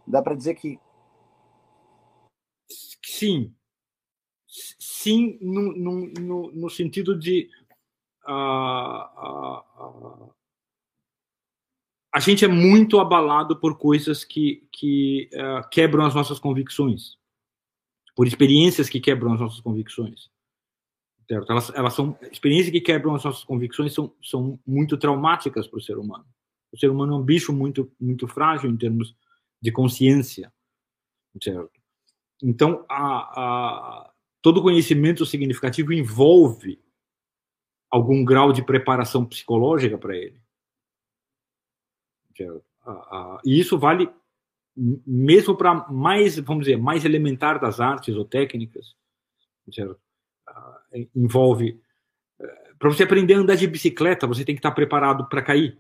Dá 0.07 0.21
para 0.21 0.35
dizer 0.35 0.55
que. 0.55 0.81
Sim. 3.05 3.55
Sim, 4.79 5.39
no, 5.41 5.73
no, 5.77 6.53
no, 6.53 6.71
sentido 6.71 7.17
de. 7.17 7.49
Uh, 8.27 8.33
uh, 8.33 10.25
uh, 10.27 10.35
a 12.13 12.21
gente 12.21 12.45
é 12.45 12.49
muito 12.49 12.99
abalado 12.99 13.61
por 13.61 13.79
coisas 13.79 14.25
que, 14.25 14.67
que 14.73 15.31
uh, 15.35 15.69
quebram 15.71 16.05
as 16.05 16.15
nossas 16.15 16.39
convicções, 16.39 17.17
por 18.19 18.27
experiências 18.27 18.89
que 18.89 18.99
quebram 18.99 19.33
as 19.33 19.39
nossas 19.39 19.61
convicções. 19.61 20.29
Certo? 21.29 21.53
Elas, 21.53 21.71
elas 21.73 21.95
são 21.95 22.19
experiências 22.33 22.73
que 22.73 22.81
quebram 22.81 23.15
as 23.15 23.23
nossas 23.23 23.45
convicções 23.45 23.95
são, 23.95 24.13
são 24.21 24.59
muito 24.67 24.99
traumáticas 24.99 25.69
para 25.69 25.79
o 25.79 25.81
ser 25.81 25.97
humano. 25.97 26.27
O 26.73 26.77
ser 26.77 26.91
humano 26.91 27.15
é 27.15 27.17
um 27.17 27.23
bicho 27.23 27.53
muito 27.53 27.89
muito 28.01 28.27
frágil 28.27 28.69
em 28.69 28.77
termos 28.77 29.15
de 29.63 29.71
consciência, 29.71 30.53
certo? 31.41 31.81
Então, 32.43 32.85
a, 32.89 32.97
a, 32.99 34.13
todo 34.43 34.63
conhecimento 34.63 35.25
significativo 35.25 35.93
envolve 35.93 36.83
algum 37.89 38.25
grau 38.25 38.53
de 38.53 38.65
preparação 38.65 39.25
psicológica 39.25 39.97
para 39.97 40.17
ele. 40.17 40.43
E 43.45 43.61
isso 43.61 43.79
vale 43.79 44.11
mesmo 45.07 45.57
para 45.57 45.89
mais, 45.91 46.39
vamos 46.39 46.65
dizer, 46.65 46.77
mais 46.77 47.05
elementar 47.05 47.61
das 47.61 47.81
artes 47.81 48.15
ou 48.15 48.25
técnicas. 48.25 48.95
Certo? 49.73 49.99
Envolve. 51.15 51.81
Eh, 52.41 52.73
para 52.79 52.89
você 52.89 53.03
aprender 53.03 53.35
a 53.35 53.39
andar 53.39 53.57
de 53.57 53.67
bicicleta, 53.67 54.27
você 54.27 54.45
tem 54.45 54.55
que 54.55 54.61
estar 54.61 54.71
preparado 54.71 55.29
para 55.29 55.43
cair. 55.43 55.79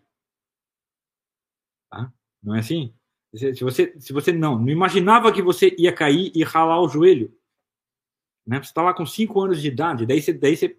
Tá? 1.91 2.13
Não 2.43 2.55
é 2.55 2.59
assim? 2.59 2.93
Se 3.35 3.63
você, 3.63 3.95
se 4.01 4.13
você 4.13 4.33
não, 4.33 4.59
não 4.59 4.69
imaginava 4.69 5.33
que 5.33 5.43
você 5.43 5.75
ia 5.79 5.93
cair 5.93 6.33
e 6.35 6.43
ralar 6.43 6.81
o 6.81 6.89
joelho, 6.89 7.33
né? 8.47 8.57
Você 8.57 8.71
está 8.71 8.81
lá 8.81 8.95
com 8.95 9.05
5 9.05 9.39
anos 9.41 9.61
de 9.61 9.69
idade, 9.69 10.07
daí 10.07 10.23
você, 10.23 10.33
daí 10.33 10.57
você 10.57 10.75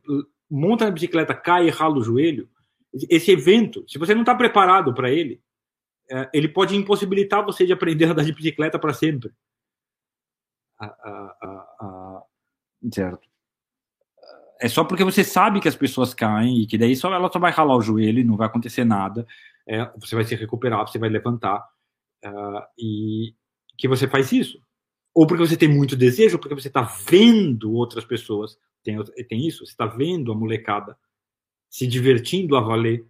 monta 0.49 0.85
na 0.85 0.91
bicicleta, 0.91 1.35
cai 1.35 1.67
e 1.67 1.69
rala 1.69 1.99
o 1.99 2.03
joelho. 2.03 2.49
Esse 3.07 3.31
evento, 3.31 3.85
se 3.87 3.99
você 3.99 4.15
não 4.15 4.23
está 4.23 4.33
preparado 4.33 4.91
para 4.95 5.11
ele, 5.11 5.39
ele 6.33 6.47
pode 6.47 6.75
impossibilitar 6.75 7.45
você 7.45 7.65
de 7.65 7.73
aprender 7.73 8.05
a 8.05 8.11
andar 8.11 8.23
de 8.23 8.33
bicicleta 8.33 8.79
para 8.79 8.93
sempre. 8.93 9.31
certo. 12.91 13.27
É 14.61 14.67
só 14.67 14.83
porque 14.83 15.03
você 15.03 15.23
sabe 15.23 15.61
que 15.61 15.67
as 15.67 15.75
pessoas 15.75 16.13
caem 16.13 16.61
e 16.61 16.67
que 16.67 16.77
daí 16.77 16.95
só 16.95 17.13
ela 17.13 17.31
só 17.31 17.39
vai 17.39 17.51
ralar 17.51 17.77
o 17.77 17.81
joelho 17.81 18.25
não 18.25 18.35
vai 18.35 18.47
acontecer 18.47 18.83
nada. 18.83 19.25
É, 19.67 19.85
você 19.97 20.15
vai 20.15 20.25
se 20.25 20.35
recuperar, 20.35 20.85
você 20.85 20.99
vai 20.99 21.09
levantar 21.09 21.59
uh, 22.25 22.61
e 22.77 23.33
que 23.77 23.87
você 23.87 24.07
faz 24.07 24.31
isso. 24.31 24.61
Ou 25.13 25.25
porque 25.25 25.45
você 25.45 25.55
tem 25.55 25.69
muito 25.69 25.95
desejo, 25.95 26.35
ou 26.35 26.41
porque 26.41 26.55
você 26.55 26.67
está 26.67 26.81
vendo 26.81 27.73
outras 27.73 28.03
pessoas. 28.03 28.57
Tem, 28.83 28.97
tem 29.27 29.47
isso? 29.47 29.65
Você 29.65 29.71
está 29.71 29.85
vendo 29.85 30.31
a 30.31 30.35
molecada 30.35 30.97
se 31.69 31.87
divertindo 31.87 32.57
a 32.57 32.61
valer 32.61 33.05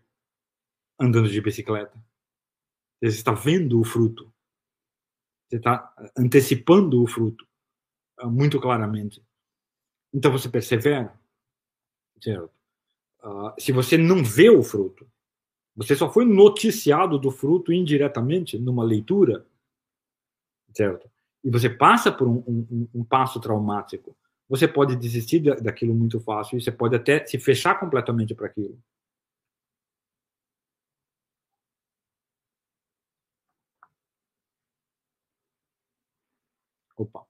andando 1.00 1.30
de 1.30 1.42
bicicleta. 1.42 1.98
Você 3.02 3.08
está 3.18 3.34
vendo 3.34 3.80
o 3.80 3.84
fruto. 3.84 4.32
Você 5.48 5.58
está 5.58 5.94
antecipando 6.18 7.02
o 7.02 7.08
fruto. 7.08 7.48
muito 8.26 8.60
claramente. 8.60 9.24
Então 10.14 10.32
você 10.32 10.50
persevera. 10.50 11.18
Certo? 12.22 12.52
Uh, 13.24 13.54
se 13.60 13.72
você 13.72 13.98
não 13.98 14.24
vê 14.24 14.50
o 14.50 14.64
fruto, 14.64 15.10
você 15.76 15.96
só 15.96 16.12
foi 16.12 16.26
noticiado 16.26 17.18
do 17.18 17.32
fruto 17.32 17.72
indiretamente 17.72 18.58
numa 18.58 18.84
leitura, 18.84 19.46
certo? 20.74 21.10
E 21.44 21.50
você 21.50 21.70
passa 21.70 22.12
por 22.12 22.28
um, 22.28 22.44
um, 22.48 22.88
um 22.96 23.04
passo 23.04 23.40
traumático. 23.40 24.16
Você 24.50 24.68
pode 24.68 24.96
desistir 24.96 25.40
daquilo 25.62 25.94
muito 25.94 26.20
fácil 26.20 26.58
e 26.58 26.62
você 26.62 26.72
pode 26.72 26.96
até 26.96 27.26
se 27.26 27.40
fechar 27.40 27.80
completamente 27.80 28.34
para 28.34 28.48
aquilo. 28.48 28.78
Opa. 37.00 37.26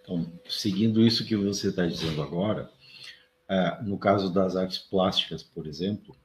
Então, 0.00 0.40
seguindo 0.48 1.06
isso 1.06 1.26
que 1.26 1.36
você 1.36 1.68
está 1.68 1.84
dizendo 1.84 2.22
agora, 2.22 2.72
uh, 3.46 3.84
no 3.84 3.98
caso 3.98 4.32
das 4.32 4.56
artes 4.56 4.78
plásticas, 4.78 5.42
por 5.42 5.66
exemplo, 5.66 6.16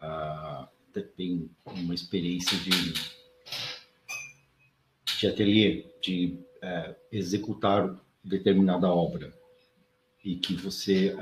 uh, 0.00 0.68
tem 1.16 1.50
uma 1.66 1.92
experiência 1.92 2.56
de, 2.58 2.94
de 5.18 5.26
ateliê, 5.26 5.92
de 6.00 6.38
uh, 6.62 6.94
executar 7.10 8.00
determinada 8.22 8.88
obra 8.88 9.36
e 10.24 10.36
que 10.36 10.54
você 10.54 11.16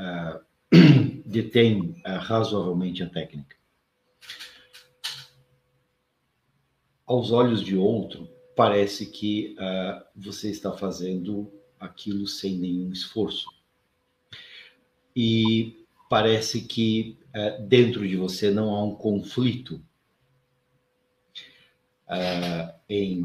detém 1.25 2.03
razoavelmente 2.05 3.03
a 3.03 3.09
técnica. 3.09 3.58
Aos 7.09 7.33
olhos 7.33 7.63
de 7.63 7.75
outro, 7.75 8.29
parece 8.55 9.07
que 9.07 9.57
você 10.15 10.51
está 10.51 10.73
fazendo 10.73 11.51
aquilo 11.81 12.27
sem 12.27 12.59
nenhum 12.59 12.93
esforço. 12.93 13.47
E 15.17 15.87
parece 16.11 16.63
que 16.63 17.19
é, 17.33 17.61
dentro 17.63 18.07
de 18.07 18.17
você 18.17 18.51
não 18.51 18.75
há 18.75 18.85
um 18.85 18.95
conflito 18.95 19.83
é, 22.09 22.75
em 22.89 23.23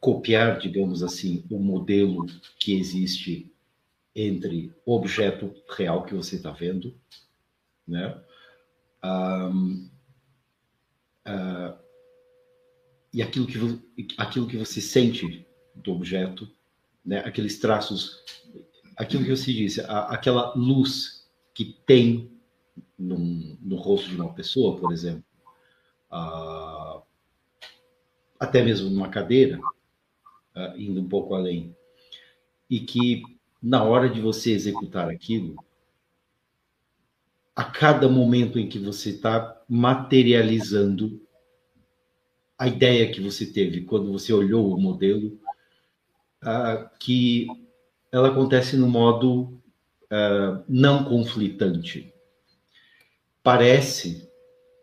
copiar, 0.00 0.58
digamos 0.58 1.02
assim, 1.02 1.46
o 1.50 1.58
modelo 1.58 2.26
que 2.58 2.78
existe 2.78 3.50
entre 4.14 4.70
o 4.84 4.94
objeto 4.94 5.54
real 5.76 6.04
que 6.04 6.14
você 6.14 6.36
está 6.36 6.50
vendo, 6.50 6.94
né? 7.88 8.22
Um, 9.02 9.90
uh, 11.26 11.78
e 13.12 13.22
aquilo 13.22 13.46
que, 13.46 14.14
aquilo 14.18 14.46
que 14.46 14.56
você 14.56 14.80
sente 14.80 15.46
do 15.74 15.92
objeto, 15.92 16.50
né? 17.04 17.18
aqueles 17.20 17.58
traços, 17.58 18.22
aquilo 18.96 19.24
que 19.24 19.36
você 19.36 19.52
disse, 19.52 19.80
a, 19.82 20.08
aquela 20.10 20.52
luz 20.54 21.30
que 21.52 21.76
tem 21.86 22.30
no, 22.98 23.18
no 23.60 23.76
rosto 23.76 24.08
de 24.08 24.16
uma 24.16 24.32
pessoa, 24.32 24.78
por 24.78 24.92
exemplo, 24.92 25.24
uh, 26.10 27.02
até 28.38 28.62
mesmo 28.62 28.90
numa 28.90 29.08
cadeira, 29.08 29.58
uh, 29.58 30.76
indo 30.76 31.00
um 31.00 31.08
pouco 31.08 31.34
além, 31.34 31.74
e 32.68 32.80
que 32.80 33.22
na 33.62 33.82
hora 33.82 34.08
de 34.08 34.20
você 34.20 34.52
executar 34.52 35.08
aquilo, 35.08 35.56
a 37.54 37.64
cada 37.64 38.08
momento 38.08 38.58
em 38.58 38.68
que 38.68 38.78
você 38.78 39.10
está 39.10 39.62
materializando 39.68 41.20
a 42.58 42.68
ideia 42.68 43.10
que 43.10 43.20
você 43.20 43.46
teve 43.46 43.82
quando 43.82 44.10
você 44.12 44.32
olhou 44.32 44.74
o 44.74 44.80
modelo, 44.80 45.38
uh, 46.42 46.88
que 46.98 47.46
ela 48.10 48.28
acontece 48.28 48.76
no 48.76 48.88
modo 48.88 49.60
uh, 50.04 50.64
não 50.68 51.04
conflitante. 51.04 52.12
Parece, 53.42 54.28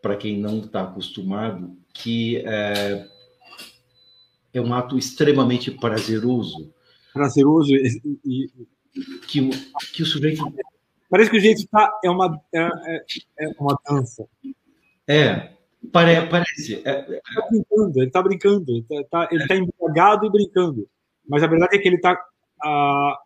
para 0.02 0.16
quem 0.16 0.38
não 0.38 0.60
está 0.60 0.84
acostumado, 0.84 1.78
que 1.94 2.38
uh, 2.38 3.10
é 4.54 4.62
um 4.62 4.74
ato 4.74 4.98
extremamente 4.98 5.72
prazeroso. 5.72 6.74
Prazeroso 7.14 7.74
e, 7.74 8.02
e... 8.26 8.52
Que, 9.26 9.50
que 9.94 10.04
o 10.04 10.06
sujeito. 10.06 10.44
Parece 11.12 11.30
que 11.30 11.36
o 11.36 11.42
jeito 11.42 11.60
está. 11.60 12.00
É 12.02 12.10
uma, 12.10 12.42
é, 12.54 12.60
é, 12.62 13.06
é 13.40 13.48
uma 13.60 13.78
dança. 13.86 14.26
É, 15.06 15.52
pare, 15.92 16.26
parece. 16.30 16.82
É, 16.88 17.06
ele 17.06 17.18
está 17.18 17.48
brincando, 17.50 18.00
ele 18.00 18.08
está 18.08 18.22
brincando, 18.24 18.72
ele 18.72 18.86
está 19.02 19.28
tá, 19.28 19.48
tá 19.48 19.56
embriagado 19.56 20.26
e 20.26 20.32
brincando. 20.32 20.90
Mas 21.28 21.44
a 21.44 21.48
verdade 21.48 21.76
é 21.76 21.80
que 21.80 21.88
ele 21.90 21.98
está 21.98 22.18
ah, 22.64 23.20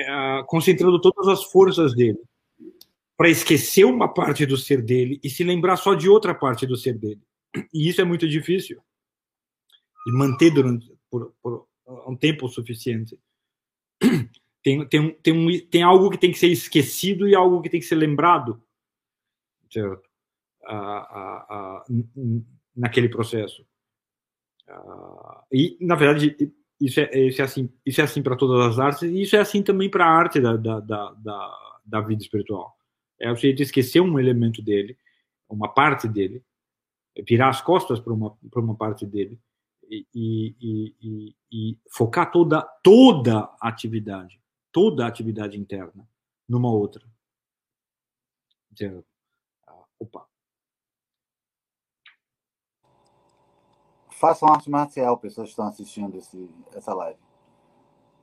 ah, 0.00 0.44
concentrando 0.48 1.00
todas 1.00 1.28
as 1.28 1.44
forças 1.44 1.94
dele 1.94 2.18
para 3.16 3.30
esquecer 3.30 3.84
uma 3.84 4.12
parte 4.12 4.44
do 4.44 4.56
ser 4.56 4.82
dele 4.82 5.20
e 5.22 5.30
se 5.30 5.44
lembrar 5.44 5.76
só 5.76 5.94
de 5.94 6.08
outra 6.08 6.34
parte 6.34 6.66
do 6.66 6.76
ser 6.76 6.98
dele. 6.98 7.22
E 7.72 7.88
isso 7.88 8.00
é 8.00 8.04
muito 8.04 8.28
difícil 8.28 8.82
de 10.04 10.12
manter 10.12 10.50
durante 10.50 10.92
por, 11.08 11.32
por 11.40 11.66
um 12.08 12.16
tempo 12.16 12.48
suficiente. 12.48 13.16
Tem, 14.62 14.86
tem, 14.86 15.10
tem, 15.14 15.32
um, 15.32 15.66
tem 15.68 15.82
algo 15.82 16.10
que 16.10 16.18
tem 16.18 16.30
que 16.30 16.38
ser 16.38 16.48
esquecido 16.48 17.28
e 17.28 17.34
algo 17.34 17.60
que 17.60 17.68
tem 17.68 17.80
que 17.80 17.86
ser 17.86 17.96
lembrado 17.96 18.62
certo? 19.72 20.08
Ah, 20.66 21.06
ah, 21.10 21.46
ah, 21.50 21.84
naquele 22.76 23.08
processo. 23.08 23.64
E, 25.50 25.76
na 25.80 25.94
verdade, 25.94 26.36
isso 26.80 27.00
é, 27.00 27.18
isso 27.18 27.40
é 27.40 27.44
assim, 27.44 27.70
isso 27.84 28.00
é 28.00 28.04
assim 28.04 28.22
para 28.22 28.36
todas 28.36 28.66
as 28.66 28.78
artes 28.78 29.02
e 29.02 29.22
isso 29.22 29.34
é 29.36 29.40
assim 29.40 29.62
também 29.62 29.90
para 29.90 30.04
a 30.04 30.10
arte 30.10 30.40
da, 30.40 30.56
da, 30.56 30.80
da, 30.80 31.12
da, 31.12 31.78
da 31.84 32.00
vida 32.00 32.22
espiritual. 32.22 32.76
É 33.18 33.30
o 33.30 33.34
sujeito 33.34 33.62
esquecer 33.62 34.00
um 34.00 34.18
elemento 34.18 34.62
dele, 34.62 34.96
uma 35.48 35.72
parte 35.72 36.08
dele, 36.08 36.42
virar 37.26 37.48
as 37.48 37.60
costas 37.60 38.00
para 38.00 38.12
uma, 38.12 38.36
uma 38.56 38.74
parte 38.74 39.04
dele 39.04 39.38
e, 39.88 40.06
e, 40.14 40.56
e, 41.00 41.36
e, 41.52 41.78
focar 41.90 42.30
toda, 42.30 42.62
toda 42.82 43.50
a 43.60 43.68
atividade, 43.68 44.40
toda 44.72 45.04
a 45.04 45.08
atividade 45.08 45.58
interna 45.58 46.08
numa 46.48 46.70
outra. 46.72 47.06
Opa. 50.00 50.26
façam 54.22 54.48
arte 54.48 54.70
marcial, 54.70 55.18
pessoas 55.18 55.48
que 55.48 55.50
estão 55.50 55.66
assistindo 55.66 56.16
esse, 56.16 56.48
essa 56.76 56.94
live. 56.94 57.18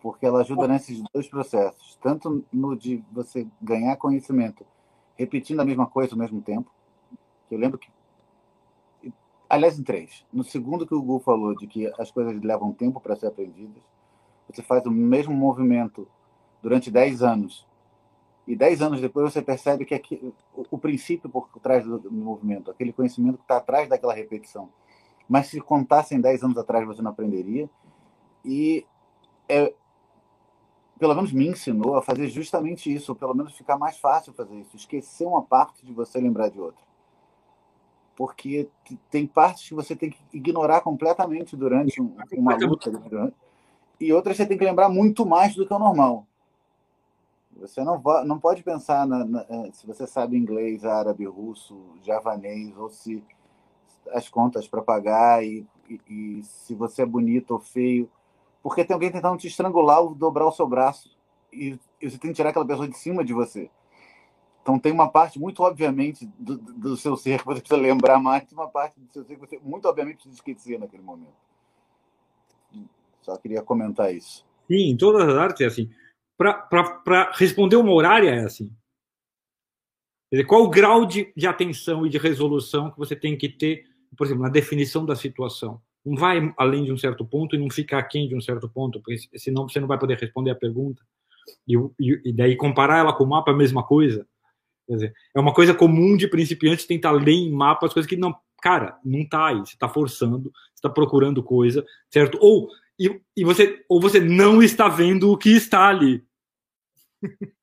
Porque 0.02 0.26
ela 0.26 0.40
ajuda 0.40 0.66
nesses 0.66 1.04
dois 1.14 1.28
processos. 1.28 1.98
Tanto 2.02 2.46
no 2.54 2.74
de 2.74 3.04
você 3.12 3.46
ganhar 3.62 3.98
conhecimento 3.98 4.66
repetindo 5.18 5.60
a 5.60 5.66
mesma 5.66 5.86
coisa 5.86 6.14
ao 6.14 6.18
mesmo 6.18 6.42
tempo. 6.42 6.72
Que 7.50 7.56
eu 7.56 7.60
lembro 7.60 7.78
que. 7.78 7.92
Aliás, 9.50 9.78
em 9.78 9.84
três. 9.84 10.26
No 10.32 10.42
segundo 10.42 10.88
que 10.88 10.96
o 10.96 11.02
Gu 11.02 11.20
falou, 11.20 11.54
de 11.54 11.68
que 11.68 11.92
as 12.00 12.10
coisas 12.10 12.42
levam 12.42 12.72
tempo 12.72 13.02
para 13.02 13.18
ser 13.18 13.28
aprendidas, 13.28 13.84
você 14.50 14.64
faz 14.64 14.86
o 14.86 14.92
mesmo 14.92 15.34
movimento 15.34 16.08
durante 16.62 16.92
dez 16.92 17.22
anos. 17.22 17.68
E 18.48 18.56
dez 18.56 18.82
anos 18.82 19.00
depois 19.00 19.32
você 19.32 19.42
percebe 19.42 19.86
que 19.86 19.94
aqui, 19.94 20.34
o, 20.56 20.66
o 20.72 20.78
princípio 20.78 21.30
por 21.30 21.48
trás 21.62 21.86
do, 21.86 22.00
do 22.00 22.12
movimento, 22.12 22.72
aquele 22.72 22.92
conhecimento 22.92 23.38
que 23.38 23.44
está 23.44 23.58
atrás 23.58 23.88
daquela 23.88 24.14
repetição, 24.14 24.70
mas 25.28 25.48
se 25.48 25.62
contassem 25.62 26.20
10 26.20 26.44
anos 26.44 26.58
atrás 26.58 26.86
você 26.88 27.02
não 27.02 27.12
aprenderia. 27.12 27.70
E 28.44 28.86
é, 29.48 29.72
pelo 31.00 31.16
menos 31.16 31.32
me 31.32 31.48
ensinou 31.48 31.96
a 31.96 32.02
fazer 32.02 32.28
justamente 32.28 32.94
isso, 32.94 33.12
ou 33.12 33.16
pelo 33.16 33.34
menos 33.34 33.56
ficar 33.56 33.78
mais 33.78 33.98
fácil 33.98 34.34
fazer 34.34 34.56
isso, 34.56 34.76
esquecer 34.76 35.26
uma 35.26 35.42
parte 35.42 35.86
de 35.86 35.94
você 35.94 36.20
lembrar 36.20 36.50
de 36.50 36.60
outra. 36.60 36.84
Porque 38.16 38.70
tem 39.10 39.26
partes 39.26 39.70
que 39.70 39.74
você 39.74 39.96
tem 39.96 40.10
que 40.10 40.20
ignorar 40.34 40.82
completamente 40.82 41.56
durante 41.56 42.02
um, 42.02 42.18
uma 42.34 42.56
luta, 42.56 42.92
e 43.98 44.12
outras 44.12 44.36
você 44.36 44.46
tem 44.46 44.58
que 44.58 44.66
lembrar 44.66 44.90
muito 44.90 45.26
mais 45.26 45.56
do 45.56 45.66
que 45.66 45.74
o 45.74 45.80
normal. 45.80 46.28
Você 47.60 47.84
não, 47.84 48.02
não 48.26 48.40
pode 48.40 48.64
pensar 48.64 49.06
na, 49.06 49.26
na, 49.26 49.42
eh, 49.50 49.70
se 49.74 49.86
você 49.86 50.08
sabe 50.08 50.38
inglês, 50.38 50.86
árabe, 50.86 51.26
russo, 51.26 51.78
javanês, 52.02 52.78
ou 52.78 52.90
se 52.90 53.24
as 54.12 54.30
contas 54.30 54.68
para 54.68 54.82
pagar 54.82 55.44
e, 55.44 55.66
e, 55.90 56.02
e, 56.08 56.44
se 56.44 56.74
você 56.74 57.04
é 57.04 57.06
bonito 57.06 57.52
ou 57.52 57.60
feio, 57.60 58.10
porque 58.64 58.84
tem 58.84 58.94
alguém 58.94 59.12
tentando 59.12 59.38
te 59.38 59.48
estrangular 59.48 60.02
ou 60.02 60.16
dobrar 60.16 60.48
o 60.48 60.52
seu 60.52 60.68
braço 60.68 61.18
e, 61.52 61.78
e, 62.02 62.10
você 62.10 62.18
tem 62.18 62.32
que 62.32 62.36
tirar 62.36 62.50
aquela 62.50 62.66
pessoa 62.66 62.88
de 62.88 62.98
cima 62.98 63.24
de 63.24 63.34
você. 63.34 63.70
Então 64.62 64.78
tem 64.78 64.92
uma 64.92 65.10
parte 65.10 65.40
muito 65.40 65.64
obviamente 65.64 66.26
do, 66.38 66.58
do 66.58 66.98
seu 66.98 67.16
ser 67.16 67.40
que 67.40 67.46
você 67.46 67.60
precisa 67.60 67.82
lembrar 67.82 68.20
mais, 68.20 68.52
uma 68.52 68.68
parte 68.68 69.00
do 69.00 69.12
seu 69.12 69.24
ser 69.24 69.36
que 69.36 69.42
você 69.42 69.60
muito 69.64 69.88
obviamente 69.88 70.16
precisa 70.16 70.36
esquecer 70.36 70.80
naquele 70.80 71.04
momento. 71.04 71.50
Só 73.22 73.36
queria 73.38 73.62
comentar 73.62 74.14
isso. 74.14 74.46
Sim, 74.68 74.92
em 74.92 74.98
todas 74.98 75.28
as 75.28 75.36
artes 75.36 75.62
é 75.62 75.66
assim. 75.66 75.90
Para 76.40 77.32
responder 77.36 77.76
uma 77.76 77.92
horária 77.92 78.30
é 78.30 78.40
assim. 78.40 78.74
Dizer, 80.32 80.46
qual 80.46 80.64
o 80.64 80.70
grau 80.70 81.06
de, 81.06 81.32
de 81.36 81.46
atenção 81.46 82.06
e 82.06 82.10
de 82.10 82.18
resolução 82.18 82.90
que 82.90 82.98
você 82.98 83.16
tem 83.16 83.38
que 83.38 83.50
ter 83.50 83.90
por 84.16 84.26
exemplo, 84.26 84.44
na 84.44 84.50
definição 84.50 85.06
da 85.06 85.16
situação. 85.16 85.82
Não 86.06 86.16
vai 86.16 86.54
além 86.58 86.86
de 86.86 86.92
um 86.92 86.98
certo 86.98 87.26
ponto 87.26 87.56
e 87.56 87.60
não 87.60 87.70
fica 87.70 87.98
aquém 87.98 88.28
de 88.28 88.36
um 88.36 88.42
certo 88.42 88.70
ponto, 88.70 89.00
porque 89.00 89.18
senão 89.36 89.68
você 89.68 89.80
não 89.80 89.88
vai 89.88 90.00
poder 90.00 90.18
responder 90.18 90.52
a 90.52 90.56
pergunta. 90.56 91.02
E, 91.68 91.76
e, 92.00 92.22
e 92.26 92.34
daí 92.34 92.56
comparar 92.56 93.00
ela 93.00 93.14
com 93.14 93.24
o 93.24 93.30
mapa 93.30 93.52
é 93.52 93.54
a 93.54 93.58
mesma 93.58 93.84
coisa. 93.84 94.26
Dizer, 94.88 95.14
é 95.36 95.40
uma 95.40 95.54
coisa 95.54 95.74
comum 95.74 96.18
de 96.18 96.28
principiantes 96.28 96.86
tentar 96.86 97.12
ler 97.12 97.34
em 97.34 97.52
mapa 97.52 97.86
as 97.86 97.94
coisas 97.94 98.10
que 98.10 98.16
não. 98.16 98.36
Cara, 98.62 98.98
não 99.06 99.28
tá 99.28 99.48
aí. 99.48 99.60
Você 99.60 99.74
está 99.74 99.88
forçando, 99.88 100.52
você 100.52 100.76
está 100.76 100.90
procurando 100.90 101.44
coisa, 101.44 101.86
certo? 102.10 102.38
Ou, 102.42 102.70
e, 103.00 103.22
e 103.38 103.44
você, 103.44 103.84
ou 103.88 104.02
você 104.02 104.20
não 104.20 104.64
está 104.64 104.88
vendo 104.88 105.32
o 105.32 105.38
que 105.38 105.50
está 105.50 105.88
ali. 105.88 106.24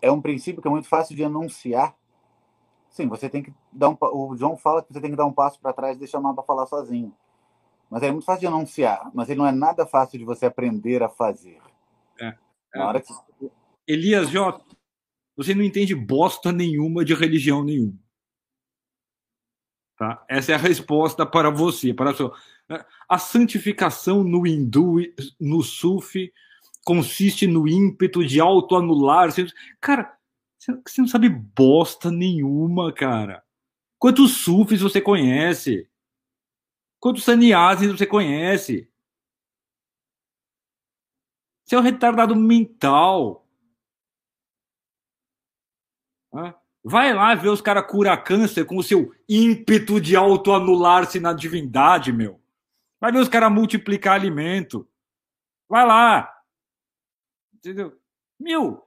é 0.00 0.10
um 0.10 0.20
princípio 0.20 0.60
que 0.62 0.68
é 0.68 0.70
muito 0.70 0.88
fácil 0.88 1.16
de 1.16 1.24
anunciar. 1.24 1.96
Sim, 2.90 3.08
você 3.08 3.28
tem 3.28 3.42
que 3.42 3.52
dar 3.72 3.88
um. 3.90 3.96
O 4.00 4.36
João 4.36 4.56
fala 4.56 4.82
que 4.82 4.92
você 4.92 5.00
tem 5.00 5.10
que 5.10 5.16
dar 5.16 5.26
um 5.26 5.32
passo 5.32 5.60
para 5.60 5.72
trás 5.72 5.96
e 5.96 6.00
deixar 6.00 6.18
o 6.18 6.22
mapa 6.22 6.42
falar 6.42 6.66
sozinho. 6.66 7.14
Mas 7.90 8.02
é 8.02 8.10
muito 8.10 8.24
fácil 8.24 8.40
de 8.40 8.46
anunciar, 8.46 9.10
mas 9.14 9.30
ele 9.30 9.38
não 9.38 9.46
é 9.46 9.52
nada 9.52 9.86
fácil 9.86 10.18
de 10.18 10.24
você 10.24 10.46
aprender 10.46 11.02
a 11.02 11.08
fazer. 11.08 11.60
É. 12.20 12.26
é. 12.26 12.78
Na 12.78 12.88
hora 12.88 13.00
que... 13.00 13.12
Elias 13.86 14.28
J, 14.28 14.62
você 15.34 15.54
não 15.54 15.62
entende 15.62 15.94
bosta 15.94 16.52
nenhuma 16.52 17.04
de 17.04 17.14
religião 17.14 17.64
nenhuma. 17.64 17.98
Tá? 19.98 20.24
Essa 20.28 20.52
é 20.52 20.54
a 20.54 20.58
resposta 20.58 21.26
para 21.26 21.50
você, 21.50 21.92
para 21.92 22.12
a 22.12 22.14
sua. 22.14 22.32
A 23.08 23.18
santificação 23.18 24.22
no 24.22 24.46
hindu, 24.46 24.98
no 25.40 25.60
sufi, 25.60 26.32
consiste 26.84 27.48
no 27.48 27.66
ímpeto 27.66 28.24
de 28.24 28.38
autoanular. 28.38 29.28
Cara, 29.80 30.16
você 30.56 31.00
não 31.00 31.08
sabe 31.08 31.28
bosta 31.28 32.12
nenhuma, 32.12 32.92
cara. 32.92 33.44
Quantos 33.98 34.36
sufis 34.36 34.80
você 34.80 35.00
conhece? 35.00 35.90
Quantos 37.00 37.24
sannyasis 37.24 37.90
você 37.90 38.06
conhece? 38.06 38.88
Você 41.64 41.74
é 41.74 41.78
um 41.78 41.82
retardado 41.82 42.36
mental. 42.36 43.44
Vai 46.88 47.12
lá 47.12 47.34
ver 47.34 47.50
os 47.50 47.60
caras 47.60 47.86
curar 47.86 48.24
câncer 48.24 48.64
com 48.64 48.78
o 48.78 48.82
seu 48.82 49.12
ímpeto 49.28 50.00
de 50.00 50.16
autoanular-se 50.16 51.20
na 51.20 51.34
divindade, 51.34 52.10
meu. 52.10 52.40
Vai 52.98 53.12
ver 53.12 53.18
os 53.18 53.28
caras 53.28 53.52
multiplicar 53.52 54.14
alimento. 54.14 54.88
Vai 55.68 55.86
lá. 55.86 56.32
Entendeu? 57.52 57.92
Meu, 58.40 58.82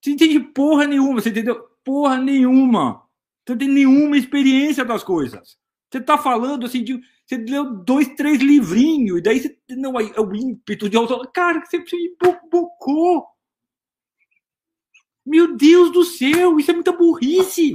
você 0.00 0.12
entende 0.12 0.38
porra 0.38 0.86
nenhuma, 0.86 1.20
você 1.20 1.30
entendeu? 1.30 1.68
Porra 1.84 2.18
nenhuma. 2.18 3.02
Você 3.44 3.52
não 3.52 3.58
tem 3.58 3.68
nenhuma 3.68 4.16
experiência 4.16 4.84
das 4.84 5.02
coisas. 5.02 5.58
Você 5.90 6.00
tá 6.00 6.16
falando 6.16 6.66
assim 6.66 6.84
de. 6.84 7.00
Você 7.26 7.36
leu 7.36 7.82
dois, 7.82 8.06
três 8.14 8.38
livrinhos, 8.40 9.18
e 9.18 9.22
daí 9.22 9.40
você. 9.40 9.58
Não, 9.70 9.98
é 9.98 10.20
o 10.20 10.36
ímpeto 10.36 10.88
de 10.88 10.96
autor. 10.96 11.28
Cara, 11.32 11.64
você 11.64 11.84
se 11.84 11.96
embocou. 11.96 13.26
Meu 15.28 15.54
Deus 15.54 15.92
do 15.92 16.04
céu, 16.04 16.58
isso 16.58 16.70
é 16.70 16.74
muita 16.74 16.90
burrice. 16.90 17.74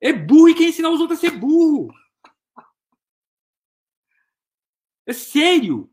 É 0.00 0.12
burro 0.12 0.50
e 0.50 0.54
quer 0.54 0.68
ensinar 0.68 0.90
os 0.90 1.00
outros 1.00 1.18
a 1.18 1.20
ser 1.20 1.32
burro. 1.32 1.92
É 5.04 5.12
sério. 5.12 5.90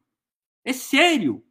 É 0.64 0.72
sério. 0.72 1.44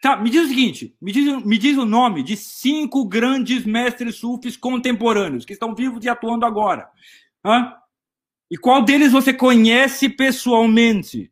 Tá, 0.00 0.16
me 0.16 0.30
diz 0.30 0.44
o 0.44 0.48
seguinte: 0.48 0.96
me 1.00 1.10
diz, 1.10 1.44
me 1.44 1.58
diz 1.58 1.76
o 1.76 1.84
nome 1.84 2.22
de 2.22 2.36
cinco 2.36 3.04
grandes 3.04 3.64
mestres 3.64 4.14
sufis 4.14 4.56
contemporâneos 4.56 5.44
que 5.44 5.52
estão 5.52 5.74
vivos 5.74 6.04
e 6.04 6.08
atuando 6.08 6.46
agora. 6.46 6.88
Hã? 7.44 7.74
E 8.48 8.56
qual 8.56 8.84
deles 8.84 9.10
você 9.10 9.34
conhece 9.34 10.08
pessoalmente? 10.08 11.31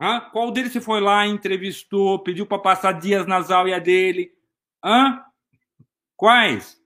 Hã? 0.00 0.20
Qual 0.32 0.50
deles 0.50 0.72
você 0.72 0.80
foi 0.80 1.00
lá, 1.00 1.26
entrevistou, 1.26 2.18
pediu 2.22 2.46
para 2.46 2.58
passar 2.58 2.92
dias 2.92 3.26
na 3.26 3.42
záuia 3.42 3.78
dele? 3.78 4.32
Hã? 4.82 5.22
Quais? 6.16 6.80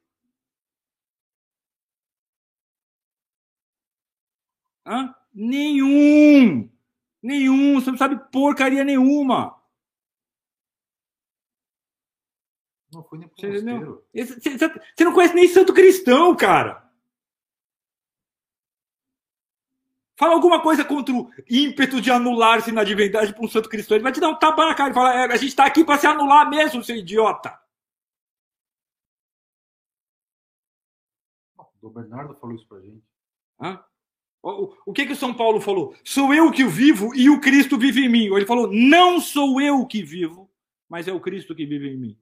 Hã? 4.84 5.14
Nenhum! 5.32 6.68
Nenhum, 7.22 7.80
você 7.80 7.90
não 7.90 7.98
sabe 7.98 8.16
porcaria 8.30 8.84
nenhuma. 8.84 9.58
Não 12.92 13.02
fui 13.02 13.18
nem 13.18 13.28
pro. 13.28 14.04
Você, 14.14 14.58
você 14.58 15.04
não 15.04 15.12
conhece 15.12 15.34
nem 15.34 15.48
santo 15.48 15.72
cristão, 15.72 16.36
cara. 16.36 16.83
Fala 20.16 20.34
alguma 20.34 20.62
coisa 20.62 20.84
contra 20.84 21.12
o 21.12 21.28
ímpeto 21.50 22.00
de 22.00 22.10
anular-se 22.10 22.70
na 22.70 22.84
divindade 22.84 23.34
para 23.34 23.44
um 23.44 23.48
santo 23.48 23.68
cristão. 23.68 23.96
Ele 23.96 24.04
vai 24.04 24.12
te 24.12 24.20
dar 24.20 24.28
um 24.28 24.38
tapa 24.38 24.64
na 24.64 24.74
cara 24.74 24.90
e 24.90 24.94
falar: 24.94 25.14
é, 25.14 25.24
a 25.24 25.36
gente 25.36 25.48
está 25.48 25.66
aqui 25.66 25.84
para 25.84 25.98
se 25.98 26.06
anular 26.06 26.48
mesmo, 26.48 26.84
seu 26.84 26.96
idiota. 26.96 27.58
O 31.82 31.90
Bernardo 31.90 32.34
falou 32.36 32.54
isso 32.56 32.66
pra 32.66 32.80
gente. 32.80 33.02
Hã? 33.60 33.84
O 34.42 34.92
que 34.92 35.06
que 35.06 35.12
o 35.12 35.16
São 35.16 35.34
Paulo 35.34 35.60
falou? 35.60 35.96
Sou 36.04 36.32
eu 36.32 36.50
que 36.50 36.64
vivo 36.64 37.14
e 37.14 37.30
o 37.30 37.40
Cristo 37.40 37.78
vive 37.78 38.04
em 38.04 38.08
mim. 38.08 38.34
Ele 38.34 38.46
falou: 38.46 38.70
não 38.70 39.20
sou 39.20 39.60
eu 39.60 39.84
que 39.86 40.02
vivo, 40.02 40.50
mas 40.88 41.08
é 41.08 41.12
o 41.12 41.20
Cristo 41.20 41.54
que 41.54 41.66
vive 41.66 41.88
em 41.88 41.96
mim. 41.96 42.18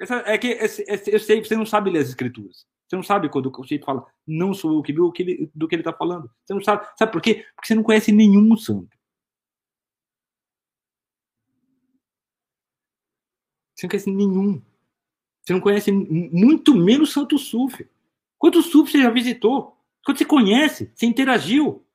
Essa, 0.00 0.16
é 0.26 0.36
que 0.36 0.48
esse, 0.48 0.84
esse, 0.88 1.12
eu 1.12 1.20
sei, 1.20 1.42
você 1.42 1.54
não 1.54 1.64
sabe 1.64 1.90
ler 1.90 2.00
as 2.00 2.08
escrituras. 2.08 2.66
Você 2.88 2.96
não 2.96 3.02
sabe 3.02 3.28
quando 3.28 3.46
o 3.46 3.50
conceito 3.50 3.84
fala 3.84 4.06
não 4.26 4.54
sou 4.54 4.74
eu 4.74 4.82
que 4.82 4.92
vivo 4.92 5.12
que 5.12 5.22
ele, 5.22 5.50
do 5.54 5.66
que 5.66 5.74
ele 5.74 5.82
está 5.82 5.92
falando. 5.92 6.30
Você 6.44 6.54
não 6.54 6.62
sabe. 6.62 6.86
Sabe 6.96 7.12
por 7.12 7.20
quê? 7.20 7.44
Porque 7.54 7.68
você 7.68 7.74
não 7.74 7.82
conhece 7.82 8.12
nenhum 8.12 8.56
santo. 8.56 8.96
Você 13.74 13.86
não 13.86 13.90
conhece 13.90 14.10
nenhum. 14.10 14.62
Você 15.42 15.52
não 15.52 15.60
conhece 15.60 15.92
muito 15.92 16.74
menos 16.74 17.12
Santo 17.12 17.38
Sufi. 17.38 17.88
Quantos 18.38 18.66
Sufis 18.66 18.92
você 18.92 19.02
já 19.02 19.10
visitou? 19.10 19.76
Quando 20.04 20.18
você 20.18 20.24
conhece, 20.24 20.92
você 20.94 21.06
interagiu. 21.06 21.85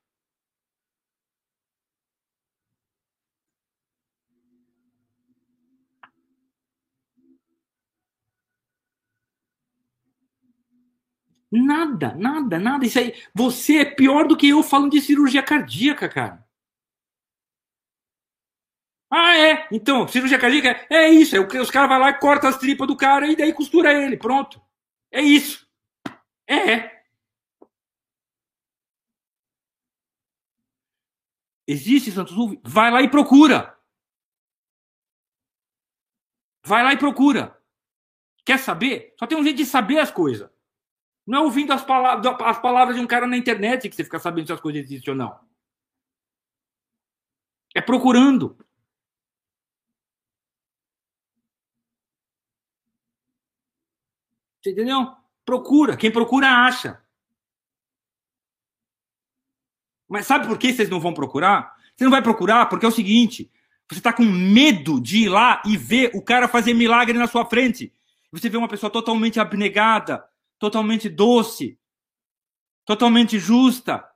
Nada, 11.52 12.16
nada, 12.16 12.58
nada. 12.60 12.86
Isso 12.86 12.98
aí, 13.00 13.14
você 13.34 13.80
é 13.80 13.86
pior 13.86 14.28
do 14.28 14.38
que 14.38 14.48
eu 14.50 14.64
falando 14.64 14.92
de 14.92 15.02
cirurgia 15.02 15.44
cardíaca, 15.44 16.08
cara. 16.08 16.46
Ah, 19.10 19.38
é? 19.38 19.68
Então, 19.72 20.08
cirurgia 20.08 20.40
cardíaca 20.40 20.86
é 20.90 21.10
isso. 21.10 21.36
É, 21.36 21.40
os 21.40 21.70
caras 21.70 21.90
vão 21.90 22.00
lá 22.00 22.10
e 22.12 22.20
cortam 22.20 22.50
as 22.50 22.58
tripas 22.58 22.88
do 22.88 22.96
cara 22.96 23.28
e 23.28 23.36
daí 23.36 23.54
costura 23.54 23.92
ele. 23.94 24.16
Pronto. 24.18 24.62
É 25.12 25.22
isso. 25.22 25.68
É. 26.48 27.02
Existe 31.68 32.12
Santos 32.12 32.34
Sul? 32.34 32.60
Vai 32.64 32.92
lá 32.92 33.02
e 33.02 33.10
procura. 33.10 33.78
Vai 36.66 36.84
lá 36.84 36.94
e 36.94 36.98
procura. 36.98 37.58
Quer 38.46 38.60
saber? 38.60 39.14
Só 39.20 39.28
tem 39.28 39.38
um 39.38 39.44
jeito 39.44 39.58
de 39.58 39.66
saber 39.66 40.00
as 40.00 40.12
coisas. 40.12 40.50
Não 41.26 41.40
é 41.40 41.42
ouvindo 41.44 41.72
as 41.72 41.84
palavras, 41.84 42.26
as 42.42 42.60
palavras 42.60 42.96
de 42.96 43.02
um 43.02 43.08
cara 43.08 43.28
na 43.28 43.38
internet 43.38 43.90
que 43.90 43.96
você 43.96 44.04
fica 44.04 44.20
sabendo 44.20 44.48
se 44.48 44.54
as 44.54 44.60
coisas 44.60 44.84
existem 44.84 45.12
ou 45.14 45.18
não. 45.18 45.40
É 47.76 47.82
procurando. 47.82 48.58
Você 54.62 54.72
entendeu? 54.72 55.16
Procura. 55.46 55.98
Quem 55.98 56.12
procura, 56.12 56.48
acha. 56.48 57.02
Mas 60.08 60.28
sabe 60.28 60.48
por 60.48 60.58
que 60.58 60.74
vocês 60.74 60.90
não 60.90 61.00
vão 61.00 61.14
procurar? 61.14 61.76
Você 61.96 62.04
não 62.04 62.12
vai 62.12 62.22
procurar 62.22 62.68
porque 62.68 62.86
é 62.86 62.90
o 62.90 62.92
seguinte: 62.92 63.50
você 63.90 64.00
está 64.00 64.14
com 64.14 64.24
medo 64.24 65.02
de 65.02 65.24
ir 65.24 65.30
lá 65.30 65.62
e 65.66 65.78
ver 65.78 66.12
o 66.14 66.22
cara 66.22 66.48
fazer 66.48 66.74
milagre 66.74 67.18
na 67.18 67.28
sua 67.28 67.46
frente. 67.46 67.94
Você 68.32 68.50
vê 68.50 68.58
uma 68.58 68.68
pessoa 68.68 68.90
totalmente 68.90 69.40
abnegada, 69.40 70.24
totalmente 70.62 71.10
doce, 71.10 71.80
totalmente 72.86 73.40
justa, 73.40 74.08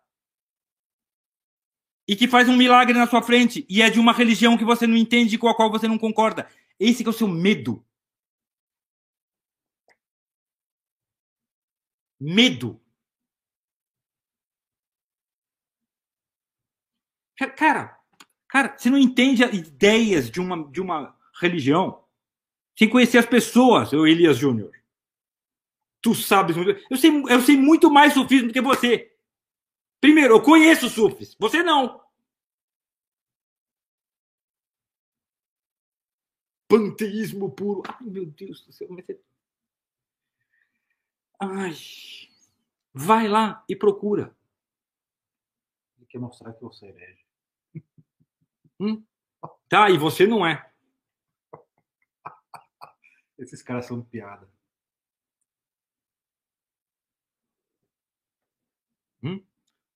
e 2.07 2.15
que 2.15 2.27
faz 2.27 2.47
um 2.47 2.55
milagre 2.55 2.93
na 2.95 3.07
sua 3.07 3.23
frente, 3.23 3.65
e 3.67 3.81
é 3.81 3.89
de 3.89 3.99
uma 3.99 4.13
religião 4.13 4.55
que 4.55 4.63
você 4.63 4.85
não 4.85 4.95
entende 4.95 5.33
e 5.35 5.37
com 5.39 5.47
a 5.49 5.55
qual 5.55 5.71
você 5.71 5.87
não 5.87 5.97
concorda. 5.97 6.47
Esse 6.79 7.03
é 7.03 7.09
o 7.09 7.13
seu 7.13 7.27
medo. 7.27 7.83
Medo. 12.19 12.79
Cara, 17.57 17.99
cara, 18.47 18.77
você 18.77 18.89
não 18.91 18.99
entende 18.99 19.43
ideias 19.43 20.29
de 20.29 20.39
uma, 20.39 20.71
de 20.71 20.79
uma 20.79 21.17
religião. 21.41 22.05
sem 22.77 22.87
conhecer 22.87 23.17
as 23.17 23.25
pessoas, 23.25 23.91
o 23.93 24.05
Elias 24.05 24.37
Júnior. 24.37 24.71
Tu 26.05 26.13
sabes 26.13 26.55
muito. 26.55 26.79
Eu 26.87 26.97
sei, 26.97 27.09
eu 27.09 27.41
sei 27.41 27.57
muito 27.57 27.89
mais 27.89 28.13
sufismo 28.13 28.49
do 28.49 28.53
que 28.53 28.61
você. 28.61 29.11
Primeiro, 29.99 30.35
eu 30.35 30.43
conheço 30.43 30.87
sufis. 30.87 31.35
Você 31.39 31.63
não. 31.63 31.99
Panteísmo 36.67 37.49
puro. 37.49 37.81
Ai, 37.87 38.05
meu 38.05 38.27
Deus 38.27 38.63
do 38.63 38.71
céu. 38.71 38.87
Ai. 41.39 41.73
Vai 42.93 43.27
lá 43.27 43.65
e 43.67 43.75
procura. 43.75 44.37
Ele 45.97 46.05
quer 46.05 46.19
mostrar 46.19 46.53
que 46.53 46.61
você 46.61 46.85
é 46.85 46.89
herege. 46.89 47.25
Hum? 48.79 49.03
Tá, 49.67 49.89
e 49.89 49.97
você 49.97 50.27
não 50.27 50.45
é. 50.45 50.71
Esses 53.39 53.63
caras 53.63 53.87
são 53.87 54.03
piada. 54.03 54.54
Hum? 59.25 59.41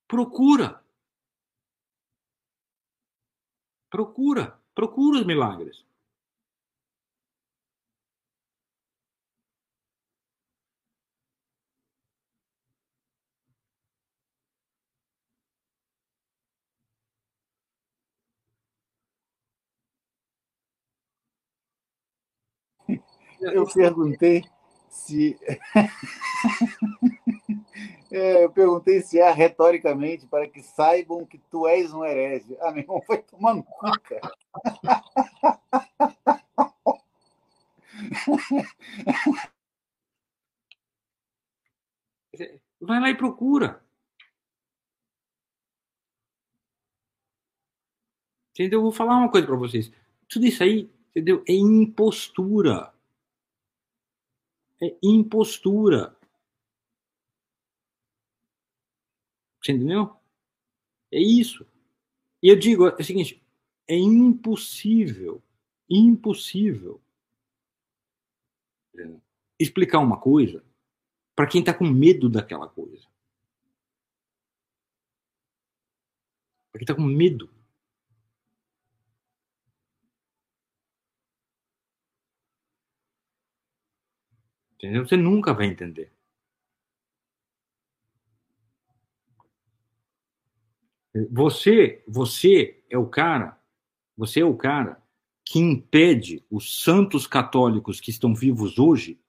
Procura. 0.08 0.84
Procura. 3.96 4.46
Procura 4.74 5.20
os 5.20 5.26
milagres. 5.32 5.78
Eu 23.42 23.66
perguntei 23.68 24.44
se. 24.90 25.38
É, 28.12 28.44
eu 28.44 28.52
perguntei 28.52 29.02
se 29.02 29.20
é 29.20 29.32
retoricamente 29.32 30.26
para 30.26 30.48
que 30.48 30.64
saibam 30.64 31.26
que 31.26 31.38
tu 31.38 31.68
és 31.68 31.94
um 31.94 32.04
herege. 32.04 32.58
Ah, 32.60 32.72
meu 32.72 32.82
irmão, 32.82 33.02
foi 33.06 33.20
tomando 33.22 33.64
cu, 33.64 33.92
cara. 34.02 34.34
Vai 42.82 43.00
lá 43.00 43.10
e 43.10 43.18
procura. 43.18 43.84
Entendeu? 48.52 48.80
Eu 48.80 48.84
vou 48.84 48.92
falar 48.92 49.18
uma 49.18 49.32
coisa 49.32 49.46
para 49.48 49.56
vocês. 49.56 49.92
Tudo 50.28 50.46
isso 50.46 50.64
aí, 50.64 50.90
entendeu? 51.10 51.44
É 51.48 51.54
impostura. 51.54 52.94
É 54.82 54.98
impostura. 55.04 56.19
Você 59.62 59.72
entendeu? 59.74 60.16
É 61.12 61.20
isso. 61.20 61.66
E 62.42 62.50
eu 62.50 62.58
digo 62.58 62.88
é 62.88 62.96
o 62.96 63.04
seguinte: 63.04 63.44
é 63.88 63.96
impossível, 63.96 65.42
impossível 65.90 67.02
explicar 69.60 70.00
uma 70.00 70.20
coisa 70.20 70.64
para 71.36 71.48
quem 71.48 71.60
está 71.62 71.74
com 71.74 71.86
medo 71.86 72.30
daquela 72.30 72.68
coisa. 72.70 73.08
Para 76.72 76.80
quem 76.80 76.84
está 76.84 76.96
com 76.96 77.04
medo. 77.04 77.50
Entendeu? 84.76 85.06
Você 85.06 85.18
nunca 85.18 85.54
vai 85.54 85.66
entender. 85.68 86.12
Você, 91.32 92.04
você 92.08 92.84
é 92.90 92.98
o 92.98 93.08
cara, 93.08 93.60
você 94.16 94.42
é 94.42 94.46
o 94.46 94.56
cara 94.56 95.02
que 95.44 95.58
impede 95.58 96.46
os 96.50 96.84
santos 96.84 97.26
católicos 97.26 98.00
que 98.00 98.12
estão 98.12 98.36
vivos 98.36 98.78
hoje 98.78 99.20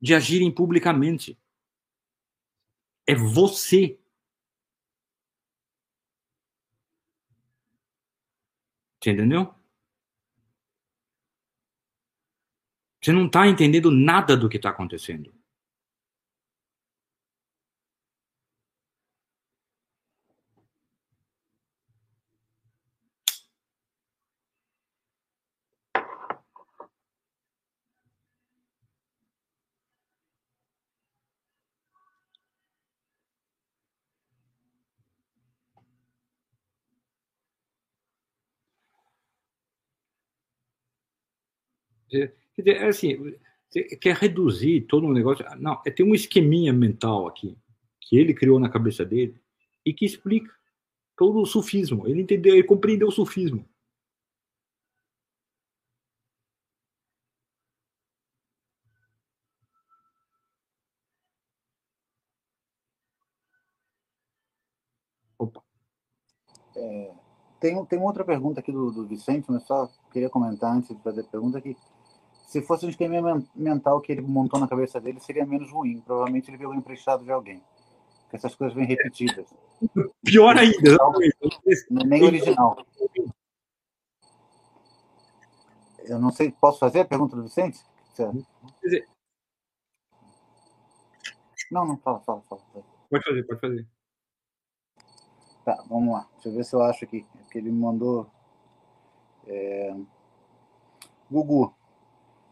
de 0.00 0.14
agirem 0.14 0.52
publicamente. 0.52 1.38
É 3.06 3.14
você. 3.14 3.98
Você 9.02 9.10
entendeu? 9.12 9.54
Você 13.02 13.12
não 13.12 13.26
está 13.26 13.48
entendendo 13.48 13.90
nada 13.90 14.36
do 14.36 14.48
que 14.48 14.58
está 14.58 14.68
acontecendo. 14.68 15.32
Quer 42.10 42.34
dizer, 42.58 42.76
é 42.76 42.88
assim, 42.88 43.34
você 43.70 43.84
quer 43.96 44.16
reduzir 44.16 44.82
todo 44.82 45.06
um 45.06 45.12
negócio. 45.12 45.44
Não, 45.58 45.80
é, 45.86 45.90
tem 45.90 46.04
um 46.04 46.14
esqueminha 46.14 46.72
mental 46.72 47.26
aqui 47.26 47.56
que 48.00 48.18
ele 48.18 48.34
criou 48.34 48.58
na 48.58 48.68
cabeça 48.68 49.04
dele 49.04 49.40
e 49.86 49.94
que 49.94 50.04
explica 50.04 50.52
todo 51.16 51.40
o 51.40 51.46
sufismo. 51.46 52.08
Ele 52.08 52.22
entendeu, 52.22 52.54
ele 52.54 52.64
compreendeu 52.64 53.08
o 53.08 53.12
sufismo. 53.12 53.64
Opa. 65.38 65.62
É, 66.76 67.12
tem, 67.60 67.84
tem 67.86 67.98
outra 68.00 68.24
pergunta 68.24 68.60
aqui 68.60 68.72
do, 68.72 68.90
do 68.90 69.06
Vicente, 69.06 69.46
mas 69.50 69.62
só 69.64 69.88
queria 70.12 70.28
comentar 70.30 70.74
antes 70.74 70.94
de 70.96 71.02
fazer 71.02 71.20
a 71.20 71.24
pergunta 71.24 71.60
que 71.60 71.76
se 72.50 72.60
fosse 72.62 72.84
um 72.84 72.88
esquema 72.88 73.40
mental 73.54 74.00
que 74.00 74.10
ele 74.10 74.22
montou 74.22 74.58
na 74.58 74.66
cabeça 74.66 75.00
dele, 75.00 75.20
seria 75.20 75.46
menos 75.46 75.70
ruim. 75.70 76.00
Provavelmente 76.00 76.50
ele 76.50 76.58
pegou 76.58 76.74
emprestado 76.74 77.22
de 77.22 77.30
alguém. 77.30 77.62
Porque 78.22 78.34
essas 78.34 78.56
coisas 78.56 78.74
vêm 78.74 78.86
repetidas. 78.86 79.46
Pior 80.24 80.56
ainda. 80.58 80.96
Não 81.88 82.02
é 82.02 82.04
nem 82.06 82.24
original. 82.24 82.84
Eu 86.00 86.18
não 86.18 86.32
sei, 86.32 86.50
posso 86.50 86.80
fazer 86.80 87.00
a 87.00 87.04
pergunta 87.04 87.36
do 87.36 87.44
Vicente? 87.44 87.78
Não, 91.70 91.86
não, 91.86 91.96
fala, 91.98 92.18
fala, 92.22 92.42
fala. 92.48 92.62
Pode 93.08 93.24
fazer, 93.24 93.46
pode 93.46 93.60
fazer. 93.60 93.86
Tá, 95.64 95.84
vamos 95.88 96.12
lá. 96.12 96.28
Deixa 96.34 96.48
eu 96.48 96.52
ver 96.52 96.64
se 96.64 96.74
eu 96.74 96.82
acho 96.82 97.04
aqui. 97.04 97.24
Que 97.48 97.58
ele 97.58 97.70
me 97.70 97.78
mandou. 97.78 98.28
É... 99.46 99.94
Gugu, 101.30 101.72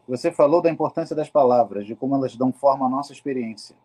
você 0.09 0.31
falou 0.31 0.59
da 0.59 0.71
importância 0.71 1.15
das 1.15 1.29
palavras, 1.29 1.85
de 1.85 1.95
como 1.95 2.15
elas 2.15 2.35
dão 2.35 2.51
forma 2.51 2.87
à 2.87 2.89
nossa 2.89 3.13
experiência, 3.13 3.75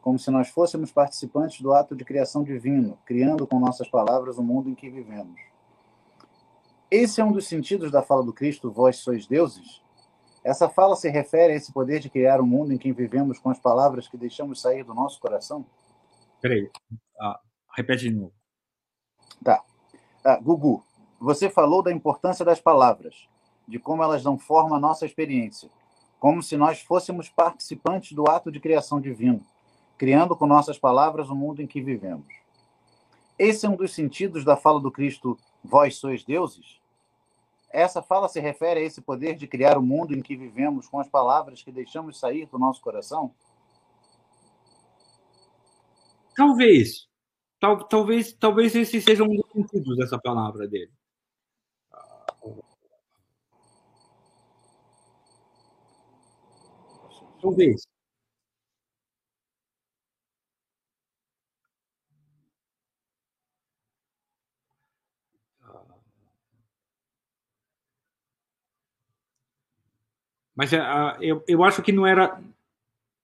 como 0.00 0.16
se 0.16 0.30
nós 0.30 0.48
fôssemos 0.48 0.92
participantes 0.92 1.60
do 1.60 1.72
ato 1.72 1.96
de 1.96 2.04
criação 2.04 2.44
divino, 2.44 2.96
criando 3.04 3.48
com 3.48 3.58
nossas 3.58 3.88
palavras 3.88 4.38
o 4.38 4.44
mundo 4.44 4.70
em 4.70 4.76
que 4.76 4.88
vivemos. 4.88 5.40
Esse 6.88 7.20
é 7.20 7.24
um 7.24 7.32
dos 7.32 7.48
sentidos 7.48 7.90
da 7.90 8.00
fala 8.00 8.22
do 8.22 8.32
Cristo, 8.32 8.70
vós 8.70 8.98
sois 8.98 9.26
deuses? 9.26 9.82
Essa 10.44 10.68
fala 10.68 10.94
se 10.94 11.10
refere 11.10 11.52
a 11.52 11.56
esse 11.56 11.72
poder 11.72 11.98
de 11.98 12.08
criar 12.08 12.40
o 12.40 12.46
mundo 12.46 12.72
em 12.72 12.78
que 12.78 12.92
vivemos 12.92 13.40
com 13.40 13.50
as 13.50 13.58
palavras 13.58 14.06
que 14.06 14.16
deixamos 14.16 14.60
sair 14.60 14.84
do 14.84 14.94
nosso 14.94 15.18
coração? 15.18 15.66
Peraí, 16.40 16.70
ah, 17.20 17.40
repete 17.76 18.08
de 18.08 18.14
novo. 18.14 18.32
Tá. 19.42 19.64
Ah, 20.24 20.36
Gugu, 20.36 20.84
você 21.18 21.50
falou 21.50 21.82
da 21.82 21.90
importância 21.90 22.44
das 22.44 22.60
palavras, 22.60 23.28
de 23.66 23.78
como 23.78 24.02
elas 24.02 24.22
dão 24.22 24.38
forma 24.38 24.76
à 24.76 24.80
nossa 24.80 25.04
experiência, 25.04 25.68
como 26.18 26.42
se 26.42 26.56
nós 26.56 26.80
fôssemos 26.80 27.28
participantes 27.28 28.12
do 28.12 28.28
ato 28.28 28.50
de 28.50 28.60
criação 28.60 29.00
divino, 29.00 29.44
criando 29.98 30.36
com 30.36 30.46
nossas 30.46 30.78
palavras 30.78 31.28
o 31.28 31.34
mundo 31.34 31.60
em 31.60 31.66
que 31.66 31.80
vivemos. 31.80 32.26
Esse 33.38 33.66
é 33.66 33.68
um 33.68 33.76
dos 33.76 33.94
sentidos 33.94 34.44
da 34.44 34.56
fala 34.56 34.80
do 34.80 34.90
Cristo, 34.90 35.36
vós 35.62 35.96
sois 35.96 36.24
deuses? 36.24 36.80
Essa 37.70 38.00
fala 38.00 38.28
se 38.28 38.40
refere 38.40 38.80
a 38.80 38.82
esse 38.82 39.02
poder 39.02 39.34
de 39.34 39.46
criar 39.46 39.76
o 39.76 39.82
mundo 39.82 40.14
em 40.14 40.22
que 40.22 40.36
vivemos 40.36 40.88
com 40.88 40.98
as 40.98 41.08
palavras 41.08 41.62
que 41.62 41.70
deixamos 41.70 42.18
sair 42.18 42.46
do 42.46 42.58
nosso 42.58 42.80
coração? 42.80 43.34
Talvez. 46.34 47.06
Tal, 47.58 47.84
talvez, 47.84 48.32
talvez 48.32 48.74
esse 48.74 49.00
seja 49.00 49.24
um 49.24 49.34
dos 49.34 49.50
sentidos 49.50 49.96
dessa 49.96 50.18
palavra 50.18 50.68
dele. 50.68 50.92
Talvez. 57.46 57.86
Mas 70.56 70.72
uh, 70.72 70.76
eu, 71.20 71.44
eu 71.46 71.62
acho 71.62 71.82
que 71.82 71.92
não 71.92 72.06
era 72.06 72.42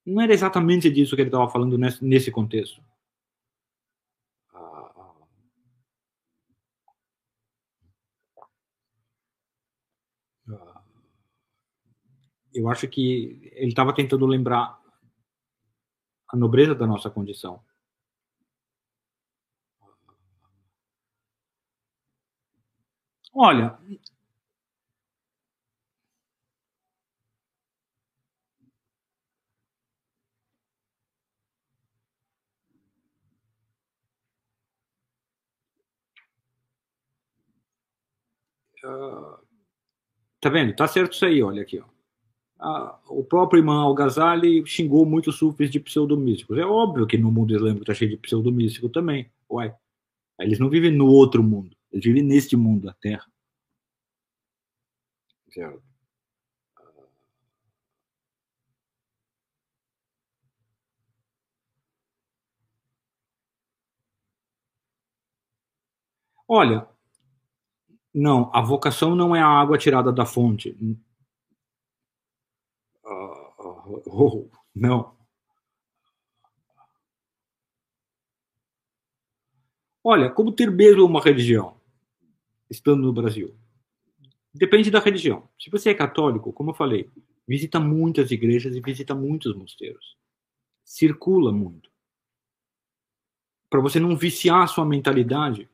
não 0.07 0.23
era 0.23 0.33
exatamente 0.33 0.91
disso 0.91 1.17
que 1.17 1.23
ele 1.23 1.28
estava 1.28 1.49
falando 1.51 1.78
nesse, 1.78 2.05
nesse 2.05 2.31
contexto. 2.31 2.81
Eu 12.55 12.69
acho 12.69 12.89
que 12.89 13.51
ele 13.55 13.69
estava 13.69 13.95
tentando 13.95 14.27
lembrar 14.27 14.79
a 16.33 16.37
nobreza 16.37 16.75
da 16.75 16.85
nossa 16.85 17.09
condição. 17.09 17.63
Olha, 23.35 23.79
Uh, 38.85 39.39
tá 40.41 40.51
vendo? 40.51 40.75
Tá 40.77 40.87
certo 40.89 41.15
isso 41.15 41.25
aí, 41.27 41.43
olha 41.43 41.63
aqui, 41.63 41.79
ó 41.81 41.92
o 43.09 43.25
próprio 43.25 43.61
Imam 43.61 43.81
Al-Ghazali 43.81 44.65
xingou 44.67 45.05
muitos 45.05 45.37
sufis 45.37 45.71
de 45.71 45.81
pseudomísticos. 45.81 46.59
É 46.59 46.65
óbvio 46.65 47.07
que 47.07 47.19
no 47.19 47.33
mundo 47.33 47.55
islâmico 47.55 47.83
está 47.83 47.95
cheio 47.95 48.11
de 48.13 48.17
pseudomístico 48.19 48.89
também. 48.89 49.31
Uai. 49.51 49.75
Eles 50.41 50.59
não 50.59 50.71
vivem 50.71 50.91
no 50.93 51.07
outro 51.07 51.43
mundo, 51.43 51.77
eles 51.93 52.05
vivem 52.05 52.23
neste 52.23 52.57
mundo, 52.57 52.89
a 52.91 52.95
Terra. 52.95 53.27
Certo. 55.51 55.83
Olha, 66.49 66.87
não, 68.15 68.51
a 68.55 68.61
vocação 68.61 69.15
não 69.15 69.35
é 69.35 69.41
a 69.41 69.47
água 69.47 69.79
tirada 69.79 70.13
da 70.13 70.27
fonte. 70.27 70.77
Oh, 74.07 74.49
não. 74.75 75.17
Olha, 80.05 80.31
como 80.31 80.53
ter 80.53 80.71
mesmo 80.71 81.05
uma 81.05 81.21
religião, 81.21 81.81
estando 82.69 83.03
no 83.03 83.12
Brasil? 83.12 83.55
Depende 84.53 84.91
da 84.91 84.99
religião. 84.99 85.49
Se 85.59 85.71
você 85.71 85.91
é 85.91 85.95
católico, 85.95 86.53
como 86.53 86.71
eu 86.71 86.75
falei, 86.75 87.11
visita 87.47 87.79
muitas 87.79 88.31
igrejas 88.31 88.75
e 88.75 88.81
visita 88.81 89.15
muitos 89.15 89.55
mosteiros. 89.55 90.17
Circula 90.85 91.53
muito. 91.53 91.91
Para 93.71 93.81
você 93.81 94.01
não 94.01 94.17
viciar 94.17 94.62
a 94.62 94.67
sua 94.67 94.85
mentalidade 94.85 95.71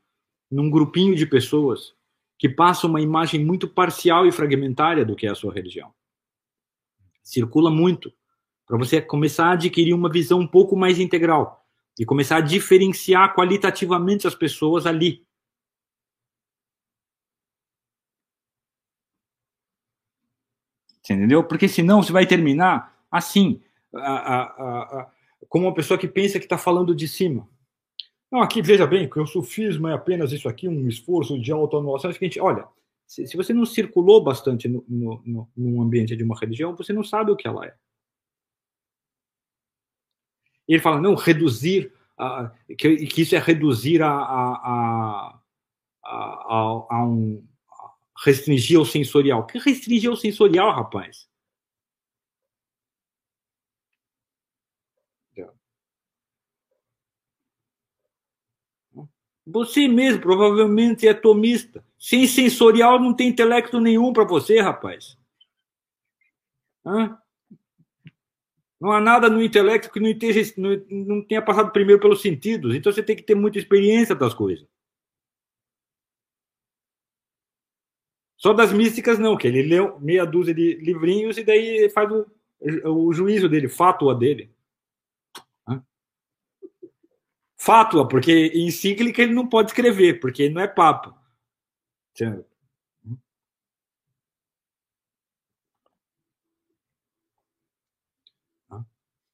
num 0.50 0.70
grupinho 0.70 1.14
de 1.14 1.26
pessoas 1.26 1.94
que 2.38 2.48
passam 2.48 2.90
uma 2.90 3.00
imagem 3.00 3.44
muito 3.44 3.66
parcial 3.66 4.26
e 4.26 4.32
fragmentária 4.32 5.04
do 5.04 5.16
que 5.16 5.26
é 5.26 5.30
a 5.30 5.34
sua 5.34 5.52
religião 5.52 5.92
circula 7.28 7.70
muito, 7.70 8.12
para 8.66 8.78
você 8.78 9.02
começar 9.02 9.48
a 9.48 9.52
adquirir 9.52 9.92
uma 9.92 10.10
visão 10.10 10.40
um 10.40 10.46
pouco 10.46 10.74
mais 10.76 10.98
integral 10.98 11.64
e 11.98 12.04
começar 12.04 12.36
a 12.36 12.40
diferenciar 12.40 13.34
qualitativamente 13.34 14.26
as 14.26 14.34
pessoas 14.34 14.86
ali. 14.86 15.26
Entendeu? 21.00 21.44
Porque 21.44 21.68
senão 21.68 22.02
você 22.02 22.12
vai 22.12 22.26
terminar 22.26 22.94
assim, 23.10 23.62
a, 23.94 23.98
a, 24.00 24.42
a, 25.00 25.10
como 25.48 25.66
uma 25.66 25.74
pessoa 25.74 25.98
que 25.98 26.08
pensa 26.08 26.38
que 26.38 26.44
está 26.44 26.58
falando 26.58 26.94
de 26.94 27.08
cima. 27.08 27.48
Não, 28.30 28.42
aqui 28.42 28.60
veja 28.60 28.86
bem, 28.86 29.08
que 29.08 29.18
o 29.18 29.26
sufismo 29.26 29.88
é 29.88 29.94
apenas 29.94 30.32
isso 30.32 30.48
aqui, 30.48 30.68
um 30.68 30.86
esforço 30.86 31.38
de 31.40 31.50
autoanulação. 31.50 32.10
É 32.10 32.12
o 32.12 32.14
seguinte, 32.14 32.38
olha, 32.38 32.66
se, 33.08 33.26
se 33.26 33.36
você 33.38 33.54
não 33.54 33.64
circulou 33.64 34.22
bastante 34.22 34.68
no, 34.68 34.84
no, 34.86 35.22
no, 35.24 35.50
no, 35.56 35.82
ambiente 35.82 36.14
de 36.14 36.22
uma 36.22 36.38
religião, 36.38 36.76
você 36.76 36.92
não 36.92 37.02
sabe 37.02 37.30
o 37.32 37.36
que 37.36 37.48
ela 37.48 37.64
é. 37.64 37.74
E 40.68 40.74
ele 40.74 40.82
fala, 40.82 41.00
não, 41.00 41.14
reduzir, 41.14 41.90
uh, 42.20 42.50
que, 42.76 43.06
que, 43.06 43.22
isso 43.22 43.34
é 43.34 43.38
reduzir 43.38 44.02
a, 44.02 44.10
a, 44.10 45.40
a, 46.04 46.86
a, 46.90 47.04
um. 47.06 47.42
restringir 48.22 48.78
o 48.78 48.84
sensorial. 48.84 49.46
Que 49.46 49.58
restringir 49.58 50.10
o 50.10 50.16
sensorial, 50.16 50.70
rapaz? 50.70 51.26
Você 59.46 59.88
mesmo 59.88 60.20
provavelmente 60.20 61.08
é 61.08 61.14
tomista. 61.14 61.82
Sem 61.98 62.26
sensorial 62.26 63.00
não 63.00 63.12
tem 63.12 63.28
intelecto 63.28 63.80
nenhum 63.80 64.12
para 64.12 64.24
você, 64.24 64.60
rapaz. 64.60 65.18
Hã? 66.86 67.18
Não 68.80 68.92
há 68.92 69.00
nada 69.00 69.28
no 69.28 69.42
intelecto 69.42 69.90
que 69.90 69.98
não, 69.98 70.08
esteja, 70.08 70.54
não, 70.56 70.70
não 70.88 71.22
tenha 71.22 71.42
passado 71.42 71.72
primeiro 71.72 72.00
pelos 72.00 72.22
sentidos. 72.22 72.74
Então 72.74 72.92
você 72.92 73.02
tem 73.02 73.16
que 73.16 73.24
ter 73.24 73.34
muita 73.34 73.58
experiência 73.58 74.14
das 74.14 74.32
coisas. 74.32 74.66
Só 78.36 78.52
das 78.52 78.72
místicas, 78.72 79.18
não, 79.18 79.36
que 79.36 79.48
ele 79.48 79.62
leu 79.62 79.98
meia 79.98 80.24
dúzia 80.24 80.54
de 80.54 80.74
livrinhos 80.76 81.36
e 81.36 81.44
daí 81.44 81.90
faz 81.90 82.08
o, 82.12 82.24
o 82.84 83.12
juízo 83.12 83.48
dele, 83.48 83.68
fátua 83.68 84.14
dele. 84.14 84.48
Fátua, 87.60 88.06
porque 88.06 88.52
encíclica 88.54 89.20
ele 89.20 89.34
não 89.34 89.48
pode 89.48 89.70
escrever, 89.70 90.20
porque 90.20 90.44
ele 90.44 90.54
não 90.54 90.62
é 90.62 90.68
papa. 90.68 91.17
Certo. 92.18 92.44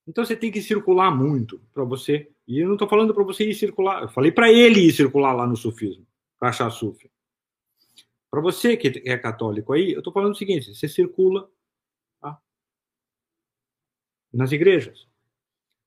Então 0.06 0.22
você 0.22 0.36
tem 0.36 0.50
que 0.52 0.60
circular 0.60 1.10
muito 1.10 1.58
para 1.72 1.82
você. 1.82 2.30
E 2.46 2.58
eu 2.58 2.66
não 2.66 2.74
estou 2.74 2.86
falando 2.86 3.14
para 3.14 3.24
você 3.24 3.48
ir 3.48 3.54
circular. 3.54 4.02
Eu 4.02 4.08
falei 4.10 4.30
para 4.30 4.52
ele 4.52 4.80
ir 4.80 4.92
circular 4.92 5.32
lá 5.32 5.46
no 5.46 5.56
sufismo, 5.56 6.06
para 6.38 6.50
achar 6.50 6.68
sufi. 6.68 7.10
Para 8.30 8.42
você 8.42 8.76
que 8.76 9.02
é 9.08 9.16
católico 9.16 9.72
aí, 9.72 9.92
eu 9.92 10.00
estou 10.00 10.12
falando 10.12 10.32
o 10.32 10.36
seguinte: 10.36 10.74
você 10.74 10.86
circula 10.86 11.48
tá? 12.20 12.38
nas 14.30 14.52
igrejas. 14.52 15.08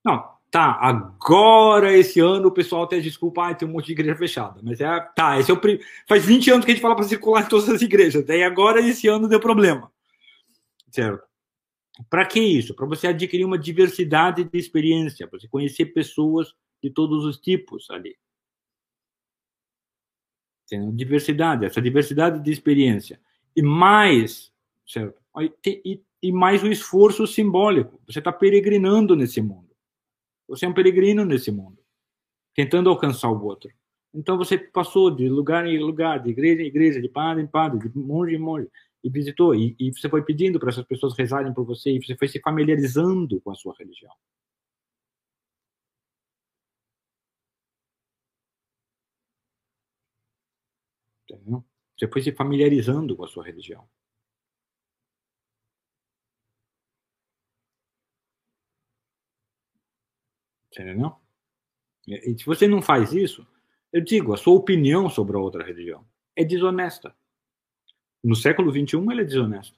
Não, 0.04 0.37
Tá, 0.50 0.78
agora 0.80 1.94
esse 1.94 2.20
ano 2.20 2.48
o 2.48 2.52
pessoal 2.52 2.84
até 2.84 2.98
desculpa, 3.00 3.48
ah, 3.48 3.54
tem 3.54 3.68
um 3.68 3.72
monte 3.72 3.86
de 3.86 3.92
igreja 3.92 4.16
fechada. 4.16 4.60
Mas 4.62 4.80
é, 4.80 5.00
tá, 5.14 5.38
esse 5.38 5.50
é 5.50 5.54
o 5.54 5.60
prim... 5.60 5.78
faz 6.06 6.24
20 6.24 6.50
anos 6.50 6.64
que 6.64 6.70
a 6.70 6.74
gente 6.74 6.82
fala 6.82 6.96
para 6.96 7.04
circular 7.04 7.42
em 7.42 7.48
todas 7.48 7.68
as 7.68 7.82
igrejas. 7.82 8.24
Daí 8.24 8.42
agora 8.42 8.80
esse 8.80 9.06
ano 9.08 9.28
deu 9.28 9.38
problema. 9.38 9.92
Certo? 10.90 11.22
Para 12.08 12.24
que 12.24 12.40
isso? 12.40 12.74
Para 12.74 12.86
você 12.86 13.08
adquirir 13.08 13.44
uma 13.44 13.58
diversidade 13.58 14.44
de 14.44 14.58
experiência, 14.58 15.26
para 15.28 15.38
você 15.38 15.48
conhecer 15.48 15.86
pessoas 15.86 16.54
de 16.82 16.88
todos 16.88 17.26
os 17.26 17.38
tipos 17.38 17.90
ali. 17.90 18.16
Tem 20.66 20.94
diversidade, 20.94 21.66
essa 21.66 21.82
diversidade 21.82 22.42
de 22.42 22.50
experiência. 22.50 23.20
E 23.54 23.60
mais, 23.62 24.50
certo? 24.86 25.20
E, 25.66 26.00
e 26.22 26.32
mais 26.32 26.62
o 26.62 26.68
esforço 26.68 27.26
simbólico. 27.26 28.00
Você 28.06 28.18
está 28.18 28.32
peregrinando 28.32 29.14
nesse 29.14 29.42
mundo. 29.42 29.67
Você 30.48 30.64
é 30.66 30.68
um 30.68 30.74
peregrino 30.74 31.24
nesse 31.24 31.50
mundo, 31.52 31.78
tentando 32.54 32.90
alcançar 32.90 33.30
o 33.30 33.44
outro. 33.44 33.70
Então 34.14 34.38
você 34.38 34.58
passou 34.58 35.10
de 35.10 35.28
lugar 35.28 35.66
em 35.66 35.78
lugar, 35.78 36.22
de 36.22 36.30
igreja 36.30 36.62
em 36.62 36.66
igreja, 36.66 37.00
de 37.00 37.08
padre 37.08 37.42
em 37.44 37.46
padre, 37.46 37.78
de 37.88 37.98
monge 37.98 38.34
em 38.34 38.38
monge, 38.38 38.68
e 39.04 39.10
visitou, 39.10 39.54
e, 39.54 39.76
e 39.78 39.92
você 39.92 40.08
foi 40.08 40.22
pedindo 40.22 40.58
para 40.58 40.70
essas 40.70 40.84
pessoas 40.86 41.16
rezarem 41.16 41.52
por 41.54 41.64
você, 41.64 41.90
e 41.92 42.02
você 42.04 42.16
foi 42.16 42.28
se 42.28 42.40
familiarizando 42.40 43.40
com 43.40 43.50
a 43.50 43.54
sua 43.54 43.74
religião. 43.78 44.12
Você 51.96 52.08
foi 52.08 52.22
se 52.22 52.32
familiarizando 52.32 53.16
com 53.16 53.24
a 53.24 53.28
sua 53.28 53.44
religião. 53.44 53.86
Entendeu? 60.72 61.14
E, 62.06 62.32
e 62.32 62.38
se 62.38 62.44
você 62.46 62.66
não 62.68 62.82
faz 62.82 63.12
isso, 63.12 63.46
eu 63.92 64.02
digo, 64.02 64.34
a 64.34 64.36
sua 64.36 64.54
opinião 64.54 65.08
sobre 65.10 65.36
a 65.36 65.40
outra 65.40 65.64
religião 65.64 66.04
é 66.36 66.44
desonesta. 66.44 67.14
No 68.22 68.36
século 68.36 68.70
XXI, 68.70 69.10
ela 69.10 69.20
é 69.22 69.24
desonesta. 69.24 69.76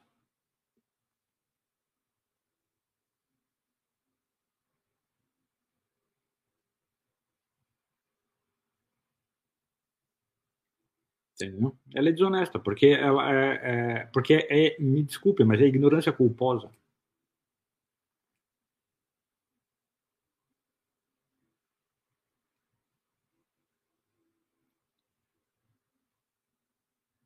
Entendeu? 11.40 11.74
Ela 11.94 12.08
é 12.10 12.12
desonesta, 12.12 12.58
porque, 12.58 12.86
ela 12.88 13.32
é, 13.32 14.00
é, 14.02 14.06
porque 14.12 14.34
é, 14.34 14.76
é 14.76 14.80
me 14.80 15.02
desculpe, 15.02 15.42
mas 15.44 15.60
é 15.60 15.64
ignorância 15.64 16.12
culposa. 16.12 16.70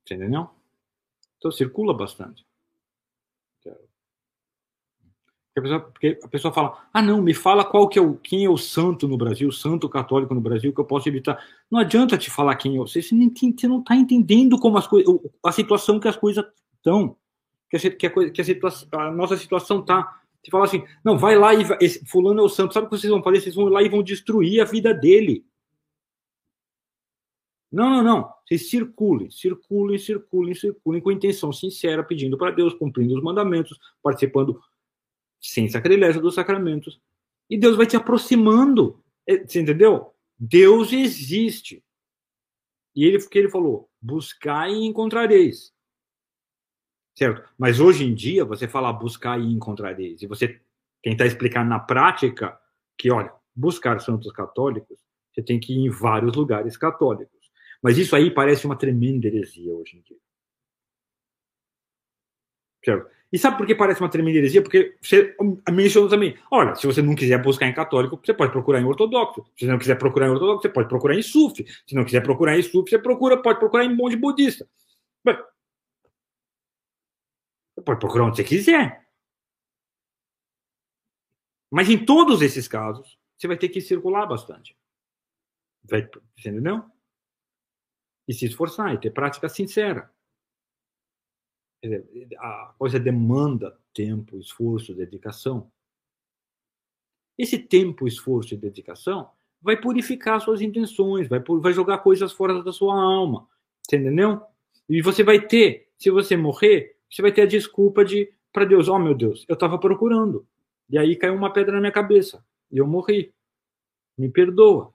Entendeu? 0.04 0.48
Então 1.38 1.50
circula 1.50 1.94
bastante. 1.94 2.44
Porque 5.54 5.60
a, 5.60 5.62
pessoa, 5.62 5.80
porque 5.80 6.18
a 6.20 6.28
pessoa 6.28 6.52
fala, 6.52 6.88
ah 6.92 7.00
não, 7.00 7.22
me 7.22 7.32
fala 7.32 7.64
qual 7.64 7.88
que 7.88 7.96
é 7.96 8.02
o, 8.02 8.16
quem 8.16 8.44
é 8.44 8.50
o 8.50 8.56
santo 8.56 9.06
no 9.06 9.16
Brasil, 9.16 9.48
o 9.48 9.52
santo 9.52 9.88
católico 9.88 10.34
no 10.34 10.40
Brasil, 10.40 10.72
que 10.72 10.80
eu 10.80 10.84
posso 10.84 11.08
evitar. 11.08 11.38
Não 11.70 11.78
adianta 11.78 12.18
te 12.18 12.28
falar 12.28 12.56
quem 12.56 12.74
é 12.74 12.78
você, 12.78 13.00
você 13.00 13.14
não 13.14 13.78
está 13.78 13.94
entendendo 13.94 14.58
como 14.58 14.76
as 14.76 14.86
coisas, 14.86 15.14
a 15.44 15.52
situação 15.52 16.00
que 16.00 16.08
as 16.08 16.16
coisas 16.16 16.44
estão, 16.76 17.16
que 17.70 17.76
a, 17.76 17.90
que 17.90 18.06
a, 18.06 18.30
que 18.30 18.40
a, 18.40 18.44
situação, 18.44 18.88
a 18.92 19.12
nossa 19.12 19.36
situação 19.36 19.78
está. 19.78 20.20
Você 20.42 20.50
fala 20.50 20.64
assim, 20.64 20.84
não, 21.04 21.16
vai 21.16 21.36
lá 21.36 21.54
e 21.54 21.62
vai, 21.62 21.78
fulano 22.06 22.40
é 22.40 22.42
o 22.42 22.48
santo, 22.48 22.74
sabe 22.74 22.86
o 22.86 22.90
que 22.90 22.98
vocês 22.98 23.10
vão 23.10 23.22
fazer? 23.22 23.40
Vocês 23.40 23.54
vão 23.54 23.66
lá 23.66 23.80
e 23.80 23.88
vão 23.88 24.02
destruir 24.02 24.60
a 24.60 24.64
vida 24.64 24.92
dele. 24.92 25.44
Não, 27.74 27.90
não, 27.90 28.02
não. 28.04 28.32
Vocês 28.46 28.70
circulem, 28.70 29.28
circulem, 29.32 29.98
circulem, 29.98 30.54
circulem 30.54 31.02
com 31.02 31.10
intenção 31.10 31.52
sincera, 31.52 32.04
pedindo 32.04 32.38
para 32.38 32.52
Deus, 32.52 32.72
cumprindo 32.72 33.16
os 33.16 33.22
mandamentos, 33.22 33.76
participando 34.00 34.62
sem 35.40 35.68
sacrilégio 35.68 36.22
dos 36.22 36.36
sacramentos. 36.36 37.00
E 37.50 37.58
Deus 37.58 37.76
vai 37.76 37.84
te 37.84 37.96
aproximando. 37.96 39.02
É, 39.26 39.44
você 39.44 39.60
entendeu? 39.60 40.14
Deus 40.38 40.92
existe. 40.92 41.82
E 42.94 43.04
ele 43.04 43.18
que 43.26 43.38
ele 43.38 43.50
falou: 43.50 43.90
buscar 44.00 44.70
e 44.70 44.84
encontrareis. 44.84 45.74
Certo? 47.18 47.42
Mas 47.58 47.80
hoje 47.80 48.04
em 48.04 48.14
dia, 48.14 48.44
você 48.44 48.68
fala 48.68 48.92
buscar 48.92 49.40
e 49.40 49.52
encontrareis. 49.52 50.22
E 50.22 50.28
você 50.28 50.60
tentar 51.02 51.26
explicar 51.26 51.64
na 51.64 51.80
prática 51.80 52.56
que, 52.96 53.10
olha, 53.10 53.34
buscar 53.52 54.00
santos 54.00 54.30
católicos, 54.30 55.00
você 55.32 55.42
tem 55.42 55.58
que 55.58 55.72
ir 55.72 55.86
em 55.86 55.90
vários 55.90 56.36
lugares 56.36 56.76
católicos. 56.76 57.33
Mas 57.84 57.98
isso 57.98 58.16
aí 58.16 58.30
parece 58.30 58.64
uma 58.64 58.78
tremenda 58.78 59.26
heresia 59.26 59.74
hoje 59.74 59.98
em 59.98 60.00
dia. 60.00 60.16
Certo? 62.82 63.10
E 63.30 63.38
sabe 63.38 63.58
por 63.58 63.66
que 63.66 63.74
parece 63.74 64.00
uma 64.00 64.08
tremenda 64.08 64.38
heresia? 64.38 64.62
Porque 64.62 64.96
você 65.02 65.36
mencionou 65.70 66.08
também. 66.08 66.34
Olha, 66.50 66.74
se 66.76 66.86
você 66.86 67.02
não 67.02 67.14
quiser 67.14 67.42
buscar 67.42 67.66
em 67.66 67.74
católico, 67.74 68.18
você 68.24 68.32
pode 68.32 68.52
procurar 68.52 68.80
em 68.80 68.86
ortodoxo. 68.86 69.44
Se 69.54 69.66
você 69.66 69.70
não 69.70 69.78
quiser 69.78 69.98
procurar 69.98 70.28
em 70.28 70.30
ortodoxo, 70.30 70.62
você 70.62 70.70
pode 70.70 70.88
procurar 70.88 71.14
em 71.14 71.20
sufi. 71.20 71.66
Se 71.86 71.94
não 71.94 72.06
quiser 72.06 72.22
procurar 72.22 72.58
em 72.58 72.62
sufi, 72.62 72.88
você 72.88 72.98
procura, 72.98 73.42
pode 73.42 73.58
procurar 73.58 73.84
em 73.84 73.94
monge 73.94 74.16
budista. 74.16 74.66
Você 77.74 77.82
pode 77.84 78.00
procurar 78.00 78.24
onde 78.24 78.36
você 78.36 78.44
quiser. 78.44 79.06
Mas 81.70 81.90
em 81.90 82.02
todos 82.02 82.40
esses 82.40 82.66
casos, 82.66 83.18
você 83.36 83.46
vai 83.46 83.58
ter 83.58 83.68
que 83.68 83.82
circular 83.82 84.24
bastante. 84.24 84.74
Vai, 85.82 86.08
entendeu? 86.38 86.93
E 88.26 88.32
se 88.32 88.46
esforçar 88.46 88.94
e 88.94 88.98
ter 88.98 89.10
prática 89.10 89.48
sincera 89.48 90.10
a 92.38 92.74
coisa 92.78 92.98
demanda 92.98 93.76
tempo, 93.92 94.38
esforço, 94.38 94.94
dedicação. 94.94 95.70
Esse 97.36 97.58
tempo, 97.58 98.06
esforço 98.06 98.54
e 98.54 98.56
dedicação 98.56 99.30
vai 99.60 99.80
purificar 99.80 100.40
suas 100.40 100.60
intenções, 100.60 101.28
vai, 101.28 101.40
vai 101.40 101.72
jogar 101.72 101.98
coisas 101.98 102.32
fora 102.32 102.62
da 102.62 102.72
sua 102.72 102.94
alma, 102.94 103.48
entendeu? 103.86 104.42
E 104.88 105.00
você 105.00 105.24
vai 105.24 105.40
ter, 105.40 105.88
se 105.96 106.10
você 106.10 106.36
morrer, 106.36 106.96
você 107.10 107.22
vai 107.22 107.32
ter 107.32 107.42
a 107.42 107.46
desculpa 107.46 108.04
de 108.04 108.32
para 108.52 108.64
Deus, 108.64 108.88
oh 108.88 108.98
meu 108.98 109.14
Deus, 109.14 109.44
eu 109.48 109.54
estava 109.54 109.78
procurando 109.78 110.46
e 110.88 110.96
aí 110.96 111.16
caiu 111.16 111.34
uma 111.34 111.52
pedra 111.52 111.72
na 111.72 111.80
minha 111.80 111.92
cabeça 111.92 112.44
e 112.70 112.78
eu 112.78 112.86
morri. 112.86 113.34
Me 114.16 114.30
perdoa. 114.30 114.93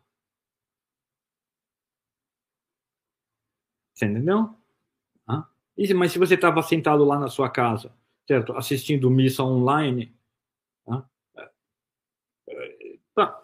Você 4.00 4.06
entendeu? 4.06 4.56
Mas 5.96 6.12
se 6.14 6.20
você 6.20 6.36
estava 6.36 6.62
sentado 6.62 7.04
lá 7.04 7.20
na 7.20 7.28
sua 7.28 7.50
casa, 7.50 7.94
certo? 8.28 8.54
Assistindo 8.54 9.10
missa 9.10 9.44
online, 9.44 10.16
tá? 10.86 11.10
tá. 13.16 13.44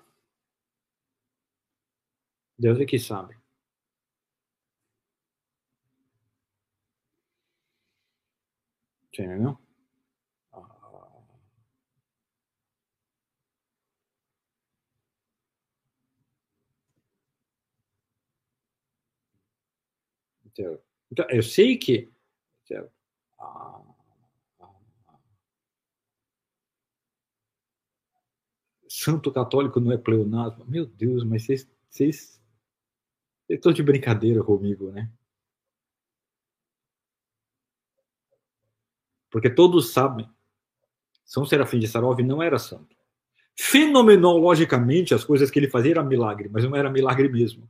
Deus 2.58 2.80
é 2.80 2.86
que 2.86 3.00
sabe. 3.00 3.36
Entendeu? 9.12 9.58
Então, 21.12 21.26
eu 21.30 21.44
sei 21.44 21.78
que? 21.78 22.10
Ah, 23.40 23.82
santo 28.88 29.32
católico 29.32 29.80
não 29.80 29.92
é 29.92 29.98
pleonasmo. 29.98 30.66
Meu 30.66 30.86
Deus, 30.86 31.24
mas 31.24 31.44
vocês, 31.46 31.70
vocês, 31.90 32.42
vocês 33.46 33.60
estão 33.60 33.74
de 33.74 33.84
brincadeira 33.84 34.44
comigo, 34.44 34.92
né? 34.92 35.12
Porque 39.30 39.50
todos 39.50 39.92
sabem, 39.92 40.30
São 41.26 41.46
Serafim 41.46 41.78
de 41.78 41.90
Sarov 41.90 42.20
não 42.22 42.42
era 42.42 42.58
santo. 42.58 42.96
Fenomenologicamente, 43.58 45.14
as 45.14 45.26
coisas 45.26 45.52
que 45.52 45.60
ele 45.60 45.70
fazia 45.70 45.92
eram 45.92 46.06
milagre, 46.06 46.48
mas 46.50 46.64
não 46.64 46.76
era 46.76 46.90
milagre 46.90 47.28
mesmo. 47.28 47.70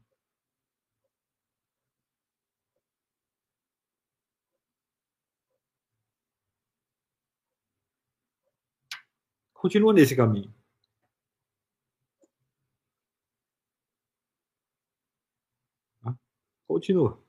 Continua 9.65 9.91
nesse 9.93 10.15
caminho. 10.15 10.53
Tá? 16.03 16.15
Continua. 16.67 17.19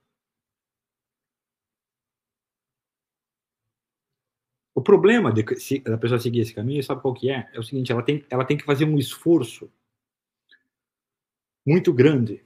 O 4.74 4.82
problema 4.82 5.32
de, 5.32 5.42
se, 5.58 5.78
da 5.81 5.97
pessoa 5.97 6.20
seguir 6.20 6.40
esse 6.40 6.52
caminho, 6.55 6.82
sabe 6.84 7.00
qual 7.00 7.15
que 7.15 7.31
é? 7.31 7.50
É 7.55 7.58
o 7.58 7.62
seguinte, 7.62 7.90
ela 7.90 8.02
tem, 8.02 8.26
ela 8.28 8.44
tem 8.44 8.58
que 8.58 8.65
fazer 8.65 8.84
um 8.84 8.98
esforço 8.98 9.73
muito 11.65 11.90
grande 11.94 12.44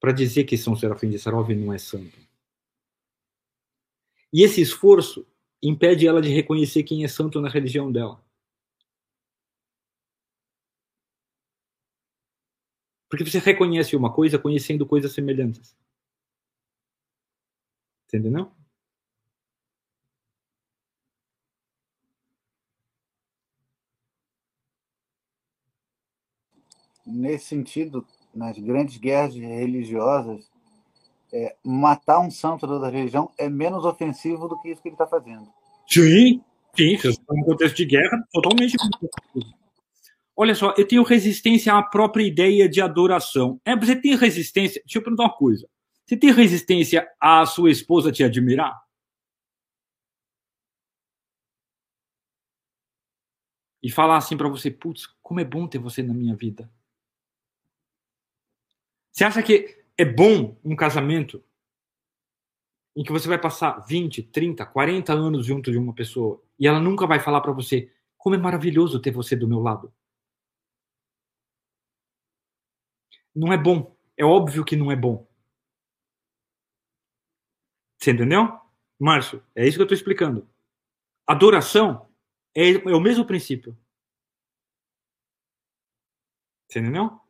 para 0.00 0.12
dizer 0.12 0.42
que 0.42 0.58
São 0.58 0.74
Serafim 0.74 1.08
de 1.08 1.18
Sarov 1.20 1.48
não 1.50 1.72
é 1.72 1.78
santo. 1.78 2.18
E 4.32 4.42
esse 4.42 4.60
esforço 4.60 5.24
impede 5.62 6.06
ela 6.06 6.20
de 6.20 6.28
reconhecer 6.28 6.82
quem 6.82 7.04
é 7.04 7.08
santo 7.08 7.40
na 7.40 7.48
religião 7.48 7.90
dela. 7.92 8.20
Porque 13.08 13.24
você 13.24 13.38
reconhece 13.38 13.94
uma 13.94 14.12
coisa 14.12 14.38
conhecendo 14.38 14.86
coisas 14.86 15.12
semelhantes. 15.12 15.76
Entendeu? 18.06 18.50
Nesse 27.06 27.46
sentido, 27.46 28.06
nas 28.34 28.58
grandes 28.58 28.96
guerras 28.96 29.34
religiosas, 29.34 30.51
é, 31.32 31.56
matar 31.64 32.20
um 32.20 32.30
santo 32.30 32.66
da 32.78 32.88
religião 32.88 33.30
é 33.38 33.48
menos 33.48 33.84
ofensivo 33.84 34.46
do 34.48 34.60
que 34.60 34.70
isso 34.70 34.82
que 34.82 34.88
ele 34.88 34.94
está 34.94 35.06
fazendo. 35.06 35.48
Sim, 35.86 36.42
sim, 36.76 36.98
se 36.98 37.08
no 37.28 37.44
contexto 37.44 37.76
de 37.76 37.86
guerra, 37.86 38.22
totalmente. 38.32 38.76
Olha 40.36 40.54
só, 40.54 40.74
eu 40.76 40.86
tenho 40.86 41.02
resistência 41.02 41.74
à 41.74 41.82
própria 41.82 42.26
ideia 42.26 42.68
de 42.68 42.80
adoração. 42.80 43.60
É, 43.64 43.76
você 43.76 43.96
tem 43.96 44.14
resistência. 44.16 44.82
Deixa 44.84 44.98
eu 44.98 45.02
perguntar 45.02 45.24
uma 45.24 45.36
coisa. 45.36 45.68
Você 46.04 46.16
tem 46.16 46.32
resistência 46.32 47.08
à 47.20 47.44
sua 47.46 47.70
esposa 47.70 48.12
te 48.12 48.24
admirar? 48.24 48.80
E 53.82 53.90
falar 53.90 54.16
assim 54.16 54.36
para 54.36 54.48
você, 54.48 54.70
putz, 54.70 55.06
como 55.20 55.40
é 55.40 55.44
bom 55.44 55.66
ter 55.66 55.78
você 55.78 56.02
na 56.02 56.14
minha 56.14 56.36
vida. 56.36 56.70
Você 59.10 59.24
acha 59.24 59.42
que 59.42 59.81
é 60.02 60.04
bom 60.04 60.58
um 60.64 60.74
casamento 60.74 61.44
em 62.96 63.04
que 63.04 63.12
você 63.12 63.28
vai 63.28 63.40
passar 63.40 63.78
20, 63.86 64.24
30, 64.24 64.66
40 64.66 65.12
anos 65.12 65.46
junto 65.46 65.70
de 65.70 65.78
uma 65.78 65.94
pessoa 65.94 66.42
e 66.58 66.66
ela 66.66 66.80
nunca 66.80 67.06
vai 67.06 67.20
falar 67.20 67.40
para 67.40 67.52
você 67.52 67.90
como 68.18 68.34
é 68.34 68.38
maravilhoso 68.38 69.00
ter 69.00 69.12
você 69.12 69.36
do 69.36 69.46
meu 69.46 69.60
lado. 69.60 69.94
Não 73.32 73.52
é 73.52 73.56
bom. 73.56 73.96
É 74.16 74.24
óbvio 74.24 74.64
que 74.64 74.74
não 74.74 74.90
é 74.90 74.96
bom. 74.96 75.26
Você 77.98 78.10
entendeu? 78.10 78.60
Márcio, 78.98 79.40
é 79.54 79.66
isso 79.66 79.76
que 79.76 79.82
eu 79.82 79.84
estou 79.84 79.96
explicando. 79.96 80.48
Adoração 81.26 82.10
é, 82.54 82.70
é 82.70 82.94
o 82.94 83.00
mesmo 83.00 83.24
princípio. 83.24 83.78
Você 86.68 86.80
entendeu? 86.80 87.20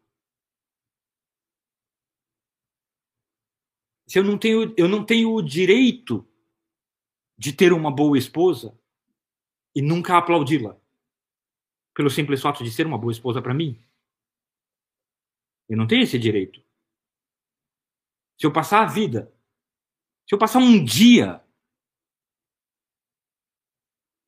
Se 4.13 4.19
eu 4.19 4.25
não 4.25 4.37
tenho, 4.37 4.75
eu 4.77 4.87
não 4.87 5.07
tenho 5.07 5.33
o 5.33 5.41
direito 5.41 6.29
de 7.39 7.51
ter 7.51 7.73
uma 7.73 7.91
boa 7.91 8.19
esposa 8.19 8.79
e 9.75 9.81
nunca 9.81 10.19
aplaudi-la 10.19 10.79
pelo 11.95 12.11
simples 12.11 12.43
fato 12.43 12.63
de 12.63 12.71
ser 12.71 12.87
uma 12.87 12.99
boa 12.99 13.11
esposa 13.11 13.41
para 13.41 13.55
mim. 13.55 13.83
Eu 15.67 15.79
não 15.79 15.87
tenho 15.87 16.03
esse 16.03 16.19
direito. 16.19 16.63
Se 18.39 18.47
eu 18.47 18.53
passar 18.53 18.83
a 18.83 18.87
vida, 18.87 19.35
se 20.29 20.35
eu 20.35 20.39
passar 20.39 20.59
um 20.59 20.85
dia 20.85 21.43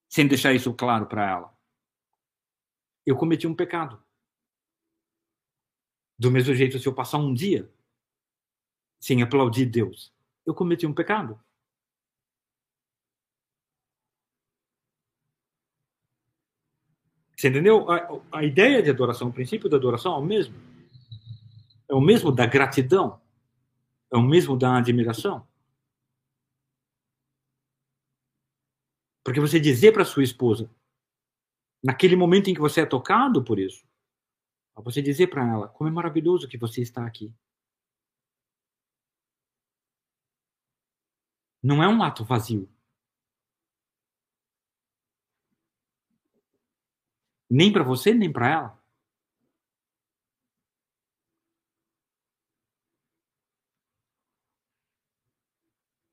sem 0.09 0.27
deixar 0.27 0.55
isso 0.55 0.73
claro 0.73 1.07
para 1.07 1.31
ela, 1.31 1.59
eu 3.05 3.19
cometi 3.19 3.47
um 3.47 3.55
pecado. 3.55 4.03
Do 6.19 6.31
mesmo 6.31 6.55
jeito, 6.55 6.79
se 6.79 6.89
eu 6.89 6.95
passar 6.95 7.19
um 7.19 7.35
dia 7.35 7.71
sem 9.05 9.21
aplaudir 9.21 9.67
Deus, 9.67 10.11
eu 10.47 10.55
cometi 10.55 10.87
um 10.87 10.95
pecado. 10.95 11.39
Você 17.37 17.49
entendeu? 17.49 17.91
A, 17.91 18.39
a, 18.39 18.45
ideia 18.45 18.83
de 18.83 18.89
adoração, 18.89 19.29
o 19.29 19.33
princípio 19.33 19.69
da 19.69 19.77
adoração 19.77 20.15
é 20.15 20.19
o 20.19 20.25
mesmo. 20.25 20.55
É 21.87 21.95
o 21.95 22.01
mesmo 22.01 22.33
da 22.33 22.47
gratidão. 22.47 23.21
É 24.11 24.17
o 24.17 24.23
mesmo 24.23 24.57
da 24.57 24.79
admiração. 24.79 25.47
Porque 29.23 29.39
você 29.39 29.61
dizer 29.61 29.93
para 29.93 30.07
sua 30.07 30.25
esposa, 30.25 30.71
naquele 31.83 32.17
momento 32.17 32.49
em 32.49 32.55
que 32.55 32.61
você 32.61 32.81
é 32.81 32.87
tocado 32.87 33.45
por 33.45 33.59
isso, 33.59 33.87
você 34.77 35.03
dizer 35.03 35.27
para 35.27 35.47
ela 35.47 35.69
como 35.69 35.91
é 35.91 35.93
maravilhoso 35.93 36.49
que 36.49 36.57
você 36.57 36.81
está 36.81 37.07
aqui. 37.07 37.31
Não 41.65 41.83
é 41.83 41.89
um 41.89 42.03
ato 42.03 42.23
vazio. 42.25 42.69
Nem 47.49 47.73
para 47.73 47.83
você, 47.83 48.13
nem 48.13 48.31
para 48.31 48.51
ela. 48.51 48.85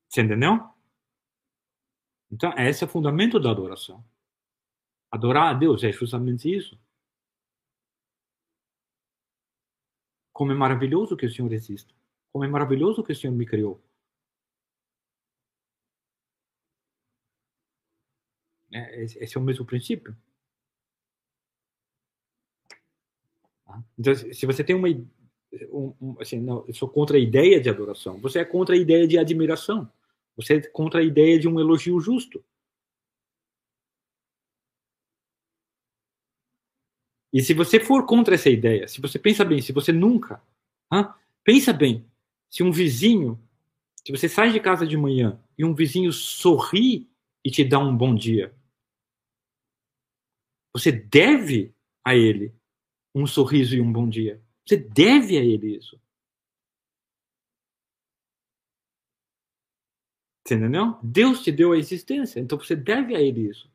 Você 0.08 0.22
entendeu? 0.22 0.72
Então, 2.30 2.52
esse 2.56 2.82
é 2.82 2.86
o 2.86 2.90
fundamento 2.90 3.38
da 3.38 3.50
adoração. 3.50 4.02
Adorar 5.10 5.54
a 5.54 5.58
Deus 5.58 5.84
é 5.84 5.92
justamente 5.92 6.48
isso. 6.50 6.80
Como 10.32 10.50
é 10.50 10.54
maravilhoso 10.54 11.16
que 11.16 11.26
o 11.26 11.30
Senhor 11.30 11.52
exista. 11.52 11.94
Como 12.32 12.44
é 12.44 12.48
maravilhoso 12.48 13.04
que 13.04 13.12
o 13.12 13.16
Senhor 13.16 13.34
me 13.34 13.44
criou. 13.44 13.82
É, 18.72 19.04
esse 19.04 19.36
é 19.36 19.40
o 19.40 19.44
mesmo 19.44 19.64
princípio. 19.64 20.16
Tá? 23.64 23.82
Então, 23.98 24.14
se 24.14 24.46
você 24.46 24.64
tem 24.64 24.76
uma. 24.76 24.88
Um, 25.70 26.16
assim, 26.18 26.40
não, 26.40 26.64
eu 26.66 26.74
sou 26.74 26.88
contra 26.88 27.16
a 27.16 27.20
ideia 27.20 27.60
de 27.60 27.68
adoração, 27.68 28.18
você 28.18 28.38
é 28.38 28.44
contra 28.44 28.74
a 28.74 28.78
ideia 28.78 29.06
de 29.06 29.18
admiração, 29.18 29.90
você 30.34 30.54
é 30.54 30.60
contra 30.62 31.00
a 31.00 31.04
ideia 31.04 31.38
de 31.38 31.46
um 31.46 31.60
elogio 31.60 32.00
justo. 32.00 32.42
E 37.32 37.42
se 37.42 37.54
você 37.54 37.80
for 37.80 38.06
contra 38.06 38.34
essa 38.34 38.50
ideia, 38.50 38.86
se 38.88 39.00
você 39.00 39.18
pensa 39.18 39.44
bem, 39.44 39.60
se 39.60 39.72
você 39.72 39.92
nunca, 39.92 40.42
hein, 40.92 41.06
pensa 41.44 41.72
bem, 41.72 42.04
se 42.50 42.62
um 42.62 42.70
vizinho, 42.70 43.38
se 44.04 44.12
você 44.12 44.28
sai 44.28 44.52
de 44.52 44.60
casa 44.60 44.86
de 44.86 44.96
manhã 44.96 45.38
e 45.56 45.64
um 45.64 45.74
vizinho 45.74 46.12
sorri 46.12 47.08
e 47.44 47.50
te 47.50 47.64
dá 47.64 47.78
um 47.78 47.96
bom 47.96 48.14
dia, 48.14 48.54
você 50.74 50.90
deve 50.90 51.74
a 52.04 52.14
ele 52.14 52.54
um 53.14 53.26
sorriso 53.26 53.76
e 53.76 53.80
um 53.80 53.92
bom 53.92 54.08
dia. 54.08 54.42
Você 54.66 54.76
deve 54.76 55.36
a 55.36 55.40
ele 55.40 55.76
isso. 55.76 56.00
Você 60.46 60.54
entendeu? 60.54 60.98
Deus 61.02 61.42
te 61.42 61.52
deu 61.52 61.72
a 61.72 61.78
existência, 61.78 62.40
então 62.40 62.58
você 62.58 62.74
deve 62.74 63.14
a 63.14 63.20
ele 63.20 63.48
isso. 63.48 63.70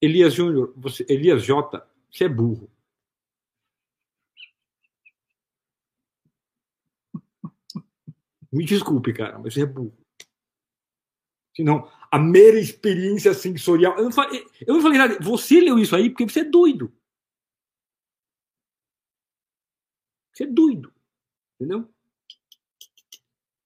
Elias 0.00 0.34
Júnior, 0.34 0.72
Elias 1.08 1.42
J, 1.44 1.84
você 2.10 2.24
é 2.24 2.28
burro. 2.28 2.70
Me 8.56 8.64
desculpe, 8.64 9.12
cara, 9.12 9.38
mas 9.38 9.52
você 9.52 9.62
é 9.64 9.66
burro. 9.66 9.94
Senão, 11.54 11.90
a 12.10 12.18
mera 12.18 12.58
experiência 12.58 13.34
sensorial. 13.34 13.94
Eu 13.98 14.04
não, 14.04 14.12
falei, 14.12 14.46
eu 14.66 14.74
não 14.74 14.80
falei 14.80 14.96
nada. 14.96 15.18
Você 15.20 15.60
leu 15.60 15.78
isso 15.78 15.94
aí 15.94 16.08
porque 16.08 16.24
você 16.24 16.40
é 16.40 16.44
doido. 16.44 16.90
Você 20.32 20.44
é 20.44 20.46
doido. 20.46 20.90
Entendeu? 21.56 21.86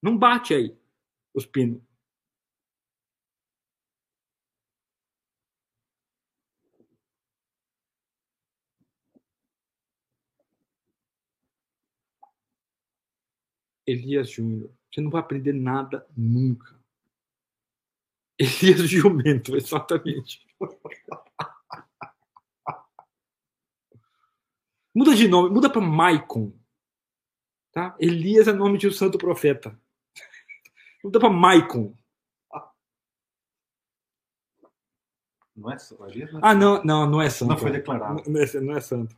Não 0.03 0.19
bate 0.19 0.55
aí 0.55 0.77
os 1.33 1.47
pinos. 1.47 1.81
Elias 13.87 14.31
Júnior. 14.31 14.80
Você 14.93 15.01
não 15.01 15.11
vai 15.11 15.21
aprender 15.21 15.53
nada 15.53 16.07
nunca. 16.17 16.79
Elias 18.39 18.89
Jumento, 18.89 19.57
exatamente. 19.57 20.47
muda 24.95 25.15
de 25.15 25.29
nome, 25.29 25.51
muda 25.51 25.71
para 25.71 25.81
Maicon. 25.81 26.53
Tá? 27.73 27.97
Elias 28.01 28.49
é 28.49 28.53
nome 28.53 28.79
de 28.79 28.89
um 28.89 28.93
santo 28.93 29.17
profeta. 29.17 29.81
Muda 31.05 31.21
para 31.21 31.31
Maicon. 31.31 31.95
Não 35.55 35.71
é, 35.71 35.77
não 35.77 36.09
é 36.09 36.29
ah, 36.43 36.55
não, 36.55 36.83
não, 36.83 37.09
não 37.09 37.23
é 37.23 37.31
santo. 37.31 37.51
Não 37.51 37.59
foi 37.59 37.71
declarado. 37.71 38.29
Não 38.29 38.41
é, 38.41 38.61
não 38.61 38.77
é 38.77 38.81
santo. 38.81 39.17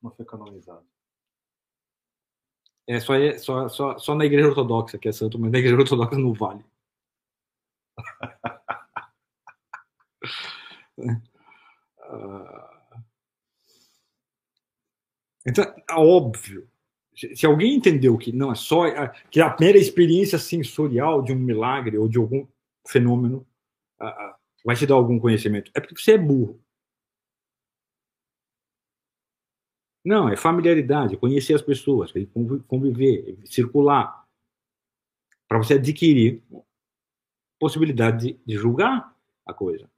Não 0.00 0.10
foi 0.10 0.24
canonizado. 0.24 0.86
É 2.86 3.00
só, 3.00 3.14
é, 3.14 3.38
só, 3.38 3.66
só, 3.68 3.98
só 3.98 4.14
na 4.14 4.26
igreja 4.26 4.48
ortodoxa 4.48 4.98
que 4.98 5.08
é 5.08 5.12
santo, 5.12 5.38
mas 5.38 5.50
na 5.50 5.58
igreja 5.58 5.76
ortodoxa 5.76 6.18
não 6.18 6.34
vale. 6.34 6.62
então, 15.46 15.64
é 15.64 15.94
óbvio. 15.94 16.68
Se 17.14 17.46
alguém 17.46 17.76
entendeu 17.76 18.18
que 18.18 18.32
não 18.32 18.52
é 18.52 18.54
só 18.54 18.86
é, 18.86 19.08
que 19.30 19.40
a 19.40 19.56
mera 19.58 19.78
experiência 19.78 20.38
sensorial 20.38 21.22
de 21.22 21.32
um 21.32 21.38
milagre 21.38 21.96
ou 21.96 22.06
de 22.08 22.18
algum 22.18 22.46
fenômeno 22.86 23.46
vai 24.64 24.76
te 24.76 24.86
dar 24.86 24.96
algum 24.96 25.18
conhecimento, 25.18 25.70
é 25.74 25.80
porque 25.80 26.00
você 26.00 26.12
é 26.12 26.18
burro. 26.18 26.60
Não, 30.04 30.28
é 30.28 30.36
familiaridade, 30.36 31.16
conhecer 31.16 31.54
as 31.54 31.62
pessoas, 31.62 32.12
conviver, 32.68 33.38
circular, 33.46 34.24
para 35.48 35.58
você 35.58 35.74
adquirir 35.74 36.42
possibilidade 37.58 38.34
de, 38.34 38.40
de 38.44 38.56
julgar 38.56 39.16
a 39.46 39.54
coisa. 39.54 39.90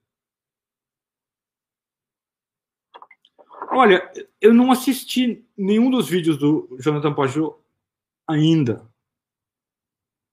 Olha, 3.70 4.10
eu 4.41 4.55
não 4.55 4.70
assisti 4.70 5.44
nenhum 5.57 5.91
dos 5.91 6.09
vídeos 6.09 6.39
do 6.39 6.76
Jonathan 6.81 7.12
Pajot 7.12 7.57
ainda. 8.28 8.89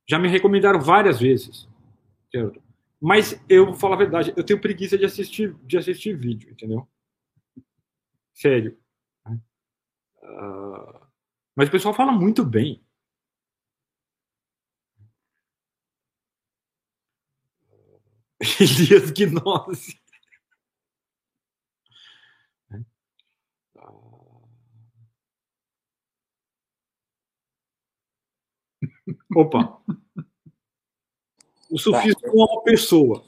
Já 0.08 0.20
me 0.20 0.28
recomendaram 0.28 0.80
várias 0.80 1.20
vezes. 1.20 1.68
Certo? 2.32 2.62
Mas 3.02 3.42
eu 3.50 3.66
vou 3.66 3.76
falar 3.76 3.96
a 3.96 4.00
verdade, 4.00 4.34
eu 4.38 4.44
tenho 4.44 4.62
preguiça 4.62 4.98
de 4.98 5.06
assistir, 5.06 5.56
de 5.64 5.78
assistir 5.78 6.16
vídeo, 6.16 6.52
entendeu? 6.52 6.88
Sério. 8.34 8.78
Ah, 10.24 11.08
mas 11.56 11.70
o 11.70 11.72
pessoal 11.72 11.94
fala 11.94 12.12
muito 12.12 12.44
bem. 12.46 12.84
Elias 18.60 19.12
Gnose. 19.12 20.04
Opa! 29.36 29.82
O 31.70 31.76
tá. 31.76 31.82
sufismo 31.82 32.22
tá. 32.22 32.28
é 32.28 32.32
uma 32.32 32.64
pessoa. 32.64 33.24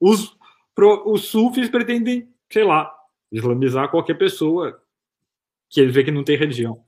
Os, 0.00 0.36
pro, 0.74 1.10
os 1.10 1.26
sufis 1.26 1.70
pretendem, 1.70 2.32
sei 2.50 2.64
lá, 2.64 2.92
islamizar 3.30 3.90
qualquer 3.90 4.14
pessoa 4.14 4.81
que 5.72 5.80
ele 5.80 5.90
vê 5.90 6.04
que 6.04 6.10
não 6.10 6.22
tem 6.22 6.36
religião. 6.36 6.84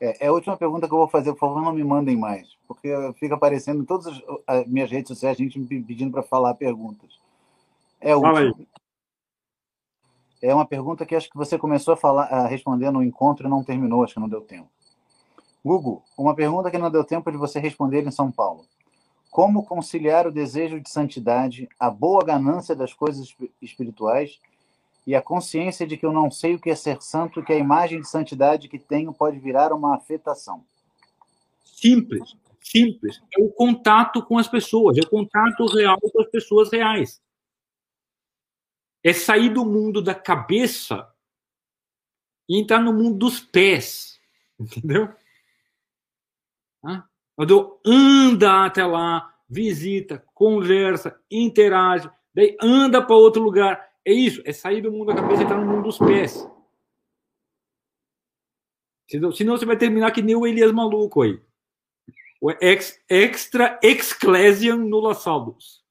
É, 0.00 0.26
é, 0.26 0.26
a 0.26 0.32
última 0.32 0.56
pergunta 0.56 0.88
que 0.88 0.92
eu 0.92 0.98
vou 0.98 1.08
fazer, 1.08 1.32
por 1.32 1.38
favor, 1.38 1.62
não 1.62 1.72
me 1.72 1.84
mandem 1.84 2.16
mais, 2.16 2.48
porque 2.66 2.90
fica 3.16 3.36
aparecendo 3.36 3.82
em 3.82 3.86
todas 3.86 4.20
as 4.44 4.66
minhas 4.66 4.90
redes 4.90 5.08
sociais 5.08 5.38
a 5.38 5.42
gente 5.42 5.58
me 5.58 5.82
pedindo 5.82 6.10
para 6.10 6.24
falar 6.24 6.52
perguntas. 6.54 7.16
É 8.00 8.10
a 8.10 8.16
última. 8.16 8.66
É 10.42 10.52
uma 10.52 10.66
pergunta 10.66 11.06
que 11.06 11.14
acho 11.14 11.30
que 11.30 11.38
você 11.38 11.56
começou 11.56 11.94
a, 11.94 11.96
falar, 11.96 12.24
a 12.24 12.46
responder 12.46 12.90
no 12.90 13.02
encontro 13.02 13.46
e 13.46 13.50
não 13.50 13.64
terminou, 13.64 14.02
acho 14.02 14.14
que 14.14 14.20
não 14.20 14.28
deu 14.28 14.42
tempo. 14.42 14.68
Google, 15.64 16.02
uma 16.18 16.34
pergunta 16.34 16.70
que 16.70 16.76
não 16.76 16.90
deu 16.90 17.04
tempo 17.04 17.30
de 17.30 17.38
você 17.38 17.60
responder 17.60 18.04
em 18.04 18.10
São 18.10 18.30
Paulo. 18.30 18.66
Como 19.30 19.64
conciliar 19.64 20.26
o 20.26 20.32
desejo 20.32 20.80
de 20.80 20.90
santidade, 20.90 21.68
a 21.78 21.88
boa 21.88 22.22
ganância 22.22 22.74
das 22.74 22.92
coisas 22.92 23.34
espirituais 23.62 24.38
e 25.06 25.14
a 25.14 25.20
consciência 25.20 25.86
de 25.86 25.96
que 25.96 26.06
eu 26.06 26.12
não 26.12 26.30
sei 26.30 26.54
o 26.54 26.58
que 26.58 26.70
é 26.70 26.74
ser 26.74 27.02
santo 27.02 27.42
que 27.42 27.52
a 27.52 27.58
imagem 27.58 28.00
de 28.00 28.08
santidade 28.08 28.68
que 28.68 28.78
tenho 28.78 29.12
pode 29.12 29.38
virar 29.38 29.72
uma 29.72 29.96
afetação? 29.96 30.64
Simples, 31.62 32.36
simples. 32.60 33.20
É 33.36 33.42
o 33.42 33.50
contato 33.50 34.22
com 34.22 34.38
as 34.38 34.48
pessoas, 34.48 34.96
é 34.96 35.00
o 35.00 35.08
contato 35.08 35.66
real 35.66 36.00
com 36.00 36.22
as 36.22 36.28
pessoas 36.28 36.72
reais. 36.72 37.22
É 39.02 39.12
sair 39.12 39.50
do 39.50 39.66
mundo 39.66 40.00
da 40.00 40.14
cabeça 40.14 41.06
e 42.48 42.58
entrar 42.58 42.80
no 42.80 42.92
mundo 42.92 43.18
dos 43.18 43.40
pés. 43.40 44.18
Entendeu? 44.58 45.12
Quando 47.36 47.80
anda 47.84 48.64
até 48.64 48.86
lá, 48.86 49.34
visita, 49.48 50.24
conversa, 50.32 51.20
interage, 51.30 52.10
daí 52.32 52.56
anda 52.62 53.02
para 53.02 53.16
outro 53.16 53.42
lugar 53.42 53.93
é 54.06 54.12
isso, 54.12 54.42
é 54.44 54.52
sair 54.52 54.80
do 54.80 54.92
mundo 54.92 55.06
da 55.06 55.14
cabeça 55.14 55.42
e 55.42 55.44
entrar 55.44 55.58
no 55.58 55.70
mundo 55.70 55.84
dos 55.84 55.98
pés. 55.98 56.46
Senão, 59.08 59.32
senão 59.32 59.56
você 59.56 59.66
vai 59.66 59.76
terminar 59.76 60.12
que 60.12 60.22
nem 60.22 60.36
o 60.36 60.46
Elias 60.46 60.72
maluco 60.72 61.22
aí. 61.22 61.40
O 62.40 62.50
ex, 62.60 63.00
extra 63.08 63.78
exclesiam 63.82 64.76
nulla 64.76 65.14
saldos. 65.14 65.82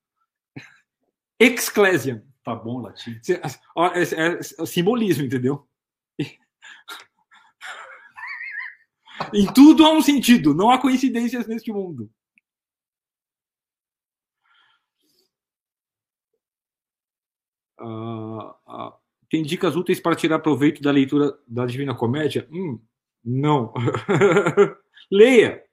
Exclesiam. 1.39 2.21
Tá 2.43 2.53
bom, 2.53 2.81
latim. 2.81 3.19
É, 3.29 3.99
é, 3.99 4.39
é 4.39 4.65
simbolismo, 4.65 5.23
entendeu? 5.23 5.65
em 9.33 9.45
tudo 9.53 9.85
há 9.85 9.91
um 9.91 10.01
sentido, 10.01 10.53
não 10.53 10.69
há 10.69 10.77
coincidências 10.77 11.47
neste 11.47 11.71
mundo. 11.71 12.11
Tem 19.29 19.41
dicas 19.41 19.75
úteis 19.75 19.99
para 19.99 20.15
tirar 20.15 20.39
proveito 20.39 20.81
da 20.81 20.91
leitura 20.91 21.37
da 21.47 21.65
Divina 21.65 21.95
Comédia? 21.95 22.47
Hum, 22.51 22.79
não. 23.23 23.73
leia. 25.11 25.63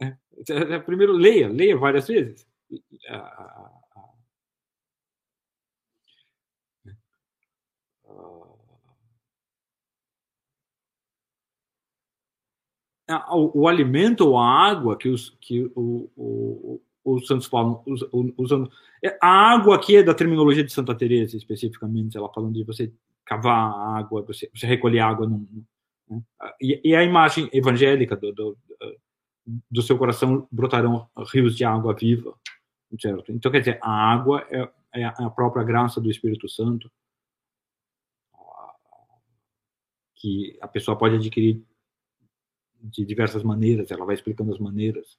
É, 0.00 0.16
é, 0.50 0.78
primeiro, 0.80 1.12
leia, 1.12 1.48
leia 1.48 1.76
várias 1.76 2.06
vezes. 2.06 2.46
O, 13.54 13.68
alimento 13.68 14.28
ou 14.28 14.38
a 14.38 14.46
água 14.46 14.96
que, 14.96 15.08
os, 15.08 15.30
que 15.40 15.70
o, 15.74 16.80
os 17.04 17.26
santos 17.26 17.46
falam, 17.46 17.82
usando. 18.38 18.70
É, 19.04 19.16
a 19.20 19.52
água 19.52 19.76
aqui 19.76 19.96
é 19.96 20.02
da 20.02 20.14
terminologia 20.14 20.64
de 20.64 20.72
Santa 20.72 20.94
Teresa, 20.94 21.36
especificamente, 21.36 22.16
ela 22.16 22.32
falando 22.32 22.54
de 22.54 22.64
você 22.64 22.92
cavar 23.24 23.70
a 23.70 23.98
água, 23.98 24.22
você, 24.22 24.50
você 24.54 24.66
recolher 24.66 25.00
água. 25.00 25.26
Num, 25.26 25.46
né? 26.08 26.22
e, 26.60 26.80
e, 26.82 26.96
a 26.96 27.02
imagem 27.02 27.48
evangélica 27.52 28.16
do, 28.16 28.32
do, 28.32 28.58
do, 29.70 29.82
seu 29.82 29.98
coração 29.98 30.48
brotarão 30.50 31.08
rios 31.32 31.56
de 31.56 31.64
água 31.64 31.94
viva, 31.94 32.34
certo? 32.98 33.30
Então, 33.32 33.52
quer 33.52 33.60
dizer, 33.60 33.78
a 33.82 33.90
água 33.90 34.46
é, 34.50 34.70
é 34.94 35.04
a 35.04 35.30
própria 35.30 35.64
graça 35.64 36.00
do 36.00 36.10
Espírito 36.10 36.48
Santo 36.48 36.90
que 40.14 40.56
a 40.62 40.66
pessoa 40.66 40.96
pode 40.96 41.16
adquirir 41.16 41.62
de 42.80 43.04
diversas 43.04 43.42
maneiras, 43.42 43.90
ela 43.90 44.06
vai 44.06 44.14
explicando 44.14 44.52
as 44.52 44.58
maneiras. 44.58 45.18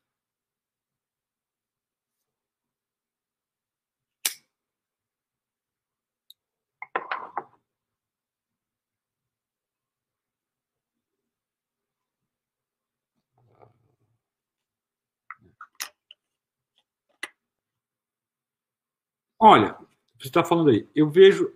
Olha, 19.39 19.77
você 20.17 20.27
está 20.27 20.43
falando 20.43 20.69
aí, 20.69 20.87
eu 20.95 21.09
vejo, 21.09 21.53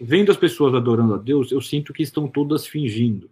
vendo 0.00 0.30
as 0.30 0.36
pessoas 0.36 0.74
adorando 0.74 1.14
a 1.14 1.18
Deus, 1.18 1.50
eu 1.50 1.60
sinto 1.60 1.92
que 1.92 2.02
estão 2.02 2.28
todas 2.28 2.66
fingindo. 2.66 3.30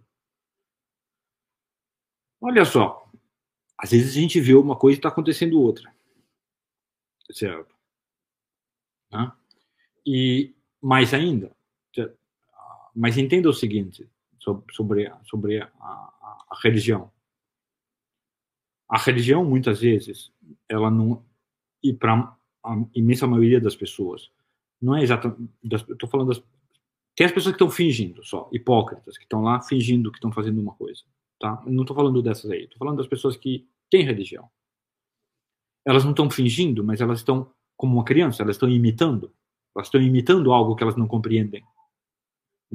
Olha 2.41 2.65
só, 2.65 3.09
às 3.77 3.91
vezes 3.91 4.17
a 4.17 4.19
gente 4.19 4.39
vê 4.39 4.53
uma 4.53 4.75
coisa 4.75 4.97
e 4.97 4.99
está 4.99 5.09
acontecendo 5.09 5.61
outra. 5.61 5.93
Certo? 7.31 7.73
E 10.05 10.53
mais 10.81 11.13
ainda, 11.13 11.55
mas 12.95 13.17
entenda 13.17 13.49
o 13.49 13.53
seguinte 13.53 14.09
sobre, 14.39 15.11
sobre 15.23 15.61
a, 15.61 15.65
a, 15.79 16.45
a 16.49 16.59
religião. 16.61 17.11
A 18.89 18.97
religião, 18.97 19.43
muitas 19.43 19.79
vezes, 19.79 20.31
ela 20.67 20.91
não. 20.91 21.25
E 21.81 21.93
para 21.93 22.37
a 22.63 22.77
imensa 22.95 23.27
maioria 23.27 23.59
das 23.59 23.75
pessoas. 23.75 24.31
Não 24.81 24.95
é 24.95 25.03
exatamente. 25.03 25.51
Estou 25.63 26.09
falando 26.09 26.29
das. 26.29 26.43
Tem 27.15 27.25
as 27.25 27.31
pessoas 27.31 27.53
que 27.55 27.63
estão 27.63 27.69
fingindo 27.69 28.23
só, 28.23 28.49
hipócritas, 28.51 29.17
que 29.17 29.23
estão 29.23 29.43
lá 29.43 29.61
fingindo 29.61 30.11
que 30.11 30.17
estão 30.17 30.31
fazendo 30.31 30.59
uma 30.59 30.73
coisa. 30.73 31.03
Tá? 31.39 31.61
Não 31.65 31.83
estou 31.83 31.95
falando 31.95 32.21
dessas 32.21 32.49
aí. 32.49 32.63
Estou 32.63 32.79
falando 32.79 32.97
das 32.97 33.07
pessoas 33.07 33.37
que 33.37 33.67
têm 33.89 34.03
religião. 34.03 34.49
Elas 35.85 36.03
não 36.03 36.11
estão 36.11 36.29
fingindo, 36.29 36.83
mas 36.83 37.01
elas 37.01 37.19
estão 37.19 37.51
como 37.75 37.95
uma 37.95 38.05
criança, 38.05 38.41
elas 38.41 38.55
estão 38.55 38.69
imitando. 38.69 39.31
Elas 39.75 39.87
estão 39.87 40.01
imitando 40.01 40.51
algo 40.51 40.75
que 40.75 40.83
elas 40.83 40.95
não 40.95 41.07
compreendem. 41.07 41.63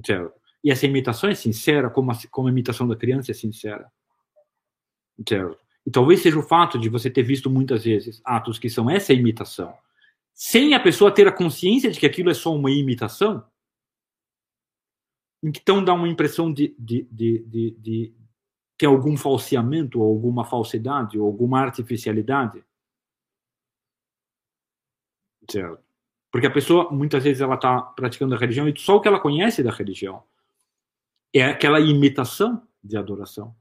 Certo? 0.05 0.39
E 0.63 0.71
essa 0.71 0.87
imitação 0.87 1.31
é 1.31 1.35
sincera, 1.35 1.91
como 1.91 2.11
a, 2.11 2.15
como 2.31 2.49
a 2.49 2.51
imitação 2.51 2.87
da 2.87 2.97
criança 2.97 3.31
é 3.31 3.35
sincera. 3.35 3.91
Certo? 5.27 5.59
E 5.89 5.91
talvez 5.91 6.21
seja 6.21 6.39
o 6.39 6.43
fato 6.43 6.79
de 6.79 6.91
você 6.91 7.09
ter 7.09 7.23
visto 7.23 7.49
muitas 7.49 7.85
vezes 7.85 8.21
atos 8.23 8.59
que 8.59 8.69
são 8.69 8.91
essa 8.91 9.15
imitação, 9.15 9.75
sem 10.35 10.75
a 10.75 10.81
pessoa 10.81 11.11
ter 11.11 11.27
a 11.27 11.33
consciência 11.33 11.91
de 11.91 11.99
que 11.99 12.05
aquilo 12.05 12.29
é 12.29 12.35
só 12.35 12.55
uma 12.55 12.71
imitação, 12.71 13.43
então 15.43 15.83
dá 15.83 15.95
uma 15.95 16.07
impressão 16.07 16.53
de, 16.53 16.77
de, 16.79 17.09
de, 17.11 17.39
de, 17.39 17.71
de 17.79 18.15
ter 18.77 18.85
algum 18.85 19.17
falseamento, 19.17 19.99
ou 19.99 20.11
alguma 20.11 20.45
falsidade, 20.45 21.19
ou 21.19 21.25
alguma 21.27 21.59
artificialidade. 21.59 22.63
Certo? 25.51 25.83
Porque 26.31 26.49
a 26.49 26.53
pessoa, 26.53 26.91
muitas 26.91 27.25
vezes, 27.25 27.41
ela 27.41 27.55
está 27.55 27.81
praticando 27.81 28.35
a 28.35 28.39
religião 28.39 28.69
e 28.69 28.79
só 28.79 28.97
o 28.97 29.01
que 29.01 29.09
ela 29.09 29.19
conhece 29.19 29.63
da 29.63 29.71
religião 29.71 30.23
é 31.33 31.45
aquela 31.45 31.81
imitação 31.81 32.63
de 32.85 32.99
adoração. 32.99 33.57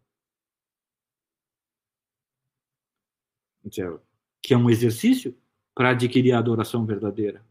Certo? 3.71 4.01
que 4.41 4.53
é 4.53 4.57
um 4.57 4.69
exercício 4.69 5.37
para 5.75 5.89
adquirir 5.89 6.33
a 6.33 6.39
adoração 6.39 6.85
verdadeira. 6.85 7.45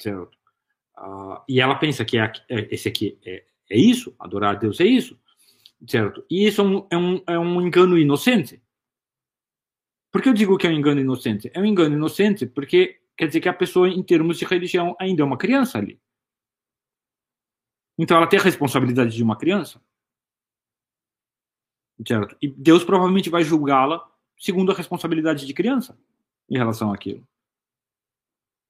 Certo? 0.00 0.36
Uh, 0.98 1.40
e 1.48 1.60
ela 1.60 1.76
pensa 1.76 2.04
que 2.04 2.18
é, 2.18 2.32
é, 2.48 2.74
esse 2.74 2.88
aqui 2.88 3.18
é, 3.24 3.44
é 3.70 3.78
isso, 3.78 4.14
adorar 4.18 4.56
a 4.56 4.58
Deus 4.58 4.80
é 4.80 4.84
isso, 4.84 5.18
certo? 5.86 6.24
E 6.28 6.46
isso 6.46 6.60
é 6.60 6.64
um, 6.64 6.86
é 6.90 6.96
um, 6.96 7.22
é 7.26 7.38
um 7.38 7.60
engano 7.60 7.98
inocente. 7.98 8.62
Por 10.10 10.22
que 10.22 10.28
eu 10.28 10.34
digo 10.34 10.56
que 10.56 10.66
é 10.66 10.70
um 10.70 10.74
engano 10.74 11.00
inocente? 11.00 11.50
É 11.54 11.60
um 11.60 11.64
engano 11.64 11.94
inocente 11.94 12.46
porque 12.46 13.00
quer 13.16 13.26
dizer 13.26 13.40
que 13.40 13.48
a 13.48 13.54
pessoa, 13.54 13.88
em 13.88 14.02
termos 14.02 14.38
de 14.38 14.44
religião, 14.44 14.96
ainda 14.98 15.22
é 15.22 15.24
uma 15.24 15.38
criança 15.38 15.78
ali. 15.78 16.00
Então 17.98 18.16
ela 18.16 18.26
tem 18.26 18.38
a 18.38 18.42
responsabilidade 18.42 19.14
de 19.14 19.22
uma 19.22 19.36
criança. 19.36 19.80
Certo? 22.06 22.36
E 22.42 22.48
Deus 22.48 22.84
provavelmente 22.84 23.30
vai 23.30 23.42
julgá-la 23.42 24.06
segundo 24.38 24.72
a 24.72 24.74
responsabilidade 24.74 25.46
de 25.46 25.54
criança 25.54 25.98
em 26.48 26.56
relação 26.56 26.92
àquilo. 26.92 27.26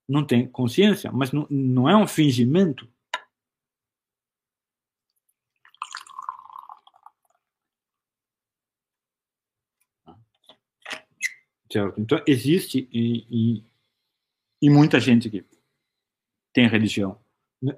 Não 0.09 0.25
tem 0.25 0.47
consciência, 0.47 1.11
mas 1.11 1.33
não, 1.33 1.47
não 1.51 1.89
é 1.89 1.97
um 1.97 2.07
fingimento. 2.07 2.89
Certo? 11.71 12.01
Então, 12.01 12.23
existe 12.27 12.89
e, 12.93 13.27
e, 13.29 13.65
e 14.63 14.71
muita 14.71 15.01
gente 15.01 15.29
que 15.29 15.45
tem 16.53 16.69
religião. 16.69 17.21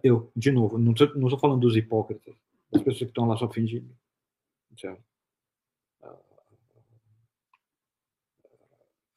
Eu, 0.02 0.30
de 0.36 0.52
novo, 0.52 0.76
não 0.78 0.92
estou 0.92 1.38
falando 1.38 1.62
dos 1.62 1.76
hipócritas, 1.76 2.34
das 2.70 2.82
pessoas 2.82 2.98
que 2.98 3.04
estão 3.06 3.26
lá 3.26 3.36
só 3.36 3.48
fingindo. 3.48 3.96
Certo? 4.76 5.07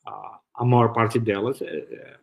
A, 0.06 0.40
a 0.56 0.66
maior 0.66 0.94
parte 0.94 1.20
delas, 1.20 1.62
é, 1.62 1.66
é, 1.66 2.20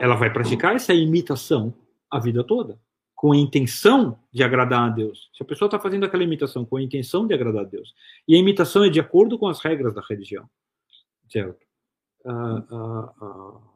ela 0.00 0.16
vai 0.16 0.32
praticar 0.32 0.74
essa 0.74 0.92
imitação 0.92 1.74
a 2.10 2.18
vida 2.18 2.44
toda, 2.44 2.78
com 3.14 3.32
a 3.32 3.36
intenção 3.36 4.18
de 4.32 4.42
agradar 4.42 4.88
a 4.88 4.88
Deus. 4.88 5.30
Se 5.34 5.42
a 5.42 5.46
pessoa 5.46 5.66
está 5.66 5.80
fazendo 5.80 6.04
aquela 6.04 6.22
imitação 6.22 6.64
com 6.64 6.76
a 6.76 6.82
intenção 6.82 7.26
de 7.26 7.34
agradar 7.34 7.62
a 7.62 7.68
Deus, 7.68 7.94
e 8.28 8.34
a 8.34 8.38
imitação 8.38 8.84
é 8.84 8.88
de 8.88 9.00
acordo 9.00 9.38
com 9.38 9.48
as 9.48 9.60
regras 9.60 9.94
da 9.94 10.00
religião, 10.00 10.48
certo? 11.28 11.64
Uh, 12.24 12.74
uh, 12.74 13.26
uh, 13.26 13.74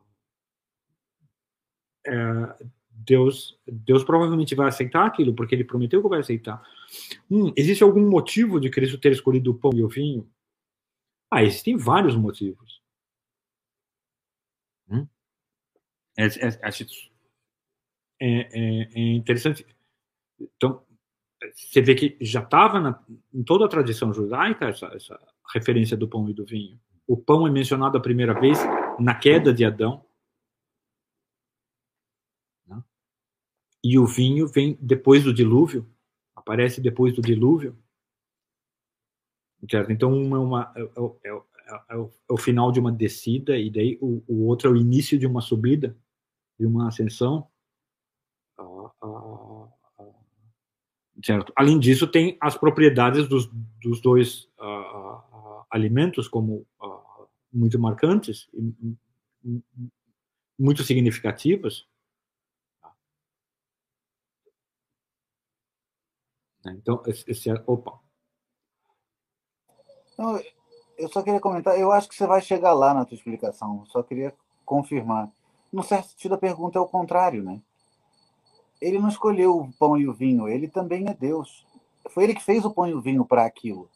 é, 2.07 2.57
Deus, 2.91 3.59
Deus 3.67 4.05
provavelmente 4.05 4.55
vai 4.55 4.69
aceitar 4.69 5.07
aquilo, 5.07 5.35
porque 5.35 5.55
ele 5.55 5.65
prometeu 5.65 6.03
que 6.03 6.09
vai 6.09 6.20
aceitar. 6.20 6.62
Hum, 7.31 7.53
existe 7.57 7.83
algum 7.83 8.09
motivo 8.09 8.61
de 8.61 8.70
Cristo 8.70 8.99
ter 8.99 9.12
escolhido 9.12 9.51
o 9.51 9.55
pão 9.55 9.73
e 9.75 9.83
o 9.83 9.89
vinho? 9.89 10.28
Ah, 11.31 11.43
existem 11.43 11.77
vários 11.77 12.17
motivos. 12.17 12.77
Hum? 14.91 15.07
É, 16.17 16.26
é, 16.26 16.58
é, 18.20 18.89
é, 18.94 19.00
interessante. 19.15 19.67
Então, 20.41 20.84
você 21.55 21.81
vê 21.81 21.94
que 21.94 22.17
já 22.20 22.42
estava 22.42 23.05
em 23.33 23.44
toda 23.44 23.65
a 23.65 23.68
tradição 23.68 24.12
judaica 24.12 24.67
essa, 24.67 24.86
essa 24.89 25.18
referência 25.55 25.97
do 25.97 26.08
pão 26.08 26.28
e 26.28 26.34
do 26.34 26.44
vinho. 26.44 26.81
O 27.07 27.17
pão 27.17 27.47
é 27.47 27.50
mencionado 27.50 27.97
a 27.97 28.02
primeira 28.02 28.39
vez 28.39 28.58
na 28.99 29.15
queda 29.15 29.52
de 29.52 29.65
Adão. 29.65 30.05
Né? 32.67 32.83
E 33.84 33.99
o 33.99 34.07
vinho 34.07 34.49
vem 34.49 34.76
depois 34.81 35.25
do 35.25 35.33
dilúvio, 35.33 35.89
aparece 36.34 36.81
depois 36.81 37.15
do 37.15 37.23
dilúvio. 37.23 37.78
Então, 39.62 40.12
uma, 40.12 40.36
é 40.36 40.41
uma 40.41 41.18
é, 41.25 41.31
é, 41.88 41.97
o, 41.97 42.06
é, 42.06 42.32
o, 42.32 42.36
final 42.36 42.72
de 42.72 42.80
uma 42.80 42.90
descida, 42.90 43.56
e 43.58 43.70
daí 43.70 43.98
o, 44.00 44.22
o, 44.26 44.47
outro 44.47 44.68
é 44.68 44.72
o 44.72 44.76
início 44.76 45.18
de 45.18 45.26
uma 45.26 45.40
subida, 45.40 45.97
de 46.58 46.66
uma 46.66 46.88
ascensão. 46.88 47.47
Ah, 48.58 48.90
ah, 49.02 49.68
ah, 49.98 50.05
certo? 51.22 51.52
Além 51.55 51.78
disso, 51.78 52.06
tem 52.06 52.36
as 52.40 52.56
propriedades 52.56 53.28
dos, 53.28 53.47
dos 53.82 54.00
dois 54.00 54.48
alimentos, 55.70 56.26
como 56.28 56.66
muito 57.52 57.78
marcantes 57.78 58.48
e 59.44 59.62
muito 60.58 60.82
significativas. 60.82 61.86
Então, 66.66 67.02
esse 67.06 67.50
é. 67.50 67.55
Opa. 67.66 68.00
Não, 70.18 70.40
eu 70.99 71.09
só 71.09 71.23
queria 71.23 71.41
comentar, 71.41 71.78
eu 71.78 71.93
acho 71.93 72.09
que 72.09 72.15
você 72.15 72.27
vai 72.27 72.41
chegar 72.41 72.73
lá 72.73 72.93
na 72.93 73.05
tua 73.05 73.15
explicação, 73.15 73.85
só 73.86 74.02
queria 74.02 74.35
confirmar. 74.65 75.31
No 75.73 75.83
certo 75.83 76.09
sentido, 76.09 76.35
a 76.35 76.39
pergunta 76.39 76.78
é 76.78 76.83
o 76.83 76.86
contrário, 76.86 77.43
né? 77.43 77.60
Ele 78.81 78.99
não 78.99 79.09
escolheu 79.09 79.57
o 79.57 79.73
pão 79.78 79.97
e 79.97 80.09
o 80.09 80.12
vinho, 80.12 80.49
ele 80.49 80.68
também 80.68 81.09
é 81.09 81.15
Deus. 81.15 81.67
Foi 82.10 82.25
ele 82.25 82.35
que 82.35 82.44
fez 82.44 82.65
o 82.65 82.70
pão 82.70 82.86
e 82.86 82.94
o 82.94 83.01
vinho 83.01 83.25
para 83.25 83.44
aquilo. 83.44 83.89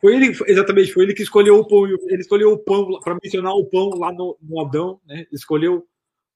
Foi 0.00 0.14
ele, 0.14 0.34
exatamente, 0.46 0.92
foi 0.92 1.04
ele 1.04 1.14
que 1.14 1.22
escolheu 1.22 1.58
o 1.58 1.66
pão. 1.66 1.86
Ele 1.86 2.20
escolheu 2.22 2.52
o 2.52 2.58
pão 2.58 2.98
para 3.00 3.18
mencionar 3.22 3.54
o 3.54 3.66
pão 3.66 3.90
lá 3.90 4.12
no, 4.12 4.36
no 4.40 4.60
Adão, 4.60 4.98
né? 5.06 5.26
Escolheu 5.30 5.86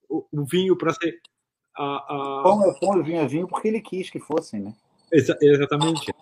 o, 0.09 0.25
o 0.31 0.45
vinho 0.45 0.77
para 0.77 0.93
ser 0.93 1.19
a, 1.75 1.97
a... 1.97 2.43
Pão 2.43 2.71
é 2.71 2.79
pão 2.79 3.01
e 3.01 3.03
vinho 3.03 3.21
é 3.21 3.27
vinho 3.27 3.49
porque 3.49 3.69
ele 3.69 3.81
quis 3.81 4.11
que 4.11 4.21
fossem, 4.21 4.61
né? 4.61 4.75
Exa 5.11 5.37
exatamente. 5.41 6.13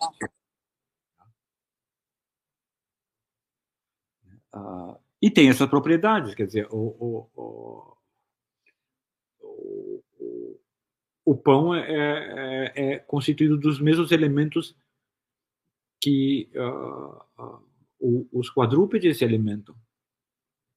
Uh, 4.53 4.97
e 5.21 5.31
tem 5.31 5.49
essas 5.49 5.69
propriedades, 5.69 6.35
quer 6.35 6.45
dizer, 6.45 6.67
o, 6.69 6.77
o, 6.77 7.97
o, 9.41 10.13
o 11.25 11.37
pão 11.37 11.73
é, 11.73 11.81
é, 11.87 12.73
é, 12.75 12.99
constituído 12.99 13.57
dos 13.57 13.79
mesmos 13.79 14.11
elementos 14.11 14.75
que 16.01 16.51
uh, 16.55 17.41
uh, 17.41 18.29
os 18.33 18.49
quadrúpedes 18.49 19.17
se 19.17 19.23
alimentam, 19.23 19.73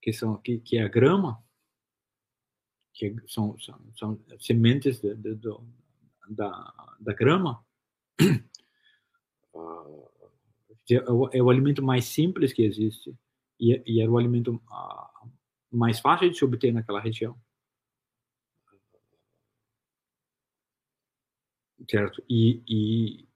que 0.01 0.13
são 0.13 0.37
que, 0.37 0.59
que 0.59 0.79
é 0.79 0.85
a 0.85 0.89
grama, 0.89 1.43
que 2.95 3.17
são, 3.27 3.59
são, 3.59 3.81
são 3.97 4.21
sementes 4.39 5.01
de, 5.01 5.13
de, 5.17 5.35
de, 5.35 5.51
da, 6.29 6.97
da 7.01 7.13
grama, 7.13 7.67
é, 10.89 11.11
o, 11.11 11.29
é, 11.33 11.43
o, 11.43 11.51
alimento 11.51 11.83
mais 11.83 12.05
simples 12.05 12.53
que 12.53 12.63
existe 12.63 13.13
e, 13.59 13.83
e 13.87 14.01
era 14.01 14.11
o 14.11 14.19
alimento 14.19 14.61
mais 15.71 16.01
fácil 16.01 16.31
de 16.31 16.37
se 16.39 16.45
obter 16.45 16.73
naquela 16.73 17.01
região. 17.01 17.39
Certo? 21.89 22.23
E, 22.29 22.63
e 22.69 23.27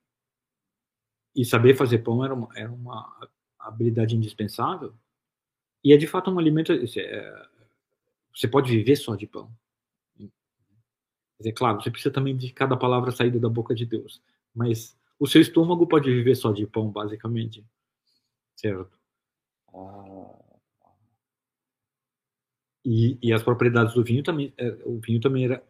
e 1.34 1.44
saber 1.44 1.76
fazer 1.76 1.99
pão 1.99 2.24
era 2.24 2.34
uma, 2.34 2.49
era 2.55 2.70
uma 2.70 3.28
habilidade 3.58 4.16
indispensável. 4.16 4.94
E 5.82 5.92
é 5.92 5.97
de 5.97 6.07
fato 6.07 6.31
um 6.31 6.39
alimento. 6.39 6.73
É, 6.73 7.49
você 8.34 8.49
pode 8.49 8.70
viver 8.70 8.97
só 8.97 9.15
de 9.16 9.26
pão. 9.26 9.50
É 11.42 11.52
claro, 11.52 11.81
você 11.81 11.90
precisa 11.90 12.12
também 12.12 12.36
de 12.36 12.52
cada 12.52 12.76
palavra 12.76 13.10
saída 13.10 13.39
da 13.39 13.49
boca 13.49 13.74
de 13.74 13.86
Deus. 13.86 14.23
Mas 14.55 14.94
o 15.18 15.26
seu 15.26 15.40
estômago 15.40 15.86
pode 15.86 16.10
viver 16.10 16.34
só 16.34 16.52
de 16.52 16.66
pão, 16.66 16.90
basicamente. 16.90 17.65
Certo? 18.55 18.99
E, 22.84 23.18
e, 23.23 23.32
as 23.32 23.42
propriedades 23.42 23.94
do 23.94 24.02
vinho 24.02 24.23
também. 24.23 24.52
É, 24.57 24.70
o 24.84 24.99
vinho 25.00 25.20
também 25.20 25.44
era 25.44 25.62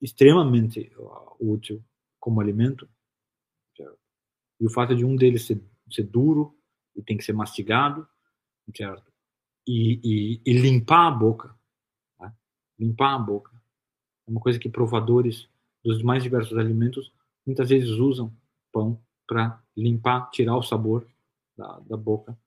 extremamente 0.00 0.92
útil 1.40 1.82
como 2.20 2.40
alimento. 2.40 2.88
E 4.60 4.66
o 4.66 4.70
fato 4.70 4.94
de 4.94 5.04
um 5.04 5.16
deles 5.16 5.46
ser, 5.46 5.60
ser 5.90 6.04
duro 6.04 6.56
e 6.94 7.02
tem 7.02 7.16
que 7.16 7.24
ser 7.24 7.32
mastigado, 7.32 8.06
certo? 8.74 9.12
E, 9.66 10.00
e, 10.04 10.40
e 10.44 10.52
limpar 10.52 11.08
a 11.08 11.10
boca. 11.10 11.54
Né? 12.20 12.32
Limpar 12.78 13.14
a 13.14 13.18
boca. 13.18 13.50
É 14.26 14.30
uma 14.30 14.40
coisa 14.40 14.58
que 14.58 14.68
provadores 14.68 15.48
dos 15.82 16.02
mais 16.02 16.22
diversos 16.22 16.56
alimentos 16.56 17.12
muitas 17.46 17.68
vezes 17.68 17.90
usam 17.90 18.34
pão 18.72 19.02
para 19.26 19.62
limpar, 19.76 20.30
tirar 20.30 20.56
o 20.56 20.62
sabor 20.62 21.06
da, 21.56 21.80
da 21.80 21.96
boca 21.96 22.38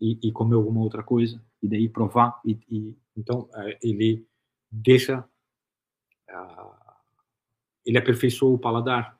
e, 0.00 0.18
e, 0.22 0.32
comer 0.32 0.56
alguma 0.56 0.80
outra 0.80 1.02
coisa 1.02 1.42
e 1.62 1.68
daí 1.68 1.88
provar 1.88 2.40
e, 2.44 2.58
e 2.68 2.96
então 3.16 3.48
é, 3.54 3.78
ele 3.82 4.26
deixa 4.70 5.24
ele 7.86 7.98
aperfeiçoa 7.98 8.54
o 8.54 8.58
paladar 8.58 9.18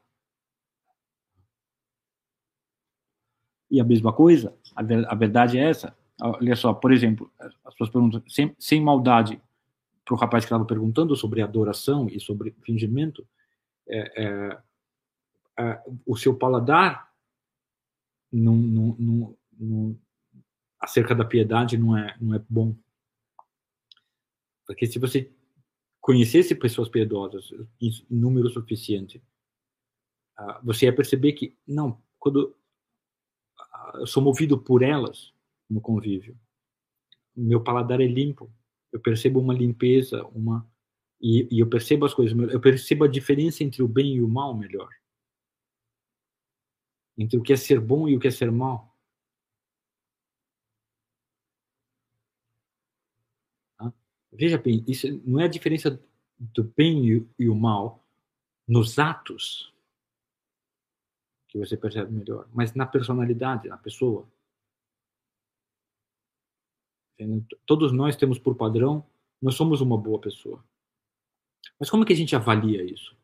e 3.70 3.80
a 3.80 3.84
mesma 3.84 4.12
coisa? 4.12 4.56
A, 4.74 4.80
a 4.80 5.14
verdade 5.14 5.58
é 5.58 5.68
essa. 5.68 5.96
Olha 6.20 6.54
só, 6.54 6.72
por 6.72 6.92
exemplo, 6.92 7.30
as 7.38 7.72
pessoas 7.72 7.90
perguntam, 7.90 8.22
sem, 8.28 8.54
sem 8.58 8.80
maldade, 8.80 9.40
para 10.04 10.14
o 10.14 10.16
rapaz 10.18 10.44
que 10.44 10.46
estava 10.46 10.64
perguntando 10.64 11.16
sobre 11.16 11.42
adoração 11.42 12.08
e 12.08 12.20
sobre 12.20 12.54
fingimento, 12.62 13.26
é, 13.88 14.22
é, 14.22 14.58
é, 15.58 15.82
o 16.06 16.16
seu 16.16 16.36
paladar 16.36 17.10
não, 18.30 18.54
não, 18.54 19.36
não, 19.58 19.98
acerca 20.84 21.14
da 21.14 21.24
piedade 21.24 21.78
não 21.78 21.96
é, 21.96 22.16
não 22.20 22.34
é 22.34 22.38
bom. 22.48 22.76
Porque 24.66 24.86
se 24.86 24.98
você 24.98 25.32
conhecesse 26.00 26.54
pessoas 26.54 26.88
piedosas 26.88 27.50
em 27.80 27.90
número 28.10 28.50
suficiente, 28.50 29.22
ah, 30.36 30.60
você 30.62 30.86
ia 30.86 30.94
perceber 30.94 31.32
que, 31.32 31.56
não, 31.66 32.02
quando 32.18 32.54
eu 33.94 34.06
sou 34.06 34.22
movido 34.22 34.58
por 34.58 34.82
elas 34.82 35.32
no 35.68 35.80
convívio. 35.80 36.38
Meu 37.34 37.62
paladar 37.62 38.00
é 38.00 38.06
limpo. 38.06 38.52
Eu 38.92 39.00
percebo 39.00 39.40
uma 39.40 39.54
limpeza, 39.54 40.24
uma 40.26 40.68
e, 41.20 41.48
e 41.50 41.60
eu 41.60 41.68
percebo 41.68 42.04
as 42.04 42.14
coisas. 42.14 42.36
Eu 42.52 42.60
percebo 42.60 43.04
a 43.04 43.08
diferença 43.08 43.64
entre 43.64 43.82
o 43.82 43.88
bem 43.88 44.16
e 44.16 44.22
o 44.22 44.28
mal 44.28 44.54
melhor. 44.54 44.90
Entre 47.16 47.38
o 47.38 47.42
que 47.42 47.52
é 47.52 47.56
ser 47.56 47.80
bom 47.80 48.08
e 48.08 48.16
o 48.16 48.20
que 48.20 48.28
é 48.28 48.30
ser 48.30 48.50
mal. 48.50 48.93
Veja 54.34 54.58
bem, 54.58 54.84
isso 54.88 55.06
não 55.24 55.40
é 55.40 55.44
a 55.44 55.48
diferença 55.48 56.00
do 56.38 56.64
bem 56.64 57.26
e, 57.38 57.48
o 57.48 57.54
mal 57.54 58.04
nos 58.66 58.98
atos 58.98 59.72
que 61.48 61.58
você 61.58 61.76
percebe 61.76 62.10
melhor, 62.10 62.48
mas 62.52 62.74
na 62.74 62.84
personalidade, 62.84 63.68
na 63.68 63.78
pessoa. 63.78 64.28
Todos 67.64 67.92
nós 67.92 68.16
temos 68.16 68.40
por 68.40 68.56
padrão, 68.56 69.06
nós 69.40 69.54
somos 69.54 69.80
uma 69.80 69.96
boa 69.96 70.20
pessoa. 70.20 70.64
Mas 71.78 71.88
como 71.88 72.02
é 72.02 72.06
que 72.06 72.12
a 72.12 72.16
gente 72.16 72.34
avalia 72.34 72.82
isso? 72.82 73.16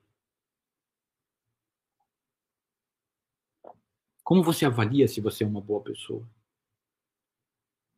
Como 4.22 4.44
você 4.44 4.64
avalia 4.64 5.08
se 5.08 5.20
você 5.20 5.42
é 5.42 5.46
uma 5.46 5.60
boa 5.60 5.82
pessoa? 5.82 6.24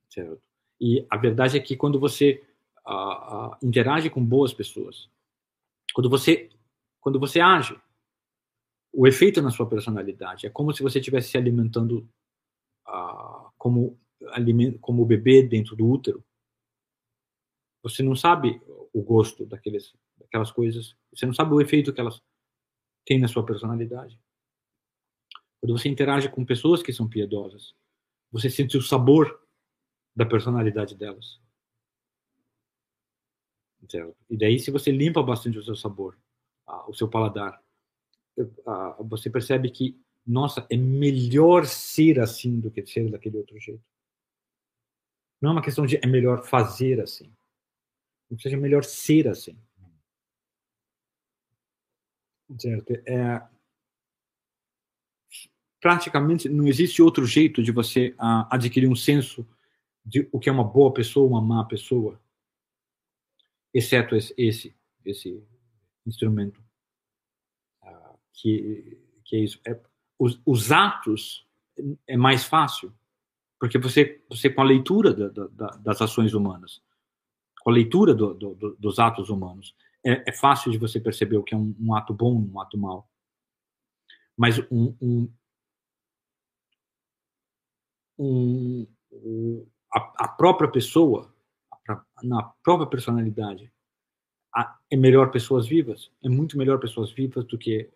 Certo? 0.08 0.42
E 0.80 1.06
a 1.10 1.16
verdade 1.18 1.58
é 1.58 1.60
que 1.60 1.76
quando 1.76 2.00
você 2.00 2.42
interage 3.62 4.10
com 4.10 4.24
boas 4.24 4.52
pessoas, 4.52 5.08
quando 5.94 6.10
você 6.10 6.50
quando 7.00 7.18
você 7.18 7.40
age, 7.40 7.76
o 8.92 9.08
efeito 9.08 9.42
na 9.42 9.50
sua 9.50 9.68
personalidade 9.68 10.46
é 10.46 10.50
como 10.50 10.72
se 10.72 10.82
você 10.82 11.00
estivesse 11.00 11.30
se 11.30 11.38
alimentando 11.38 12.08
como 13.58 13.98
alimento, 14.30 14.78
como 14.78 15.04
bebê 15.04 15.42
dentro 15.42 15.74
do 15.74 15.88
útero. 15.88 16.24
Você 17.82 18.02
não 18.02 18.14
sabe 18.14 18.60
o 18.92 19.02
gosto 19.02 19.44
daqueles, 19.46 19.92
daquelas 20.16 20.52
coisas. 20.52 20.96
Você 21.12 21.26
não 21.26 21.34
sabe 21.34 21.52
o 21.52 21.60
efeito 21.60 21.92
que 21.92 22.00
elas 22.00 22.20
têm 23.04 23.18
na 23.18 23.28
sua 23.28 23.44
personalidade. 23.44 24.20
Quando 25.60 25.76
você 25.76 25.88
interage 25.88 26.28
com 26.28 26.44
pessoas 26.44 26.82
que 26.82 26.92
são 26.92 27.08
piedosas, 27.08 27.74
você 28.30 28.48
sente 28.50 28.76
o 28.76 28.82
sabor 28.82 29.40
da 30.14 30.26
personalidade 30.26 30.94
delas. 30.94 31.40
E 34.30 34.36
daí, 34.36 34.58
se 34.58 34.70
você 34.70 34.90
limpa 34.90 35.22
bastante 35.22 35.58
o 35.58 35.62
seu 35.62 35.74
sabor, 35.74 36.16
ah, 36.66 36.88
o 36.88 36.94
seu 36.94 37.08
paladar, 37.08 37.60
ah, 38.66 38.96
você 39.00 39.28
percebe 39.28 39.70
que, 39.70 40.00
nossa, 40.26 40.66
é 40.70 40.76
melhor 40.76 41.66
ser 41.66 42.20
assim 42.20 42.60
do 42.60 42.70
que 42.70 42.86
ser 42.86 43.10
daquele 43.10 43.38
outro 43.38 43.58
jeito. 43.58 43.82
Não 45.40 45.50
é 45.50 45.52
uma 45.54 45.62
questão 45.62 45.84
de 45.84 45.96
é 45.96 46.06
melhor 46.06 46.46
fazer 46.46 47.00
assim. 47.00 47.32
Não 48.30 48.38
seja 48.38 48.56
melhor 48.56 48.84
ser 48.84 49.26
assim. 49.26 49.58
Certo? 52.58 52.92
É, 53.06 53.42
praticamente 55.82 56.48
não 56.48 56.68
existe 56.68 57.02
outro 57.02 57.26
jeito 57.26 57.60
de 57.60 57.72
você 57.72 58.10
uh, 58.10 58.46
adquirir 58.48 58.88
um 58.88 58.94
senso 58.94 59.44
de 60.06 60.28
o 60.30 60.38
que 60.38 60.48
é 60.48 60.52
uma 60.52 60.62
boa 60.62 60.94
pessoa, 60.94 61.28
uma 61.28 61.40
má 61.40 61.64
pessoa, 61.64 62.21
exceto 63.72 64.14
esse 64.14 64.34
esse, 64.36 64.76
esse 65.04 65.42
instrumento 66.06 66.62
uh, 67.82 68.18
que 68.32 68.98
que 69.24 69.36
é 69.36 69.38
isso. 69.40 69.60
É, 69.66 69.80
os, 70.18 70.40
os, 70.44 70.70
atos 70.70 71.46
é 72.06 72.16
mais 72.16 72.44
fácil 72.44 72.92
porque 73.58 73.78
você 73.78 74.22
você 74.28 74.50
com 74.50 74.60
a 74.60 74.64
leitura 74.64 75.14
da, 75.14 75.48
da, 75.48 75.66
das 75.76 76.02
ações 76.02 76.34
humanas, 76.34 76.82
com 77.60 77.70
a 77.70 77.72
leitura 77.72 78.14
do, 78.14 78.34
do, 78.34 78.76
dos 78.76 78.98
atos 78.98 79.30
humanos, 79.30 79.74
é, 80.04 80.30
é, 80.30 80.32
fácil 80.32 80.70
de 80.70 80.78
você 80.78 81.00
perceber 81.00 81.36
o 81.36 81.44
que 81.44 81.54
é 81.54 81.56
um, 81.56 81.74
um 81.78 81.94
ato 81.94 82.12
bom, 82.12 82.34
um 82.36 82.60
ato 82.60 82.76
mau. 82.76 83.08
Mas 84.36 84.58
um, 84.70 84.96
um 85.00 85.32
um, 88.18 88.86
a, 89.92 90.24
a, 90.24 90.28
própria 90.28 90.70
pessoa, 90.70 91.31
a, 91.88 92.04
na 92.22 92.42
própria 92.62 92.88
personalidade, 92.88 93.72
a, 94.54 94.78
é 94.90 94.96
melhor 94.96 95.30
pessoas 95.30 95.66
vivas, 95.66 96.10
é 96.22 96.28
muito 96.28 96.58
melhor 96.58 96.78
pessoas 96.78 97.12
vivas 97.12 97.44
do 97.46 97.58
que 97.58 97.90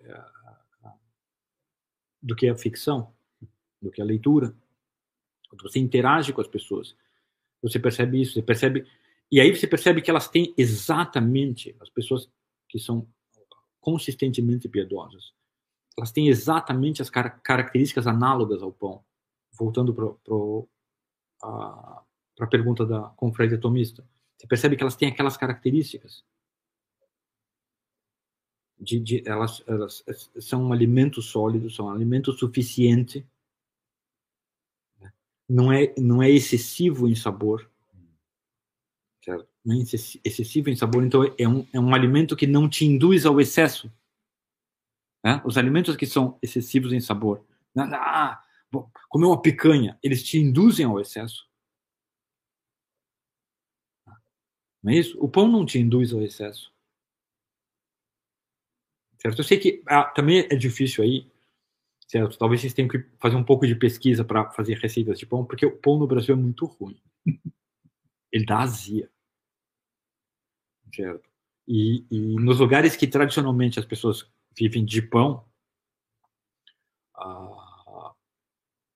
do 2.22 2.34
que 2.34 2.48
a 2.48 2.56
ficção, 2.56 3.14
do 3.80 3.90
que 3.90 4.02
a 4.02 4.04
leitura. 4.04 4.52
Quando 5.48 5.62
você 5.62 5.78
interage 5.78 6.32
com 6.32 6.40
as 6.40 6.48
pessoas, 6.48 6.96
você 7.62 7.78
percebe 7.78 8.20
isso, 8.20 8.32
você 8.32 8.42
percebe 8.42 8.86
e 9.30 9.40
aí 9.40 9.54
você 9.54 9.66
percebe 9.66 10.02
que 10.02 10.10
elas 10.10 10.28
têm 10.28 10.54
exatamente 10.56 11.76
as 11.80 11.90
pessoas 11.90 12.30
que 12.68 12.78
são 12.78 13.08
consistentemente 13.80 14.68
piedosas, 14.68 15.32
elas 15.96 16.10
têm 16.10 16.28
exatamente 16.28 17.00
as 17.00 17.08
car 17.08 17.40
características 17.42 18.06
análogas 18.06 18.62
ao 18.62 18.72
pão. 18.72 19.04
Voltando 19.58 19.94
para 19.94 20.12
a 22.44 22.46
pergunta 22.46 22.84
da 22.84 23.02
confraria 23.16 23.58
tomista, 23.58 24.04
você 24.36 24.46
percebe 24.46 24.76
que 24.76 24.82
elas 24.82 24.96
têm 24.96 25.08
aquelas 25.08 25.36
características. 25.36 26.24
De, 28.78 29.00
de, 29.00 29.22
elas, 29.26 29.64
elas 29.66 30.04
são 30.38 30.64
um 30.64 30.72
alimento 30.72 31.22
sólido, 31.22 31.70
são 31.70 31.86
um 31.86 31.90
alimento 31.90 32.32
suficiente, 32.32 33.26
né? 35.00 35.10
não 35.48 35.72
é, 35.72 35.94
não 35.96 36.22
é 36.22 36.30
excessivo 36.30 37.08
em 37.08 37.14
sabor, 37.14 37.70
certo? 39.24 39.48
não 39.64 39.74
é 39.74 39.78
excessivo 40.24 40.68
em 40.68 40.76
sabor, 40.76 41.02
então 41.04 41.24
é 41.38 41.48
um, 41.48 41.66
é 41.72 41.80
um 41.80 41.94
alimento 41.94 42.36
que 42.36 42.46
não 42.46 42.68
te 42.68 42.84
induz 42.84 43.24
ao 43.24 43.40
excesso. 43.40 43.90
Né? 45.24 45.40
Os 45.44 45.56
alimentos 45.56 45.96
que 45.96 46.06
são 46.06 46.38
excessivos 46.42 46.92
em 46.92 47.00
sabor, 47.00 47.44
ah, 47.76 48.42
comer 49.08 49.26
uma 49.26 49.40
picanha, 49.40 49.98
eles 50.02 50.22
te 50.22 50.38
induzem 50.38 50.84
ao 50.84 51.00
excesso. 51.00 51.48
Não 54.86 54.92
é 54.92 54.98
isso? 54.98 55.18
O 55.18 55.28
pão 55.28 55.48
não 55.48 55.66
te 55.66 55.80
induz 55.80 56.12
ao 56.12 56.22
excesso. 56.22 56.72
Certo? 59.18 59.40
Eu 59.40 59.44
sei 59.44 59.58
que 59.58 59.82
ah, 59.84 60.04
também 60.04 60.46
é 60.48 60.54
difícil 60.54 61.02
aí, 61.02 61.28
certo? 62.06 62.38
Talvez 62.38 62.60
vocês 62.60 62.72
tenham 62.72 62.88
que 62.88 63.04
fazer 63.18 63.34
um 63.34 63.42
pouco 63.42 63.66
de 63.66 63.74
pesquisa 63.74 64.24
para 64.24 64.48
fazer 64.52 64.74
receitas 64.78 65.18
de 65.18 65.26
pão, 65.26 65.44
porque 65.44 65.66
o 65.66 65.76
pão 65.76 65.98
no 65.98 66.06
Brasil 66.06 66.36
é 66.36 66.38
muito 66.38 66.66
ruim. 66.66 67.02
Ele 68.30 68.46
dá 68.46 68.60
azia. 68.60 69.10
Certo? 70.94 71.28
E, 71.66 72.06
e 72.08 72.36
nos 72.36 72.60
lugares 72.60 72.94
que 72.94 73.08
tradicionalmente 73.08 73.80
as 73.80 73.84
pessoas 73.84 74.30
vivem 74.56 74.84
de 74.84 75.02
pão, 75.02 75.44
ah, 77.16 78.14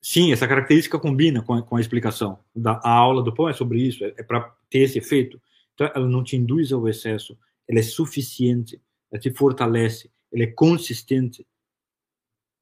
Sim, 0.01 0.33
essa 0.33 0.47
característica 0.47 0.99
combina 1.01 1.43
com 1.43 1.55
a, 1.55 1.63
com 1.63 1.77
a 1.77 1.81
explicação. 1.81 2.39
Da, 2.55 2.81
a 2.85 2.91
aula 2.91 3.23
do 3.25 3.35
pão 3.35 3.49
é 3.49 3.53
sobre 3.53 3.83
isso, 3.83 4.05
é, 4.05 4.15
é 4.17 4.23
para 4.23 4.55
ter 4.71 4.81
esse 4.81 4.99
efeito. 4.99 5.41
Então, 5.81 5.91
ela 5.95 6.07
não 6.07 6.23
te 6.23 6.37
induz 6.37 6.73
ao 6.73 6.87
excesso, 6.87 7.39
ela 7.67 7.79
é 7.79 7.83
suficiente, 7.83 8.79
ela 9.11 9.19
te 9.19 9.33
fortalece, 9.33 10.13
ela 10.31 10.43
é 10.43 10.47
consistente. 10.47 11.47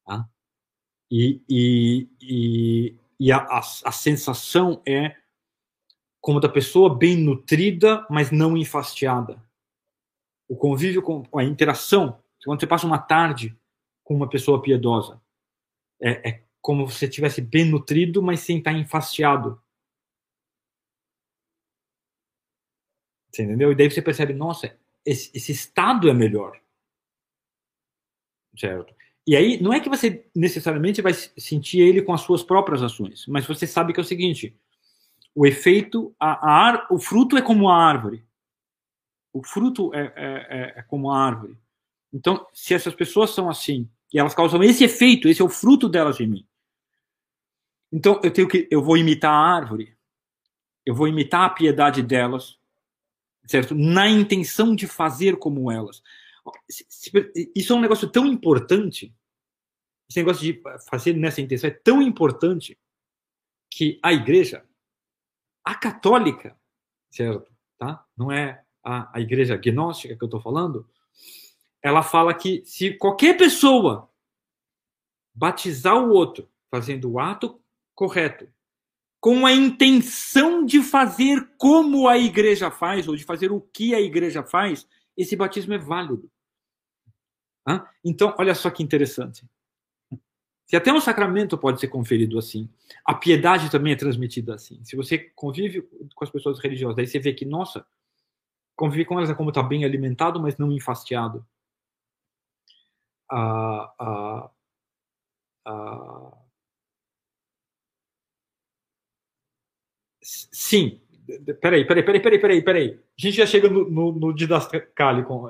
Tá? 0.05 0.25
E, 1.11 1.41
e, 1.49 2.07
e, 2.21 2.95
e 3.19 3.29
a, 3.29 3.39
a, 3.39 3.59
a 3.59 3.91
sensação 3.91 4.81
é 4.87 5.17
como 6.21 6.39
da 6.39 6.47
pessoa 6.47 6.95
bem 6.95 7.17
nutrida, 7.17 8.07
mas 8.09 8.31
não 8.31 8.55
enfastiada. 8.55 9.43
O 10.47 10.55
convívio 10.55 11.01
com 11.01 11.27
a 11.37 11.43
interação, 11.43 12.23
quando 12.45 12.61
você 12.61 12.67
passa 12.67 12.87
uma 12.87 12.99
tarde 12.99 13.53
com 14.01 14.15
uma 14.15 14.29
pessoa 14.29 14.61
piedosa, 14.61 15.21
é, 16.01 16.29
é 16.29 16.43
como 16.61 16.89
se 16.89 17.03
estivesse 17.03 17.41
bem 17.41 17.65
nutrido, 17.65 18.23
mas 18.23 18.39
sem 18.39 18.59
estar 18.59 18.71
enfastiado. 18.71 19.61
Você 23.31 23.43
entendeu? 23.43 23.71
E 23.71 23.75
daí 23.75 23.89
você 23.89 24.01
percebe, 24.01 24.33
nossa, 24.33 24.75
esse, 25.05 25.31
esse 25.33 25.51
estado 25.51 26.09
é 26.09 26.13
melhor. 26.13 26.59
Certo? 28.57 28.93
E 29.25 29.35
aí, 29.35 29.61
não 29.61 29.71
é 29.71 29.79
que 29.79 29.89
você 29.89 30.25
necessariamente 30.35 31.01
vai 31.01 31.13
sentir 31.13 31.81
ele 31.81 32.01
com 32.01 32.13
as 32.13 32.21
suas 32.21 32.41
próprias 32.41 32.81
ações, 32.81 33.27
mas 33.27 33.45
você 33.45 33.67
sabe 33.67 33.93
que 33.93 33.99
é 33.99 34.03
o 34.03 34.05
seguinte: 34.05 34.57
o 35.35 35.45
efeito, 35.45 36.15
a, 36.19 36.69
a 36.69 36.87
o 36.89 36.97
fruto 36.97 37.37
é 37.37 37.41
como 37.41 37.69
a 37.69 37.77
árvore. 37.77 38.25
O 39.31 39.45
fruto 39.45 39.93
é, 39.93 40.11
é, 40.15 40.47
é, 40.49 40.79
é 40.79 40.81
como 40.81 41.11
a 41.11 41.23
árvore. 41.23 41.55
Então, 42.11 42.47
se 42.51 42.73
essas 42.73 42.95
pessoas 42.95 43.29
são 43.29 43.47
assim, 43.47 43.87
e 44.13 44.19
elas 44.19 44.33
causam 44.33 44.63
esse 44.63 44.83
efeito, 44.83 45.27
esse 45.27 45.41
é 45.41 45.45
o 45.45 45.49
fruto 45.49 45.87
delas 45.87 46.19
em 46.19 46.27
mim. 46.27 46.47
Então 47.91 48.19
eu 48.23 48.31
tenho 48.31 48.47
que 48.47 48.67
eu 48.69 48.83
vou 48.83 48.97
imitar 48.97 49.31
a 49.31 49.55
árvore. 49.55 49.95
Eu 50.85 50.95
vou 50.95 51.07
imitar 51.07 51.45
a 51.45 51.49
piedade 51.49 52.01
delas, 52.01 52.58
certo? 53.47 53.75
Na 53.75 54.07
intenção 54.07 54.75
de 54.75 54.87
fazer 54.87 55.37
como 55.37 55.71
elas. 55.71 56.01
Isso 57.55 57.73
é 57.73 57.75
um 57.75 57.81
negócio 57.81 58.09
tão 58.09 58.25
importante. 58.25 59.13
Esse 60.09 60.19
negócio 60.19 60.41
de 60.41 60.61
fazer 60.89 61.13
nessa 61.13 61.41
intenção 61.41 61.69
é 61.69 61.73
tão 61.73 62.01
importante 62.01 62.77
que 63.71 63.99
a 64.03 64.11
igreja, 64.11 64.65
a 65.63 65.75
católica, 65.75 66.57
certo? 67.11 67.51
Tá? 67.77 68.05
Não 68.17 68.31
é 68.31 68.63
a, 68.83 69.17
a 69.17 69.21
igreja 69.21 69.55
gnóstica 69.55 70.15
que 70.15 70.23
eu 70.23 70.27
estou 70.27 70.41
falando. 70.41 70.89
Ela 71.81 72.03
fala 72.03 72.33
que 72.33 72.63
se 72.65 72.93
qualquer 72.95 73.37
pessoa 73.37 74.09
batizar 75.33 75.95
o 75.95 76.09
outro 76.09 76.49
fazendo 76.69 77.11
o 77.11 77.19
ato 77.19 77.61
correto, 77.95 78.51
com 79.19 79.45
a 79.45 79.51
intenção 79.51 80.65
de 80.65 80.81
fazer 80.81 81.49
como 81.57 82.07
a 82.07 82.17
igreja 82.17 82.71
faz, 82.71 83.07
ou 83.07 83.15
de 83.15 83.23
fazer 83.23 83.51
o 83.51 83.59
que 83.59 83.93
a 83.93 83.99
igreja 83.99 84.43
faz, 84.43 84.87
esse 85.17 85.35
batismo 85.35 85.73
é 85.73 85.77
válido. 85.77 86.29
Então, 88.03 88.33
olha 88.39 88.55
só 88.55 88.69
que 88.69 88.81
interessante. 88.81 89.45
Se 90.65 90.75
até 90.75 90.93
um 90.93 91.01
sacramento 91.01 91.57
pode 91.57 91.79
ser 91.79 91.87
conferido 91.87 92.37
assim, 92.37 92.69
a 93.03 93.13
piedade 93.13 93.71
também 93.71 93.93
é 93.93 93.95
transmitida 93.95 94.55
assim. 94.55 94.83
Se 94.83 94.95
você 94.95 95.17
convive 95.35 95.81
com 96.15 96.23
as 96.23 96.29
pessoas 96.29 96.59
religiosas, 96.59 96.99
aí 96.99 97.07
você 97.07 97.19
vê 97.19 97.33
que, 97.33 97.43
nossa, 97.43 97.85
conviver 98.75 99.05
com 99.05 99.17
elas 99.17 99.29
é 99.29 99.33
como 99.33 99.49
estar 99.49 99.63
tá 99.63 99.67
bem 99.67 99.83
alimentado, 99.83 100.39
mas 100.39 100.57
não 100.57 100.71
enfastiado. 100.71 101.45
Ah, 103.31 103.93
ah, 103.99 104.51
ah, 105.65 106.37
sim, 110.21 111.01
peraí, 111.61 111.85
peraí, 111.85 112.03
peraí, 112.03 112.21
peraí, 112.21 112.39
peraí, 112.39 112.61
peraí. 112.61 112.99
A 112.99 113.21
gente 113.21 113.37
já 113.37 113.45
chega 113.45 113.69
no, 113.69 113.89
no, 113.89 114.11
no 114.11 114.33
didascálico. 114.33 115.49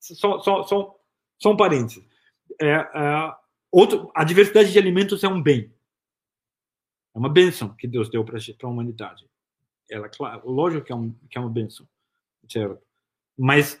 Só, 0.00 0.38
só, 0.40 0.62
só, 0.64 1.00
só 1.38 1.52
um 1.52 1.56
parênteses. 1.56 2.04
É, 2.60 2.72
é, 2.72 3.34
outro, 3.70 4.10
a 4.14 4.24
diversidade 4.24 4.72
de 4.72 4.78
alimentos 4.78 5.22
é 5.22 5.28
um 5.28 5.42
bem. 5.42 5.72
É 7.14 7.18
uma 7.18 7.28
bênção 7.28 7.74
que 7.74 7.86
Deus 7.86 8.08
deu 8.08 8.24
para 8.24 8.38
a 8.38 8.66
humanidade. 8.68 9.28
Ela, 9.90 10.08
claro, 10.08 10.48
lógico 10.48 10.86
que 10.86 10.92
é, 10.92 10.94
um, 10.94 11.12
que 11.30 11.38
é 11.38 11.40
uma 11.40 11.50
bênção, 11.50 11.88
certo? 12.48 12.80
Mas 13.36 13.80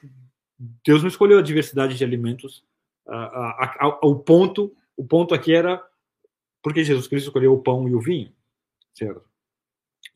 Deus 0.84 1.02
não 1.02 1.08
escolheu 1.08 1.38
a 1.38 1.42
diversidade 1.42 1.96
de 1.96 2.04
alimentos. 2.04 2.64
o 4.02 4.16
ponto, 4.16 4.74
o 4.96 5.04
ponto 5.04 5.34
aqui 5.34 5.54
era 5.54 5.84
porque 6.62 6.84
Jesus 6.84 7.06
Cristo 7.06 7.26
escolheu 7.26 7.52
o 7.54 7.62
pão 7.62 7.88
e 7.88 7.94
o 7.94 8.00
vinho, 8.00 8.32
certo? 8.94 9.27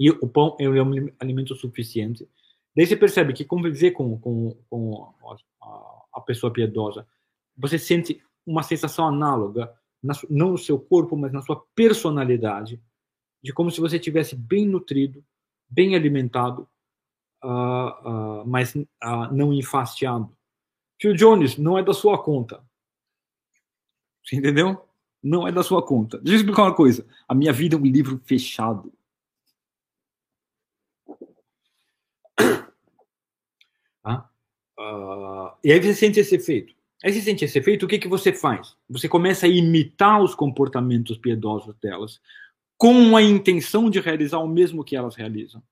E 0.02 0.10
o 0.10 0.26
pão 0.26 0.56
é 0.58 0.68
um 0.68 1.12
alimento 1.20 1.55
suficiente. 1.55 2.28
Daí 2.74 2.84
você 2.84 2.97
percebe 2.97 3.32
que 3.32 3.44
conviver 3.44 3.92
com, 3.92 4.18
com, 4.18 4.56
com 4.68 5.14
a, 5.62 6.05
a 6.14 6.20
pessoa 6.20 6.52
piedosa, 6.52 7.06
você 7.56 7.78
sente 7.78 8.20
uma 8.44 8.64
sensação 8.64 9.06
análoga, 9.06 9.72
na, 10.02 10.12
não 10.28 10.50
no 10.50 10.58
seu 10.58 10.76
corpo, 10.76 11.16
mas 11.16 11.32
na 11.32 11.40
sua 11.40 11.64
personalidade, 11.76 12.82
de 13.40 13.52
como 13.52 13.70
se 13.70 13.81
você 13.81 13.97
tivesse 13.97 14.34
bem 14.34 14.66
nutrido, 14.66 15.24
bem 15.70 15.94
alimentado, 15.94 16.68
uh, 17.44 18.40
uh, 18.40 18.44
mas 18.44 18.74
uh, 18.74 19.31
não 19.31 19.52
enfastiado. 19.52 20.36
Phil 21.00 21.14
Jones, 21.14 21.56
não 21.56 21.78
é 21.78 21.82
da 21.84 21.94
sua 21.94 22.20
conta. 22.20 22.60
Você 24.24 24.34
entendeu? 24.34 24.84
Não 25.22 25.47
é 25.47 25.52
da 25.52 25.62
sua 25.62 25.81
conta. 25.81 26.18
Deixa 26.18 26.34
eu 26.34 26.40
explicar 26.40 26.64
uma 26.64 26.74
coisa. 26.74 27.06
A 27.28 27.36
minha 27.36 27.52
vida 27.52 27.76
é 27.76 27.78
um 27.78 27.86
livro 27.86 28.20
fechado. 28.24 28.92
Ah? 34.05 34.28
Uh, 34.83 35.52
e 35.62 35.73
aí 35.73 35.81
você 35.81 35.94
sente 35.94 36.19
esse 36.19 36.35
efeito. 36.35 36.75
Aí 37.05 37.12
você 37.12 37.20
sente 37.20 37.44
esse 37.44 37.59
efeito, 37.59 37.85
o 37.85 37.89
que, 37.89 37.99
que 37.99 38.09
você 38.09 38.33
faz? 38.33 38.77
Você 38.89 39.09
começa 39.09 39.47
a 39.47 39.49
imitar 39.49 40.23
os 40.23 40.35
comportamentos 40.35 41.19
piedosos 41.19 41.75
delas, 41.81 42.20
com 42.77 43.17
a 43.17 43.23
intenção 43.23 43.89
de 43.89 44.01
realizar 44.01 44.39
o 44.39 44.49
mesmo 44.49 44.85
que 44.85 44.97
elas 44.97 45.15
realizam. 45.15 45.62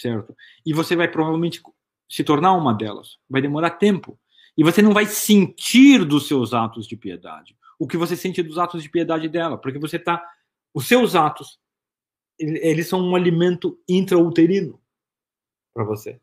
Certo? 0.00 0.36
E 0.66 0.72
você 0.72 0.96
vai 0.96 1.08
provavelmente 1.08 1.62
se 2.08 2.24
tornar 2.24 2.54
uma 2.54 2.74
delas. 2.74 3.18
Vai 3.28 3.40
demorar 3.40 3.70
tempo. 3.70 4.18
E 4.56 4.64
você 4.64 4.82
não 4.82 4.92
vai 4.92 5.06
sentir 5.06 6.04
dos 6.04 6.26
seus 6.26 6.52
atos 6.52 6.86
de 6.86 6.96
piedade 6.96 7.56
o 7.82 7.86
que 7.88 7.96
você 7.96 8.16
sente 8.16 8.40
dos 8.44 8.58
atos 8.58 8.80
de 8.80 8.88
piedade 8.88 9.28
dela, 9.28 9.58
porque 9.58 9.76
você 9.76 9.96
está. 9.96 10.24
Os 10.72 10.86
seus 10.86 11.16
atos, 11.16 11.58
eles 12.38 12.86
são 12.86 13.00
um 13.00 13.16
alimento 13.16 13.76
intrauterino 13.88 14.80
para 15.74 15.82
você. 15.82 16.20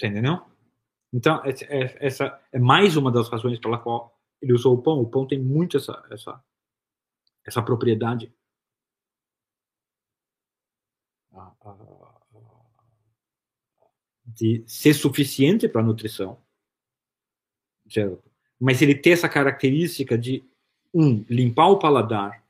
Você 0.00 0.06
entendeu? 0.06 0.40
Então, 1.12 1.42
essa 1.44 2.42
é 2.50 2.58
mais 2.58 2.96
uma 2.96 3.12
das 3.12 3.28
razões 3.28 3.58
pela 3.58 3.78
qual 3.78 4.18
ele 4.40 4.54
usou 4.54 4.74
o 4.74 4.82
pão. 4.82 4.98
O 4.98 5.06
pão 5.06 5.26
tem 5.26 5.38
muito 5.38 5.76
essa, 5.76 6.02
essa, 6.10 6.42
essa 7.44 7.62
propriedade. 7.62 8.32
De 14.24 14.64
ser 14.66 14.94
suficiente 14.94 15.68
para 15.68 15.82
a 15.82 15.84
nutrição. 15.84 16.42
Certo? 17.86 18.22
Mas 18.58 18.80
ele 18.80 18.94
tem 18.94 19.12
essa 19.12 19.28
característica 19.28 20.16
de, 20.16 20.42
um, 20.94 21.22
limpar 21.28 21.68
o 21.68 21.78
paladar 21.78 22.42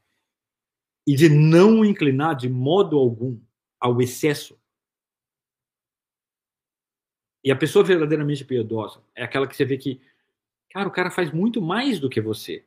e 1.04 1.16
de 1.16 1.28
não 1.28 1.84
inclinar 1.84 2.36
de 2.36 2.48
modo 2.48 2.96
algum 2.96 3.40
ao 3.80 4.00
excesso. 4.00 4.59
E 7.42 7.50
a 7.50 7.56
pessoa 7.56 7.84
verdadeiramente 7.84 8.44
piedosa 8.44 9.00
é 9.14 9.24
aquela 9.24 9.46
que 9.46 9.56
você 9.56 9.64
vê 9.64 9.78
que, 9.78 10.00
cara, 10.70 10.88
o 10.88 10.92
cara 10.92 11.10
faz 11.10 11.32
muito 11.32 11.60
mais 11.60 11.98
do 11.98 12.10
que 12.10 12.20
você. 12.20 12.64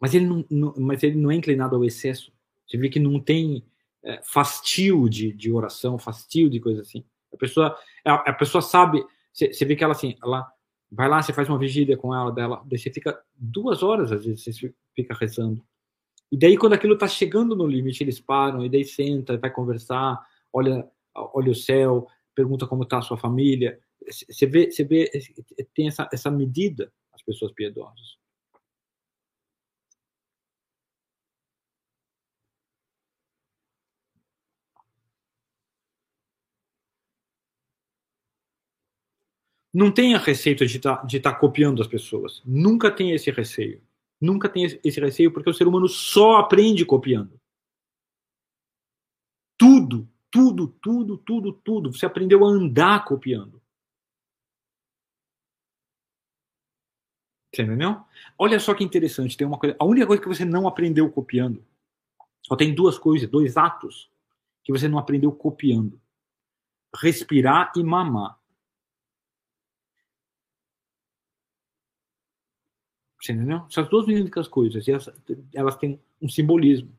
Mas 0.00 0.14
ele 0.14 0.26
não, 0.26 0.44
não 0.50 0.74
mas 0.76 1.02
ele 1.02 1.16
não 1.16 1.30
é 1.30 1.34
inclinado 1.34 1.76
ao 1.76 1.84
excesso. 1.84 2.32
Você 2.66 2.76
vê 2.76 2.88
que 2.88 2.98
não 2.98 3.20
tem 3.20 3.64
é, 4.02 4.20
fastio 4.22 5.08
de, 5.08 5.32
de 5.32 5.50
oração, 5.52 5.98
fastio 5.98 6.50
de 6.50 6.60
coisa 6.60 6.82
assim. 6.82 7.04
A 7.32 7.36
pessoa, 7.36 7.78
a, 8.04 8.14
a 8.30 8.32
pessoa 8.32 8.60
sabe, 8.60 9.04
você, 9.32 9.52
você, 9.52 9.64
vê 9.64 9.74
que 9.76 9.82
ela 9.82 9.92
assim, 9.92 10.16
ela 10.22 10.46
vai 10.90 11.08
lá, 11.08 11.22
você 11.22 11.32
faz 11.32 11.48
uma 11.48 11.58
vigília 11.58 11.96
com 11.96 12.14
ela 12.14 12.30
dela, 12.30 12.62
daí 12.66 12.78
você 12.78 12.90
fica 12.90 13.20
duas 13.34 13.82
horas, 13.82 14.12
às 14.12 14.24
vezes, 14.24 14.44
você 14.44 14.74
fica 14.94 15.14
rezando. 15.14 15.64
E 16.30 16.36
daí, 16.36 16.56
quando 16.56 16.72
aquilo 16.72 16.94
está 16.94 17.08
chegando 17.08 17.56
no 17.56 17.66
limite, 17.66 18.02
eles 18.02 18.20
param, 18.20 18.64
e 18.64 18.68
daí 18.68 18.84
senta, 18.84 19.36
vai 19.36 19.50
conversar, 19.50 20.20
olha, 20.52 20.88
olha 21.14 21.50
o 21.50 21.54
céu, 21.54 22.08
pergunta 22.34 22.66
como 22.66 22.82
está 22.84 22.98
a 22.98 23.02
sua 23.02 23.16
família. 23.16 23.80
Você 24.28 24.46
vê, 24.46 24.70
você 24.70 24.84
vê, 24.84 25.10
tem 25.74 25.88
essa, 25.88 26.08
essa 26.12 26.30
medida, 26.30 26.92
as 27.12 27.22
pessoas 27.22 27.52
piedosas. 27.52 28.18
Não 39.72 39.90
tenha 39.92 40.18
receio 40.18 40.54
de 40.54 40.64
estar 40.64 40.96
tá, 40.98 41.04
de 41.04 41.18
tá 41.18 41.34
copiando 41.34 41.82
as 41.82 41.88
pessoas. 41.88 42.40
Nunca 42.46 42.90
tenha 42.92 43.14
esse 43.14 43.30
receio. 43.30 43.82
Nunca 44.20 44.48
tenha 44.48 44.68
esse 44.84 45.00
receio, 45.00 45.32
porque 45.32 45.50
o 45.50 45.54
ser 45.54 45.66
humano 45.66 45.88
só 45.88 46.36
aprende 46.36 46.84
copiando. 46.84 47.40
Tudo 49.58 50.08
tudo, 50.34 50.66
tudo, 50.82 51.16
tudo, 51.16 51.52
tudo. 51.52 51.92
Você 51.92 52.04
aprendeu 52.04 52.44
a 52.44 52.48
andar 52.48 53.04
copiando. 53.04 53.62
Você 57.54 57.62
entendeu? 57.62 58.04
Olha 58.36 58.58
só 58.58 58.74
que 58.74 58.82
interessante, 58.82 59.36
tem 59.36 59.46
uma 59.46 59.56
coisa. 59.56 59.76
A 59.78 59.84
única 59.84 60.08
coisa 60.08 60.20
que 60.20 60.26
você 60.26 60.44
não 60.44 60.66
aprendeu 60.66 61.08
copiando. 61.08 61.64
Só 62.42 62.56
tem 62.56 62.74
duas 62.74 62.98
coisas, 62.98 63.30
dois 63.30 63.56
atos 63.56 64.10
que 64.64 64.72
você 64.72 64.88
não 64.88 64.98
aprendeu 64.98 65.30
copiando: 65.30 66.00
respirar 67.00 67.70
e 67.76 67.84
mamar. 67.84 68.36
Você 73.20 73.32
entendeu? 73.32 73.64
São 73.70 73.84
as 73.84 73.88
duas 73.88 74.08
únicas 74.08 74.48
coisas. 74.48 74.88
E 74.88 74.90
elas, 74.90 75.08
elas 75.54 75.76
têm 75.76 76.02
um 76.20 76.28
simbolismo. 76.28 76.92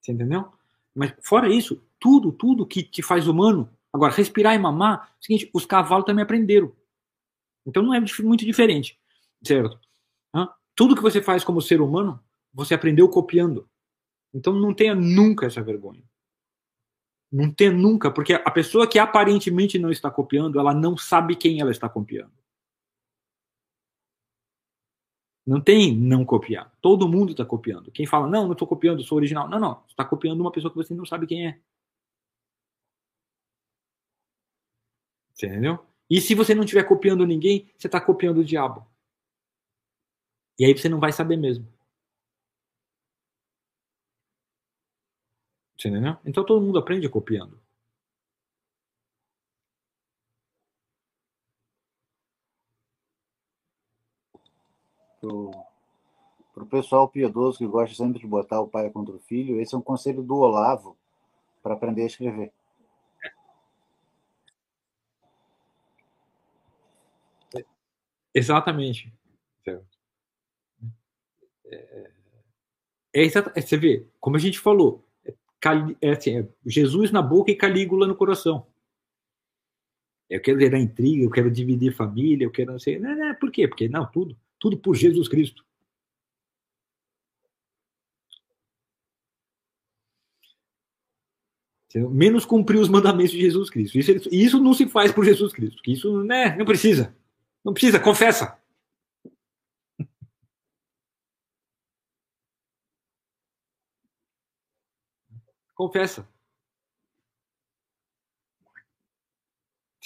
Você 0.00 0.12
entendeu? 0.12 0.50
Mas 0.94 1.14
fora 1.22 1.48
isso, 1.48 1.82
tudo, 1.98 2.32
tudo 2.32 2.66
que 2.66 2.82
te 2.82 3.02
faz 3.02 3.28
humano. 3.28 3.70
Agora, 3.92 4.12
respirar 4.12 4.54
e 4.54 4.58
mamar, 4.58 5.12
é 5.12 5.22
seguinte, 5.24 5.50
os 5.52 5.66
cavalos 5.66 6.04
também 6.04 6.22
aprenderam. 6.22 6.72
Então 7.66 7.82
não 7.82 7.94
é 7.94 8.00
muito 8.22 8.44
diferente, 8.44 8.98
certo? 9.42 9.78
Tudo 10.74 10.96
que 10.96 11.02
você 11.02 11.20
faz 11.20 11.44
como 11.44 11.60
ser 11.60 11.80
humano, 11.82 12.18
você 12.54 12.72
aprendeu 12.72 13.06
copiando. 13.08 13.68
Então 14.32 14.54
não 14.54 14.72
tenha 14.72 14.94
nunca 14.94 15.46
essa 15.46 15.62
vergonha. 15.62 16.02
Não 17.30 17.52
tenha 17.52 17.70
nunca, 17.70 18.10
porque 18.10 18.32
a 18.32 18.50
pessoa 18.50 18.86
que 18.86 18.98
aparentemente 18.98 19.78
não 19.78 19.90
está 19.90 20.10
copiando, 20.10 20.58
ela 20.58 20.72
não 20.72 20.96
sabe 20.96 21.36
quem 21.36 21.60
ela 21.60 21.70
está 21.70 21.88
copiando. 21.88 22.32
Não 25.46 25.60
tem 25.60 25.96
não 25.96 26.24
copiar. 26.24 26.72
Todo 26.80 27.08
mundo 27.08 27.32
está 27.32 27.44
copiando. 27.44 27.90
Quem 27.90 28.06
fala, 28.06 28.28
não, 28.28 28.44
não 28.44 28.52
estou 28.52 28.68
copiando, 28.68 29.02
sou 29.02 29.16
original. 29.16 29.48
Não, 29.48 29.58
não. 29.58 29.74
Você 29.82 29.92
está 29.92 30.04
copiando 30.04 30.40
uma 30.40 30.52
pessoa 30.52 30.70
que 30.70 30.76
você 30.76 30.94
não 30.94 31.04
sabe 31.06 31.26
quem 31.26 31.48
é. 31.48 31.60
Entendeu? 35.34 35.84
E 36.08 36.20
se 36.20 36.34
você 36.34 36.54
não 36.54 36.64
estiver 36.64 36.84
copiando 36.84 37.26
ninguém, 37.26 37.70
você 37.76 37.86
está 37.88 38.00
copiando 38.00 38.38
o 38.38 38.44
diabo. 38.44 38.86
E 40.58 40.64
aí 40.64 40.76
você 40.76 40.88
não 40.88 41.00
vai 41.00 41.12
saber 41.12 41.36
mesmo. 41.36 41.66
Entendeu? 45.74 46.16
Então 46.24 46.44
todo 46.44 46.60
mundo 46.64 46.78
aprende 46.78 47.08
copiando. 47.08 47.58
para 55.20 56.62
o 56.62 56.66
pessoal 56.66 57.08
piedoso 57.08 57.58
que 57.58 57.66
gosta 57.66 57.94
sempre 57.94 58.20
de 58.20 58.26
botar 58.26 58.60
o 58.60 58.68
pai 58.68 58.90
contra 58.90 59.14
o 59.14 59.20
filho, 59.20 59.60
esse 59.60 59.74
é 59.74 59.78
um 59.78 59.82
conselho 59.82 60.22
do 60.22 60.36
Olavo 60.36 60.96
para 61.62 61.74
aprender 61.74 62.02
a 62.02 62.06
escrever. 62.06 62.52
Exatamente. 68.34 69.12
É, 69.66 69.80
é, 71.66 73.26
é, 73.26 73.26
é 73.26 73.60
você 73.60 73.76
vê, 73.76 74.06
como 74.20 74.36
a 74.36 74.38
gente 74.38 74.58
falou, 74.58 75.04
é, 75.24 75.34
é, 76.00 76.10
assim, 76.10 76.38
é 76.38 76.48
Jesus 76.64 77.10
na 77.10 77.20
boca 77.20 77.50
e 77.50 77.56
Calígula 77.56 78.06
no 78.06 78.16
coração. 78.16 78.66
Eu 80.28 80.40
quero 80.40 80.60
gerar 80.60 80.78
intriga, 80.78 81.24
eu 81.24 81.30
quero 81.30 81.50
dividir 81.50 81.92
família, 81.92 82.44
eu 82.44 82.52
quero 82.52 82.72
não 82.72 82.78
sei. 82.78 83.00
Não, 83.00 83.16
não, 83.16 83.34
por 83.34 83.50
quê? 83.50 83.66
Porque 83.66 83.88
não, 83.88 84.06
tudo 84.06 84.36
tudo 84.60 84.76
por 84.78 84.94
Jesus 84.94 85.26
Cristo. 85.26 85.64
Menos 91.92 92.44
cumprir 92.44 92.78
os 92.78 92.88
mandamentos 92.88 93.32
de 93.32 93.40
Jesus 93.40 93.68
Cristo. 93.68 93.98
Isso, 93.98 94.28
isso 94.30 94.60
não 94.60 94.72
se 94.72 94.86
faz 94.86 95.10
por 95.10 95.24
Jesus 95.24 95.52
Cristo. 95.52 95.82
Isso 95.84 96.22
né, 96.22 96.54
não 96.56 96.64
precisa. 96.64 97.12
Não 97.64 97.72
precisa, 97.72 97.98
confessa. 97.98 98.56
Confessa. 105.74 106.28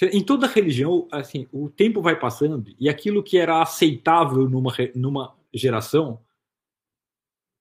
Em 0.01 0.23
toda 0.23 0.47
religião, 0.47 1.07
assim, 1.09 1.47
o 1.53 1.69
tempo 1.69 2.01
vai 2.01 2.19
passando 2.19 2.75
e 2.77 2.89
aquilo 2.89 3.23
que 3.23 3.37
era 3.37 3.61
aceitável 3.61 4.49
numa, 4.49 4.73
numa 4.93 5.35
geração 5.53 6.19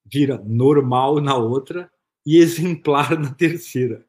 vira 0.04 0.36
normal 0.44 1.20
na 1.20 1.36
outra 1.36 1.90
e 2.26 2.38
exemplar 2.38 3.18
na 3.18 3.32
terceira. 3.32 4.04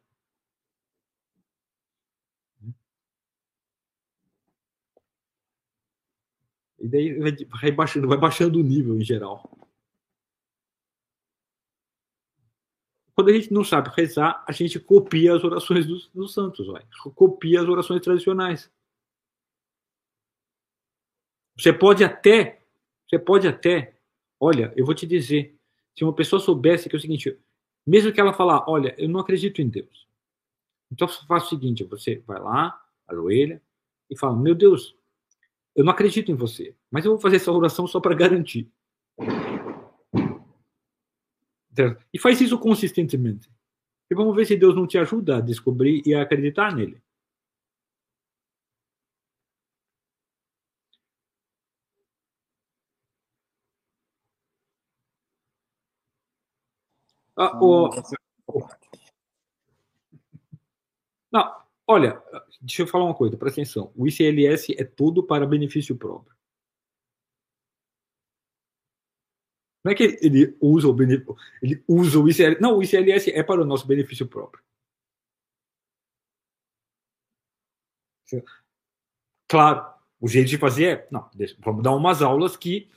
E 6.80 6.88
daí 6.88 7.20
vai 7.62 7.72
baixando, 7.72 8.08
vai 8.08 8.18
baixando 8.18 8.60
o 8.60 8.64
nível 8.64 8.96
em 9.00 9.04
geral. 9.04 9.50
Quando 13.16 13.30
a 13.30 13.34
gente 13.34 13.54
não 13.54 13.64
sabe 13.64 13.90
rezar, 13.96 14.44
a 14.46 14.52
gente 14.52 14.78
copia 14.78 15.34
as 15.34 15.44
orações 15.44 15.86
dos, 15.86 16.10
dos 16.10 16.34
santos, 16.34 16.68
vai. 16.68 16.86
copia 17.16 17.62
as 17.62 17.68
orações 17.68 18.02
tradicionais. 18.02 18.70
Você 21.58 21.72
pode 21.72 22.04
até, 22.04 22.62
você 23.08 23.18
pode 23.18 23.48
até, 23.48 23.96
olha, 24.38 24.74
eu 24.76 24.86
vou 24.86 24.94
te 24.94 25.08
dizer, 25.08 25.58
se 25.98 26.04
uma 26.04 26.14
pessoa 26.14 26.42
soubesse 26.42 26.90
que 26.90 26.96
é 26.96 27.00
o 27.00 27.02
seguinte, 27.02 27.40
mesmo 27.88 28.12
que 28.12 28.20
ela 28.20 28.34
falar, 28.34 28.66
olha, 28.68 28.94
eu 28.98 29.08
não 29.08 29.22
acredito 29.22 29.62
em 29.62 29.70
Deus. 29.70 30.06
Então 30.92 31.08
faça 31.08 31.46
o 31.46 31.50
seguinte, 31.50 31.86
você 31.86 32.22
vai 32.28 32.40
lá, 32.42 32.78
ajoelha 33.08 33.62
e 34.10 34.18
fala, 34.18 34.36
meu 34.36 34.54
Deus, 34.54 34.94
eu 35.74 35.86
não 35.86 35.94
acredito 35.94 36.32
em 36.32 36.36
você, 36.36 36.76
mas 36.92 37.06
eu 37.06 37.12
vou 37.12 37.20
fazer 37.20 37.38
essa 37.38 37.52
oração 37.52 37.88
só 37.88 38.02
para 38.02 38.14
garantir. 38.14 38.70
E 42.14 42.20
faz 42.20 42.40
isso 42.42 42.58
consistentemente. 42.60 43.50
E 44.10 44.16
vamos 44.16 44.36
ver 44.36 44.46
se 44.46 44.56
Deus 44.56 44.76
não 44.76 44.88
te 44.88 44.98
ajuda 44.98 45.38
a 45.38 45.42
descobrir 45.42 46.02
e 46.06 46.14
a 46.14 46.22
acreditar 46.22 46.76
nele. 46.76 47.02
Ah, 57.38 57.52
o... 57.62 57.90
Não, 61.32 61.54
olha, 61.88 62.22
deixa 62.62 62.84
eu 62.84 62.88
falar 62.88 63.06
uma 63.06 63.14
coisa, 63.14 63.38
presta 63.38 63.62
atenção. 63.62 63.92
O 63.96 64.08
ICLS 64.08 64.74
é 64.80 64.84
tudo 64.86 65.24
para 65.24 65.46
benefício 65.46 65.96
próprio. 65.98 66.36
Não 69.86 69.92
é 69.92 69.96
que 69.96 70.18
ele 70.20 70.58
usa 70.60 70.88
o 70.88 70.94
benefício, 70.94 71.36
ele 71.62 71.84
usa 71.88 72.20
o 72.20 72.28
ICLS. 72.28 72.60
Não, 72.60 72.80
o 72.80 72.84
ICLS 72.84 73.30
é 73.32 73.44
para 73.44 73.62
o 73.62 73.66
nosso 73.66 73.86
benefício 73.86 74.28
próprio. 74.28 74.64
Claro, 79.48 79.94
o 80.20 80.28
jeito 80.28 80.50
de 80.50 80.58
fazer 80.58 80.86
é, 80.86 81.08
não, 81.12 81.30
deixa, 81.36 81.56
vamos 81.60 81.84
dar 81.84 81.92
umas 81.92 82.24
aulas 82.24 82.58
que 82.58 82.90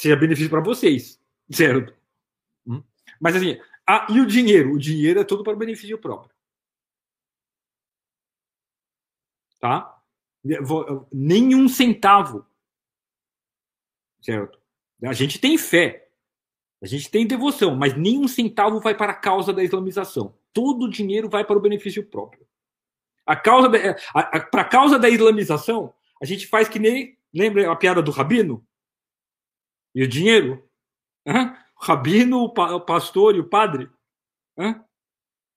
seja 0.00 0.16
benefício 0.16 0.50
para 0.50 0.64
vocês, 0.64 1.22
certo? 1.48 1.96
Hum? 2.66 2.82
Mas 3.20 3.36
assim, 3.36 3.56
ah, 3.86 4.08
e 4.10 4.18
o 4.20 4.26
dinheiro? 4.26 4.72
O 4.72 4.78
dinheiro 4.80 5.20
é 5.20 5.24
todo 5.24 5.44
para 5.44 5.54
o 5.54 5.58
benefício 5.58 5.96
próprio. 5.96 6.34
Tá? 9.60 10.02
Nenhum 11.12 11.68
centavo. 11.68 12.44
Certo? 14.20 14.59
A 15.04 15.12
gente 15.12 15.38
tem 15.38 15.56
fé, 15.56 16.08
a 16.82 16.86
gente 16.86 17.10
tem 17.10 17.26
devoção, 17.26 17.74
mas 17.74 17.96
nenhum 17.96 18.26
centavo 18.26 18.80
vai 18.80 18.94
para 18.94 19.12
a 19.12 19.16
causa 19.16 19.52
da 19.52 19.62
islamização. 19.62 20.34
Todo 20.52 20.84
o 20.84 20.90
dinheiro 20.90 21.28
vai 21.28 21.44
para 21.44 21.56
o 21.56 21.60
benefício 21.60 22.04
próprio. 22.04 22.46
A 23.26 23.36
causa 23.36 23.68
da, 23.68 23.78
a, 24.14 24.20
a, 24.20 24.40
para 24.40 24.62
a 24.62 24.68
causa 24.68 24.98
da 24.98 25.08
islamização, 25.08 25.94
a 26.20 26.24
gente 26.24 26.46
faz 26.46 26.68
que 26.68 26.78
nem. 26.78 27.18
Lembra 27.32 27.70
a 27.70 27.76
piada 27.76 28.02
do 28.02 28.10
rabino? 28.10 28.66
E 29.94 30.02
o 30.02 30.08
dinheiro? 30.08 30.68
Hã? 31.24 31.56
O 31.76 31.84
rabino, 31.84 32.42
o, 32.42 32.52
pa, 32.52 32.74
o 32.74 32.80
pastor 32.80 33.36
e 33.36 33.40
o 33.40 33.48
padre? 33.48 33.88
Hã? 34.58 34.84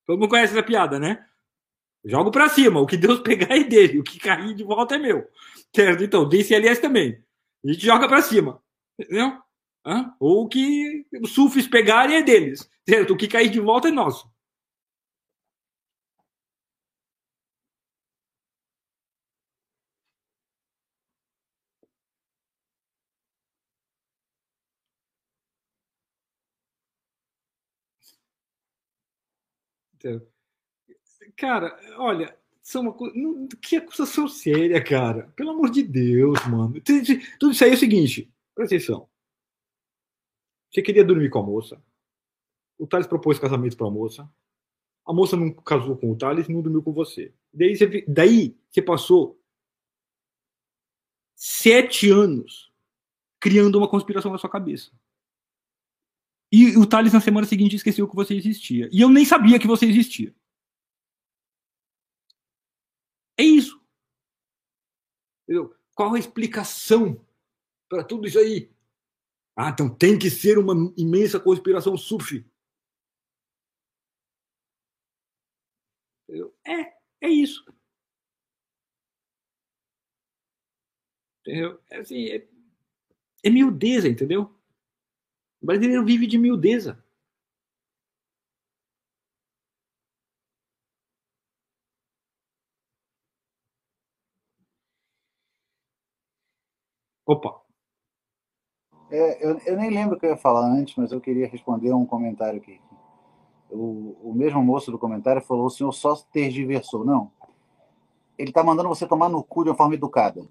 Todo 0.06 0.20
mundo 0.20 0.28
conhece 0.28 0.52
essa 0.52 0.62
piada, 0.62 1.00
né? 1.00 1.26
Jogo 2.04 2.30
para 2.30 2.48
cima. 2.48 2.80
O 2.80 2.86
que 2.86 2.96
Deus 2.96 3.20
pegar 3.20 3.56
é 3.56 3.64
dele. 3.64 3.98
O 3.98 4.04
que 4.04 4.20
cair 4.20 4.54
de 4.54 4.62
volta 4.62 4.94
é 4.94 4.98
meu. 4.98 5.28
Certo? 5.74 6.04
Então, 6.04 6.28
DCLS 6.28 6.80
também. 6.80 7.20
A 7.64 7.72
gente 7.72 7.84
joga 7.84 8.06
para 8.06 8.22
cima. 8.22 8.62
Entendeu? 8.98 9.38
Hã? 9.86 10.14
Ou 10.20 10.48
que 10.48 11.06
os 11.22 11.32
sufis 11.32 11.66
pegarem 11.66 12.16
é 12.16 12.22
deles. 12.22 12.68
Certo? 12.88 13.12
O 13.14 13.16
que 13.16 13.28
cair 13.28 13.50
de 13.50 13.60
volta 13.60 13.88
é 13.88 13.90
nosso. 13.90 14.28
Cara, 31.36 31.76
olha, 31.98 32.36
são 32.62 32.82
uma 32.82 32.92
coisa. 32.92 33.14
Que 33.60 33.76
acusação 33.76 34.28
séria, 34.28 34.82
cara. 34.82 35.32
Pelo 35.36 35.50
amor 35.50 35.70
de 35.70 35.82
Deus, 35.82 36.38
mano. 36.46 36.80
Tudo 37.38 37.52
isso 37.52 37.64
aí 37.64 37.70
é 37.70 37.74
o 37.74 37.78
seguinte. 37.78 38.33
Presta 38.54 38.76
atenção. 38.76 39.08
Você 40.70 40.82
queria 40.82 41.04
dormir 41.04 41.30
com 41.30 41.38
a 41.38 41.42
moça. 41.42 41.82
O 42.78 42.86
Thales 42.86 43.06
propôs 43.06 43.38
casamento 43.38 43.76
para 43.76 43.86
a 43.86 43.90
moça. 43.90 44.28
A 45.06 45.12
moça 45.12 45.36
não 45.36 45.52
casou 45.52 45.96
com 45.96 46.10
o 46.10 46.16
Thales 46.16 46.48
não 46.48 46.62
dormiu 46.62 46.82
com 46.82 46.92
você. 46.92 47.32
Daí 47.52 47.76
você, 47.76 48.04
daí 48.08 48.56
você 48.70 48.82
passou 48.82 49.40
sete 51.34 52.10
anos 52.10 52.72
criando 53.38 53.76
uma 53.76 53.88
conspiração 53.88 54.32
na 54.32 54.38
sua 54.38 54.50
cabeça. 54.50 54.90
E 56.50 56.76
o 56.76 56.86
Thales 56.86 57.12
na 57.12 57.20
semana 57.20 57.46
seguinte 57.46 57.76
esqueceu 57.76 58.08
que 58.08 58.14
você 58.14 58.34
existia. 58.34 58.88
E 58.92 59.00
eu 59.00 59.10
nem 59.10 59.24
sabia 59.24 59.58
que 59.58 59.66
você 59.66 59.86
existia. 59.86 60.34
É 63.36 63.42
isso. 63.42 63.80
Entendeu? 65.42 65.74
Qual 65.94 66.14
a 66.14 66.18
explicação 66.18 67.20
para 67.94 68.02
tudo 68.02 68.26
isso 68.26 68.38
aí. 68.40 68.68
Ah, 69.56 69.70
então 69.70 69.88
tem 69.88 70.18
que 70.18 70.28
ser 70.28 70.58
uma 70.58 70.74
imensa 70.96 71.38
conspiração 71.38 71.96
sufi. 71.96 72.44
É, 76.66 76.92
é 77.20 77.28
isso. 77.28 77.64
Entendeu? 81.40 81.78
É, 81.90 81.98
assim, 81.98 82.26
é, 82.30 82.48
é 83.44 83.50
miudeza, 83.50 84.08
entendeu? 84.08 84.52
O 85.62 85.66
brasileiro 85.66 86.04
vive 86.04 86.26
de 86.26 86.38
miudeza. 86.38 87.02
Opa. 97.26 97.63
É, 99.14 99.46
eu, 99.46 99.60
eu, 99.64 99.76
nem 99.76 99.90
lembro 99.90 100.16
o 100.16 100.18
que 100.18 100.26
eu 100.26 100.30
ia 100.30 100.36
falar 100.36 100.66
antes, 100.66 100.96
mas 100.96 101.12
eu 101.12 101.20
queria 101.20 101.46
responder 101.46 101.92
um 101.92 102.04
comentário 102.04 102.58
aqui. 102.58 102.80
O, 103.70 104.16
o 104.20 104.34
mesmo 104.34 104.60
moço 104.60 104.90
do 104.90 104.98
comentário 104.98 105.40
falou: 105.40 105.66
o 105.66 105.70
senhor 105.70 105.92
só 105.92 106.16
tergiversou. 106.32 107.04
Não. 107.04 107.30
Ele 108.36 108.50
está 108.50 108.64
mandando 108.64 108.88
você 108.88 109.06
tomar 109.06 109.28
no 109.28 109.44
cu 109.44 109.62
de 109.62 109.70
uma 109.70 109.76
forma 109.76 109.94
educada. 109.94 110.44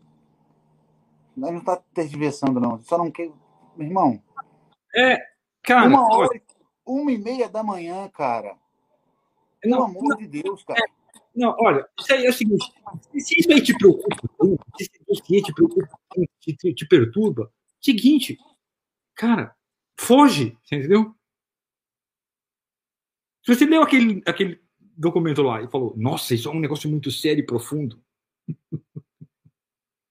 Não 1.35 1.58
está 1.58 1.75
tergiversando, 1.93 2.61
não. 2.61 2.82
Só 2.83 2.98
não 2.98 3.11
quer. 3.11 3.30
Meu 3.75 3.85
irmão. 3.85 4.22
É, 4.95 5.17
cara. 5.61 5.90
Uma 5.90 6.16
hora, 6.16 6.42
uma 6.85 7.11
e 7.11 7.17
meia 7.17 7.50
da 7.50 7.64
manhã, 7.64 8.08
cara. 8.14 8.56
Pelo 9.59 9.75
não, 9.75 9.83
amor 9.83 10.03
não, 10.08 10.17
de 10.17 10.42
Deus, 10.42 10.64
cara. 10.64 10.80
Não, 11.35 11.53
olha, 11.59 11.85
isso 12.00 12.14
aí 12.14 12.25
é 12.25 12.30
o 12.30 12.33
seguinte: 12.33 12.72
se 13.19 13.38
isso 13.38 13.51
aí 13.51 13.61
te 13.61 13.77
preocupa, 13.77 14.16
se 14.77 14.83
esse 14.83 15.06
dossiê 15.06 15.42
te 15.42 15.53
preocupa, 15.53 16.00
te, 16.40 16.56
te, 16.56 16.74
te 16.74 16.88
perturba, 16.88 17.51
seguinte, 17.82 18.38
cara, 19.16 19.56
foge, 20.00 20.58
entendeu? 20.66 21.16
Se 23.43 23.53
você 23.53 23.66
leu 23.66 23.82
aquele, 23.82 24.22
aquele 24.25 24.64
documento 24.80 25.42
lá 25.42 25.61
e 25.61 25.69
falou, 25.69 25.93
nossa, 25.98 26.33
isso 26.33 26.48
é 26.48 26.51
um 26.51 26.59
negócio 26.59 26.90
muito 26.90 27.11
sério 27.11 27.42
e 27.42 27.45
profundo, 27.45 28.01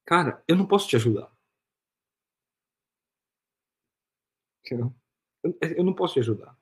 cara, 0.05 0.43
eu 0.47 0.57
não 0.57 0.67
posso 0.67 0.89
te 0.89 0.97
ajudar. 0.97 1.33
Entendeu? 4.65 4.95
Eu 5.77 5.83
não 5.83 5.95
posso 5.95 6.15
te 6.15 6.21
ajudar. 6.21 6.57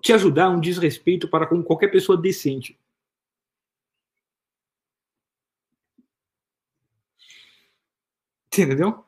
Te 0.00 0.12
ajudar 0.12 0.44
é 0.44 0.48
um 0.48 0.60
desrespeito 0.60 1.28
para 1.28 1.46
com 1.46 1.62
qualquer 1.62 1.88
pessoa 1.90 2.20
decente. 2.20 2.78
Entendeu? 8.46 9.04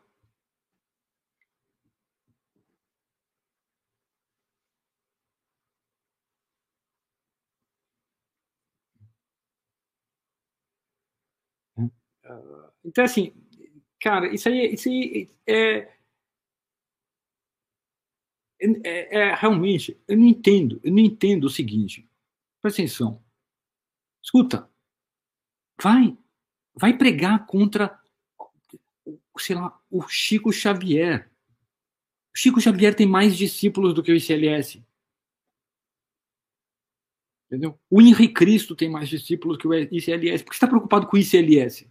Então, 12.84 13.04
assim, 13.04 13.32
cara, 14.00 14.32
isso 14.34 14.48
aí, 14.48 14.74
isso 14.74 14.88
aí 14.88 15.30
é, 15.46 15.96
é, 18.84 19.18
é, 19.18 19.34
realmente, 19.34 20.00
eu 20.08 20.16
não 20.16 20.26
entendo, 20.26 20.80
eu 20.82 20.90
não 20.90 20.98
entendo 20.98 21.44
o 21.44 21.50
seguinte. 21.50 22.08
Presta 22.62 22.82
atenção. 22.82 23.22
Escuta, 24.22 24.70
vai, 25.80 26.16
vai 26.74 26.96
pregar 26.96 27.46
contra, 27.46 28.00
sei 29.38 29.56
lá, 29.56 29.78
o 29.90 30.02
Chico 30.08 30.52
Xavier. 30.52 31.30
O 32.34 32.38
Chico 32.38 32.60
Xavier 32.60 32.94
tem 32.94 33.06
mais 33.06 33.36
discípulos 33.36 33.94
do 33.94 34.02
que 34.02 34.10
o 34.10 34.16
ICLS. 34.16 34.84
Entendeu? 37.46 37.78
O 37.88 38.00
Henrique 38.00 38.34
Cristo 38.34 38.74
tem 38.74 38.90
mais 38.90 39.08
discípulos 39.08 39.56
que 39.56 39.68
o 39.68 39.74
ICLS. 39.74 40.42
Por 40.42 40.50
que 40.50 40.56
você 40.56 40.64
está 40.64 40.66
preocupado 40.66 41.06
com 41.06 41.16
o 41.16 41.20
ICLS? 41.20 41.88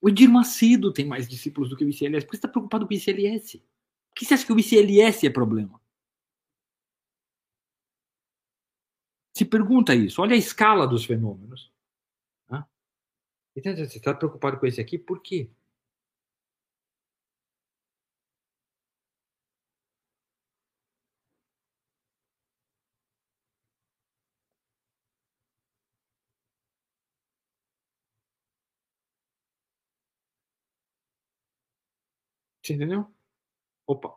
O 0.00 0.08
Edir 0.08 0.30
Macedo 0.30 0.92
tem 0.92 1.04
mais 1.04 1.28
discípulos 1.28 1.68
do 1.68 1.76
que 1.76 1.84
o 1.84 1.88
ICLS. 1.88 2.24
Por 2.24 2.30
que 2.30 2.36
você 2.36 2.38
está 2.38 2.48
preocupado 2.48 2.86
com 2.86 2.94
o 2.94 2.96
ICLS? 2.96 3.58
Por 3.58 4.14
que 4.16 4.24
você 4.24 4.34
acha 4.34 4.46
que 4.46 4.52
o 4.52 4.58
ICLS 4.58 5.26
é 5.26 5.30
problema? 5.30 5.80
Se 9.36 9.44
pergunta 9.44 9.94
isso. 9.94 10.20
Olha 10.20 10.34
a 10.34 10.38
escala 10.38 10.86
dos 10.86 11.04
fenômenos. 11.04 11.70
Então, 13.56 13.74
você 13.76 13.98
está 13.98 14.14
preocupado 14.14 14.58
com 14.58 14.66
esse 14.66 14.80
aqui? 14.80 14.96
Por 14.96 15.20
quê? 15.20 15.50
Você 32.70 32.74
entendeu? 32.76 33.04
Opa. 33.84 34.14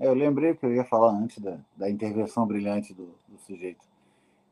É, 0.00 0.08
eu 0.08 0.14
lembrei 0.14 0.52
que 0.52 0.66
eu 0.66 0.74
ia 0.74 0.84
falar 0.84 1.12
antes 1.12 1.38
da, 1.38 1.60
da 1.76 1.88
intervenção 1.88 2.44
brilhante 2.44 2.92
do, 2.92 3.14
do 3.28 3.38
sujeito. 3.38 3.86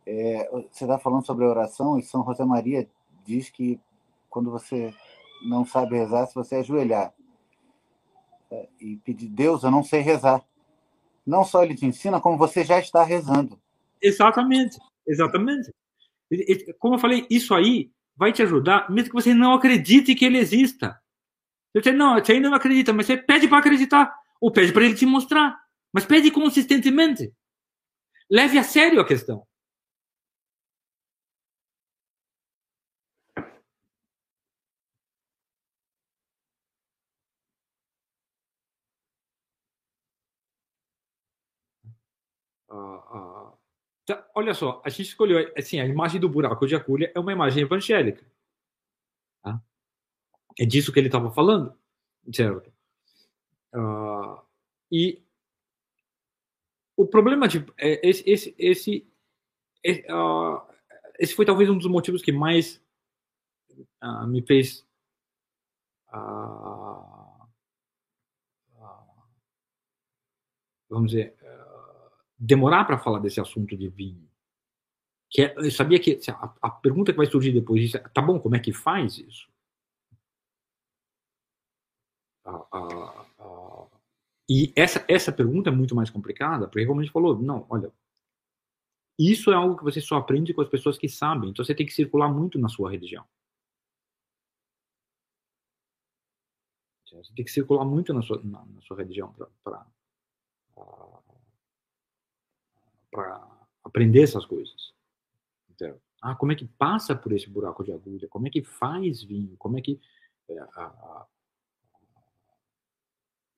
É, 0.07 0.49
você 0.49 0.85
está 0.85 0.97
falando 0.97 1.27
sobre 1.27 1.45
a 1.45 1.49
oração 1.49 1.99
e 1.99 2.05
São 2.05 2.25
José 2.25 2.45
Maria 2.45 2.89
diz 3.25 3.51
que 3.51 3.81
quando 4.31 4.49
você 4.49 4.95
não 5.45 5.67
sabe 5.67 5.97
rezar, 5.97 6.27
se 6.27 6.37
você 6.37 6.55
ajoelhar 6.55 7.13
é, 8.49 8.69
e 8.81 8.97
pedir 8.99 9.29
Deus, 9.29 9.65
eu 9.65 9.73
não 9.73 9.83
sei 9.83 10.03
rezar. 10.03 10.41
Não 11.27 11.43
só 11.45 11.65
ele 11.65 11.75
te 11.75 11.85
ensina, 11.85 12.21
como 12.21 12.39
você 12.39 12.63
já 12.63 12.79
está 12.79 13.03
rezando. 13.03 13.61
Exatamente, 14.01 14.79
exatamente. 15.05 15.75
Como 16.79 16.95
eu 16.95 16.99
falei, 17.01 17.27
isso 17.29 17.57
aí 17.57 17.91
vai 18.17 18.33
te 18.33 18.41
ajudar, 18.41 18.89
mesmo 18.89 19.09
que 19.11 19.21
você 19.21 19.35
não 19.35 19.53
acredite 19.55 20.15
que 20.15 20.25
ele 20.25 20.39
exista. 20.39 21.03
Você 21.75 21.93
não, 21.93 22.15
você 22.19 22.33
ainda 22.33 22.49
não 22.51 22.57
acredita, 22.57 22.93
mas 22.93 23.07
você 23.07 23.17
pede 23.17 23.49
para 23.49 23.59
acreditar. 23.59 24.15
Ou 24.41 24.51
pede 24.53 24.73
para 24.73 24.85
ele 24.85 24.95
te 24.95 25.07
mostrar. 25.07 25.59
Mas 25.93 26.05
pede 26.05 26.31
consistentemente. 26.31 27.33
Leve 28.31 28.59
a 28.59 28.63
sério 28.65 29.01
a 29.01 29.07
questão. 29.07 29.47
Ah, 42.69 43.03
ah. 43.11 43.53
Tá, 44.07 44.27
olha 44.35 44.53
só, 44.55 44.83
a 44.85 44.91
gente 44.91 45.03
escolheu 45.09 45.53
assim, 45.57 45.81
a 45.81 45.87
imagem 45.87 46.21
do 46.21 46.29
buraco 46.29 46.67
de 46.67 46.75
agulha 46.77 47.11
é 47.15 47.19
uma 47.21 47.33
imagem 47.33 47.63
evangélica. 47.63 48.25
É 50.59 50.65
disso 50.65 50.93
que 50.93 50.99
ele 50.99 51.09
estava 51.09 51.31
falando, 51.33 51.77
certo? 52.33 52.73
Uh, 53.75 54.41
e 54.91 55.21
o 56.97 57.05
problema 57.07 57.49
de 57.49 57.65
é, 57.77 58.09
esse 58.09 58.23
esse 58.29 58.55
esse, 58.57 59.07
uh, 60.13 60.63
esse 61.19 61.35
foi 61.35 61.45
talvez 61.45 61.69
um 61.69 61.77
dos 61.77 61.89
motivos 61.89 62.23
que 62.23 62.31
mais 62.31 62.81
uh, 64.01 64.27
me 64.29 64.43
fez 64.47 64.87
vamos 70.89 71.11
dizer 71.11 71.35
demorar 72.39 72.85
para 72.85 72.99
falar 72.99 73.19
desse 73.19 73.41
assunto 73.41 73.77
de 73.77 73.89
vinho 73.89 74.31
que 75.29 75.43
é, 75.43 75.55
eu 75.57 75.71
sabia 75.73 75.99
que 75.99 76.21
a, 76.29 76.55
a 76.63 76.71
pergunta 76.71 77.11
que 77.11 77.19
vai 77.19 77.27
surgir 77.27 77.51
depois 77.51 77.83
disso 77.83 77.97
é, 77.97 78.01
tá 78.01 78.23
bom 78.23 78.39
como 78.39 78.55
é 78.55 78.61
que 78.61 78.73
faz 78.73 79.19
isso 79.19 79.53
e 84.49 84.73
essa, 84.77 85.05
essa 85.09 85.33
pergunta 85.33 85.71
é 85.71 85.73
muito 85.73 85.95
mais 85.95 86.11
complicada, 86.11 86.67
porque 86.69 86.87
como 86.87 87.01
a 87.01 87.03
gente 87.03 87.13
falou, 87.13 87.39
não, 87.39 87.67
olha, 87.71 87.93
isso 89.19 89.51
é 89.51 89.55
algo 89.55 89.77
que 89.77 89.85
você 89.85 90.01
só 90.01 90.17
aprende 90.17 90.53
com 90.53 90.61
as 90.61 90.69
pessoas 90.69 90.99
que 90.99 91.09
sabem, 91.09 91.51
então 91.51 91.65
você 91.65 91.75
tem 91.75 91.87
que 91.87 91.93
circular 91.93 92.29
muito 92.29 92.59
na 92.59 92.69
sua 92.69 92.91
religião. 92.91 93.25
Você 97.07 97.33
tem 97.35 97.45
que 97.45 97.51
circular 97.51 97.85
muito 97.85 98.13
na 98.13 98.23
sua, 98.23 98.43
na, 98.43 98.65
na 98.67 98.81
sua 98.83 98.97
religião 98.97 99.33
para 103.13 103.49
aprender 103.85 104.23
essas 104.23 104.45
coisas. 104.45 104.93
Então, 105.71 105.97
ah, 106.21 106.35
como 106.35 106.51
é 106.53 106.57
que 106.57 106.67
passa 106.67 107.15
por 107.15 107.33
esse 107.33 107.49
buraco 107.49 107.85
de 107.85 107.93
agulha? 107.93 108.27
Como 108.29 108.49
é 108.49 108.51
que 108.51 108.63
faz 108.63 109.23
vinho? 109.23 109.57
Como 109.57 109.79
é 109.79 109.81
que 109.81 110.01
é, 110.49 110.59
a, 110.59 111.27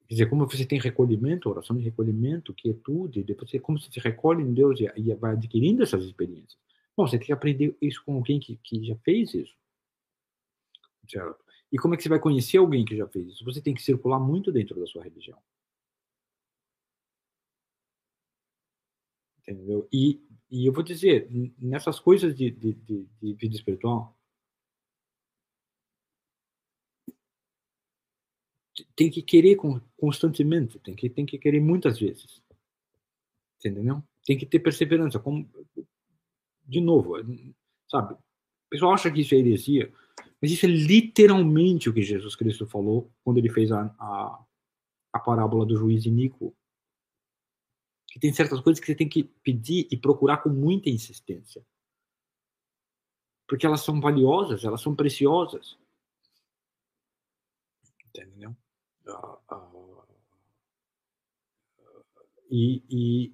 Quer 0.08 0.14
dizer, 0.14 0.30
como 0.30 0.46
você 0.46 0.64
tem 0.64 0.78
recolhimento, 0.78 1.50
oração 1.50 1.76
de 1.76 1.82
recolhimento, 1.82 2.54
quietude, 2.54 3.24
depois 3.24 3.50
você, 3.50 3.58
como 3.58 3.78
você 3.78 3.90
se 3.90 3.98
recolhe 3.98 4.42
em 4.42 4.54
Deus 4.54 4.78
e, 4.80 4.90
e 4.96 5.14
vai 5.14 5.32
adquirindo 5.32 5.82
essas 5.82 6.04
experiências. 6.04 6.56
Bom, 6.96 7.06
você 7.06 7.18
tem 7.18 7.26
que 7.26 7.32
aprender 7.32 7.76
isso 7.82 8.02
com 8.04 8.14
alguém 8.14 8.38
que, 8.38 8.56
que 8.56 8.84
já 8.84 8.96
fez 8.96 9.34
isso. 9.34 9.54
Certo? 11.08 11.44
E 11.72 11.78
como 11.78 11.94
é 11.94 11.96
que 11.96 12.02
você 12.02 12.08
vai 12.08 12.20
conhecer 12.20 12.58
alguém 12.58 12.84
que 12.84 12.96
já 12.96 13.06
fez 13.08 13.28
isso? 13.28 13.44
Você 13.44 13.60
tem 13.60 13.74
que 13.74 13.82
circular 13.82 14.20
muito 14.20 14.52
dentro 14.52 14.78
da 14.78 14.86
sua 14.86 15.02
religião. 15.02 15.38
Entendeu? 19.40 19.88
E, 19.92 20.20
e 20.50 20.66
eu 20.66 20.72
vou 20.72 20.82
dizer, 20.82 21.28
nessas 21.58 22.00
coisas 22.00 22.34
de, 22.34 22.50
de, 22.50 22.72
de, 22.74 23.08
de 23.20 23.34
vida 23.34 23.54
espiritual, 23.56 24.15
tem 28.96 29.10
que 29.10 29.20
querer 29.20 29.58
constantemente, 29.96 30.78
tem 30.78 30.94
que, 30.94 31.10
tem 31.10 31.26
que 31.26 31.38
querer 31.38 31.60
muitas 31.60 31.98
vezes. 31.98 32.42
Entendeu? 33.58 34.02
Tem 34.24 34.38
que 34.38 34.46
ter 34.46 34.58
perseverança. 34.58 35.18
Como, 35.18 35.48
de 36.64 36.80
novo, 36.80 37.14
sabe? 37.88 38.14
O 38.14 38.70
pessoal 38.70 38.94
acha 38.94 39.10
que 39.10 39.20
isso 39.20 39.34
é 39.34 39.38
heresia, 39.38 39.92
mas 40.40 40.50
isso 40.50 40.64
é 40.64 40.68
literalmente 40.68 41.90
o 41.90 41.94
que 41.94 42.02
Jesus 42.02 42.34
Cristo 42.34 42.66
falou 42.66 43.12
quando 43.22 43.38
ele 43.38 43.50
fez 43.50 43.70
a, 43.70 43.94
a, 43.98 44.44
a 45.12 45.20
parábola 45.20 45.66
do 45.66 45.76
juiz 45.76 46.06
Nico. 46.06 46.56
Que 48.08 48.18
tem 48.18 48.32
certas 48.32 48.60
coisas 48.60 48.80
que 48.80 48.86
você 48.86 48.94
tem 48.94 49.08
que 49.08 49.24
pedir 49.24 49.86
e 49.90 49.96
procurar 49.96 50.38
com 50.38 50.48
muita 50.48 50.88
insistência. 50.88 51.64
Porque 53.46 53.66
elas 53.66 53.82
são 53.82 54.00
valiosas, 54.00 54.64
elas 54.64 54.80
são 54.80 54.96
preciosas. 54.96 55.78
Entendeu? 58.06 58.56
E, 62.50 62.82
e, 62.88 63.32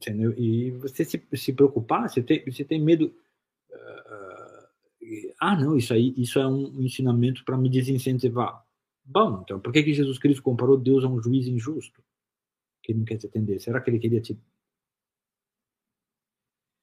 Entendeu? 0.00 0.32
E 0.38 0.70
você 0.70 1.04
se, 1.04 1.22
se 1.34 1.52
preocupar, 1.52 2.08
você 2.08 2.22
tem, 2.22 2.42
você 2.50 2.64
tem 2.64 2.80
medo. 2.82 3.14
Uh, 3.70 5.30
ah, 5.38 5.54
não, 5.54 5.76
isso 5.76 5.92
aí 5.92 6.14
isso 6.16 6.38
é 6.38 6.46
um 6.46 6.80
ensinamento 6.80 7.44
para 7.44 7.58
me 7.58 7.68
desincentivar. 7.68 8.64
Bom, 9.04 9.42
então 9.42 9.60
por 9.60 9.70
que, 9.70 9.82
que 9.82 9.92
Jesus 9.92 10.18
Cristo 10.18 10.42
comparou 10.42 10.78
Deus 10.78 11.04
a 11.04 11.08
um 11.08 11.20
juiz 11.20 11.46
injusto? 11.46 12.02
Que 12.82 12.94
não 12.94 13.04
quer 13.04 13.18
te 13.18 13.26
atender? 13.26 13.60
Será 13.60 13.78
que 13.78 13.90
ele 13.90 13.98
queria 13.98 14.22
te. 14.22 14.40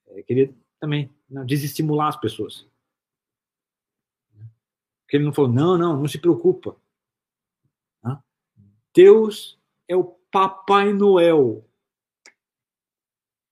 Ele 0.09 0.23
queria 0.23 0.53
também 0.79 1.09
não, 1.27 1.43
desestimular 1.43 2.09
as 2.09 2.19
pessoas. 2.19 2.67
Porque 5.07 5.15
ele 5.15 5.23
não 5.23 5.33
falou, 5.33 5.49
não, 5.49 5.77
não, 5.77 5.97
não 5.97 6.07
se 6.07 6.19
preocupa. 6.19 6.75
Deus 8.97 9.59
é 9.87 9.95
o 9.95 10.03
Papai 10.03 10.91
Noel. 10.91 11.63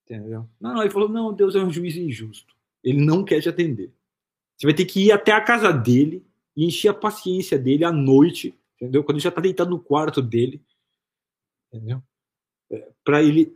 Entendeu? 0.04 0.50
Não, 0.60 0.74
não, 0.74 0.82
ele 0.82 0.90
falou, 0.90 1.08
não, 1.08 1.32
Deus 1.32 1.56
é 1.56 1.60
um 1.60 1.72
juiz 1.72 1.96
injusto. 1.96 2.56
Ele 2.84 3.06
não 3.06 3.24
quer 3.24 3.42
te 3.42 3.48
atender. 3.48 3.94
Você 4.58 4.66
vai 4.66 4.74
ter 4.74 4.86
que 4.86 5.06
ir 5.06 5.12
até 5.12 5.32
a 5.32 5.44
casa 5.44 5.72
dele 5.72 6.26
e 6.58 6.66
encher 6.66 6.90
a 6.90 6.96
paciência 6.96 7.60
dele 7.60 7.86
à 7.86 7.92
noite, 7.92 8.58
entendeu? 8.76 9.04
Quando 9.04 9.18
ele 9.18 9.24
já 9.24 9.30
está 9.30 9.40
deitado 9.40 9.70
no 9.70 9.80
quarto 9.80 10.20
dele, 10.20 10.60
entendeu? 11.72 12.02
É, 12.72 12.92
Para 13.04 13.22
ele 13.22 13.56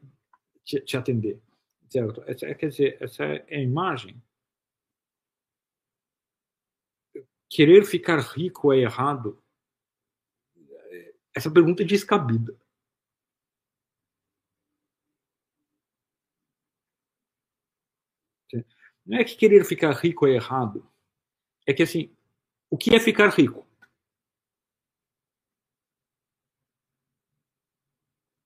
te, 0.64 0.80
te, 0.82 0.96
atender, 0.96 1.42
certo? 1.90 2.24
Essa, 2.28 2.54
quer 2.54 2.70
dizer, 2.70 2.98
essa 3.00 3.24
é 3.24 3.58
a 3.58 3.62
imagem 3.62 4.16
querer 7.50 7.84
ficar 7.86 8.20
rico 8.20 8.72
é 8.72 8.78
errado? 8.78 9.42
Essa 11.36 11.52
pergunta 11.52 11.84
é 11.84 11.86
descabida. 11.86 12.56
Não 19.06 19.18
é 19.18 19.24
que 19.24 19.36
querer 19.36 19.66
ficar 19.66 19.92
rico 19.94 20.28
é 20.28 20.32
errado. 20.32 20.88
É 21.66 21.74
que 21.74 21.84
assim, 21.84 22.16
o 22.70 22.78
que 22.78 22.96
é 22.96 23.00
ficar 23.00 23.30
rico? 23.30 23.68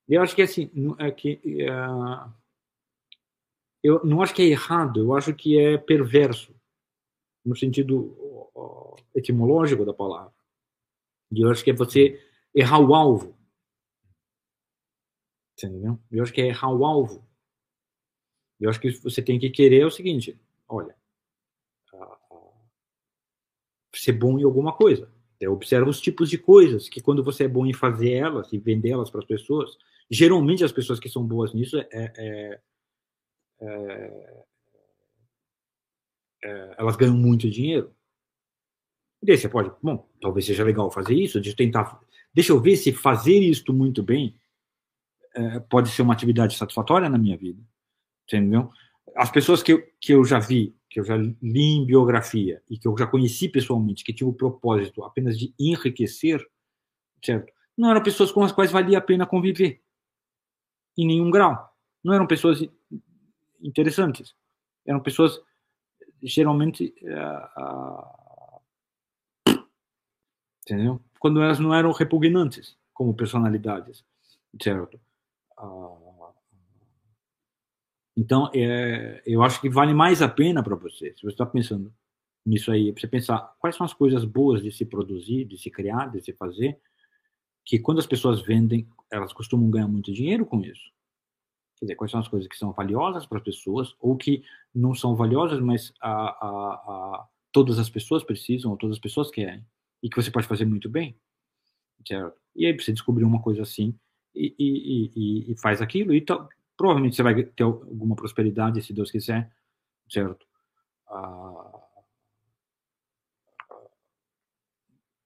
Eu 0.08 0.22
acho 0.22 0.34
que 0.34 0.42
assim, 0.42 0.70
é 0.98 1.10
que 1.10 1.40
uh, 1.68 2.32
eu 3.82 4.04
não 4.04 4.22
acho 4.22 4.34
que 4.34 4.42
é 4.42 4.46
errado, 4.46 5.00
eu 5.00 5.14
acho 5.14 5.34
que 5.34 5.58
é 5.58 5.76
perverso 5.78 6.53
no 7.44 7.54
sentido 7.56 8.50
etimológico 9.14 9.84
da 9.84 9.92
palavra. 9.94 10.32
E 11.30 11.40
eu 11.40 11.50
acho 11.50 11.64
que 11.64 11.70
é 11.70 11.74
você 11.74 12.20
errar 12.54 12.80
o 12.80 12.94
alvo. 12.94 13.36
Entendeu? 15.56 15.98
Eu 16.10 16.22
acho 16.22 16.32
que 16.32 16.40
é 16.40 16.46
errar 16.46 16.72
o 16.72 16.84
alvo. 16.84 17.24
Eu 18.60 18.70
acho 18.70 18.80
que 18.80 18.90
você 18.90 19.22
tem 19.22 19.38
que 19.38 19.50
querer 19.50 19.82
é 19.82 19.86
o 19.86 19.90
seguinte: 19.90 20.40
olha, 20.68 20.96
ser 23.98 24.12
bom 24.12 24.38
em 24.38 24.44
alguma 24.44 24.72
coisa. 24.72 25.10
Eu 25.40 25.52
observo 25.52 25.90
os 25.90 26.00
tipos 26.00 26.30
de 26.30 26.38
coisas 26.38 26.88
que, 26.88 27.00
quando 27.00 27.22
você 27.22 27.44
é 27.44 27.48
bom 27.48 27.66
em 27.66 27.72
fazer 27.72 28.12
elas 28.12 28.52
e 28.52 28.58
vender 28.58 28.90
elas 28.90 29.10
para 29.10 29.20
as 29.20 29.26
pessoas, 29.26 29.76
geralmente 30.10 30.64
as 30.64 30.72
pessoas 30.72 31.00
que 31.00 31.08
são 31.08 31.26
boas 31.26 31.52
nisso 31.52 31.78
é, 31.78 31.86
é, 31.92 32.60
é, 33.60 34.44
é 36.44 36.74
elas 36.78 36.96
ganham 36.96 37.16
muito 37.16 37.50
dinheiro. 37.50 37.94
E 39.22 39.26
daí 39.26 39.38
você 39.38 39.48
pode, 39.48 39.72
bom, 39.82 40.08
talvez 40.20 40.44
seja 40.44 40.62
legal 40.62 40.90
fazer 40.90 41.14
isso, 41.14 41.40
de 41.40 41.56
tentar, 41.56 41.98
deixa 42.32 42.52
eu 42.52 42.60
ver 42.60 42.76
se 42.76 42.92
fazer 42.92 43.38
isto 43.38 43.72
muito 43.72 44.02
bem 44.02 44.38
é, 45.34 45.60
pode 45.60 45.88
ser 45.88 46.02
uma 46.02 46.12
atividade 46.12 46.56
satisfatória 46.56 47.08
na 47.08 47.18
minha 47.18 47.36
vida, 47.36 47.60
entendeu? 48.24 48.70
As 49.16 49.30
pessoas 49.30 49.62
que 49.62 49.72
eu, 49.72 49.82
que 50.00 50.12
eu 50.12 50.24
já 50.24 50.38
vi, 50.38 50.76
que 50.88 51.00
eu 51.00 51.04
já 51.04 51.16
li 51.16 51.34
em 51.42 51.86
biografia 51.86 52.62
e 52.68 52.78
que 52.78 52.86
eu 52.86 52.96
já 52.96 53.06
conheci 53.06 53.48
pessoalmente, 53.48 54.04
que 54.04 54.12
tinham 54.12 54.30
o 54.30 54.34
propósito 54.34 55.02
apenas 55.02 55.38
de 55.38 55.54
enriquecer, 55.58 56.44
certo? 57.24 57.52
Não 57.76 57.90
eram 57.90 58.02
pessoas 58.02 58.30
com 58.30 58.44
as 58.44 58.52
quais 58.52 58.70
valia 58.70 58.98
a 58.98 59.00
pena 59.00 59.26
conviver, 59.26 59.82
em 60.96 61.06
nenhum 61.06 61.30
grau. 61.30 61.68
Não 62.02 62.14
eram 62.14 62.26
pessoas 62.26 62.62
interessantes. 63.60 64.34
Eram 64.86 65.00
pessoas 65.00 65.40
geralmente 66.24 66.94
uh, 67.02 67.60
uh, 67.60 68.24
entendeu? 70.62 71.00
Quando 71.20 71.42
elas 71.42 71.58
não 71.58 71.74
eram 71.74 71.92
repugnantes 71.92 72.76
como 72.92 73.14
personalidades, 73.14 74.04
certo? 74.60 74.98
Ah, 75.58 76.04
então, 78.16 78.50
é, 78.54 79.22
eu 79.26 79.42
acho 79.42 79.60
que 79.60 79.68
vale 79.68 79.92
mais 79.92 80.22
a 80.22 80.28
pena 80.28 80.62
para 80.62 80.76
você, 80.76 81.12
se 81.16 81.22
você 81.22 81.28
está 81.28 81.44
pensando 81.44 81.92
nisso 82.46 82.70
aí, 82.70 82.92
você 82.92 83.08
pensar 83.08 83.54
quais 83.58 83.74
são 83.76 83.84
as 83.84 83.92
coisas 83.92 84.24
boas 84.24 84.62
de 84.62 84.70
se 84.70 84.84
produzir, 84.84 85.44
de 85.44 85.58
se 85.58 85.70
criar, 85.70 86.10
de 86.10 86.20
se 86.20 86.32
fazer, 86.32 86.78
que 87.64 87.78
quando 87.78 87.98
as 87.98 88.06
pessoas 88.06 88.42
vendem, 88.42 88.86
elas 89.10 89.32
costumam 89.32 89.70
ganhar 89.70 89.88
muito 89.88 90.12
dinheiro 90.12 90.44
com 90.46 90.60
isso. 90.60 90.92
Quer 91.76 91.86
dizer, 91.86 91.94
quais 91.96 92.10
são 92.10 92.20
as 92.20 92.28
coisas 92.28 92.48
que 92.48 92.56
são 92.56 92.72
valiosas 92.72 93.26
para 93.26 93.38
as 93.38 93.44
pessoas, 93.44 93.94
ou 93.98 94.16
que 94.16 94.44
não 94.74 94.94
são 94.94 95.16
valiosas, 95.16 95.60
mas 95.60 95.92
a, 96.00 96.10
a, 96.10 96.46
a, 96.46 97.28
todas 97.52 97.78
as 97.78 97.90
pessoas 97.90 98.22
precisam, 98.22 98.70
ou 98.70 98.76
todas 98.76 98.96
as 98.96 99.00
pessoas 99.00 99.30
querem 99.30 99.64
e 100.04 100.10
que 100.10 100.16
você 100.16 100.30
pode 100.30 100.46
fazer 100.46 100.66
muito 100.66 100.86
bem, 100.86 101.18
certo? 102.06 102.38
E 102.54 102.66
aí 102.66 102.78
você 102.78 102.92
descobriu 102.92 103.26
uma 103.26 103.40
coisa 103.40 103.62
assim 103.62 103.98
e, 104.34 104.54
e, 104.58 105.10
e, 105.16 105.52
e 105.52 105.56
faz 105.58 105.80
aquilo 105.80 106.12
e 106.12 106.20
tá, 106.20 106.46
provavelmente 106.76 107.16
você 107.16 107.22
vai 107.22 107.42
ter 107.42 107.62
alguma 107.62 108.14
prosperidade 108.14 108.82
se 108.82 108.92
Deus 108.92 109.10
quiser, 109.10 109.50
certo? 110.06 110.46
Ah, 111.08 111.80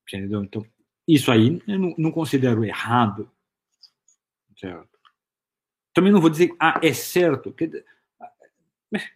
entendeu? 0.07 0.45
Então, 0.45 0.65
isso 1.09 1.33
aí 1.33 1.61
eu 1.67 1.79
não, 1.79 1.95
não 1.99 2.13
considero 2.13 2.65
errado, 2.65 3.29
certo? 4.57 4.98
Também 5.99 6.13
não 6.13 6.21
vou 6.21 6.31
dizer, 6.31 6.55
ah, 6.61 6.79
é 6.81 6.93
certo. 6.93 7.53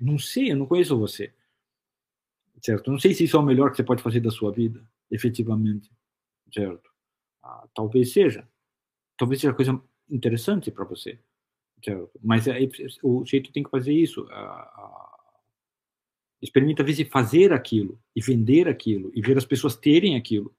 Não 0.00 0.18
sei, 0.18 0.50
eu 0.50 0.56
não 0.56 0.66
conheço 0.66 0.98
você. 0.98 1.32
Certo? 2.60 2.90
Não 2.90 2.98
sei 2.98 3.14
se 3.14 3.22
isso 3.22 3.36
é 3.36 3.38
o 3.38 3.44
melhor 3.44 3.70
que 3.70 3.76
você 3.76 3.84
pode 3.84 4.02
fazer 4.02 4.18
da 4.18 4.32
sua 4.32 4.50
vida 4.50 4.84
efetivamente, 5.08 5.92
certo? 6.52 6.90
Ah, 7.40 7.68
talvez 7.72 8.12
seja, 8.12 8.48
talvez 9.16 9.40
seja 9.40 9.54
coisa 9.54 9.80
interessante 10.10 10.72
para 10.72 10.84
você, 10.84 11.20
certo? 11.84 12.18
Mas 12.20 12.48
aí, 12.48 12.68
o 13.00 13.24
jeito 13.24 13.52
tem 13.52 13.62
que 13.62 13.70
fazer 13.70 13.92
isso. 13.92 14.26
Ah, 14.32 14.72
ah, 14.74 15.40
experimenta 16.42 16.82
ver 16.82 16.94
se 16.94 17.04
fazer 17.04 17.52
aquilo 17.52 17.96
e 18.16 18.20
vender 18.20 18.66
aquilo 18.66 19.12
e 19.14 19.22
ver 19.22 19.38
as 19.38 19.44
pessoas 19.44 19.76
terem 19.76 20.16
aquilo 20.16 20.52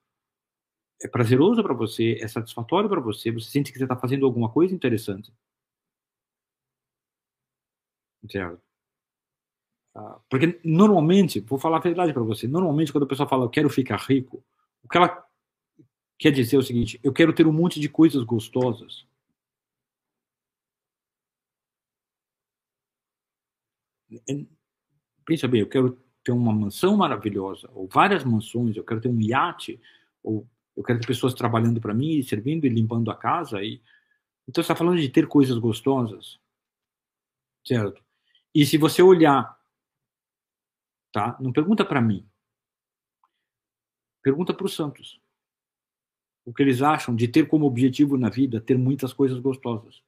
é 1.01 1.07
prazeroso 1.09 1.61
para 1.61 1.73
você, 1.73 2.17
é 2.21 2.27
satisfatório 2.29 2.87
para 2.87 3.01
você, 3.01 3.29
você 3.29 3.49
sente 3.49 3.73
que 3.73 3.77
você 3.77 3.83
está 3.83 3.97
fazendo 3.97 4.25
alguma 4.25 4.49
coisa 4.49 4.73
interessante. 4.73 5.33
Certo? 8.29 8.61
Ah, 9.95 10.19
porque 10.29 10.59
normalmente, 10.63 11.39
vou 11.41 11.59
falar 11.59 11.77
a 11.77 11.81
verdade 11.81 12.13
para 12.13 12.23
você, 12.23 12.47
normalmente 12.47 12.91
quando 12.91 13.03
a 13.03 13.07
pessoa 13.07 13.29
fala 13.29 13.45
eu 13.45 13.49
quero 13.49 13.69
ficar 13.69 13.97
rico, 13.97 14.43
o 14.83 14.89
que 14.89 14.97
ela 14.97 15.23
quer 16.19 16.31
dizer 16.31 16.57
é 16.57 16.59
o 16.59 16.63
seguinte: 16.63 16.99
eu 17.03 17.13
quero 17.13 17.33
ter 17.33 17.47
um 17.47 17.53
monte 17.53 17.79
de 17.79 17.89
coisas 17.89 18.23
gostosas. 18.23 19.05
Pensa 25.25 25.47
bem, 25.47 25.61
eu 25.61 25.69
quero 25.69 25.97
ter 26.23 26.31
uma 26.31 26.53
mansão 26.53 26.97
maravilhosa, 26.97 27.69
ou 27.73 27.87
várias 27.87 28.23
mansões, 28.23 28.75
eu 28.75 28.83
quero 28.83 29.01
ter 29.01 29.09
um 29.09 29.21
iate, 29.21 29.79
ou 30.21 30.47
eu 30.75 30.83
quero 30.83 30.99
ter 30.99 31.07
pessoas 31.07 31.33
trabalhando 31.33 31.79
para 31.79 31.93
mim, 31.93 32.21
servindo 32.23 32.65
e 32.65 32.69
limpando 32.69 33.09
a 33.11 33.15
casa. 33.15 33.61
E... 33.63 33.81
Então, 34.47 34.63
você 34.63 34.71
está 34.73 34.75
falando 34.75 34.99
de 34.99 35.09
ter 35.09 35.27
coisas 35.27 35.57
gostosas, 35.57 36.39
certo? 37.63 38.01
E 38.53 38.65
se 38.65 38.77
você 38.77 39.01
olhar 39.01 39.57
tá? 41.13 41.37
Não 41.39 41.53
pergunta 41.53 41.85
para 41.85 42.01
mim. 42.01 42.27
Pergunta 44.21 44.53
para 44.53 44.65
os 44.65 44.75
santos. 44.75 45.21
O 46.43 46.53
que 46.53 46.61
eles 46.61 46.81
acham 46.81 47.15
de 47.15 47.27
ter 47.27 47.47
como 47.47 47.65
objetivo 47.65 48.17
na 48.17 48.29
vida 48.29 48.59
ter 48.59 48.77
muitas 48.77 49.13
coisas 49.13 49.39
gostosas. 49.39 50.03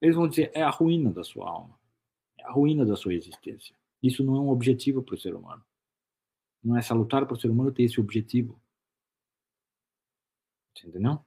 Eles 0.00 0.16
vão 0.16 0.26
dizer 0.26 0.50
é 0.52 0.62
a 0.62 0.70
ruína 0.70 1.12
da 1.12 1.22
sua 1.22 1.48
alma, 1.48 1.78
é 2.36 2.44
a 2.44 2.50
ruína 2.50 2.84
da 2.84 2.96
sua 2.96 3.14
existência. 3.14 3.76
Isso 4.02 4.24
não 4.24 4.34
é 4.34 4.40
um 4.40 4.48
objetivo 4.48 5.00
para 5.00 5.14
o 5.14 5.18
ser 5.18 5.32
humano. 5.32 5.64
Não 6.64 6.76
é 6.76 6.82
salutar 6.82 7.24
para 7.24 7.34
o 7.34 7.40
ser 7.40 7.48
humano 7.48 7.70
ter 7.70 7.84
esse 7.84 8.00
objetivo. 8.00 8.60
Entendeu? 10.76 11.24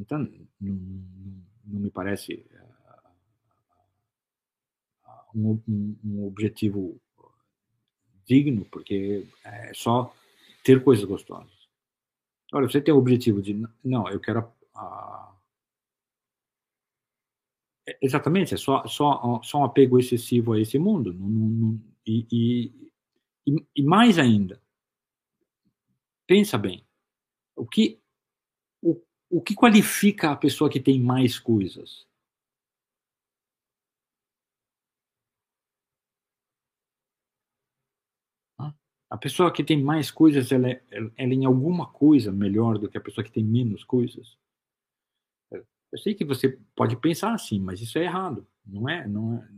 Então, 0.00 0.18
não, 0.18 1.04
não 1.66 1.80
me 1.80 1.90
parece 1.90 2.46
uh, 5.06 5.38
um, 5.38 5.60
um, 6.02 6.26
objetivo 6.26 6.98
digno, 8.24 8.64
porque 8.64 9.26
é 9.44 9.74
só 9.74 10.14
ter 10.64 10.82
coisas 10.82 11.04
gostosas. 11.04 11.52
Olha, 12.52 12.68
você 12.68 12.80
tem 12.80 12.94
o 12.94 12.98
objetivo 12.98 13.42
de. 13.42 13.62
Não, 13.84 14.08
eu 14.08 14.18
quero. 14.18 14.50
A... 14.74 15.36
É, 17.86 17.98
exatamente, 18.00 18.54
é 18.54 18.56
só, 18.56 18.86
só, 18.86 19.40
só 19.42 19.58
um 19.58 19.64
apego 19.64 19.98
excessivo 19.98 20.54
a 20.54 20.60
esse 20.60 20.78
mundo. 20.78 21.12
Não, 21.12 21.28
não, 21.28 21.80
e, 22.06 22.26
e, 23.46 23.66
e, 23.76 23.82
mais 23.82 24.18
ainda, 24.18 24.60
pensa 26.26 26.56
bem, 26.56 26.84
o 27.54 27.66
que, 27.66 27.99
o, 29.30 29.40
que 29.40 29.54
qualifica 29.54 30.30
a 30.30 30.36
pessoa 30.36 30.68
que 30.68 30.80
tem 30.80 31.00
mais 31.00 31.38
coisas? 31.38 32.06
A 39.08 39.16
pessoa 39.16 39.52
que 39.52 39.64
tem 39.64 39.82
mais 39.82 40.08
coisas, 40.08 40.52
ela 40.52 40.70
é, 40.70 40.82
ela 40.90 41.10
é 41.16 41.24
em 41.24 41.44
alguma 41.44 41.90
coisa 41.90 42.30
melhor 42.30 42.78
do 42.78 42.88
que 42.88 42.96
a 42.96 43.00
pessoa 43.00 43.24
que 43.24 43.32
tem 43.32 43.42
menos 43.42 43.82
coisas. 43.82 44.38
Eu 45.50 45.98
sei 45.98 46.14
que 46.14 46.24
você 46.24 46.56
pode 46.76 46.96
pensar 46.96 47.34
assim, 47.34 47.58
mas 47.58 47.80
isso 47.80 47.98
é 47.98 48.04
errado. 48.04 48.46
Não 48.64 48.88
é, 48.88 49.08
não 49.08 49.34
é, 49.34 49.48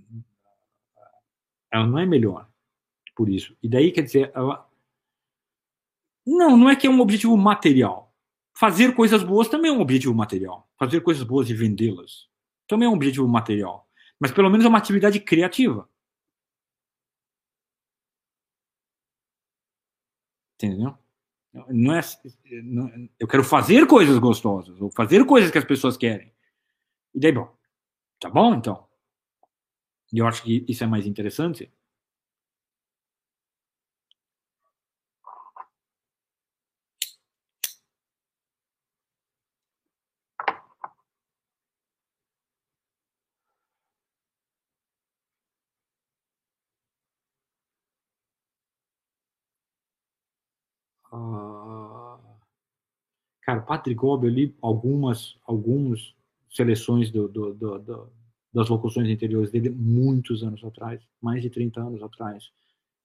ela 1.70 1.86
não 1.86 1.98
é 1.98 2.06
melhor 2.06 2.48
por 3.14 3.28
isso. 3.28 3.56
E 3.62 3.68
daí 3.68 3.92
quer 3.92 4.02
dizer, 4.02 4.32
ela 4.34 4.66
não, 6.26 6.56
não 6.56 6.70
é 6.70 6.76
que 6.76 6.86
é 6.86 6.90
um 6.90 7.00
objetivo 7.00 7.36
material. 7.36 8.11
Fazer 8.54 8.94
coisas 8.94 9.22
boas 9.22 9.48
também 9.48 9.70
é 9.70 9.74
um 9.74 9.80
objetivo 9.80 10.14
material. 10.14 10.68
Fazer 10.78 11.00
coisas 11.00 11.22
boas 11.22 11.48
e 11.48 11.54
vendê-las 11.54 12.30
também 12.72 12.86
é 12.86 12.90
um 12.90 12.94
objetivo 12.94 13.28
material. 13.28 13.88
Mas 14.18 14.32
pelo 14.32 14.48
menos 14.50 14.64
é 14.64 14.68
uma 14.68 14.78
atividade 14.78 15.20
criativa. 15.20 15.88
Entendeu? 20.56 20.96
Não 21.68 21.94
é, 21.94 22.00
não, 22.62 22.90
eu 23.18 23.28
quero 23.28 23.44
fazer 23.44 23.86
coisas 23.86 24.18
gostosas, 24.18 24.80
ou 24.80 24.90
fazer 24.90 25.26
coisas 25.26 25.50
que 25.50 25.58
as 25.58 25.64
pessoas 25.64 25.98
querem. 25.98 26.32
E 27.14 27.20
daí, 27.20 27.32
bom, 27.32 27.54
tá 28.18 28.30
bom 28.30 28.54
então. 28.54 28.86
E 30.12 30.18
eu 30.18 30.26
acho 30.26 30.42
que 30.42 30.64
isso 30.66 30.82
é 30.84 30.86
mais 30.86 31.06
interessante. 31.06 31.70
Cara, 53.42 53.60
Patrick 53.60 53.96
Gobb, 53.98 54.24
eu 54.26 54.30
li 54.30 54.56
algumas, 54.60 55.36
algumas 55.44 56.14
seleções 56.50 57.10
do, 57.10 57.28
do, 57.28 57.54
do, 57.54 58.08
das 58.52 58.68
locuções 58.68 59.08
interiores 59.08 59.50
dele 59.50 59.70
muitos 59.70 60.42
anos 60.42 60.62
atrás, 60.64 61.00
mais 61.20 61.42
de 61.42 61.50
30 61.50 61.80
anos 61.80 62.02
atrás. 62.02 62.50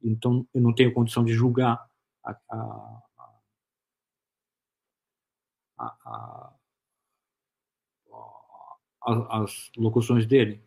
Então, 0.04 0.46
eu 0.54 0.62
não 0.62 0.74
tenho 0.74 0.94
condição 0.94 1.24
de 1.26 1.34
julgar 1.34 1.84
a, 2.24 2.32
a, 2.52 3.02
a, 5.78 6.54
as 9.44 9.72
locuções 9.78 10.26
dele. 10.28 10.62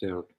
Certo? 0.00 0.34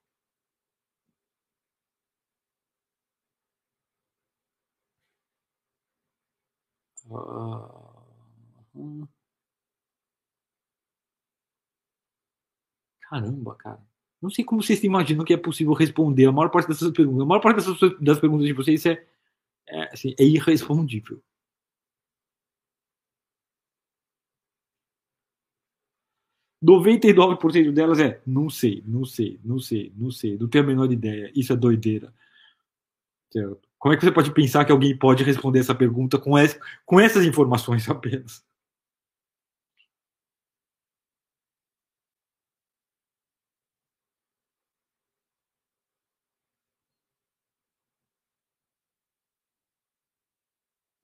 Caramba, 13.02 13.56
cara. 13.56 13.82
Não 14.22 14.30
sei 14.30 14.44
como 14.44 14.62
vocês 14.64 14.84
imaginam 14.84 15.24
que 15.26 15.34
é 15.34 15.38
possível 15.38 15.74
responder 15.74 16.26
a 16.26 16.32
maior 16.32 16.50
parte 16.50 16.68
dessas 16.68 16.92
perguntas. 16.92 17.22
A 17.22 17.26
maior 17.26 17.42
parte 17.42 17.58
dessas, 17.58 17.78
das 18.02 18.20
perguntas 18.20 18.48
de 18.48 18.54
vocês 18.54 18.86
é, 18.86 19.06
é, 19.68 19.94
assim, 19.94 20.16
é 20.20 20.24
irrespondível. 20.24 21.22
Noventa 26.62 27.08
e 27.08 27.14
nove 27.14 27.40
por 27.40 27.52
cento 27.52 27.72
delas 27.72 28.00
é 28.00 28.22
não 28.26 28.50
sei, 28.50 28.84
não 28.88 29.06
sei, 29.06 29.40
não 29.44 29.60
sei, 29.60 29.94
não 29.96 30.10
sei, 30.10 30.38
não 30.38 30.48
tenho 30.48 30.64
a 30.64 30.68
menor 30.68 30.92
ideia. 30.92 31.32
Isso 31.36 31.54
é 31.54 31.56
doideira. 31.56 32.14
Como 33.78 33.94
é 33.94 33.98
que 33.98 34.06
você 34.06 34.12
pode 34.12 34.34
pensar 34.34 34.66
que 34.66 34.72
alguém 34.72 34.98
pode 34.98 35.24
responder 35.24 35.60
essa 35.60 35.76
pergunta 35.76 36.18
com, 36.18 36.38
essa, 36.38 36.60
com 36.86 37.00
essas 37.00 37.26
informações 37.26 37.88
apenas? 37.90 38.45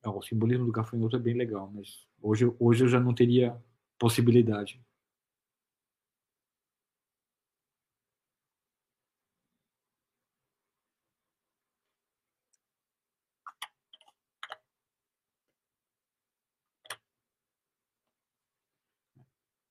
O 0.09 0.21
simbolismo 0.21 0.65
do 0.65 0.71
gafanhoto 0.71 1.15
é 1.15 1.19
bem 1.19 1.35
legal, 1.35 1.71
mas 1.73 2.07
hoje, 2.21 2.51
hoje 2.59 2.83
eu 2.83 2.87
já 2.87 2.99
não 2.99 3.13
teria 3.13 3.55
possibilidade. 3.99 4.81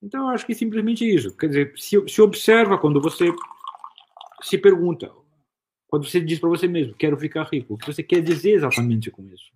Então, 0.03 0.23
eu 0.23 0.29
acho 0.29 0.47
que 0.47 0.53
é 0.53 0.55
simplesmente 0.55 1.05
isso. 1.05 1.37
Quer 1.37 1.49
dizer, 1.49 1.73
se, 1.77 2.09
se 2.09 2.23
observa 2.23 2.79
quando 2.79 3.01
você 3.01 3.27
se 4.43 4.57
pergunta, 4.57 5.13
quando 5.89 6.07
você 6.09 6.21
diz 6.21 6.39
para 6.39 6.49
você 6.49 6.67
mesmo, 6.67 6.95
quero 6.95 7.19
ficar 7.19 7.45
rico, 7.45 7.75
o 7.75 7.79
que 7.79 7.87
você 7.87 8.03
quer 8.03 8.23
dizer 8.23 8.53
exatamente 8.53 9.11
com 9.11 9.23
isso? 9.27 9.53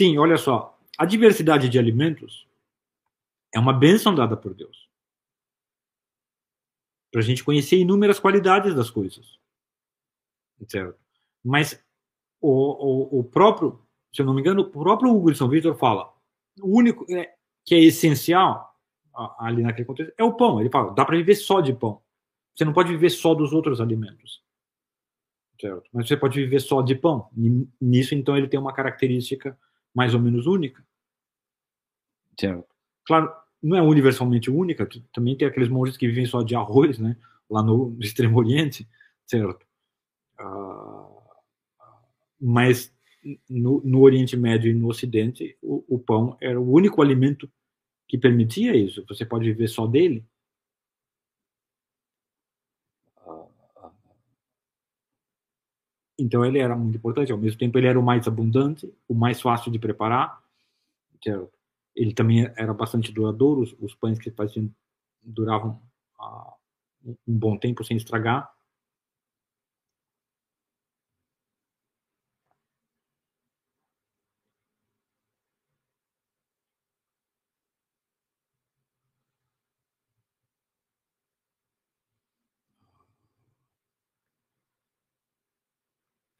Sim, 0.00 0.16
olha 0.16 0.38
só, 0.38 0.80
a 0.96 1.04
diversidade 1.04 1.68
de 1.68 1.78
alimentos 1.78 2.48
é 3.54 3.58
uma 3.58 3.70
bênção 3.70 4.14
dada 4.14 4.34
por 4.34 4.54
Deus 4.54 4.88
para 7.12 7.20
a 7.20 7.22
gente 7.22 7.44
conhecer 7.44 7.76
inúmeras 7.76 8.18
qualidades 8.18 8.74
das 8.74 8.88
coisas. 8.88 9.38
Certo? 10.66 10.98
Mas 11.44 11.84
o, 12.40 12.48
o, 12.48 13.20
o, 13.20 13.24
próprio, 13.24 13.78
se 14.10 14.22
eu 14.22 14.24
não 14.24 14.32
me 14.32 14.40
engano, 14.40 14.62
o 14.62 14.70
próprio 14.70 15.14
Hugo 15.14 15.32
de 15.32 15.36
São 15.36 15.50
Vitor 15.50 15.76
fala, 15.76 16.10
o 16.62 16.78
único 16.78 17.04
é, 17.14 17.34
que 17.66 17.74
é 17.74 17.80
essencial 17.80 18.74
ali 19.38 19.62
naquele 19.62 19.84
contexto 19.84 20.14
é 20.16 20.24
o 20.24 20.32
pão. 20.32 20.60
Ele 20.60 20.70
fala, 20.70 20.94
dá 20.94 21.04
para 21.04 21.18
viver 21.18 21.34
só 21.34 21.60
de 21.60 21.74
pão. 21.74 22.00
Você 22.54 22.64
não 22.64 22.72
pode 22.72 22.88
viver 22.90 23.10
só 23.10 23.34
dos 23.34 23.52
outros 23.52 23.82
alimentos. 23.82 24.42
Certo? 25.60 25.90
Mas 25.92 26.08
você 26.08 26.16
pode 26.16 26.40
viver 26.40 26.60
só 26.60 26.80
de 26.80 26.94
pão. 26.94 27.28
Nisso, 27.78 28.14
então, 28.14 28.34
ele 28.34 28.48
tem 28.48 28.58
uma 28.58 28.72
característica 28.72 29.54
mais 29.94 30.14
ou 30.14 30.20
menos 30.20 30.46
única. 30.46 30.84
Certo? 32.38 32.66
Claro, 33.06 33.32
não 33.62 33.76
é 33.76 33.82
universalmente 33.82 34.50
única, 34.50 34.88
também 35.12 35.36
tem 35.36 35.46
aqueles 35.46 35.68
monges 35.68 35.96
que 35.96 36.06
vivem 36.06 36.26
só 36.26 36.42
de 36.42 36.54
arroz, 36.54 36.98
né? 36.98 37.16
Lá 37.48 37.62
no, 37.62 37.96
Extremo 38.00 38.38
Oriente, 38.38 38.88
certo? 39.26 39.66
Uh, 40.38 41.20
mas 42.40 42.94
no, 43.48 43.82
no, 43.84 44.00
Oriente 44.00 44.36
Médio 44.36 44.70
e 44.70 44.74
no 44.74 44.88
Ocidente, 44.88 45.56
o, 45.62 45.84
o, 45.88 45.98
pão 45.98 46.36
era 46.40 46.58
o 46.58 46.72
único 46.72 47.02
alimento 47.02 47.50
que 48.08 48.16
permitia 48.16 48.74
isso. 48.74 49.04
Você 49.08 49.26
pode 49.26 49.44
viver 49.44 49.68
só 49.68 49.86
dele. 49.86 50.24
Então 56.22 56.44
ele 56.44 56.58
era 56.58 56.76
muito 56.76 56.96
importante. 56.96 57.32
Ao 57.32 57.38
mesmo 57.38 57.58
tempo, 57.58 57.78
ele 57.78 57.86
era 57.86 57.98
o 57.98 58.02
mais 58.02 58.26
abundante, 58.28 58.92
o 59.08 59.14
mais 59.14 59.40
fácil 59.40 59.70
de 59.70 59.78
preparar. 59.78 60.40
Certo? 61.22 61.50
ele 61.94 62.14
também 62.14 62.50
era 62.56 62.72
bastante 62.72 63.12
duradouro, 63.12 63.76
os, 63.80 63.94
pães 63.94 64.18
que 64.18 64.30
faziam 64.30 64.70
duravam 65.22 65.80
uh, 66.18 67.14
um 67.28 67.38
bom 67.38 67.56
tempo 67.56 67.84
sem 67.84 67.96
estragar. 67.96 68.50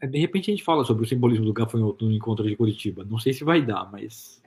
É, 0.01 0.07
de 0.07 0.19
repente 0.19 0.51
a 0.51 0.55
gente 0.55 0.65
fala 0.65 0.85
sobre 0.85 1.05
o 1.05 1.09
simbolismo 1.09 1.45
do 1.45 1.53
gafanhoto 1.53 2.05
no 2.05 2.12
encontro 2.12 2.47
de 2.49 2.57
Curitiba. 2.57 3.05
Não 3.05 3.19
sei 3.19 3.33
se 3.33 3.45
vai 3.45 3.62
dar, 3.65 3.91
mas. 3.91 4.41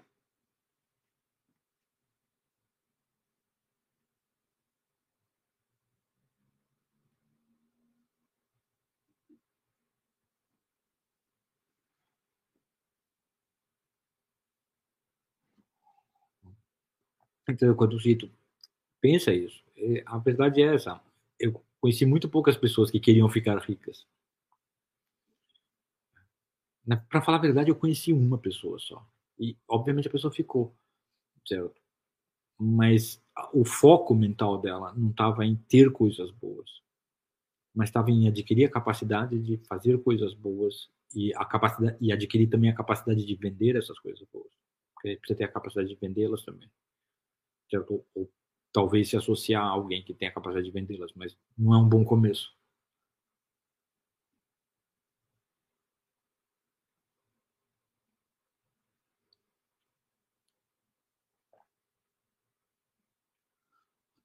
Então, 17.47 17.73
quando 17.75 17.93
o 17.95 17.99
Cito 17.99 18.29
pensa 19.01 19.33
isso, 19.33 19.63
é, 19.77 20.03
a 20.05 20.17
verdade 20.19 20.61
é 20.61 20.75
essa. 20.75 21.01
Eu 21.39 21.61
conheci 21.81 22.05
muito 22.05 22.29
poucas 22.29 22.57
pessoas 22.57 22.91
que 22.91 22.99
queriam 22.99 23.29
ficar 23.29 23.57
ricas. 23.59 24.05
Para 27.09 27.21
falar 27.21 27.37
a 27.37 27.41
verdade, 27.41 27.69
eu 27.71 27.75
conheci 27.75 28.11
uma 28.11 28.37
pessoa 28.37 28.77
só. 28.79 29.05
E, 29.39 29.57
obviamente, 29.67 30.07
a 30.07 30.11
pessoa 30.11 30.31
ficou, 30.33 30.75
certo? 31.47 31.81
Mas 32.59 33.21
o 33.53 33.65
foco 33.65 34.15
mental 34.15 34.59
dela 34.59 34.93
não 34.95 35.11
estava 35.11 35.45
em 35.45 35.55
ter 35.55 35.91
coisas 35.91 36.31
boas, 36.31 36.69
mas 37.75 37.89
estava 37.89 38.11
em 38.11 38.27
adquirir 38.27 38.65
a 38.65 38.71
capacidade 38.71 39.39
de 39.39 39.57
fazer 39.67 40.01
coisas 40.03 40.33
boas 40.33 40.89
e 41.15 41.33
a 41.35 41.45
capacidade 41.45 41.97
e 42.01 42.11
adquirir 42.11 42.47
também 42.49 42.69
a 42.69 42.75
capacidade 42.75 43.25
de 43.25 43.35
vender 43.35 43.75
essas 43.75 43.99
coisas 43.99 44.25
boas. 44.31 44.51
Porque 44.93 45.17
precisa 45.17 45.37
ter 45.37 45.43
a 45.45 45.47
capacidade 45.51 45.89
de 45.89 45.95
vendê-las 45.95 46.43
também. 46.43 46.69
Certo? 47.69 48.05
Ou, 48.15 48.29
talvez 48.71 49.09
se 49.09 49.17
associar 49.17 49.63
a 49.63 49.69
alguém 49.69 50.03
que 50.03 50.13
tenha 50.13 50.31
a 50.31 50.33
capacidade 50.33 50.65
de 50.67 50.71
vendê-las, 50.73 51.11
mas 51.15 51.37
não 51.57 51.73
é 51.73 51.77
um 51.77 51.89
bom 51.89 52.03
começo. 52.05 52.51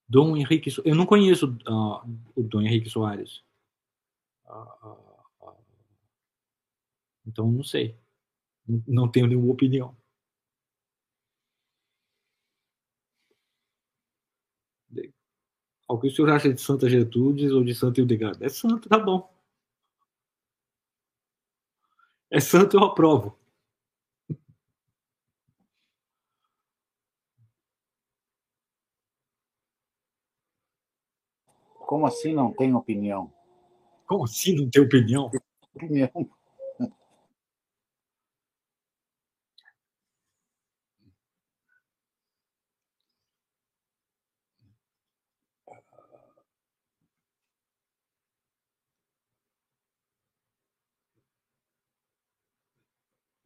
Dom 0.09 0.37
Henrique, 0.37 0.71
eu 0.85 0.95
não 0.95 1.05
conheço 1.05 1.57
uh, 1.69 2.09
o 2.35 2.43
Dom 2.43 2.63
Henrique 2.63 2.89
Soares. 2.89 3.43
Uh, 4.47 4.89
uh, 4.89 5.53
então 7.27 7.51
não 7.53 7.63
sei, 7.63 7.95
não 8.87 9.09
tenho 9.09 9.27
nenhuma 9.27 9.53
opinião. 9.53 9.95
O 15.89 15.99
que 15.99 16.09
o 16.09 16.11
senhor 16.11 16.31
acha 16.31 16.53
de 16.53 16.61
Santa 16.61 16.89
Gertrudes 16.89 17.51
ou 17.51 17.65
de 17.65 17.75
Santa 17.75 18.01
Hildegarda? 18.01 18.45
É 18.45 18.49
santo, 18.49 18.89
tá 18.89 18.99
bom. 18.99 19.31
É 22.31 22.41
santo, 22.41 22.77
eu 22.77 22.85
aprovo. 22.85 23.38
Como 31.89 32.05
assim 32.05 32.35
não 32.35 32.53
tem 32.53 32.75
opinião? 32.75 33.33
Como 34.07 34.25
assim 34.25 34.55
não 34.55 34.69
tem 34.69 34.83
opinião? 34.83 35.31
Opinião. 35.75 36.11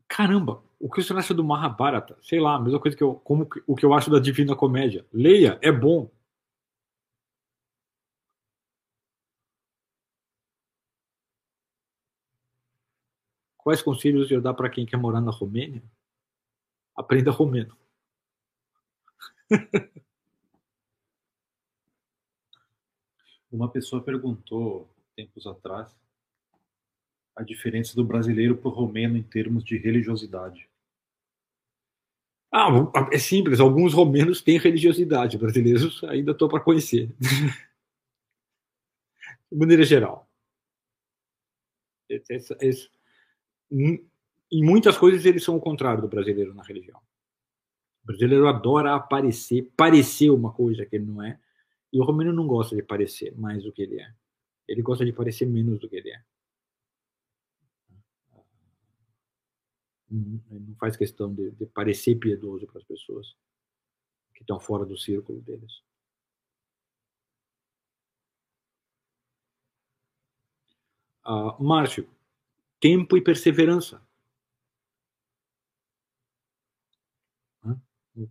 Caramba, 0.08 0.64
o 0.80 0.90
que 0.90 1.00
você 1.00 1.12
acha 1.12 1.32
do 1.32 1.44
Mahabharata? 1.44 2.18
Sei 2.20 2.40
lá, 2.40 2.56
a 2.56 2.60
mesma 2.60 2.80
coisa 2.80 2.96
que 2.96 3.04
eu, 3.04 3.14
como 3.14 3.48
o 3.68 3.76
que 3.76 3.86
eu 3.86 3.94
acho 3.94 4.10
da 4.10 4.18
Divina 4.18 4.56
Comédia. 4.56 5.06
Leia, 5.12 5.60
é 5.62 5.70
bom. 5.70 6.10
Quais 13.62 13.80
conselhos 13.80 14.30
eu 14.30 14.40
dar 14.40 14.54
para 14.54 14.68
quem 14.68 14.84
quer 14.84 14.96
morar 14.96 15.20
na 15.20 15.30
Romênia? 15.30 15.80
Aprenda 16.96 17.30
romeno. 17.30 17.76
Uma 23.50 23.70
pessoa 23.70 24.02
perguntou 24.02 24.92
tempos 25.14 25.46
atrás 25.46 25.94
a 27.36 27.42
diferença 27.44 27.94
do 27.94 28.04
brasileiro 28.04 28.56
para 28.56 28.68
o 28.68 28.72
romeno 28.72 29.16
em 29.16 29.22
termos 29.22 29.62
de 29.62 29.76
religiosidade. 29.78 30.68
Ah, 32.50 32.68
é 33.12 33.18
simples. 33.18 33.60
Alguns 33.60 33.94
romenos 33.94 34.42
têm 34.42 34.58
religiosidade, 34.58 35.38
brasileiros 35.38 36.02
ainda 36.04 36.32
estou 36.32 36.48
para 36.48 36.60
conhecer. 36.60 37.14
de 39.50 39.56
maneira 39.56 39.84
geral. 39.84 40.28
Esse, 42.08 42.56
esse, 42.60 42.90
em 43.72 44.64
muitas 44.64 44.98
coisas 44.98 45.24
eles 45.24 45.42
são 45.42 45.56
o 45.56 45.60
contrário 45.60 46.02
do 46.02 46.08
brasileiro 46.08 46.54
na 46.54 46.62
religião. 46.62 47.00
O 48.04 48.06
brasileiro 48.06 48.46
adora 48.46 48.94
aparecer, 48.94 49.72
parecer 49.76 50.30
uma 50.30 50.52
coisa 50.52 50.84
que 50.84 50.96
ele 50.96 51.06
não 51.06 51.22
é, 51.22 51.40
e 51.92 51.98
o 52.00 52.04
romeno 52.04 52.32
não 52.32 52.46
gosta 52.46 52.76
de 52.76 52.82
parecer 52.82 53.36
mais 53.36 53.62
do 53.62 53.72
que 53.72 53.82
ele 53.82 54.00
é. 54.00 54.14
Ele 54.68 54.82
gosta 54.82 55.04
de 55.04 55.12
parecer 55.12 55.46
menos 55.46 55.78
do 55.78 55.88
que 55.88 55.96
ele 55.96 56.10
é. 56.10 56.22
Ele 60.10 60.40
não 60.50 60.74
faz 60.76 60.96
questão 60.96 61.32
de, 61.32 61.50
de 61.52 61.66
parecer 61.66 62.16
piedoso 62.16 62.66
para 62.66 62.78
as 62.78 62.84
pessoas 62.84 63.34
que 64.34 64.42
estão 64.42 64.60
fora 64.60 64.84
do 64.84 64.96
círculo 64.96 65.40
deles. 65.40 65.82
Uh, 71.24 71.62
Márcio, 71.62 72.08
tempo 72.82 73.16
e 73.16 73.22
perseverança. 73.22 74.02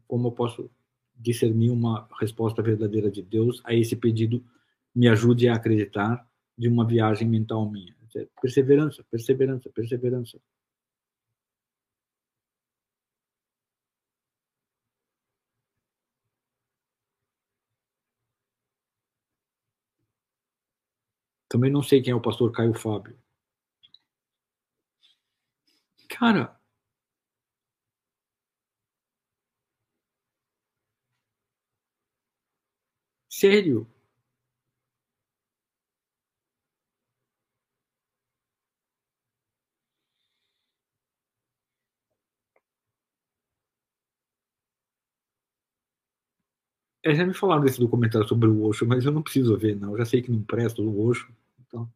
Como 0.08 0.28
eu 0.28 0.32
posso 0.32 0.70
discernir 1.16 1.72
uma 1.72 2.08
resposta 2.20 2.62
verdadeira 2.62 3.10
de 3.10 3.22
Deus 3.22 3.62
a 3.64 3.74
esse 3.74 3.96
pedido? 3.96 4.44
Me 4.94 5.08
ajude 5.08 5.48
a 5.48 5.56
acreditar 5.56 6.28
de 6.58 6.68
uma 6.68 6.86
viagem 6.86 7.28
mental 7.28 7.70
minha. 7.72 7.96
Perseverança, 8.42 9.04
perseverança, 9.10 9.70
perseverança. 9.70 10.38
Também 21.48 21.72
não 21.72 21.84
sei 21.84 22.02
quem 22.02 22.12
é 22.12 22.16
o 22.16 22.22
pastor 22.22 22.52
Caio 22.52 22.74
Fábio. 22.74 23.16
Cara, 26.22 26.59
sério. 33.30 33.88
É, 47.03 47.14
já 47.16 47.25
me 47.25 47.33
falaram 47.33 47.64
desse 47.64 47.80
documentário 47.80 48.27
sobre 48.27 48.48
o 48.48 48.64
Osho, 48.64 48.85
mas 48.88 49.06
eu 49.06 49.11
não 49.11 49.22
preciso 49.24 49.58
ver, 49.58 49.75
não. 49.75 49.91
Eu 49.91 49.98
já 50.00 50.06
sei 50.06 50.22
que 50.22 50.32
não 50.32 50.43
presta 50.43 50.82
o 50.82 51.01
Osho. 51.06 51.32
Então. 51.67 51.91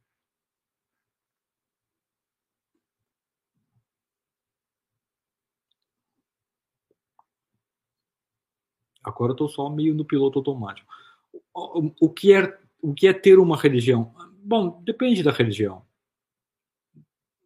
Agora 9.05 9.33
estou 9.33 9.47
só 9.47 9.69
meio 9.69 9.93
no 9.93 10.03
piloto 10.03 10.39
automático. 10.39 10.91
O, 11.53 11.91
o, 12.01 12.09
que 12.09 12.33
é, 12.33 12.59
o 12.81 12.91
que 12.91 13.07
é 13.07 13.13
ter 13.13 13.37
uma 13.37 13.55
religião? 13.55 14.15
Bom, 14.43 14.81
depende 14.83 15.21
da 15.21 15.31
religião. 15.31 15.85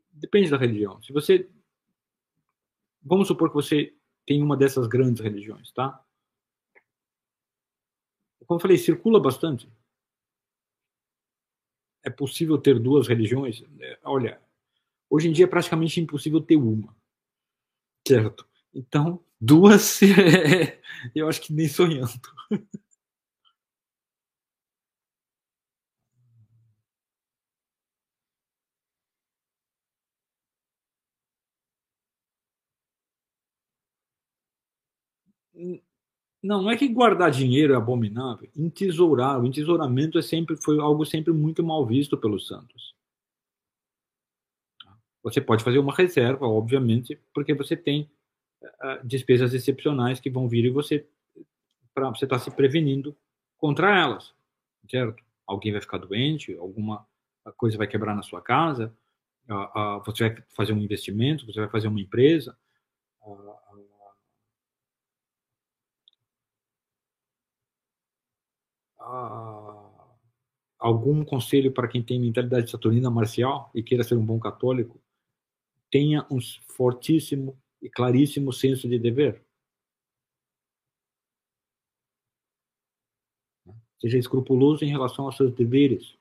Depende 0.09 0.49
da 0.49 0.57
religião. 0.57 1.01
Se 1.03 1.11
você. 1.11 1.49
Vamos 3.01 3.27
supor 3.27 3.49
que 3.49 3.55
você 3.55 3.93
tem 4.25 4.41
uma 4.41 4.55
dessas 4.55 4.87
grandes 4.87 5.21
religiões, 5.21 5.71
tá? 5.71 6.01
Como 8.45 8.57
eu 8.57 8.61
falei, 8.61 8.77
circula 8.77 9.19
bastante. 9.19 9.69
É 12.03 12.09
possível 12.09 12.57
ter 12.57 12.79
duas 12.79 13.07
religiões? 13.07 13.63
É, 13.79 13.99
olha, 14.03 14.41
hoje 15.09 15.27
em 15.27 15.33
dia 15.33 15.45
é 15.45 15.47
praticamente 15.47 15.99
impossível 15.99 16.39
ter 16.39 16.55
uma. 16.55 16.95
Certo? 18.07 18.47
Então, 18.73 19.23
duas, 19.39 19.99
eu 21.15 21.27
acho 21.27 21.41
que 21.41 21.53
nem 21.53 21.67
sonhando. 21.67 22.09
Não, 36.43 36.61
não 36.63 36.69
é 36.69 36.75
que 36.77 36.87
guardar 36.89 37.31
dinheiro 37.31 37.73
é 37.73 37.77
abominável. 37.77 38.49
Entesourar, 38.55 39.39
o 39.41 39.45
entesouramento 39.45 40.17
é 40.19 40.21
sempre, 40.21 40.57
foi 40.57 40.77
algo 40.79 41.05
sempre 41.05 41.31
muito 41.31 41.63
mal 41.63 41.85
visto 41.85 42.17
pelos 42.17 42.45
santos. 42.47 42.93
Você 45.23 45.41
pode 45.41 45.63
fazer 45.63 45.79
uma 45.79 45.93
reserva, 45.93 46.45
obviamente, 46.47 47.19
porque 47.33 47.53
você 47.53 47.75
tem 47.75 48.09
despesas 49.03 49.53
excepcionais 49.53 50.19
que 50.19 50.29
vão 50.29 50.47
vir 50.47 50.65
e 50.65 50.69
você 50.69 51.05
para 51.93 52.09
você 52.09 52.25
estar 52.25 52.37
tá 52.37 52.43
se 52.43 52.51
prevenindo 52.51 53.15
contra 53.57 53.97
elas, 53.99 54.33
certo? 54.89 55.23
Alguém 55.45 55.71
vai 55.71 55.81
ficar 55.81 55.97
doente, 55.97 56.55
alguma 56.57 57.05
coisa 57.57 57.77
vai 57.77 57.87
quebrar 57.87 58.15
na 58.15 58.21
sua 58.21 58.41
casa, 58.41 58.95
você 60.05 60.29
vai 60.29 60.43
fazer 60.55 60.73
um 60.73 60.77
investimento, 60.77 61.45
você 61.45 61.59
vai 61.59 61.69
fazer 61.69 61.87
uma 61.87 61.99
empresa. 61.99 62.57
Algum 70.77 71.25
conselho 71.25 71.71
para 71.71 71.87
quem 71.87 72.01
tem 72.01 72.19
mentalidade 72.19 72.69
saturnina 72.69 73.09
marcial 73.09 73.71
e 73.73 73.83
queira 73.83 74.03
ser 74.03 74.15
um 74.15 74.25
bom 74.25 74.39
católico? 74.39 75.01
Tenha 75.91 76.25
um 76.29 76.37
fortíssimo 76.67 77.57
e 77.81 77.89
claríssimo 77.89 78.51
senso 78.51 78.87
de 78.87 78.99
dever. 78.99 79.43
Seja 83.99 84.17
escrupuloso 84.17 84.83
em 84.85 84.89
relação 84.89 85.25
aos 85.25 85.35
seus 85.35 85.53
deveres. 85.53 86.17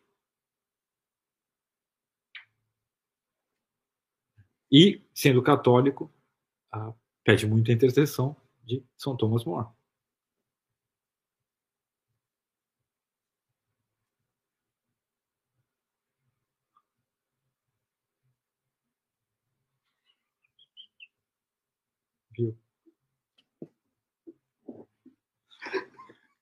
E, 4.71 5.01
sendo 5.15 5.43
católico, 5.43 6.13
ah, 6.73 6.93
pede 7.25 7.47
muita 7.47 7.73
intercessão 7.73 8.37
de 8.65 8.85
São 8.97 9.17
Thomas 9.17 9.45
More. 9.45 9.69
Viu? 22.39 22.57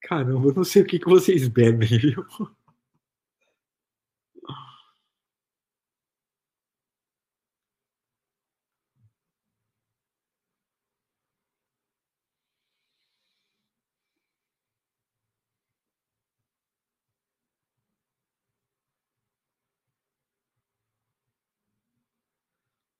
Caramba, 0.01 0.47
eu 0.49 0.53
não 0.55 0.63
sei 0.63 0.81
o 0.81 0.85
que, 0.85 0.99
que 0.99 1.09
vocês 1.09 1.47
bebem, 1.47 1.87
viu? 1.99 2.25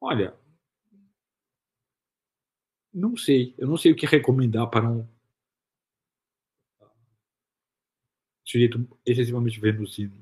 Olha, 0.01 0.35
não 2.97 3.15
sei. 3.15 3.53
Eu 3.57 3.67
não 3.67 3.77
sei 3.77 3.91
o 3.91 3.95
que 3.95 4.05
recomendar 4.05 4.69
para 4.69 4.89
um 4.89 5.07
sujeito 8.43 8.77
excessivamente 9.05 9.59
venusino. 9.59 10.17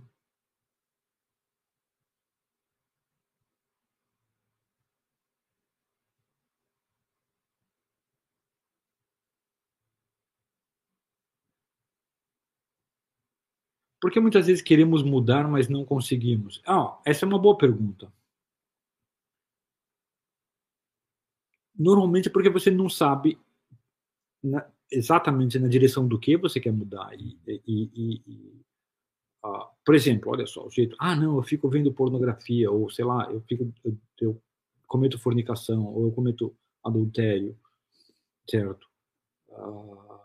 Porque 14.02 14.20
muitas 14.22 14.48
vezes 14.48 14.62
queremos 14.62 15.04
mudar, 15.04 15.48
mas 15.50 15.68
não 15.68 15.84
conseguimos. 15.84 16.62
Ah, 16.66 16.98
essa 17.06 17.26
é 17.26 17.28
uma 17.28 17.40
boa 17.40 17.58
pergunta. 17.58 18.10
Normalmente 21.78 22.30
é 22.30 22.32
porque 22.32 22.50
você 22.50 22.72
não 22.72 22.90
sabe 22.90 23.38
na, 24.44 24.66
exatamente 24.92 25.60
na 25.60 25.68
direção 25.68 26.08
do 26.08 26.20
que 26.20 26.38
você 26.38 26.60
quer 26.60 26.72
mudar. 26.72 27.14
E, 27.20 27.38
e, 27.48 27.62
e, 27.68 28.22
e 28.26 28.62
uh, 29.44 29.68
por 29.86 29.96
exemplo, 29.96 30.32
olha 30.32 30.46
só, 30.46 30.66
o 30.66 30.70
jeito, 30.70 30.96
ah, 31.00 31.16
não, 31.16 31.38
eu 31.38 31.44
fico 31.44 31.70
vendo 31.70 31.94
pornografia, 31.94 32.72
ou 32.72 32.90
sei 32.90 33.06
lá, 33.06 33.30
eu 33.32 33.42
fico, 33.42 33.74
eu, 33.84 33.98
eu 34.20 34.42
cometo 34.88 35.20
fornicação, 35.20 35.86
ou 35.86 36.06
eu 36.06 36.12
cometo 36.12 36.56
adultério, 36.84 37.58
certo? 38.50 38.88
Uh, 39.50 40.20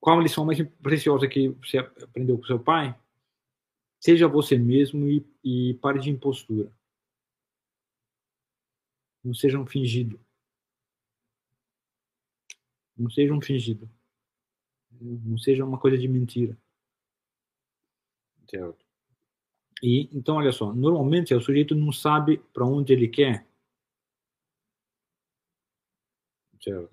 qual 0.00 0.18
a 0.18 0.22
lição 0.22 0.44
mais 0.44 0.60
preciosa 0.82 1.28
que 1.28 1.48
você 1.48 1.78
aprendeu 1.78 2.36
com 2.36 2.44
seu 2.44 2.58
pai? 2.58 2.98
Seja 4.00 4.26
você 4.26 4.58
mesmo 4.58 5.06
e, 5.06 5.24
e 5.44 5.74
pare 5.74 6.00
de 6.00 6.10
impostura. 6.10 6.72
Não 9.24 9.34
seja 9.34 9.58
um 9.58 9.66
fingido. 9.66 10.20
Não 12.96 13.10
seja 13.10 13.32
um 13.32 13.40
fingido. 13.40 13.88
Não 15.00 15.38
seja 15.38 15.64
uma 15.64 15.78
coisa 15.78 15.96
de 15.96 16.08
mentira. 16.08 16.56
Certo? 18.48 18.84
E 19.82 20.08
então, 20.12 20.36
olha 20.36 20.52
só, 20.52 20.72
normalmente 20.72 21.34
o 21.34 21.40
sujeito 21.40 21.74
não 21.74 21.90
sabe 21.90 22.38
para 22.52 22.64
onde 22.64 22.92
ele 22.92 23.08
quer. 23.08 23.46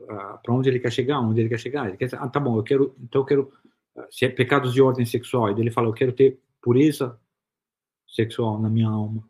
Ah, 0.09 0.39
para 0.41 0.53
onde 0.53 0.69
ele 0.69 0.79
quer 0.79 0.91
chegar, 0.91 1.19
onde 1.19 1.41
ele 1.41 1.49
quer 1.49 1.59
chegar. 1.59 1.87
Ele 1.87 1.97
quer, 1.97 2.09
ah, 2.15 2.27
tá 2.27 2.39
bom, 2.39 2.57
eu 2.57 2.63
quero, 2.63 2.95
então 2.99 3.21
eu 3.21 3.25
quero, 3.25 3.53
ah, 3.95 4.07
se 4.09 4.25
é 4.25 4.29
pecados 4.29 4.73
de 4.73 4.81
ordem 4.81 5.05
sexual, 5.05 5.49
ele 5.49 5.69
fala, 5.69 5.87
eu 5.87 5.93
quero 5.93 6.11
ter 6.11 6.39
pureza 6.59 7.19
sexual 8.07 8.59
na 8.59 8.69
minha 8.69 8.87
alma. 8.87 9.28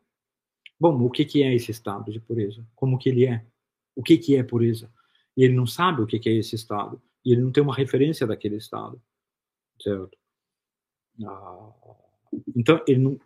Bom, 0.80 1.04
o 1.04 1.10
que, 1.10 1.26
que 1.26 1.44
é 1.44 1.54
esse 1.54 1.72
estado 1.72 2.12
de 2.12 2.20
pureza? 2.20 2.66
Como 2.76 2.98
que 2.98 3.10
ele 3.10 3.26
é? 3.26 3.46
O 3.96 4.02
que, 4.02 4.18
que 4.18 4.36
é 4.38 4.44
pureza? 4.44 4.92
E 5.36 5.44
ele 5.44 5.54
não 5.54 5.68
sabe 5.68 6.02
o 6.02 6.08
que, 6.08 6.20
que 6.20 6.30
é 6.30 6.34
esse 6.34 6.56
estado. 6.56 7.02
E 7.26 7.34
ele 7.34 7.42
não 7.42 7.52
tem 7.52 7.62
uma 7.62 7.76
referência 7.76 8.26
daquele 8.26 8.56
estado. 8.56 9.02
Certo? 9.82 10.18
Ah, 11.26 11.74
então, 12.56 12.84
ele 12.88 13.00
não. 13.00 13.20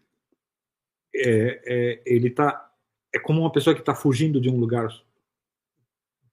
É, 1.15 1.61
é, 1.65 2.03
ele 2.06 2.30
tá. 2.30 2.72
É 3.14 3.19
como 3.19 3.41
uma 3.41 3.51
pessoa 3.51 3.75
que 3.75 3.82
está 3.82 3.93
fugindo 3.93 4.41
de 4.41 4.49
um 4.49 4.59
lugar 4.59 4.90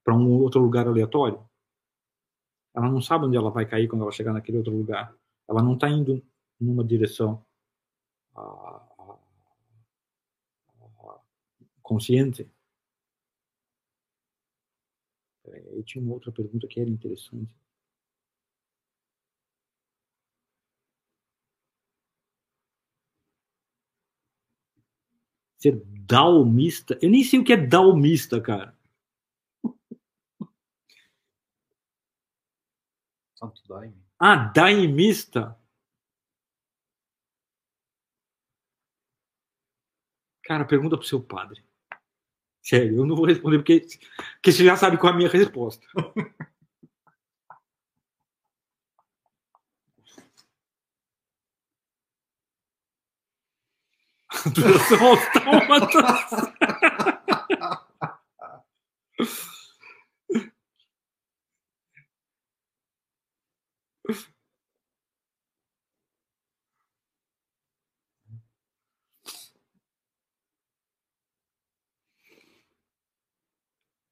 para 0.03 0.15
um 0.15 0.27
outro 0.39 0.59
lugar 0.59 0.87
aleatório. 0.87 1.47
Ela 2.75 2.89
não 2.89 3.01
sabe 3.01 3.25
onde 3.25 3.37
ela 3.37 3.51
vai 3.51 3.65
cair 3.65 3.87
quando 3.87 4.01
ela 4.01 4.11
chegar 4.11 4.33
naquele 4.33 4.57
outro 4.57 4.75
lugar. 4.75 5.13
Ela 5.47 5.61
não 5.61 5.75
está 5.75 5.89
indo 5.89 6.23
numa 6.59 6.83
direção. 6.83 7.45
Ah, 8.35 8.90
consciente. 11.91 12.49
Eu 15.73 15.83
tinha 15.83 16.01
uma 16.01 16.13
outra 16.13 16.31
pergunta 16.31 16.65
que 16.69 16.79
era 16.79 16.89
interessante. 16.89 17.53
Ser 25.57 25.81
dalmista? 25.85 26.97
Eu 27.01 27.09
nem 27.09 27.23
sei 27.25 27.39
o 27.39 27.43
que 27.43 27.51
é 27.51 27.57
dalmista, 27.57 28.39
cara. 28.39 28.73
Santo 33.35 33.61
Daime. 33.67 34.01
Ah, 34.17 34.37
daimista? 34.55 35.57
Cara, 40.43 40.65
pergunta 40.65 40.97
pro 40.97 41.05
seu 41.05 41.21
padre. 41.21 41.63
Sério, 42.63 42.97
eu 42.97 43.05
não 43.05 43.15
vou 43.15 43.25
responder 43.25 43.57
porque, 43.57 43.81
porque 44.35 44.51
você 44.51 44.63
já 44.63 44.75
sabe 44.75 44.97
qual 44.97 45.11
é 45.11 45.15
a 45.15 45.17
minha 45.17 45.29
resposta. 45.29 45.85
Duração 54.55 55.07
autômata. 55.07 56.53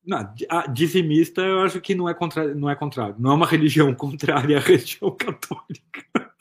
Não, 0.10 0.34
dizimista 0.74 1.40
eu 1.40 1.62
acho 1.62 1.80
que 1.80 1.94
não 1.94 2.10
é 2.10 2.16
contrário, 2.16 2.56
não 2.56 2.68
é 2.68 2.76
contrário, 2.76 3.16
não 3.20 3.30
é 3.30 3.36
uma 3.36 3.46
religião 3.46 3.94
contrária 3.94 4.58
à 4.58 4.60
religião 4.60 5.12
católica. 5.12 6.34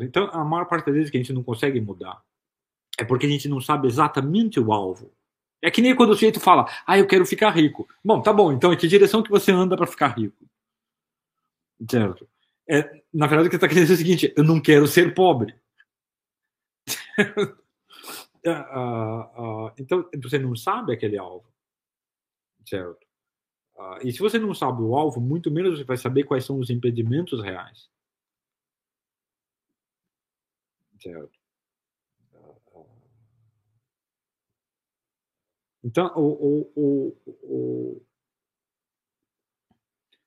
Então, 0.00 0.30
a 0.32 0.42
maior 0.42 0.64
parte 0.64 0.86
das 0.86 0.94
vezes 0.94 1.10
que 1.10 1.18
a 1.18 1.20
gente 1.20 1.34
não 1.34 1.42
consegue 1.42 1.78
mudar 1.82 2.22
é 2.98 3.04
porque 3.04 3.26
a 3.26 3.28
gente 3.28 3.46
não 3.46 3.60
sabe 3.60 3.88
exatamente 3.88 4.58
o 4.58 4.72
alvo. 4.72 5.12
É 5.60 5.70
que 5.70 5.82
nem 5.82 5.94
quando 5.94 6.10
o 6.10 6.14
sujeito 6.14 6.40
fala, 6.40 6.64
ah, 6.86 6.98
eu 6.98 7.06
quero 7.06 7.26
ficar 7.26 7.50
rico. 7.50 7.86
Bom, 8.02 8.22
tá 8.22 8.32
bom, 8.32 8.52
então 8.52 8.72
em 8.72 8.76
que 8.78 8.88
direção 8.88 9.22
que 9.22 9.28
você 9.28 9.52
anda 9.52 9.76
para 9.76 9.86
ficar 9.86 10.16
rico? 10.16 10.48
Certo. 11.90 12.26
É, 12.66 13.02
na 13.12 13.26
verdade, 13.26 13.48
o 13.48 13.50
que 13.50 13.56
está 13.56 13.68
querendo 13.68 13.86
dizer 13.86 13.92
é 13.92 13.96
o 13.96 13.98
seguinte: 13.98 14.32
eu 14.34 14.44
não 14.44 14.58
quero 14.58 14.86
ser 14.86 15.12
pobre. 15.14 15.54
uh, 18.48 19.66
uh, 19.68 19.72
então, 19.78 20.08
você 20.22 20.38
não 20.38 20.54
sabe 20.56 20.92
aquele 20.92 21.18
alvo, 21.18 21.52
certo? 22.66 23.06
Uh, 23.76 24.06
e 24.06 24.12
se 24.12 24.20
você 24.20 24.38
não 24.38 24.54
sabe 24.54 24.82
o 24.82 24.96
alvo, 24.96 25.20
muito 25.20 25.50
menos 25.50 25.78
você 25.78 25.84
vai 25.84 25.96
saber 25.96 26.24
quais 26.24 26.44
são 26.44 26.58
os 26.58 26.70
impedimentos 26.70 27.42
reais. 27.42 27.90
Certo? 31.00 31.38
Então, 35.84 36.12
o, 36.16 36.68
o, 36.74 37.16
o, 37.44 38.02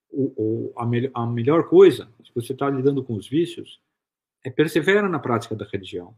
o, 0.09 0.73
a, 0.77 0.85
me, 0.85 1.11
a 1.14 1.25
melhor 1.25 1.67
coisa, 1.67 2.09
se 2.23 2.33
você 2.33 2.53
está 2.53 2.69
lidando 2.69 3.03
com 3.03 3.14
os 3.15 3.27
vícios, 3.27 3.81
é 4.45 4.49
persevera 4.49 5.09
na 5.09 5.19
prática 5.19 5.56
da 5.56 5.65
religião. 5.65 6.15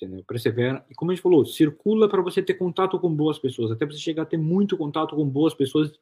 Entendeu? 0.00 0.24
Persevera. 0.24 0.84
E 0.88 0.94
como 0.94 1.10
a 1.10 1.14
gente 1.14 1.22
falou, 1.22 1.44
circula 1.44 2.08
para 2.08 2.22
você 2.22 2.42
ter 2.42 2.54
contato 2.54 2.98
com 2.98 3.14
boas 3.14 3.38
pessoas, 3.38 3.70
até 3.70 3.84
você 3.84 3.98
chegar 3.98 4.22
a 4.22 4.26
ter 4.26 4.38
muito 4.38 4.76
contato 4.78 5.14
com 5.14 5.28
boas 5.28 5.52
pessoas 5.52 5.92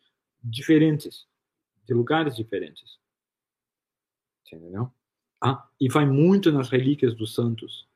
diferentes, 0.42 1.26
de 1.84 1.92
lugares 1.94 2.36
diferentes. 2.36 3.00
Entendeu? 4.46 4.92
Ah, 5.42 5.68
e 5.80 5.88
vai 5.88 6.06
muito 6.06 6.52
nas 6.52 6.68
relíquias 6.68 7.12
dos 7.14 7.34
santos. 7.34 7.88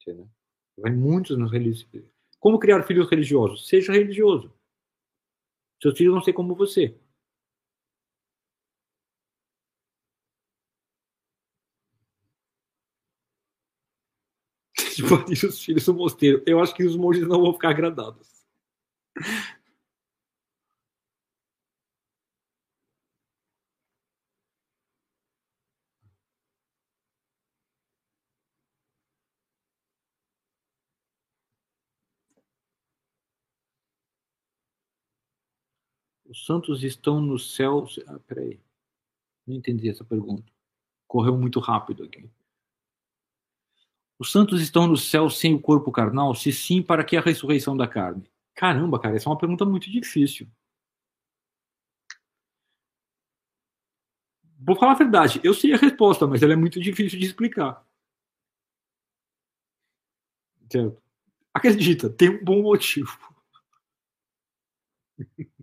Entendeu? 0.00 0.28
Vai 0.76 0.92
muito 0.92 1.36
nas 1.38 1.50
relíquias. 1.50 2.04
Como 2.38 2.58
criar 2.58 2.82
filhos 2.82 3.08
religiosos? 3.08 3.66
Seja 3.66 3.92
religioso. 3.92 4.52
Seus 5.80 5.96
filhos 5.96 6.12
vão 6.12 6.22
ser 6.22 6.34
como 6.34 6.54
você. 6.54 6.94
De 14.96 15.02
os 15.46 15.62
filhos 15.62 15.84
do 15.84 15.94
mosteiro. 15.94 16.42
Eu 16.46 16.60
acho 16.60 16.74
que 16.74 16.84
os 16.84 16.96
monges 16.96 17.26
não 17.26 17.40
vão 17.40 17.52
ficar 17.52 17.70
agradados. 17.70 18.34
Os 36.26 36.44
santos 36.44 36.82
estão 36.82 37.20
no 37.20 37.38
céu. 37.38 37.86
Ah, 38.08 38.18
peraí. 38.26 38.58
Não 39.46 39.54
entendi 39.54 39.88
essa 39.88 40.04
pergunta. 40.04 40.52
Correu 41.06 41.36
muito 41.38 41.60
rápido 41.60 42.04
aqui. 42.04 42.28
Os 44.24 44.32
santos 44.32 44.62
estão 44.62 44.86
no 44.86 44.96
céu 44.96 45.28
sem 45.28 45.52
o 45.52 45.60
corpo 45.60 45.92
carnal? 45.92 46.34
Se 46.34 46.50
sim, 46.50 46.80
para 46.80 47.04
que 47.04 47.14
a 47.14 47.20
ressurreição 47.20 47.76
da 47.76 47.86
carne? 47.86 48.24
Caramba, 48.54 48.98
cara, 48.98 49.16
essa 49.16 49.28
é 49.28 49.30
uma 49.30 49.36
pergunta 49.36 49.66
muito 49.66 49.90
difícil. 49.90 50.48
Vou 54.58 54.74
falar 54.74 54.92
a 54.92 54.96
verdade, 54.96 55.40
eu 55.44 55.54
sei 55.54 55.72
a 55.72 55.76
resposta, 55.76 56.26
mas 56.26 56.42
ela 56.42 56.54
é 56.54 56.56
muito 56.56 56.80
difícil 56.80 57.18
de 57.20 57.24
explicar. 57.26 57.84
Certo? 60.70 61.00
Acredita, 61.54 62.10
tem 62.10 62.30
um 62.30 62.44
bom 62.44 62.62
motivo. 62.62 63.18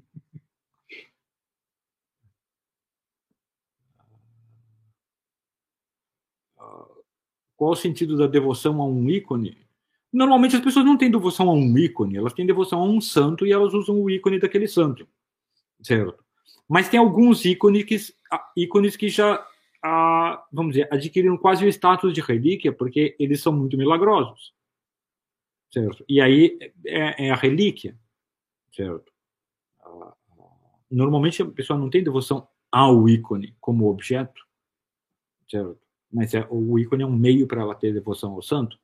Qual 7.61 7.73
o 7.73 7.75
sentido 7.75 8.17
da 8.17 8.25
devoção 8.25 8.81
a 8.81 8.85
um 8.87 9.07
ícone? 9.07 9.55
Normalmente 10.11 10.55
as 10.55 10.63
pessoas 10.63 10.83
não 10.83 10.97
têm 10.97 11.11
devoção 11.11 11.47
a 11.47 11.53
um 11.53 11.77
ícone, 11.77 12.17
elas 12.17 12.33
têm 12.33 12.43
devoção 12.43 12.81
a 12.81 12.85
um 12.85 12.99
santo 12.99 13.45
e 13.45 13.51
elas 13.51 13.75
usam 13.75 14.01
o 14.01 14.09
ícone 14.09 14.39
daquele 14.39 14.67
santo, 14.67 15.07
certo? 15.79 16.25
Mas 16.67 16.89
tem 16.89 16.99
alguns 16.99 17.45
ícones 17.45 17.83
que, 17.83 17.97
ícones 18.57 18.95
que 18.95 19.09
já, 19.09 19.47
ah, 19.83 20.43
vamos 20.51 20.73
dizer, 20.73 20.91
adquiriram 20.91 21.37
quase 21.37 21.63
o 21.63 21.67
status 21.67 22.13
de 22.13 22.19
relíquia 22.19 22.73
porque 22.73 23.15
eles 23.19 23.43
são 23.43 23.53
muito 23.53 23.77
milagrosos, 23.77 24.55
certo? 25.71 26.03
E 26.09 26.19
aí 26.19 26.57
é, 26.83 27.27
é 27.27 27.29
a 27.29 27.35
relíquia, 27.35 27.95
certo? 28.75 29.13
Ah, 29.81 30.15
normalmente 30.89 31.43
a 31.43 31.45
pessoa 31.45 31.77
não 31.77 31.91
tem 31.91 32.03
devoção 32.03 32.47
ao 32.71 33.07
ícone 33.07 33.55
como 33.61 33.87
objeto, 33.87 34.47
certo? 35.47 35.90
Mas 36.11 36.33
é, 36.33 36.45
o 36.49 36.77
ícone 36.79 37.03
é 37.03 37.05
um 37.05 37.15
meio 37.15 37.47
para 37.47 37.61
ela 37.61 37.75
ter 37.75 37.93
devoção 37.93 38.33
ao 38.33 38.41
santo. 38.41 38.77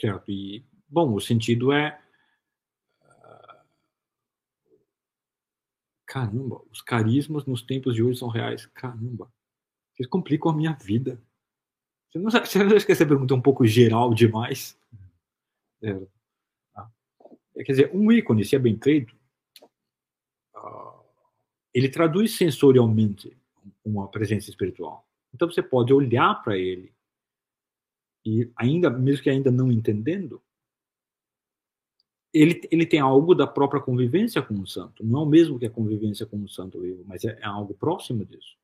Certo. 0.00 0.30
E, 0.30 0.64
bom, 0.88 1.14
o 1.14 1.20
sentido 1.20 1.72
é. 1.72 2.00
Ah, 3.02 3.64
caramba, 6.06 6.60
os 6.70 6.82
carismas 6.82 7.44
nos 7.46 7.62
tempos 7.62 7.94
de 7.94 8.02
hoje 8.02 8.18
são 8.18 8.28
reais. 8.28 8.66
Caramba, 8.66 9.30
vocês 9.94 10.08
complicam 10.08 10.50
a 10.52 10.56
minha 10.56 10.72
vida. 10.74 11.22
Você 12.10 12.18
não, 12.18 12.30
você 12.30 12.64
não 12.64 12.76
acha 12.76 12.86
que 12.86 12.92
essa 12.92 13.06
pergunta 13.06 13.34
é 13.34 13.36
um 13.36 13.42
pouco 13.42 13.66
geral 13.66 14.14
demais? 14.14 14.78
É. 15.82 16.19
Quer 17.64 17.72
dizer, 17.72 17.90
um 17.94 18.10
ícone, 18.10 18.44
se 18.44 18.56
é 18.56 18.58
bem 18.58 18.78
feito, 18.78 19.14
uh, 20.54 21.04
ele 21.72 21.88
traduz 21.88 22.36
sensorialmente 22.36 23.36
uma 23.84 24.08
presença 24.08 24.50
espiritual. 24.50 25.06
Então 25.34 25.50
você 25.50 25.62
pode 25.62 25.92
olhar 25.92 26.42
para 26.42 26.58
ele 26.58 26.92
e 28.24 28.50
ainda, 28.56 28.90
mesmo 28.90 29.22
que 29.22 29.30
ainda 29.30 29.50
não 29.50 29.72
entendendo, 29.72 30.42
ele, 32.32 32.60
ele 32.70 32.86
tem 32.86 33.00
algo 33.00 33.34
da 33.34 33.46
própria 33.46 33.80
convivência 33.80 34.40
com 34.42 34.54
o 34.54 34.66
santo. 34.66 35.04
Não 35.04 35.20
é 35.20 35.22
o 35.24 35.26
mesmo 35.26 35.58
que 35.58 35.66
a 35.66 35.70
convivência 35.70 36.26
com 36.26 36.42
o 36.42 36.48
santo 36.48 36.80
vivo, 36.80 37.02
mas 37.06 37.24
é, 37.24 37.38
é 37.40 37.46
algo 37.46 37.74
próximo 37.74 38.24
disso. 38.24 38.56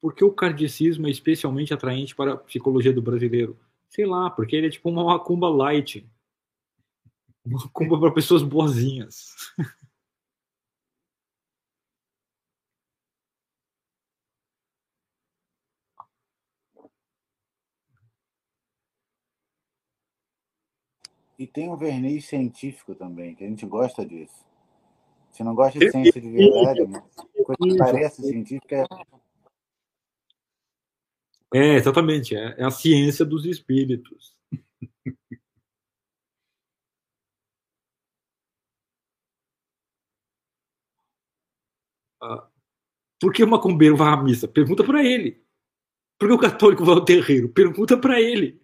Por 0.00 0.14
que 0.14 0.24
o 0.24 0.32
kardecismo 0.32 1.06
é 1.06 1.10
especialmente 1.10 1.74
atraente 1.74 2.16
para 2.16 2.32
a 2.32 2.36
psicologia 2.36 2.92
do 2.92 3.02
brasileiro? 3.02 3.58
Sei 3.88 4.06
lá, 4.06 4.30
porque 4.30 4.56
ele 4.56 4.68
é 4.68 4.70
tipo 4.70 4.88
uma 4.88 5.04
macumba 5.04 5.48
light. 5.48 6.08
Uma 7.44 7.58
macumba 7.64 8.00
para 8.00 8.12
pessoas 8.12 8.42
boazinhas. 8.42 9.34
E 21.38 21.46
tem 21.46 21.70
um 21.70 21.76
verniz 21.76 22.26
científico 22.26 22.94
também, 22.94 23.34
que 23.34 23.42
a 23.42 23.48
gente 23.48 23.64
gosta 23.64 24.04
disso. 24.04 24.46
Se 25.30 25.42
não 25.42 25.54
gosta 25.54 25.78
de 25.78 25.90
ciência 25.90 26.20
de 26.20 26.30
verdade, 26.30 26.86
coisa 27.44 27.62
que 27.62 27.78
parece 27.78 28.22
científica 28.22 28.76
é 28.76 28.86
é, 31.54 31.74
exatamente. 31.76 32.34
É, 32.36 32.54
é 32.58 32.64
a 32.64 32.70
ciência 32.70 33.24
dos 33.24 33.44
espíritos. 33.44 34.36
ah, 42.22 42.48
por 43.20 43.32
que 43.32 43.44
o 43.44 43.48
macumbeiro 43.48 43.96
vai 43.96 44.12
à 44.12 44.16
missa? 44.22 44.48
Pergunta 44.48 44.84
para 44.84 45.04
ele. 45.04 45.42
Por 46.18 46.28
que 46.28 46.34
o 46.34 46.38
católico 46.38 46.84
vai 46.84 46.94
ao 46.96 47.04
terreiro? 47.04 47.48
Pergunta 47.50 47.96
para 47.98 48.20
ele. 48.20 48.60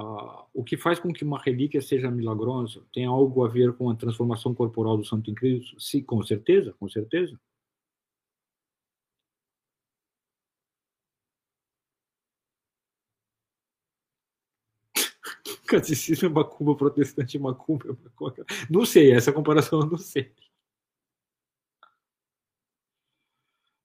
Uh, 0.00 0.46
o 0.54 0.64
que 0.64 0.76
faz 0.76 0.98
com 0.98 1.12
que 1.12 1.24
uma 1.24 1.38
relíquia 1.40 1.80
seja 1.82 2.10
milagrosa 2.10 2.82
tem 2.92 3.04
algo 3.06 3.44
a 3.44 3.48
ver 3.48 3.72
com 3.74 3.90
a 3.90 3.94
transformação 3.96 4.54
corporal 4.54 4.96
do 4.96 5.04
santo 5.04 5.30
em 5.30 5.34
Cristo? 5.34 5.80
Sim, 5.80 6.02
com 6.02 6.22
certeza, 6.22 6.72
com 6.78 6.88
certeza. 6.88 7.38
Catecismo 15.66 16.28
é 16.28 16.30
macumba, 16.32 16.74
protestante 16.76 17.36
é 17.36 17.40
macumba. 17.40 17.96
Não 18.68 18.84
sei, 18.84 19.12
essa 19.12 19.32
comparação 19.32 19.80
eu 19.80 19.86
não 19.86 19.98
sei. 19.98 20.32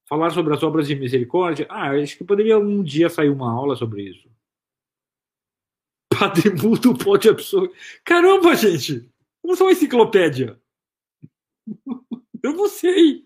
Falar 0.07 0.31
sobre 0.31 0.53
as 0.53 0.63
obras 0.63 0.87
de 0.87 0.95
misericórdia? 0.95 1.67
Ah, 1.69 1.91
acho 1.91 2.17
que 2.17 2.23
poderia 2.23 2.57
um 2.59 2.83
dia 2.83 3.09
sair 3.09 3.29
uma 3.29 3.51
aula 3.51 3.75
sobre 3.75 4.03
isso. 4.03 4.27
Padre 6.17 6.51
pode 7.03 7.29
absorver. 7.29 7.73
Caramba, 8.03 8.55
gente! 8.55 9.09
Não 9.43 9.55
sou 9.55 9.67
uma 9.67 9.73
enciclopédia. 9.73 10.59
Eu 12.43 12.53
não 12.53 12.67
sei. 12.67 13.24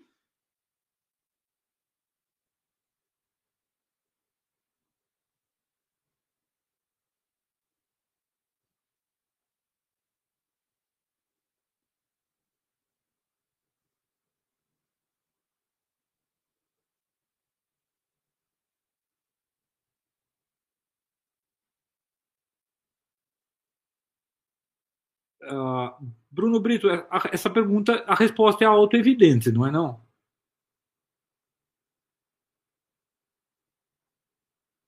Uh, 25.50 25.90
Bruno 26.30 26.60
Brito, 26.60 26.88
é, 26.88 27.06
essa 27.32 27.50
pergunta, 27.50 28.04
a 28.06 28.14
resposta 28.14 28.62
é 28.62 28.66
auto-evidente, 28.66 29.50
não 29.50 29.66
é 29.66 29.70
não? 29.70 30.00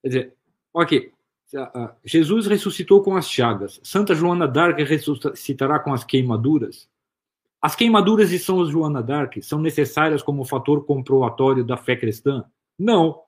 Quer 0.03 0.09
dizer, 0.09 0.37
ok, 0.73 1.13
Jesus 2.05 2.47
ressuscitou 2.47 3.03
com 3.03 3.17
as 3.17 3.29
chagas. 3.29 3.81
Santa 3.83 4.15
Joana 4.15 4.49
d'Arc 4.49 4.81
ressuscitará 4.83 5.79
com 5.81 5.93
as 5.93 6.05
queimaduras. 6.05 6.89
As 7.61 7.77
queimaduras 7.77 8.31
de 8.31 8.39
São 8.39 8.65
Joana 8.65 9.03
d'Arc 9.03 9.43
são 9.43 9.61
necessárias 9.61 10.23
como 10.23 10.45
fator 10.45 10.85
comprobatório 10.85 11.65
da 11.65 11.77
fé 11.77 11.97
cristã? 11.97 12.45
Não. 12.79 13.23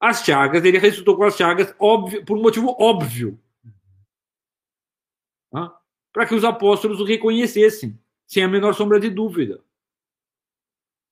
As 0.00 0.24
chagas, 0.24 0.64
ele 0.64 0.78
ressuscitou 0.78 1.16
com 1.16 1.24
as 1.24 1.36
chagas 1.36 1.74
óbvio, 1.78 2.24
por 2.24 2.38
um 2.38 2.42
motivo 2.42 2.76
óbvio 2.78 3.38
para 5.50 6.26
que 6.26 6.34
os 6.34 6.44
apóstolos 6.44 7.00
o 7.00 7.04
reconhecessem, 7.04 7.98
sem 8.26 8.42
a 8.42 8.48
menor 8.48 8.74
sombra 8.74 8.98
de 8.98 9.10
dúvida. 9.10 9.62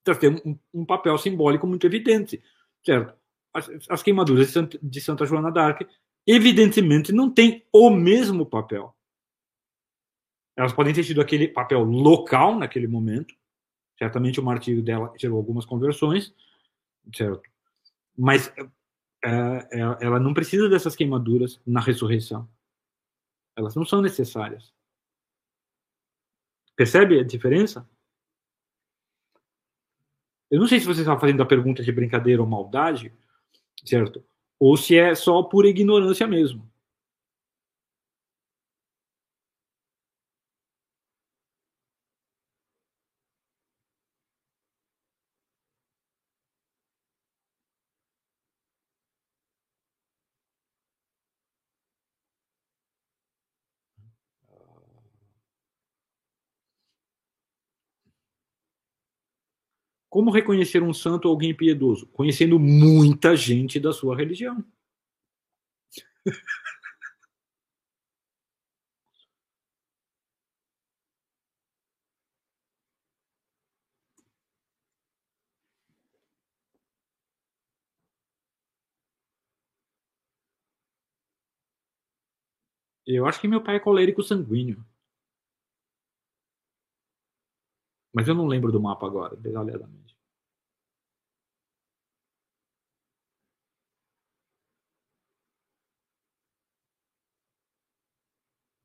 Então, 0.02 0.14
tem 0.14 0.30
um, 0.44 0.58
um 0.72 0.84
papel 0.84 1.16
simbólico 1.16 1.66
muito 1.66 1.86
evidente, 1.86 2.42
certo? 2.84 3.14
As, 3.52 3.70
as 3.88 4.02
queimaduras 4.02 4.48
de 4.48 4.52
Santa, 4.52 4.78
de 4.82 5.00
Santa 5.00 5.24
Joana 5.24 5.50
d'Arc, 5.50 5.86
evidentemente, 6.26 7.12
não 7.12 7.30
têm 7.30 7.64
o 7.72 7.88
mesmo 7.90 8.44
papel. 8.44 8.94
Elas 10.56 10.72
podem 10.72 10.92
ter 10.92 11.04
tido 11.04 11.20
aquele 11.20 11.48
papel 11.48 11.82
local 11.82 12.58
naquele 12.58 12.86
momento. 12.86 13.34
Certamente 13.98 14.40
o 14.40 14.42
martírio 14.42 14.82
dela 14.82 15.12
gerou 15.16 15.36
algumas 15.36 15.64
conversões, 15.64 16.34
certo? 17.14 17.42
Mas 18.16 18.52
é, 19.24 19.68
ela 20.00 20.20
não 20.20 20.34
precisa 20.34 20.68
dessas 20.68 20.94
queimaduras 20.94 21.60
na 21.66 21.80
ressurreição. 21.80 22.48
Elas 23.56 23.74
não 23.74 23.84
são 23.84 24.00
necessárias. 24.00 24.72
Percebe 26.76 27.20
a 27.20 27.24
diferença? 27.24 27.88
Eu 30.50 30.60
não 30.60 30.66
sei 30.66 30.80
se 30.80 30.86
você 30.86 31.00
está 31.00 31.18
fazendo 31.18 31.42
a 31.42 31.46
pergunta 31.46 31.82
de 31.82 31.92
brincadeira 31.92 32.42
ou 32.42 32.48
maldade, 32.48 33.12
certo? 33.84 34.24
Ou 34.58 34.76
se 34.76 34.96
é 34.96 35.14
só 35.14 35.42
por 35.42 35.66
ignorância 35.66 36.26
mesmo. 36.26 36.68
Como 60.14 60.30
reconhecer 60.30 60.80
um 60.80 60.94
santo 60.94 61.24
ou 61.24 61.32
alguém 61.32 61.52
piedoso? 61.52 62.06
Conhecendo 62.12 62.56
muita 62.56 63.34
gente 63.34 63.80
da 63.80 63.92
sua 63.92 64.16
religião. 64.16 64.64
Eu 83.04 83.26
acho 83.26 83.40
que 83.40 83.48
meu 83.48 83.60
pai 83.64 83.76
é 83.76 83.80
colérico 83.80 84.22
sanguíneo. 84.22 84.86
Mas 88.12 88.28
eu 88.28 88.34
não 88.36 88.46
lembro 88.46 88.70
do 88.70 88.80
mapa 88.80 89.06
agora, 89.06 89.34
detalhadamente. 89.34 90.03